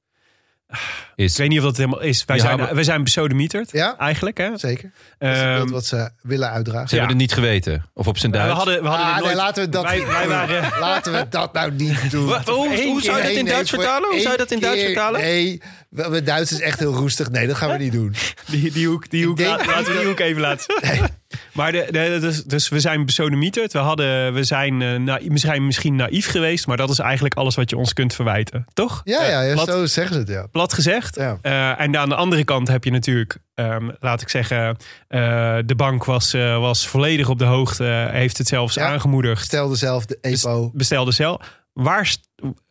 Is, 1.20 1.32
Ik 1.32 1.38
weet 1.38 1.50
niet 1.50 1.58
of 1.60 1.64
dat 1.66 1.78
helemaal 1.78 2.02
is. 2.02 2.26
Wij 2.26 2.36
Ja, 2.36 2.42
zijn, 2.42 2.58
maar- 2.58 2.76
wij 2.76 2.84
zijn 2.84 3.04
besodemieterd, 3.04 3.72
Ja. 3.72 3.98
eigenlijk. 3.98 4.38
Hè? 4.38 4.58
Zeker. 4.58 4.92
Dat 5.18 5.30
is 5.32 5.38
het 5.38 5.46
Ehm, 5.48 5.70
wat 5.70 5.86
ze 5.86 6.10
willen 6.22 6.50
uitdragen. 6.50 6.88
ze 6.90 6.96
hebben 6.96 7.12
het 7.14 7.22
niet 7.22 7.34
geweten. 7.34 7.86
Of 7.94 8.08
op 8.08 8.18
zijn 8.18 8.32
we 8.32 8.38
Duits. 8.38 8.54
hadden, 8.54 8.82
we 8.82 8.88
hadden 8.88 9.06
Ah, 9.08 9.14
nee, 9.16 9.24
nooit- 9.24 9.36
laten 9.36 9.64
we 9.64 9.70
dat 9.70 9.84
wij, 9.84 10.06
wij 10.08 10.28
waren, 10.28 10.70
Laten 10.80 11.12
we 11.14 11.26
dat 11.30 11.54
nou 11.54 11.72
niet 11.72 12.12
doen. 12.12 12.26
Wat? 12.26 12.48
Hoe, 12.48 12.84
hoe 12.84 13.02
zou 13.02 13.18
je 13.18 13.24
dat 13.24 13.32
in 13.32 13.44
Nee, 13.44 13.54
Duits 13.54 13.70
vertalen? 13.70 14.10
Hoe 14.10 14.20
zou 14.20 14.32
je 14.32 14.38
dat 14.38 14.52
in 14.52 14.60
Duits 14.60 14.84
vertalen? 14.84 15.22
Nee, 15.22 15.62
mijn 15.90 16.24
Duits 16.24 16.52
is 16.52 16.60
echt 16.60 16.80
heel 16.80 16.94
roestig. 16.94 17.30
Nee, 17.30 17.48
dat 17.48 17.56
gaan 17.56 17.72
we 17.72 17.78
niet 17.78 17.92
doen. 17.92 18.16
Die, 18.46 18.72
die 18.72 18.88
hoek, 18.88 19.10
die 19.10 19.26
hoek 19.26 19.40
laten 19.40 19.86
we 19.94 19.98
die 20.00 20.08
hoek 20.08 20.20
even 20.20 20.42
laten. 20.42 20.66
Maar 21.54 21.72
de, 21.72 21.88
de, 21.92 22.18
dus, 22.22 22.44
dus 22.44 22.70
we 22.70 22.80
zijn 22.80 23.06
besodemieterd. 23.06 23.74
We, 23.74 23.80
hadden, 23.80 24.34
we 24.34 24.44
zijn, 24.44 24.82
eh, 24.82 24.96
na, 24.96 25.20
we 25.28 25.38
zijn 25.38 25.66
misschien 25.66 25.96
naïef 25.96 26.28
geweest, 26.28 26.68
maar 26.68 26.78
dat 26.78 26.90
is 26.90 27.00
eigenlijk 27.00 27.36
alles 27.36 27.56
wat 27.56 27.70
je 27.70 27.78
ons 27.78 27.94
kunt 27.94 28.14
verwijten. 28.16 28.66
Toch? 28.74 29.02
Ja, 29.04 29.24
ja, 29.26 29.42
ja 29.42 29.54
plat, 29.54 29.68
zo 29.68 29.86
zeggen 29.86 30.14
ze 30.14 30.20
het, 30.20 30.30
ja. 30.30 30.46
plat 30.52 30.74
gezegd. 30.74 31.09
Ja. 31.16 31.38
Eh, 31.42 31.80
en 31.82 31.98
aan 31.98 32.10
de 32.10 32.16
andere 32.16 32.44
kant 32.44 32.68
heb 32.68 32.84
je 32.84 32.92
natuurlijk, 32.92 33.38
ehm, 33.54 33.90
laat 34.00 34.22
ik 34.22 34.30
zeggen, 34.30 34.78
eh, 35.08 35.58
de 35.66 35.76
bank 35.76 36.06
was, 36.06 36.34
eh, 36.34 36.60
was 36.60 36.88
volledig 36.88 37.30
op 37.30 37.38
de 37.40 37.46
hoogte, 37.46 38.08
heeft 38.12 38.38
het 38.38 38.48
zelfs 38.48 38.74
Ja. 38.76 38.88
aangemoedigd. 38.88 39.46
Stelde 39.46 39.76
zelf 39.76 40.06
de 40.06 40.18
EPO. 40.22 40.72
Bestelde 40.74 41.12
cel. 41.12 41.42
Waar, 41.74 42.16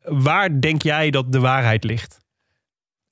waar 0.02 0.60
denk 0.60 0.82
jij 0.82 1.10
dat 1.10 1.32
de 1.32 1.40
waarheid 1.40 1.84
ligt? 1.84 2.18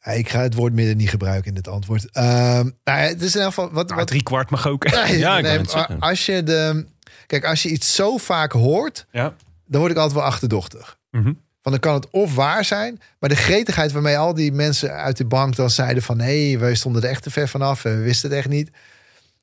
Ik 0.05 0.29
ga 0.29 0.41
het 0.41 0.55
woord 0.55 0.73
midden 0.73 0.97
niet 0.97 1.11
gebruiken 1.11 1.49
in 1.49 1.55
dit 1.55 1.69
antwoord. 1.69 2.11
Ehm, 2.11 2.25
nou, 2.25 2.71
ja, 2.85 2.93
het 2.95 3.23
is 3.23 3.35
in 3.35 3.41
elk 3.41 3.49
geval... 3.55 3.71
Wat, 3.73 3.85
Nou, 3.87 3.99
wat, 3.99 4.09
drie 4.09 4.23
kwart 4.23 4.51
mag 4.51 4.67
ook. 4.69 4.85
Nee, 4.91 4.95
Ja, 4.95 5.05
ik 5.07 5.13
nee, 5.19 5.21
wou 5.23 5.43
net 5.43 5.57
maar 5.57 5.69
zeggen. 5.69 6.01
als 6.01 6.27
je 6.27 6.43
de... 6.43 6.87
Kijk, 7.27 7.45
als 7.45 7.63
je 7.63 7.69
iets 7.69 7.95
zo 7.95 8.17
vaak 8.17 8.53
hoort, 8.53 9.07
Ja. 9.13 9.35
dan 9.67 9.81
word 9.81 9.93
ik 9.93 9.99
altijd 9.99 10.15
wel 10.19 10.25
achterdochtig. 10.29 10.99
Mhm. 11.11 11.33
Van 11.67 11.75
dan 11.75 11.81
kan 11.91 11.95
het 11.95 12.11
of 12.11 12.35
waar 12.35 12.65
zijn, 12.65 13.01
maar 13.19 13.29
de 13.29 13.37
gretigheid 13.37 13.93
waarmee 13.93 14.19
al 14.19 14.35
die 14.35 14.53
mensen 14.53 14.93
uit 14.93 15.17
de 15.17 15.25
bank 15.25 15.57
dan 15.57 15.71
zeiden 15.71 16.03
van 16.03 16.17
nee, 16.17 16.59
wij 16.59 16.75
stonden 16.75 17.03
er 17.03 17.09
echt 17.09 17.23
te 17.23 17.31
ver 17.31 17.49
vanaf 17.49 17.85
en 17.85 17.97
we 17.99 18.03
wisten 18.03 18.29
het 18.31 18.39
echt 18.39 18.49
niet. 18.49 18.71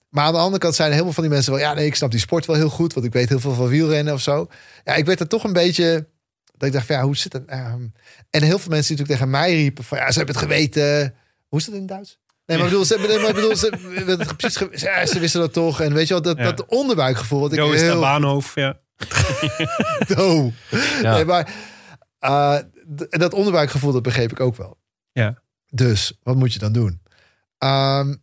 Maar 0.10 0.26
aan 0.26 0.34
de 0.34 0.40
andere 0.40 0.58
kant 0.62 0.76
zijn 0.76 0.92
heel 0.92 1.04
veel 1.04 1.14
van 1.14 1.24
die 1.24 1.32
mensen 1.32 1.52
wel, 1.52 1.62
ja 1.62 1.74
nee, 1.74 1.86
ik 1.86 1.96
snap 1.96 2.12
die 2.12 2.20
sport 2.20 2.46
wel 2.46 2.56
heel 2.56 2.70
goed, 2.70 2.94
want 2.94 3.06
ik 3.06 3.14
weet 3.14 3.30
heel 3.30 3.40
veel 3.40 3.54
van 3.54 3.68
wielrennen 3.68 4.14
of 4.14 4.22
zo. 4.22 4.48
Ja, 4.84 4.94
ik 4.96 5.06
werd 5.06 5.20
er 5.20 5.28
toch 5.28 5.44
een 5.44 5.54
beetje, 5.54 6.08
dat 6.58 6.68
ik 6.68 6.74
dacht 6.74 6.86
van 6.86 6.96
ja, 6.96 7.02
hoe 7.04 7.18
zit 7.18 7.34
het? 7.34 7.46
Ehm, 7.46 7.82
en 8.30 8.42
heel 8.44 8.60
veel 8.60 8.70
mensen 8.72 8.96
die 8.96 9.06
natuurlijk 9.06 9.10
tegen 9.10 9.30
mij 9.30 9.54
riepen 9.56 9.84
van 9.84 9.98
ja, 9.98 10.12
ze 10.12 10.18
hebben 10.18 10.36
het 10.36 10.44
geweten. 10.44 11.14
Hoe 11.48 11.60
is 11.60 11.66
dat 11.66 11.74
in 11.74 11.80
het 11.80 11.90
Duits? 11.90 12.18
Nee, 12.46 12.58
maar 12.58 12.66
ik 12.68 12.72
bedoel, 12.72 12.86
ze, 12.86 12.98
maar 13.18 13.28
ik 13.30 13.36
bedoel, 13.36 13.56
ze, 13.56 14.34
precies 14.38 14.58
ge- 14.58 14.70
ja, 14.72 15.06
ze 15.06 15.20
wisten 15.20 15.40
dat 15.40 15.54
toch. 15.54 15.82
En 15.82 15.94
weet 15.94 16.08
je 16.08 16.14
wel, 16.14 16.22
dat, 16.24 16.38
Ja. 16.38 16.44
dat 16.44 16.66
onderbuikgevoel. 16.66 17.40
Wat 17.40 17.54
ik 17.54 17.60
is 17.60 17.80
de 17.80 17.86
heel 17.86 18.00
Baanhof. 18.00 18.56
Ja. 18.56 18.78
Oh. 20.18 20.54
Ja. 21.02 21.14
Nee, 21.16 21.26
maar 21.26 21.50
eh, 22.24 22.58
d- 22.96 23.08
en 23.10 23.20
dat 23.20 23.34
onderbuikgevoel, 23.34 23.92
dat 23.92 24.02
begreep 24.04 24.32
ik 24.32 24.40
ook 24.40 24.56
wel. 24.56 24.78
Ja. 25.12 25.42
Dus, 25.70 26.20
wat 26.24 26.36
moet 26.36 26.54
je 26.54 26.60
dan 26.60 26.72
doen? 26.72 27.02
Ehm, 27.58 28.16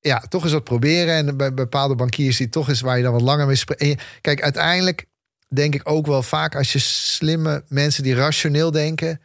ja, 0.00 0.18
toch 0.18 0.42
eens 0.42 0.52
wat 0.52 0.64
proberen. 0.64 1.14
En 1.14 1.36
bij 1.36 1.54
bepaalde 1.54 1.94
bankiers 1.94 2.36
die 2.36 2.48
toch 2.48 2.68
eens 2.68 2.80
waar 2.80 2.96
je 2.96 3.02
dan 3.02 3.12
wat 3.12 3.20
langer 3.22 3.46
mee 3.46 3.56
spreekt. 3.56 4.02
Kijk, 4.20 4.42
uiteindelijk 4.42 5.06
denk 5.48 5.74
ik 5.74 5.80
ook 5.88 6.06
wel 6.06 6.22
vaak 6.22 6.56
als 6.56 6.72
je 6.72 6.78
slimme 6.78 7.64
mensen 7.68 8.02
die 8.02 8.14
rationeel 8.14 8.70
denken. 8.70 9.20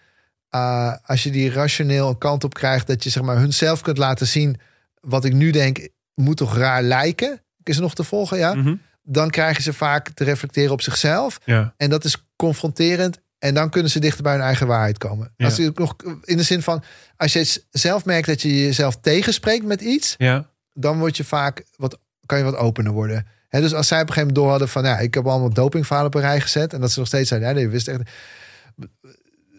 eh, 0.49 0.95
als 1.05 1.23
je 1.23 1.31
die 1.31 1.51
rationeel 1.51 2.09
een 2.09 2.18
kant 2.18 2.43
op 2.43 2.53
krijgt 2.53 2.88
dat 2.88 3.03
je 3.03 3.09
zeg 3.09 3.23
maar 3.23 3.38
hun 3.38 3.53
zelf 3.53 3.81
kunt 3.81 3.97
laten 3.97 4.27
zien. 4.27 4.59
Wat 4.99 5.26
ik 5.26 5.34
nu 5.34 5.51
denk, 5.51 5.88
moet 6.13 6.38
toch 6.38 6.57
raar 6.57 6.81
lijken. 6.84 7.41
Is 7.63 7.80
nog 7.80 7.95
te 7.95 8.03
volgen, 8.03 8.38
ja? 8.38 8.53
Mhm. 8.53 8.76
Dan 9.03 9.30
krijgen 9.30 9.63
ze 9.63 9.73
vaak 9.73 10.09
te 10.09 10.23
reflecteren 10.23 10.72
op 10.72 10.81
zichzelf. 10.81 11.39
ja. 11.45 11.73
En 11.77 11.89
dat 11.89 12.03
is 12.03 12.26
confronterend. 12.35 13.19
En 13.41 13.53
dan 13.53 13.69
kunnen 13.69 13.91
ze 13.91 13.99
dichter 13.99 14.23
bij 14.23 14.34
hun 14.34 14.41
eigen 14.41 14.68
waarheid 14.68 14.97
komen. 14.97 15.31
Ja. 15.38 15.45
Als 15.45 15.55
je 15.55 15.68
ook 15.68 15.77
nog 15.80 15.95
in 16.23 16.38
de 16.38 16.43
zin 16.43 16.61
van, 16.61 16.84
als 17.18 17.34
je 17.34 17.61
zelf 17.72 18.05
merkt 18.05 18.27
dat 18.27 18.41
je 18.41 18.61
jezelf 18.61 18.97
tegenspreekt 19.01 19.65
met 19.65 19.81
iets, 19.81 20.15
Ja. 20.18 20.49
dan 20.73 20.99
word 20.99 21.18
je 21.18 21.23
vaak 21.23 21.63
wat, 21.76 21.99
kan 22.26 22.38
je 22.38 22.43
wat 22.43 22.55
opener 22.55 22.91
worden. 22.91 23.27
Hè, 23.49 23.61
dus 23.61 23.73
als 23.73 23.88
zij 23.88 24.01
op 24.01 24.07
een 24.07 24.13
gegeven 24.13 24.27
moment 24.34 24.35
door 24.35 24.49
hadden 24.49 24.69
van, 24.69 24.84
ja, 24.84 24.99
ik 24.99 25.13
heb 25.13 25.27
allemaal 25.27 25.53
dopingverhalen 25.53 26.07
op 26.09 26.15
een 26.15 26.22
rij 26.27 26.41
gezet, 26.41 26.73
en 26.73 26.81
dat 26.81 26.91
ze 26.91 26.99
nog 26.99 27.07
steeds 27.07 27.27
zeiden, 27.30 27.49
ja, 27.49 27.55
nee, 27.55 27.63
je 27.63 27.69
wist 27.69 27.88
echt. 27.88 28.01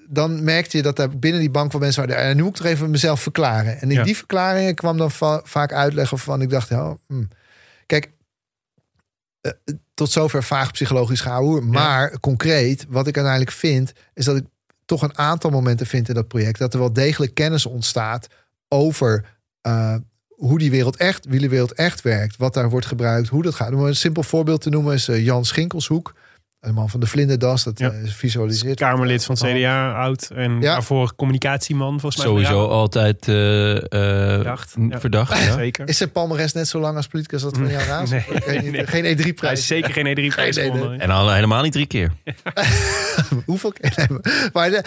Dan 0.08 0.44
merkte 0.44 0.76
je 0.76 0.82
dat 0.82 0.98
er 0.98 1.18
binnen 1.18 1.40
die 1.40 1.50
bank 1.50 1.70
van 1.70 1.80
mensen 1.80 2.06
waren. 2.06 2.22
En 2.24 2.36
nu 2.36 2.42
moet 2.42 2.50
ik 2.50 2.56
toch 2.62 2.72
even 2.72 2.90
mezelf 2.90 3.20
verklaren. 3.20 3.80
En 3.80 3.90
in 3.90 3.96
Ja. 3.96 4.02
die 4.02 4.16
verklaringen 4.16 4.74
kwam 4.74 4.96
dan 4.98 5.10
va- 5.10 5.40
vaak 5.44 5.72
uitleggen 5.72 6.18
van, 6.18 6.42
ik 6.42 6.50
dacht, 6.50 6.68
hm. 6.68 6.84
kijk, 7.86 8.10
tot 9.94 10.10
zover 10.10 10.42
vaag 10.44 10.72
psychologisch 10.72 11.20
gehouden. 11.20 11.70
Maar 11.70 12.20
concreet, 12.20 12.86
wat 12.88 13.06
ik 13.06 13.16
uiteindelijk 13.16 13.56
vind, 13.56 13.92
is 14.14 14.24
dat 14.24 14.36
ik 14.36 14.44
toch 14.84 15.02
een 15.02 15.18
aantal 15.18 15.50
momenten 15.50 15.86
vind 15.86 16.08
in 16.08 16.14
dat 16.14 16.28
project 16.28 16.58
dat 16.58 16.72
er 16.72 16.78
wel 16.78 16.92
degelijk 16.92 17.34
kennis 17.34 17.66
ontstaat 17.66 18.26
over 18.68 19.24
eh, 19.60 19.94
hoe 20.28 20.58
die 20.58 20.70
wereld 20.70 20.96
echt, 20.96 21.26
wielerwereld 21.26 21.72
echt 21.72 22.02
werkt. 22.02 22.36
Wat 22.36 22.54
daar 22.54 22.70
wordt 22.70 22.86
gebruikt, 22.86 23.28
hoe 23.28 23.42
dat 23.42 23.54
gaat. 23.54 23.72
Om 23.72 23.84
een 23.84 23.96
simpel 23.96 24.22
voorbeeld 24.22 24.60
te 24.60 24.70
noemen 24.70 24.94
is 24.94 25.08
eh, 25.08 25.24
Jan 25.24 25.44
Schinkelshoek. 25.44 26.14
Een 26.62 26.74
man 26.74 26.90
van 26.90 27.00
de 27.00 27.06
vlinderdas, 27.06 27.64
dat 27.64 27.78
Ja. 27.78 27.90
eh, 27.90 28.08
visualiseert. 28.10 28.78
Kamerlid 28.78 29.24
van 29.24 29.36
het 29.40 29.44
CDA, 29.44 29.92
oud. 29.92 30.30
En 30.34 30.52
Ja. 30.52 30.60
daarvoor 30.60 31.14
communicatieman 31.14 32.00
volgens 32.00 32.16
mij. 32.16 32.26
Sowieso 32.26 32.66
altijd 32.68 33.28
eh, 33.28 33.76
eh, 33.76 33.82
Verdacht, 34.34 34.74
ja. 34.88 35.00
verdacht 35.00 35.38
ja. 35.44 35.52
Zeker. 35.52 35.88
Is 35.88 35.96
zijn 35.96 36.12
palmares 36.12 36.52
net 36.52 36.68
zo 36.68 36.80
lang 36.80 36.96
als 36.96 37.06
politicus 37.06 37.44
als 37.44 37.52
dat 37.52 37.62
van 37.62 37.70
Jan 37.72 37.82
Raas? 37.82 38.10
Nee, 38.10 38.20
geen, 38.20 38.70
nee. 38.70 38.86
geen 38.86 39.04
Hij 39.04 39.16
E3-prijs. 39.16 39.58
is 39.58 39.66
zeker 39.66 39.92
geen 39.92 40.06
E3-prijs 40.06 40.56
Nee, 40.56 40.64
nee, 40.64 40.72
nee. 40.72 40.80
gewonnen. 40.82 41.00
En 41.00 41.10
al 41.10 41.32
helemaal 41.32 41.62
niet 41.62 41.72
drie 41.72 41.86
keer. 41.86 42.12
Hoeveel 43.46 43.72
keer? 43.72 43.92
Nee, 43.96 44.06
maar- 44.08 44.50
maar 44.52 44.70
de, 44.70 44.82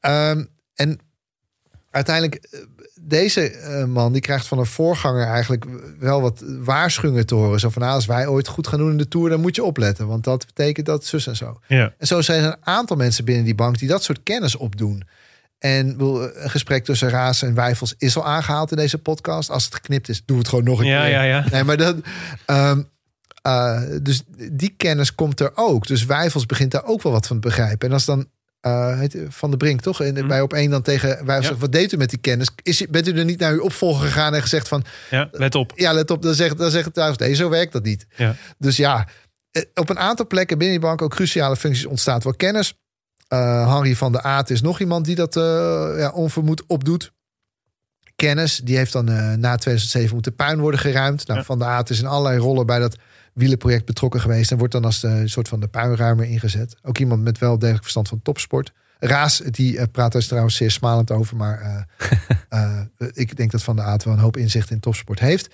ehm, 0.00 0.44
en 0.74 0.98
uiteindelijk, 1.90 2.48
deze 3.04 3.50
eh, 3.50 3.84
man 3.84 4.12
die 4.12 4.20
krijgt 4.20 4.46
van 4.46 4.58
een 4.58 4.66
voorganger 4.66 5.26
eigenlijk 5.26 5.64
wel 5.98 6.20
wat 6.20 6.44
waarschuwingen 6.58 7.26
te 7.26 7.34
horen. 7.34 7.60
Zo 7.60 7.68
van, 7.68 7.82
nou, 7.82 7.94
als 7.94 8.06
wij 8.06 8.26
ooit 8.26 8.48
goed 8.48 8.66
gaan 8.66 8.78
doen 8.78 8.90
in 8.90 8.96
de 8.98 9.08
Tour, 9.08 9.30
dan 9.30 9.40
moet 9.40 9.56
je 9.56 9.64
opletten. 9.64 10.06
Want 10.06 10.24
dat 10.24 10.46
betekent 10.46 10.86
dat 10.86 11.04
zus 11.04 11.26
en 11.26 11.36
zo. 11.36 11.60
Ja. 11.68 11.94
En 11.98 12.06
zo 12.06 12.20
zijn 12.20 12.42
er 12.42 12.46
een 12.48 12.56
aantal 12.60 12.96
mensen 12.96 13.24
binnen 13.24 13.44
die 13.44 13.54
bank 13.54 13.78
die 13.78 13.88
dat 13.88 14.02
soort 14.02 14.22
kennis 14.22 14.56
opdoen. 14.56 15.02
En 15.58 15.94
een 16.00 16.50
gesprek 16.50 16.84
tussen 16.84 17.08
Raas 17.08 17.42
en 17.42 17.54
Wijfels 17.54 17.94
is 17.98 18.16
al 18.16 18.26
aangehaald 18.26 18.70
in 18.70 18.76
deze 18.76 18.98
podcast. 18.98 19.50
Als 19.50 19.64
het 19.64 19.74
geknipt 19.74 20.08
is, 20.08 20.22
doe 20.24 20.38
het 20.38 20.48
gewoon 20.48 20.64
nog 20.64 20.78
een 20.80 20.86
Ja, 20.86 21.00
keer. 21.02 21.10
ja, 21.10 21.22
ja. 21.22 21.44
Nee, 21.50 21.64
maar 21.64 21.76
dat. 21.76 21.96
ehm, 22.46 22.82
eh, 23.42 23.80
dus 24.02 24.22
die 24.52 24.74
kennis 24.76 25.14
komt 25.14 25.40
er 25.40 25.50
ook. 25.54 25.86
Dus 25.86 26.04
Wijfels 26.04 26.46
begint 26.46 26.70
daar 26.70 26.84
ook 26.84 27.02
wel 27.02 27.12
wat 27.12 27.26
van 27.26 27.40
te 27.40 27.48
begrijpen. 27.48 27.88
En 27.88 27.94
als 27.94 28.04
dan 28.04 28.26
eh, 28.62 29.00
Van 29.28 29.50
de 29.50 29.56
Brink, 29.56 29.80
toch? 29.80 30.00
En 30.02 30.14
Mhm. 30.14 30.26
bij 30.26 30.40
op 30.40 30.52
één 30.52 30.70
dan 30.70 30.82
tegen 30.82 31.26
Wijfels 31.26 31.48
Ja. 31.48 31.56
wat 31.56 31.72
deed 31.72 31.92
u 31.92 31.96
met 31.96 32.10
die 32.10 32.18
kennis? 32.18 32.48
Is, 32.62 32.86
bent 32.90 33.08
u 33.08 33.18
er 33.18 33.24
niet 33.24 33.38
naar 33.40 33.52
uw 33.52 33.62
opvolger 33.62 34.06
gegaan 34.06 34.34
en 34.34 34.42
gezegd 34.42 34.68
van... 34.68 34.84
ja, 35.10 35.28
let 35.32 35.54
op. 35.54 35.72
Ja, 35.74 35.92
let 35.92 36.10
op, 36.10 36.22
dan 36.22 36.34
zegt, 36.34 36.58
dan 36.58 36.70
zegt 36.70 36.84
het 36.84 36.94
thuis, 36.94 37.16
nee, 37.16 37.34
zo 37.34 37.48
werkt 37.48 37.72
dat 37.72 37.82
niet. 37.84 38.06
Ja. 38.16 38.34
Dus 38.58 38.76
ja, 38.76 39.08
eh, 39.50 39.62
op 39.74 39.88
een 39.90 39.98
aantal 39.98 40.26
plekken 40.26 40.58
binnen 40.58 40.78
die 40.78 40.86
bank 40.88 41.02
ook 41.02 41.10
cruciale 41.14 41.56
functies 41.56 41.86
ontstaat 41.86 42.24
wel 42.24 42.34
kennis. 42.34 42.74
Eh 43.28 43.74
Henry 43.74 43.96
van 43.96 44.12
der 44.12 44.20
Aat 44.20 44.50
is 44.50 44.60
nog 44.62 44.80
iemand 44.80 45.04
die 45.04 45.14
dat 45.14 45.36
eh, 45.36 45.42
ja, 45.96 46.10
onvermoed 46.14 46.62
opdoet. 46.66 47.12
Kennis, 48.16 48.60
die 48.64 48.76
heeft 48.76 48.92
dan 48.92 49.08
eh, 49.08 49.14
na 49.34 49.56
2007 49.56 50.14
moeten 50.14 50.34
puin 50.34 50.60
worden 50.60 50.80
geruimd. 50.80 51.26
Nou. 51.26 51.44
Van 51.44 51.58
der 51.58 51.68
Aat 51.68 51.90
is 51.90 51.98
in 52.00 52.06
allerlei 52.06 52.38
rollen 52.38 52.66
bij 52.66 52.78
dat 52.78 52.96
wielenproject 53.32 53.84
betrokken 53.84 54.20
geweest. 54.20 54.50
En 54.50 54.58
wordt 54.58 54.72
dan 54.72 54.84
als 54.84 55.00
de 55.00 55.28
soort 55.28 55.48
van 55.48 55.60
de 55.60 55.68
puinruimer 55.68 56.24
ingezet. 56.24 56.76
Ook 56.82 56.98
iemand 56.98 57.22
met 57.22 57.38
wel 57.38 57.58
degelijk 57.58 57.82
verstand 57.82 58.08
van 58.08 58.22
topsport. 58.22 58.72
Raas, 58.98 59.38
die 59.38 59.78
eh, 59.78 59.84
praat 59.92 60.12
daar 60.12 60.22
trouwens 60.26 60.56
zeer 60.56 60.70
smalend 60.70 61.10
over. 61.10 61.36
Maar 61.36 61.60
eh, 61.60 61.80
eh, 62.98 63.08
ik 63.12 63.36
denk 63.36 63.50
dat 63.50 63.62
Van 63.62 63.76
der 63.76 63.84
Aat 63.84 64.04
wel 64.04 64.14
een 64.14 64.20
hoop 64.20 64.36
inzicht 64.36 64.70
in 64.70 64.80
topsport 64.80 65.20
heeft. 65.20 65.50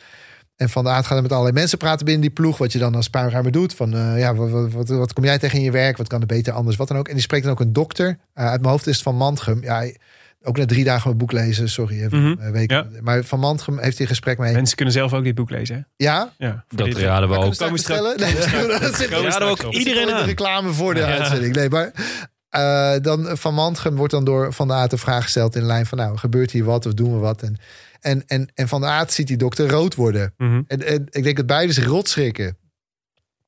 En 0.58 0.68
Van 0.68 0.84
der 0.84 0.92
Aat 0.92 1.06
gaat 1.06 1.16
er 1.16 1.22
met 1.22 1.32
allerlei 1.32 1.54
mensen 1.54 1.78
praten 1.78 2.04
binnen 2.04 2.22
die 2.22 2.32
ploeg. 2.32 2.58
Wat 2.58 2.72
je 2.72 2.78
dan 2.78 2.94
als 2.94 3.10
puinruimer 3.10 3.52
doet. 3.52 3.74
Van 3.74 3.94
eh, 3.94 4.18
ja, 4.18 4.34
wat, 4.34 4.72
wat, 4.72 4.88
wat, 4.88 5.12
kom 5.12 5.24
jij 5.24 5.38
tegen 5.38 5.58
in 5.58 5.64
je 5.64 5.70
werk? 5.70 5.96
Wat 5.96 6.08
kan 6.08 6.20
er 6.20 6.26
beter 6.26 6.52
anders? 6.52 6.76
Wat 6.76 6.88
dan 6.88 6.96
ook. 6.96 7.08
En 7.08 7.14
die 7.14 7.22
spreekt 7.22 7.44
dan 7.44 7.52
ook 7.52 7.60
een 7.60 7.72
dokter. 7.72 8.18
Eh, 8.34 8.46
uit 8.46 8.60
mijn 8.60 8.72
hoofd 8.72 8.86
is 8.86 8.94
het 8.94 9.02
van 9.02 9.16
Mantgem. 9.16 9.62
Ja, 9.62 9.90
ook 10.42 10.56
na 10.56 10.64
drie 10.66 10.84
dagen 10.84 11.06
mijn 11.06 11.18
boek 11.18 11.32
lezen. 11.32 11.68
Sorry, 11.68 12.02
even 12.04 12.18
Mhm. 12.30 12.40
een 12.46 12.52
week. 12.52 12.70
Ja. 12.70 12.86
Maar 13.00 13.24
van 13.24 13.38
Mantgem 13.38 13.78
heeft 13.78 13.92
hij 13.92 14.00
een 14.00 14.06
gesprek 14.12 14.38
mee. 14.38 14.52
Mensen 14.54 14.76
kunnen 14.76 14.94
zelf 14.94 15.12
ook 15.12 15.24
dit 15.24 15.34
boek 15.34 15.50
lezen. 15.50 15.74
Hè? 15.76 15.82
Ja? 16.04 16.32
Ja, 16.38 16.64
Dat 16.68 16.88
raden 16.94 17.28
we 17.28 17.34
ook. 17.34 17.40
Komen 17.42 17.64
we 17.66 17.70
bestellen? 17.72 18.18
Nee, 18.20 18.34
dat 18.34 18.42
zit- 18.44 19.08
Komen 19.08 19.30
we 19.32 19.38
Ja, 19.38 19.48
ook 19.48 19.62
iedereen 19.62 20.06
de 20.06 20.14
aan. 20.14 20.24
reclame 20.24 20.72
voor 20.72 20.94
de 20.94 21.04
uitzending. 21.04 21.54
Nee, 21.54 21.68
maar 21.68 21.92
eh, 22.48 23.00
dan 23.02 23.36
van 23.36 23.54
Mantgem 23.54 23.96
wordt 23.96 24.12
dan 24.12 24.24
door 24.24 24.52
Van 24.52 24.68
der 24.68 24.76
Aert 24.76 24.90
de 24.90 24.98
vraag 24.98 25.22
gesteld 25.22 25.54
in 25.54 25.60
de 25.60 25.66
lijn 25.66 25.86
van... 25.86 25.98
nou, 25.98 26.16
gebeurt 26.16 26.50
hier 26.50 26.64
wat 26.64 26.86
of 26.86 26.94
doen 26.94 27.12
we 27.12 27.18
wat? 27.18 27.42
En, 27.42 27.56
en, 28.00 28.22
en, 28.26 28.48
en 28.54 28.68
Van 28.68 28.80
der 28.80 28.90
Aert 28.90 29.12
ziet 29.12 29.26
die 29.26 29.36
dokter 29.36 29.68
rood 29.70 29.94
worden. 29.94 30.34
Mhm. 30.36 30.62
En, 30.66 30.86
en 30.86 31.06
ik 31.10 31.22
denk 31.24 31.36
dat 31.36 31.46
beide 31.46 31.72
zich 31.72 31.86
rot 31.86 32.08
schrikken. 32.08 32.56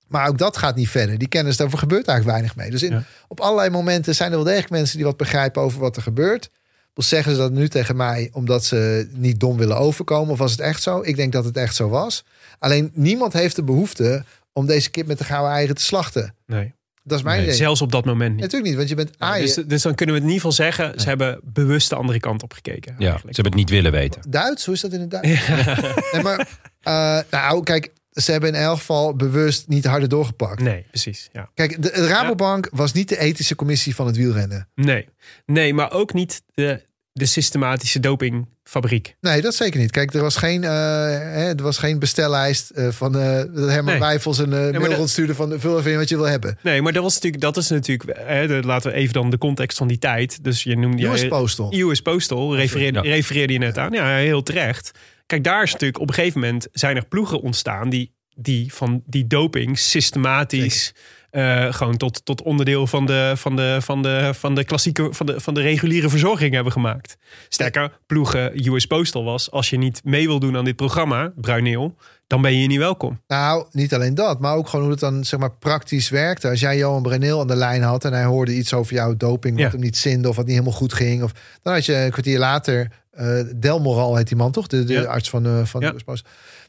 Maar 0.09 0.29
ook 0.29 0.39
dat 0.39 0.57
gaat 0.57 0.77
niet 0.77 0.89
verder. 0.89 1.19
Die 1.19 1.29
kennis, 1.29 1.57
daarvoor 1.57 1.79
gebeurt 1.79 2.07
eigenlijk 2.09 2.39
weinig 2.39 2.57
mee. 2.57 2.71
Dus 2.71 2.83
in, 2.83 2.93
Ja. 2.93 3.03
op 3.29 3.41
allerlei 3.41 3.71
momenten 3.71 4.15
zijn 4.15 4.31
er 4.31 4.37
wel 4.37 4.45
degelijk 4.47 4.71
mensen 4.71 4.97
die 4.97 5.07
wat 5.07 5.17
begrijpen 5.17 5.63
over 5.63 5.81
wat 5.81 5.97
er 5.97 6.03
gebeurt. 6.03 6.51
Dus 6.95 7.09
zeggen 7.09 7.33
ze 7.33 7.39
dat 7.39 7.53
nu 7.53 7.69
tegen 7.69 7.97
mij 7.97 8.29
omdat 8.33 8.65
ze 8.65 9.09
niet 9.13 9.41
dom 9.41 9.57
willen 9.57 9.77
overkomen? 9.77 10.33
Of 10.33 10.39
was 10.39 10.51
het 10.51 10.61
echt 10.61 10.83
zo? 10.83 11.01
Ik 11.05 11.17
denk 11.17 11.33
dat 11.33 11.45
het 11.45 11.57
echt 11.57 11.75
zo 11.75 11.89
was. 11.89 12.25
Alleen 12.59 12.91
niemand 12.95 13.33
heeft 13.33 13.57
de 13.57 13.63
behoefte 13.63 14.25
om 14.53 14.67
deze 14.67 14.91
kip 14.91 15.07
met 15.07 15.19
de 15.19 15.25
gouden 15.25 15.53
eieren 15.53 15.77
te 15.77 15.83
slachten. 15.83 16.35
Nee. 16.47 16.75
Dat 17.03 17.19
is 17.19 17.25
mijn 17.25 17.37
Nee, 17.37 17.47
idee. 17.47 17.57
Zelfs 17.59 17.83
op 17.83 17.93
dat 17.93 18.05
moment 18.05 18.31
niet. 18.33 18.41
Natuurlijk 18.41 18.69
niet, 18.69 18.77
want 18.77 18.89
je 18.89 18.95
bent 18.95 19.11
Ja, 19.19 19.39
dus, 19.39 19.55
dus 19.55 19.83
dan 19.83 19.95
kunnen 19.95 20.15
we 20.15 20.21
in 20.21 20.27
ieder 20.29 20.41
geval 20.51 20.65
zeggen... 20.67 21.01
ze 21.01 21.09
hebben 21.09 21.41
bewust 21.45 21.89
de 21.89 21.95
andere 21.97 22.21
kant 22.21 22.43
op 22.43 22.53
gekeken. 22.53 22.95
Ja, 22.99 23.17
ze 23.17 23.23
hebben 23.25 23.45
het 23.45 23.55
niet 23.55 23.71
willen 23.71 23.93
weten. 23.93 24.23
Duits, 24.29 24.65
hoe 24.65 24.75
is 24.75 24.81
dat 24.81 24.93
in 24.93 25.01
het 25.01 25.11
Duits? 25.11 25.47
Nee, 26.13 26.23
maar, 26.23 26.49
eh, 26.81 27.19
nou, 27.31 27.63
kijk, 27.63 27.93
ze 28.21 28.31
hebben 28.33 28.51
in 28.55 28.61
elk 28.61 28.79
geval 28.79 29.15
bewust 29.17 29.69
niet 29.69 29.85
harder 29.85 30.09
doorgepakt. 30.09 30.61
Nee, 30.63 30.85
precies. 30.91 31.29
Ja. 31.33 31.51
Kijk, 31.55 31.83
de, 31.83 31.91
de 31.91 32.07
Rabobank 32.07 32.69
was 32.73 32.93
niet 32.93 33.09
de 33.09 33.19
ethische 33.19 33.55
commissie 33.55 33.95
van 33.95 34.07
het 34.07 34.17
wielrennen. 34.17 34.69
Nee. 34.75 35.09
nee, 35.47 35.75
maar 35.75 35.93
ook 35.93 36.13
niet 36.13 36.43
de, 36.55 36.83
de 37.13 37.27
systematische 37.27 38.01
dopingfabriek. 38.01 39.17
Nee, 39.21 39.41
dat 39.41 39.55
zeker 39.55 39.81
niet. 39.81 39.91
Kijk, 39.91 40.15
er 40.15 40.21
was 40.23 40.37
geen, 40.37 40.65
eh, 40.65 40.71
hè, 40.71 41.49
er 41.49 41.63
was 41.63 41.79
geen 41.79 41.99
bestellijst 41.99 42.71
eh, 42.71 42.89
van 42.89 43.13
dat 43.13 43.23
Herman 43.69 43.85
Nee. 43.85 43.99
Wijfels 43.99 44.39
een 44.39 44.77
rondstuurde 44.95 45.35
van 45.35 45.61
vul 45.61 45.79
even 45.79 45.91
in 45.91 45.99
wat 45.99 46.09
je 46.09 46.17
wil 46.17 46.25
hebben. 46.29 46.59
Nee, 46.63 46.83
maar 46.83 46.93
dat, 46.93 47.03
was 47.03 47.15
natuurlijk, 47.15 47.43
dat 47.43 47.57
is 47.57 47.69
natuurlijk... 47.69 48.19
Hè, 48.19 48.47
de- 48.47 48.63
laten 48.67 48.91
we 48.91 48.97
even 48.97 49.13
dan 49.13 49.31
de 49.31 49.39
context 49.39 49.79
van 49.79 49.89
die 49.89 49.99
tijd. 49.99 50.45
Dus 50.45 50.63
je 50.63 50.77
noemde... 50.77 51.07
US 51.07 51.29
Postal. 51.29 51.75
US 51.75 52.01
Postal 52.01 52.57
refereerde, 52.57 53.03
Ja. 53.03 53.11
refereerde 53.15 53.53
je 53.53 53.59
net 53.59 53.79
aan. 53.79 53.93
Ja, 53.93 54.17
heel 54.17 54.43
terecht. 54.43 54.91
Kijk, 55.31 55.45
daar 55.45 55.63
is 55.63 55.73
natuurlijk 55.73 56.01
op 56.01 56.09
een 56.09 56.15
gegeven 56.15 56.41
moment 56.41 56.69
zijn 56.73 56.97
er 56.97 57.07
ploegen 57.07 57.41
ontstaan 57.41 57.89
die, 57.89 58.13
die 58.37 58.75
van 58.75 59.03
die 59.07 59.27
doping 59.27 59.79
systematisch 59.79 60.95
eh, 61.31 61.73
gewoon 61.73 61.97
tot, 61.97 62.25
tot 62.25 62.43
onderdeel 62.43 62.87
van 62.87 63.07
de, 63.07 63.33
van 63.37 63.57
de, 63.57 63.79
van 63.81 64.03
de, 64.03 64.31
van 64.35 64.55
de 64.55 64.65
klassieke, 64.65 65.09
van 65.11 65.27
de, 65.27 65.41
van 65.41 65.55
de 65.55 65.61
reguliere 65.61 66.09
verzorging 66.09 66.55
hebben 66.55 66.73
gemaakt. 66.73 67.17
Sterker, 67.49 67.99
ploegen 68.07 68.73
US 68.73 68.87
Postal 68.87 69.25
was, 69.25 69.51
als 69.51 69.71
je 69.71 69.77
niet 69.79 70.01
mee 70.05 70.27
wil 70.27 70.39
doen 70.39 70.57
aan 70.57 70.65
dit 70.65 70.77
programma, 70.77 71.33
Bruineel, 71.37 71.97
dan 72.27 72.43
ben 72.43 72.51
je 72.53 72.59
hier 72.59 72.69
niet 72.69 72.79
welkom. 72.79 73.21
Nou, 73.27 73.67
niet 73.73 73.95
alleen 73.95 74.15
dat, 74.15 74.41
maar 74.41 74.55
ook 74.55 74.69
gewoon 74.69 74.85
hoe 74.85 74.95
het 74.95 75.01
dan 75.01 75.25
zeg 75.25 75.41
maar 75.41 75.53
praktisch 75.53 76.09
werkte. 76.09 76.49
Als 76.49 76.61
jij 76.61 76.77
Johan 76.77 77.03
Breneel 77.03 77.41
aan 77.41 77.47
de 77.47 77.57
lijn 77.57 77.83
had 77.83 78.05
en 78.05 78.13
hij 78.13 78.25
hoorde 78.25 78.55
iets 78.55 78.73
over 78.73 78.95
jouw 78.95 79.17
doping, 79.17 79.55
wat 79.55 79.65
Ja. 79.65 79.71
hem 79.71 79.81
niet 79.81 79.97
zinde 79.97 80.29
of 80.29 80.37
wat 80.37 80.45
niet 80.45 80.55
helemaal 80.55 80.79
goed 80.79 80.93
ging, 80.93 81.23
of 81.23 81.33
dan 81.63 81.73
had 81.73 81.85
je 81.87 81.95
een 81.95 82.11
kwartier 82.11 82.39
later 82.39 82.91
eh 83.11 83.41
Delmoral 83.57 84.17
heet 84.17 84.29
die 84.29 84.37
man 84.37 84.53
toch, 84.53 84.67
de, 84.67 84.85
de 84.85 84.93
Ja. 84.93 85.03
arts 85.03 85.31
van, 85.31 85.47
eh 85.47 85.65
van 85.65 85.81
Ja. 85.81 85.93
de. 85.93 86.23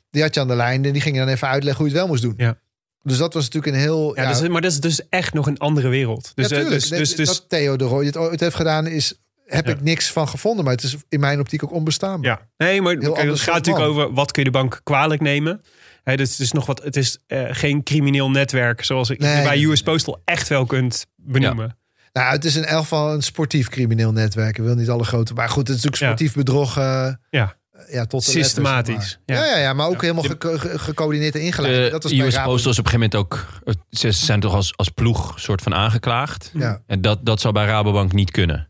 Die 0.10 0.22
had 0.22 0.34
je 0.34 0.40
aan 0.40 0.48
de 0.48 0.56
lijn 0.56 0.86
en 0.86 0.92
die 0.94 1.02
ging 1.02 1.16
je 1.16 1.22
dan 1.22 1.30
even 1.34 1.48
uitleggen 1.48 1.84
hoe 1.84 1.92
je 1.94 1.98
het 1.98 2.02
wel 2.08 2.12
moest 2.12 2.24
doen. 2.24 2.34
Ja. 2.38 2.58
Dus 3.04 3.18
dat 3.18 3.34
was 3.34 3.44
natuurlijk 3.44 3.74
een 3.74 3.80
heel. 3.82 4.16
Ja, 4.16 4.28
dus, 4.28 4.48
maar 4.50 4.62
dat 4.62 4.72
is 4.72 4.80
dus 4.80 5.10
echt 5.10 5.34
nog 5.34 5.48
een 5.48 5.58
andere 5.58 5.88
wereld. 5.88 6.32
Dus, 6.36 6.48
ja, 6.50 6.56
eh, 6.56 6.62
tuurlijk. 6.62 6.82
dus, 6.82 6.98
dus, 6.98 7.16
dus, 7.16 7.28
dat 7.28 7.50
Theo 7.50 7.76
de 7.76 7.84
Rooij 7.84 8.06
het 8.06 8.18
ooit 8.18 8.40
heeft 8.40 8.56
gedaan 8.56 8.88
is, 8.88 9.14
heb 9.46 9.66
Ja. 9.66 9.72
ik 9.72 9.82
niks 9.82 10.12
van 10.12 10.28
gevonden, 10.28 10.64
maar 10.66 10.74
het 10.74 10.84
is 10.84 10.96
in 11.10 11.20
mijn 11.20 11.40
optiek 11.40 11.64
ook 11.64 11.72
onbestaanbaar. 11.72 12.32
Ja, 12.58 12.66
nee, 12.66 12.82
maar 12.82 12.98
kijk, 12.98 13.18
het 13.30 13.40
gaat 13.40 13.54
natuurlijk 13.56 13.86
man. 13.86 13.96
over 13.96 14.14
wat 14.14 14.32
kun 14.32 14.44
je 14.44 14.52
de 14.52 14.58
bank 14.58 14.80
kwalijk 14.84 15.22
nemen. 15.22 15.62
Hè, 16.04 16.16
dus 16.16 16.30
het 16.30 16.40
is 16.40 16.52
nog 16.52 16.66
wat. 16.66 16.84
Het 16.84 16.96
is 16.96 17.18
eh, 17.28 17.44
geen 17.50 17.84
crimineel 17.84 18.30
netwerk 18.32 18.84
zoals 18.84 19.10
ik 19.10 19.20
Nee, 19.20 19.44
bij 19.44 19.64
US 19.64 19.82
Postal 19.82 20.22
echt 20.26 20.48
wel 20.48 20.66
kunt 20.66 21.06
benoemen. 21.16 21.78
Nou, 22.14 22.32
het 22.32 22.46
is 22.46 22.56
in 22.56 22.66
elk 22.66 22.82
geval 22.82 23.14
een 23.14 23.22
sportief 23.22 23.70
crimineel 23.70 24.12
netwerk. 24.12 24.58
Ik 24.58 24.64
wil 24.64 24.76
niet 24.76 24.90
alle 24.90 25.04
grote. 25.04 25.34
Maar 25.34 25.50
goed, 25.50 25.68
het 25.68 25.78
is 25.78 25.84
natuurlijk 25.84 26.02
Ja. 26.02 26.08
sportief 26.08 26.34
bedrog. 26.44 26.78
eh, 26.78 27.14
Ja, 27.30 27.56
ja, 27.90 28.06
tot 28.06 28.24
Systematisch, 28.24 28.88
letters, 28.88 29.10
zeg 29.26 29.38
maar. 29.38 29.38
ja. 29.38 29.46
Ja. 29.46 29.56
Ja, 29.58 29.62
ja, 29.62 29.74
maar 29.74 29.86
ook 29.88 29.94
Ja. 29.94 30.00
helemaal 30.02 30.24
ge- 30.24 30.58
ge- 30.60 30.80
gecoördineerd 30.80 31.36
en 31.36 31.42
ingeleid. 31.42 31.74
De 31.86 31.90
dat 31.90 32.04
was 32.04 32.12
bij 32.16 32.26
US 32.26 32.34
is 32.36 32.40
op 32.44 32.56
een 32.56 32.64
gegeven 32.64 32.92
moment 32.92 33.16
ook... 33.16 33.46
eh, 33.66 33.74
Ze 33.90 34.12
zijn 34.12 34.40
toch 34.40 34.54
als, 34.54 34.78
als 34.78 34.90
ploeg 34.90 35.40
soort 35.40 35.62
van 35.62 35.74
aangeklaagd. 35.74 36.52
Ja, 36.54 36.82
En 36.88 37.02
dat, 37.02 37.26
dat 37.26 37.42
zou 37.42 37.54
bij 37.54 37.66
Rabobank 37.66 38.12
niet 38.14 38.32
kunnen. 38.32 38.70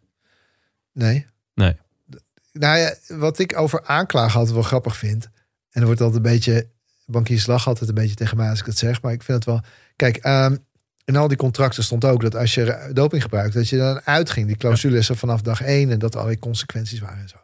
nee. 0.94 1.26
Nee. 1.54 1.78
Nou 2.54 2.78
ja, 2.78 2.94
wat 3.08 3.40
ik 3.40 3.58
over 3.58 3.86
aanklagen 3.86 4.36
altijd 4.38 4.56
wel 4.56 4.64
grappig 4.66 4.98
vind. 4.98 5.30
En 5.72 5.80
er 5.82 5.86
wordt 5.86 6.02
altijd 6.02 6.26
een 6.26 6.32
beetje. 6.32 6.68
Bankiers 7.06 7.46
lachen 7.46 7.68
altijd 7.68 7.90
een 7.90 7.96
beetje 7.96 8.16
tegen 8.16 8.38
mij 8.38 8.50
als 8.50 8.60
ik 8.60 8.66
het 8.66 8.78
zeg. 8.78 9.02
Maar 9.02 9.12
ik 9.14 9.24
vind 9.24 9.38
het 9.38 9.46
wel. 9.48 9.62
Kijk, 9.96 10.18
ehm, 10.18 10.56
in 11.06 11.16
al 11.16 11.28
die 11.28 11.38
contracten 11.38 11.84
stond 11.84 12.06
ook 12.06 12.22
dat 12.22 12.36
als 12.36 12.54
je 12.54 12.90
doping 12.94 13.22
gebruikt, 13.22 13.54
dat 13.54 13.70
je 13.70 13.78
dan 13.78 14.02
uitging. 14.04 14.48
Die 14.48 14.58
clausules 14.58 15.10
er 15.10 15.18
vanaf 15.18 15.42
dag 15.42 15.62
één 15.62 15.92
en 15.92 16.00
dat 16.00 16.12
er 16.14 16.20
allerlei 16.20 16.42
consequenties 16.42 17.00
waren 17.00 17.20
en 17.22 17.30
zo. 17.30 17.36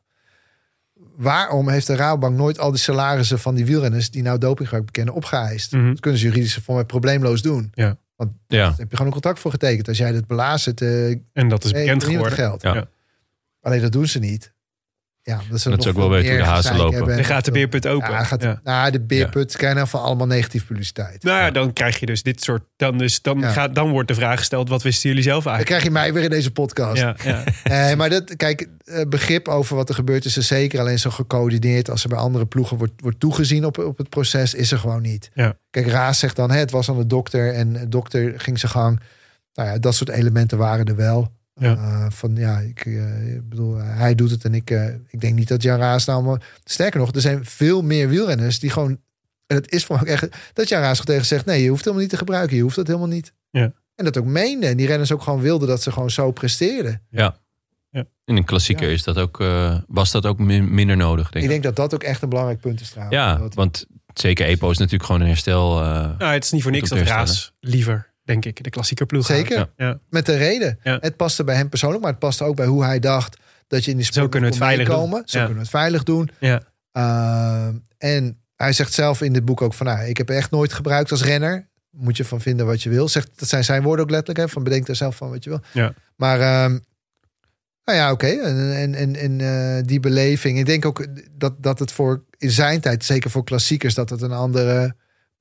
Waarom 1.15 1.69
heeft 1.69 1.87
de 1.87 1.95
Rabobank 1.95 2.37
nooit 2.37 2.59
al 2.59 2.71
die 2.71 2.79
salarissen 2.79 3.39
van 3.39 3.55
die 3.55 3.65
wielrenners 3.65 4.11
die 4.11 4.21
nou 4.21 4.37
dopinggebruik 4.37 4.85
bekennen 4.85 5.13
opgeëist? 5.13 5.71
Mhm. 5.71 5.87
Dat 5.87 5.99
kunnen 5.99 6.19
ze 6.19 6.25
juridisch 6.25 6.55
voor 6.55 6.75
mij 6.75 6.85
probleemloos 6.85 7.41
doen. 7.41 7.71
Ja. 7.73 7.97
Daar 8.47 8.75
heb 8.77 8.77
je 8.77 8.85
gewoon 8.89 9.05
een 9.05 9.11
contract 9.11 9.39
voor 9.39 9.51
getekend. 9.51 9.87
Als 9.87 9.97
jij 9.97 10.13
het 10.13 10.27
belazert, 10.27 10.81
eh 10.81 11.09
en 11.33 11.49
dat 11.49 11.63
is 11.63 11.71
bekend 11.71 12.03
geworden. 12.03 12.31
geld. 12.31 12.61
Ja. 12.61 12.73
Ja. 12.73 12.87
Alleen 13.61 13.81
dat 13.81 13.91
doen 13.91 14.07
ze 14.07 14.19
niet. 14.19 14.53
Ja, 15.27 15.41
dat 15.49 15.61
ze 15.61 15.69
Dat 15.69 15.83
ze 15.83 15.87
nog 15.87 15.87
ook 15.87 15.93
wel 15.95 16.03
veel 16.03 16.09
weten 16.17 16.29
hoe 16.29 16.39
de 16.39 16.49
hazen 16.49 16.75
lopen. 16.75 16.95
hebben. 16.95 17.15
Dan 17.15 17.25
gaat 17.25 17.45
de 17.45 17.51
beerput 17.51 17.87
open. 17.87 18.11
Ja, 18.11 18.23
gaat, 18.23 18.41
Ja. 18.41 18.59
Nou, 18.63 18.91
de 18.91 19.01
beerput 19.01 19.57
krijgen 19.57 19.87
van 19.87 20.01
allemaal 20.01 20.27
negatieve 20.27 20.65
publiciteit. 20.65 21.23
Nou 21.23 21.37
ja, 21.37 21.51
dan 21.51 21.73
krijg 21.73 21.99
je 21.99 22.05
dus 22.05 22.23
dit 22.23 22.43
soort. 22.43 22.63
Dan, 22.75 22.97
dus, 22.97 23.21
dan, 23.21 23.39
Ja. 23.39 23.49
gaat, 23.51 23.75
dan 23.75 23.89
wordt 23.89 24.07
de 24.07 24.13
vraag 24.13 24.37
gesteld: 24.37 24.69
wat 24.69 24.83
wisten 24.83 25.09
jullie 25.09 25.23
zelf 25.23 25.43
Dan 25.43 25.53
eigenlijk? 25.53 25.81
krijg 25.83 25.83
je 25.83 25.99
mij 26.03 26.13
weer 26.13 26.23
in 26.23 26.37
deze 26.37 26.51
podcast. 26.51 27.01
Ja, 27.01 27.15
ja. 27.23 27.43
Nee, 27.63 27.95
maar 27.99 28.09
dat, 28.09 28.35
kijk, 28.35 28.67
eh, 28.83 29.01
begrip 29.09 29.47
over 29.47 29.75
wat 29.75 29.89
er 29.89 29.95
gebeurt 29.95 30.25
is 30.25 30.37
er 30.37 30.43
zeker. 30.43 30.79
Alleen 30.79 30.99
zo 30.99 31.09
gecoördineerd 31.09 31.89
als 31.89 32.03
er 32.03 32.09
bij 32.09 32.17
andere 32.17 32.45
ploegen 32.45 32.77
wordt, 32.77 32.93
wordt 32.97 33.19
toegezien 33.19 33.65
op, 33.65 33.77
op 33.77 33.97
het 33.97 34.09
proces, 34.09 34.53
is 34.53 34.71
er 34.71 34.77
gewoon 34.77 35.01
niet. 35.01 35.29
Ja. 35.33 35.53
Kijk, 35.69 35.87
Raas 35.87 36.19
zegt 36.19 36.35
dan, 36.35 36.51
hè, 36.51 36.57
het 36.59 36.71
was 36.71 36.89
aan 36.89 36.97
de 36.97 37.07
dokter 37.07 37.53
en 37.53 37.73
de 37.73 37.89
dokter 37.89 38.33
ging 38.39 38.59
zijn 38.59 38.71
gang. 38.71 38.99
Nou 39.53 39.69
ja, 39.69 39.77
dat 39.77 39.95
soort 39.95 40.09
elementen 40.09 40.57
waren 40.57 40.85
er 40.85 40.95
wel. 40.95 41.31
Ja. 41.59 41.75
Eh, 41.75 42.05
van 42.09 42.35
ja, 42.35 42.59
ik, 42.59 42.85
eh, 42.85 43.35
ik 43.35 43.49
bedoel, 43.49 43.75
hij 43.75 44.15
doet 44.15 44.31
het 44.31 44.43
en 44.43 44.53
ik, 44.53 44.69
eh, 44.71 44.85
ik 45.07 45.19
denk 45.21 45.35
niet 45.35 45.47
dat 45.47 45.61
Jan 45.63 45.77
Raas 45.79 46.05
nou 46.05 46.23
maar. 46.23 46.41
Sterker 46.63 46.99
nog, 46.99 47.11
er 47.13 47.21
zijn 47.21 47.45
veel 47.45 47.81
meer 47.81 48.09
wielrenners 48.09 48.59
die 48.59 48.69
gewoon. 48.69 48.99
En 49.47 49.55
het 49.55 49.71
is 49.71 49.85
voor 49.85 50.01
echt 50.01 50.27
dat 50.53 50.67
Jan 50.69 50.81
Raas 50.81 51.03
tegen 51.03 51.25
zegt: 51.25 51.45
nee, 51.45 51.63
je 51.63 51.69
hoeft 51.69 51.81
helemaal 51.81 52.01
niet 52.01 52.11
te 52.11 52.17
gebruiken, 52.17 52.55
je 52.55 52.61
hoeft 52.61 52.75
dat 52.75 52.87
helemaal 52.87 53.07
niet. 53.07 53.33
Ja. 53.51 53.71
En 53.95 54.05
dat 54.05 54.17
ook 54.17 54.25
meende. 54.25 54.67
En 54.67 54.77
die 54.77 54.87
renners 54.87 55.11
ook 55.11 55.21
gewoon 55.21 55.41
wilden 55.41 55.67
dat 55.67 55.81
ze 55.81 55.91
gewoon 55.91 56.11
zo 56.11 56.31
presteerden. 56.31 57.01
In 58.25 58.35
een 58.37 58.45
klassieker 58.45 58.87
Ja. 58.87 58.93
is 58.93 59.03
dat 59.03 59.17
ook, 59.17 59.39
eh, 59.39 59.77
was 59.87 60.11
dat 60.11 60.25
ook 60.25 60.39
min- 60.39 60.73
minder 60.73 60.97
nodig, 60.97 61.23
denk 61.31 61.35
Ik 61.35 61.41
ik. 61.43 61.49
denk 61.49 61.63
dat 61.63 61.75
dat 61.75 61.93
ook 61.93 62.03
echt 62.03 62.21
een 62.21 62.29
belangrijk 62.29 62.59
punt 62.59 62.81
is 62.81 62.89
trouwens. 62.89 63.17
Ja, 63.17 63.47
want 63.53 63.85
zeker 64.13 64.45
EPO 64.47 64.69
is 64.69 64.77
natuurlijk 64.77 65.03
gewoon 65.05 65.21
een 65.21 65.27
herstel. 65.27 65.81
eh, 65.81 66.17
Nou, 66.17 66.33
het 66.33 66.43
is 66.43 66.51
niet 66.51 66.61
voor 66.63 66.71
niks 66.71 66.89
dat 66.89 66.99
Raas 66.99 67.53
liever, 67.59 68.13
denk 68.27 68.45
ik, 68.45 68.63
de 68.63 68.69
klassieke 68.69 69.05
ploeg 69.05 69.25
Zeker. 69.25 69.69
Ja. 69.77 69.99
Met 70.09 70.25
de 70.25 70.35
reden. 70.35 70.79
Ja. 70.83 70.97
Het 71.01 71.15
paste 71.15 71.43
bij 71.43 71.55
hem 71.55 71.69
persoonlijk, 71.69 72.01
maar 72.01 72.11
het 72.11 72.19
paste 72.19 72.43
ook 72.43 72.55
bij 72.55 72.65
hoe 72.65 72.83
hij 72.83 72.99
dacht 72.99 73.37
dat 73.67 73.85
je 73.85 73.91
in 73.91 73.97
die 73.97 74.05
sport 74.05 74.29
kunnen 74.29 74.49
we 74.49 74.55
het 74.55 74.63
kon 74.65 74.67
veilig 74.67 74.95
doen. 74.95 75.21
Zo 75.25 75.37
kunnen 75.37 75.53
we 75.53 75.59
het 75.59 75.69
veilig 75.69 76.03
doen. 76.03 76.29
Ja. 76.39 76.61
Uh, 76.93 77.67
en 77.97 78.37
hij 78.55 78.73
zegt 78.73 78.93
zelf 78.93 79.21
in 79.21 79.33
dit 79.33 79.45
boek 79.45 79.61
ook 79.61 79.73
van, 79.73 79.85
nou, 79.85 80.05
ik 80.05 80.17
heb 80.17 80.29
echt 80.29 80.51
nooit 80.51 80.73
gebruikt 80.73 81.11
als 81.11 81.23
renner. 81.23 81.67
Moet 81.89 82.17
je 82.17 82.25
van 82.25 82.41
vinden 82.41 82.65
wat 82.65 82.83
je 82.83 82.89
wil. 82.89 83.07
Zegt, 83.07 83.29
dat 83.35 83.49
zijn 83.49 83.63
zijn 83.63 83.83
woorden 83.83 84.05
ook 84.05 84.11
letterlijk. 84.11 84.39
Hè, 84.39 84.53
van 84.53 84.63
bedenk 84.63 84.87
er 84.87 84.95
zelf 84.95 85.15
van 85.15 85.29
wat 85.29 85.43
je 85.43 85.49
wil. 85.49 85.61
Ja. 85.73 85.93
Maar, 86.15 86.39
ehm, 86.39 86.79
nou 87.83 87.97
ja, 87.97 88.11
oké. 88.11 88.27
En, 88.27 88.75
en, 88.75 88.95
en, 88.95 89.15
en 89.15 89.41
eh, 89.41 89.83
die 89.85 89.99
beleving. 89.99 90.59
Ik 90.59 90.65
denk 90.65 90.85
ook 90.85 91.07
dat, 91.31 91.63
dat 91.63 91.79
het 91.79 91.91
voor 91.91 92.23
in 92.37 92.51
zijn 92.51 92.81
tijd, 92.81 93.05
zeker 93.05 93.29
voor 93.29 93.43
klassiekers, 93.43 93.93
dat 93.93 94.09
het 94.09 94.21
een 94.21 94.31
andere 94.31 94.95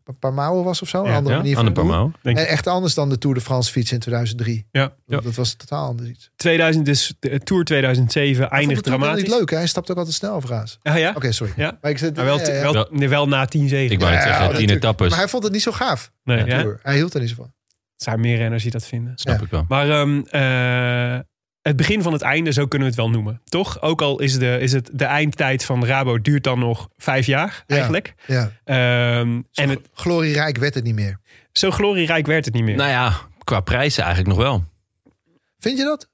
een 0.08 0.18
paar 0.18 0.32
mouwen 0.32 0.64
was 0.64 0.82
of 0.82 0.88
zo. 0.88 1.02
Een 1.04 1.10
Ja, 1.10 1.16
andere 1.16 1.34
ja, 1.34 1.40
manier 1.40 1.56
aan 1.58 1.64
van. 1.64 1.72
Pamau. 1.72 2.10
Denk 2.22 2.38
En 2.38 2.46
echt 2.48 2.66
anders 2.66 2.94
dan 2.94 3.08
de 3.08 3.18
Tour 3.18 3.36
de 3.36 3.42
France 3.42 3.72
fiets 3.72 3.92
in 3.92 3.98
2003. 3.98 4.66
Ja. 4.70 4.92
Ja. 5.06 5.20
Dat 5.20 5.34
was 5.34 5.54
totaal 5.54 5.86
anders 5.86 6.08
iets. 6.08 6.30
2000, 6.36 6.84
dus 6.84 7.14
de 7.18 7.38
Tour 7.38 7.64
2007 7.64 8.26
Hij 8.26 8.34
vond 8.42 8.52
eindigt 8.60 8.84
het 8.84 8.94
dramatisch. 8.94 9.22
niet 9.22 9.32
leuk. 9.38 9.50
Hè? 9.50 9.56
Hij 9.56 9.66
stapt 9.66 9.90
ook 9.90 9.96
altijd 9.96 10.14
snel 10.14 10.34
over 10.34 10.48
Raas. 10.48 10.78
Ah, 10.82 10.98
ja? 10.98 11.12
Oké, 11.16 11.32
sorry. 11.32 11.52
Ja. 11.56 11.78
Maar 11.80 11.90
ik 11.90 11.98
zit, 11.98 12.16
Maar 12.16 12.24
wel, 12.24 12.38
ja, 12.38 12.46
ja, 12.52 12.86
ja. 12.92 13.08
wel, 13.08 13.28
na 13.28 13.44
10 13.44 13.68
zegen. 13.68 13.92
Ik 13.92 14.00
wou 14.00 14.12
Ja, 14.12 14.20
zeggen, 14.22 14.38
tien 14.40 14.50
natuurlijk. 14.52 14.78
etappes. 14.82 15.08
Maar 15.10 15.18
hij 15.18 15.28
vond 15.28 15.42
het 15.42 15.52
niet 15.52 15.62
zo 15.62 15.72
gaaf. 15.72 16.10
Nee. 16.24 16.44
Hij 16.82 16.94
hield 16.94 17.14
er 17.14 17.20
niet 17.20 17.28
zo 17.28 17.34
van. 17.34 17.52
Het 17.92 18.02
zijn 18.04 18.20
meer 18.20 18.36
renners 18.36 18.62
die 18.62 18.72
dat 18.72 18.86
vinden. 18.86 19.12
Snap 19.18 19.38
Ja. 19.38 19.44
ik 19.44 19.50
wel. 19.50 19.64
Maar 19.68 19.90
ehm, 19.90 20.20
eh, 20.30 21.18
het 21.66 21.76
begin 21.76 22.02
van 22.02 22.12
het 22.12 22.22
einde, 22.22 22.52
zo 22.52 22.66
kunnen 22.66 22.88
we 22.88 22.94
het 22.94 23.02
wel 23.02 23.10
noemen. 23.12 23.40
Toch? 23.44 23.82
Ook 23.82 24.02
al 24.02 24.20
is 24.20 24.38
de, 24.38 24.58
is 24.60 24.72
het 24.72 24.90
de 24.92 25.04
eindtijd 25.04 25.64
van 25.64 25.84
Rabo 25.86 26.20
duurt 26.20 26.44
dan 26.44 26.58
nog 26.58 26.88
vijf 26.96 27.26
jaar 27.26 27.64
Ja. 27.66 27.76
eigenlijk. 27.76 28.14
Ja. 28.26 28.50
Ehm, 28.64 29.40
Zo 29.50 29.62
en 29.62 29.68
het, 29.68 29.80
glorierijk 29.94 30.56
werd 30.58 30.74
het 30.74 30.84
niet 30.84 30.94
meer. 30.94 31.20
zo 31.52 31.70
glorierijk 31.70 32.26
werd 32.26 32.44
het 32.44 32.54
niet 32.54 32.64
meer. 32.64 32.76
Nou 32.76 32.90
ja, 32.90 33.12
qua 33.44 33.60
prijzen 33.60 34.04
eigenlijk 34.04 34.36
nog 34.36 34.44
wel. 34.46 34.64
Vind 35.58 35.78
je 35.78 35.84
dat? 35.84 36.08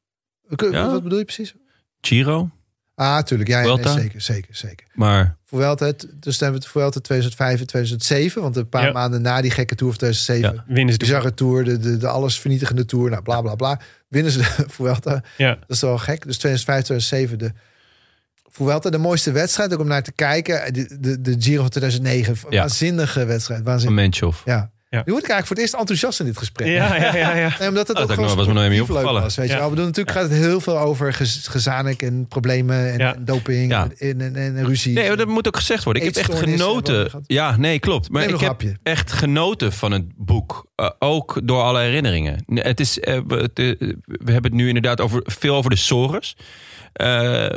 Ja. 0.73 0.91
Wat 0.91 1.03
bedoel 1.03 1.19
je 1.19 1.25
precies? 1.25 1.55
Giro, 2.01 2.51
Ah, 2.95 3.19
tuurlijk. 3.23 3.49
Ja, 3.49 3.61
ja, 3.61 3.75
nee, 3.75 3.89
zeker, 3.89 4.21
zeker, 4.21 4.57
zeker. 4.57 4.87
maar 4.95 5.37
Vuelta, 5.45 5.87
het- 5.87 6.01
dus 6.01 6.39
dan 6.39 6.49
hebben 6.49 6.61
we 6.61 6.67
het 6.67 6.67
Vuelta 6.67 7.01
2005 7.01 7.61
en 7.61 7.67
2007. 7.67 8.43
Want 8.43 8.57
een 8.57 8.69
paar 8.69 8.87
Ja. 8.87 8.93
maanden 8.93 9.23
na 9.23 9.41
die 9.41 9.51
gekke 9.51 9.75
Tour 9.75 9.93
van 9.93 10.01
2007. 10.01 10.55
Ja. 10.67 10.75
Winnen 10.75 10.93
ze 10.93 10.99
de 10.99 11.05
Bizarre 11.05 11.35
Tour, 11.35 11.65
de, 11.65 11.79
de, 11.79 11.97
de 11.97 12.09
alles 12.09 12.41
vernietigende 12.41 12.85
Tour. 12.85 13.11
Nou, 13.11 13.23
bla, 13.23 13.41
bla, 13.41 13.55
bla. 13.55 13.81
Winnen 14.13 14.33
ze 14.33 14.39
de 14.39 14.65
Vuelta. 14.75 15.23
Ja. 15.37 15.55
Dat 15.55 15.71
is 15.71 15.81
wel 15.81 15.99
gek. 15.99 16.25
Dus 16.27 16.39
2005, 16.39 16.83
2007 16.85 17.39
de 17.39 17.53
Vuelta. 18.51 18.91
De 18.91 18.99
mooiste 18.99 19.33
wedstrijd 19.33 19.73
ook 19.73 19.81
om 19.81 19.87
naar 19.87 20.03
te 20.03 20.13
kijken. 20.13 20.73
De, 20.73 20.99
de, 21.01 21.21
de 21.21 21.37
Giro 21.39 21.61
van 21.61 21.71
2009. 21.71 22.37
Ja. 22.51 22.59
Waanzinnige 22.61 23.25
wedstrijd. 23.25 23.61
een 23.61 23.67
Waanzinnig. 23.67 23.97
Menchov. 23.97 24.41
Ja. 24.45 24.71
Ja. 24.93 25.03
Nu 25.05 25.13
word 25.13 25.25
ik 25.25 25.31
eigenlijk 25.31 25.47
voor 25.47 25.57
het 25.57 25.65
eerst 25.65 25.75
enthousiast 25.75 26.21
in 26.21 26.27
dit 26.27 26.39
gesprek. 26.39 26.69
Ja, 26.69 26.97
ja, 26.97 27.17
ja, 27.17 27.37
ja. 27.37 27.55
Nee, 27.59 27.69
omdat 27.69 27.89
het 27.89 27.97
Oh, 27.97 28.03
ook 28.03 28.11
gewoon 28.13 28.37
was 28.37 28.47
me 28.47 28.53
nog 28.71 28.81
opgevallen. 28.81 29.23
was. 29.23 29.37
Weet 29.37 29.47
je 29.47 29.53
Ja. 29.53 29.59
wel. 29.59 29.69
Bedoel, 29.69 29.85
natuurlijk 29.85 30.17
gaat 30.17 30.29
het 30.31 30.39
heel 30.39 30.61
veel 30.61 30.79
over 30.79 31.13
gez- 31.13 31.49
gezanik 31.51 32.03
en 32.03 32.27
problemen 32.29 32.93
en, 32.93 32.99
Ja. 32.99 33.15
en 33.15 33.25
doping 33.25 33.71
Ja. 33.71 33.89
en, 33.99 34.21
en, 34.21 34.37
en, 34.37 34.57
en 34.57 34.67
ruzie. 34.67 34.93
Nee, 34.95 35.17
dat 35.17 35.27
moet 35.29 35.47
ook 35.47 35.57
gezegd 35.57 35.85
worden. 35.85 36.03
Ik 36.03 36.15
heb 36.15 36.29
echt 36.29 36.39
genoten. 36.39 37.11
Ja, 37.27 37.57
nee, 37.57 37.79
klopt. 37.79 38.11
Maar 38.11 38.23
ik 38.23 38.31
nog 38.31 38.41
heb 38.41 38.63
echt 38.83 39.13
genoten 39.13 39.73
van 39.73 39.93
het 39.93 40.05
boek. 40.17 40.67
Eh, 40.75 40.91
ook 40.99 41.41
door 41.45 41.63
alle 41.63 41.81
herinneringen. 41.81 42.45
Het 42.55 42.81
is, 42.81 43.01
eh, 43.01 43.19
we, 43.27 43.35
het, 43.35 43.59
eh, 43.59 43.89
we 44.05 44.33
hebben 44.33 44.51
het 44.51 44.61
nu 44.61 44.67
inderdaad 44.69 45.01
over, 45.01 45.21
veel 45.25 45.55
over 45.55 45.71
de 45.71 45.77
sores. 45.77 46.37
Eh, 46.93 47.07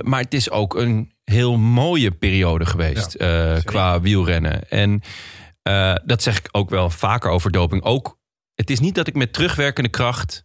maar 0.01 0.19
het 0.21 0.33
is 0.33 0.49
ook 0.49 0.75
een 0.75 1.11
heel 1.23 1.57
mooie 1.57 2.11
periode 2.11 2.65
geweest 2.65 3.13
eh, 3.13 3.53
qua 3.63 4.01
wielrennen. 4.01 4.69
En 4.69 5.01
eh, 5.65 5.95
dat 6.05 6.23
zeg 6.23 6.37
ik 6.37 6.47
ook 6.51 6.69
wel 6.69 6.89
vaker 6.89 7.29
over 7.29 7.51
doping. 7.51 7.83
Ook, 7.83 8.17
het 8.55 8.69
is 8.69 8.79
niet 8.79 8.95
dat 8.95 9.07
ik 9.07 9.15
met 9.15 9.33
terugwerkende 9.33 9.89
kracht 9.89 10.43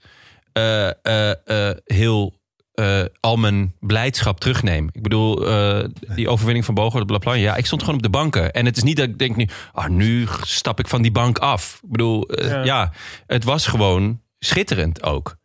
eh, 0.52 0.88
eh, 1.30 1.76
heel 1.84 2.38
eh, 2.74 3.04
al 3.20 3.36
mijn 3.36 3.74
blijdschap 3.80 4.40
terugneem. 4.40 4.88
Ik 4.92 5.02
bedoel, 5.02 5.46
eh, 5.48 5.84
die 6.14 6.28
overwinning 6.28 6.64
van 6.64 6.74
Bogo, 6.74 7.04
de 7.04 7.18
Plan. 7.18 7.38
Ja, 7.40 7.56
ik 7.56 7.66
stond 7.66 7.80
gewoon 7.82 7.96
op 7.96 8.02
de 8.02 8.10
banken. 8.10 8.52
En 8.52 8.64
het 8.66 8.76
is 8.76 8.82
niet 8.82 8.96
dat 8.96 9.08
ik 9.08 9.18
denk 9.18 9.36
nu, 9.36 9.48
ah, 9.72 9.88
nu 9.88 10.26
stap 10.42 10.78
ik 10.78 10.88
van 10.88 11.02
die 11.02 11.12
bank 11.12 11.38
af. 11.38 11.80
Ik 11.82 11.90
bedoel, 11.90 12.42
Ja. 12.44 12.64
ja. 12.64 12.92
het 13.26 13.44
was 13.44 13.66
gewoon 13.66 14.20
schitterend 14.38 15.02
ook. 15.02 15.36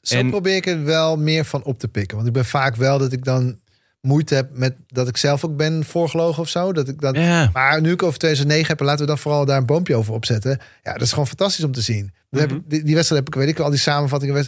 Zo 0.00 0.16
en- 0.16 0.30
probeer 0.30 0.56
ik 0.56 0.66
er 0.66 0.84
wel 0.84 1.16
meer 1.16 1.44
van 1.44 1.62
op 1.64 1.78
te 1.78 1.88
pikken. 1.88 2.16
Want 2.16 2.28
ik 2.28 2.34
ben 2.34 2.44
vaak 2.44 2.76
wel 2.76 2.98
dat 2.98 3.12
ik 3.12 3.24
dan 3.24 3.58
moeite 4.00 4.34
heb 4.34 4.48
met 4.52 4.74
dat 4.86 5.08
ik 5.08 5.16
zelf 5.16 5.44
ook 5.44 5.56
ben 5.56 5.84
voorgelogen 5.84 6.42
of 6.42 6.48
zo. 6.48 6.72
Dat 6.72 6.88
ik 6.88 7.00
dat, 7.00 7.16
Ja, 7.16 7.50
Maar 7.52 7.80
nu 7.80 7.92
ik 7.92 8.02
over 8.02 8.18
2009 8.18 8.68
heb, 8.68 8.80
laten 8.80 9.00
we 9.00 9.06
dan 9.06 9.18
vooral 9.18 9.44
daar 9.44 9.56
een 9.58 9.66
boompje 9.66 9.96
over 9.96 10.12
opzetten. 10.14 10.58
Ja, 10.82 10.92
dat 10.92 11.02
is 11.02 11.10
gewoon 11.10 11.26
fantastisch 11.26 11.64
om 11.64 11.72
te 11.72 11.80
zien. 11.80 12.12
Dat 12.30 12.40
heb 12.40 12.52
ik, 12.52 12.60
die, 12.66 12.82
die 12.82 12.94
wedstrijd 12.94 13.24
heb 13.24 13.34
ik, 13.34 13.40
weet 13.40 13.48
ik, 13.50 13.58
al 13.58 13.70
die 13.70 13.78
samenvattingen. 13.78 14.46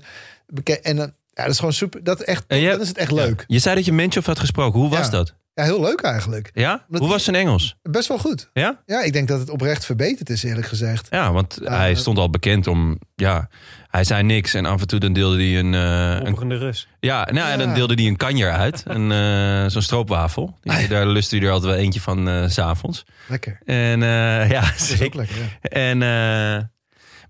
En 0.83 0.97
dan, 0.97 1.13
ja, 1.35 1.43
dat 1.43 1.53
is 1.53 1.59
gewoon 1.59 1.73
super. 1.73 2.05
Dat, 2.05 2.21
is 2.21 2.27
echt, 2.27 2.45
En 2.47 2.59
je- 2.59 2.71
dan 2.71 2.81
is 2.81 2.89
het 2.89 2.99
echt 2.99 3.13
leuk. 3.13 3.45
je 3.47 3.59
zei 3.59 3.75
dat 3.75 3.85
je 3.85 3.93
Menchov 3.93 4.27
had 4.27 4.39
gesproken. 4.39 4.81
Hoe 4.81 4.89
was 4.91 5.05
Ja. 5.05 5.11
dat? 5.11 5.35
Ja, 5.55 5.63
heel 5.65 5.81
leuk 5.81 6.01
eigenlijk. 6.01 6.51
Ja? 6.55 6.85
Omdat 6.87 7.01
Hoe 7.01 7.11
was 7.11 7.25
zijn 7.25 7.37
Engels? 7.37 7.77
Best 7.83 8.09
wel 8.09 8.19
goed. 8.19 8.51
Ja? 8.53 8.83
Ja, 8.87 9.03
ik 9.03 9.13
denk 9.13 9.29
dat 9.29 9.41
het 9.41 9.51
oprecht 9.51 9.85
verbeterd 9.85 10.31
is, 10.31 10.43
eerlijk 10.43 10.67
gezegd. 10.67 11.07
Ja, 11.11 11.33
want 11.33 11.59
hij 11.63 11.89
dat- 11.93 11.99
stond 12.01 12.19
al 12.19 12.31
bekend 12.31 12.67
om... 12.67 12.99
Ja, 13.15 13.49
hij 13.93 14.05
zei 14.05 14.23
niks 14.23 14.55
en 14.55 14.67
af 14.67 14.81
en 14.81 14.87
toe 14.87 14.99
dan 15.01 15.13
deelde 15.13 15.37
hij 15.37 15.59
een... 15.59 15.75
eh, 15.75 16.33
een 16.35 16.59
Rus. 16.59 16.89
ja, 17.01 17.29
nou, 17.33 17.51
en 17.51 17.59
dan 17.59 17.69
Ja. 17.69 17.75
deelde 17.75 17.95
hij 17.95 18.07
een 18.07 18.17
kanjer 18.17 18.51
uit. 18.53 18.83
Een, 18.87 19.13
eh, 19.13 19.71
Zo'n 19.71 19.83
stroopwafel. 19.83 20.59
Die, 20.63 20.89
Daar 20.89 21.07
lustte 21.07 21.37
hij 21.37 21.47
er 21.47 21.53
altijd 21.53 21.73
wel 21.75 21.81
eentje 21.83 22.01
van 22.01 22.29
eh, 22.29 22.47
s 22.49 22.53
s'avonds. 22.55 23.05
Lekker. 23.29 23.59
En 23.65 24.03
eh, 24.03 24.51
ja, 24.51 24.61
Dat 24.61 24.75
is 24.75 24.91
ook 24.91 24.97
zeker. 24.97 25.17
lekker, 25.17 25.37
ja. 25.37 25.69
En, 25.69 26.03
eh, 26.03 26.65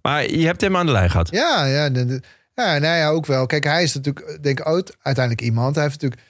maar 0.02 0.30
je 0.30 0.46
hebt 0.46 0.60
hem 0.60 0.76
aan 0.76 0.86
de 0.86 0.92
lijn 0.92 1.10
gehad. 1.10 1.30
Ja, 1.30 1.64
ja, 1.66 1.90
de- 1.90 2.04
de- 2.06 2.22
ja, 2.54 2.78
nou 2.78 2.96
ja, 2.96 3.08
ook 3.08 3.26
wel. 3.26 3.46
Kijk, 3.46 3.64
hij 3.64 3.82
is 3.82 3.94
natuurlijk, 3.94 4.38
denk 4.42 4.58
ik, 4.60 4.68
ooit 4.68 4.96
uiteindelijk 5.02 5.44
iemand. 5.46 5.74
Hij 5.74 5.84
heeft 5.84 6.00
natuurlijk 6.02 6.22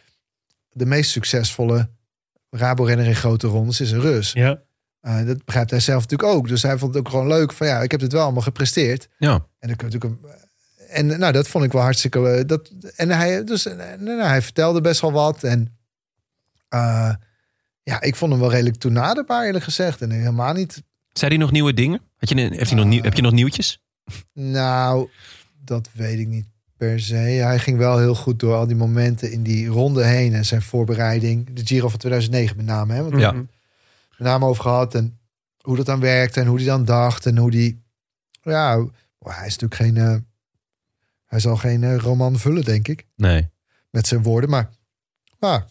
de 0.71 0.87
meest 0.87 1.11
succesvolle 1.11 1.89
Rabo-renner 2.51 3.07
in 3.07 3.15
grote 3.15 3.47
rondes 3.47 3.81
is 3.81 3.91
een 3.91 4.01
Rus. 4.01 4.33
Ja. 4.33 4.59
Eh, 5.03 5.27
dat 5.27 5.45
begrijpt 5.45 5.70
hij 5.70 5.81
zelf 5.81 6.03
natuurlijk 6.03 6.29
ook. 6.39 6.49
Dus 6.49 6.62
hij 6.62 6.79
vond 6.79 6.95
het 6.95 7.05
ook 7.05 7.11
gewoon 7.11 7.27
leuk 7.27 7.53
van 7.53 7.66
ja, 7.66 7.81
ik 7.83 7.91
heb 7.91 8.01
dit 8.01 8.12
wel 8.12 8.23
allemaal 8.23 8.43
gepresteerd. 8.43 9.09
Ja. 9.19 9.33
En 9.59 9.69
dan 9.69 9.77
kun 9.77 9.89
je 9.91 9.95
natuurlijk 9.99 10.23
een- 10.23 10.41
en 10.89 11.19
nou, 11.19 11.33
dat 11.33 11.49
vond 11.49 11.65
ik 11.65 11.73
wel 11.73 11.83
hartstikke. 11.83 12.43
dat, 12.47 12.73
en 12.97 13.11
hij, 13.11 13.45
dus, 13.45 13.65
nou, 13.99 14.23
hij 14.23 14.43
vertelde 14.43 14.81
best 14.81 15.01
wel 15.01 15.12
wat. 15.12 15.43
En 15.45 15.77
eh, 16.69 17.15
ja, 17.83 18.01
ik 18.01 18.16
vond 18.16 18.31
hem 18.33 18.41
wel 18.41 18.51
redelijk 18.51 18.77
toenaderbaar, 18.77 19.45
eerlijk 19.47 19.65
gezegd. 19.65 20.01
En 20.03 20.11
helemaal 20.11 20.53
niet. 20.53 20.83
Zei 21.12 21.31
hij 21.31 21.41
nog 21.41 21.51
nieuwe 21.51 21.74
dingen? 21.74 22.01
Had 22.16 22.29
je, 22.29 22.35
heeft 22.41 22.70
hij 22.70 22.79
nog 22.79 22.87
nieuw, 22.89 23.03
heb 23.03 23.15
je 23.15 23.23
nog 23.23 23.33
nieuwtjes? 23.33 23.83
Nou, 24.33 25.09
dat 25.65 25.89
weet 25.93 26.19
ik 26.19 26.29
niet 26.29 26.47
per 26.77 27.01
se. 27.01 27.15
Hij 27.15 27.59
ging 27.59 27.79
wel 27.79 27.99
heel 27.99 28.15
goed 28.15 28.39
door 28.41 28.55
al 28.55 28.66
die 28.66 28.77
momenten 28.77 29.33
in 29.33 29.43
die 29.43 29.66
ronde 29.66 30.05
heen 30.05 30.35
en 30.35 30.45
zijn 30.45 30.62
voorbereiding. 30.62 31.53
De 31.53 31.66
Giro 31.66 31.89
van 31.89 31.99
2009 31.99 32.57
met 32.57 32.66
name. 32.66 32.95
Hè? 32.95 33.03
Want 33.03 33.19
Ja. 33.20 33.35
Met 34.23 34.31
name 34.32 34.47
over 34.47 34.62
gehad. 34.62 34.94
En 34.94 35.20
hoe 35.61 35.77
dat 35.77 35.86
dan 35.86 36.01
werkte 36.01 36.40
en 36.40 36.47
hoe 36.47 36.57
hij 36.57 36.66
dan 36.66 36.85
dacht. 36.85 37.27
En 37.27 37.36
hoe 37.39 37.51
die. 37.51 37.82
Ja, 38.43 38.86
hij 39.19 39.47
is 39.47 39.57
natuurlijk 39.59 39.74
geen. 39.74 39.97
eh, 39.97 40.16
hij 41.27 41.40
zal 41.40 41.57
geen 41.57 41.85
eh, 41.85 41.97
roman 41.97 42.39
vullen, 42.39 42.65
denk 42.65 42.89
ik. 42.89 43.07
Nee. 43.16 43.51
Met 43.90 44.07
zijn 44.07 44.23
woorden. 44.23 44.51
Maar. 44.51 44.70
maar 45.39 45.66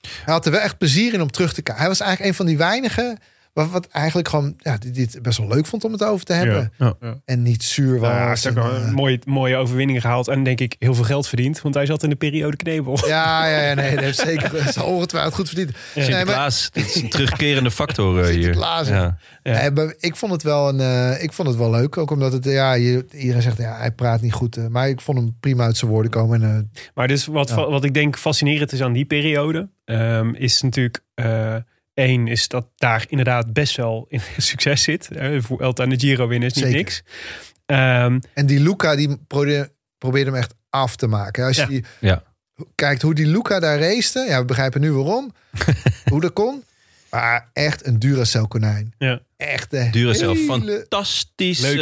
hij 0.00 0.34
had 0.34 0.46
er 0.46 0.52
wel 0.52 0.60
echt 0.60 0.78
plezier 0.78 1.14
in 1.14 1.20
om 1.22 1.30
terug 1.30 1.52
te 1.52 1.62
kijken. 1.62 1.82
Hij 1.82 1.90
was 1.90 2.00
eigenlijk 2.00 2.30
een 2.30 2.36
van 2.36 2.46
die 2.46 2.56
weinigen. 2.56 3.18
Wat, 3.54 3.70
wat 3.70 3.86
eigenlijk 3.86 4.28
gewoon, 4.28 4.54
ja, 4.58 4.72
het 4.72 5.18
best 5.22 5.38
wel 5.38 5.48
leuk 5.48 5.66
vond 5.66 5.84
om 5.84 5.92
het 5.92 6.04
over 6.04 6.24
te 6.26 6.32
hebben. 6.32 6.72
Ja. 6.78 6.94
En 7.24 7.42
niet 7.42 7.62
zuur 7.62 7.98
was. 8.00 8.10
Hij 8.10 8.28
heeft 8.28 8.48
ook 8.48 8.56
en, 8.56 8.62
wel 8.62 8.74
eh, 8.74 8.86
een 8.86 8.92
mooie, 8.92 9.18
mooie 9.24 9.56
overwinningen 9.56 10.00
gehaald. 10.02 10.28
En 10.28 10.44
denk 10.44 10.60
ik 10.60 10.76
heel 10.78 10.94
veel 10.94 11.04
geld 11.04 11.28
verdiend. 11.28 11.60
Want 11.62 11.74
hij 11.74 11.86
zat 11.86 12.02
in 12.02 12.10
de 12.10 12.16
periode 12.16 12.56
knebel. 12.56 12.98
ja, 13.06 13.46
ja, 13.46 13.60
ja, 13.68 13.74
nee, 13.74 13.90
dat 13.94 14.04
heeft 14.04 14.18
zeker 14.18 14.54
is 14.68 14.78
ongetwijfeld 14.78 15.34
goed 15.34 15.46
verdiend. 15.46 15.70
Nee, 15.70 15.78
maar- 15.94 16.04
Sinterklaas, 16.14 16.70
dit 16.70 16.86
is 16.86 17.02
een 17.02 17.08
terugkerende 17.08 17.70
factor 17.70 18.22
eh, 18.22 18.28
hier. 18.36 18.54
Ja. 18.58 18.82
Ja. 18.86 19.18
Nee, 19.42 19.70
maar 19.70 19.94
ik 19.98 20.16
vond 20.16 20.32
het 20.32 20.42
wel 20.42 20.68
een, 20.68 20.80
eh, 20.80 21.22
ik 21.22 21.32
vond 21.32 21.48
het 21.48 21.56
wel 21.56 21.70
leuk. 21.70 21.96
Ook 21.96 22.10
omdat 22.10 22.32
het, 22.32 22.44
ja, 22.44 22.72
je, 22.72 23.06
iedereen 23.12 23.42
zegt, 23.42 23.58
ja, 23.58 23.76
hij 23.76 23.90
praat 23.90 24.20
niet 24.20 24.32
goed. 24.32 24.68
maar 24.70 24.88
ik 24.88 25.00
vond 25.00 25.18
hem 25.18 25.36
prima 25.40 25.64
uit 25.64 25.76
zijn 25.76 25.90
woorden 25.90 26.10
komen. 26.10 26.42
En, 26.42 26.70
eh, 26.74 26.82
Maar 26.94 27.08
dus 27.08 27.26
wat, 27.26 27.48
Ja. 27.48 27.54
wat 27.68 27.84
ik 27.84 27.94
denk 27.94 28.18
fascinerend 28.18 28.72
is 28.72 28.82
aan 28.82 28.92
die 28.92 29.04
periode, 29.04 29.68
ehm, 29.84 30.34
is 30.34 30.62
natuurlijk 30.62 31.00
één 31.94 32.28
is 32.28 32.48
dat 32.48 32.66
daar 32.76 33.04
inderdaad 33.08 33.52
best 33.52 33.76
wel 33.76 34.06
in 34.08 34.20
succes 34.36 34.82
zit. 34.82 35.08
Voor 35.38 35.60
Elta 35.60 35.82
en 35.82 35.88
de 35.88 35.98
Giro 35.98 36.26
winnen 36.28 36.48
is 36.48 36.54
niet 36.54 36.64
Zeker. 36.64 36.78
niks. 36.78 37.02
Ehm, 37.66 38.18
en 38.34 38.46
die 38.46 38.60
Luca, 38.60 38.96
die 38.96 39.18
probeerde, 39.26 39.72
probeerde 39.98 40.30
hem 40.30 40.38
echt 40.38 40.54
af 40.70 40.96
te 40.96 41.06
maken. 41.06 41.44
Als 41.46 41.56
je 41.56 41.82
Ja. 42.00 42.22
kijkt 42.74 43.02
hoe 43.02 43.14
die 43.14 43.26
Luca 43.26 43.60
daar 43.60 43.78
racete, 43.80 44.24
ja, 44.28 44.38
we 44.38 44.44
begrijpen 44.44 44.80
nu 44.80 44.92
waarom. 44.92 45.32
hoe 46.10 46.20
dat 46.20 46.32
kon. 46.32 46.64
Maar 47.10 47.50
echt 47.52 47.86
een 47.86 47.98
Duracell 47.98 48.44
konijn. 48.48 48.94
Ja. 48.98 49.20
Echt 49.36 49.70
de 49.70 49.88
Duracell, 49.90 50.28
hele... 50.28 50.44
fantastisch. 50.44 51.60
Leuk 51.60 51.80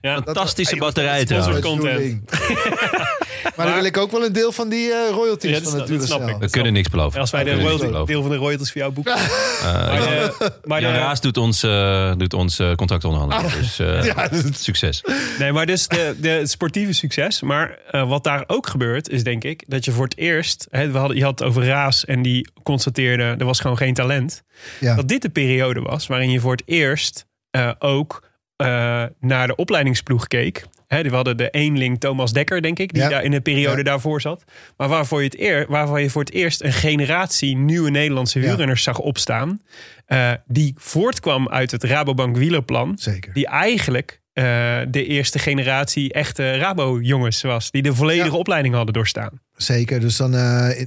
ja, 0.00 0.22
fantastische 0.24 0.70
dat- 0.76 0.84
batterij 0.84 1.26
sponsor 1.26 1.58
trouwens. 1.60 1.82
content. 1.82 2.30
maar 3.56 3.66
dan 3.66 3.74
wil 3.74 3.84
ik 3.84 3.96
ook 3.96 4.10
wel 4.10 4.24
een 4.24 4.32
deel 4.32 4.52
van 4.52 4.68
die 4.68 4.92
eh, 4.92 5.10
royalties 5.10 5.50
Ja, 5.50 5.60
dat 5.60 5.70
van 5.70 5.78
het 5.78 5.86
snap- 5.88 5.98
dat 5.98 6.06
snap 6.06 6.18
Duracell. 6.18 6.34
ik. 6.36 6.40
We 6.46 6.50
kunnen 6.50 6.72
niks 6.72 6.88
beloven. 6.88 7.20
als 7.20 7.30
wij 7.30 7.44
de 7.44 7.60
royalty- 7.60 8.04
deel 8.12 8.22
van 8.22 8.30
de 8.30 8.36
royalties 8.36 8.72
voor 8.72 8.80
jou 8.80 8.92
boeken. 8.92 9.14
Eh, 9.66 9.72
Maar, 9.72 10.00
de, 10.00 10.52
maar, 10.64 10.80
de, 10.80 10.86
Raas 10.92 11.20
doet 11.20 11.36
ons, 11.36 11.62
eh, 11.62 12.12
doet 12.16 12.34
ons 12.34 12.58
eh, 12.58 12.74
contractonderhandelen. 12.74 13.52
Dus 13.58 13.78
eh, 13.78 14.04
Ja, 14.14 14.14
dat 14.28 14.44
is- 14.44 14.62
succes. 14.64 15.04
nee, 15.38 15.52
maar 15.52 15.66
dus 15.66 15.88
de, 15.88 16.16
de 16.20 16.28
het 16.28 16.50
sportieve 16.50 16.92
succes. 16.92 17.40
Maar 17.42 17.78
eh, 17.90 18.08
wat 18.08 18.24
daar 18.24 18.44
ook 18.46 18.66
gebeurt, 18.66 19.08
is 19.08 19.24
denk 19.24 19.44
ik 19.44 19.64
dat 19.66 19.84
je 19.84 19.92
voor 19.92 20.04
het 20.04 20.16
eerst. 20.16 20.66
Hè, 20.70 20.90
we 20.90 20.98
hadden, 20.98 21.16
je 21.16 21.22
had 21.24 21.38
het 21.38 21.48
over 21.48 21.64
Raas 21.66 22.04
en 22.04 22.22
die 22.22 22.48
constateerde 22.62 23.34
er 23.38 23.44
was 23.44 23.60
gewoon 23.60 23.76
geen 23.76 23.94
talent. 23.94 24.42
Ja. 24.80 24.94
Dat 24.94 25.08
dit 25.08 25.22
de 25.22 25.28
periode 25.28 25.80
was 25.80 26.06
waarin 26.06 26.30
je 26.30 26.40
voor 26.40 26.52
het 26.52 26.62
eerst 26.66 27.26
eh, 27.50 27.70
ook 27.78 28.28
eh, 28.56 29.02
naar 29.20 29.46
de 29.46 29.54
opleidingsploeg 29.56 30.26
keek. 30.26 30.64
Hè, 30.86 31.02
we 31.02 31.14
hadden 31.14 31.36
de 31.36 31.50
eenling 31.50 32.00
Thomas 32.00 32.32
Dekker, 32.32 32.62
denk 32.62 32.78
ik, 32.78 32.92
die 32.92 33.02
Ja. 33.02 33.08
daar 33.08 33.24
in 33.24 33.30
de 33.30 33.40
periode 33.40 33.76
Ja. 33.76 33.82
daarvoor 33.82 34.20
zat. 34.20 34.44
Maar 34.76 34.88
waarvoor 34.88 35.18
je, 35.18 35.24
het 35.24 35.38
eer, 35.40 35.66
waarvoor 35.68 36.00
je 36.00 36.10
voor 36.10 36.22
het 36.22 36.32
eerst 36.32 36.62
een 36.62 36.72
generatie 36.72 37.56
nieuwe 37.56 37.90
Nederlandse 37.90 38.40
wielrenners 38.40 38.82
zag 38.82 38.98
opstaan. 38.98 39.60
eh, 40.06 40.32
die 40.46 40.74
voortkwam 40.76 41.48
uit 41.48 41.70
het 41.70 41.84
Rabobank 41.84 42.36
wielerplan. 42.36 42.98
Zeker. 42.98 43.32
Die 43.32 43.46
eigenlijk 43.46 44.20
eh, 44.32 44.44
de 44.88 45.04
eerste 45.06 45.38
generatie 45.38 46.12
echte 46.12 46.56
Rabo-jongens 46.56 47.42
was. 47.42 47.70
Die 47.70 47.82
de 47.82 47.94
volledige 47.94 48.36
opleiding 48.36 48.74
hadden 48.74 48.94
doorstaan. 48.94 49.40
Zeker. 49.56 50.00
Dus 50.00 50.16
dan, 50.16 50.34
eh, 50.34 50.84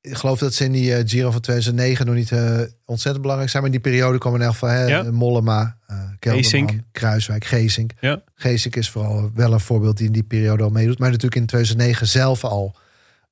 ik, 0.00 0.14
geloof 0.16 0.38
dat 0.38 0.54
ze 0.54 0.64
in 0.64 0.72
die 0.72 0.94
eh, 0.94 1.02
Giro 1.08 1.30
van 1.30 1.40
2009 1.40 2.06
nog 2.06 2.14
niet 2.14 2.32
eh, 2.32 2.60
ontzettend 2.84 3.20
belangrijk 3.22 3.50
zijn. 3.50 3.62
Maar 3.62 3.72
in 3.72 3.80
die 3.80 3.90
periode 3.90 4.18
kwam 4.18 4.34
in 4.34 4.42
elk 4.42 4.52
geval 4.52 4.70
Ja. 4.88 5.02
Mollema, 5.02 5.76
Kelderman, 5.86 6.50
Geesink. 6.50 6.70
Kruiswijk, 6.92 7.44
Geesink. 7.44 7.92
Ja. 8.00 8.22
Geesink 8.34 8.76
is 8.76 8.90
vooral 8.90 9.30
wel 9.34 9.52
een 9.52 9.60
voorbeeld 9.60 9.96
die 9.96 10.06
in 10.06 10.12
die 10.12 10.22
periode 10.22 10.62
al 10.62 10.70
meedoet. 10.70 10.98
Maar 10.98 11.08
natuurlijk 11.10 11.40
in 11.40 11.46
2009 11.46 12.06
zelf 12.06 12.44
al 12.44 12.76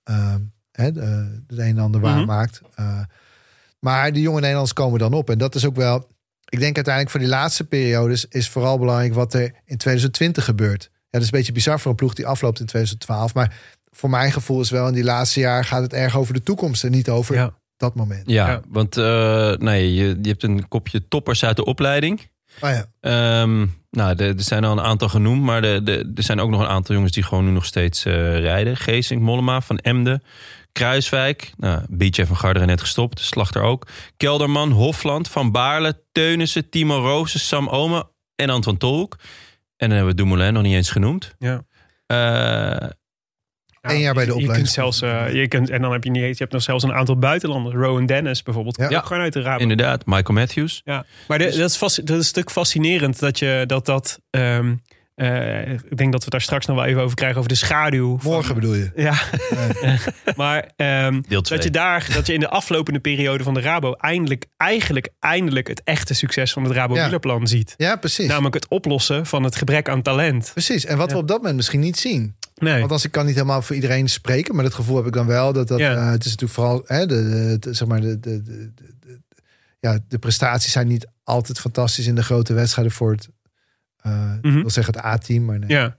eh, 0.05 0.35
hè, 0.73 0.93
de, 0.93 1.43
de 1.47 1.62
een 1.62 1.69
en 1.69 1.78
ander 1.78 2.01
Mhm. 2.01 2.15
waarmaakt. 2.15 2.61
Eh, 2.74 3.01
maar 3.78 4.12
die 4.12 4.23
jonge 4.23 4.36
Nederlanders 4.40 4.73
komen 4.73 4.99
dan 4.99 5.12
op. 5.12 5.31
En 5.31 5.39
dat 5.39 5.55
is 5.55 5.65
ook 5.66 5.77
wel... 5.77 6.09
Ik 6.49 6.59
denk 6.61 6.74
uiteindelijk 6.77 7.11
voor 7.15 7.20
die 7.24 7.28
laatste 7.35 7.65
periodes 7.65 8.27
is 8.28 8.49
vooral 8.49 8.78
belangrijk 8.78 9.15
wat 9.15 9.35
er 9.35 9.43
in 9.65 9.77
2020 9.77 10.45
gebeurt. 10.45 10.82
Ja, 10.93 10.99
dat 11.11 11.20
is 11.20 11.27
een 11.27 11.39
beetje 11.39 11.53
bizar 11.53 11.81
voor 11.81 11.90
een 11.90 11.97
ploeg 11.97 12.15
die 12.15 12.27
afloopt 12.27 12.61
in 12.61 12.66
2012. 12.66 13.35
Maar 13.35 13.57
voor 13.99 14.11
mijn 14.11 14.33
gevoel 14.33 14.61
is 14.61 14.70
wel 14.70 14.87
in 14.89 14.95
die 14.95 15.05
laatste 15.05 15.41
jaar 15.41 15.65
gaat 15.65 15.83
het 15.83 15.93
erg 15.93 16.16
over 16.16 16.35
de 16.35 16.43
toekomst 16.43 16.85
en 16.85 16.91
niet 16.91 17.09
over 17.09 17.35
Ja. 17.35 17.55
dat 17.77 17.95
moment. 17.95 18.31
Ja, 18.31 18.49
Ja. 18.49 18.61
want 18.69 18.97
eh, 18.97 19.53
nee, 19.53 19.95
je, 19.95 20.19
je 20.23 20.29
hebt 20.29 20.43
een 20.43 20.69
kopje 20.69 21.09
toppers 21.09 21.45
uit 21.45 21.57
de 21.57 21.65
opleiding. 21.65 22.31
Maar 22.61 22.73
ja, 22.75 22.85
Ehm, 23.01 23.66
nou, 23.91 24.15
de- 24.15 24.25
er 24.25 24.43
zijn 24.43 24.65
al 24.65 24.73
een 24.73 24.85
aantal 24.85 25.09
genoemd, 25.09 25.43
maar 25.43 25.62
de, 25.62 25.81
de, 25.83 26.12
er 26.15 26.23
zijn 26.23 26.41
ook 26.41 26.51
nog 26.51 26.61
een 26.61 26.66
aantal 26.66 26.95
jongens 26.95 27.12
die 27.12 27.23
gewoon 27.23 27.45
nu 27.45 27.51
nog 27.51 27.65
steeds 27.65 28.05
eh, 28.05 28.39
rijden. 28.39 28.77
Geesink, 28.77 29.23
Mollema, 29.23 29.61
Van 29.61 29.79
Emden, 29.79 30.23
Kruiswijk. 30.73 31.53
Nou, 31.57 31.83
BJ 31.89 32.25
van 32.25 32.37
Garderen 32.37 32.69
net 32.69 32.81
gestopt, 32.81 33.20
Slachter 33.20 33.62
ook. 33.62 33.87
Kelderman, 34.16 34.70
Hofland, 34.70 35.29
Van 35.29 35.53
Baarle, 35.53 36.01
Teunissen, 36.12 36.69
Timo 36.69 36.99
Rozen, 37.01 37.41
Sam 37.41 37.69
Omen 37.69 38.09
en 38.37 38.51
Anton 38.51 38.77
Tolhoek. 38.77 39.16
En 39.77 39.89
dan 39.89 39.97
hebben 39.97 40.16
we 40.16 40.23
Dumoulin 40.23 40.53
nog 40.53 40.62
niet 40.62 40.75
eens 40.75 40.91
genoemd. 40.91 41.35
Ja. 41.39 41.65
Eh, 42.07 42.89
Eén 43.90 44.01
jaar 44.01 44.15
bij 44.15 44.24
de 44.24 44.35
je, 44.35 44.40
je 44.40 44.47
kunt 44.52 44.69
zelfs, 44.69 45.02
eh, 45.02 45.32
je 45.32 45.48
kunt, 45.48 45.70
en 45.70 45.82
dan 45.82 45.93
heb 45.93 46.05
je 46.05 46.10
niet 46.10 46.23
eens, 46.23 46.36
je 46.36 46.43
hebt 46.43 46.52
nog 46.52 46.62
zelfs 46.62 46.85
een 46.85 46.93
aantal 46.93 47.16
buitenlanders. 47.19 47.74
Rowan 47.74 48.06
Dennis 48.06 48.43
bijvoorbeeld. 48.43 48.77
Ja. 48.77 48.89
Ja. 48.89 48.98
Ook 48.98 49.06
gewoon 49.06 49.23
uit 49.23 49.32
de 49.32 49.40
Rabo. 49.43 49.62
inderdaad, 49.62 50.06
Michael 50.06 50.35
Matthews. 50.39 50.81
Ja. 50.85 51.05
Maar 51.28 51.39
de- 51.39 51.44
dat, 51.56 51.70
is 51.70 51.77
vast, 51.77 51.97
dat 51.97 52.09
is 52.10 52.16
een 52.16 52.24
stuk 52.24 52.51
fascinerend 52.51 53.19
dat 53.19 53.39
je 53.39 53.65
dat 53.66 53.86
dat. 53.86 54.20
ehm, 54.31 54.74
eh, 55.15 55.73
ik 55.73 55.97
denk 55.97 56.12
dat 56.12 56.24
we 56.24 56.31
daar 56.31 56.40
straks 56.40 56.66
nog 56.66 56.77
wel 56.77 56.85
even 56.85 57.02
over 57.02 57.16
krijgen 57.16 57.39
over 57.39 57.48
de 57.51 57.56
schaduw. 57.56 58.19
van- 58.19 58.32
morgen 58.32 58.55
bedoel 58.55 58.74
je. 58.74 58.90
Ja, 58.97 59.15
maar 60.36 60.70
ehm, 60.77 61.20
dat 61.28 61.62
je 61.65 61.70
daar, 61.70 62.06
dat 62.15 62.27
je 62.27 62.32
in 62.35 62.40
de 62.40 62.48
aflopende 62.48 62.98
periode 63.01 63.44
van 63.44 63.55
de 63.55 63.60
Rabo 63.60 63.93
eindelijk, 63.93 64.44
eigenlijk, 64.56 65.09
eindelijk 65.20 65.69
het 65.69 65.81
echte 65.85 66.15
succes 66.15 66.52
van 66.52 66.65
het 66.65 66.73
Rabo 66.73 66.94
Ja. 66.94 67.02
wielerplan 67.02 67.47
ziet. 67.47 67.74
Ja, 67.77 67.97
precies. 67.97 68.28
Namelijk 68.28 68.55
het 68.55 68.69
oplossen 68.69 69.27
van 69.27 69.43
het 69.43 69.56
gebrek 69.56 69.89
aan 69.89 70.02
talent. 70.02 70.51
Precies. 70.52 70.85
En 70.85 70.97
wat 70.97 71.09
Ja. 71.09 71.15
we 71.15 71.20
op 71.20 71.28
dat 71.28 71.36
moment 71.36 71.56
misschien 71.56 71.81
niet 71.81 71.98
zien. 71.98 72.36
Nee. 72.59 72.79
Want 72.81 72.91
als 72.93 73.05
ik 73.05 73.11
kan 73.11 73.27
niet 73.27 73.35
helemaal 73.35 73.63
voor 73.63 73.75
iedereen 73.75 74.09
spreken, 74.09 74.55
maar 74.55 74.65
dat 74.65 74.75
gevoel 74.75 74.97
heb 74.97 75.07
ik 75.07 75.13
dan 75.13 75.27
wel. 75.27 75.53
Dat, 75.53 75.69
dat, 75.69 75.79
Ja. 75.79 75.95
eh, 75.95 76.11
het 76.11 76.25
is 76.25 76.31
natuurlijk 76.31 76.53
vooral 76.53 76.83
hè, 76.87 77.07
de, 77.07 77.57
de- 77.61 77.75
zeg 77.75 77.89
maar 77.89 78.01
de, 78.01 78.21
de, 78.21 78.43
de, 78.43 78.71
de- 78.75 78.95
de- 79.01 79.21
ja, 79.81 79.99
de 80.09 80.19
prestaties 80.19 80.73
zijn 80.73 80.87
niet 80.89 81.07
altijd 81.25 81.59
fantastisch 81.61 82.07
in 82.07 82.15
de 82.15 82.23
grote 82.23 82.53
wedstrijden 82.55 82.93
voor 82.93 83.11
het, 83.11 83.29
eh, 84.01 84.33
Mhm. 84.43 84.61
wil 84.61 84.71
zeggen 84.71 84.95
het 84.95 85.05
A-team, 85.05 85.45
maar 85.45 85.59
nee. 85.59 85.69
Ja. 85.69 85.97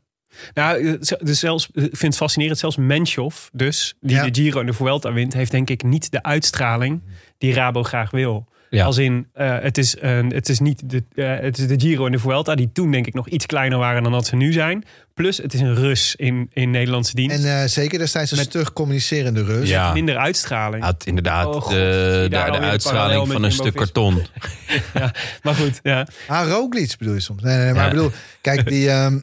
Nou, 0.53 0.87
eh, 0.87 1.17
dus 1.19 1.39
zelfs, 1.39 1.69
ik 1.73 1.81
vind 1.81 2.01
het 2.01 2.15
fascinerend. 2.15 2.57
Zelfs 2.59 2.77
Menschov, 2.77 3.47
dus, 3.51 3.95
die 3.99 4.15
Ja. 4.15 4.23
de 4.29 4.41
Giro 4.41 4.59
en 4.59 4.65
de 4.65 4.73
Vuelta 4.73 5.13
wint... 5.13 5.33
heeft 5.33 5.51
denk 5.51 5.69
ik 5.69 5.83
niet 5.83 6.11
de 6.11 6.23
uitstraling 6.23 7.01
die 7.37 7.53
Rabo 7.53 7.83
graag 7.83 8.11
wil. 8.11 8.47
Ja. 8.69 8.85
Als 8.85 8.97
in, 8.97 9.27
eh, 9.33 9.59
het, 9.59 9.77
is, 9.77 9.95
een 9.99 10.33
het 10.33 10.49
is 10.49 10.59
niet 10.59 10.89
de, 10.89 11.03
eh, 11.15 11.39
het 11.39 11.57
is 11.57 11.67
de 11.67 11.79
Giro 11.79 12.05
en 12.05 12.11
de 12.11 12.19
Vuelta... 12.19 12.55
die 12.55 12.69
toen 12.73 12.91
denk 12.91 13.07
ik 13.07 13.13
nog 13.13 13.27
iets 13.27 13.45
kleiner 13.45 13.77
waren 13.77 14.03
dan 14.03 14.11
dat 14.11 14.25
ze 14.25 14.35
nu 14.35 14.51
zijn. 14.51 14.83
Plus, 15.13 15.37
het 15.37 15.53
is 15.53 15.59
een 15.59 15.75
Rus 15.75 16.15
in, 16.15 16.49
in 16.53 16.71
Nederlandse 16.71 17.15
dienst. 17.15 17.43
En 17.43 17.61
eh, 17.61 17.67
zeker 17.67 17.99
destijds 17.99 18.31
een 18.31 18.37
Met- 18.37 18.45
stug 18.45 18.73
communicerende 18.73 19.43
rust. 19.43 19.69
Ja. 19.69 19.93
Minder 19.93 20.17
uitstraling. 20.17 20.83
Had 20.83 21.05
inderdaad 21.05 21.45
Oh, 21.45 21.61
God, 21.61 21.71
de, 21.71 22.27
de, 22.29 22.37
uitstraling 22.37 23.31
van 23.31 23.43
een 23.43 23.51
stuk 23.51 23.75
karton. 23.75 24.21
Maar 25.43 25.55
goed, 25.55 25.79
ja. 25.83 26.07
Ah, 26.27 26.47
Roglic 26.47 26.95
bedoel 26.97 27.13
je 27.13 27.19
soms. 27.19 27.41
Nee, 27.41 27.55
nee, 27.55 27.63
nee, 27.63 27.73
maar 27.73 27.81
Ja. 27.83 27.89
ik 27.89 27.95
bedoel, 27.95 28.11
kijk, 28.41 28.69
die... 28.69 28.89
ehm, 28.99 29.19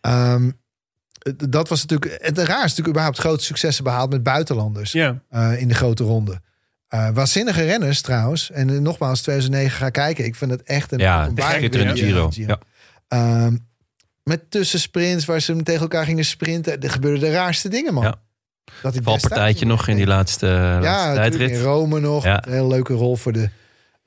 ehm, 0.00 0.50
dat 1.36 1.68
was 1.68 1.86
natuurlijk... 1.86 2.22
Het 2.22 2.38
raar 2.38 2.56
is 2.56 2.62
natuurlijk 2.62 2.88
überhaupt 2.88 3.18
grote 3.18 3.44
successen 3.44 3.84
behaald 3.84 4.10
met 4.10 4.22
buitenlanders. 4.22 4.92
ja. 4.92 5.22
eh, 5.28 5.60
in 5.60 5.68
de 5.68 5.74
grote 5.74 6.04
ronde. 6.04 6.40
Eh 6.88 7.08
waanzinnige 7.14 7.64
renners 7.64 8.00
trouwens. 8.00 8.50
En 8.50 8.70
eh, 8.70 8.78
nogmaals, 8.78 9.20
2009 9.20 9.78
ga 9.78 9.90
kijken. 9.90 10.24
Ik 10.24 10.34
vind 10.34 10.50
het 10.50 10.62
echt 10.62 10.92
een 10.92 10.98
Ja, 10.98 11.30
schitterende 11.36 11.96
Giro. 11.96 12.28
die 12.28 12.46
Ja. 12.46 12.58
Ehm, 13.08 13.56
met 14.22 14.50
tussensprints 14.50 15.24
waar 15.24 15.40
ze 15.40 15.62
tegen 15.62 15.80
elkaar 15.80 16.04
gingen 16.04 16.24
sprinten. 16.24 16.80
Er 16.80 16.90
gebeurden 16.90 17.20
de 17.20 17.30
raarste 17.30 17.68
dingen, 17.68 17.94
man. 17.94 18.02
Ja. 18.04 18.14
Dat 18.82 18.94
ik 18.94 19.02
Valpartijtje 19.02 19.66
nog 19.66 19.88
in 19.88 19.96
die 19.96 20.06
laatste, 20.06 20.46
Ja, 20.46 20.80
laatste 20.80 21.08
natuurlijk 21.08 21.32
in 21.32 21.38
tijdrit. 21.38 21.62
Rome 21.62 22.00
nog. 22.00 22.24
Ja. 22.24 22.46
Een 22.46 22.52
hele 22.52 22.66
leuke 22.66 22.92
rol 22.92 23.16
voor 23.16 23.32
de 23.32 23.48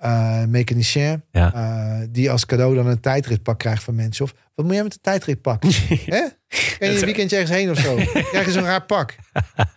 eh 0.02 0.44
mechanicien. 0.44 1.24
Ja. 1.32 1.54
Eh, 1.54 2.08
die 2.10 2.32
als 2.32 2.46
cadeau 2.46 2.76
dan 2.76 2.88
een 2.88 3.00
tijdritpak 3.00 3.60
krijgt 3.60 3.84
van 3.84 3.96
mensen. 3.96 4.26
Of 4.26 4.34
wat 4.56 4.66
moet 4.66 4.74
jij 4.74 4.84
met 4.84 4.94
een 4.94 5.00
tijdritpak? 5.02 5.64
Hè? 6.06 6.22
Kan 6.80 6.90
je 6.90 6.96
een 7.00 7.06
weekendje 7.06 7.38
ergens 7.38 7.58
heen 7.58 7.70
of 7.70 7.78
zo? 7.80 7.96
Krijg 8.32 8.46
je 8.46 8.52
zo'n 8.52 8.64
raar 8.64 8.82
pak? 8.86 9.16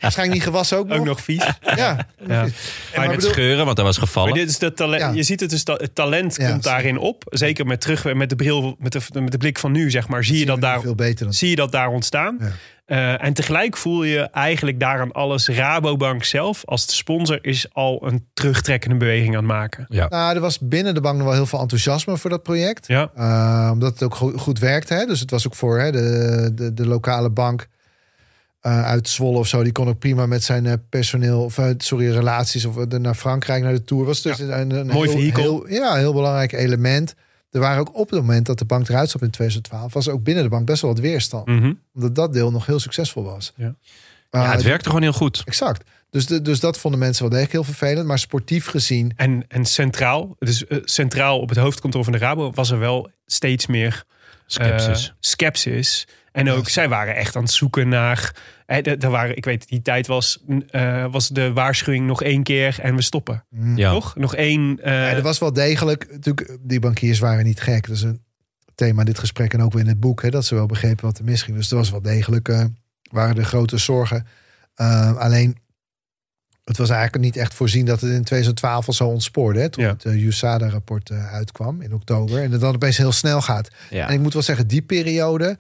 Waarschijnlijk 0.00 0.32
niet 0.38 0.42
gewassen 0.42 0.78
ook 0.78 0.86
nog. 0.86 0.98
Ook 0.98 1.04
nog 1.04 1.20
vies. 1.20 1.44
Ja. 1.62 1.74
Ja. 1.76 1.96
Maar 2.26 2.50
En 2.92 3.00
met 3.06 3.10
bedoel- 3.16 3.30
scheuren, 3.30 3.64
want 3.64 3.76
hij 3.76 3.86
was 3.86 3.98
gevallen. 3.98 4.30
Maar 4.30 4.38
dit 4.38 4.48
is 4.48 4.58
de 4.58 4.72
talent. 4.72 5.00
Ja. 5.02 5.10
Je 5.10 5.22
ziet 5.22 5.40
het 5.40 5.50
dus, 5.50 5.64
dat 5.64 5.80
het 5.80 5.94
talent 5.94 6.36
Ja, 6.36 6.50
komt 6.50 6.62
daarin 6.62 6.98
op. 6.98 7.22
Zeker 7.26 7.66
met 7.66 7.80
terug 7.80 8.14
met 8.14 8.28
de 8.28 8.36
bril, 8.36 8.76
met 8.78 8.92
de, 8.92 9.00
met 9.20 9.32
de 9.32 9.38
blik 9.38 9.58
van 9.58 9.72
nu, 9.72 9.90
zeg 9.90 10.08
maar. 10.08 10.24
Zie 10.24 10.38
je 10.38 10.46
dat 10.46 10.60
daar, 10.60 10.80
veel 10.80 10.94
beter 10.94 11.24
dan 11.24 11.34
zie 11.34 11.50
je 11.50 11.56
dat 11.56 11.72
daar 11.72 11.88
ontstaan. 11.88 12.38
Eh, 12.84 13.24
en 13.24 13.32
tegelijk 13.32 13.76
voel 13.76 14.02
je 14.02 14.20
eigenlijk 14.20 14.80
daaraan 14.80 15.12
alles. 15.12 15.48
Rabobank 15.48 16.24
zelf, 16.24 16.62
als 16.64 16.86
de 16.86 16.92
sponsor, 16.92 17.38
is 17.42 17.66
al 17.72 18.06
een 18.06 18.26
terugtrekkende 18.34 18.96
beweging 18.96 19.28
aan 19.28 19.34
het 19.44 19.52
maken. 19.52 19.86
ja. 19.88 20.06
Nou, 20.08 20.34
er 20.34 20.40
was 20.40 20.58
binnen 20.58 20.94
de 20.94 21.00
bank 21.00 21.16
nog 21.16 21.26
wel 21.26 21.34
heel 21.34 21.46
veel 21.46 21.60
enthousiasme 21.60 22.16
voor 22.16 22.30
dat 22.30 22.42
project. 22.42 22.86
Ja, 22.86 23.10
Uh, 23.18 23.68
omdat 23.72 23.92
het 23.92 24.02
ook 24.02 24.14
go- 24.14 24.32
goed 24.36 24.58
werkte. 24.58 24.94
Hè? 24.94 25.04
Dus 25.06 25.20
het 25.20 25.30
was 25.30 25.46
ook 25.46 25.54
voor 25.54 25.78
hè, 25.80 25.92
de, 25.92 26.50
de, 26.54 26.74
de 26.74 26.86
lokale 26.86 27.30
bank. 27.30 27.66
eh, 28.60 28.84
uit 28.84 29.08
Zwolle 29.08 29.38
of 29.38 29.46
zo. 29.46 29.62
Die 29.62 29.72
kon 29.72 29.88
ook 29.88 29.98
prima 29.98 30.26
met 30.26 30.44
zijn 30.44 30.66
eh, 30.66 30.72
personeel, 30.88 31.44
of 31.44 31.58
eh, 31.58 31.68
sorry, 31.78 32.10
relaties 32.10 32.64
of 32.64 32.76
eh, 32.78 32.98
naar 32.98 33.14
Frankrijk 33.14 33.62
naar 33.62 33.72
de 33.72 33.84
Tour. 33.84 34.04
Was 34.04 34.22
dus 34.22 34.38
een, 34.38 34.70
een 34.70 34.86
Mooi 34.86 35.08
heel, 35.08 35.18
vehikel. 35.18 35.42
heel- 35.42 35.68
ja, 35.82 35.94
heel 35.94 36.12
belangrijk 36.12 36.52
element. 36.52 37.14
Er 37.54 37.60
waren 37.60 37.80
ook 37.80 37.94
op 37.96 38.10
het 38.10 38.20
moment 38.20 38.46
dat 38.46 38.58
de 38.58 38.64
bank 38.64 38.88
eruit 38.88 39.08
stapte 39.08 39.26
in 39.26 39.32
2012, 39.32 39.92
was 39.92 40.06
er 40.06 40.12
ook 40.12 40.22
binnen 40.22 40.42
de 40.42 40.48
bank 40.50 40.66
best 40.66 40.82
wel 40.82 40.90
wat 40.90 41.00
weerstand. 41.00 41.46
Mhm. 41.46 41.72
Omdat 41.94 42.14
dat 42.14 42.32
deel 42.32 42.50
nog 42.50 42.66
heel 42.66 42.78
succesvol 42.80 43.24
was. 43.24 43.52
Ja. 43.56 43.74
Maar 44.30 44.42
Ja, 44.42 44.50
het 44.52 44.62
werkte 44.62 44.86
gewoon 44.88 45.02
heel 45.02 45.12
goed. 45.12 45.42
Exact. 45.44 45.84
Dus, 46.10 46.26
de, 46.26 46.42
dus 46.42 46.60
dat 46.60 46.78
vonden 46.78 47.00
mensen 47.00 47.22
wel 47.22 47.30
degelijk 47.30 47.52
heel 47.54 47.64
vervelend. 47.74 48.06
Maar 48.06 48.18
sportief 48.18 48.66
gezien, 48.66 49.12
En, 49.16 49.44
en 49.48 49.64
centraal, 49.64 50.36
dus 50.38 50.66
eh, 50.66 50.78
centraal 50.84 51.40
op 51.40 51.48
het 51.48 51.58
hoofdkantoor 51.58 52.04
van 52.04 52.12
de 52.12 52.18
Rabo 52.18 52.50
was 52.52 52.70
er 52.70 52.78
wel 52.78 53.10
steeds 53.26 53.66
meer 53.66 54.04
Skepsis. 54.46 55.08
eh, 55.08 55.14
skepsis. 55.20 56.06
En 56.34 56.50
ook, 56.50 56.68
zij 56.68 56.88
waren 56.88 57.16
echt 57.16 57.36
aan 57.36 57.42
het 57.42 57.52
zoeken 57.52 57.88
naar. 57.88 58.34
Er 58.66 59.10
waren, 59.10 59.36
ik 59.36 59.44
weet, 59.44 59.68
die 59.68 59.82
tijd 59.82 60.06
was, 60.06 60.42
eh, 60.70 61.06
was 61.10 61.28
de 61.28 61.52
waarschuwing 61.52 62.06
nog 62.06 62.22
één 62.22 62.42
keer 62.42 62.78
en 62.80 62.94
we 62.96 63.02
stoppen. 63.02 63.44
ja. 63.74 63.90
Toch? 63.92 64.16
Nog 64.16 64.34
één. 64.34 64.78
eh, 64.82 64.92
ja, 64.92 65.08
er 65.08 65.22
was 65.22 65.38
wel 65.38 65.52
degelijk, 65.52 66.06
natuurlijk, 66.10 66.56
die 66.60 66.80
bankiers 66.80 67.18
waren 67.18 67.44
niet 67.44 67.60
gek. 67.60 67.86
Dat 67.86 67.96
is 67.96 68.02
een 68.02 68.22
thema 68.74 69.00
in 69.00 69.06
dit 69.06 69.18
gesprek 69.18 69.52
en 69.52 69.62
ook 69.62 69.72
weer 69.72 69.82
in 69.82 69.88
het 69.88 70.00
boek, 70.00 70.22
hè, 70.22 70.30
dat 70.30 70.44
ze 70.44 70.54
wel 70.54 70.66
begrepen 70.66 71.04
wat 71.04 71.18
er 71.18 71.24
misging. 71.24 71.56
Dus 71.56 71.70
er 71.70 71.76
was 71.76 71.90
wel 71.90 72.02
degelijk, 72.02 72.48
eh, 72.48 72.64
waren 73.10 73.36
er 73.36 73.44
grote 73.44 73.78
zorgen. 73.78 74.26
Uh, 74.76 75.16
alleen, 75.16 75.56
het 76.64 76.76
was 76.76 76.90
eigenlijk 76.90 77.24
niet 77.24 77.36
echt 77.36 77.54
voorzien 77.54 77.84
dat 77.86 78.00
het 78.00 78.10
in 78.10 78.24
2012 78.24 78.86
al 78.86 78.92
zo 78.92 79.06
ontspoorde. 79.08 79.60
Hè, 79.60 79.68
toen 79.68 79.84
Ja. 79.84 79.90
het 79.90 80.04
uh, 80.04 80.26
USADA-rapport 80.26 81.10
uh, 81.10 81.32
uitkwam 81.32 81.80
in 81.80 81.94
oktober. 81.94 82.42
En 82.42 82.50
het 82.52 82.60
dan 82.60 82.74
opeens 82.74 82.96
heel 82.96 83.12
snel 83.12 83.40
gaat. 83.42 83.68
Ja. 83.90 84.08
En 84.08 84.14
ik 84.14 84.20
moet 84.20 84.32
wel 84.32 84.42
zeggen, 84.42 84.66
die 84.66 84.82
periode, 84.82 85.58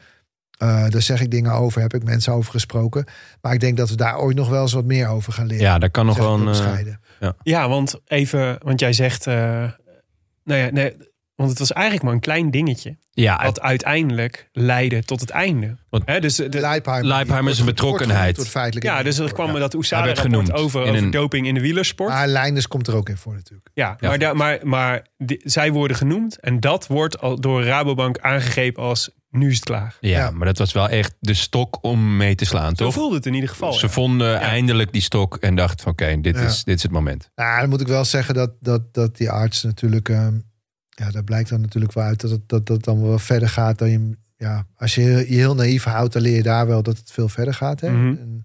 uh, 0.64 0.88
daar 0.88 1.02
zeg 1.02 1.20
ik 1.20 1.30
dingen 1.30 1.52
over, 1.52 1.80
heb 1.80 1.94
ik 1.94 2.04
mensen 2.04 2.32
over 2.32 2.50
gesproken. 2.50 3.04
Maar 3.40 3.52
ik 3.52 3.60
denk 3.60 3.76
dat 3.76 3.88
we 3.90 3.96
daar 3.96 4.18
ooit 4.18 4.36
nog 4.36 4.48
wel 4.48 4.62
eens 4.62 4.72
wat 4.72 4.84
meer 4.84 5.08
over 5.08 5.32
gaan 5.32 5.46
leren. 5.46 5.64
ja, 5.64 5.78
daar 5.78 5.90
kan 5.90 6.06
nog 6.06 6.16
wel 6.16 6.34
een... 6.34 6.48
eh. 7.20 7.34
Ja, 7.42 7.68
want 7.68 8.00
even, 8.06 8.58
want 8.62 8.80
jij 8.80 8.92
zegt. 8.92 9.26
eh, 9.26 9.34
nou 10.44 10.60
ja, 10.60 10.70
nee, 10.70 10.96
want 11.34 11.50
het 11.50 11.58
was 11.58 11.72
eigenlijk 11.72 12.04
maar 12.04 12.14
een 12.14 12.20
klein 12.20 12.50
dingetje. 12.50 12.96
ja, 13.10 13.42
Wat 13.42 13.60
uiteindelijk 13.60 14.48
leidde 14.52 15.04
tot 15.04 15.20
het 15.20 15.30
einde. 15.30 15.76
Want- 15.90 16.02
Hè, 16.06 16.20
dus 16.20 16.36
de, 16.36 16.48
Leipheimer, 16.60 17.06
Leipheimer 17.08 17.52
is 17.52 17.58
een 17.58 17.64
betrokkenheid. 17.64 18.48
feitelijk 18.48 18.86
ja, 18.86 19.02
dus 19.02 19.18
er 19.18 19.32
kwam 19.32 19.46
dat 19.46 19.52
Hij 19.54 19.60
werd 19.60 19.74
USADA-rapport 19.74 20.20
genoemd 20.26 20.52
over, 20.52 20.80
over 20.80 20.94
een- 20.94 21.10
doping 21.10 21.46
in 21.46 21.54
de 21.54 21.60
wielersport. 21.60 22.10
Maar 22.10 22.28
Leinders 22.28 22.68
komt 22.68 22.86
er 22.86 22.94
ook 22.96 23.08
in 23.08 23.16
voor 23.16 23.34
natuurlijk. 23.34 23.68
Ja, 23.74 23.96
Ja. 24.00 24.16
maar, 24.18 24.36
maar, 24.36 24.58
maar 24.62 25.06
die- 25.18 25.40
zij 25.44 25.72
worden 25.72 25.96
genoemd 25.96 26.40
en 26.40 26.60
dat 26.60 26.86
wordt 26.86 27.20
al 27.20 27.40
door 27.40 27.64
Rabobank 27.64 28.18
aangegrepen 28.18 28.82
als 28.82 29.10
nu 29.30 29.48
is 29.50 29.54
het 29.54 29.64
klaar. 29.64 29.96
ja, 30.00 30.10
ja. 30.18 30.30
maar 30.30 30.46
dat 30.46 30.58
was 30.58 30.72
wel 30.72 30.88
echt 30.88 31.14
de 31.20 31.34
stok 31.34 31.78
om 31.84 32.16
mee 32.16 32.34
te 32.34 32.44
slaan, 32.44 32.76
Zo 32.76 32.84
toch? 32.84 32.94
voelde 32.94 33.14
het 33.16 33.26
in 33.26 33.34
ieder 33.34 33.48
geval. 33.48 33.72
Ze 33.72 33.86
ja. 33.86 33.92
vonden 33.92 34.40
eindelijk 34.40 34.92
die 34.92 35.02
stok 35.02 35.36
en 35.36 35.54
dachten: 35.54 35.86
oké, 35.86 36.20
dit, 36.20 36.36
Ja. 36.36 36.42
is, 36.42 36.64
dit 36.64 36.76
is 36.76 36.82
het 36.82 36.92
moment. 36.92 37.30
Nou, 37.34 37.60
dan 37.60 37.68
moet 37.68 37.80
ik 37.80 37.86
wel 37.86 38.04
zeggen 38.04 38.34
dat, 38.34 38.50
dat, 38.60 38.94
dat 38.94 39.16
die 39.16 39.30
arts 39.30 39.62
natuurlijk... 39.62 40.08
ehm, 40.08 40.38
ja, 40.94 41.10
daar 41.10 41.24
blijkt 41.24 41.48
dan 41.48 41.60
natuurlijk 41.60 41.92
wel 41.92 42.04
uit 42.04 42.20
dat 42.20 42.30
het, 42.30 42.48
dat, 42.48 42.66
dat 42.66 42.84
dan 42.84 43.02
wel 43.02 43.18
verder 43.18 43.48
gaat 43.48 43.78
dan 43.78 43.90
je... 43.90 44.16
Ja, 44.36 44.66
als 44.76 44.94
je 44.94 45.02
je 45.02 45.24
heel 45.34 45.54
naïef 45.54 45.84
houdt, 45.84 46.12
dan 46.12 46.22
leer 46.22 46.36
je 46.36 46.42
daar 46.42 46.66
wel 46.66 46.82
dat 46.82 46.98
het 46.98 47.10
veel 47.12 47.28
verder 47.28 47.54
gaat. 47.54 47.80
Hè? 47.80 47.90
Mhm. 47.90 48.06
En, 48.06 48.42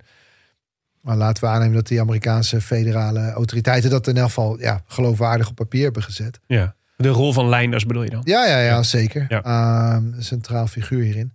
maar 1.01 1.17
laten 1.17 1.43
we 1.43 1.49
aannemen 1.49 1.75
dat 1.75 1.87
die 1.87 2.01
Amerikaanse 2.01 2.61
federale 2.61 3.31
autoriteiten... 3.31 3.89
dat 3.89 4.07
in 4.07 4.17
elk 4.17 4.25
geval 4.27 4.59
ja, 4.59 4.83
geloofwaardig 4.85 5.49
op 5.49 5.55
papier 5.55 5.83
hebben 5.83 6.03
gezet. 6.03 6.39
Ja. 6.47 6.75
De 6.97 7.07
rol 7.07 7.33
van 7.33 7.49
Leinders 7.49 7.85
bedoel 7.85 8.03
je 8.03 8.09
dan? 8.09 8.21
Ja, 8.23 8.45
ja, 8.47 8.59
ja, 8.59 8.83
zeker. 8.83 9.25
Ja. 9.29 9.43
Ehm, 9.43 10.13
een 10.13 10.23
centraal 10.23 10.67
figuur 10.67 11.03
hierin. 11.03 11.33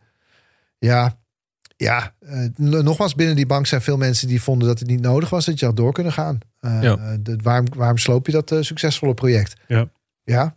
Ja, 0.78 1.16
ja 1.77 2.15
eh, 2.20 2.39
nogmaals, 2.57 3.15
binnen 3.15 3.36
die 3.36 3.47
bank 3.47 3.66
zijn 3.66 3.81
veel 3.81 3.97
mensen 3.97 4.28
die 4.28 4.43
vonden 4.43 4.69
dat 4.69 4.78
het 4.78 4.89
niet 4.89 5.01
nodig 5.01 5.31
was 5.31 5.45
dat 5.45 5.59
je 5.59 5.66
had 5.66 5.77
door 5.77 5.93
kunnen 5.93 6.12
gaan. 6.12 6.39
Eh, 6.61 6.82
Ja. 6.82 7.16
de- 7.20 7.39
waarom, 7.43 7.66
waarom 7.77 7.99
sloop 7.99 8.27
je 8.27 8.32
dat 8.32 8.53
eh, 8.53 8.59
succesvolle 8.61 9.15
project? 9.15 9.55
Ja. 9.66 9.89
Ja, 10.24 10.57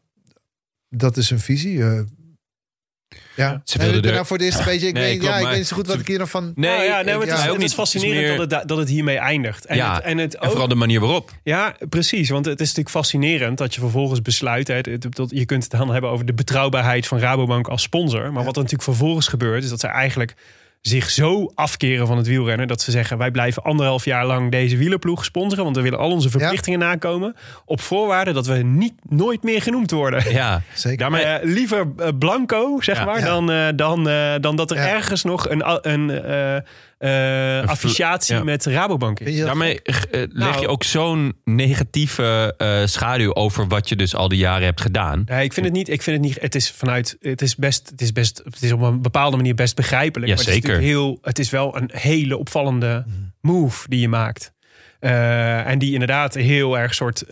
dat 0.89 1.17
is 1.17 1.29
een 1.29 1.39
visie. 1.39 1.83
eh. 1.83 1.99
ja, 3.35 3.61
Ze 3.63 3.77
En 3.79 3.83
wilden 3.83 4.03
er- 4.03 4.13
nou 4.13 4.25
voor 4.25 4.37
dit 4.37 4.53
een 4.59 4.65
beetje. 4.65 4.87
Ik, 4.87 4.93
Nee, 4.93 5.03
weet, 5.03 5.11
klopt, 5.19 5.25
ja, 5.25 5.35
ik 5.35 5.41
maar 5.41 5.49
weet 5.51 5.59
niet 5.59 5.67
zo 5.67 5.75
goed 5.75 5.87
wat 5.87 5.99
ik 5.99 6.07
hier 6.07 6.19
nog 6.19 6.29
van. 6.29 6.51
Nee, 6.55 6.71
Nou 6.71 6.83
ja, 6.83 7.01
nee, 7.01 7.17
maar 7.17 7.27
het, 7.27 7.37
is, 7.39 7.47
ook 7.47 7.53
het 7.53 7.63
is 7.63 7.73
fascinerend 7.73 8.15
Het 8.21 8.23
is 8.31 8.37
meer- 8.37 8.47
dat, 8.47 8.59
het, 8.59 8.67
dat 8.69 8.77
het 8.77 8.89
hiermee 8.89 9.17
eindigt. 9.17 9.65
En 9.65 9.75
Ja, 9.75 9.95
het, 9.95 10.03
en 10.03 10.17
het 10.17 10.35
En 10.35 10.49
vooral 10.49 10.67
de 10.67 10.75
manier 10.75 10.99
waarop. 10.99 11.31
Ja, 11.43 11.75
precies. 11.89 12.29
Want 12.29 12.45
het 12.45 12.59
is 12.59 12.67
natuurlijk 12.67 12.95
fascinerend 12.95 13.57
dat 13.57 13.73
je 13.73 13.79
vervolgens 13.79 14.21
besluit. 14.21 14.67
Hè, 14.67 14.73
het- 14.75 14.85
het- 14.85 15.15
dat- 15.15 15.29
je 15.33 15.45
kunt 15.45 15.63
het 15.63 15.71
dan 15.71 15.89
hebben 15.91 16.09
over 16.09 16.25
de 16.25 16.33
betrouwbaarheid 16.33 17.07
van 17.07 17.19
Rabobank 17.19 17.67
als 17.67 17.81
sponsor. 17.81 18.21
Maar 18.21 18.43
wat 18.43 18.55
er 18.55 18.61
natuurlijk 18.61 18.89
vervolgens 18.89 19.27
gebeurt, 19.27 19.63
is 19.63 19.69
dat 19.69 19.79
ze 19.79 19.87
eigenlijk 19.87 20.33
zich 20.81 21.09
zo 21.09 21.51
afkeren 21.55 22.07
van 22.07 22.17
het 22.17 22.27
wielrennen. 22.27 22.67
Dat 22.67 22.81
ze 22.81 22.91
zeggen: 22.91 23.17
wij 23.17 23.31
blijven 23.31 23.63
anderhalf 23.63 24.05
jaar 24.05 24.25
lang 24.25 24.51
deze 24.51 24.77
wielerploeg 24.77 25.25
sponsoren. 25.25 25.63
Want 25.63 25.75
we 25.75 25.81
willen 25.81 25.99
al 25.99 26.11
onze 26.11 26.29
verplichtingen 26.29 26.79
nakomen. 26.79 27.35
Op 27.65 27.81
voorwaarde 27.81 28.31
dat 28.31 28.45
we 28.45 28.53
niet 28.57 28.93
nooit 29.09 29.43
meer 29.43 29.61
genoemd 29.61 29.91
worden. 29.91 30.31
Ja, 30.31 30.61
Zeker. 30.73 30.97
daarmee, 30.97 31.23
Eh, 31.23 31.53
liever 31.53 31.87
eh, 31.97 32.07
blanco, 32.19 32.81
zeg 32.81 32.97
Ja. 32.97 33.05
maar, 33.05 33.19
Ja. 33.19 33.25
dan, 33.25 33.51
eh, 33.51 33.67
dan, 33.75 34.03
dan 34.41 34.55
dat 34.55 34.71
er 34.71 34.77
Ja. 34.77 34.87
ergens 34.87 35.23
nog 35.23 35.49
een, 35.49 35.63
een, 35.91 36.63
eh, 36.97 37.83
eh, 37.83 38.19
ja. 38.19 38.43
met 38.43 38.65
Rabobank 38.65 39.19
is. 39.19 39.39
Daarmee 39.39 39.81
eh, 39.81 39.93
leg 40.11 40.27
Nou- 40.33 40.61
je 40.61 40.67
ook 40.67 40.83
zo'n 40.83 41.35
negatieve 41.43 42.53
eh, 42.57 42.85
schaduw 42.85 43.33
over 43.33 43.67
wat 43.67 43.89
je 43.89 43.95
dus 43.95 44.15
al 44.15 44.27
die 44.27 44.39
jaren 44.39 44.65
hebt 44.65 44.81
gedaan. 44.81 45.23
Nee, 45.25 45.43
ik 45.43 45.53
vind 45.53 45.65
het 45.65 45.75
niet. 45.75 45.89
Ik 45.89 46.01
vind 46.01 46.17
het 46.17 46.25
niet. 46.25 46.41
Het 46.41 46.55
is 46.55 46.71
vanuit. 46.71 47.17
Het 47.19 47.41
is 47.41 47.55
best. 47.55 47.89
Het 47.89 48.01
is 48.01 48.11
best. 48.11 48.41
Het 48.43 48.61
is 48.61 48.71
op 48.71 48.81
een 48.81 49.01
bepaalde 49.01 49.37
manier 49.37 49.55
best 49.55 49.75
begrijpelijk. 49.75 50.31
Ja, 50.31 50.35
maar 50.35 50.45
het 50.45 50.47
is 50.47 50.53
zeker. 50.53 50.69
natuurlijk 50.69 50.97
heel. 50.97 51.17
Het 51.21 51.39
is 51.39 51.49
wel 51.49 51.77
een 51.77 51.89
hele 51.93 52.37
opvallende 52.37 53.05
move 53.41 53.89
die 53.89 53.99
je 53.99 54.09
maakt. 54.09 54.55
Eh, 54.99 55.67
en 55.67 55.79
die 55.79 55.93
inderdaad 55.93 56.33
heel 56.33 56.77
erg 56.79 56.93
soort 56.93 57.23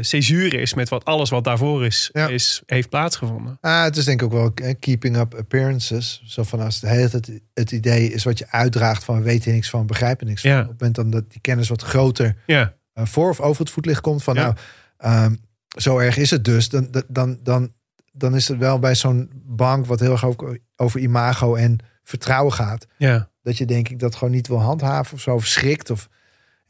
césuur 0.00 0.54
is 0.54 0.74
met 0.74 0.88
wat 0.88 1.04
alles 1.04 1.30
wat 1.30 1.44
daarvoor 1.44 1.86
is, 1.86 2.10
Ja. 2.12 2.28
is 2.28 2.62
heeft 2.66 2.88
plaatsgevonden. 2.88 3.58
Ah, 3.60 3.82
het 3.82 3.96
is 3.96 4.04
denk 4.04 4.20
ik 4.22 4.26
ook 4.26 4.32
wel 4.32 4.52
eh, 4.54 4.74
keeping 4.80 5.16
up 5.16 5.34
appearances. 5.34 6.22
Zo 6.24 6.42
van 6.42 6.60
als 6.60 6.80
de 6.80 6.88
hele 6.88 7.08
tijd 7.10 7.30
het 7.54 7.72
idee 7.72 8.12
is 8.12 8.24
wat 8.24 8.38
je 8.38 8.46
uitdraagt 8.50 9.04
van 9.04 9.16
we 9.16 9.22
weten 9.22 9.52
niks 9.52 9.70
van, 9.70 9.86
begrijpen 9.86 10.26
niks 10.26 10.40
van. 10.42 10.50
Op 10.50 10.58
het 10.58 10.66
moment 10.68 10.94
dan 10.94 11.10
dat 11.10 11.30
die 11.30 11.40
kennis 11.40 11.68
wat 11.68 11.82
groter 11.82 12.36
Ja, 12.46 12.74
voor 12.94 13.28
of 13.28 13.40
over 13.40 13.60
het 13.62 13.70
voetlicht 13.72 14.00
komt 14.00 14.22
van 14.22 14.34
nou, 14.34 14.54
ehm, 14.98 15.34
zo 15.78 15.98
erg 15.98 16.16
is 16.16 16.30
het 16.30 16.44
dus. 16.44 16.68
Dan, 16.68 16.88
dan- 16.90 17.02
dan, 17.08 17.38
dan, 17.42 17.72
dan 18.12 18.34
is 18.34 18.48
het 18.48 18.58
wel 18.58 18.78
bij 18.78 18.94
zo'n 18.94 19.30
bank 19.44 19.86
wat 19.86 20.00
heel 20.00 20.12
erg 20.12 20.24
over, 20.24 20.58
over 20.76 21.00
imago 21.00 21.54
en 21.54 21.78
vertrouwen 22.02 22.52
gaat. 22.52 22.86
ja. 22.98 23.30
Dat 23.42 23.58
je 23.58 23.64
denk 23.64 23.88
ik 23.88 23.98
dat 23.98 24.14
gewoon 24.14 24.32
niet 24.32 24.48
wil 24.48 24.60
handhaven 24.60 25.14
of 25.14 25.20
zo, 25.20 25.34
of 25.34 25.46
schrikt. 25.46 25.90
Of, 25.90 26.08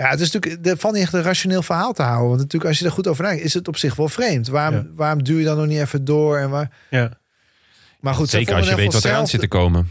ja, 0.03 0.11
het 0.11 0.21
is 0.21 0.31
natuurlijk, 0.31 0.67
er 0.67 0.77
valt 0.77 0.95
niet 0.95 1.03
echt 1.03 1.13
een 1.13 1.23
rationeel 1.23 1.63
verhaal 1.63 1.93
te 1.93 2.03
houden. 2.03 2.29
Want 2.29 2.41
natuurlijk 2.41 2.71
als 2.71 2.79
je 2.79 2.85
er 2.85 2.91
goed 2.93 3.07
over 3.07 3.23
nadenkt, 3.23 3.45
is 3.45 3.55
het 3.55 3.69
op 3.69 3.77
zich 3.77 3.95
wel 3.95 4.09
vreemd. 4.09 4.49
Waarom, 4.49 4.75
Ja. 4.75 4.87
waarom 4.95 5.23
duw 5.25 5.39
je 5.39 5.45
dan 5.45 5.57
nog 5.57 5.67
niet 5.67 5.79
even 5.79 6.05
door? 6.05 6.39
En 6.39 6.51
waar, 6.51 6.71
ja. 6.91 7.11
maar 8.01 8.15
goed, 8.15 8.29
Zeker 8.29 8.55
als 8.55 8.69
je 8.69 8.75
weet 8.75 8.93
wat 8.93 9.05
eraan 9.05 9.13
geval 9.15 9.27
zit 9.31 9.41
te 9.41 9.49
komen. 9.49 9.91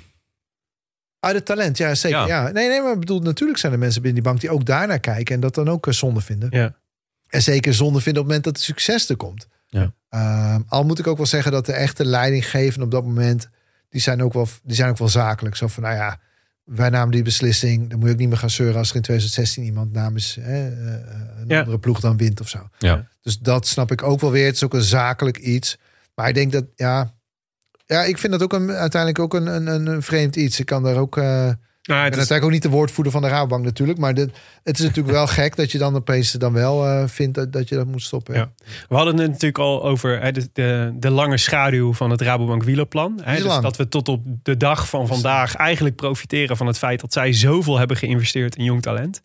Uit 1.20 1.36
het 1.36 1.46
talent, 1.46 1.78
ja 1.78 1.96
zeker. 1.96 2.18
Ja. 2.20 2.26
Ja. 2.28 2.52
Nee, 2.52 2.68
nee, 2.70 2.82
maar 2.82 2.94
ik 2.94 3.00
bedoel, 3.00 3.20
natuurlijk 3.20 3.60
zijn 3.60 3.74
er 3.74 3.80
mensen 3.80 4.02
binnen 4.02 4.22
die 4.22 4.30
bank 4.32 4.42
die 4.42 4.50
ook 4.52 4.66
daarnaar 4.66 5.00
kijken 5.00 5.36
en 5.36 5.42
dat 5.42 5.56
dan 5.56 5.70
ook 5.70 5.88
eh, 5.88 5.94
zonde 5.94 6.22
vinden. 6.22 6.50
Ja. 6.52 6.76
En 7.28 7.42
zeker 7.42 7.74
zonde 7.74 8.02
vinden 8.02 8.22
op 8.24 8.30
het 8.30 8.38
moment 8.38 8.44
dat 8.44 8.56
het 8.56 8.64
succes 8.64 9.10
er 9.10 9.16
komt. 9.18 9.48
Ja. 9.68 9.94
Ehm, 10.10 10.62
al 10.68 10.84
moet 10.84 11.00
ik 11.00 11.08
ook 11.08 11.18
wel 11.18 11.26
zeggen 11.26 11.52
dat 11.52 11.66
de 11.66 11.74
echte 11.74 12.06
leidinggevenden 12.06 12.84
op 12.84 12.92
dat 12.92 13.04
moment, 13.04 13.50
die 13.90 14.02
zijn 14.02 14.24
ook 14.24 14.34
wel, 14.34 14.48
die 14.64 14.76
zijn 14.76 14.90
ook 14.90 14.98
wel 14.98 15.10
zakelijk. 15.10 15.56
Zo 15.56 15.68
van, 15.68 15.84
nou 15.84 15.96
ja, 15.96 16.20
wij 16.64 16.90
namen 16.90 17.12
die 17.12 17.24
beslissing. 17.24 17.90
Dan 17.90 17.98
moet 18.00 18.08
je 18.08 18.14
ook 18.14 18.20
niet 18.20 18.30
meer 18.30 18.38
gaan 18.38 18.50
zeuren 18.50 18.78
als 18.78 18.90
er 18.90 18.96
in 18.96 19.02
2016 19.02 19.64
iemand 19.64 19.92
namens 19.94 20.38
hè, 20.42 20.68
eh, 20.68 20.94
een 21.40 21.48
Ja. 21.48 21.60
andere 21.60 21.80
ploeg 21.80 22.00
dan 22.00 22.18
wint 22.18 22.42
of 22.42 22.50
zo. 22.50 22.70
Ja. 22.78 23.08
Dus 23.22 23.40
dat 23.40 23.68
snap 23.68 23.92
ik 23.92 24.04
ook 24.04 24.20
wel 24.22 24.32
weer. 24.32 24.46
Het 24.46 24.56
is 24.56 24.64
ook 24.64 24.74
een 24.74 24.82
zakelijk 24.82 25.38
iets. 25.38 25.78
Maar 26.16 26.28
ik 26.28 26.34
denk 26.36 26.52
dat, 26.52 26.66
ja, 26.76 27.14
ja 27.86 28.04
ik 28.04 28.18
vind 28.18 28.32
dat 28.32 28.44
ook 28.44 28.54
een, 28.54 28.72
uiteindelijk 28.72 29.20
ook 29.24 29.34
een, 29.34 29.46
een, 29.48 29.68
een, 29.68 29.86
een 29.86 30.02
vreemd 30.02 30.36
iets. 30.36 30.60
Ik 30.60 30.66
kan 30.66 30.84
daar 30.84 30.96
ook. 30.98 31.18
eh, 31.18 31.52
Nou, 31.84 32.04
het 32.04 32.14
is, 32.14 32.20
natuurlijk 32.20 32.46
ook 32.46 32.52
niet 32.52 32.62
de 32.62 32.70
woordvoerder 32.70 33.14
van 33.14 33.22
de 33.22 33.28
Rabobank 33.28 33.64
natuurlijk. 33.64 34.00
Maar 34.00 34.14
dit, 34.14 34.30
het 34.64 34.80
is 34.80 34.86
natuurlijk 34.86 35.16
wel 35.16 35.28
gek 35.28 35.56
dat 35.56 35.72
je 35.72 35.78
dan 35.78 35.96
opeens 35.96 36.32
dan 36.32 36.54
wel 36.54 36.86
eh, 36.86 37.08
vindt 37.08 37.36
dat, 37.36 37.54
dat 37.54 37.70
je 37.70 37.76
dat 37.76 37.88
moet 37.88 38.02
stoppen. 38.02 38.36
Ja. 38.36 38.52
we 38.90 38.96
hadden 38.96 39.18
het 39.18 39.28
natuurlijk 39.28 39.58
al 39.58 39.84
over 39.84 40.22
hè, 40.22 40.32
de, 40.32 40.50
de, 40.54 40.92
de 40.96 41.10
lange 41.10 41.38
schaduw 41.38 41.94
van 41.94 42.10
het 42.10 42.22
Rabobank 42.22 42.64
wielerplan. 42.64 43.20
Hè, 43.24 43.36
dus 43.36 43.46
lang. 43.46 43.64
dat 43.64 43.78
we 43.78 43.88
tot 43.88 44.10
op 44.10 44.24
de 44.44 44.58
dag 44.58 44.90
van 44.90 45.08
vandaag 45.08 45.56
eigenlijk 45.56 45.96
profiteren 45.96 46.58
van 46.58 46.68
het 46.68 46.78
feit 46.78 47.02
dat 47.02 47.14
zij 47.14 47.34
zoveel 47.34 47.78
hebben 47.78 47.98
geïnvesteerd 47.98 48.56
in 48.56 48.64
jong 48.64 48.82
talent. 48.82 49.22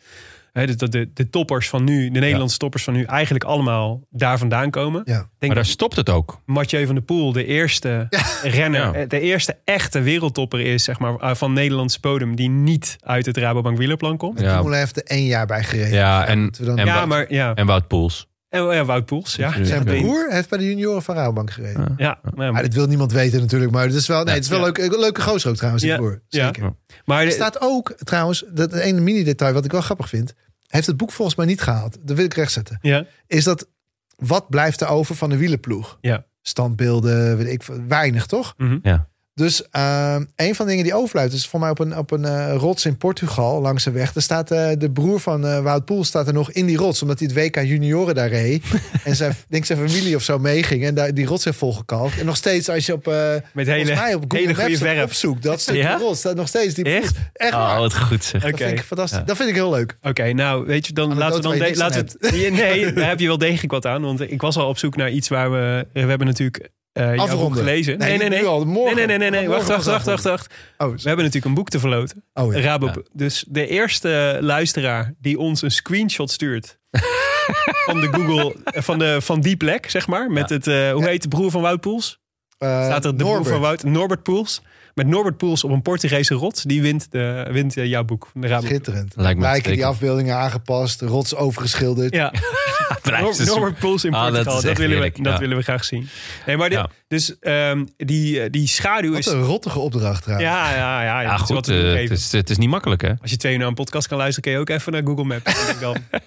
Dus 0.64 0.76
dat 0.76 0.92
de, 0.92 1.10
de 1.14 1.30
toppers 1.30 1.68
van 1.68 1.84
nu, 1.84 2.10
de 2.10 2.18
Nederlandse 2.20 2.58
toppers 2.58 2.84
van 2.84 2.94
nu, 2.94 3.02
eigenlijk 3.04 3.44
allemaal 3.44 4.00
daar 4.10 4.38
vandaan 4.38 4.70
komen. 4.70 5.02
Ja. 5.04 5.14
Denk 5.14 5.28
Maar 5.40 5.54
daar 5.54 5.64
stopt 5.64 5.96
het 5.96 6.10
ook. 6.10 6.40
Mathieu 6.46 6.86
van 6.86 6.94
der 6.94 7.04
Poel 7.04 7.32
de 7.32 7.44
eerste 7.44 8.06
renner, 8.42 8.80
Ja. 8.80 8.92
eh, 8.92 9.08
de 9.08 9.20
eerste 9.20 9.56
echte 9.64 10.00
wereldtopper 10.00 10.60
is, 10.60 10.84
zeg 10.84 10.98
maar, 10.98 11.16
eh, 11.16 11.34
van 11.34 11.52
Nederlandse 11.52 11.98
bodem 12.00 12.36
die 12.36 12.48
niet 12.48 12.96
uit 13.00 13.26
het 13.26 13.36
Rabobank 13.36 13.78
wielerplan 13.78 14.16
komt. 14.16 14.40
Ja. 14.40 14.56
Dumoulin 14.56 14.78
heeft 14.78 14.96
er 14.96 15.02
één 15.04 15.24
jaar 15.26 15.46
bij 15.46 15.64
gereden. 15.64 15.92
ja 15.92 16.26
en, 16.26 16.50
en, 16.76 16.84
Wout, 16.86 17.06
maar 17.06 17.32
ja. 17.32 17.54
en 17.54 17.66
Wout 17.66 17.86
Poels. 17.88 18.26
Oh 18.50 18.72
ja, 18.72 18.84
Wout 18.84 19.04
Poels. 19.06 19.34
Ja. 19.36 19.64
Zijn 19.64 19.84
broer 19.84 20.26
heeft 20.30 20.48
bij 20.48 20.58
de 20.58 20.64
junioren 20.68 21.02
van 21.02 21.14
Rabobank 21.14 21.50
gereden. 21.50 21.94
Ja, 21.96 22.18
maar, 22.34 22.52
Maar 22.52 22.62
dat 22.62 22.74
wil 22.74 22.86
niemand 22.86 23.12
weten 23.12 23.40
natuurlijk. 23.40 23.72
Maar 23.72 23.84
het 23.84 23.94
is 23.94 24.06
wel, 24.06 24.24
nee, 24.24 24.34
het 24.34 24.42
is 24.44 24.48
wel 24.50 24.58
Ja. 24.58 24.64
leuk, 24.64 24.78
een 24.78 24.98
leuke 25.00 25.20
gozer 25.22 25.50
ook 25.50 25.56
trouwens, 25.56 25.82
die 25.82 25.92
Ja. 25.92 25.98
broer. 25.98 26.22
Ja. 26.28 26.44
Zeker. 26.44 26.72
maar 27.04 27.24
Er 27.24 27.32
staat 27.32 27.60
ook 27.60 27.94
trouwens, 28.04 28.44
dat 28.52 28.72
ene 28.72 29.00
mini-detail 29.00 29.52
wat 29.52 29.64
ik 29.64 29.72
wel 29.72 29.80
grappig 29.80 30.08
vind. 30.08 30.34
Heeft 30.68 30.86
het 30.86 30.96
boek 30.96 31.12
volgens 31.12 31.36
mij 31.36 31.46
niet 31.46 31.60
gehaald. 31.60 31.98
Dat 32.00 32.16
wil 32.16 32.24
ik 32.24 32.34
rechtzetten. 32.34 32.78
ja, 32.82 33.06
Is 33.26 33.44
dat, 33.44 33.68
wat 34.16 34.48
blijft 34.48 34.80
er 34.80 34.88
over 34.88 35.14
van 35.14 35.30
de 35.30 35.36
wielenploeg? 35.36 35.98
Ja. 36.00 36.24
Standbeelden, 36.42 37.36
weet 37.36 37.46
ik 37.52 37.62
veel, 37.62 37.82
weinig 37.88 38.26
toch? 38.26 38.54
Mhm. 38.56 38.78
Ja. 38.82 39.08
Dus 39.40 39.62
ehm, 39.70 40.24
een 40.36 40.54
van 40.54 40.64
de 40.64 40.70
dingen 40.70 40.84
die 40.84 40.94
overblijft 40.94 41.32
is 41.34 41.46
voor 41.46 41.60
mij 41.60 41.70
op 41.70 41.78
een, 41.78 41.98
op 41.98 42.10
een 42.10 42.24
eh, 42.24 42.54
rots 42.56 42.84
in 42.86 42.96
Portugal 42.96 43.60
langs 43.60 43.84
de 43.84 43.90
weg. 43.90 44.14
Er 44.14 44.22
staat 44.22 44.50
eh, 44.50 44.68
de 44.78 44.90
broer 44.90 45.20
van 45.20 45.46
eh, 45.46 45.60
Wout 45.62 45.84
Poels 45.84 46.06
staat 46.08 46.26
er 46.26 46.32
nog 46.32 46.50
in 46.50 46.66
die 46.66 46.76
rots, 46.76 47.02
omdat 47.02 47.18
hij 47.18 47.28
het 47.32 47.36
WK 47.56 47.64
junioren 47.64 48.14
daar 48.14 48.28
reed. 48.28 48.64
en 49.04 49.16
zijn, 49.16 49.34
denk 49.48 49.64
zijn 49.64 49.88
familie 49.88 50.16
of 50.16 50.22
zo 50.22 50.38
meeging 50.38 50.84
en 50.84 50.94
daar, 50.94 51.14
die 51.14 51.26
rots 51.26 51.44
heeft 51.44 51.58
volgekalkt. 51.58 52.18
En 52.18 52.26
nog 52.26 52.36
steeds 52.36 52.68
als 52.68 52.86
je 52.86 52.92
op, 52.92 53.08
eh 53.08 53.32
met 53.52 53.66
mij 53.66 53.76
hele, 53.78 54.16
op 54.16 54.24
Google 54.28 54.38
hele 54.38 54.54
Maps 54.68 54.78
verf. 54.78 55.02
opzoekt, 55.04 55.42
dat 55.42 55.60
stukje 55.60 55.82
Ja? 55.82 55.96
rots 55.98 56.18
staat 56.18 56.36
nog 56.36 56.48
steeds 56.48 56.74
die. 56.74 56.84
Echt? 56.84 57.16
Echt 57.32 57.52
Oh, 57.52 57.58
waar. 57.58 57.78
wat 57.78 57.96
goed 57.96 58.24
zeg. 58.24 58.42
Dat 58.42 58.56
vind 58.56 58.78
ik 58.78 58.84
fantastisch. 58.84 59.18
Ja. 59.18 59.24
Dat 59.24 59.36
vind 59.36 59.48
ik 59.48 59.54
heel 59.54 59.70
leuk. 59.70 59.96
Oké, 60.02 60.32
nou 60.32 60.66
weet 60.66 60.86
je, 60.86 60.92
dan 60.92 61.16
laten 61.18 61.36
we 61.36 61.42
dan... 61.42 61.58
de- 61.58 61.76
laten 61.76 62.06
we 62.18 62.48
Nee, 62.52 62.92
daar 62.92 63.08
heb 63.08 63.20
je 63.20 63.26
wel 63.26 63.38
degelijk 63.38 63.72
wat 63.72 63.86
aan. 63.86 64.02
Want 64.02 64.20
ik 64.30 64.40
was 64.40 64.56
al 64.56 64.68
op 64.68 64.78
zoek 64.78 64.96
naar 64.96 65.10
iets 65.10 65.28
waar 65.28 65.50
we... 65.50 65.86
We 65.92 66.00
hebben 66.00 66.26
natuurlijk 66.26 66.68
eh 66.96 67.10
boek 67.10 67.18
Afronden. 67.20 67.58
gelezen. 67.58 67.98
Nee, 67.98 68.08
Nee, 68.08 68.18
nee, 68.18 68.28
nee. 68.28 68.44
al, 68.46 68.64
morgen. 68.64 68.96
Nee, 68.96 69.06
nee, 69.06 69.18
nee, 69.18 69.30
nee, 69.30 69.40
nee. 69.40 69.48
Wacht, 69.48 69.68
wacht, 69.68 69.84
wacht, 69.84 70.06
wacht, 70.06 70.24
wacht. 70.24 70.54
Oh, 70.78 70.86
We 70.86 71.00
hebben 71.02 71.16
natuurlijk 71.24 71.44
een 71.44 71.54
boek 71.54 71.68
te 71.68 71.78
verloten. 71.78 72.24
oh 72.34 72.54
ja. 72.54 72.60
Rabo. 72.60 72.86
Ja. 72.86 72.94
Dus 73.12 73.44
de 73.48 73.66
eerste 73.66 74.38
luisteraar 74.40 75.14
die 75.20 75.38
ons 75.38 75.62
een 75.62 75.70
screenshot 75.70 76.30
stuurt... 76.30 76.78
van 77.86 78.00
de 78.00 78.06
Google... 78.12 78.54
Van, 78.64 78.98
de, 78.98 79.16
van 79.20 79.40
die 79.40 79.56
plek, 79.56 79.90
zeg 79.90 80.06
maar. 80.06 80.30
Met 80.30 80.50
het... 80.50 80.66
eh, 80.66 80.92
hoe 80.92 81.04
heet 81.08 81.22
de 81.22 81.28
broer 81.28 81.50
van 81.50 81.60
Wout 81.62 81.80
Poels? 81.80 82.20
Eh, 82.58 82.84
Staat 82.84 83.04
er 83.04 83.10
de 83.10 83.16
broer 83.16 83.28
Norbert. 83.32 83.52
van 83.52 83.60
Wout? 83.60 83.82
Norbert 83.84 84.22
Poels. 84.22 84.62
Met 84.96 85.06
Norbert 85.06 85.36
Poels 85.36 85.64
op 85.64 85.70
een 85.70 85.82
Portugese 85.82 86.34
rots. 86.34 86.62
Die 86.62 86.82
wint, 86.82 87.06
de, 87.10 87.46
wint 87.50 87.76
eh, 87.76 87.84
jouw 87.86 88.04
boek. 88.04 88.30
De. 88.34 88.58
Schitterend. 88.62 89.12
Lijkt 89.16 89.38
me 89.38 89.44
Lijken 89.44 89.72
die 89.72 89.86
afbeeldingen 89.86 90.36
aangepast, 90.36 91.00
rots 91.00 91.34
overgeschilderd. 91.34 92.14
Ja, 92.14 92.32
Norbert 93.44 93.78
Poels 93.78 94.04
in 94.04 94.12
Ah, 94.14 94.22
dat 94.24 94.32
Portugal. 94.32 94.62
dat 94.62 94.78
willen, 94.78 95.00
we, 95.00 95.12
dat 95.22 95.32
ja. 95.32 95.38
willen 95.38 95.56
we 95.56 95.62
graag 95.62 95.84
zien. 95.84 96.08
Nee, 96.46 96.56
maar 96.56 96.68
dit, 96.68 96.78
Ja. 96.78 96.88
dus 97.08 97.38
ehm, 97.38 97.84
die, 97.96 98.40
eh, 98.40 98.50
die 98.50 98.68
schaduw 98.68 99.10
Wat 99.10 99.18
is... 99.18 99.26
een 99.26 99.42
rottige 99.42 99.78
opdracht 99.78 100.22
trouwens. 100.22 100.50
Ja, 100.50 100.74
ja, 101.02 101.20
ja. 101.22 101.36
Goed. 101.36 101.48
wat 101.48 101.68
eh, 101.68 101.92
het, 101.94 102.10
is, 102.10 102.32
het 102.32 102.50
is 102.50 102.56
niet 102.58 102.68
makkelijk, 102.68 103.02
hè? 103.02 103.12
Als 103.22 103.30
je 103.30 103.36
twee 103.36 103.52
uur 103.52 103.58
naar 103.58 103.68
een 103.68 103.74
podcast 103.74 104.08
kan 104.08 104.18
luisteren, 104.18 104.42
kun 104.42 104.52
je 104.52 104.58
ook 104.58 104.78
even 104.80 104.92
naar 104.92 105.02
Google 105.04 105.24
Maps. 105.24 105.78
dan. 105.80 105.96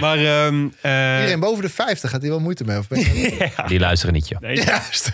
Maar 0.00 0.18
ehm, 0.18 0.68
eh, 0.80 1.14
Iedereen 1.18 1.40
boven 1.40 1.62
de 1.62 1.68
50 1.70 2.10
gaat 2.10 2.20
hier 2.22 2.30
wel 2.30 2.40
moeite 2.40 2.64
mee. 2.64 2.78
Of 2.78 2.88
ben 2.88 2.98
je... 3.00 3.48
Die 3.66 3.78
luisteren 3.78 4.14
niet, 4.14 4.28
joh. 4.28 4.40
nee, 4.40 4.56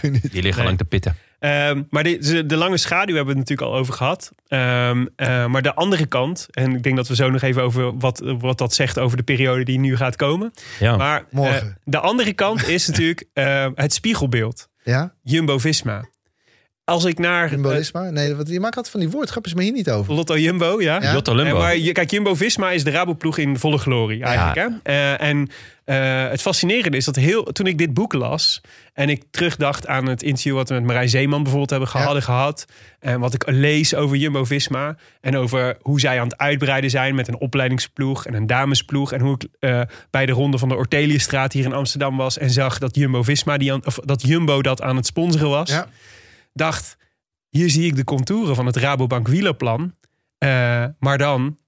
niet. 0.02 0.32
Die 0.32 0.42
liggen 0.42 0.56
Nee. 0.56 0.64
lang 0.64 0.78
te 0.78 0.84
pitten. 0.84 1.16
Ehm, 1.38 1.82
maar 1.90 2.02
de, 2.02 2.46
de, 2.46 2.56
lange 2.56 2.76
schaduw 2.76 3.14
hebben 3.14 3.34
we 3.34 3.40
het 3.40 3.48
natuurlijk 3.48 3.68
al 3.68 3.80
over 3.80 3.94
gehad. 3.94 4.32
Ehm, 4.48 5.06
eh, 5.16 5.46
maar 5.46 5.62
de 5.62 5.74
andere 5.74 6.06
kant, 6.06 6.46
en 6.50 6.74
ik 6.74 6.82
denk 6.82 6.96
dat 6.96 7.08
we 7.08 7.14
zo 7.14 7.30
nog 7.30 7.42
even 7.42 7.62
over 7.62 7.98
wat, 7.98 8.22
wat 8.38 8.58
dat 8.58 8.74
zegt 8.74 8.98
over 8.98 9.16
de 9.16 9.22
periode 9.22 9.64
die 9.64 9.78
nu 9.78 9.96
gaat 9.96 10.16
komen. 10.16 10.52
Ja. 10.78 10.96
Maar 10.96 11.24
Morgen. 11.30 11.68
eh, 11.68 11.74
de 11.84 11.98
andere 11.98 12.32
kant 12.32 12.68
is 12.68 12.86
natuurlijk 12.88 13.24
eh, 13.32 13.66
het 13.74 13.92
spiegelbeeld. 13.92 14.68
Ja? 14.82 15.14
Jumbo 15.22 15.58
Visma. 15.58 16.04
Als 16.88 17.04
ik 17.04 17.18
naar 17.18 17.48
Symbolisme? 17.48 18.10
Nee, 18.10 18.34
want 18.34 18.48
je 18.48 18.60
maakt 18.60 18.76
altijd 18.76 18.90
van 18.92 19.00
die 19.00 19.10
woordgrapjes, 19.10 19.54
maar 19.54 19.64
hier 19.64 19.72
niet 19.72 19.90
over. 19.90 20.10
eh, 20.10 20.16
Lotto 20.16 20.38
Jumbo, 20.38 20.80
ja. 20.82 21.02
Ja. 21.02 21.12
Jotto 21.12 21.32
Eh, 21.32 21.38
Lumbo. 21.38 21.58
maar 21.58 21.76
je, 21.76 21.92
kijk, 21.92 22.10
Jumbo 22.10 22.34
Visma 22.34 22.70
is 22.70 22.84
de 22.84 22.90
Raboploeg 22.90 23.38
in 23.38 23.58
volle 23.58 23.78
glorie 23.78 24.22
eigenlijk. 24.22 24.56
Hè? 24.82 24.92
Eh, 24.92 25.28
en 25.28 25.48
eh, 25.84 26.28
het 26.30 26.40
fascinerende 26.42 26.96
is 26.96 27.04
dat 27.04 27.16
heel, 27.16 27.42
toen 27.42 27.66
ik 27.66 27.78
dit 27.78 27.94
boek 27.94 28.12
las 28.12 28.60
en 28.94 29.08
ik 29.08 29.22
terugdacht 29.30 29.86
aan 29.86 30.06
het 30.06 30.22
interview 30.22 30.54
wat 30.54 30.68
we 30.68 30.74
met 30.74 30.84
Marijn 30.84 31.08
Zeeman 31.08 31.38
bijvoorbeeld 31.42 31.70
hebben 31.70 31.88
Ja. 31.92 32.20
gehad. 32.20 32.64
En 33.00 33.20
wat 33.20 33.34
ik 33.34 33.42
lees 33.46 33.94
over 33.94 34.16
Jumbo 34.16 34.44
Visma. 34.44 34.96
En 35.20 35.36
over 35.36 35.76
hoe 35.80 36.00
zij 36.00 36.18
aan 36.20 36.26
het 36.28 36.38
uitbreiden 36.38 36.90
zijn 36.90 37.14
met 37.14 37.28
een 37.28 37.38
opleidingsploeg 37.38 38.26
en 38.26 38.34
een 38.34 38.46
damesploeg. 38.46 39.12
En 39.12 39.20
hoe 39.20 39.34
ik 39.34 39.46
eh, 39.60 39.80
bij 40.10 40.26
de 40.26 40.32
ronde 40.32 40.58
van 40.58 40.68
de 40.68 40.74
Orteliusstraat 40.76 41.52
hier 41.52 41.64
in 41.64 41.72
Amsterdam 41.72 42.16
was 42.16 42.38
en 42.38 42.50
zag 42.50 42.78
dat 42.78 42.94
Jumbo 42.96 43.22
Visma 43.22 43.56
die 43.58 43.72
aan, 43.72 43.86
of 43.86 43.98
dat 44.04 44.22
Jumbo 44.22 44.62
dat 44.62 44.82
aan 44.82 44.96
het 44.96 45.06
sponsoren 45.06 45.48
was. 45.48 45.70
Ja. 45.70 45.86
Dacht, 46.52 46.96
hier 47.48 47.70
zie 47.70 47.86
ik 47.86 47.96
de 47.96 48.04
contouren 48.04 48.54
van 48.54 48.66
het 48.66 48.76
Rabobank 48.76 49.28
wielerplan. 49.28 49.94
eh, 50.38 50.84
maar 50.98 51.18
dan 51.18 51.58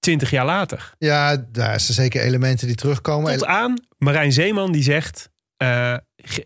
twintig 0.00 0.30
jaar 0.30 0.44
later. 0.44 0.94
Ja, 0.98 1.36
daar 1.52 1.80
zijn 1.80 1.94
zeker 1.94 2.22
elementen 2.22 2.66
die 2.66 2.76
terugkomen. 2.76 3.32
Tot 3.32 3.46
aan 3.46 3.74
Marijn 3.98 4.32
Zeeman 4.32 4.72
die 4.72 4.82
zegt: 4.82 5.30
eh, 5.56 5.96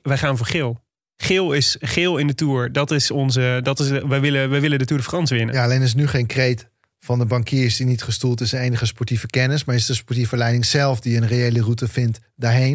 wij 0.02 0.18
gaan 0.18 0.36
voor 0.36 0.46
geel. 0.46 0.78
Geel 1.16 1.52
is 1.52 1.76
geel 1.80 2.18
in 2.18 2.26
de 2.26 2.34
Tour. 2.34 2.72
Dat 2.72 2.90
is 2.90 3.10
onze. 3.10 3.60
Dat 3.62 3.80
is, 3.80 3.88
wij, 3.88 4.20
willen, 4.20 4.50
wij 4.50 4.60
willen 4.60 4.78
de 4.78 4.84
Tour 4.84 5.02
de 5.02 5.08
France 5.08 5.34
winnen. 5.34 5.54
Ja, 5.54 5.64
alleen 5.64 5.82
is 5.82 5.94
nu 5.94 6.06
geen 6.06 6.26
kreet 6.26 6.68
van 6.98 7.18
de 7.18 7.24
bankiers 7.24 7.76
die 7.76 7.86
niet 7.86 8.02
gestoeld 8.02 8.40
is 8.40 8.52
enige 8.52 8.86
sportieve 8.86 9.26
kennis. 9.26 9.64
Maar 9.64 9.74
is 9.74 9.86
de 9.86 9.94
sportieve 9.94 10.36
leiding 10.36 10.64
zelf 10.64 11.00
die 11.00 11.16
een 11.16 11.26
reële 11.26 11.60
route 11.60 11.88
vindt 11.88 12.18
daarheen. 12.36 12.74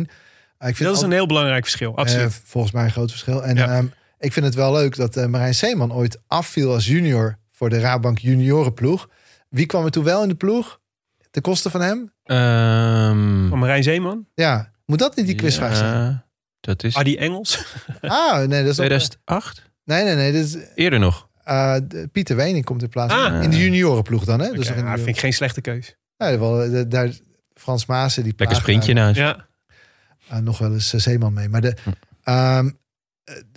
Uh, 0.59 0.69
ik 0.69 0.75
vind 0.75 0.79
dat 0.89 0.91
is 0.97 1.03
al- 1.03 1.05
een 1.09 1.11
heel 1.15 1.25
belangrijk 1.27 1.63
verschil. 1.63 1.97
Absoluut. 1.97 2.25
eh, 2.27 2.33
volgens 2.43 2.73
mij 2.73 2.83
een 2.83 2.91
groot 2.91 3.09
verschil. 3.11 3.43
En 3.43 3.55
Ja. 3.55 3.67
ehm, 3.77 3.85
ik 4.25 4.33
vind 4.33 4.45
het 4.45 4.55
wel 4.55 4.71
leuk 4.73 4.95
dat 4.95 5.17
eh, 5.17 5.25
Marijn 5.25 5.55
Seeman 5.55 5.93
ooit 5.93 6.21
afviel 6.27 6.73
als 6.73 6.85
junior 6.87 7.37
voor 7.51 7.69
de 7.69 7.79
Rabank 7.79 8.17
juniorenploeg. 8.17 9.09
Wie 9.49 9.65
kwam 9.65 9.85
er 9.85 9.91
toen 9.91 10.03
wel 10.03 10.21
in 10.23 10.29
de 10.29 10.35
ploeg? 10.35 10.79
De 11.31 11.41
kosten 11.41 11.71
van 11.71 11.81
hem? 11.81 12.11
Ehm, 12.23 13.47
Van 13.49 13.59
Marijn 13.59 13.83
Zeeman. 13.83 14.25
Ja, 14.33 14.71
moet 14.85 14.99
dat 14.99 15.15
niet 15.15 15.25
die 15.25 15.35
quizvraag 15.35 15.71
ja, 15.71 15.75
zijn? 15.77 16.23
Dat 16.59 16.83
is 16.83 16.95
Adi 16.95 17.17
Engels. 17.17 17.65
Ah, 18.01 18.37
nee, 18.37 18.47
dat 18.47 18.71
is 18.71 18.79
op- 18.79 18.85
2008? 18.85 19.61
Nee, 19.83 20.03
nee, 20.03 20.15
nee. 20.15 20.31
Dit 20.31 20.45
is, 20.45 20.57
Eerder 20.75 20.99
nog. 20.99 21.27
eh, 21.43 21.75
de- 21.87 22.07
Pieter 22.11 22.35
Wening 22.35 22.65
komt 22.65 22.81
in 22.81 22.89
plaats. 22.89 23.13
Ah. 23.13 23.43
in 23.43 23.49
de 23.49 23.57
juniorenploeg 23.57 24.25
dan, 24.25 24.39
hè? 24.39 24.51
Dus 24.51 24.69
nou, 24.69 24.95
vind 24.95 25.07
ik 25.07 25.19
geen 25.19 25.33
slechte 25.33 25.61
keus. 25.61 25.95
Ja, 26.17 26.39
wel, 26.39 26.69
de- 26.69 26.87
daar, 26.87 27.09
Frans 27.53 27.85
Maassen, 27.85 28.23
die 28.23 28.33
Lekker 28.37 28.57
sprintje 28.57 28.99
huis. 28.99 29.17
Ja. 29.17 29.47
eh, 30.29 30.37
nog 30.37 30.57
wel 30.57 30.73
eens 30.73 30.93
eh, 30.93 30.99
Zeeman 30.99 31.33
mee. 31.33 31.49
Maar 31.49 31.61
de, 31.61 31.75
ehm, 32.23 32.65
eh, 32.67 32.71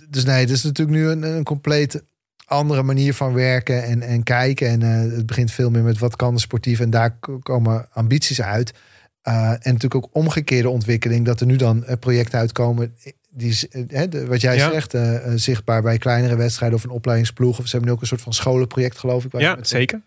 dus 0.09 0.23
nee, 0.25 0.39
het 0.39 0.49
is 0.49 0.63
natuurlijk 0.63 0.97
nu 0.97 1.07
een, 1.07 1.23
een 1.23 1.43
compleet 1.43 2.03
andere 2.45 2.83
manier 2.83 3.13
van 3.13 3.33
werken 3.33 3.83
en, 3.83 4.01
en 4.01 4.23
kijken. 4.23 4.67
En 4.67 4.81
eh, 4.81 5.11
het 5.15 5.25
begint 5.25 5.51
veel 5.51 5.69
meer 5.69 5.83
met 5.83 5.97
wat 5.99 6.15
kan 6.15 6.33
de 6.33 6.39
sportief. 6.39 6.79
En 6.79 6.89
daar 6.89 7.17
komen 7.43 7.87
ambities 7.91 8.41
uit. 8.41 8.73
Eh, 9.21 9.49
en 9.51 9.59
natuurlijk 9.63 9.95
ook 9.95 10.09
omgekeerde 10.11 10.69
ontwikkeling. 10.69 11.25
Dat 11.25 11.39
er 11.39 11.45
nu 11.45 11.55
dan 11.55 11.85
eh, 11.85 11.97
projecten 11.99 12.39
uitkomen. 12.39 12.95
Die, 13.29 13.57
hè, 13.87 14.25
wat 14.27 14.41
jij 14.41 14.55
Ja. 14.55 14.71
zegt, 14.71 14.95
zichtbaar 15.41 15.81
bij 15.81 15.97
kleinere 15.97 16.35
wedstrijden 16.35 16.77
of 16.77 16.83
een 16.83 16.89
opleidingsploeg. 16.89 17.59
Of 17.59 17.65
ze 17.65 17.71
hebben 17.71 17.89
nu 17.89 17.95
ook 17.95 18.01
een 18.01 18.07
soort 18.07 18.21
van 18.21 18.33
scholenproject, 18.33 18.97
geloof 18.97 19.25
ik. 19.25 19.31
waar 19.31 19.41
ja, 19.41 19.57
zeker. 19.61 20.01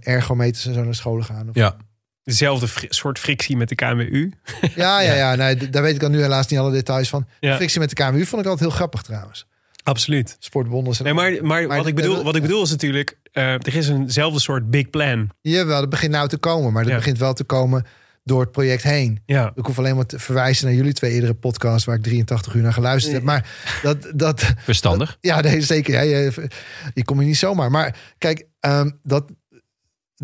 ergometers 0.00 0.66
en 0.66 0.74
zo 0.74 0.84
naar 0.84 0.94
scholen 0.94 1.24
gaan. 1.24 1.48
Of, 1.48 1.54
Ja. 1.54 1.76
Dezelfde 2.24 2.68
fri- 2.68 2.86
soort 2.90 3.18
frictie 3.18 3.56
met 3.56 3.68
de 3.68 3.74
KMU. 3.74 4.32
Ja, 4.74 5.00
ja, 5.00 5.14
ja. 5.14 5.34
Nee, 5.34 5.70
daar 5.70 5.82
weet 5.82 5.94
ik 5.94 6.00
dan 6.00 6.10
nu 6.10 6.20
helaas 6.20 6.46
niet 6.46 6.58
alle 6.60 6.72
details 6.72 7.08
van. 7.08 7.26
Ja. 7.40 7.56
Frictie 7.56 7.80
met 7.80 7.88
de 7.88 7.94
KMU 7.94 8.24
vond 8.26 8.42
ik 8.42 8.48
altijd 8.48 8.60
heel 8.60 8.70
grappig 8.70 9.02
trouwens. 9.02 9.46
Absoluut. 9.82 10.36
Sportbonden 10.38 10.94
zijn... 10.94 11.14
Nee, 11.14 11.16
maar, 11.32 11.44
maar, 11.46 11.66
Maar 11.66 11.76
wat, 11.76 11.86
ik 11.86 11.94
bedoel, 11.94 12.22
wat 12.24 12.36
ik 12.36 12.42
bedoel 12.42 12.62
is 12.62 12.70
natuurlijk... 12.70 13.18
eh, 13.32 13.52
er 13.52 13.76
is 13.76 13.88
eenzelfde 13.88 14.40
soort 14.40 14.70
big 14.70 14.90
plan. 14.90 15.30
Jawel, 15.40 15.80
dat 15.80 15.90
begint 15.90 16.12
nou 16.12 16.28
te 16.28 16.36
komen. 16.38 16.72
Maar 16.72 16.82
dat 16.82 16.92
Ja. 16.92 16.98
begint 16.98 17.18
wel 17.18 17.32
te 17.34 17.44
komen 17.44 17.86
door 18.24 18.40
het 18.40 18.50
project 18.52 18.82
heen. 18.82 19.20
Ja. 19.26 19.52
Ik 19.54 19.66
hoef 19.66 19.78
alleen 19.78 19.96
maar 19.96 20.06
te 20.06 20.18
verwijzen 20.18 20.66
naar 20.66 20.74
jullie 20.74 20.92
twee 20.92 21.12
eerdere 21.12 21.34
podcasts... 21.34 21.84
waar 21.84 21.96
ik 21.96 22.02
83 22.02 22.54
uur 22.54 22.62
naar 22.62 22.72
geluisterd 22.72 23.14
heb. 23.14 23.22
Maar 23.22 23.50
dat... 23.82 24.08
dat 24.14 24.52
Verstandig. 24.58 25.16
ja, 25.20 25.40
nee, 25.40 25.60
zeker. 25.60 25.92
Ja, 25.92 26.00
je, 26.00 26.48
je 26.94 27.04
komt 27.04 27.18
hier 27.18 27.28
niet 27.28 27.36
zomaar. 27.38 27.70
Maar 27.70 27.96
kijk, 28.18 28.46
ehm, 28.60 28.90
dat, 29.02 29.30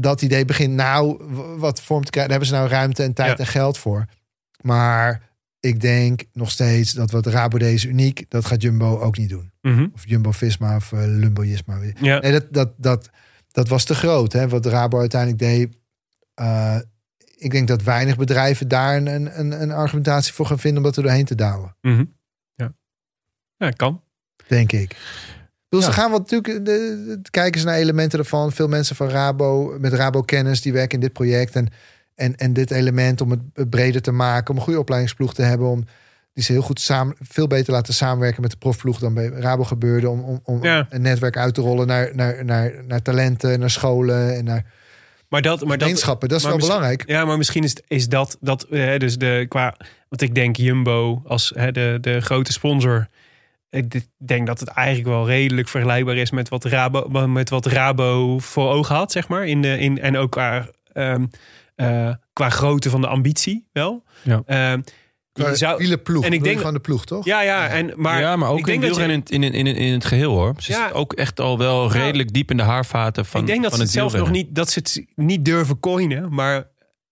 dat 0.00 0.22
idee 0.22 0.44
begint 0.44 0.74
nou 0.74 1.22
wat 1.58 1.82
vorm 1.82 2.04
te 2.04 2.10
krijgen. 2.10 2.30
Daar 2.32 2.40
hebben 2.40 2.48
ze 2.48 2.54
nou 2.54 2.68
ruimte 2.68 3.02
en 3.02 3.12
tijd 3.12 3.30
Ja. 3.38 3.44
en 3.44 3.46
geld 3.50 3.78
voor. 3.78 4.04
Maar 4.60 5.28
ik 5.60 5.80
denk 5.80 6.22
nog 6.32 6.50
steeds 6.50 6.92
dat 6.92 7.10
wat 7.10 7.26
Rabo 7.26 7.58
deed 7.58 7.74
is 7.74 7.84
uniek. 7.84 8.24
Dat 8.28 8.44
gaat 8.44 8.62
Jumbo 8.62 8.98
ook 8.98 9.18
niet 9.18 9.28
doen. 9.28 9.52
Mhm. 9.62 9.86
Of 9.94 10.08
Jumbo-Visma 10.08 10.76
of 10.76 10.92
uh, 10.92 11.00
Lumbo-Jisma. 11.04 11.78
ja. 12.00 12.18
Nee, 12.18 12.32
dat, 12.32 12.46
dat, 12.50 12.72
dat, 12.76 13.10
dat 13.50 13.68
was 13.68 13.84
te 13.84 13.94
groot. 13.94 14.32
Hè? 14.32 14.48
Wat 14.48 14.66
Rabo 14.66 14.98
uiteindelijk 14.98 15.40
deed. 15.40 15.76
Uh, 16.40 16.76
ik 17.36 17.50
denk 17.50 17.68
dat 17.68 17.82
weinig 17.82 18.16
bedrijven 18.16 18.68
daar 18.68 18.96
een, 18.96 19.38
een, 19.38 19.62
een 19.62 19.70
argumentatie 19.72 20.32
voor 20.32 20.46
gaan 20.46 20.58
vinden 20.58 20.78
om 20.78 20.84
dat 20.88 20.96
er 20.96 21.02
doorheen 21.02 21.24
te 21.24 21.34
douwen. 21.34 21.76
Mhm. 21.80 22.04
ja. 22.54 22.72
Ja, 23.56 23.70
kan. 23.70 24.02
Denk 24.48 24.72
ik. 24.72 24.96
Dus 25.68 25.80
Ja. 25.80 25.86
ze 25.86 25.92
gaan 25.92 26.10
wat 26.10 26.30
natuurlijk 26.30 26.64
de, 26.64 27.18
de- 27.22 27.30
kijken 27.30 27.60
ze 27.60 27.66
naar 27.66 27.76
elementen 27.76 28.18
ervan. 28.18 28.52
Veel 28.52 28.68
mensen 28.68 28.96
van 28.96 29.08
Rabo 29.08 29.76
met 29.78 29.92
Rabo 29.92 30.20
kennis 30.22 30.60
die 30.62 30.72
werken 30.72 30.94
in 30.94 31.00
dit 31.00 31.12
project 31.12 31.54
en 31.54 31.68
en, 32.14 32.36
en 32.36 32.52
dit 32.52 32.70
element 32.70 33.20
om 33.20 33.30
het 33.30 33.70
breder 33.70 34.02
te 34.02 34.10
maken, 34.12 34.50
om 34.50 34.56
een 34.56 34.62
goede 34.62 34.78
opleidingsploeg 34.78 35.34
te 35.34 35.42
hebben, 35.42 35.68
om 35.68 35.84
die 36.34 36.44
ze 36.44 36.52
heel 36.52 36.62
goed 36.62 36.80
samen, 36.80 37.16
veel 37.20 37.46
beter 37.46 37.72
laten 37.72 37.94
samenwerken 37.94 38.42
met 38.42 38.50
de 38.50 38.56
profploeg 38.56 38.98
dan 38.98 39.14
bij 39.14 39.26
Rabo 39.26 39.64
gebeurde, 39.64 40.08
om, 40.08 40.20
om, 40.20 40.40
om 40.44 40.62
Ja. 40.64 40.86
een 40.90 41.02
netwerk 41.02 41.36
uit 41.36 41.54
te 41.54 41.60
rollen 41.60 41.86
naar, 41.86 42.10
naar, 42.14 42.44
naar, 42.44 42.72
naar 42.86 43.02
talenten, 43.02 43.58
naar 43.60 43.70
scholen 43.70 44.36
en 44.36 44.44
naar 44.44 44.64
Maar 45.28 45.42
dat, 45.42 45.58
maar 45.60 45.68
dat, 45.70 45.78
Gemeenschappen, 45.82 46.28
dat 46.28 46.38
is 46.38 46.44
wel 46.46 46.56
belangrijk. 46.58 47.02
Ja, 47.06 47.24
maar 47.24 47.36
misschien 47.36 47.64
is, 47.64 47.76
is 47.88 48.08
dat, 48.08 48.36
dat 48.40 48.66
hè, 48.70 48.98
dus 48.98 49.18
de, 49.18 49.46
qua, 49.48 49.76
wat 50.08 50.20
ik 50.20 50.34
denk, 50.34 50.56
Jumbo 50.56 51.22
als 51.26 51.52
hè, 51.54 51.72
de, 51.72 51.98
de 52.00 52.20
grote 52.20 52.52
sponsor. 52.52 53.08
Ik 53.70 54.00
denk 54.16 54.46
dat 54.46 54.60
het 54.60 54.68
eigenlijk 54.68 55.08
wel 55.08 55.26
redelijk 55.26 55.68
vergelijkbaar 55.68 56.16
is 56.16 56.30
met 56.30 56.48
wat 56.48 56.64
Rabo, 56.64 57.26
met 57.26 57.50
wat 57.50 57.66
Rabo 57.66 58.38
voor 58.38 58.68
ogen 58.70 58.94
had, 58.94 59.12
zeg 59.12 59.28
maar. 59.28 59.46
In 59.46 59.62
de, 59.62 59.78
in, 59.78 60.00
en 60.00 60.16
ook 60.16 60.30
qua, 60.30 60.68
ehm, 60.92 61.26
eh, 61.74 62.10
qua 62.32 62.50
grootte 62.50 62.90
van 62.90 63.00
de 63.00 63.06
ambitie 63.06 63.66
wel. 63.72 64.04
Ja. 64.22 64.42
Ehm, 64.46 64.80
Qua 65.32 65.54
zou, 65.54 65.76
wielerploeg. 65.78 66.24
en 66.24 66.32
ik 66.32 66.42
denk- 66.44 66.58
gewoon 66.58 66.72
de 66.72 66.80
ploeg, 66.80 67.04
toch? 67.04 67.24
ja, 67.24 67.40
ja, 67.42 67.68
en, 67.68 67.92
maar, 67.96 68.20
ja, 68.20 68.36
maar 68.36 68.50
ook 68.50 68.58
ik 68.58 68.64
denk 68.64 68.82
in 68.82 68.88
dat 68.88 68.96
je- 68.96 69.02
in, 69.34 69.42
in, 69.42 69.52
in, 69.52 69.66
in 69.66 69.92
het 69.92 70.04
geheel 70.04 70.32
hoor. 70.32 70.54
Ze 70.58 70.72
Ja. 70.72 70.86
is 70.86 70.92
ook 70.92 71.12
echt 71.12 71.40
al 71.40 71.58
wel 71.58 71.92
redelijk 71.92 72.32
diep 72.32 72.50
in 72.50 72.56
de 72.56 72.62
haarvaten 72.62 73.26
van 73.26 73.40
ik 73.40 73.46
denk 73.46 73.60
dat 73.62 73.68
van 73.70 73.78
ze 73.78 73.84
het 73.84 73.92
zelf 73.94 74.12
nog 74.16 74.30
niet, 74.30 74.54
dat 74.54 74.70
ze 74.70 74.78
het 74.78 75.04
niet 75.14 75.44
durven 75.44 75.80
coinen, 75.80 76.34
maar 76.34 76.66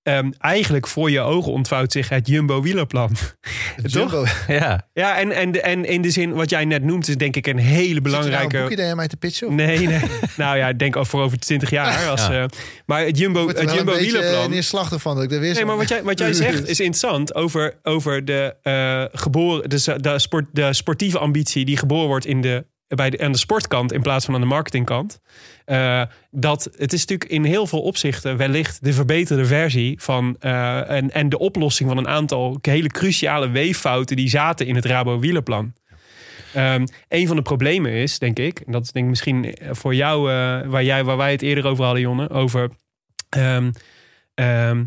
ehm, 0.07 0.31
eigenlijk 0.39 0.87
voor 0.87 1.11
je 1.11 1.21
ogen 1.21 1.53
ontvouwt 1.53 1.93
zich 1.93 2.09
het 2.09 2.27
Jumbo 2.29 2.63
wielerplan. 2.63 3.11
Het 3.77 3.93
toch? 3.93 4.11
Jumbo. 4.13 4.25
Ja, 4.49 4.89
Ja, 4.93 5.19
en, 5.19 5.33
en, 5.33 5.63
en 5.63 5.85
in 5.85 6.03
de 6.03 6.11
zin 6.11 6.33
wat 6.33 6.51
jij 6.51 6.65
net 6.65 6.85
noemt, 6.85 7.09
is 7.09 7.17
denk 7.17 7.37
ik 7.37 7.47
een 7.47 7.59
hele 7.59 7.77
Zit 7.77 7.87
je 7.87 7.93
nou 7.93 8.03
belangrijke. 8.03 8.57
een 8.57 8.69
boekje 8.69 8.85
aan 8.85 8.97
mij 8.97 9.09
te 9.09 9.17
pitchen? 9.17 9.47
Of? 9.49 9.55
Nee, 9.55 9.79
nee. 9.79 10.01
nou 10.37 10.57
ja, 10.57 10.69
ik 10.69 10.79
denk 10.79 11.07
voor 11.07 11.23
over 11.23 11.39
20 11.39 11.71
jaar. 11.71 12.09
Als, 12.09 12.27
Ja. 12.27 12.43
eh, 12.43 12.49
maar 12.87 13.05
het 13.05 13.19
Jumbo, 13.19 13.49
er 13.49 13.59
het 13.61 13.73
Jumbo 13.73 13.93
een 13.93 13.99
wielerplan. 13.99 14.43
eh, 14.43 14.49
neerslachtig 14.49 15.03
van 15.03 15.15
dat 15.15 15.25
ik 15.25 15.31
weer 15.31 15.55
Nee, 15.55 15.65
maar 15.65 15.77
wat 15.77 15.89
jij, 15.89 16.03
wat 16.03 16.19
jij 16.19 16.33
zegt 16.45 16.69
is 16.69 16.81
interessant 16.81 17.35
over, 17.35 17.79
over 17.83 18.25
de, 18.25 18.55
eh, 18.63 19.05
geboren, 19.21 19.63
eh, 19.63 19.95
de, 20.01 20.19
sport, 20.19 20.45
de 20.53 20.73
sportieve 20.73 21.19
ambitie 21.19 21.65
die 21.65 21.77
geboren 21.77 22.09
wordt 22.09 22.27
in 22.27 22.41
de, 22.41 22.67
bij 22.87 23.11
de, 23.11 23.19
aan 23.19 23.33
de 23.33 23.39
sportkant 23.39 23.93
in 23.93 24.03
plaats 24.03 24.25
van 24.25 24.35
aan 24.35 24.41
de 24.41 24.47
marketingkant. 24.47 25.19
Eh, 25.67 26.03
dat 26.31 26.65
het 26.77 26.93
is 26.93 27.01
natuurlijk 27.01 27.31
in 27.31 27.45
heel 27.45 27.67
veel 27.67 27.83
opzichten 27.83 28.37
wellicht 28.37 28.85
de 28.85 28.93
verbeterde 28.93 29.47
versie 29.47 30.01
van 30.03 30.37
eh, 30.41 30.91
en, 30.91 31.11
en 31.11 31.29
de 31.29 31.39
oplossing 31.39 31.89
van 31.89 31.99
een 31.99 32.09
aantal 32.09 32.59
hele 32.61 32.89
cruciale 32.89 33.51
weeffouten 33.51 34.17
die 34.17 34.29
zaten 34.29 34.67
in 34.67 34.75
het 34.75 34.85
Rabo 34.85 35.19
wielerplan. 35.19 35.73
Ehm, 36.55 36.87
een 37.09 37.27
van 37.27 37.37
de 37.37 37.43
problemen 37.43 37.93
is, 37.93 38.19
denk 38.19 38.39
ik, 38.39 38.61
en 38.61 38.73
dat 38.73 38.83
is 38.83 38.93
denk 38.93 39.09
misschien 39.09 39.57
voor 39.71 39.95
jou, 39.95 40.31
eh, 40.31 40.71
waar, 40.71 40.85
jij, 40.85 41.05
waar 41.05 41.17
wij 41.17 41.31
het 41.31 41.43
eerder 41.43 41.67
over 41.67 41.85
hadden, 41.85 42.03
Jonne, 42.03 42.31
over. 42.31 42.71
ehm, 43.29 43.71
ehm, 44.35 44.85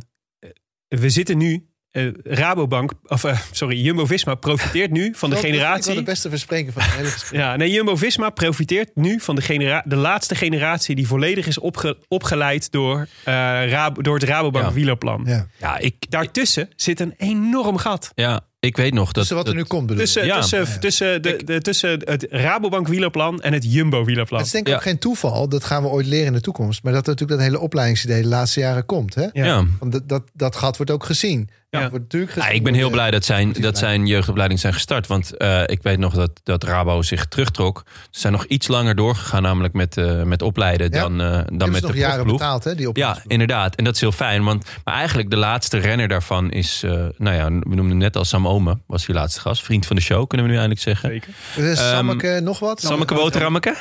we 0.88 1.10
zitten 1.10 1.38
nu. 1.38 1.69
Eh, 1.91 2.07
Rabobank, 2.24 2.91
of 3.07 3.24
eh, 3.24 3.40
sorry, 3.52 3.82
Jumbo 3.82 4.06
Visma 4.06 4.36
profiteert 4.36 4.91
nu 4.91 5.14
van 5.16 5.30
de 5.30 5.36
Dat 5.36 5.44
vind 5.44 5.56
ik 5.56 5.60
wel 5.61 5.70
generatie. 5.70 5.95
de 5.95 6.03
beste 6.03 6.30
verspreking 6.30 6.74
van 6.74 6.82
het 6.82 6.91
hele 6.91 7.07
gesprek. 7.10 7.40
Ja, 7.40 7.56
nee, 7.56 7.72
Jumbo 7.72 7.95
Visma 7.95 8.30
profiteert 8.30 8.95
nu 8.95 9.20
van 9.20 9.36
de, 9.36 9.41
genera 9.41 9.84
de 9.86 9.95
laatste 9.95 10.36
generatie 10.36 10.95
die 10.95 11.07
volledig 11.07 11.48
is 11.48 11.60
opge 11.60 11.98
opgeleid 12.07 12.72
door, 12.72 13.07
eh, 13.24 13.34
Rabo- 13.70 14.02
door 14.02 14.14
het 14.16 14.24
Rabobank 14.24 14.66
Ja. 14.66 14.74
wielerplan. 14.74 15.24
Ja. 15.26 15.48
ja, 15.57 15.78
ik, 15.78 15.95
Daartussen 16.10 16.70
zit 16.76 16.99
een 16.99 17.14
enorm 17.18 17.78
gat. 17.78 18.11
ja, 18.16 18.41
ik 18.60 18.77
weet 18.77 18.94
nog 18.94 19.06
dat... 19.06 19.14
Tussen 19.15 19.36
wat 19.36 19.48
er 19.48 19.53
dat- 19.53 19.61
nu 19.61 19.68
komt 19.68 19.86
bedoel. 19.88 20.03
Tussen, 20.03 20.26
Ja. 20.26 20.40
tussen, 20.40 20.80
tussen, 20.80 21.22
de, 21.22 21.41
de, 21.45 21.61
tussen 21.61 21.90
het 22.03 22.27
Rabobank 22.30 22.88
wielerplan 22.88 23.41
en 23.41 23.53
het 23.53 23.73
Jumbo 23.73 24.03
wielerplan. 24.06 24.38
Het 24.40 24.48
is 24.48 24.53
denk 24.53 24.65
ik 24.65 24.72
Ja. 24.72 24.77
ook 24.77 24.84
geen 24.86 24.99
toeval, 24.99 25.49
dat 25.49 25.64
gaan 25.64 25.84
we 25.84 25.90
ooit 25.90 26.06
leren 26.06 26.26
in 26.27 26.34
de 26.34 26.41
toekomst. 26.41 26.84
Maar 26.84 26.94
dat 26.94 27.06
natuurlijk 27.06 27.40
dat 27.40 27.48
hele 27.49 27.60
opleidingsidee 27.60 28.22
de 28.22 28.27
laatste 28.27 28.60
jaren 28.60 28.86
komt. 28.86 29.15
Hè? 29.15 29.22
Ja. 29.34 29.45
ja. 29.45 29.64
Want 29.80 29.91
dat, 29.91 30.10
dat, 30.10 30.23
dat 30.34 30.56
gat 30.56 30.76
wordt 30.77 30.91
ook 30.91 31.06
gezien. 31.06 31.49
Ja. 31.72 31.80
Dat 31.80 31.90
wordt 31.90 32.03
natuurlijk 32.06 32.36
Ja, 32.36 32.41
gezien 32.41 32.56
ik 32.57 32.64
ben 32.64 32.73
heel 32.73 32.86
de- 32.88 32.91
blij 32.94 33.11
dat 33.11 33.26
zijn, 33.26 33.53
dat 33.60 33.77
zijn 33.77 34.06
jeugdopleiding 34.07 34.60
zijn 34.60 34.73
gestart. 34.73 35.07
Want 35.07 35.38
eh, 35.38 35.61
ik 35.65 35.84
weet 35.84 35.98
nog 35.98 36.14
dat, 36.14 36.31
dat 36.44 36.64
Rabo 36.64 37.02
zich 37.02 37.26
terugtrok. 37.26 37.84
Ze 38.10 38.19
zijn 38.19 38.34
nog 38.34 38.45
iets 38.45 38.68
langer 38.68 38.95
doorgegaan, 38.95 39.41
namelijk 39.41 39.73
met, 39.73 39.98
eh, 39.98 40.23
met 40.23 40.41
opleiden 40.41 40.91
Ja. 40.91 41.02
dan, 41.02 41.11
eh, 41.22 41.27
dan 41.27 41.36
Hebben 41.36 41.72
met 41.72 41.81
nog 41.81 41.91
de 41.91 41.98
jaren 41.98 42.26
betaald, 42.26 42.64
hè? 42.64 42.76
Die 42.76 42.90
Ja, 42.94 43.18
inderdaad. 43.27 43.76
En 43.76 43.84
dat 43.84 43.95
is 43.95 44.02
heel 44.02 44.11
fijn. 44.11 44.44
Want, 44.44 44.65
maar 44.84 44.95
eigenlijk 44.95 45.30
de 45.30 45.36
laatste 45.38 45.77
renner 45.77 46.07
daarvan 46.07 46.52
is... 46.52 46.84
eh, 46.84 46.91
nou 47.18 47.36
ja, 47.36 47.45
we 47.69 47.76
noemden 47.76 47.98
net 47.98 48.15
al 48.15 48.26
Sam 48.26 48.48
Ome. 48.49 48.77
Was 48.88 49.05
die 49.05 49.15
laatste 49.15 49.39
gast. 49.39 49.63
Vriend 49.63 49.85
van 49.85 49.95
de 49.95 50.01
show, 50.01 50.27
kunnen 50.27 50.47
we 50.47 50.53
nu 50.53 50.59
eigenlijk 50.59 50.81
zeggen. 50.81 51.09
Zeker. 51.09 51.30
Er 51.57 51.71
is 51.71 51.80
Ehm, 51.80 51.89
Sammeke 51.95 52.39
nog 52.43 52.59
wat? 52.59 52.81
Sammeke 52.81 53.13
Boterhammeke. 53.13 53.76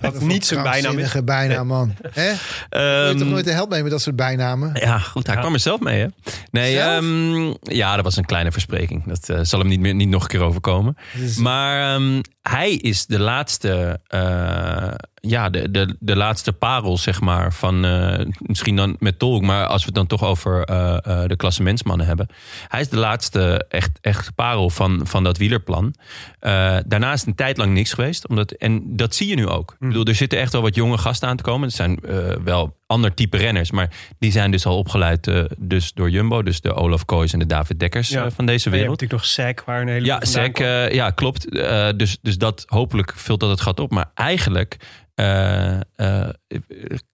Een 0.00 0.26
niet 0.26 0.46
zijn 0.46 0.62
bijnaam 0.62 0.98
is. 0.98 1.24
bijnaam, 1.24 1.66
man. 1.66 1.94
Hè? 2.10 2.28
Je 2.30 2.36
Ehm, 3.08 3.18
toch 3.18 3.28
nooit 3.28 3.44
de 3.44 3.50
held 3.52 3.68
mee 3.68 3.82
met 3.82 3.90
dat 3.90 4.00
soort 4.02 4.16
bijnamen? 4.16 4.70
Ja, 4.80 4.98
goed. 4.98 5.26
Hij 5.26 5.34
Ja. 5.34 5.40
kwam 5.40 5.54
er 5.54 5.60
zelf 5.60 5.80
mee, 5.80 6.00
hè? 6.00 6.06
Nee, 6.50 6.74
Zelf? 6.74 7.02
ehm, 7.02 7.54
ja, 7.74 7.94
dat 7.94 8.04
was 8.04 8.16
een 8.16 8.24
kleine 8.24 8.52
verspreking. 8.52 9.04
Dat 9.06 9.28
eh, 9.28 9.38
zal 9.42 9.58
hem 9.58 9.68
niet, 9.68 9.80
meer, 9.80 9.94
niet 9.94 10.08
nog 10.08 10.22
een 10.22 10.28
keer 10.28 10.40
overkomen. 10.42 10.96
Dus- 11.14 11.36
Maar 11.36 11.94
ehm, 11.94 12.20
hij 12.42 12.70
is 12.72 13.06
de 13.06 13.18
laatste, 13.18 14.00
eh, 14.06 14.88
ja, 15.20 15.48
de, 15.48 15.70
de, 15.70 15.96
de 15.98 16.16
laatste 16.16 16.52
parel, 16.52 16.98
zeg 16.98 17.20
maar, 17.20 17.52
van 17.52 17.84
eh, 17.84 18.26
misschien 18.38 18.76
dan 18.76 18.96
met 18.98 19.18
Tolk, 19.18 19.42
maar 19.42 19.66
als 19.66 19.80
we 19.80 19.86
het 19.86 19.94
dan 19.94 20.06
toch 20.06 20.24
over 20.24 20.64
eh, 20.64 20.96
eh, 20.96 21.28
de 21.28 21.36
klassementsmannen 21.36 22.06
hebben. 22.06 22.28
Hij 22.68 22.80
is 22.80 22.88
de 22.88 22.96
laatste 22.96 23.64
echt, 23.68 23.98
echt 24.00 24.34
parel 24.34 24.70
van, 24.70 25.00
van 25.06 25.24
dat 25.24 25.38
wielerplan. 25.38 25.94
Daarna 26.86 27.12
is 27.12 27.26
een 27.26 27.34
tijd 27.34 27.56
lang 27.56 27.72
niks 27.72 27.92
geweest. 27.92 28.28
Omdat, 28.28 28.50
en 28.50 28.96
dat 28.96 29.14
zie 29.14 29.28
je 29.28 29.34
nu 29.34 29.48
ook. 29.48 29.76
Ik 29.80 29.88
bedoel, 29.88 30.04
er 30.04 30.14
zitten 30.14 30.38
echt 30.38 30.52
wel 30.52 30.62
wat 30.62 30.74
jonge 30.74 30.98
gasten 30.98 31.28
aan 31.28 31.36
te 31.36 31.42
komen. 31.42 31.68
Het 31.68 31.76
zijn 31.76 31.98
wel 32.44 32.78
ander 32.90 33.14
type 33.14 33.36
renners, 33.36 33.70
maar 33.70 33.90
die 34.18 34.32
zijn 34.32 34.50
dus 34.50 34.66
al 34.66 34.78
opgeleid 34.78 35.26
eh, 35.26 35.44
dus 35.58 35.92
door 35.92 36.10
Jumbo. 36.10 36.42
Dus 36.42 36.60
de 36.60 36.74
Olaf 36.74 37.04
Kois 37.04 37.32
en 37.32 37.38
de 37.38 37.46
David 37.46 37.78
Dekkers 37.78 38.08
Ja. 38.08 38.24
eh, 38.24 38.30
van 38.34 38.46
deze 38.46 38.68
je 38.70 38.76
wereld. 38.76 39.00
hebt 39.00 39.10
natuurlijk 39.10 39.38
nog 39.38 39.48
SEC 39.56 39.62
waar 39.66 39.80
een 39.80 39.88
hele 39.88 40.06
Ja, 40.06 40.24
Zack, 40.24 40.58
eh, 40.58 40.90
ja, 40.92 41.10
klopt. 41.10 41.50
Dus, 41.98 42.18
dus 42.22 42.38
dat 42.38 42.64
hopelijk 42.66 43.12
vult 43.16 43.40
dat 43.40 43.50
het 43.50 43.60
gat 43.60 43.80
op. 43.80 43.90
Maar 43.90 44.10
eigenlijk 44.14 44.76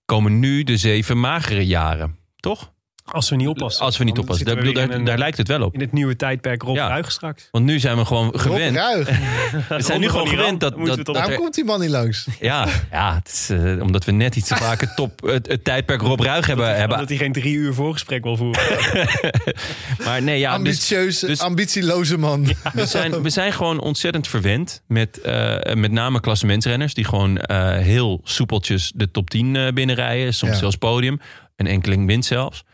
komen 0.04 0.38
nu 0.38 0.62
de 0.64 0.76
zeven 0.76 1.20
magere 1.20 1.66
jaren, 1.66 2.16
toch? 2.36 2.72
Als 3.06 3.28
we 3.30 3.36
niet 3.36 3.48
oppassen. 3.48 3.84
Als 3.84 3.96
we 3.98 4.04
niet 4.04 4.18
oppassen. 4.18 4.46
Daar, 4.46 4.56
we 4.56 4.72
daar, 4.72 4.90
een- 4.90 5.04
daar 5.04 5.18
lijkt 5.18 5.36
het 5.36 5.48
wel 5.48 5.62
op. 5.62 5.74
In 5.74 5.80
het 5.80 5.92
nieuwe 5.92 6.16
tijdperk 6.16 6.62
Rob 6.62 6.76
Ja. 6.76 6.88
Ruig 6.88 7.12
straks. 7.12 7.48
Want 7.50 7.64
nu 7.64 7.78
zijn 7.78 7.96
we 7.96 8.04
gewoon 8.04 8.24
Rob 8.30 8.40
gewend. 8.40 8.76
Ruig. 8.76 9.08
We 9.68 9.82
zijn 9.82 10.00
nu 10.00 10.08
gewoon 10.08 10.28
gewend 10.28 10.60
dat, 10.60 10.74
dat, 10.86 10.96
dat 10.96 11.06
Waarom 11.14 11.32
er- 11.32 11.38
komt 11.38 11.54
die 11.54 11.64
man 11.64 11.80
niet 11.80 11.90
langs? 11.90 12.26
ja, 12.40 12.66
ja 12.90 13.14
het 13.14 13.28
is, 13.32 13.50
eh, 13.50 13.82
omdat 13.82 14.04
we 14.04 14.12
net 14.12 14.36
iets 14.36 14.48
te 14.48 14.56
vaker 14.56 14.94
top 14.94 15.20
het, 15.26 15.46
het 15.48 15.64
tijdperk 15.64 16.00
Rob 16.00 16.20
Ruig 16.20 16.46
hebben. 16.46 16.76
hebben. 16.76 16.92
Omdat 16.96 17.08
hij 17.08 17.18
geen 17.18 17.32
drie 17.32 17.54
uur 17.54 17.74
voorgesprek 17.74 18.22
wil 18.24 18.36
voeren. 18.36 18.62
Maar 20.04 20.22
nee, 20.22 20.38
ja, 20.38 20.48
dus, 20.50 20.56
Ambitieuze, 20.58 21.26
dus- 21.26 21.40
ambitieloze 21.40 22.18
man. 22.18 22.44
we, 22.72 22.86
zijn, 22.86 23.22
we 23.22 23.30
zijn 23.30 23.52
gewoon 23.52 23.80
ontzettend 23.80 24.28
verwend 24.28 24.82
met 24.88 25.20
eh, 25.20 25.74
met 25.74 25.92
name 25.92 26.20
klassementsrenners 26.20 26.94
die 26.94 27.04
gewoon 27.04 27.38
eh, 27.38 27.76
heel 27.76 28.20
soepeltjes 28.24 28.92
de 28.94 29.10
top 29.10 29.30
10 29.30 29.56
eh, 29.56 29.72
binnenrijden. 29.72 30.34
Soms 30.34 30.52
Ja. 30.52 30.58
zelfs 30.58 30.76
podium. 30.76 31.20
Een 31.56 31.66
enkeling 31.66 32.06
wint 32.06 32.24
zelfs. 32.24 32.64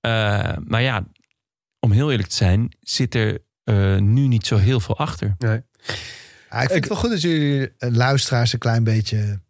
Eh, 0.00 0.52
maar 0.64 0.82
ja, 0.82 1.06
om 1.78 1.92
heel 1.92 2.10
eerlijk 2.10 2.28
te 2.28 2.36
zijn, 2.36 2.76
zit 2.80 3.14
er 3.14 3.38
eh, 3.64 3.96
nu 3.96 4.26
niet 4.26 4.46
zo 4.46 4.56
heel 4.56 4.80
veel 4.80 4.96
achter. 4.98 5.34
Ja, 5.38 6.62
ik 6.62 6.70
vind 6.70 6.72
het 6.72 6.88
wel 6.88 6.96
goed 6.96 7.10
dat 7.10 7.20
jullie 7.20 7.72
eh, 7.78 7.90
luisteraars 7.90 8.52
een 8.52 8.58
klein 8.58 8.84
beetje 8.84 9.40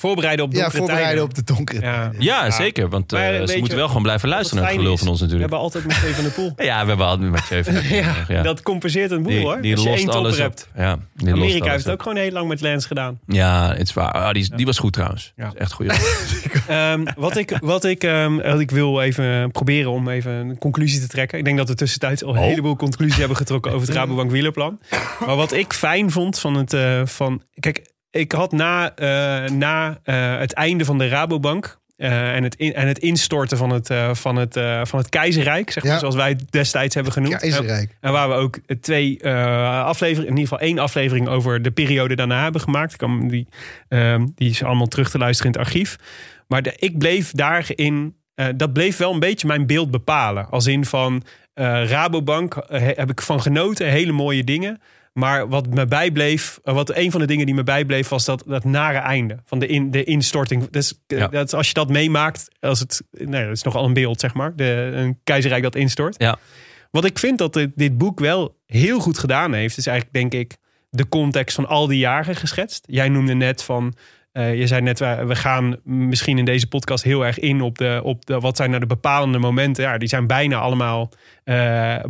Voorbereiden 0.00 0.44
op 0.44 0.52
ja, 0.52 0.58
donkere 0.60 0.78
voorbereiden 0.78 1.16
tijden. 1.18 1.38
op 1.38 1.46
de 1.46 1.54
donkere 1.54 1.80
Ja. 1.80 2.02
tijden. 2.02 2.22
Ja, 2.22 2.50
zeker. 2.50 2.88
Want 2.88 3.12
eh, 3.12 3.20
Maar, 3.20 3.30
weet 3.32 3.46
ze 3.48 3.52
je, 3.54 3.58
moeten 3.60 3.78
wel 3.78 3.86
gewoon 3.86 4.02
blijven 4.02 4.28
luisteren 4.28 4.62
naar 4.62 4.72
het 4.72 4.80
gelul 4.80 4.96
van 4.98 5.08
ons 5.08 5.20
We 5.20 5.24
natuurlijk. 5.26 5.50
hebben 5.50 5.58
altijd 5.58 5.86
met 5.86 5.96
Steven 5.96 6.24
de 6.24 6.30
Poel. 6.30 6.52
Ja, 6.70 6.82
we 6.82 6.88
hebben 6.88 7.06
altijd 7.06 7.30
met 7.30 7.40
Mathieu 7.40 7.64
van 7.64 7.72
der 7.72 7.82
Poel 7.82 7.96
ja, 7.98 8.14
ja. 8.28 8.42
Dat 8.42 8.62
compenseert 8.62 9.10
een 9.10 9.22
boel 9.22 9.32
die, 9.32 9.40
hoor. 9.40 9.60
die 9.60 9.74
Als 9.74 9.82
je 9.82 9.88
lost 9.90 10.00
één 10.02 10.10
alles 10.12 10.38
hebt. 10.38 10.68
Ja, 10.76 10.98
die 11.14 11.32
Amerika 11.32 11.70
heeft 11.70 11.84
het 11.84 11.92
ook 11.92 12.02
gewoon 12.02 12.16
heel 12.18 12.30
lang 12.30 12.48
met 12.48 12.60
Lance 12.60 12.86
gedaan. 12.86 13.18
Ja, 13.26 13.68
het 13.72 13.80
is 13.88 13.92
waar. 13.92 14.12
Ah, 14.12 14.32
die, 14.32 14.56
die 14.56 14.66
was 14.66 14.78
goed 14.78 14.92
trouwens. 14.92 15.32
Ja. 15.36 15.52
Echt 15.54 15.72
goed. 15.72 15.86
Ehm, 16.68 17.04
wat 17.16 17.36
ik, 17.36 17.58
wat 17.60 17.84
ik, 17.84 18.04
ehm, 18.04 18.36
wat 18.36 18.60
ik 18.60 18.70
wil 18.70 19.00
even 19.00 19.50
proberen 19.50 19.90
om 19.90 20.08
even 20.08 20.32
een 20.32 20.58
conclusie 20.58 21.00
te 21.00 21.06
trekken. 21.08 21.38
Ik 21.38 21.44
denk 21.44 21.56
dat 21.56 21.68
we 21.68 21.74
tussentijds 21.74 22.24
al 22.24 22.32
een 22.34 22.38
Oh. 22.40 22.44
heleboel 22.44 22.76
conclusies 22.76 23.16
hebben 23.16 23.36
getrokken 23.36 23.72
over 23.72 23.86
het 23.88 23.96
Rabobank 23.98 24.30
wielerplan. 24.30 24.80
Maar 25.26 25.36
wat 25.36 25.52
ik 25.52 25.72
fijn 25.72 26.10
vond 26.10 26.38
van 26.38 26.54
het... 26.56 26.72
eh, 26.72 27.00
van, 27.04 27.42
kijk, 27.60 27.88
ik 28.10 28.32
had 28.32 28.52
na, 28.52 28.94
eh, 28.94 29.50
na 29.50 29.98
eh, 30.02 30.38
het 30.38 30.52
einde 30.52 30.84
van 30.84 30.98
de 30.98 31.08
Rabobank... 31.08 31.78
eh, 31.96 32.34
en, 32.34 32.42
het 32.42 32.54
in- 32.54 32.74
en 32.74 32.86
het 32.86 32.98
instorten 32.98 33.56
van 33.56 33.70
het, 33.70 33.90
van 34.12 34.36
het, 34.36 34.52
van 34.82 34.98
het 34.98 35.08
keizerrijk, 35.08 35.70
zeg 35.70 35.82
maar, 35.84 35.92
Ja. 35.92 35.98
zoals 35.98 36.14
wij 36.14 36.28
het 36.28 36.50
destijds 36.52 36.94
hebben 36.94 37.12
genoemd. 37.12 37.36
Keizerrijk. 37.36 37.96
En 38.00 38.12
waar 38.12 38.28
we 38.28 38.34
ook 38.34 38.58
twee 38.80 39.26
afleveringen, 39.28 40.30
in 40.32 40.36
ieder 40.38 40.48
geval 40.52 40.66
één 40.68 40.78
aflevering 40.78 41.28
over 41.28 41.62
de 41.62 41.70
periode 41.70 42.14
daarna 42.16 42.42
hebben 42.42 42.60
gemaakt. 42.60 42.92
Ik 42.92 42.98
kan 42.98 43.28
die, 43.28 43.46
ehm, 43.88 44.26
die 44.34 44.50
is 44.50 44.62
allemaal 44.62 44.86
terug 44.86 45.10
te 45.10 45.18
luisteren 45.18 45.52
in 45.52 45.58
het 45.58 45.68
archief. 45.68 45.96
Maar 46.48 46.62
de, 46.62 46.72
ik 46.78 46.98
bleef 46.98 47.30
daarin, 47.32 48.14
dat 48.56 48.72
bleef 48.72 48.96
wel 48.96 49.12
een 49.12 49.20
beetje 49.20 49.46
mijn 49.46 49.66
beeld 49.66 49.90
bepalen. 49.90 50.48
Als 50.50 50.66
in 50.66 50.84
van 50.84 51.22
Rabobank 51.54 52.56
heb 52.72 53.10
ik 53.10 53.20
van 53.22 53.42
genoten, 53.42 53.86
hele 53.86 54.12
mooie 54.12 54.44
dingen. 54.44 54.80
Maar 55.12 55.48
wat 55.48 55.66
me 55.66 55.86
bijbleef, 55.86 56.60
eh, 56.64 56.74
wat 56.74 56.96
een 56.96 57.10
van 57.10 57.20
de 57.20 57.26
dingen 57.26 57.46
die 57.46 57.54
me 57.54 57.62
bijbleef, 57.62 58.08
was 58.08 58.24
dat, 58.24 58.42
dat 58.46 58.64
nare 58.64 58.98
einde 58.98 59.36
van 59.44 59.58
de, 59.58 59.66
in, 59.66 59.90
de 59.90 60.04
instorting. 60.04 60.70
Dus, 60.70 61.00
eh, 61.06 61.18
Ja. 61.18 61.28
dat, 61.28 61.54
als 61.54 61.68
je 61.68 61.74
dat 61.74 61.88
meemaakt, 61.88 62.48
als 62.60 62.80
het, 62.80 63.02
nee, 63.10 63.44
dat 63.44 63.56
is 63.56 63.62
nogal 63.62 63.84
een 63.84 63.92
beeld, 63.92 64.20
zeg 64.20 64.34
maar. 64.34 64.56
De, 64.56 64.90
een 64.94 65.18
keizerrijk 65.24 65.62
dat 65.62 65.74
instort. 65.74 66.14
Ja. 66.18 66.38
Wat 66.90 67.04
ik 67.04 67.18
vind 67.18 67.38
dat 67.38 67.52
dit, 67.52 67.70
dit 67.74 67.98
boek 67.98 68.20
wel 68.20 68.56
heel 68.66 69.00
goed 69.00 69.18
gedaan 69.18 69.52
heeft, 69.52 69.76
is 69.76 69.86
eigenlijk 69.86 70.16
denk 70.16 70.42
ik 70.42 70.56
de 70.90 71.08
context 71.08 71.54
van 71.54 71.66
al 71.66 71.86
die 71.86 71.98
jaren 71.98 72.36
geschetst. 72.36 72.84
Jij 72.86 73.08
noemde 73.08 73.34
net 73.34 73.62
van 73.62 73.94
eh, 74.32 74.58
je 74.58 74.66
zei 74.66 74.80
net, 74.80 74.98
we 74.98 75.34
gaan 75.36 75.76
misschien 75.84 76.38
in 76.38 76.44
deze 76.44 76.68
podcast 76.68 77.04
heel 77.04 77.26
erg 77.26 77.38
in 77.38 77.60
op, 77.60 77.78
de, 77.78 78.00
op 78.04 78.26
de, 78.26 78.40
wat 78.40 78.56
zijn 78.56 78.68
nou 78.68 78.80
de 78.80 78.86
bepalende 78.86 79.38
momenten. 79.38 79.84
Ja, 79.84 79.98
die 79.98 80.08
zijn 80.08 80.26
bijna 80.26 80.58
allemaal 80.58 81.10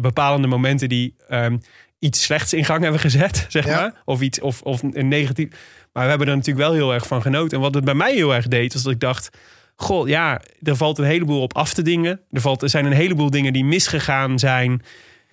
bepalende 0.01 0.47
momenten 0.47 0.89
die 0.89 1.15
ehm, 1.29 1.57
iets 2.01 2.23
slechts 2.23 2.53
in 2.53 2.65
gang 2.65 2.83
hebben 2.83 3.01
gezet, 3.01 3.45
zeg 3.49 3.67
Ja. 3.67 3.77
maar. 3.81 3.93
Of 4.05 4.21
iets, 4.21 4.41
of, 4.41 4.63
of 4.63 4.83
een 4.83 5.09
negatief. 5.09 5.49
Maar 5.93 6.03
we 6.03 6.09
hebben 6.11 6.29
er 6.29 6.37
natuurlijk 6.37 6.67
wel 6.67 6.75
heel 6.75 6.93
erg 6.93 7.07
van 7.07 7.23
genoten. 7.23 7.57
En 7.57 7.63
wat 7.63 7.75
het 7.75 7.85
bij 7.85 7.95
mij 7.95 8.15
heel 8.15 8.35
erg 8.35 8.49
deed, 8.49 8.73
was 8.73 8.83
dat 8.83 8.93
ik 8.93 9.01
dacht... 9.01 9.31
Goh, 9.77 10.09
ja, 10.09 10.41
er 10.63 10.77
valt 10.77 10.99
een 10.99 11.05
heleboel 11.05 11.43
op 11.43 11.55
af 11.57 11.75
te 11.75 11.83
dingen. 11.83 12.21
Er, 12.31 12.41
valt, 12.41 12.63
er 12.63 12.69
zijn 12.69 12.85
een 12.85 12.93
heleboel 12.93 13.31
dingen 13.31 13.53
die 13.53 13.65
misgegaan 13.65 14.39
zijn. 14.39 14.83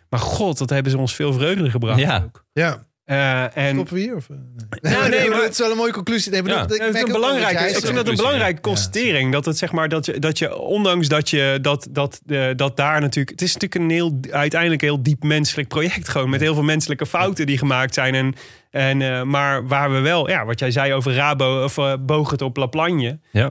Maar 0.09 0.19
god, 0.19 0.57
dat 0.57 0.69
hebben 0.69 0.91
ze 0.91 0.97
ons 0.97 1.15
veel 1.15 1.33
vreugde 1.33 1.69
gebracht. 1.69 1.99
Ja. 1.99 2.21
ook. 2.25 2.45
Ja, 2.53 2.86
Eh, 3.07 3.57
en 3.57 3.73
stoppen 3.73 3.93
we 3.93 3.99
hier? 3.99 4.15
Of? 4.15 4.29
Nee, 4.29 4.93
Nou, 4.93 5.09
nee, 5.09 5.29
maar- 5.29 5.41
het 5.41 5.51
is 5.51 5.57
wel 5.57 5.71
een 5.71 5.77
mooie 5.77 5.91
conclusie. 5.91 6.31
Nee, 6.31 6.41
maar 6.43 6.51
Ja. 6.51 6.57
dat- 6.65 6.71
ik 6.71 6.77
Ja, 6.77 6.85
het 6.85 6.95
is 6.95 7.01
merk 7.01 7.13
een 7.15 7.21
belangrijke, 7.21 7.63
ik 7.69 7.75
vind 7.77 7.95
dat 7.95 8.07
een 8.07 8.15
belangrijke 8.15 8.61
constatering. 8.61 9.31
Dat 9.31 9.45
het 9.45 9.57
zeg 9.57 9.71
maar 9.71 9.89
dat 9.89 10.05
je, 10.05 10.19
dat 10.19 10.37
je 10.39 10.57
ondanks 10.57 11.07
dat 11.07 11.29
je 11.29 11.59
dat, 11.61 11.87
dat, 11.91 12.21
eh, 12.27 12.47
dat 12.55 12.77
daar 12.77 13.01
natuurlijk. 13.01 13.29
Het 13.29 13.41
is 13.41 13.53
natuurlijk 13.53 13.81
een 13.83 13.89
heel 13.89 14.19
uiteindelijk 14.31 14.81
een 14.81 14.87
heel 14.87 15.03
diep 15.03 15.23
menselijk 15.23 15.67
project. 15.67 16.09
Gewoon 16.09 16.29
met 16.29 16.39
heel 16.41 16.53
veel 16.53 16.63
menselijke 16.63 17.05
fouten 17.05 17.45
die 17.45 17.57
gemaakt 17.57 17.93
zijn. 17.93 18.15
En, 18.15 18.33
en, 18.69 19.01
eh, 19.01 19.23
maar 19.23 19.67
waar 19.67 19.91
we 19.91 19.99
wel, 19.99 20.29
ja, 20.29 20.45
wat 20.45 20.59
jij 20.59 20.71
zei 20.71 20.93
over 20.93 21.13
Rabo 21.13 21.63
of 21.63 21.77
uh, 21.77 21.93
Bogert 21.99 22.41
op 22.41 22.57
La 22.57 22.65
Plagne. 22.65 23.19
Ja. 23.31 23.49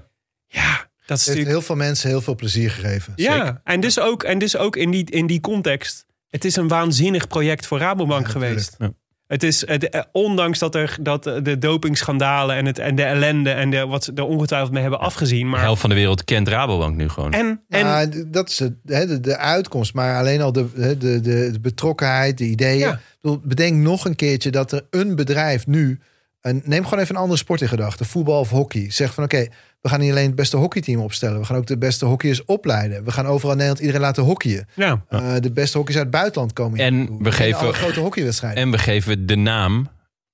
Ja, 0.49 0.71
dat 0.71 0.79
is 0.79 0.87
Het 1.07 1.09
heeft 1.09 1.27
natuurlijk. 1.27 1.49
heel 1.49 1.63
veel 1.63 1.77
mensen 1.77 2.09
heel 2.09 2.21
veel 2.21 2.35
plezier 2.35 2.71
gegeven. 2.71 3.13
Ja, 3.17 3.61
en 3.65 3.81
dus 3.81 4.01
ook, 4.01 4.23
en 4.23 4.39
dus 4.39 4.57
ook 4.57 4.77
in, 4.77 4.91
die, 4.91 5.11
in 5.11 5.27
die 5.27 5.41
context. 5.41 6.05
Het 6.29 6.45
is 6.45 6.57
een 6.57 6.69
waanzinnig 6.69 7.27
project 7.27 7.67
voor 7.67 7.79
Rabobank 7.79 8.27
Ja, 8.27 8.33
geweest. 8.33 8.71
natuurlijk. 8.71 8.99
Het 9.27 9.43
is, 9.43 9.67
het, 9.67 9.89
eh, 9.89 10.01
ondanks 10.13 10.59
dat, 10.59 10.75
er, 10.75 10.97
dat 11.01 11.25
de 11.25 11.59
dopingschandalen 11.59 12.57
en, 12.57 12.67
het, 12.67 12.79
en 12.79 12.95
de 12.95 13.03
ellende 13.03 13.51
en 13.51 13.71
de, 13.71 13.87
wat 13.87 14.05
ze 14.05 14.13
er 14.15 14.25
ongetwijfeld 14.25 14.73
mee 14.73 14.83
hebben 14.83 15.01
afgezien. 15.01 15.41
De 15.41 15.47
Maar, 15.47 15.61
helft 15.61 15.81
van 15.81 15.91
de 15.91 15.97
wereld 15.97 16.25
kent 16.25 16.49
Rabobank 16.49 16.97
nu 16.97 17.09
gewoon. 17.09 17.33
en, 17.33 17.61
en 17.69 17.79
Ja, 17.79 18.07
dat 18.27 18.49
is 18.49 18.59
het, 18.59 18.73
hè, 18.85 19.07
de, 19.07 19.21
de 19.21 19.37
uitkomst. 19.37 19.95
Maar 19.95 20.19
alleen 20.19 20.41
al 20.41 20.53
de, 20.53 20.67
hè, 20.77 20.97
de, 20.97 21.21
de, 21.21 21.51
de 21.53 21.61
betrokkenheid, 21.61 22.39
de 22.39 22.45
ideeën. 22.45 22.79
Ja. 22.79 22.93
Ik 22.93 23.19
bedoel, 23.21 23.41
bedenk 23.45 23.77
nog 23.83 24.05
een 24.05 24.17
keertje 24.17 24.51
dat 24.51 24.73
er 24.73 24.87
een 24.91 25.17
bedrijf 25.17 25.67
nu... 25.67 26.01
Een, 26.41 26.63
neem 26.65 26.85
gewoon 26.85 26.99
even 26.99 27.15
een 27.15 27.21
andere 27.21 27.39
sport 27.39 27.61
in 27.61 27.69
gedachten. 27.69 28.07
Voetbal 28.07 28.41
of 28.41 28.51
hockey. 28.51 28.91
Zegt 28.91 29.15
van 29.15 29.25
oké, 29.25 29.47
we 29.81 29.89
gaan 29.89 30.01
niet 30.01 30.11
alleen 30.11 30.27
het 30.27 30.35
beste 30.35 30.57
hockeyteam 30.57 31.01
opstellen. 31.01 31.39
We 31.41 31.45
gaan 31.47 31.57
ook 31.57 31.67
de 31.67 31.79
beste 31.79 32.05
hockeyers 32.07 32.45
opleiden. 32.45 33.05
We 33.05 33.11
gaan 33.13 33.27
overal 33.27 33.51
in 33.51 33.57
Nederland 33.57 33.81
iedereen 33.81 34.01
laten 34.07 34.23
hockeyen. 34.23 34.69
ja, 34.75 35.05
Eh, 35.09 35.35
de 35.41 35.53
beste 35.53 35.77
hockeyers 35.79 36.03
uit 36.03 36.07
het 36.13 36.17
buitenland 36.21 36.53
komen 36.53 36.79
hier 36.79 36.87
En 36.87 36.97
naartoe. 36.97 37.17
we 37.17 37.23
beginnen 37.23 37.55
geven- 37.55 37.69
alle 37.69 37.77
grote 37.83 38.01
hockeywedstrijden. 38.01 38.63
En 38.63 38.71
we 38.71 38.79
geven 38.79 39.27
de 39.27 39.37
naam 39.37 39.89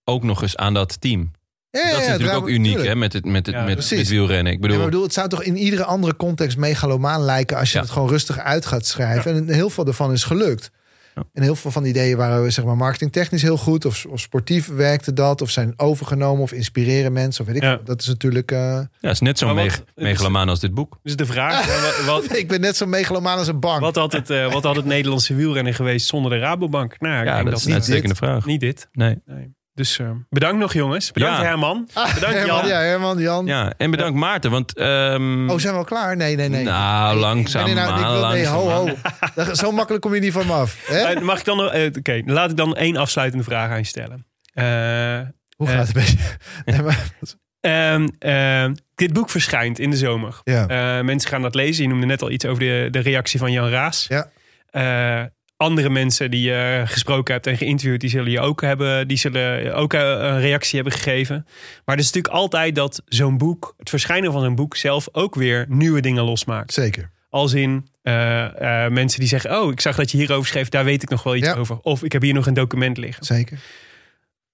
ook 0.04 0.22
nog 0.22 0.42
eens 0.42 0.56
aan 0.56 0.74
dat 0.74 1.00
team. 1.00 1.30
Ja, 1.70 1.80
ja, 1.80 1.90
dat 1.90 1.98
is 2.00 2.04
ja, 2.06 2.10
natuurlijk 2.12 2.38
ook 2.38 2.48
uniek 2.48 2.64
tuurlijk. 2.72 2.88
hè, 2.88 2.94
met, 2.96 3.12
het, 3.12 3.24
met, 3.24 3.46
het, 3.46 3.54
Ja, 3.54 3.62
met, 3.64 4.08
wielrennen. 4.08 4.52
Ik 4.52 4.60
bedoel, 4.60 4.78
ik 4.78 4.84
bedoel, 4.84 5.02
het 5.02 5.12
zou 5.12 5.28
toch 5.28 5.42
in 5.42 5.56
iedere 5.56 5.84
andere 5.84 6.16
context 6.16 6.56
megalomaan 6.56 7.20
lijken 7.22 7.56
als 7.56 7.70
je 7.72 7.76
Ja. 7.78 7.82
het 7.84 7.92
gewoon 7.92 8.08
rustig 8.08 8.38
uit 8.38 8.66
gaat 8.66 8.86
schrijven. 8.86 9.34
En 9.36 9.48
heel 9.54 9.70
veel 9.70 9.86
ervan 9.86 10.12
is 10.12 10.24
gelukt. 10.24 10.70
Ja. 11.14 11.22
En 11.32 11.42
heel 11.42 11.54
veel 11.54 11.70
van 11.70 11.82
die 11.82 11.92
ideeën 11.92 12.16
waren 12.16 12.52
zeg 12.52 12.64
maar 12.64 12.76
marketingtechnisch 12.76 13.42
heel 13.42 13.56
goed. 13.56 13.84
Of, 13.84 14.04
of 14.08 14.20
sportief 14.20 14.66
werkte 14.68 15.12
dat. 15.12 15.40
Of 15.42 15.50
zijn 15.50 15.72
overgenomen 15.76 16.42
of 16.42 16.52
inspireren 16.52 17.12
mensen. 17.12 17.40
Of 17.40 17.46
weet 17.46 17.56
ik 17.56 17.62
Ja. 17.62 17.80
Dat 17.84 18.00
is 18.00 18.06
natuurlijk... 18.06 18.50
eh, 18.50 18.58
ja, 18.58 18.88
het 19.00 19.10
is 19.12 19.20
net 19.20 19.38
zo 19.38 19.54
meg- 19.54 19.84
megalomaan 19.94 20.48
als 20.48 20.60
dit 20.60 20.74
boek. 20.74 20.98
dus 21.02 21.16
de 21.16 21.26
vraag, 21.26 21.66
wat, 21.66 22.04
wat, 22.28 22.36
ik 22.36 22.48
ben 22.48 22.60
net 22.60 22.76
zo 22.76 22.86
megalomaan 22.86 23.38
als 23.38 23.48
een 23.48 23.60
bank. 23.60 23.80
wat, 23.80 23.94
had 23.96 24.12
het, 24.12 24.30
eh, 24.30 24.52
wat 24.52 24.62
had 24.62 24.76
het 24.76 24.84
Nederlandse 24.84 25.34
wielrennen 25.34 25.74
geweest 25.74 26.06
zonder 26.06 26.30
de 26.30 26.38
Rabobank? 26.38 26.96
Nou, 27.00 27.20
ik 27.20 27.26
Ja, 27.26 27.32
denk 27.34 27.36
dat 27.44 27.50
dat 27.50 27.58
is 27.58 27.62
een 27.64 27.68
niet, 27.70 27.78
uitstekende 27.78 28.14
vraag. 28.14 28.44
niet 28.46 28.60
dit. 28.60 28.88
Nee. 28.92 29.18
Nee. 29.26 29.54
Dus 29.74 29.98
eh, 29.98 30.10
bedankt 30.30 30.58
nog 30.58 30.72
jongens. 30.72 31.12
Bedankt 31.12 31.36
Ja. 31.38 31.44
Herman. 31.44 31.88
Ah, 31.92 32.14
Bedankt 32.14 32.36
Herman, 32.36 32.56
Jan. 32.56 32.68
Ja, 32.68 32.78
Herman, 32.80 33.18
Jan. 33.18 33.46
Ja, 33.46 33.72
en 33.76 33.90
bedankt 33.90 34.18
Maarten, 34.18 34.50
want... 34.50 34.76
ehm, 34.76 35.50
Oh, 35.50 35.58
zijn 35.58 35.72
we 35.72 35.78
al 35.78 35.84
klaar? 35.84 36.16
Nee, 36.16 36.36
nee, 36.36 36.48
nee. 36.48 36.64
Nou, 36.64 37.16
langzaam 37.16 37.64
nee, 37.64 37.74
nee, 37.74 37.84
nou, 37.84 38.00
ik 38.00 38.06
wil- 38.06 38.28
nee, 38.28 38.46
ho, 38.46 38.68
ho. 38.70 39.54
Zo 39.54 39.72
makkelijk 39.72 40.02
kom 40.02 40.14
je 40.14 40.20
niet 40.20 40.32
van 40.32 40.46
me 40.46 40.52
af. 40.52 40.76
Hè? 40.86 41.20
Mag 41.20 41.38
ik 41.38 41.44
dan 41.44 41.56
nog, 41.56 41.70
eh, 41.72 41.86
oké, 41.98 42.22
laat 42.24 42.50
ik 42.50 42.56
dan 42.56 42.76
één 42.76 42.96
afsluitende 42.96 43.44
vraag 43.44 43.70
aan 43.70 43.78
je 43.78 43.84
stellen. 43.84 44.26
Eh, 44.52 44.64
Hoe 45.56 45.68
gaat 45.68 45.86
het 45.86 45.96
een 45.96 46.02
beetje? 46.02 46.18
Nee, 46.64 46.82
maar, 46.82 47.10
Ehm, 47.60 48.08
ehm, 48.18 48.74
dit 48.94 49.12
boek 49.12 49.30
verschijnt 49.30 49.78
in 49.78 49.90
de 49.90 49.96
zomer. 49.96 50.40
ja. 50.44 50.66
Eh, 50.68 51.04
mensen 51.04 51.30
gaan 51.30 51.42
dat 51.42 51.54
lezen. 51.54 51.82
Je 51.82 51.88
noemde 51.88 52.06
net 52.06 52.22
al 52.22 52.30
iets 52.30 52.44
over 52.46 52.58
de, 52.62 52.88
de 52.90 52.98
reactie 52.98 53.38
van 53.38 53.52
Jan 53.52 53.68
Raas. 53.68 54.06
Ja. 54.08 54.26
Eh, 55.62 55.68
andere 55.68 55.90
mensen 55.90 56.30
die 56.30 56.42
je 56.42 56.82
gesproken 56.86 57.34
hebt 57.34 57.46
en 57.46 57.56
geïnterviewd, 57.56 58.00
die 58.00 58.10
zullen 58.10 58.30
je 58.30 58.40
ook 58.40 58.60
hebben, 58.60 59.08
die 59.08 59.16
zullen 59.16 59.74
ook 59.74 59.92
eh, 59.94 60.00
een 60.00 60.40
reactie 60.40 60.74
hebben 60.74 60.92
gegeven. 60.98 61.46
Maar 61.84 61.96
het 61.96 62.04
is 62.04 62.12
natuurlijk 62.12 62.34
altijd 62.34 62.74
dat 62.74 63.02
zo'n 63.06 63.38
boek, 63.38 63.74
het 63.78 63.90
verschijnen 63.90 64.32
van 64.32 64.44
een 64.44 64.54
boek 64.54 64.76
zelf 64.76 65.08
ook 65.12 65.34
weer 65.34 65.66
nieuwe 65.68 66.00
dingen 66.00 66.24
losmaakt. 66.24 66.72
Zeker. 66.72 67.10
Als 67.30 67.52
in 67.52 67.86
eh, 68.02 68.84
eh, 68.84 68.92
mensen 68.92 69.20
die 69.20 69.28
zeggen: 69.28 69.60
Oh, 69.62 69.70
ik 69.72 69.80
zag 69.80 69.96
dat 69.96 70.10
je 70.10 70.16
hierover 70.16 70.46
schreef, 70.46 70.68
daar 70.68 70.84
weet 70.84 71.02
ik 71.02 71.08
nog 71.08 71.22
wel 71.22 71.36
iets 71.36 71.46
Ja. 71.46 71.54
over. 71.54 71.78
Of 71.82 72.02
ik 72.02 72.12
heb 72.12 72.22
hier 72.22 72.34
nog 72.34 72.46
een 72.46 72.54
document 72.54 72.96
liggen. 72.96 73.24
Zeker. 73.24 73.58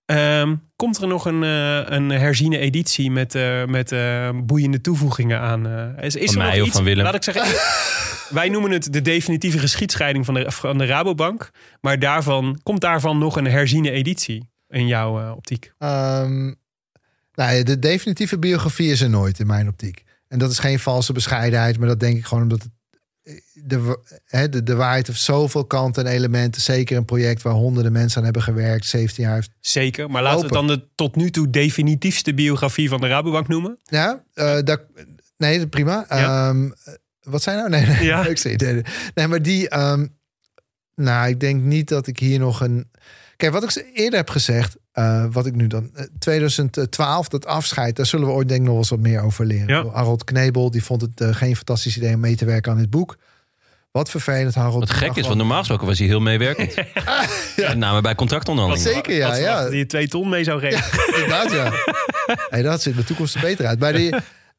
Ehm, 0.07 0.55
komt 0.77 1.01
er 1.03 1.09
nog 1.09 1.25
een, 1.25 1.43
eh, 1.43 1.83
een 1.97 2.09
herziene 2.11 2.59
editie 2.59 3.11
met, 3.11 3.35
eh, 3.35 3.65
met 3.65 3.93
eh, 3.93 4.29
boeiende 4.35 4.81
toevoegingen 4.81 5.41
aan? 5.41 5.67
eh, 5.67 6.05
is, 6.05 6.17
is 6.17 6.33
Van 6.33 6.41
er 6.41 6.43
nog 6.43 6.51
mij 6.53 6.61
of 6.61 6.67
iets- 6.67 6.77
van 6.77 6.85
Willem? 6.85 7.05
Laat 7.05 7.15
ik 7.15 7.23
zeggen, 7.23 7.45
wij 8.29 8.49
noemen 8.49 8.71
het 8.71 8.93
de 8.93 9.03
definitieve 9.03 9.59
geschiedscheiding 9.59 10.25
van 10.25 10.35
de, 10.35 10.51
van 10.51 10.79
de 10.79 10.87
Rabobank. 10.87 11.51
Maar 11.81 11.99
daarvan, 11.99 12.61
komt 12.63 12.81
daarvan 12.81 13.19
nog 13.19 13.37
een 13.37 13.47
herziene 13.47 13.91
editie 13.91 14.51
in 14.69 14.87
jouw 14.87 15.21
eh, 15.21 15.33
optiek? 15.37 15.73
Ehm, 15.79 16.53
nou 17.35 17.63
de 17.63 17.79
definitieve 17.79 18.39
biografie 18.39 18.91
is 18.91 19.01
er 19.01 19.11
nooit 19.11 19.39
in 19.39 19.47
mijn 19.47 19.69
optiek. 19.69 20.05
En 20.29 20.39
dat 20.39 20.51
is 20.51 20.59
geen 20.59 20.79
valse 20.79 21.13
bescheidenheid, 21.13 21.79
maar 21.79 21.89
dat 21.89 22.01
denk 22.01 22.17
ik 22.17 22.25
gewoon 22.25 22.43
omdat 22.43 22.63
het, 22.63 22.73
de, 23.55 23.99
hè, 24.25 24.49
de, 24.49 24.63
de 24.63 24.75
waarheid 24.75 25.07
heeft 25.07 25.21
zoveel 25.21 25.65
kanten 25.65 26.07
en 26.07 26.13
elementen. 26.13 26.63
Zeker 26.63 26.97
een 26.97 27.05
project 27.05 27.43
waar 27.43 27.53
honderden 27.53 27.93
mensen 27.93 28.19
aan 28.19 28.25
hebben 28.25 28.43
gewerkt, 28.43 28.87
17 28.87 29.25
jaar 29.25 29.35
heeft. 29.35 29.51
Zeker, 29.61 30.11
maar 30.11 30.23
laten 30.23 30.39
we 30.39 30.45
het 30.45 30.55
dan 30.55 30.67
de 30.67 30.89
tot 30.95 31.17
nu 31.17 31.31
toe 31.31 31.51
definitiefste 31.51 32.35
biografie 32.35 32.89
van 32.89 33.01
de 33.01 33.07
Rabobank 33.07 33.49
noemen. 33.49 33.79
Ja, 33.85 34.23
eh, 34.35 34.59
daar, 34.65 34.85
nee, 35.37 35.67
prima. 35.67 36.07
Ja. 36.09 36.49
Ehm, 36.49 36.71
wat 37.29 37.43
zijn 37.43 37.57
nou? 37.57 37.69
Nee, 37.71 37.87
nee, 37.87 38.05
Ja. 38.05 38.27
ik 38.27 38.39
zie 38.39 38.57
nee, 39.15 39.27
maar 39.27 39.43
die. 39.43 39.69
ehm, 39.69 40.07
nou, 40.95 41.29
ik 41.29 41.41
denk 41.41 41.63
niet 41.63 41.89
dat 41.89 42.07
ik 42.07 42.19
hier 42.19 42.39
nog 42.39 42.61
een. 42.61 42.91
Kijk, 43.37 43.53
wat 43.53 43.63
ik 43.63 43.91
eerder 43.95 44.19
heb 44.19 44.31
gezegd, 44.31 44.77
eh, 44.93 45.25
wat 45.31 45.47
ik 45.47 45.55
nu 45.55 45.67
dan. 45.67 45.91
eh, 45.95 46.05
2012, 46.19 47.29
dat 47.29 47.47
afscheid, 47.47 47.97
daar 47.97 48.07
zullen 48.07 48.27
we 48.27 48.33
ooit 48.33 48.49
denk 48.49 48.61
ik 48.61 48.67
nog 48.67 48.73
wel 48.75 48.83
eens 48.83 48.91
wat 48.91 49.01
meer 49.01 49.23
over 49.23 49.47
leren. 49.47 49.67
Ja. 49.85 49.91
Harold 49.93 50.25
Knebel, 50.25 50.71
die 50.71 50.85
vond 50.85 51.01
het 51.01 51.21
eh, 51.21 51.35
geen 51.35 51.57
fantastisch 51.57 51.97
idee 51.97 52.15
om 52.15 52.21
mee 52.21 52.37
te 52.37 52.45
werken 52.45 52.73
aan 52.73 52.79
dit 52.79 52.91
boek. 52.91 53.17
Wat 53.91 54.11
vervelend, 54.11 54.55
Harold. 54.55 54.79
Wat 54.79 54.91
gek 54.91 55.17
is, 55.17 55.27
want 55.27 55.37
normaal 55.37 55.59
gesproken 55.59 55.87
was 55.87 55.99
hij 55.99 56.07
heel 56.07 56.21
meewerkend. 56.21 56.75
Met 57.57 57.77
name 57.77 58.01
bij 58.01 58.15
contractonderhandelingen. 58.15 58.95
Zeker, 58.95 59.15
ja, 59.15 59.35
ja. 59.37 59.61
Dat 59.61 59.69
hij 59.69 59.79
je 59.79 59.87
twee 59.87 60.09
ton 60.09 60.29
mee 60.29 60.45
zou 60.45 60.61
geven. 60.61 61.15
Inderdaad, 61.15 61.53
ja. 61.53 61.73
hey, 62.51 62.63
dat 62.63 62.83
ziet 62.83 62.95
mijn 62.95 63.07
toekomst 63.07 63.35
er 63.35 63.41
beter 63.41 63.67
uit. 63.67 63.79
Bij 63.79 63.93
die, 63.93 64.15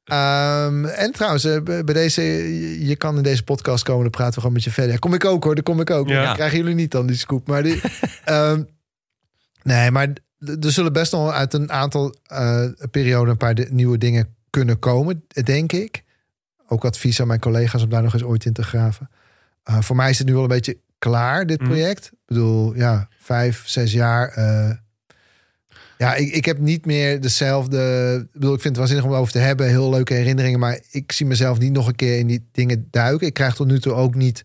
ehm, 0.10 0.86
en 0.86 1.12
trouwens, 1.12 1.44
eh, 1.44 1.62
bij 1.64 1.84
deze, 1.84 2.22
je- 2.88 2.96
kan 2.96 3.18
in 3.18 3.24
deze 3.24 3.44
podcast 3.44 3.84
komen, 3.84 4.02
dan 4.02 4.12
praten 4.12 4.34
we 4.34 4.40
gewoon 4.40 4.54
met 4.56 4.64
je 4.64 4.72
verder. 4.72 5.00
Kom 5.00 5.14
ik 5.14 5.26
ook 5.26 5.44
hoor, 5.44 5.56
daar 5.56 5.64
kom 5.64 5.80
ik 5.80 5.90
ook. 5.90 6.08
Ja. 6.08 6.24
Dan 6.26 6.34
krijgen 6.34 6.58
jullie 6.58 6.76
niet 6.76 6.92
dan 6.92 7.08
die 7.08 7.16
scoop. 7.18 7.48
Maar 7.48 7.64
die, 7.64 7.82
ehm, 8.26 8.64
nee, 9.64 9.92
maar 9.92 10.08
er 10.40 10.72
zullen 10.72 10.94
best 10.94 11.12
nog 11.12 11.32
uit 11.32 11.54
een 11.54 11.72
aantal 11.72 12.16
eh 12.26 12.66
perioden 12.92 13.30
een 13.30 13.38
paar 13.38 13.56
de- 13.56 13.68
nieuwe 13.70 13.98
dingen 13.98 14.36
kunnen 14.50 14.80
komen, 14.80 15.24
denk 15.44 15.72
ik. 15.72 16.04
Ook 16.68 16.86
advies 16.86 17.22
aan 17.22 17.28
mijn 17.28 17.40
collega's 17.40 17.84
om 17.84 17.90
daar 17.90 18.04
nog 18.04 18.14
eens 18.14 18.24
ooit 18.24 18.46
in 18.46 18.54
te 18.54 18.64
graven. 18.64 19.10
Eh, 19.64 19.82
voor 19.82 19.96
mij 19.96 20.10
is 20.10 20.18
het 20.18 20.28
nu 20.28 20.34
wel 20.34 20.42
een 20.42 20.48
beetje 20.48 20.78
klaar, 21.00 21.46
dit 21.46 21.60
Mhm. 21.60 21.70
project. 21.70 22.06
Ik 22.06 22.18
bedoel, 22.26 22.76
ja, 22.76 23.08
vijf, 23.20 23.64
zes 23.66 23.92
jaar. 23.92 24.28
Eh, 26.00 26.08
ja, 26.08 26.16
ik, 26.16 26.34
ik 26.34 26.46
heb 26.46 26.58
niet 26.58 26.86
meer 26.86 27.22
dezelfde. 27.22 27.78
Ik 28.26 28.32
bedoel, 28.32 28.54
ik 28.54 28.62
vind 28.62 28.76
het 28.76 28.78
waanzinnig 28.78 29.06
om 29.06 29.20
over 29.22 29.34
te 29.34 29.40
hebben. 29.40 29.68
Heel 29.68 29.90
leuke 29.90 30.14
herinneringen. 30.14 30.60
Maar 30.60 30.80
ik 30.92 31.12
zie 31.12 31.26
mezelf 31.26 31.60
niet 31.60 31.72
nog 31.72 31.88
een 31.88 31.96
keer 31.96 32.18
in 32.18 32.28
die 32.28 32.48
dingen 32.52 32.88
duiken. 32.92 33.28
Ik 33.28 33.34
krijg 33.34 33.56
tot 33.56 33.68
nu 33.68 33.80
toe 33.80 33.94
ook 33.94 34.16
niet 34.16 34.44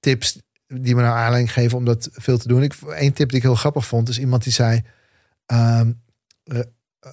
tips 0.00 0.38
die 0.80 0.94
me 0.94 1.02
nou 1.02 1.16
aanleiding 1.16 1.52
geven 1.52 1.78
om 1.78 1.84
dat 1.84 2.08
veel 2.12 2.38
te 2.38 2.48
doen. 2.48 2.62
Ik, 2.62 2.74
tip 3.14 3.28
die 3.28 3.36
ik 3.36 3.42
heel 3.42 3.54
grappig 3.54 3.86
vond, 3.86 4.08
is 4.08 4.18
iemand 4.18 4.42
die 4.42 4.52
zei: 4.52 4.82
ehm, 5.46 5.92
eh, 6.44 6.60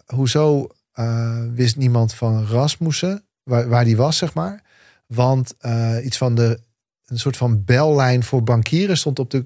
Hoezo 0.06 0.68
eh, 0.92 1.44
wist 1.54 1.76
niemand 1.76 2.14
van 2.14 2.46
Rasmussen, 2.46 3.26
waar, 3.44 3.68
waar 3.68 3.84
die 3.84 3.98
was, 3.98 4.18
zeg 4.18 4.34
maar? 4.34 4.64
Want 5.08 5.54
eh, 5.60 5.98
iets 6.04 6.18
van 6.18 6.36
de. 6.36 6.60
Een 7.06 7.20
soort 7.20 7.38
van 7.38 7.64
bellijn 7.64 8.24
voor 8.24 8.44
bankieren 8.44 8.98
stond 8.98 9.20
op 9.20 9.32
de 9.32 9.46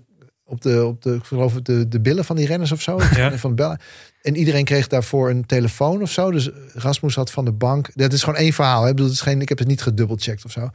op 0.53 0.61
de, 0.61 0.85
op 0.85 1.01
de, 1.01 1.13
ik 1.13 1.23
geloof 1.23 1.53
de, 1.53 1.87
de 1.87 2.01
billen 2.01 2.25
van 2.25 2.35
die 2.35 2.47
renners 2.47 2.71
of 2.71 2.81
zo. 2.81 2.99
Ja. 3.15 3.37
Van 3.37 3.49
de 3.49 3.55
bellen. 3.55 3.79
En 4.21 4.35
iedereen 4.35 4.63
kreeg 4.63 4.87
daarvoor 4.87 5.29
een 5.29 5.45
telefoon 5.45 6.01
of 6.01 6.11
zo. 6.11 6.31
Dus 6.31 6.49
Rasmus 6.73 7.15
had 7.15 7.31
van 7.31 7.45
de 7.45 7.51
bank. 7.51 7.89
Dat 7.93 8.13
is 8.13 8.23
gewoon 8.23 8.39
één 8.39 8.53
verhaal. 8.53 8.83
Hè? 8.83 8.89
Ik, 8.89 8.95
bedoel, 8.95 9.09
het 9.09 9.19
is 9.19 9.23
geen, 9.23 9.41
ik 9.41 9.49
heb 9.49 9.57
het 9.59 9.67
niet 9.67 9.81
gedubbelcheckt 9.81 10.45
of 10.45 10.51
zo. 10.51 10.69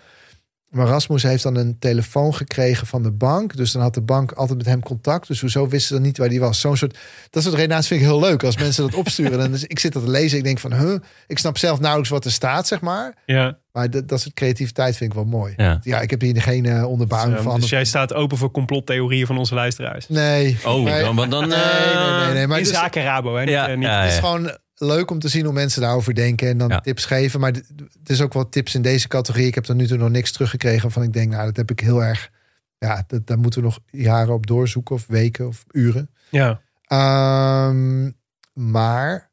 Maar 0.68 0.86
Rasmus 0.86 1.22
heeft 1.22 1.42
dan 1.42 1.56
een 1.56 1.78
telefoon 1.78 2.34
gekregen 2.34 2.86
van 2.86 3.02
de 3.02 3.10
bank. 3.10 3.56
Dus 3.56 3.72
dan 3.72 3.82
had 3.82 3.94
de 3.94 4.00
bank 4.00 4.32
altijd 4.32 4.58
met 4.58 4.66
hem 4.66 4.82
contact. 4.82 5.28
Dus 5.28 5.40
hoezo 5.40 5.68
wisten 5.68 5.88
ze 5.88 5.94
dan 5.94 6.02
niet 6.02 6.18
waar 6.18 6.28
die 6.28 6.40
was? 6.40 6.60
Zo'n 6.60 6.76
soort, 6.76 6.98
dat 7.30 7.42
soort 7.42 7.54
redenaties 7.54 7.88
vind 7.88 8.00
ik 8.00 8.06
heel 8.06 8.20
leuk. 8.20 8.42
Als 8.42 8.56
mensen 8.56 8.84
dat 8.84 8.94
opsturen. 8.94 9.40
En 9.40 9.50
dus 9.50 9.64
ik 9.64 9.78
zit 9.78 9.92
dat 9.92 10.04
te 10.04 10.10
lezen. 10.10 10.38
Ik 10.38 10.44
denk 10.44 10.58
van, 10.58 10.72
huh, 10.72 10.96
ik 11.26 11.38
snap 11.38 11.58
zelf 11.58 11.78
nauwelijks 11.78 12.10
wat 12.10 12.24
er 12.24 12.32
staat, 12.32 12.66
zeg 12.66 12.80
maar. 12.80 13.14
Ja. 13.26 13.58
Maar 13.78 13.90
dat, 13.90 14.08
dat 14.08 14.20
soort 14.20 14.34
creativiteit 14.34 14.96
vind 14.96 15.10
ik 15.10 15.16
wel 15.16 15.26
mooi. 15.26 15.52
Ja. 15.56 15.80
Ja, 15.82 16.00
ik 16.00 16.10
heb 16.10 16.20
hier 16.20 16.42
geen 16.42 16.66
eh, 16.66 16.84
onderbouwing 16.88 17.34
Dus, 17.36 17.44
van. 17.44 17.60
dus 17.60 17.70
jij 17.70 17.84
staat 17.84 18.14
open 18.14 18.36
voor 18.38 18.50
complottheorieën 18.50 19.26
van 19.26 19.38
onze 19.38 19.54
luisteraars. 19.54 20.08
Nee. 20.08 20.58
Oh, 20.64 20.84
Nee. 20.84 21.02
dan, 21.02 21.16
want 21.16 21.30
dan... 21.30 21.48
Nee, 21.48 21.58
nee, 21.58 22.24
nee, 22.24 22.32
nee. 22.32 22.46
Maar 22.46 22.58
in 22.58 22.64
is, 22.64 22.70
zaken 22.70 23.02
Rabo, 23.02 23.34
hè? 23.34 23.40
Niet, 23.40 23.50
Ja, 23.50 23.68
eh, 23.68 23.76
niet- 23.76 23.86
ja, 23.86 24.02
het 24.02 24.12
is 24.12 24.18
gewoon 24.18 24.56
leuk 24.74 25.10
om 25.10 25.18
te 25.18 25.28
zien 25.28 25.44
hoe 25.44 25.52
mensen 25.52 25.80
daarover 25.82 26.14
denken. 26.14 26.48
En 26.48 26.58
dan 26.58 26.68
Ja. 26.68 26.80
tips 26.80 27.04
geven. 27.04 27.40
Maar 27.40 27.52
het 27.52 28.08
is 28.10 28.20
ook 28.20 28.32
wel 28.32 28.48
tips 28.48 28.74
in 28.74 28.82
deze 28.82 29.08
categorie. 29.08 29.46
Ik 29.46 29.54
heb 29.54 29.64
tot 29.64 29.76
nu 29.76 29.86
toe 29.86 29.96
nog 29.98 30.10
niks 30.10 30.32
teruggekregen 30.32 30.90
van 30.90 31.02
ik 31.02 31.12
denk, 31.12 31.30
nou, 31.30 31.44
dat 31.44 31.56
heb 31.56 31.70
ik 31.70 31.80
heel 31.80 32.02
erg... 32.04 32.30
Ja, 32.78 33.04
dat, 33.06 33.26
daar 33.26 33.38
moeten 33.38 33.60
we 33.60 33.66
nog 33.66 33.78
jaren 33.90 34.34
op 34.34 34.46
doorzoeken. 34.46 34.94
Of 34.94 35.04
weken 35.08 35.46
of 35.46 35.64
uren. 35.70 36.10
ja. 36.30 36.60
Ehm, 36.86 38.10
maar 38.52 39.30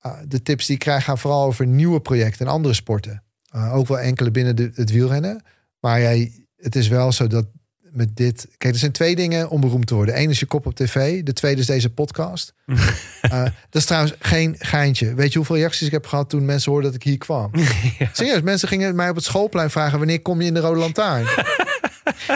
eh, 0.00 0.12
de 0.26 0.42
tips 0.42 0.66
die 0.66 0.74
ik 0.74 0.80
krijg 0.80 1.04
gaan 1.04 1.18
vooral 1.18 1.44
over 1.44 1.66
nieuwe 1.66 2.00
projecten 2.00 2.46
en 2.46 2.52
andere 2.52 2.74
sporten. 2.74 3.22
Eh, 3.50 3.74
ook 3.74 3.88
wel 3.88 3.98
enkele 3.98 4.30
binnen 4.30 4.56
de, 4.56 4.70
het 4.74 4.90
wielrennen. 4.90 5.42
Maar 5.80 6.00
jij, 6.00 6.46
het 6.56 6.76
is 6.76 6.88
wel 6.88 7.12
zo 7.12 7.26
dat 7.26 7.46
met 7.92 8.16
dit... 8.16 8.46
Kijk, 8.58 8.72
er 8.74 8.80
zijn 8.80 8.92
twee 8.92 9.16
dingen 9.16 9.48
om 9.50 9.60
beroemd 9.60 9.86
te 9.86 9.94
worden. 9.94 10.20
Eén 10.20 10.30
is 10.30 10.40
je 10.40 10.46
kop 10.46 10.66
op 10.66 10.74
tv. 10.74 11.22
De 11.22 11.32
tweede 11.32 11.60
is 11.60 11.66
deze 11.66 11.90
podcast. 11.90 12.52
Eh, 13.20 13.42
dat 13.42 13.52
is 13.70 13.84
trouwens 13.84 14.14
geen 14.18 14.54
geintje. 14.58 15.14
Weet 15.14 15.30
je 15.32 15.38
hoeveel 15.38 15.56
reacties 15.56 15.86
ik 15.86 15.92
heb 15.92 16.06
gehad 16.06 16.28
toen 16.30 16.44
mensen 16.44 16.72
hoorden 16.72 16.90
dat 16.92 17.00
ik 17.00 17.06
hier 17.06 17.18
kwam? 17.18 17.50
Serieus, 18.12 18.40
mensen 18.40 18.68
gingen 18.68 18.94
mij 18.96 19.08
op 19.10 19.14
het 19.16 19.24
schoolplein 19.24 19.70
vragen... 19.70 19.98
wanneer 19.98 20.22
kom 20.22 20.40
je 20.40 20.46
in 20.46 20.54
de 20.54 20.60
Rode 20.60 20.78
Lantaarn? 20.80 21.26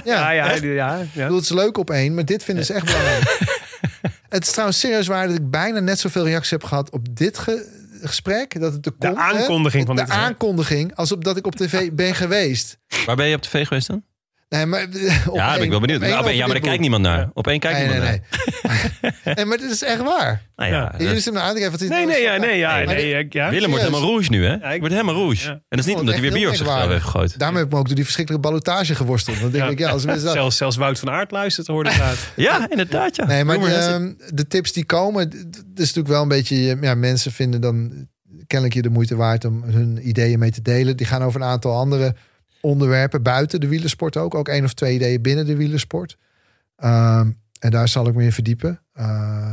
Ja, 0.05 0.31
ja, 0.31 0.51
echt. 0.51 0.63
ja, 0.63 0.99
ja, 0.99 1.07
bedoel, 1.13 1.35
het 1.37 1.45
is 1.45 1.51
leuk 1.51 1.79
op 1.79 1.91
één, 1.91 2.15
maar 2.15 2.25
dit 2.25 2.45
vinden 2.45 2.65
ze 2.65 2.73
echt 2.73 2.85
belangrijk. 2.85 3.39
het 4.29 4.43
is 4.45 4.51
trouwens 4.51 4.79
serieus 4.81 5.07
waar 5.07 5.27
dat 5.27 5.37
ik 5.37 5.51
bijna 5.51 5.81
net 5.81 5.99
zoveel 5.99 6.25
reacties 6.25 6.51
heb 6.51 6.65
gehad 6.65 6.91
op 6.91 7.17
dit 7.17 7.39
ge- 7.39 7.80
gesprek. 8.03 8.61
Dat 8.61 8.73
het 8.73 8.83
de, 8.83 8.95
De 8.99 9.17
aankondiging 9.17 9.87
van 9.87 9.97
de 9.97 10.03
dit 10.03 10.11
aankondiging, 10.11 10.95
als 10.95 11.13
op 11.13 11.25
dat 11.25 11.37
ik 11.37 11.47
op 11.47 11.55
tv 11.55 11.93
ben 11.93 12.15
geweest. 12.15 12.79
Waar 13.07 13.17
ben 13.17 13.27
je 13.27 13.37
op 13.37 13.43
tv 13.43 13.67
geweest 13.67 13.87
dan? 13.87 14.05
Nee, 14.51 14.67
maar, 14.67 14.81
Ja, 14.91 15.17
daar 15.35 15.55
ben 15.55 15.63
ik 15.63 15.71
wel 15.71 15.81
benieuwd. 15.81 15.99
op 15.99 16.05
één 16.05 16.13
Nou, 16.13 16.25
ben- 16.25 16.35
ja, 16.37 16.45
maar 16.45 16.55
daar 16.55 16.65
kijkt 16.65 16.81
niemand 16.81 17.03
naar. 17.03 17.31
Op 17.33 17.47
één 17.47 17.59
kijkt 17.59 17.79
Nee, 17.79 17.87
niemand 17.89 18.11
nee. 18.11 18.21
naar. 18.63 19.35
nee. 19.35 19.45
Maar 19.49 19.57
dit 19.59 19.71
is 19.71 19.83
echt 19.83 20.03
waar. 20.03 20.43
Nou 20.57 20.71
ja, 20.73 20.95
jullie 20.99 21.15
zitten 21.15 21.33
me 21.33 21.41
aan 21.41 21.55
te 21.55 21.61
is 21.73 21.89
Nee, 21.89 22.07
nee, 22.07 22.23
ja, 22.23 22.37
nee, 22.37 22.59
ja, 22.59 22.79
Nee, 22.85 23.27
ja. 23.29 23.51
Willem 23.51 23.69
wordt 23.71 23.85
helemaal 23.85 24.09
rouge 24.09 24.31
nu, 24.31 24.45
hè? 24.45 24.53
Ja, 24.55 24.71
ik- 24.73 24.81
word 24.81 24.93
helemaal 24.93 25.15
rouge. 25.15 25.47
Ja. 25.47 25.51
En 25.53 25.63
dat 25.69 25.79
is 25.79 25.85
niet 25.85 25.97
omdat 25.97 26.15
hij 26.15 26.23
weer 26.23 26.33
bier 26.33 26.49
heeft 26.49 26.63
gegooid. 27.01 27.39
Daarom 27.39 27.57
heb 27.57 27.67
ik 27.67 27.73
me 27.73 27.79
ook 27.79 27.87
door 27.87 27.95
die 27.95 28.05
verschrikkelijke 28.05 28.49
ballotage 28.49 28.95
geworsteld. 28.95 29.41
Dan 29.41 29.51
denk 29.51 29.71
ik, 29.71 29.79
ja, 29.79 29.91
als 29.91 30.05
dat... 30.07 30.21
Zelfs, 30.21 30.57
zelfs 30.57 30.77
Wout 30.77 30.99
van 30.99 31.11
Aert 31.11 31.31
luistert, 31.31 31.67
hoorde 31.67 31.91
ik 31.91 31.99
laat. 31.99 32.17
Ja, 32.37 32.71
inderdaad, 32.71 33.17
ja. 33.17 33.27
Nee, 33.27 33.45
maar 33.45 33.59
has 33.59 33.87
it. 33.87 34.19
de, 34.19 34.35
de 34.35 34.47
tips 34.47 34.73
die 34.73 34.85
komen, 34.85 35.21
het 35.23 35.47
is 35.75 35.79
natuurlijk 35.95 36.09
wel 36.09 36.23
een 36.23 36.29
beetje, 36.29 36.79
ja, 36.81 36.95
mensen 36.95 37.33
vinden 37.33 37.61
dan 37.61 38.09
kennelijk 38.47 38.77
je 38.77 38.83
de 38.83 38.91
moeite 38.91 39.17
waard 39.17 39.45
om 39.45 39.63
hun 39.63 40.09
ideeën 40.09 40.39
mee 40.39 40.51
te 40.51 40.63
delen. 40.63 40.97
Die 40.97 41.07
gaan 41.07 41.23
over 41.23 41.41
een 41.41 41.47
aantal 41.47 41.77
andere 41.77 42.15
onderwerpen 42.61 43.23
buiten 43.23 43.61
de 43.61 43.69
wielersport 43.69 44.17
ook. 44.17 44.35
Ook 44.35 44.49
één 44.49 44.65
of 44.65 44.75
twee 44.75 44.95
ideeën 44.95 45.23
binnen 45.23 45.47
de 45.47 45.57
wielersport. 45.57 46.17
Ehm, 46.77 47.31
en 47.61 47.71
daar 47.71 47.89
zal 47.89 48.07
ik 48.09 48.15
me 48.15 48.23
in 48.25 48.33
verdiepen. 48.33 48.83
Eh, 48.93 49.51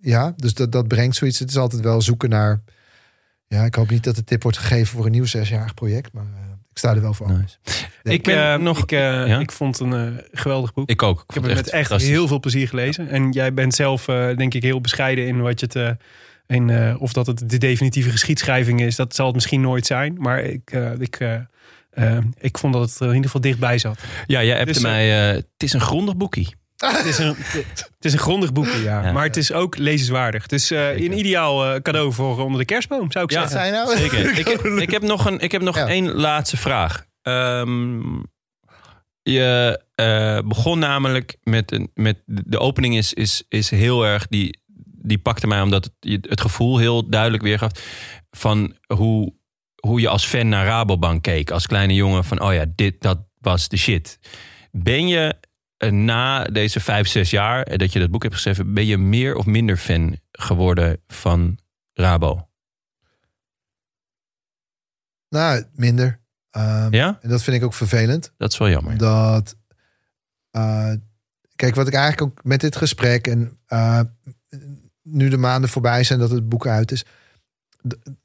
ja, 0.00 0.32
dus 0.36 0.54
dat, 0.54 0.72
dat 0.72 0.88
brengt 0.88 1.16
zoiets. 1.16 1.38
Het 1.38 1.50
is 1.50 1.56
altijd 1.56 1.82
wel 1.82 2.02
zoeken 2.02 2.28
naar. 2.28 2.62
Ja, 3.46 3.64
ik 3.64 3.74
hoop 3.74 3.90
niet 3.90 4.04
dat 4.04 4.16
de 4.16 4.24
tip 4.24 4.42
wordt 4.42 4.58
gegeven 4.58 4.86
voor 4.86 5.06
een 5.06 5.12
nieuw 5.12 5.24
zesjarig 5.24 5.74
project, 5.74 6.12
maar 6.12 6.24
eh, 6.24 6.40
ik 6.70 6.78
sta 6.78 6.94
er 6.94 7.00
wel 7.00 7.14
voor. 7.14 7.32
Nice. 7.32 7.56
Ik 8.02 8.22
ben 8.22 8.52
eh, 8.52 8.58
nog... 8.58 8.82
Ik, 8.82 8.90
Ja? 8.90 9.38
ik 9.38 9.52
vond 9.52 9.78
een 9.80 9.92
eh, 9.92 10.24
geweldig 10.32 10.72
boek. 10.74 10.88
Ik 10.90 11.02
ook. 11.02 11.24
Ik 11.26 11.34
heb 11.34 11.42
het 11.42 11.54
met 11.54 11.68
echt 11.70 11.90
heel 12.02 12.26
veel 12.28 12.40
plezier 12.40 12.68
gelezen. 12.68 13.08
En 13.08 13.30
jij 13.30 13.54
bent 13.54 13.74
zelf, 13.74 14.08
eh, 14.08 14.36
denk 14.36 14.54
ik, 14.54 14.62
heel 14.62 14.80
bescheiden 14.80 15.26
in 15.26 15.40
wat 15.40 15.60
je 15.60 15.66
het. 15.66 15.76
eh, 15.76 15.90
in, 16.46 16.70
eh, 16.70 16.94
of 16.98 17.12
dat 17.12 17.26
het 17.26 17.50
de 17.50 17.58
definitieve 17.58 18.10
geschiedschrijving 18.10 18.80
is, 18.80 18.96
dat 18.96 19.14
zal 19.14 19.26
het 19.26 19.34
misschien 19.34 19.60
nooit 19.60 19.86
zijn. 19.86 20.16
Maar 20.18 20.40
ik, 20.42 20.70
eh, 20.70 20.92
ik, 20.98 21.16
eh, 21.20 21.40
eh, 21.94 22.18
ik 22.38 22.58
vond 22.58 22.72
dat 22.72 22.90
het 22.90 22.94
er 23.00 23.02
in 23.06 23.08
ieder 23.14 23.24
geval 23.24 23.40
dichtbij 23.40 23.78
zat. 23.78 23.98
Ja, 24.26 24.42
jij 24.42 24.56
hebt 24.56 24.72
Dus, 24.72 24.82
mij... 24.82 25.28
eh, 25.28 25.34
het 25.34 25.46
is 25.62 25.72
een 25.72 25.80
grondig 25.80 26.16
boekie. 26.16 26.54
Het 26.76 27.04
is 27.04 27.18
een, 27.18 27.34
het 27.36 27.90
is 28.00 28.12
een 28.12 28.18
grondig 28.18 28.52
boekje, 28.52 28.82
ja. 28.82 29.02
Ja. 29.04 29.12
Maar 29.12 29.24
het 29.24 29.36
is 29.36 29.52
ook 29.52 29.76
lezenswaardig. 29.76 30.46
Dus 30.46 30.70
eh, 30.70 30.86
Zeker. 30.86 31.04
een 31.04 31.18
ideaal 31.18 31.64
eh, 31.74 31.80
cadeau 31.80 32.12
voor 32.12 32.44
onder 32.44 32.58
de 32.58 32.64
kerstboom, 32.64 33.12
zou 33.12 33.24
ik 33.24 33.30
Ja. 33.30 33.40
Zeggen. 33.48 33.58
zijn 33.60 33.72
nou? 33.72 33.96
Zeker. 33.96 34.38
ik, 34.38 34.48
heb, 34.48 34.60
ik 34.64 34.90
heb 34.90 35.02
nog, 35.02 35.24
een, 35.26 35.38
ik 35.40 35.52
heb 35.52 35.62
nog 35.62 35.76
Ja. 35.76 35.86
één 35.88 36.12
laatste 36.12 36.56
vraag. 36.56 37.04
Ehm, 37.22 38.00
je 39.22 39.80
eh, 39.94 40.38
begon 40.44 40.78
namelijk 40.78 41.36
met, 41.42 41.72
een, 41.72 41.90
met 41.94 42.16
de 42.26 42.58
opening 42.58 42.96
is, 42.96 43.12
is, 43.12 43.42
is 43.48 43.70
heel 43.70 44.06
erg 44.06 44.26
die, 44.26 44.58
die 45.02 45.18
pakte 45.18 45.46
mij 45.46 45.60
omdat 45.60 45.84
het, 45.84 45.92
je 46.00 46.18
het 46.28 46.40
gevoel 46.40 46.78
heel 46.78 47.08
duidelijk 47.08 47.42
weergaf 47.42 47.70
van 48.30 48.76
hoe, 48.94 49.32
hoe 49.86 50.00
je 50.00 50.08
als 50.08 50.26
fan 50.26 50.48
naar 50.48 50.66
Rabobank 50.66 51.22
keek 51.22 51.50
als 51.50 51.66
kleine 51.66 51.94
jongen 51.94 52.24
van 52.24 52.40
oh 52.40 52.52
ja 52.54 52.64
dit 52.74 53.00
dat 53.00 53.18
was 53.40 53.68
de 53.68 53.76
shit. 53.76 54.18
Ben 54.72 55.08
je 55.08 55.34
eh, 55.76 55.90
na 55.90 56.44
deze 56.44 56.80
vijf 56.80 57.08
zes 57.08 57.30
jaar 57.30 57.62
eh, 57.62 57.78
dat 57.78 57.92
je 57.92 57.98
dat 57.98 58.10
boek 58.10 58.22
hebt 58.22 58.34
geschreven 58.34 58.74
ben 58.74 58.86
je 58.86 58.98
meer 58.98 59.36
of 59.36 59.46
minder 59.46 59.76
fan 59.76 60.16
geworden 60.32 61.02
van 61.06 61.58
Rabo? 61.92 62.48
Nou, 65.28 65.64
minder. 65.72 66.20
Ehm, 66.50 66.94
Ja, 66.94 67.18
En 67.22 67.28
dat 67.28 67.42
vind 67.42 67.56
ik 67.56 67.62
ook 67.64 67.74
vervelend. 67.74 68.32
dat 68.36 68.52
is 68.52 68.58
wel 68.58 68.68
jammer. 68.68 68.98
Dat. 68.98 69.56
eh, 70.50 70.92
kijk, 71.56 71.74
wat 71.74 71.86
ik 71.86 71.94
eigenlijk 71.94 72.22
ook 72.22 72.44
met 72.44 72.60
dit 72.60 72.76
gesprek 72.76 73.26
en 73.26 73.58
nu 75.02 75.28
de 75.28 75.36
maanden 75.36 75.70
voorbij 75.70 76.04
zijn 76.04 76.18
dat 76.18 76.30
het 76.30 76.48
boek 76.48 76.66
uit 76.66 76.92
is. 76.92 77.04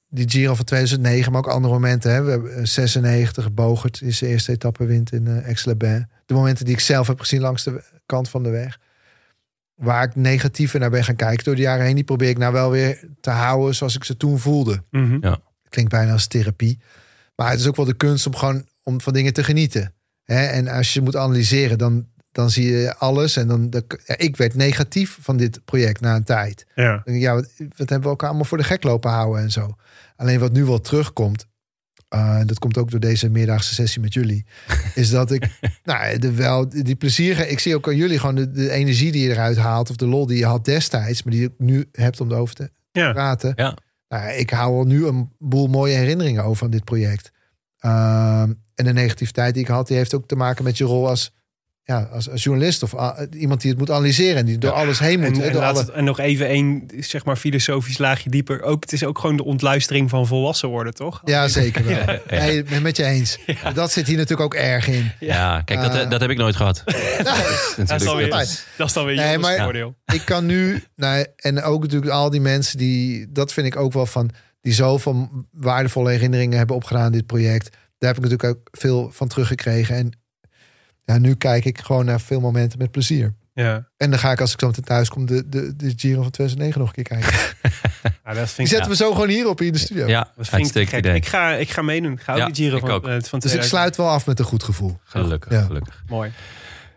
Die 0.09 0.29
Giro 0.29 0.55
van 0.55 0.65
2009, 0.65 1.31
maar 1.31 1.41
ook 1.41 1.47
andere 1.47 1.73
momenten. 1.73 2.11
Hè. 2.11 2.23
We 2.23 2.31
hebben 2.31 2.55
eh, 2.55 2.65
96, 2.65 3.53
Bogert 3.53 4.01
is 4.01 4.19
de 4.19 4.27
eerste 4.27 4.51
etappe 4.51 4.85
wint 4.85 5.11
in 5.11 5.25
uh, 5.25 5.45
Aix-les-Bains. 5.45 6.05
De 6.25 6.33
momenten 6.33 6.65
die 6.65 6.73
ik 6.73 6.79
zelf 6.79 7.07
heb 7.07 7.19
gezien 7.19 7.41
langs 7.41 7.63
de 7.63 7.83
kant 8.05 8.29
van 8.29 8.43
de 8.43 8.49
weg. 8.49 8.79
Waar 9.75 10.03
ik 10.03 10.15
negatiever 10.15 10.79
naar 10.79 10.89
ben 10.89 11.03
gaan 11.03 11.15
kijken 11.15 11.43
door 11.43 11.55
de 11.55 11.61
jaren 11.61 11.85
heen. 11.85 11.95
Die 11.95 12.03
probeer 12.03 12.29
ik 12.29 12.37
nou 12.37 12.53
wel 12.53 12.71
weer 12.71 12.99
te 13.21 13.29
houden 13.29 13.75
zoals 13.75 13.95
ik 13.95 14.03
ze 14.03 14.17
toen 14.17 14.39
voelde. 14.39 14.83
Mhm. 14.91 15.35
Klinkt 15.69 15.91
bijna 15.91 16.11
als 16.11 16.27
therapie. 16.27 16.79
Maar 17.35 17.49
het 17.49 17.59
is 17.59 17.67
ook 17.67 17.75
wel 17.75 17.85
de 17.85 17.93
kunst 17.93 18.25
om 18.25 18.35
gewoon 18.35 18.65
om 18.83 19.01
van 19.01 19.13
dingen 19.13 19.33
te 19.33 19.43
genieten. 19.43 19.93
Hè? 20.23 20.45
En 20.45 20.67
als 20.67 20.93
je 20.93 21.01
moet 21.01 21.15
analyseren, 21.15 21.77
dan, 21.77 22.07
dan 22.39 22.49
zie 22.49 22.71
je 22.71 22.95
alles. 22.97 23.35
En 23.37 23.47
dan, 23.47 23.67
ja, 24.05 24.17
ik 24.17 24.37
werd 24.37 24.55
negatief 24.55 25.17
van 25.21 25.37
dit 25.37 25.65
project 25.65 26.01
na 26.01 26.15
een 26.15 26.23
tijd. 26.23 26.65
Ja. 26.75 27.01
Ja, 27.05 27.33
wat, 27.33 27.49
wat 27.57 27.77
hebben 27.77 28.01
we 28.01 28.07
elkaar 28.09 28.27
allemaal 28.29 28.45
voor 28.47 28.57
de 28.57 28.63
gek 28.63 28.83
lopen 28.83 29.11
houden 29.11 29.43
en 29.43 29.51
zo. 29.51 29.75
Alleen 30.15 30.39
wat 30.39 30.51
nu 30.51 30.65
wel 30.65 30.81
terugkomt, 30.81 31.45
eh, 32.09 32.39
dat 32.45 32.59
komt 32.59 32.77
ook 32.77 32.91
door 32.91 32.99
deze 32.99 33.29
meerdaagse 33.29 33.73
sessie 33.73 34.01
met 34.01 34.13
jullie, 34.13 34.45
is 34.95 35.09
dat 35.09 35.31
ik, 35.31 35.47
nou, 35.83 36.17
de, 36.17 36.31
wel 36.31 36.69
die 36.69 36.95
plezier, 36.95 37.47
ik 37.49 37.59
zie 37.59 37.75
ook 37.75 37.87
aan 37.87 37.95
jullie 37.95 38.19
gewoon 38.19 38.35
de, 38.35 38.51
de 38.51 38.69
energie 38.71 39.11
die 39.11 39.23
je 39.23 39.29
eruit 39.29 39.57
haalt, 39.57 39.89
of 39.89 39.95
de 39.95 40.07
lol 40.07 40.25
die 40.25 40.37
je 40.37 40.45
had 40.45 40.65
destijds, 40.65 41.23
maar 41.23 41.33
die 41.33 41.41
je 41.41 41.51
nu 41.57 41.89
hebt 41.91 42.21
om 42.21 42.31
erover 42.31 42.55
te 42.55 42.69
Ja. 42.91 43.11
praten. 43.11 43.53
Ja. 43.55 43.77
Nou, 44.07 44.29
ik 44.31 44.49
hou 44.49 44.75
al 44.77 44.85
nu 44.85 45.05
een 45.05 45.29
boel 45.39 45.67
mooie 45.67 45.95
herinneringen 45.95 46.43
over 46.43 46.65
aan 46.65 46.71
dit 46.71 46.83
project. 46.83 47.31
Ehm, 47.79 48.53
en 48.75 48.85
de 48.85 48.93
negativiteit 48.93 49.53
die 49.53 49.63
ik 49.63 49.69
had, 49.69 49.87
die 49.87 49.97
heeft 49.97 50.13
ook 50.13 50.27
te 50.27 50.35
maken 50.35 50.63
met 50.63 50.77
je 50.77 50.83
rol 50.83 51.07
als, 51.09 51.33
ja, 51.89 52.09
als, 52.11 52.29
als 52.29 52.43
journalist 52.43 52.83
of 52.83 52.93
iemand 53.31 53.61
die 53.61 53.69
het 53.69 53.79
moet 53.79 53.91
analyseren 53.91 54.35
en 54.37 54.45
die 54.45 54.57
door 54.57 54.71
alles 54.71 54.99
heen 54.99 55.19
moet. 55.19 55.37
En, 55.37 55.43
en, 55.43 55.51
door 55.51 55.61
laat 55.61 55.75
alle, 55.75 55.79
het- 55.85 55.89
en 55.93 56.03
nog 56.03 56.19
even 56.19 56.47
één, 56.47 56.83
zeg 56.99 57.25
maar, 57.25 57.35
filosofisch 57.35 57.97
laagje 57.97 58.29
dieper. 58.29 58.61
Ook, 58.61 58.81
het 58.83 58.93
is 58.93 59.03
ook 59.03 59.19
gewoon 59.19 59.35
de 59.37 59.43
ontluistering 59.43 60.09
van 60.09 60.27
volwassen 60.27 60.69
worden, 60.69 60.93
toch? 60.93 61.21
Ja, 61.25 61.47
zeker 61.47 61.85
wel. 61.85 61.97
Ja, 62.29 62.63
ben 62.63 62.81
met 62.81 62.97
je 62.97 63.03
eens. 63.05 63.37
Dat 63.73 63.91
zit 63.91 64.07
hier 64.07 64.17
natuurlijk 64.17 64.53
ook 64.55 64.61
erg 64.61 64.87
in. 64.87 65.11
Ja, 65.19 65.61
kijk, 65.61 65.81
dat, 65.81 65.95
Eh. 65.95 66.09
dat 66.09 66.21
heb 66.21 66.29
ik 66.29 66.37
nooit 66.37 66.55
gehad. 66.55 66.83
Dat 66.85 66.95
is 66.97 67.25
Dat 67.25 67.37
is 67.37 67.75
dan 67.75 67.85
natuurlijk- 67.85 68.17
weer, 68.17 68.29
dat 68.29 68.41
is- 68.41 68.49
is- 68.51 68.65
dat 68.77 68.87
is 68.87 68.93
dan 68.93 69.05
weer 69.05 69.15
Nee, 69.15 69.37
maar- 69.37 69.57
voordeel. 69.63 69.95
Ik 70.13 70.21
kan 70.25 70.45
nu, 70.45 70.83
nou, 70.95 71.25
en 71.35 71.61
ook 71.63 71.81
natuurlijk 71.81 72.11
al 72.11 72.29
die 72.29 72.41
mensen 72.41 72.77
die, 72.77 73.27
dat 73.31 73.53
vind 73.53 73.67
ik 73.67 73.75
ook 73.75 73.93
wel 73.93 74.05
van, 74.05 74.29
die 74.61 74.73
zoveel 74.73 75.29
waardevolle 75.51 76.09
herinneringen 76.11 76.57
hebben 76.57 76.75
opgedaan 76.75 77.03
aan 77.03 77.11
dit 77.11 77.25
project. 77.25 77.69
Daar 77.97 78.13
heb 78.13 78.23
ik 78.23 78.29
natuurlijk 78.29 78.57
ook 78.59 78.67
veel 78.79 79.09
van 79.13 79.27
teruggekregen. 79.27 79.95
En 79.95 80.18
ja, 81.09 81.17
nu 81.17 81.35
kijk 81.35 81.65
ik 81.65 81.79
gewoon 81.81 82.05
naar 82.05 82.21
veel 82.21 82.39
momenten 82.39 82.79
met 82.79 82.91
plezier. 82.91 83.33
Ja. 83.53 83.87
En 83.97 84.09
dan 84.09 84.19
ga 84.19 84.31
ik 84.31 84.41
als 84.41 84.53
ik 84.53 84.59
zo 84.59 84.67
meteen 84.67 84.83
thuis 84.83 85.09
kom 85.09 85.25
de, 85.25 85.49
de, 85.49 85.75
de 85.75 85.93
Giro 85.95 86.21
van 86.21 86.31
2009 86.31 86.79
nog 86.79 86.89
een 86.89 87.03
keer 87.03 87.17
kijken. 87.19 87.39
Ja, 88.25 88.35
dat 88.35 88.43
Die 88.43 88.53
vind 88.53 88.67
ik, 88.67 88.73
zetten 88.73 88.91
we 88.91 88.95
zo 88.97 89.11
gewoon 89.11 89.29
hier 89.29 89.47
op 89.47 89.61
in 89.61 89.71
de 89.73 89.77
studio. 89.79 90.07
Ja, 90.07 90.31
dat 90.35 90.47
vind 90.47 90.75
ik 90.75 90.93
idee. 90.93 91.13
Ik 91.15 91.25
ga, 91.25 91.51
ik 91.51 91.69
ga 91.69 91.81
meedoen. 91.81 92.11
Ik 92.11 92.21
ga 92.21 92.31
ook 92.33 92.37
Ja, 92.39 92.45
die 92.45 92.55
Giro 92.55 92.75
ik 92.75 92.81
van, 92.81 92.89
ook. 92.91 93.03
eh, 93.03 93.09
van 93.09 93.13
Dus 93.19 93.23
ik 93.25 93.29
2000. 93.39 93.65
sluit 93.65 93.95
wel 93.97 94.09
af 94.09 94.25
met 94.25 94.39
een 94.39 94.45
goed 94.45 94.63
gevoel. 94.63 94.99
Gelukkig, 95.03 95.51
Ja. 95.51 95.61
gelukkig. 95.61 96.03
Mooi. 96.07 96.31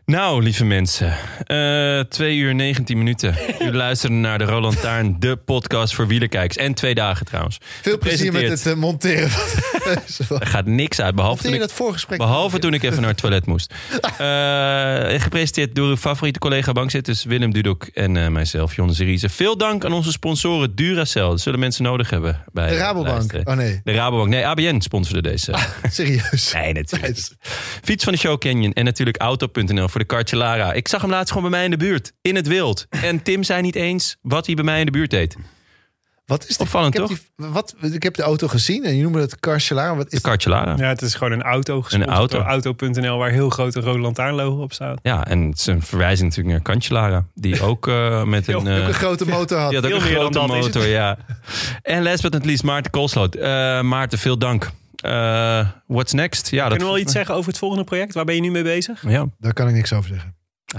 Nou, 0.05 0.43
lieve 0.43 0.65
mensen. 0.65 1.15
eh 1.47 2.01
2 2.01 2.37
uur 2.37 2.55
19 2.55 2.99
minuten. 2.99 3.35
U 3.61 3.73
luistert 3.85 4.13
naar 4.13 4.39
de 4.39 4.45
Roland 4.45 4.81
Taarn, 4.81 5.17
de 5.21 5.37
podcast 5.37 5.95
voor 5.95 6.07
wielerkijkers. 6.07 6.57
En 6.57 6.75
twee 6.75 6.95
dagen 6.95 7.27
trouwens. 7.27 7.59
Veel 7.83 7.99
plezier 7.99 8.33
met 8.33 8.49
het 8.49 8.67
eh, 8.67 8.75
monteren. 8.75 9.31
van- 9.31 10.41
Er 10.41 10.47
gaat 10.47 10.67
niks 10.67 11.01
uit, 11.01 11.15
behalve 11.15 11.43
toen 11.43 11.55
ik, 11.55 11.61
dat 11.61 11.73
voorgesprek. 11.73 12.19
behalve 12.19 12.59
toen 12.59 12.75
ik 12.75 12.83
even 12.83 13.01
naar 13.01 13.11
het 13.11 13.19
toilet 13.19 13.47
moest. 13.47 13.75
Eh, 14.19 15.21
gepresenteerd 15.21 15.75
door 15.75 15.89
uw 15.89 15.97
favoriete 15.97 16.39
collega 16.39 16.73
bankzitters 16.73 17.25
Willem 17.25 17.53
Dudok 17.53 17.85
en 17.95 18.33
mijzelf, 18.33 18.77
Jonne 18.77 18.95
Seriese. 18.95 19.29
Veel 19.29 19.57
dank 19.57 19.85
aan 19.85 19.93
onze 19.93 20.11
sponsoren 20.11 20.75
Duracell. 20.75 21.23
Dat 21.23 21.41
zullen 21.41 21.59
mensen 21.59 21.83
nodig 21.85 22.11
hebben 22.11 22.45
bij 22.53 22.69
De 22.69 22.77
Rabobank. 22.77 23.09
luisteren. 23.15 23.47
Oh 23.47 23.55
nee, 23.55 23.81
De 23.85 23.93
Rabobank. 23.93 24.29
Nee, 24.29 24.47
ABN 24.47 24.81
sponsorde 24.81 25.23
deze. 25.23 25.55
serieus. 25.91 26.53
Nee, 26.63 26.73
natuurlijk. 26.73 27.13
Nice. 27.15 27.31
Fiets 27.83 28.05
van 28.05 28.13
de 28.13 28.19
Show 28.19 28.39
Canyon 28.39 28.73
en 28.73 28.85
natuurlijk 28.85 29.17
Auto.nl 29.21 29.89
voor 29.93 30.01
de 30.01 30.07
kartje 30.07 30.37
Lara. 30.37 30.73
Ik 30.73 30.89
zag 30.89 31.01
hem 31.01 31.11
laatst 31.11 31.33
gewoon 31.33 31.51
bij 31.51 31.59
mij 31.59 31.65
in 31.65 31.71
de 31.71 31.77
buurt, 31.77 32.13
in 32.21 32.37
het 32.37 32.47
wild. 32.47 32.87
En 32.89 33.23
Tim 33.23 33.43
zei 33.43 33.63
niet 33.63 33.75
eens 33.75 34.17
wat 34.23 34.47
hij 34.47 34.55
bij 34.55 34.65
mij 34.65 34.79
in 34.79 34.87
de 34.87 34.93
buurt 34.93 35.11
deed. 35.11 35.37
Wat 36.27 36.49
is 36.49 36.57
de, 36.57 36.63
Opvallend, 36.63 36.95
ik 36.95 37.01
heb 37.01 37.09
Die, 37.09 37.49
wat, 37.51 37.75
ik 37.81 38.03
heb 38.03 38.15
de 38.15 38.23
auto 38.23 38.49
gezien 38.49 38.85
en 38.85 38.97
je 38.97 39.03
noemde 39.03 39.21
het 39.21 39.41
Carcelara. 39.41 39.97
Wat 39.97 40.11
De 40.11 40.17
is 40.17 40.23
kartje 40.23 40.51
Lara. 40.51 40.75
Ja, 40.77 40.89
het 40.89 41.03
is 41.03 41.15
gewoon 41.15 41.33
een 41.33 41.43
auto 41.43 41.83
gesponsord 41.83 42.17
auto. 42.17 42.37
door 42.37 42.47
Auto.nl 42.47 43.19
waar 43.19 43.31
heel 43.31 43.51
groot 43.51 43.75
een 43.75 43.83
rode 43.83 43.99
lantaarnlogo 43.99 44.63
op 44.63 44.73
staat. 44.73 44.99
Ja, 45.03 45.27
en 45.27 45.41
het 45.41 45.59
is 45.59 45.67
een 45.67 45.83
verwijzing 45.83 46.29
natuurlijk 46.29 46.57
naar 46.57 46.75
Cancellara. 46.75 47.25
Die 47.35 47.63
ook 47.71 47.89
eh, 47.89 48.25
met 48.25 48.49
een... 48.49 48.55
ook 48.55 48.67
eh, 48.67 48.87
een 48.87 48.95
grote 48.95 49.27
motor 49.27 49.59
had? 49.59 49.71
die 49.71 49.81
had 49.81 49.93
ook 49.93 50.01
veel 50.01 50.27
een 50.27 50.33
grote 50.33 50.47
motor, 50.47 50.87
ja. 50.87 51.19
En 51.83 52.03
last 52.03 52.23
but 52.23 52.33
not 52.33 52.45
least, 52.45 52.63
Maarten 52.63 52.91
Koolsloot. 52.91 53.35
Eh, 53.35 53.81
Maarten, 53.81 54.19
veel 54.19 54.39
dank. 54.39 54.71
Eh, 55.03 55.69
what's 55.87 56.13
next? 56.13 56.51
Ja, 56.51 56.63
Kunnen 56.69 56.87
we 56.87 56.93
wel 56.93 57.03
iets 57.03 57.13
zeggen 57.13 57.35
over 57.35 57.49
het 57.49 57.59
volgende 57.59 57.85
project? 57.85 58.15
Waar 58.15 58.25
ben 58.25 58.35
je 58.35 58.41
nu 58.41 58.51
mee 58.51 58.63
bezig? 58.63 59.09
Ja. 59.09 59.27
Daar 59.39 59.53
kan 59.53 59.69
ik 59.69 59.75
niks 59.75 59.93
over 59.93 60.09
zeggen. 60.09 60.35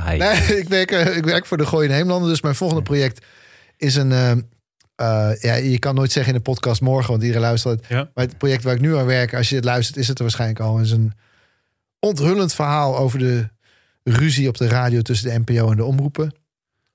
Nee, 0.06 0.58
ik 0.61 0.68
werk, 0.68 0.92
eh, 0.92 1.18
ik 1.18 1.26
werk 1.26 1.45
voor 1.45 1.58
de 1.58 1.66
Gooien 1.66 1.92
Heemlanden. 1.92 2.30
Dus 2.30 2.42
mijn 2.42 2.56
volgende 2.56 2.84
project 2.84 3.26
is 3.77 3.95
een... 3.95 4.11
eh, 4.11 4.32
eh, 4.95 5.42
ja, 5.42 5.53
je 5.53 5.80
kan 5.80 5.95
nooit 5.95 6.11
zeggen 6.11 6.34
in 6.34 6.38
de 6.38 6.43
podcast 6.50 6.82
morgen, 6.82 7.10
want 7.10 7.22
iedereen 7.22 7.43
luistert. 7.43 7.80
het. 7.80 7.90
Ja. 7.90 8.10
Maar 8.14 8.26
het 8.26 8.38
project 8.38 8.64
waar 8.64 8.74
ik 8.76 8.82
nu 8.82 8.98
aan 8.98 9.06
werk, 9.06 9.34
als 9.34 9.50
je 9.50 9.56
het 9.56 9.66
luistert, 9.66 9.98
is 9.98 10.08
het 10.08 10.18
er 10.18 10.24
waarschijnlijk 10.24 10.60
al. 10.60 10.80
is 10.80 10.92
een 10.92 11.14
onthullend 12.00 12.53
verhaal 12.53 12.98
over 12.98 13.19
de 13.19 13.50
ruzie 14.03 14.48
op 14.48 14.58
de 14.58 14.68
radio 14.68 15.02
tussen 15.02 15.30
de 15.30 15.40
NPO 15.40 15.69
en 15.72 15.77
de 15.77 15.84
omroepen. 15.84 16.35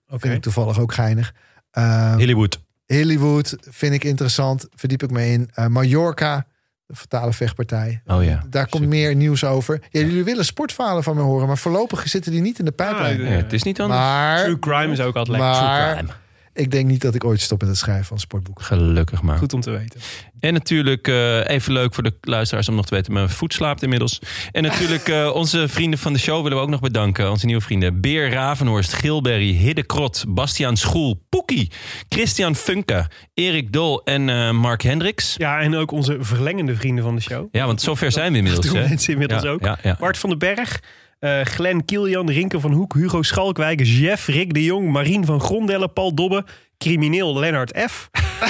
Oké. 0.09 0.21
Vind 0.21 0.35
ik 0.35 0.43
toevallig 0.43 0.81
ook 0.81 0.93
geinig. 0.93 1.35
Eh, 1.71 2.15
Hollywood. 2.15 2.61
Hollywood 2.87 3.57
vind 3.61 3.95
ik 3.95 4.05
interessant. 4.05 4.67
Verdiep 4.75 5.03
ik 5.03 5.11
me 5.11 5.27
in. 5.27 5.51
Eh, 5.55 5.67
Mallorca, 5.67 6.47
de 6.89 6.97
fatale 6.97 7.33
vechtpartij. 7.33 8.01
Oh 8.07 8.25
ja. 8.25 8.43
Daar 8.51 8.69
komt 8.69 8.83
Super. 8.83 8.99
meer 8.99 9.15
nieuws 9.15 9.45
over. 9.45 9.81
Ja, 9.91 10.01
jullie 10.01 10.25
willen 10.25 10.45
sportverhalen 10.45 11.03
van 11.03 11.17
me 11.17 11.23
horen, 11.23 11.47
maar 11.47 11.59
voorlopig 11.59 12.09
zitten 12.09 12.33
die 12.33 12.41
niet 12.41 12.59
in 12.59 12.65
de 12.65 12.71
pijplijn. 12.73 13.21
Ah, 13.21 13.27
Ja, 13.27 13.33
het 13.33 13.53
is 13.53 13.63
niet 13.63 13.81
anders. 13.81 14.01
maar 14.01 14.43
True 14.43 14.59
crime 14.59 14.93
is 14.93 15.01
ook 15.01 15.17
altijd 15.17 15.39
lekker. 15.39 15.61
Maar- 15.63 15.95
Crime. 15.97 16.13
Ik 16.53 16.71
denk 16.71 16.87
niet 16.87 17.01
dat 17.01 17.15
ik 17.15 17.25
ooit 17.25 17.41
stop 17.41 17.61
met 17.61 17.69
het 17.69 17.79
schrijven 17.79 18.05
van 18.05 18.19
sportboeken. 18.19 18.65
Gelukkig 18.65 19.23
maar. 19.23 19.39
Goed 19.39 19.53
om 19.53 19.61
te 19.61 19.71
weten. 19.71 20.01
En 20.41 20.53
natuurlijk, 20.53 21.09
eh, 21.09 21.49
even 21.49 21.73
leuk 21.73 21.95
voor 21.95 22.03
de 22.03 22.15
luisteraars 22.21 22.69
om 22.69 22.75
nog 22.75 22.87
te 22.87 22.95
weten, 22.95 23.13
mijn 23.13 23.29
voet 23.29 23.53
slaapt 23.53 23.83
inmiddels. 23.83 24.21
En 24.53 24.63
natuurlijk 24.63 25.09
eh, 25.19 25.31
onze 25.35 25.69
vrienden 25.69 25.99
van 25.99 26.13
de 26.13 26.19
show 26.19 26.43
willen 26.43 26.59
we 26.59 26.65
ook 26.65 26.71
nog 26.71 26.81
bedanken. 26.81 27.31
Onze 27.31 27.47
nieuwe 27.47 27.61
vrienden. 27.63 28.01
Beer 28.01 28.31
Ravenhorst, 28.31 28.93
Gilberry, 28.93 29.53
Hidde 29.53 29.83
Krot, 29.83 30.25
Bastiaan 30.29 30.77
Schoel, 30.77 31.23
Poekie, 31.29 31.71
Christian 32.09 32.55
Funke, 32.57 33.07
Erik 33.35 33.73
Dol 33.73 34.05
en 34.05 34.29
eh, 34.29 34.51
Mark 34.51 34.83
Hendricks. 34.83 35.35
Ja, 35.37 35.61
en 35.61 35.75
ook 35.77 35.91
onze 35.91 36.17
verlengende 36.21 36.77
vrienden 36.77 37.05
van 37.05 37.15
de 37.15 37.21
show. 37.23 37.49
Ja, 37.53 37.67
want 37.67 37.81
zover 37.81 38.13
zijn 38.13 38.33
we 38.33 38.39
inmiddels. 38.39 38.67
doen 38.67 38.77
hè? 38.77 38.89
mensen 38.89 39.13
inmiddels 39.13 39.43
Ja, 39.43 39.49
ook. 39.49 39.65
Ja, 39.65 39.79
ja. 39.83 39.97
Bart 39.99 40.19
van 40.19 40.29
den 40.31 40.39
Berg, 40.39 40.81
eh 41.19 41.45
Glenn 41.45 41.85
Kilian, 41.85 42.31
Rinke 42.31 42.61
van 42.61 42.73
Hoek, 42.73 42.95
Hugo 42.95 43.23
Schalkwijk, 43.23 43.81
Jeff, 43.85 44.27
Rick 44.27 44.55
de 44.55 44.65
Jong, 44.65 44.91
Marien 44.91 45.25
van 45.25 45.41
Grondellen, 45.41 45.93
Paul 45.93 46.15
Dobbe, 46.15 46.45
crimineel 46.79 47.39
Lennart 47.39 47.81
F. 47.91 48.09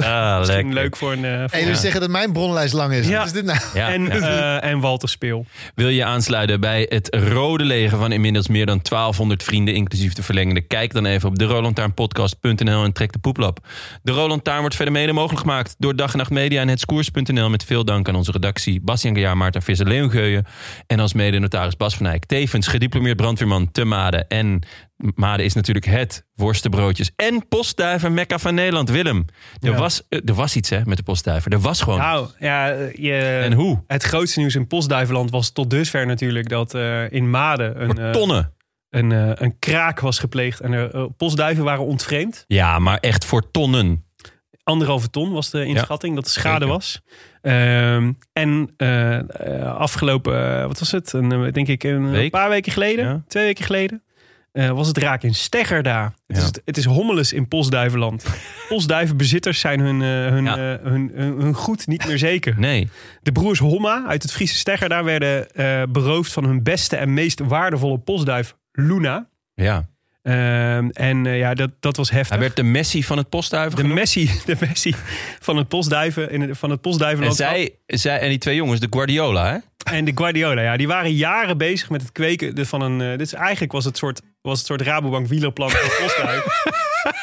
Ah, 0.00 0.38
Misschien 0.38 0.72
leuk 0.72 0.96
voor 0.96 1.12
een... 1.12 1.24
eh, 1.24 1.38
voor- 1.46 1.58
En 1.58 1.66
dus 1.66 1.80
zeggen 1.80 2.00
dat 2.00 2.10
mijn 2.10 2.32
bronlijst 2.32 2.72
lang 2.74 2.92
is. 2.92 3.08
Ja. 3.08 3.16
Wat 3.18 3.26
is 3.26 3.32
dit 3.32 3.44
nou? 3.44 3.58
Ja, 3.74 3.88
en, 3.92 4.04
ja. 4.04 4.60
eh, 4.60 4.70
en 4.70 4.80
Walter 4.80 5.08
Speel. 5.08 5.46
Wil 5.74 5.88
je 5.88 6.04
aansluiten 6.04 6.60
bij 6.60 6.86
het 6.88 7.16
rode 7.28 7.64
leger 7.64 7.98
van 7.98 8.12
inmiddels 8.12 8.48
meer 8.48 8.66
dan 8.66 8.80
1200 8.82 9.42
vrienden, 9.42 9.74
inclusief 9.74 10.12
de 10.12 10.22
verlengende? 10.22 10.60
Kijk 10.60 10.92
dan 10.92 11.06
even 11.06 11.28
op 11.28 11.38
de 11.38 11.44
rolandtaarnpodcast.nl 11.44 12.84
en 12.84 12.92
trek 12.92 13.12
de 13.12 13.18
poeplap. 13.18 13.58
De 14.02 14.12
Roland 14.12 14.44
Taarn 14.44 14.60
wordt 14.60 14.76
verder 14.76 14.94
mede 14.94 15.12
mogelijk 15.12 15.40
gemaakt 15.40 15.74
door 15.78 15.96
Dag 15.96 16.12
en 16.12 16.18
Nacht 16.18 16.30
Media 16.30 16.60
en 16.60 16.68
Hetskoers.nl. 16.68 17.50
Met 17.50 17.64
veel 17.64 17.84
dank 17.84 18.08
aan 18.08 18.14
onze 18.16 18.32
redactie 18.32 18.80
Bastiaan 18.80 19.14
Gejaar, 19.16 19.36
Maarten 19.36 19.62
Visser, 19.62 19.86
Leon 19.88 20.10
Geuyen 20.10 20.46
en 20.86 21.00
als 21.00 21.12
mede 21.12 21.38
notaris 21.38 21.76
Bas 21.76 21.96
van 21.96 22.06
Eyck. 22.06 22.24
Tevens 22.24 22.66
gediplomeerd 22.66 23.16
brandweerman 23.16 23.70
te 23.72 23.84
Made. 23.84 24.24
En 24.28 24.62
Made 25.14 25.42
is 25.42 25.54
natuurlijk 25.54 25.86
het 25.86 26.24
worstenbroodjes 26.34 27.10
en 27.16 27.48
postduiver 27.48 28.12
Mekka 28.12 28.38
van 28.38 28.54
Nederland. 28.54 28.88
Willem, 28.90 29.24
er, 29.60 29.70
Ja. 29.70 29.76
was, 29.78 30.02
eh, 30.08 30.20
er 30.24 30.34
was 30.34 30.56
iets 30.56 30.70
hè 30.70 30.80
met 30.84 30.96
de 30.96 31.02
postduiver. 31.02 31.52
Er 31.52 31.60
was 31.60 31.80
gewoon. 31.80 31.98
Nou, 31.98 32.28
ja, 32.38 32.66
je, 32.94 33.14
en 33.44 33.52
hoe? 33.52 33.82
het 33.86 34.02
grootste 34.02 34.38
nieuws 34.38 34.54
in 34.54 34.66
Postduiveland 34.66 35.30
was 35.30 35.50
tot 35.50 35.70
dusver 35.70 36.06
natuurlijk 36.06 36.48
dat 36.48 36.74
eh, 36.74 37.12
in 37.12 37.30
Maden 37.30 37.82
een, 37.82 37.98
eh, 37.98 38.10
tonnen. 38.10 38.52
een, 38.90 39.10
een 39.44 39.58
kraak 39.58 40.00
was 40.00 40.18
gepleegd 40.18 40.60
en 40.60 40.72
er 40.72 40.94
eh, 40.94 41.04
postduiven 41.16 41.64
waren 41.64 41.84
ontvreemd. 41.84 42.44
Ja, 42.46 42.78
maar 42.78 42.98
echt 42.98 43.24
voor 43.24 43.50
tonnen. 43.50 44.04
Anderhalve 44.62 45.10
ton 45.10 45.32
was 45.32 45.50
de 45.50 45.64
inschatting 45.64 46.14
dat 46.14 46.24
de 46.24 46.30
schade 46.30 46.58
zeker. 46.58 46.68
was. 46.74 47.00
Ehm, 47.42 48.12
en 48.32 48.76
afgelopen, 49.76 50.66
wat 50.68 50.78
was 50.78 50.90
het? 50.90 51.12
Een, 51.12 51.52
denk 51.52 51.68
ik 51.68 51.82
een 51.84 52.10
Week? 52.10 52.30
paar 52.30 52.48
weken 52.48 52.72
geleden, 52.72 53.04
Ja. 53.04 53.22
twee 53.28 53.44
weken 53.44 53.64
geleden, 53.64 54.02
eh, 54.52 54.70
was 54.70 54.86
het 54.88 54.98
raak 54.98 55.22
in 55.22 55.34
Steggerda. 55.34 56.14
Het, 56.26 56.36
Ja. 56.36 56.42
is, 56.42 56.50
het 56.64 56.76
is 56.76 56.84
hommeles 56.84 57.32
in 57.32 57.48
Postduivenland. 57.48 58.24
Postduivenbezitters 58.68 59.60
zijn 59.60 59.80
hun, 59.80 60.02
eh, 60.02 60.32
hun, 60.32 60.44
Ja. 60.44 60.56
eh, 60.74 60.84
hun, 60.90 61.10
hun, 61.14 61.40
hun 61.40 61.54
goed 61.54 61.86
niet 61.86 62.06
meer 62.06 62.18
zeker. 62.18 62.54
Nee. 62.58 62.88
De 63.22 63.32
broers 63.32 63.58
Homma 63.58 64.04
uit 64.06 64.22
het 64.22 64.32
Friese 64.32 64.54
Steggerda 64.56 65.04
werden 65.04 65.46
beroofd 65.92 66.32
van 66.32 66.44
hun 66.44 66.62
beste 66.62 66.96
en 66.96 67.14
meest 67.14 67.38
waardevolle 67.40 67.98
postduif, 67.98 68.54
Luna. 68.72 69.28
Ja. 69.54 69.88
Ehm, 70.22 70.88
en 70.88 71.24
ja, 71.24 71.54
dat, 71.54 71.70
dat 71.80 71.96
was 71.96 72.10
heftig. 72.10 72.28
Hij 72.30 72.38
werd 72.38 72.56
de 72.56 72.62
Messi 72.62 73.04
van 73.04 73.16
het 73.18 73.28
postduiven 73.28 73.76
de 73.76 73.82
genoemd. 73.82 73.98
Messi, 74.00 74.30
de 74.46 74.56
Messi 74.60 74.94
van 75.40 75.56
het 75.56 75.68
postduiven, 75.68 76.30
in 76.30 76.40
het, 76.40 76.58
van 76.58 76.70
het 76.70 76.78
En, 76.78 76.90
postduivenlandschap. 76.90 77.48
zij, 77.50 77.74
zij, 77.86 78.18
en 78.20 78.28
die 78.28 78.38
twee 78.38 78.56
jongens, 78.56 78.80
de 78.80 78.86
Guardiola, 78.90 79.52
hè? 79.52 79.58
En 79.96 80.04
de 80.04 80.12
Guardiola, 80.14 80.60
ja, 80.62 80.76
die 80.76 80.86
waren 80.86 81.14
jaren 81.14 81.58
bezig 81.58 81.90
met 81.90 82.00
het 82.02 82.12
kweken 82.12 82.66
van 82.66 82.80
een. 82.80 82.98
dit 83.18 83.26
is 83.26 83.32
eigenlijk 83.32 83.72
was 83.72 83.84
het 83.84 83.96
soort, 83.96 84.20
was 84.42 84.58
het 84.58 84.66
soort 84.66 84.80
Rabobank 84.82 85.26
wielerplan 85.26 85.70
van 85.70 85.88
postduif. 86.04 86.44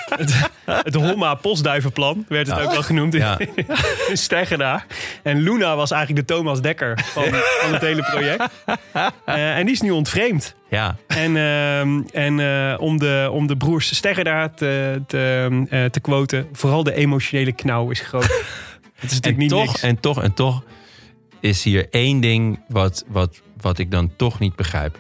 het, 0.10 0.50
het 0.66 0.96
Homma 0.96 1.34
postduivenplan 1.36 2.26
werd 2.28 2.48
het 2.48 2.60
ook 2.60 2.72
wel 2.72 2.84
genoemd 2.84 3.14
in, 3.16 3.20
Ja. 3.20 3.38
in. 4.14 4.86
En 5.24 5.40
Luna 5.42 5.76
was 5.76 5.92
eigenlijk 5.92 6.28
de 6.28 6.34
Thomas 6.34 6.62
Dekker 6.62 7.00
van, 7.06 7.24
van 7.62 7.74
het 7.74 7.82
hele 7.82 8.02
project. 8.04 8.44
Eh, 9.26 9.58
en 9.58 9.66
die 9.66 9.74
is 9.74 9.82
nu 9.82 9.92
ontvreemd. 9.92 10.56
Ja. 10.70 10.96
En, 11.08 11.38
ehm, 11.38 12.02
en 12.14 12.40
eh, 12.40 12.82
om, 12.82 12.98
de, 13.00 13.30
om 13.32 13.48
de 13.48 13.58
broers 13.58 13.96
Steggerda 13.96 14.50
te, 14.50 15.02
te, 15.08 15.50
eh, 15.70 15.86
te 15.86 16.00
quoten, 16.00 16.48
vooral 16.54 16.84
de 16.84 16.94
emotionele 16.94 17.52
knauw 17.52 17.90
is 17.90 18.00
groot. 18.00 18.24
Het 18.96 19.12
is 19.12 19.20
natuurlijk 19.20 19.34
En 19.34 19.40
niet 19.40 19.50
toch, 19.50 19.66
niks. 19.66 19.82
en 19.82 20.00
toch, 20.00 20.24
en 20.24 20.34
toch 20.34 20.64
is 21.40 21.64
hier 21.64 21.88
één 21.90 22.20
ding 22.20 22.60
wat, 22.68 23.04
wat, 23.08 23.42
wat 23.62 23.78
ik 23.78 23.92
dan 23.92 24.12
toch 24.16 24.40
niet 24.40 24.56
begrijp. 24.56 25.00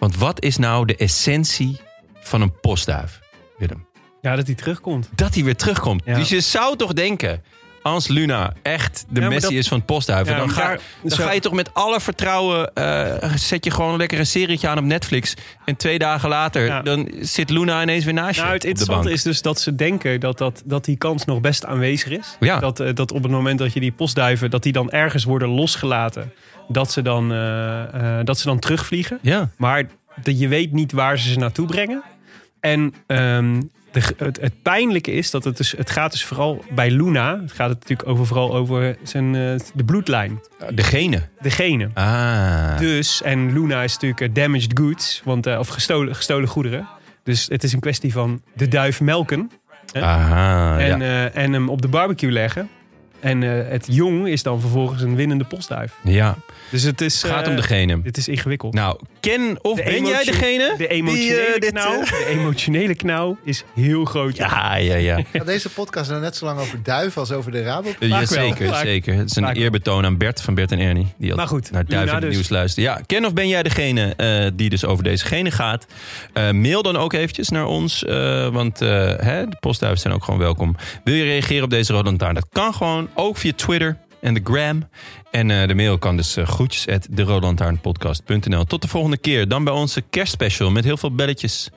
Want 0.00 0.16
wat 0.16 0.42
is 0.42 0.56
nou 0.56 0.86
de 0.86 0.96
essentie 0.96 1.80
van 2.20 2.40
een 2.40 2.60
postduif, 2.60 3.20
Willem? 3.58 3.86
Ja, 4.20 4.36
dat 4.36 4.46
hij 4.46 4.54
terugkomt. 4.54 5.08
Dat 5.14 5.34
hij 5.34 5.44
weer 5.44 5.56
terugkomt. 5.56 6.02
Ja. 6.04 6.14
Dus 6.14 6.28
je 6.28 6.40
zou 6.40 6.76
toch 6.76 6.92
denken, 6.92 7.42
als 7.82 8.08
Luna 8.08 8.52
echt 8.62 9.04
de 9.08 9.20
Ja, 9.20 9.28
Messi 9.28 9.40
dat- 9.48 9.52
is 9.58 9.68
van 9.68 9.76
het 9.76 9.86
postduiven... 9.86 10.32
Ja, 10.32 10.38
dan, 10.38 10.50
ga, 10.50 10.62
daar- 10.62 10.80
dan 11.02 11.10
zo- 11.10 11.22
ga 11.24 11.32
je 11.32 11.40
toch 11.40 11.52
met 11.52 11.74
alle 11.74 12.00
vertrouwen... 12.00 12.74
eh, 12.74 13.32
zet 13.34 13.64
je 13.64 13.70
gewoon 13.70 13.96
lekker 13.96 14.18
een 14.18 14.26
serietje 14.26 14.68
aan 14.68 14.78
op 14.78 14.84
Netflix... 14.84 15.34
en 15.64 15.76
twee 15.76 15.98
dagen 15.98 16.28
later 16.28 16.64
Ja. 16.66 16.82
dan 16.82 17.08
zit 17.20 17.50
Luna 17.50 17.82
ineens 17.82 18.04
weer 18.04 18.14
naast 18.14 18.34
je 18.36 18.40
Nou, 18.42 18.54
het 18.54 18.64
interessante 18.64 19.10
is 19.12 19.22
dus 19.22 19.42
dat 19.42 19.60
ze 19.60 19.74
denken 19.74 20.20
dat, 20.20 20.38
dat, 20.38 20.62
dat 20.64 20.84
die 20.84 20.96
kans 20.96 21.24
nog 21.24 21.40
best 21.40 21.64
aanwezig 21.64 22.10
is. 22.18 22.36
Ja. 22.40 22.58
Dat, 22.58 22.80
eh, 22.80 22.94
dat 22.94 23.12
op 23.12 23.22
het 23.22 23.32
moment 23.32 23.58
dat 23.58 23.72
je 23.72 23.80
die 23.80 23.92
postduiven, 23.92 24.50
dat 24.50 24.62
die 24.62 24.72
dan 24.72 24.90
ergens 24.90 25.24
worden 25.24 25.48
losgelaten, 25.48 26.32
dat 26.72 26.92
ze 26.92 27.02
dan, 27.02 27.32
eh, 27.32 28.18
eh, 28.18 28.24
dat 28.24 28.38
ze 28.38 28.46
dan 28.46 28.58
terugvliegen. 28.58 29.18
Ja. 29.22 29.50
Maar 29.56 29.84
dat 30.22 30.38
je 30.40 30.48
weet 30.48 30.72
niet 30.72 30.92
waar 30.92 31.18
ze 31.18 31.30
ze 31.32 31.38
naartoe 31.38 31.66
brengen. 31.66 32.02
En 32.60 32.94
ehm, 33.06 33.60
de, 33.92 34.02
het, 34.16 34.40
het 34.40 34.62
pijnlijke 34.62 35.12
is 35.12 35.30
dat 35.30 35.44
het 35.44 35.56
dus, 35.56 35.74
het 35.76 35.90
gaat 35.90 36.10
dus 36.12 36.24
vooral 36.24 36.64
bij 36.70 36.90
Luna, 36.90 37.40
het 37.40 37.52
gaat 37.52 37.68
het 37.68 37.78
natuurlijk 37.80 38.08
over, 38.08 38.26
vooral 38.26 38.54
over 38.54 38.96
zijn, 39.02 39.34
eh, 39.34 39.54
de 39.74 39.84
bloedlijn, 39.84 40.40
Degene. 40.74 41.22
de 41.40 41.50
genen. 41.50 41.90
Ah. 41.94 42.78
Dus, 42.78 43.22
en 43.22 43.52
Luna 43.52 43.82
is 43.82 43.92
natuurlijk 43.98 44.34
damaged 44.34 44.78
goods, 44.78 45.20
want, 45.24 45.46
of 45.46 45.68
gestolen, 45.68 46.14
gestolen 46.14 46.48
goederen. 46.48 46.88
Dus 47.22 47.46
het 47.48 47.64
is 47.64 47.72
een 47.72 47.80
kwestie 47.80 48.12
van 48.12 48.42
de 48.54 48.68
duif 48.68 49.00
melken 49.00 49.50
Aha, 49.92 50.78
en, 50.78 50.92
Ah, 50.92 51.00
ja. 51.00 51.30
en 51.30 51.52
hem 51.52 51.68
op 51.68 51.82
de 51.82 51.88
barbecue 51.88 52.30
leggen. 52.30 52.68
En 53.20 53.42
eh, 53.42 53.70
het 53.70 53.86
jong 53.90 54.28
is 54.28 54.42
dan 54.42 54.60
vervolgens 54.60 55.02
een 55.02 55.16
winnende 55.16 55.44
postduif. 55.44 55.92
Ja, 56.02 56.36
Dus 56.70 56.82
het 56.82 57.00
is... 57.00 57.22
gaat 57.22 57.44
eh, 57.44 57.50
om 57.50 57.56
degene. 57.56 58.02
Dit 58.02 58.16
is 58.16 58.28
ingewikkeld. 58.28 58.74
Nou, 58.74 58.98
ken 59.20 59.58
of 59.62 59.76
De 59.76 59.82
ben 59.84 60.06
jij 60.06 60.24
degene? 60.24 60.74
De 60.78 60.88
emotionele, 60.88 61.28
die, 61.36 61.54
eh, 61.54 61.60
dit, 61.60 61.70
knauw, 61.70 62.00
eh, 62.00 62.08
de 62.08 62.26
emotionele 62.28 62.94
knauw 62.94 63.36
is 63.44 63.64
heel 63.74 64.04
groot. 64.04 64.36
Ja, 64.36 64.76
ja, 64.76 64.94
ja. 64.94 65.20
Gaat 65.32 65.46
deze 65.46 65.68
podcast 65.68 66.10
nou 66.10 66.22
net 66.22 66.36
zo 66.36 66.44
lang 66.44 66.58
over 66.60 66.82
duiven 66.82 67.20
als 67.20 67.32
over 67.32 67.52
de 67.52 67.62
Rabo? 67.62 67.88
Ja, 67.98 68.24
zeker, 68.26 68.68
Vaak- 68.68 68.84
zeker. 68.84 69.14
Het 69.14 69.30
is 69.30 69.36
een 69.36 69.42
vaak 69.42 69.56
eerbetoon 69.56 70.04
aan 70.04 70.16
Bert 70.18 70.42
van 70.42 70.54
Bert 70.54 70.72
en 70.72 70.78
Ernie. 70.78 71.06
Die 71.18 71.28
Maar 71.34 71.38
altijd 71.38 71.48
goed, 71.64 71.70
naar 71.70 71.84
Duiven 71.84 72.08
in 72.08 72.14
het 72.14 72.24
dus. 72.24 72.34
nieuws 72.34 72.48
luisteren. 72.48 72.90
Ja, 72.90 73.00
ken 73.06 73.24
of 73.24 73.32
ben 73.32 73.48
jij 73.48 73.62
degene 73.62 74.14
eh, 74.16 74.46
die 74.54 74.68
dus 74.70 74.84
over 74.84 75.04
dezegene 75.04 75.50
gaat? 75.50 75.86
Eh, 76.32 76.50
mail 76.50 76.82
dan 76.82 76.96
ook 76.96 77.12
eventjes 77.12 77.48
naar 77.48 77.66
ons. 77.66 78.04
eh, 78.04 78.48
want 78.48 78.80
eh, 78.80 78.88
hè, 79.16 79.46
de 79.48 79.56
postduiven 79.60 80.00
zijn 80.02 80.14
ook 80.14 80.24
gewoon 80.24 80.40
welkom. 80.40 80.76
Wil 81.04 81.14
je 81.14 81.24
reageren 81.24 81.64
op 81.64 81.70
deze 81.70 81.92
Rode 81.92 82.04
Lantaarn? 82.04 82.34
Dat 82.34 82.46
kan 82.52 82.74
gewoon. 82.74 83.08
Ook 83.14 83.36
via 83.36 83.52
Twitter 83.56 83.98
en 84.20 84.34
de 84.34 84.40
gram. 84.44 84.88
En 85.30 85.50
eh, 85.50 85.68
de 85.68 85.74
mail 85.74 85.98
kan 85.98 86.16
dus 86.16 86.36
uh, 86.36 86.46
groetjes 86.46 86.88
at. 86.88 87.06
Tot 88.66 88.82
de 88.82 88.88
volgende 88.88 89.16
keer. 89.16 89.48
Dan 89.48 89.64
bij 89.64 89.72
onze 89.72 90.02
kerstspecial 90.10 90.70
met 90.70 90.84
heel 90.84 90.96
veel 90.96 91.14
belletjes. 91.14 91.70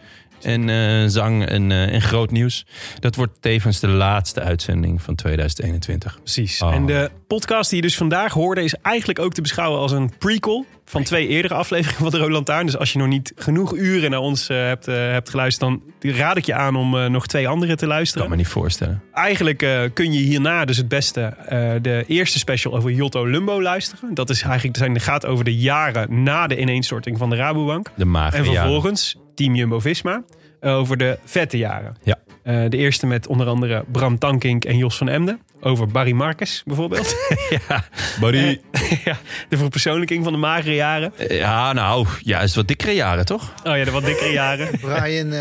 En 0.43 0.69
eh, 0.69 1.07
zang 1.07 1.45
en, 1.45 1.71
en 1.71 2.01
groot 2.01 2.31
nieuws. 2.31 2.65
Dat 2.99 3.15
wordt 3.15 3.41
tevens 3.41 3.79
de 3.79 3.87
laatste 3.87 4.41
uitzending 4.41 5.01
van 5.01 5.15
2021. 5.15 6.17
Precies. 6.19 6.61
Oh. 6.61 6.73
En 6.73 6.85
de 6.85 7.11
podcast 7.27 7.69
die 7.69 7.81
je 7.81 7.85
dus 7.85 7.97
vandaag 7.97 8.33
hoorde 8.33 8.63
is 8.63 8.75
eigenlijk 8.81 9.19
ook 9.19 9.33
te 9.33 9.41
beschouwen 9.41 9.79
als 9.79 9.91
een 9.91 10.11
prequel 10.17 10.65
van 10.85 11.03
twee 11.03 11.27
eerdere 11.27 11.53
afleveringen 11.53 12.01
van 12.01 12.11
de 12.11 12.17
Rode 12.17 12.31
Lantaarn. 12.31 12.65
Dus 12.65 12.77
als 12.77 12.91
je 12.91 12.99
nog 12.99 13.07
niet 13.07 13.33
genoeg 13.35 13.75
uren 13.75 14.11
naar 14.11 14.19
ons 14.19 14.49
eh, 14.49 14.57
hebt, 14.57 14.85
hebt 14.85 15.29
geluisterd, 15.29 15.69
dan 16.01 16.11
raad 16.15 16.37
ik 16.37 16.45
je 16.45 16.53
aan 16.53 16.75
om 16.75 17.11
nog 17.11 17.27
twee 17.27 17.47
andere 17.47 17.75
te 17.75 17.79
kan 17.79 17.87
luisteren. 17.87 18.29
me 18.29 18.35
niet 18.35 18.47
voorstellen. 18.47 19.01
Eigenlijk 19.13 19.57
kun 19.93 20.13
je 20.13 20.19
hierna 20.19 20.65
dus 20.65 20.77
het 20.77 20.87
beste 20.87 21.33
de 21.81 22.03
eerste 22.07 22.39
special 22.39 22.75
over 22.75 22.91
Jotto 22.91 23.25
Lumbo 23.25 23.61
luisteren. 23.61 24.13
Dat 24.13 24.29
is 24.29 24.41
eigenlijk 24.41 24.77
zijn, 24.77 24.99
gaat 24.99 25.25
over 25.25 25.45
de 25.45 25.55
jaren 25.55 26.23
na 26.23 26.47
de 26.47 26.59
ineenstorting 26.59 27.17
van 27.17 27.29
de 27.29 27.35
Rabobank. 27.35 27.89
De 27.95 28.05
maag. 28.05 28.33
En 28.33 28.45
vervolgens 28.45 29.15
Team 29.35 29.55
Jumbo-Visma 29.55 30.23
eh, 30.59 30.77
over 30.77 30.97
de 30.97 31.17
vette 31.25 31.57
jaren. 31.57 31.95
Ja. 32.03 32.17
Eh, 32.43 32.63
de 32.69 32.77
eerste 32.77 33.05
met 33.05 33.27
onder 33.27 33.47
andere 33.47 33.83
Bram 33.91 34.17
Tankink 34.17 34.65
en 34.65 34.77
Jos 34.77 34.97
van 34.97 35.09
Emden. 35.09 35.39
Over 35.61 35.87
Barry 35.87 36.11
Marcus 36.11 36.61
bijvoorbeeld. 36.65 37.15
Ja, 37.67 37.83
buddy. 38.19 38.59
ja, 39.05 39.17
de 39.49 39.57
verpersoonlijking 39.57 40.23
van 40.23 40.33
de 40.33 40.39
magere 40.39 40.75
jaren. 40.75 41.13
Ja, 41.29 41.73
nou, 41.73 42.07
ja, 42.19 42.39
is 42.39 42.55
wat 42.55 42.67
dikkere 42.67 42.91
jaren, 42.91 43.25
toch? 43.25 43.53
Oh 43.63 43.77
ja, 43.77 43.83
de 43.83 43.91
wat 43.91 44.05
dikkere 44.05 44.31
jaren. 44.31 44.69
Brian, 44.81 45.33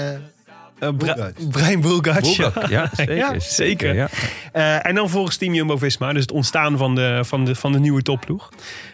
eh, 0.82 0.88
Bra-. 0.96 1.30
Brian 1.50 1.80
Bulgac. 1.80 2.24
ja. 2.24 2.52
Ja, 2.68 2.90
zeker. 2.92 3.16
Ja, 3.16 3.38
zeker. 3.38 3.94
ja. 3.94 4.08
Eh, 4.52 4.86
en 4.86 4.94
dan 4.94 5.10
volgens 5.10 5.36
Team 5.36 5.54
Jumbo-Visma. 5.54 6.12
Dus 6.12 6.22
het 6.22 6.32
ontstaan 6.32 6.78
van 6.78 6.94
de, 6.94 7.20
van 7.24 7.44
de, 7.44 7.54
van 7.54 7.72
de 7.72 7.78
nieuwe 7.78 8.02
topploeg. 8.02 8.48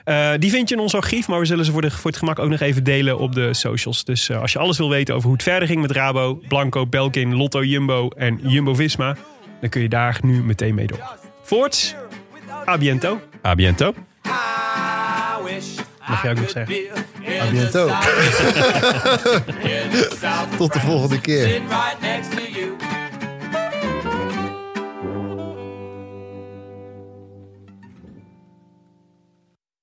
Eh, 0.05 0.31
die 0.39 0.50
vind 0.50 0.68
je 0.68 0.75
in 0.75 0.81
ons 0.81 0.94
archief. 0.94 1.28
Maar 1.28 1.39
we 1.39 1.44
zullen 1.44 1.65
ze 1.65 1.73
voor, 1.73 1.83
de, 1.83 1.91
voor 1.91 2.10
het 2.10 2.18
gemak 2.18 2.39
ook 2.39 2.49
nog 2.49 2.60
even 2.60 2.84
delen 2.84 3.18
op 3.18 3.34
de 3.34 3.55
socials. 3.55 4.05
Dus 4.05 4.31
als 4.31 4.52
je 4.52 4.58
alles 4.58 4.78
wil 4.78 4.89
weten 4.91 5.15
over 5.15 5.26
hoe 5.26 5.36
het 5.36 5.42
verder 5.42 5.68
ging 5.68 5.81
met 5.81 5.91
Rabo, 5.91 6.41
Blanco, 6.49 6.86
Belkin, 6.86 7.34
Lotto, 7.34 7.65
Jumbo 7.65 8.08
en 8.08 8.39
Jumbo-Visma. 8.42 9.17
Dan 9.60 9.70
kun 9.70 9.83
je 9.83 9.89
daar 9.89 10.18
nu 10.23 10.42
meteen 10.42 10.75
mee 10.75 10.86
door. 10.86 11.17
Voorts, 11.42 11.94
a 12.68 12.78
biento. 12.78 13.20
A 13.47 13.55
biento. 13.55 13.94
Mag 16.08 16.22
jij 16.22 16.30
ook 16.30 16.38
nog 16.40 16.50
zeggen. 16.50 16.74
a 17.40 17.50
biento. 17.50 17.90
Tot 20.56 20.72
de 20.72 20.80
volgende 20.80 21.20
keer. 21.20 21.42
Sitting 21.42 21.68
right 21.68 22.00
next 22.00 22.38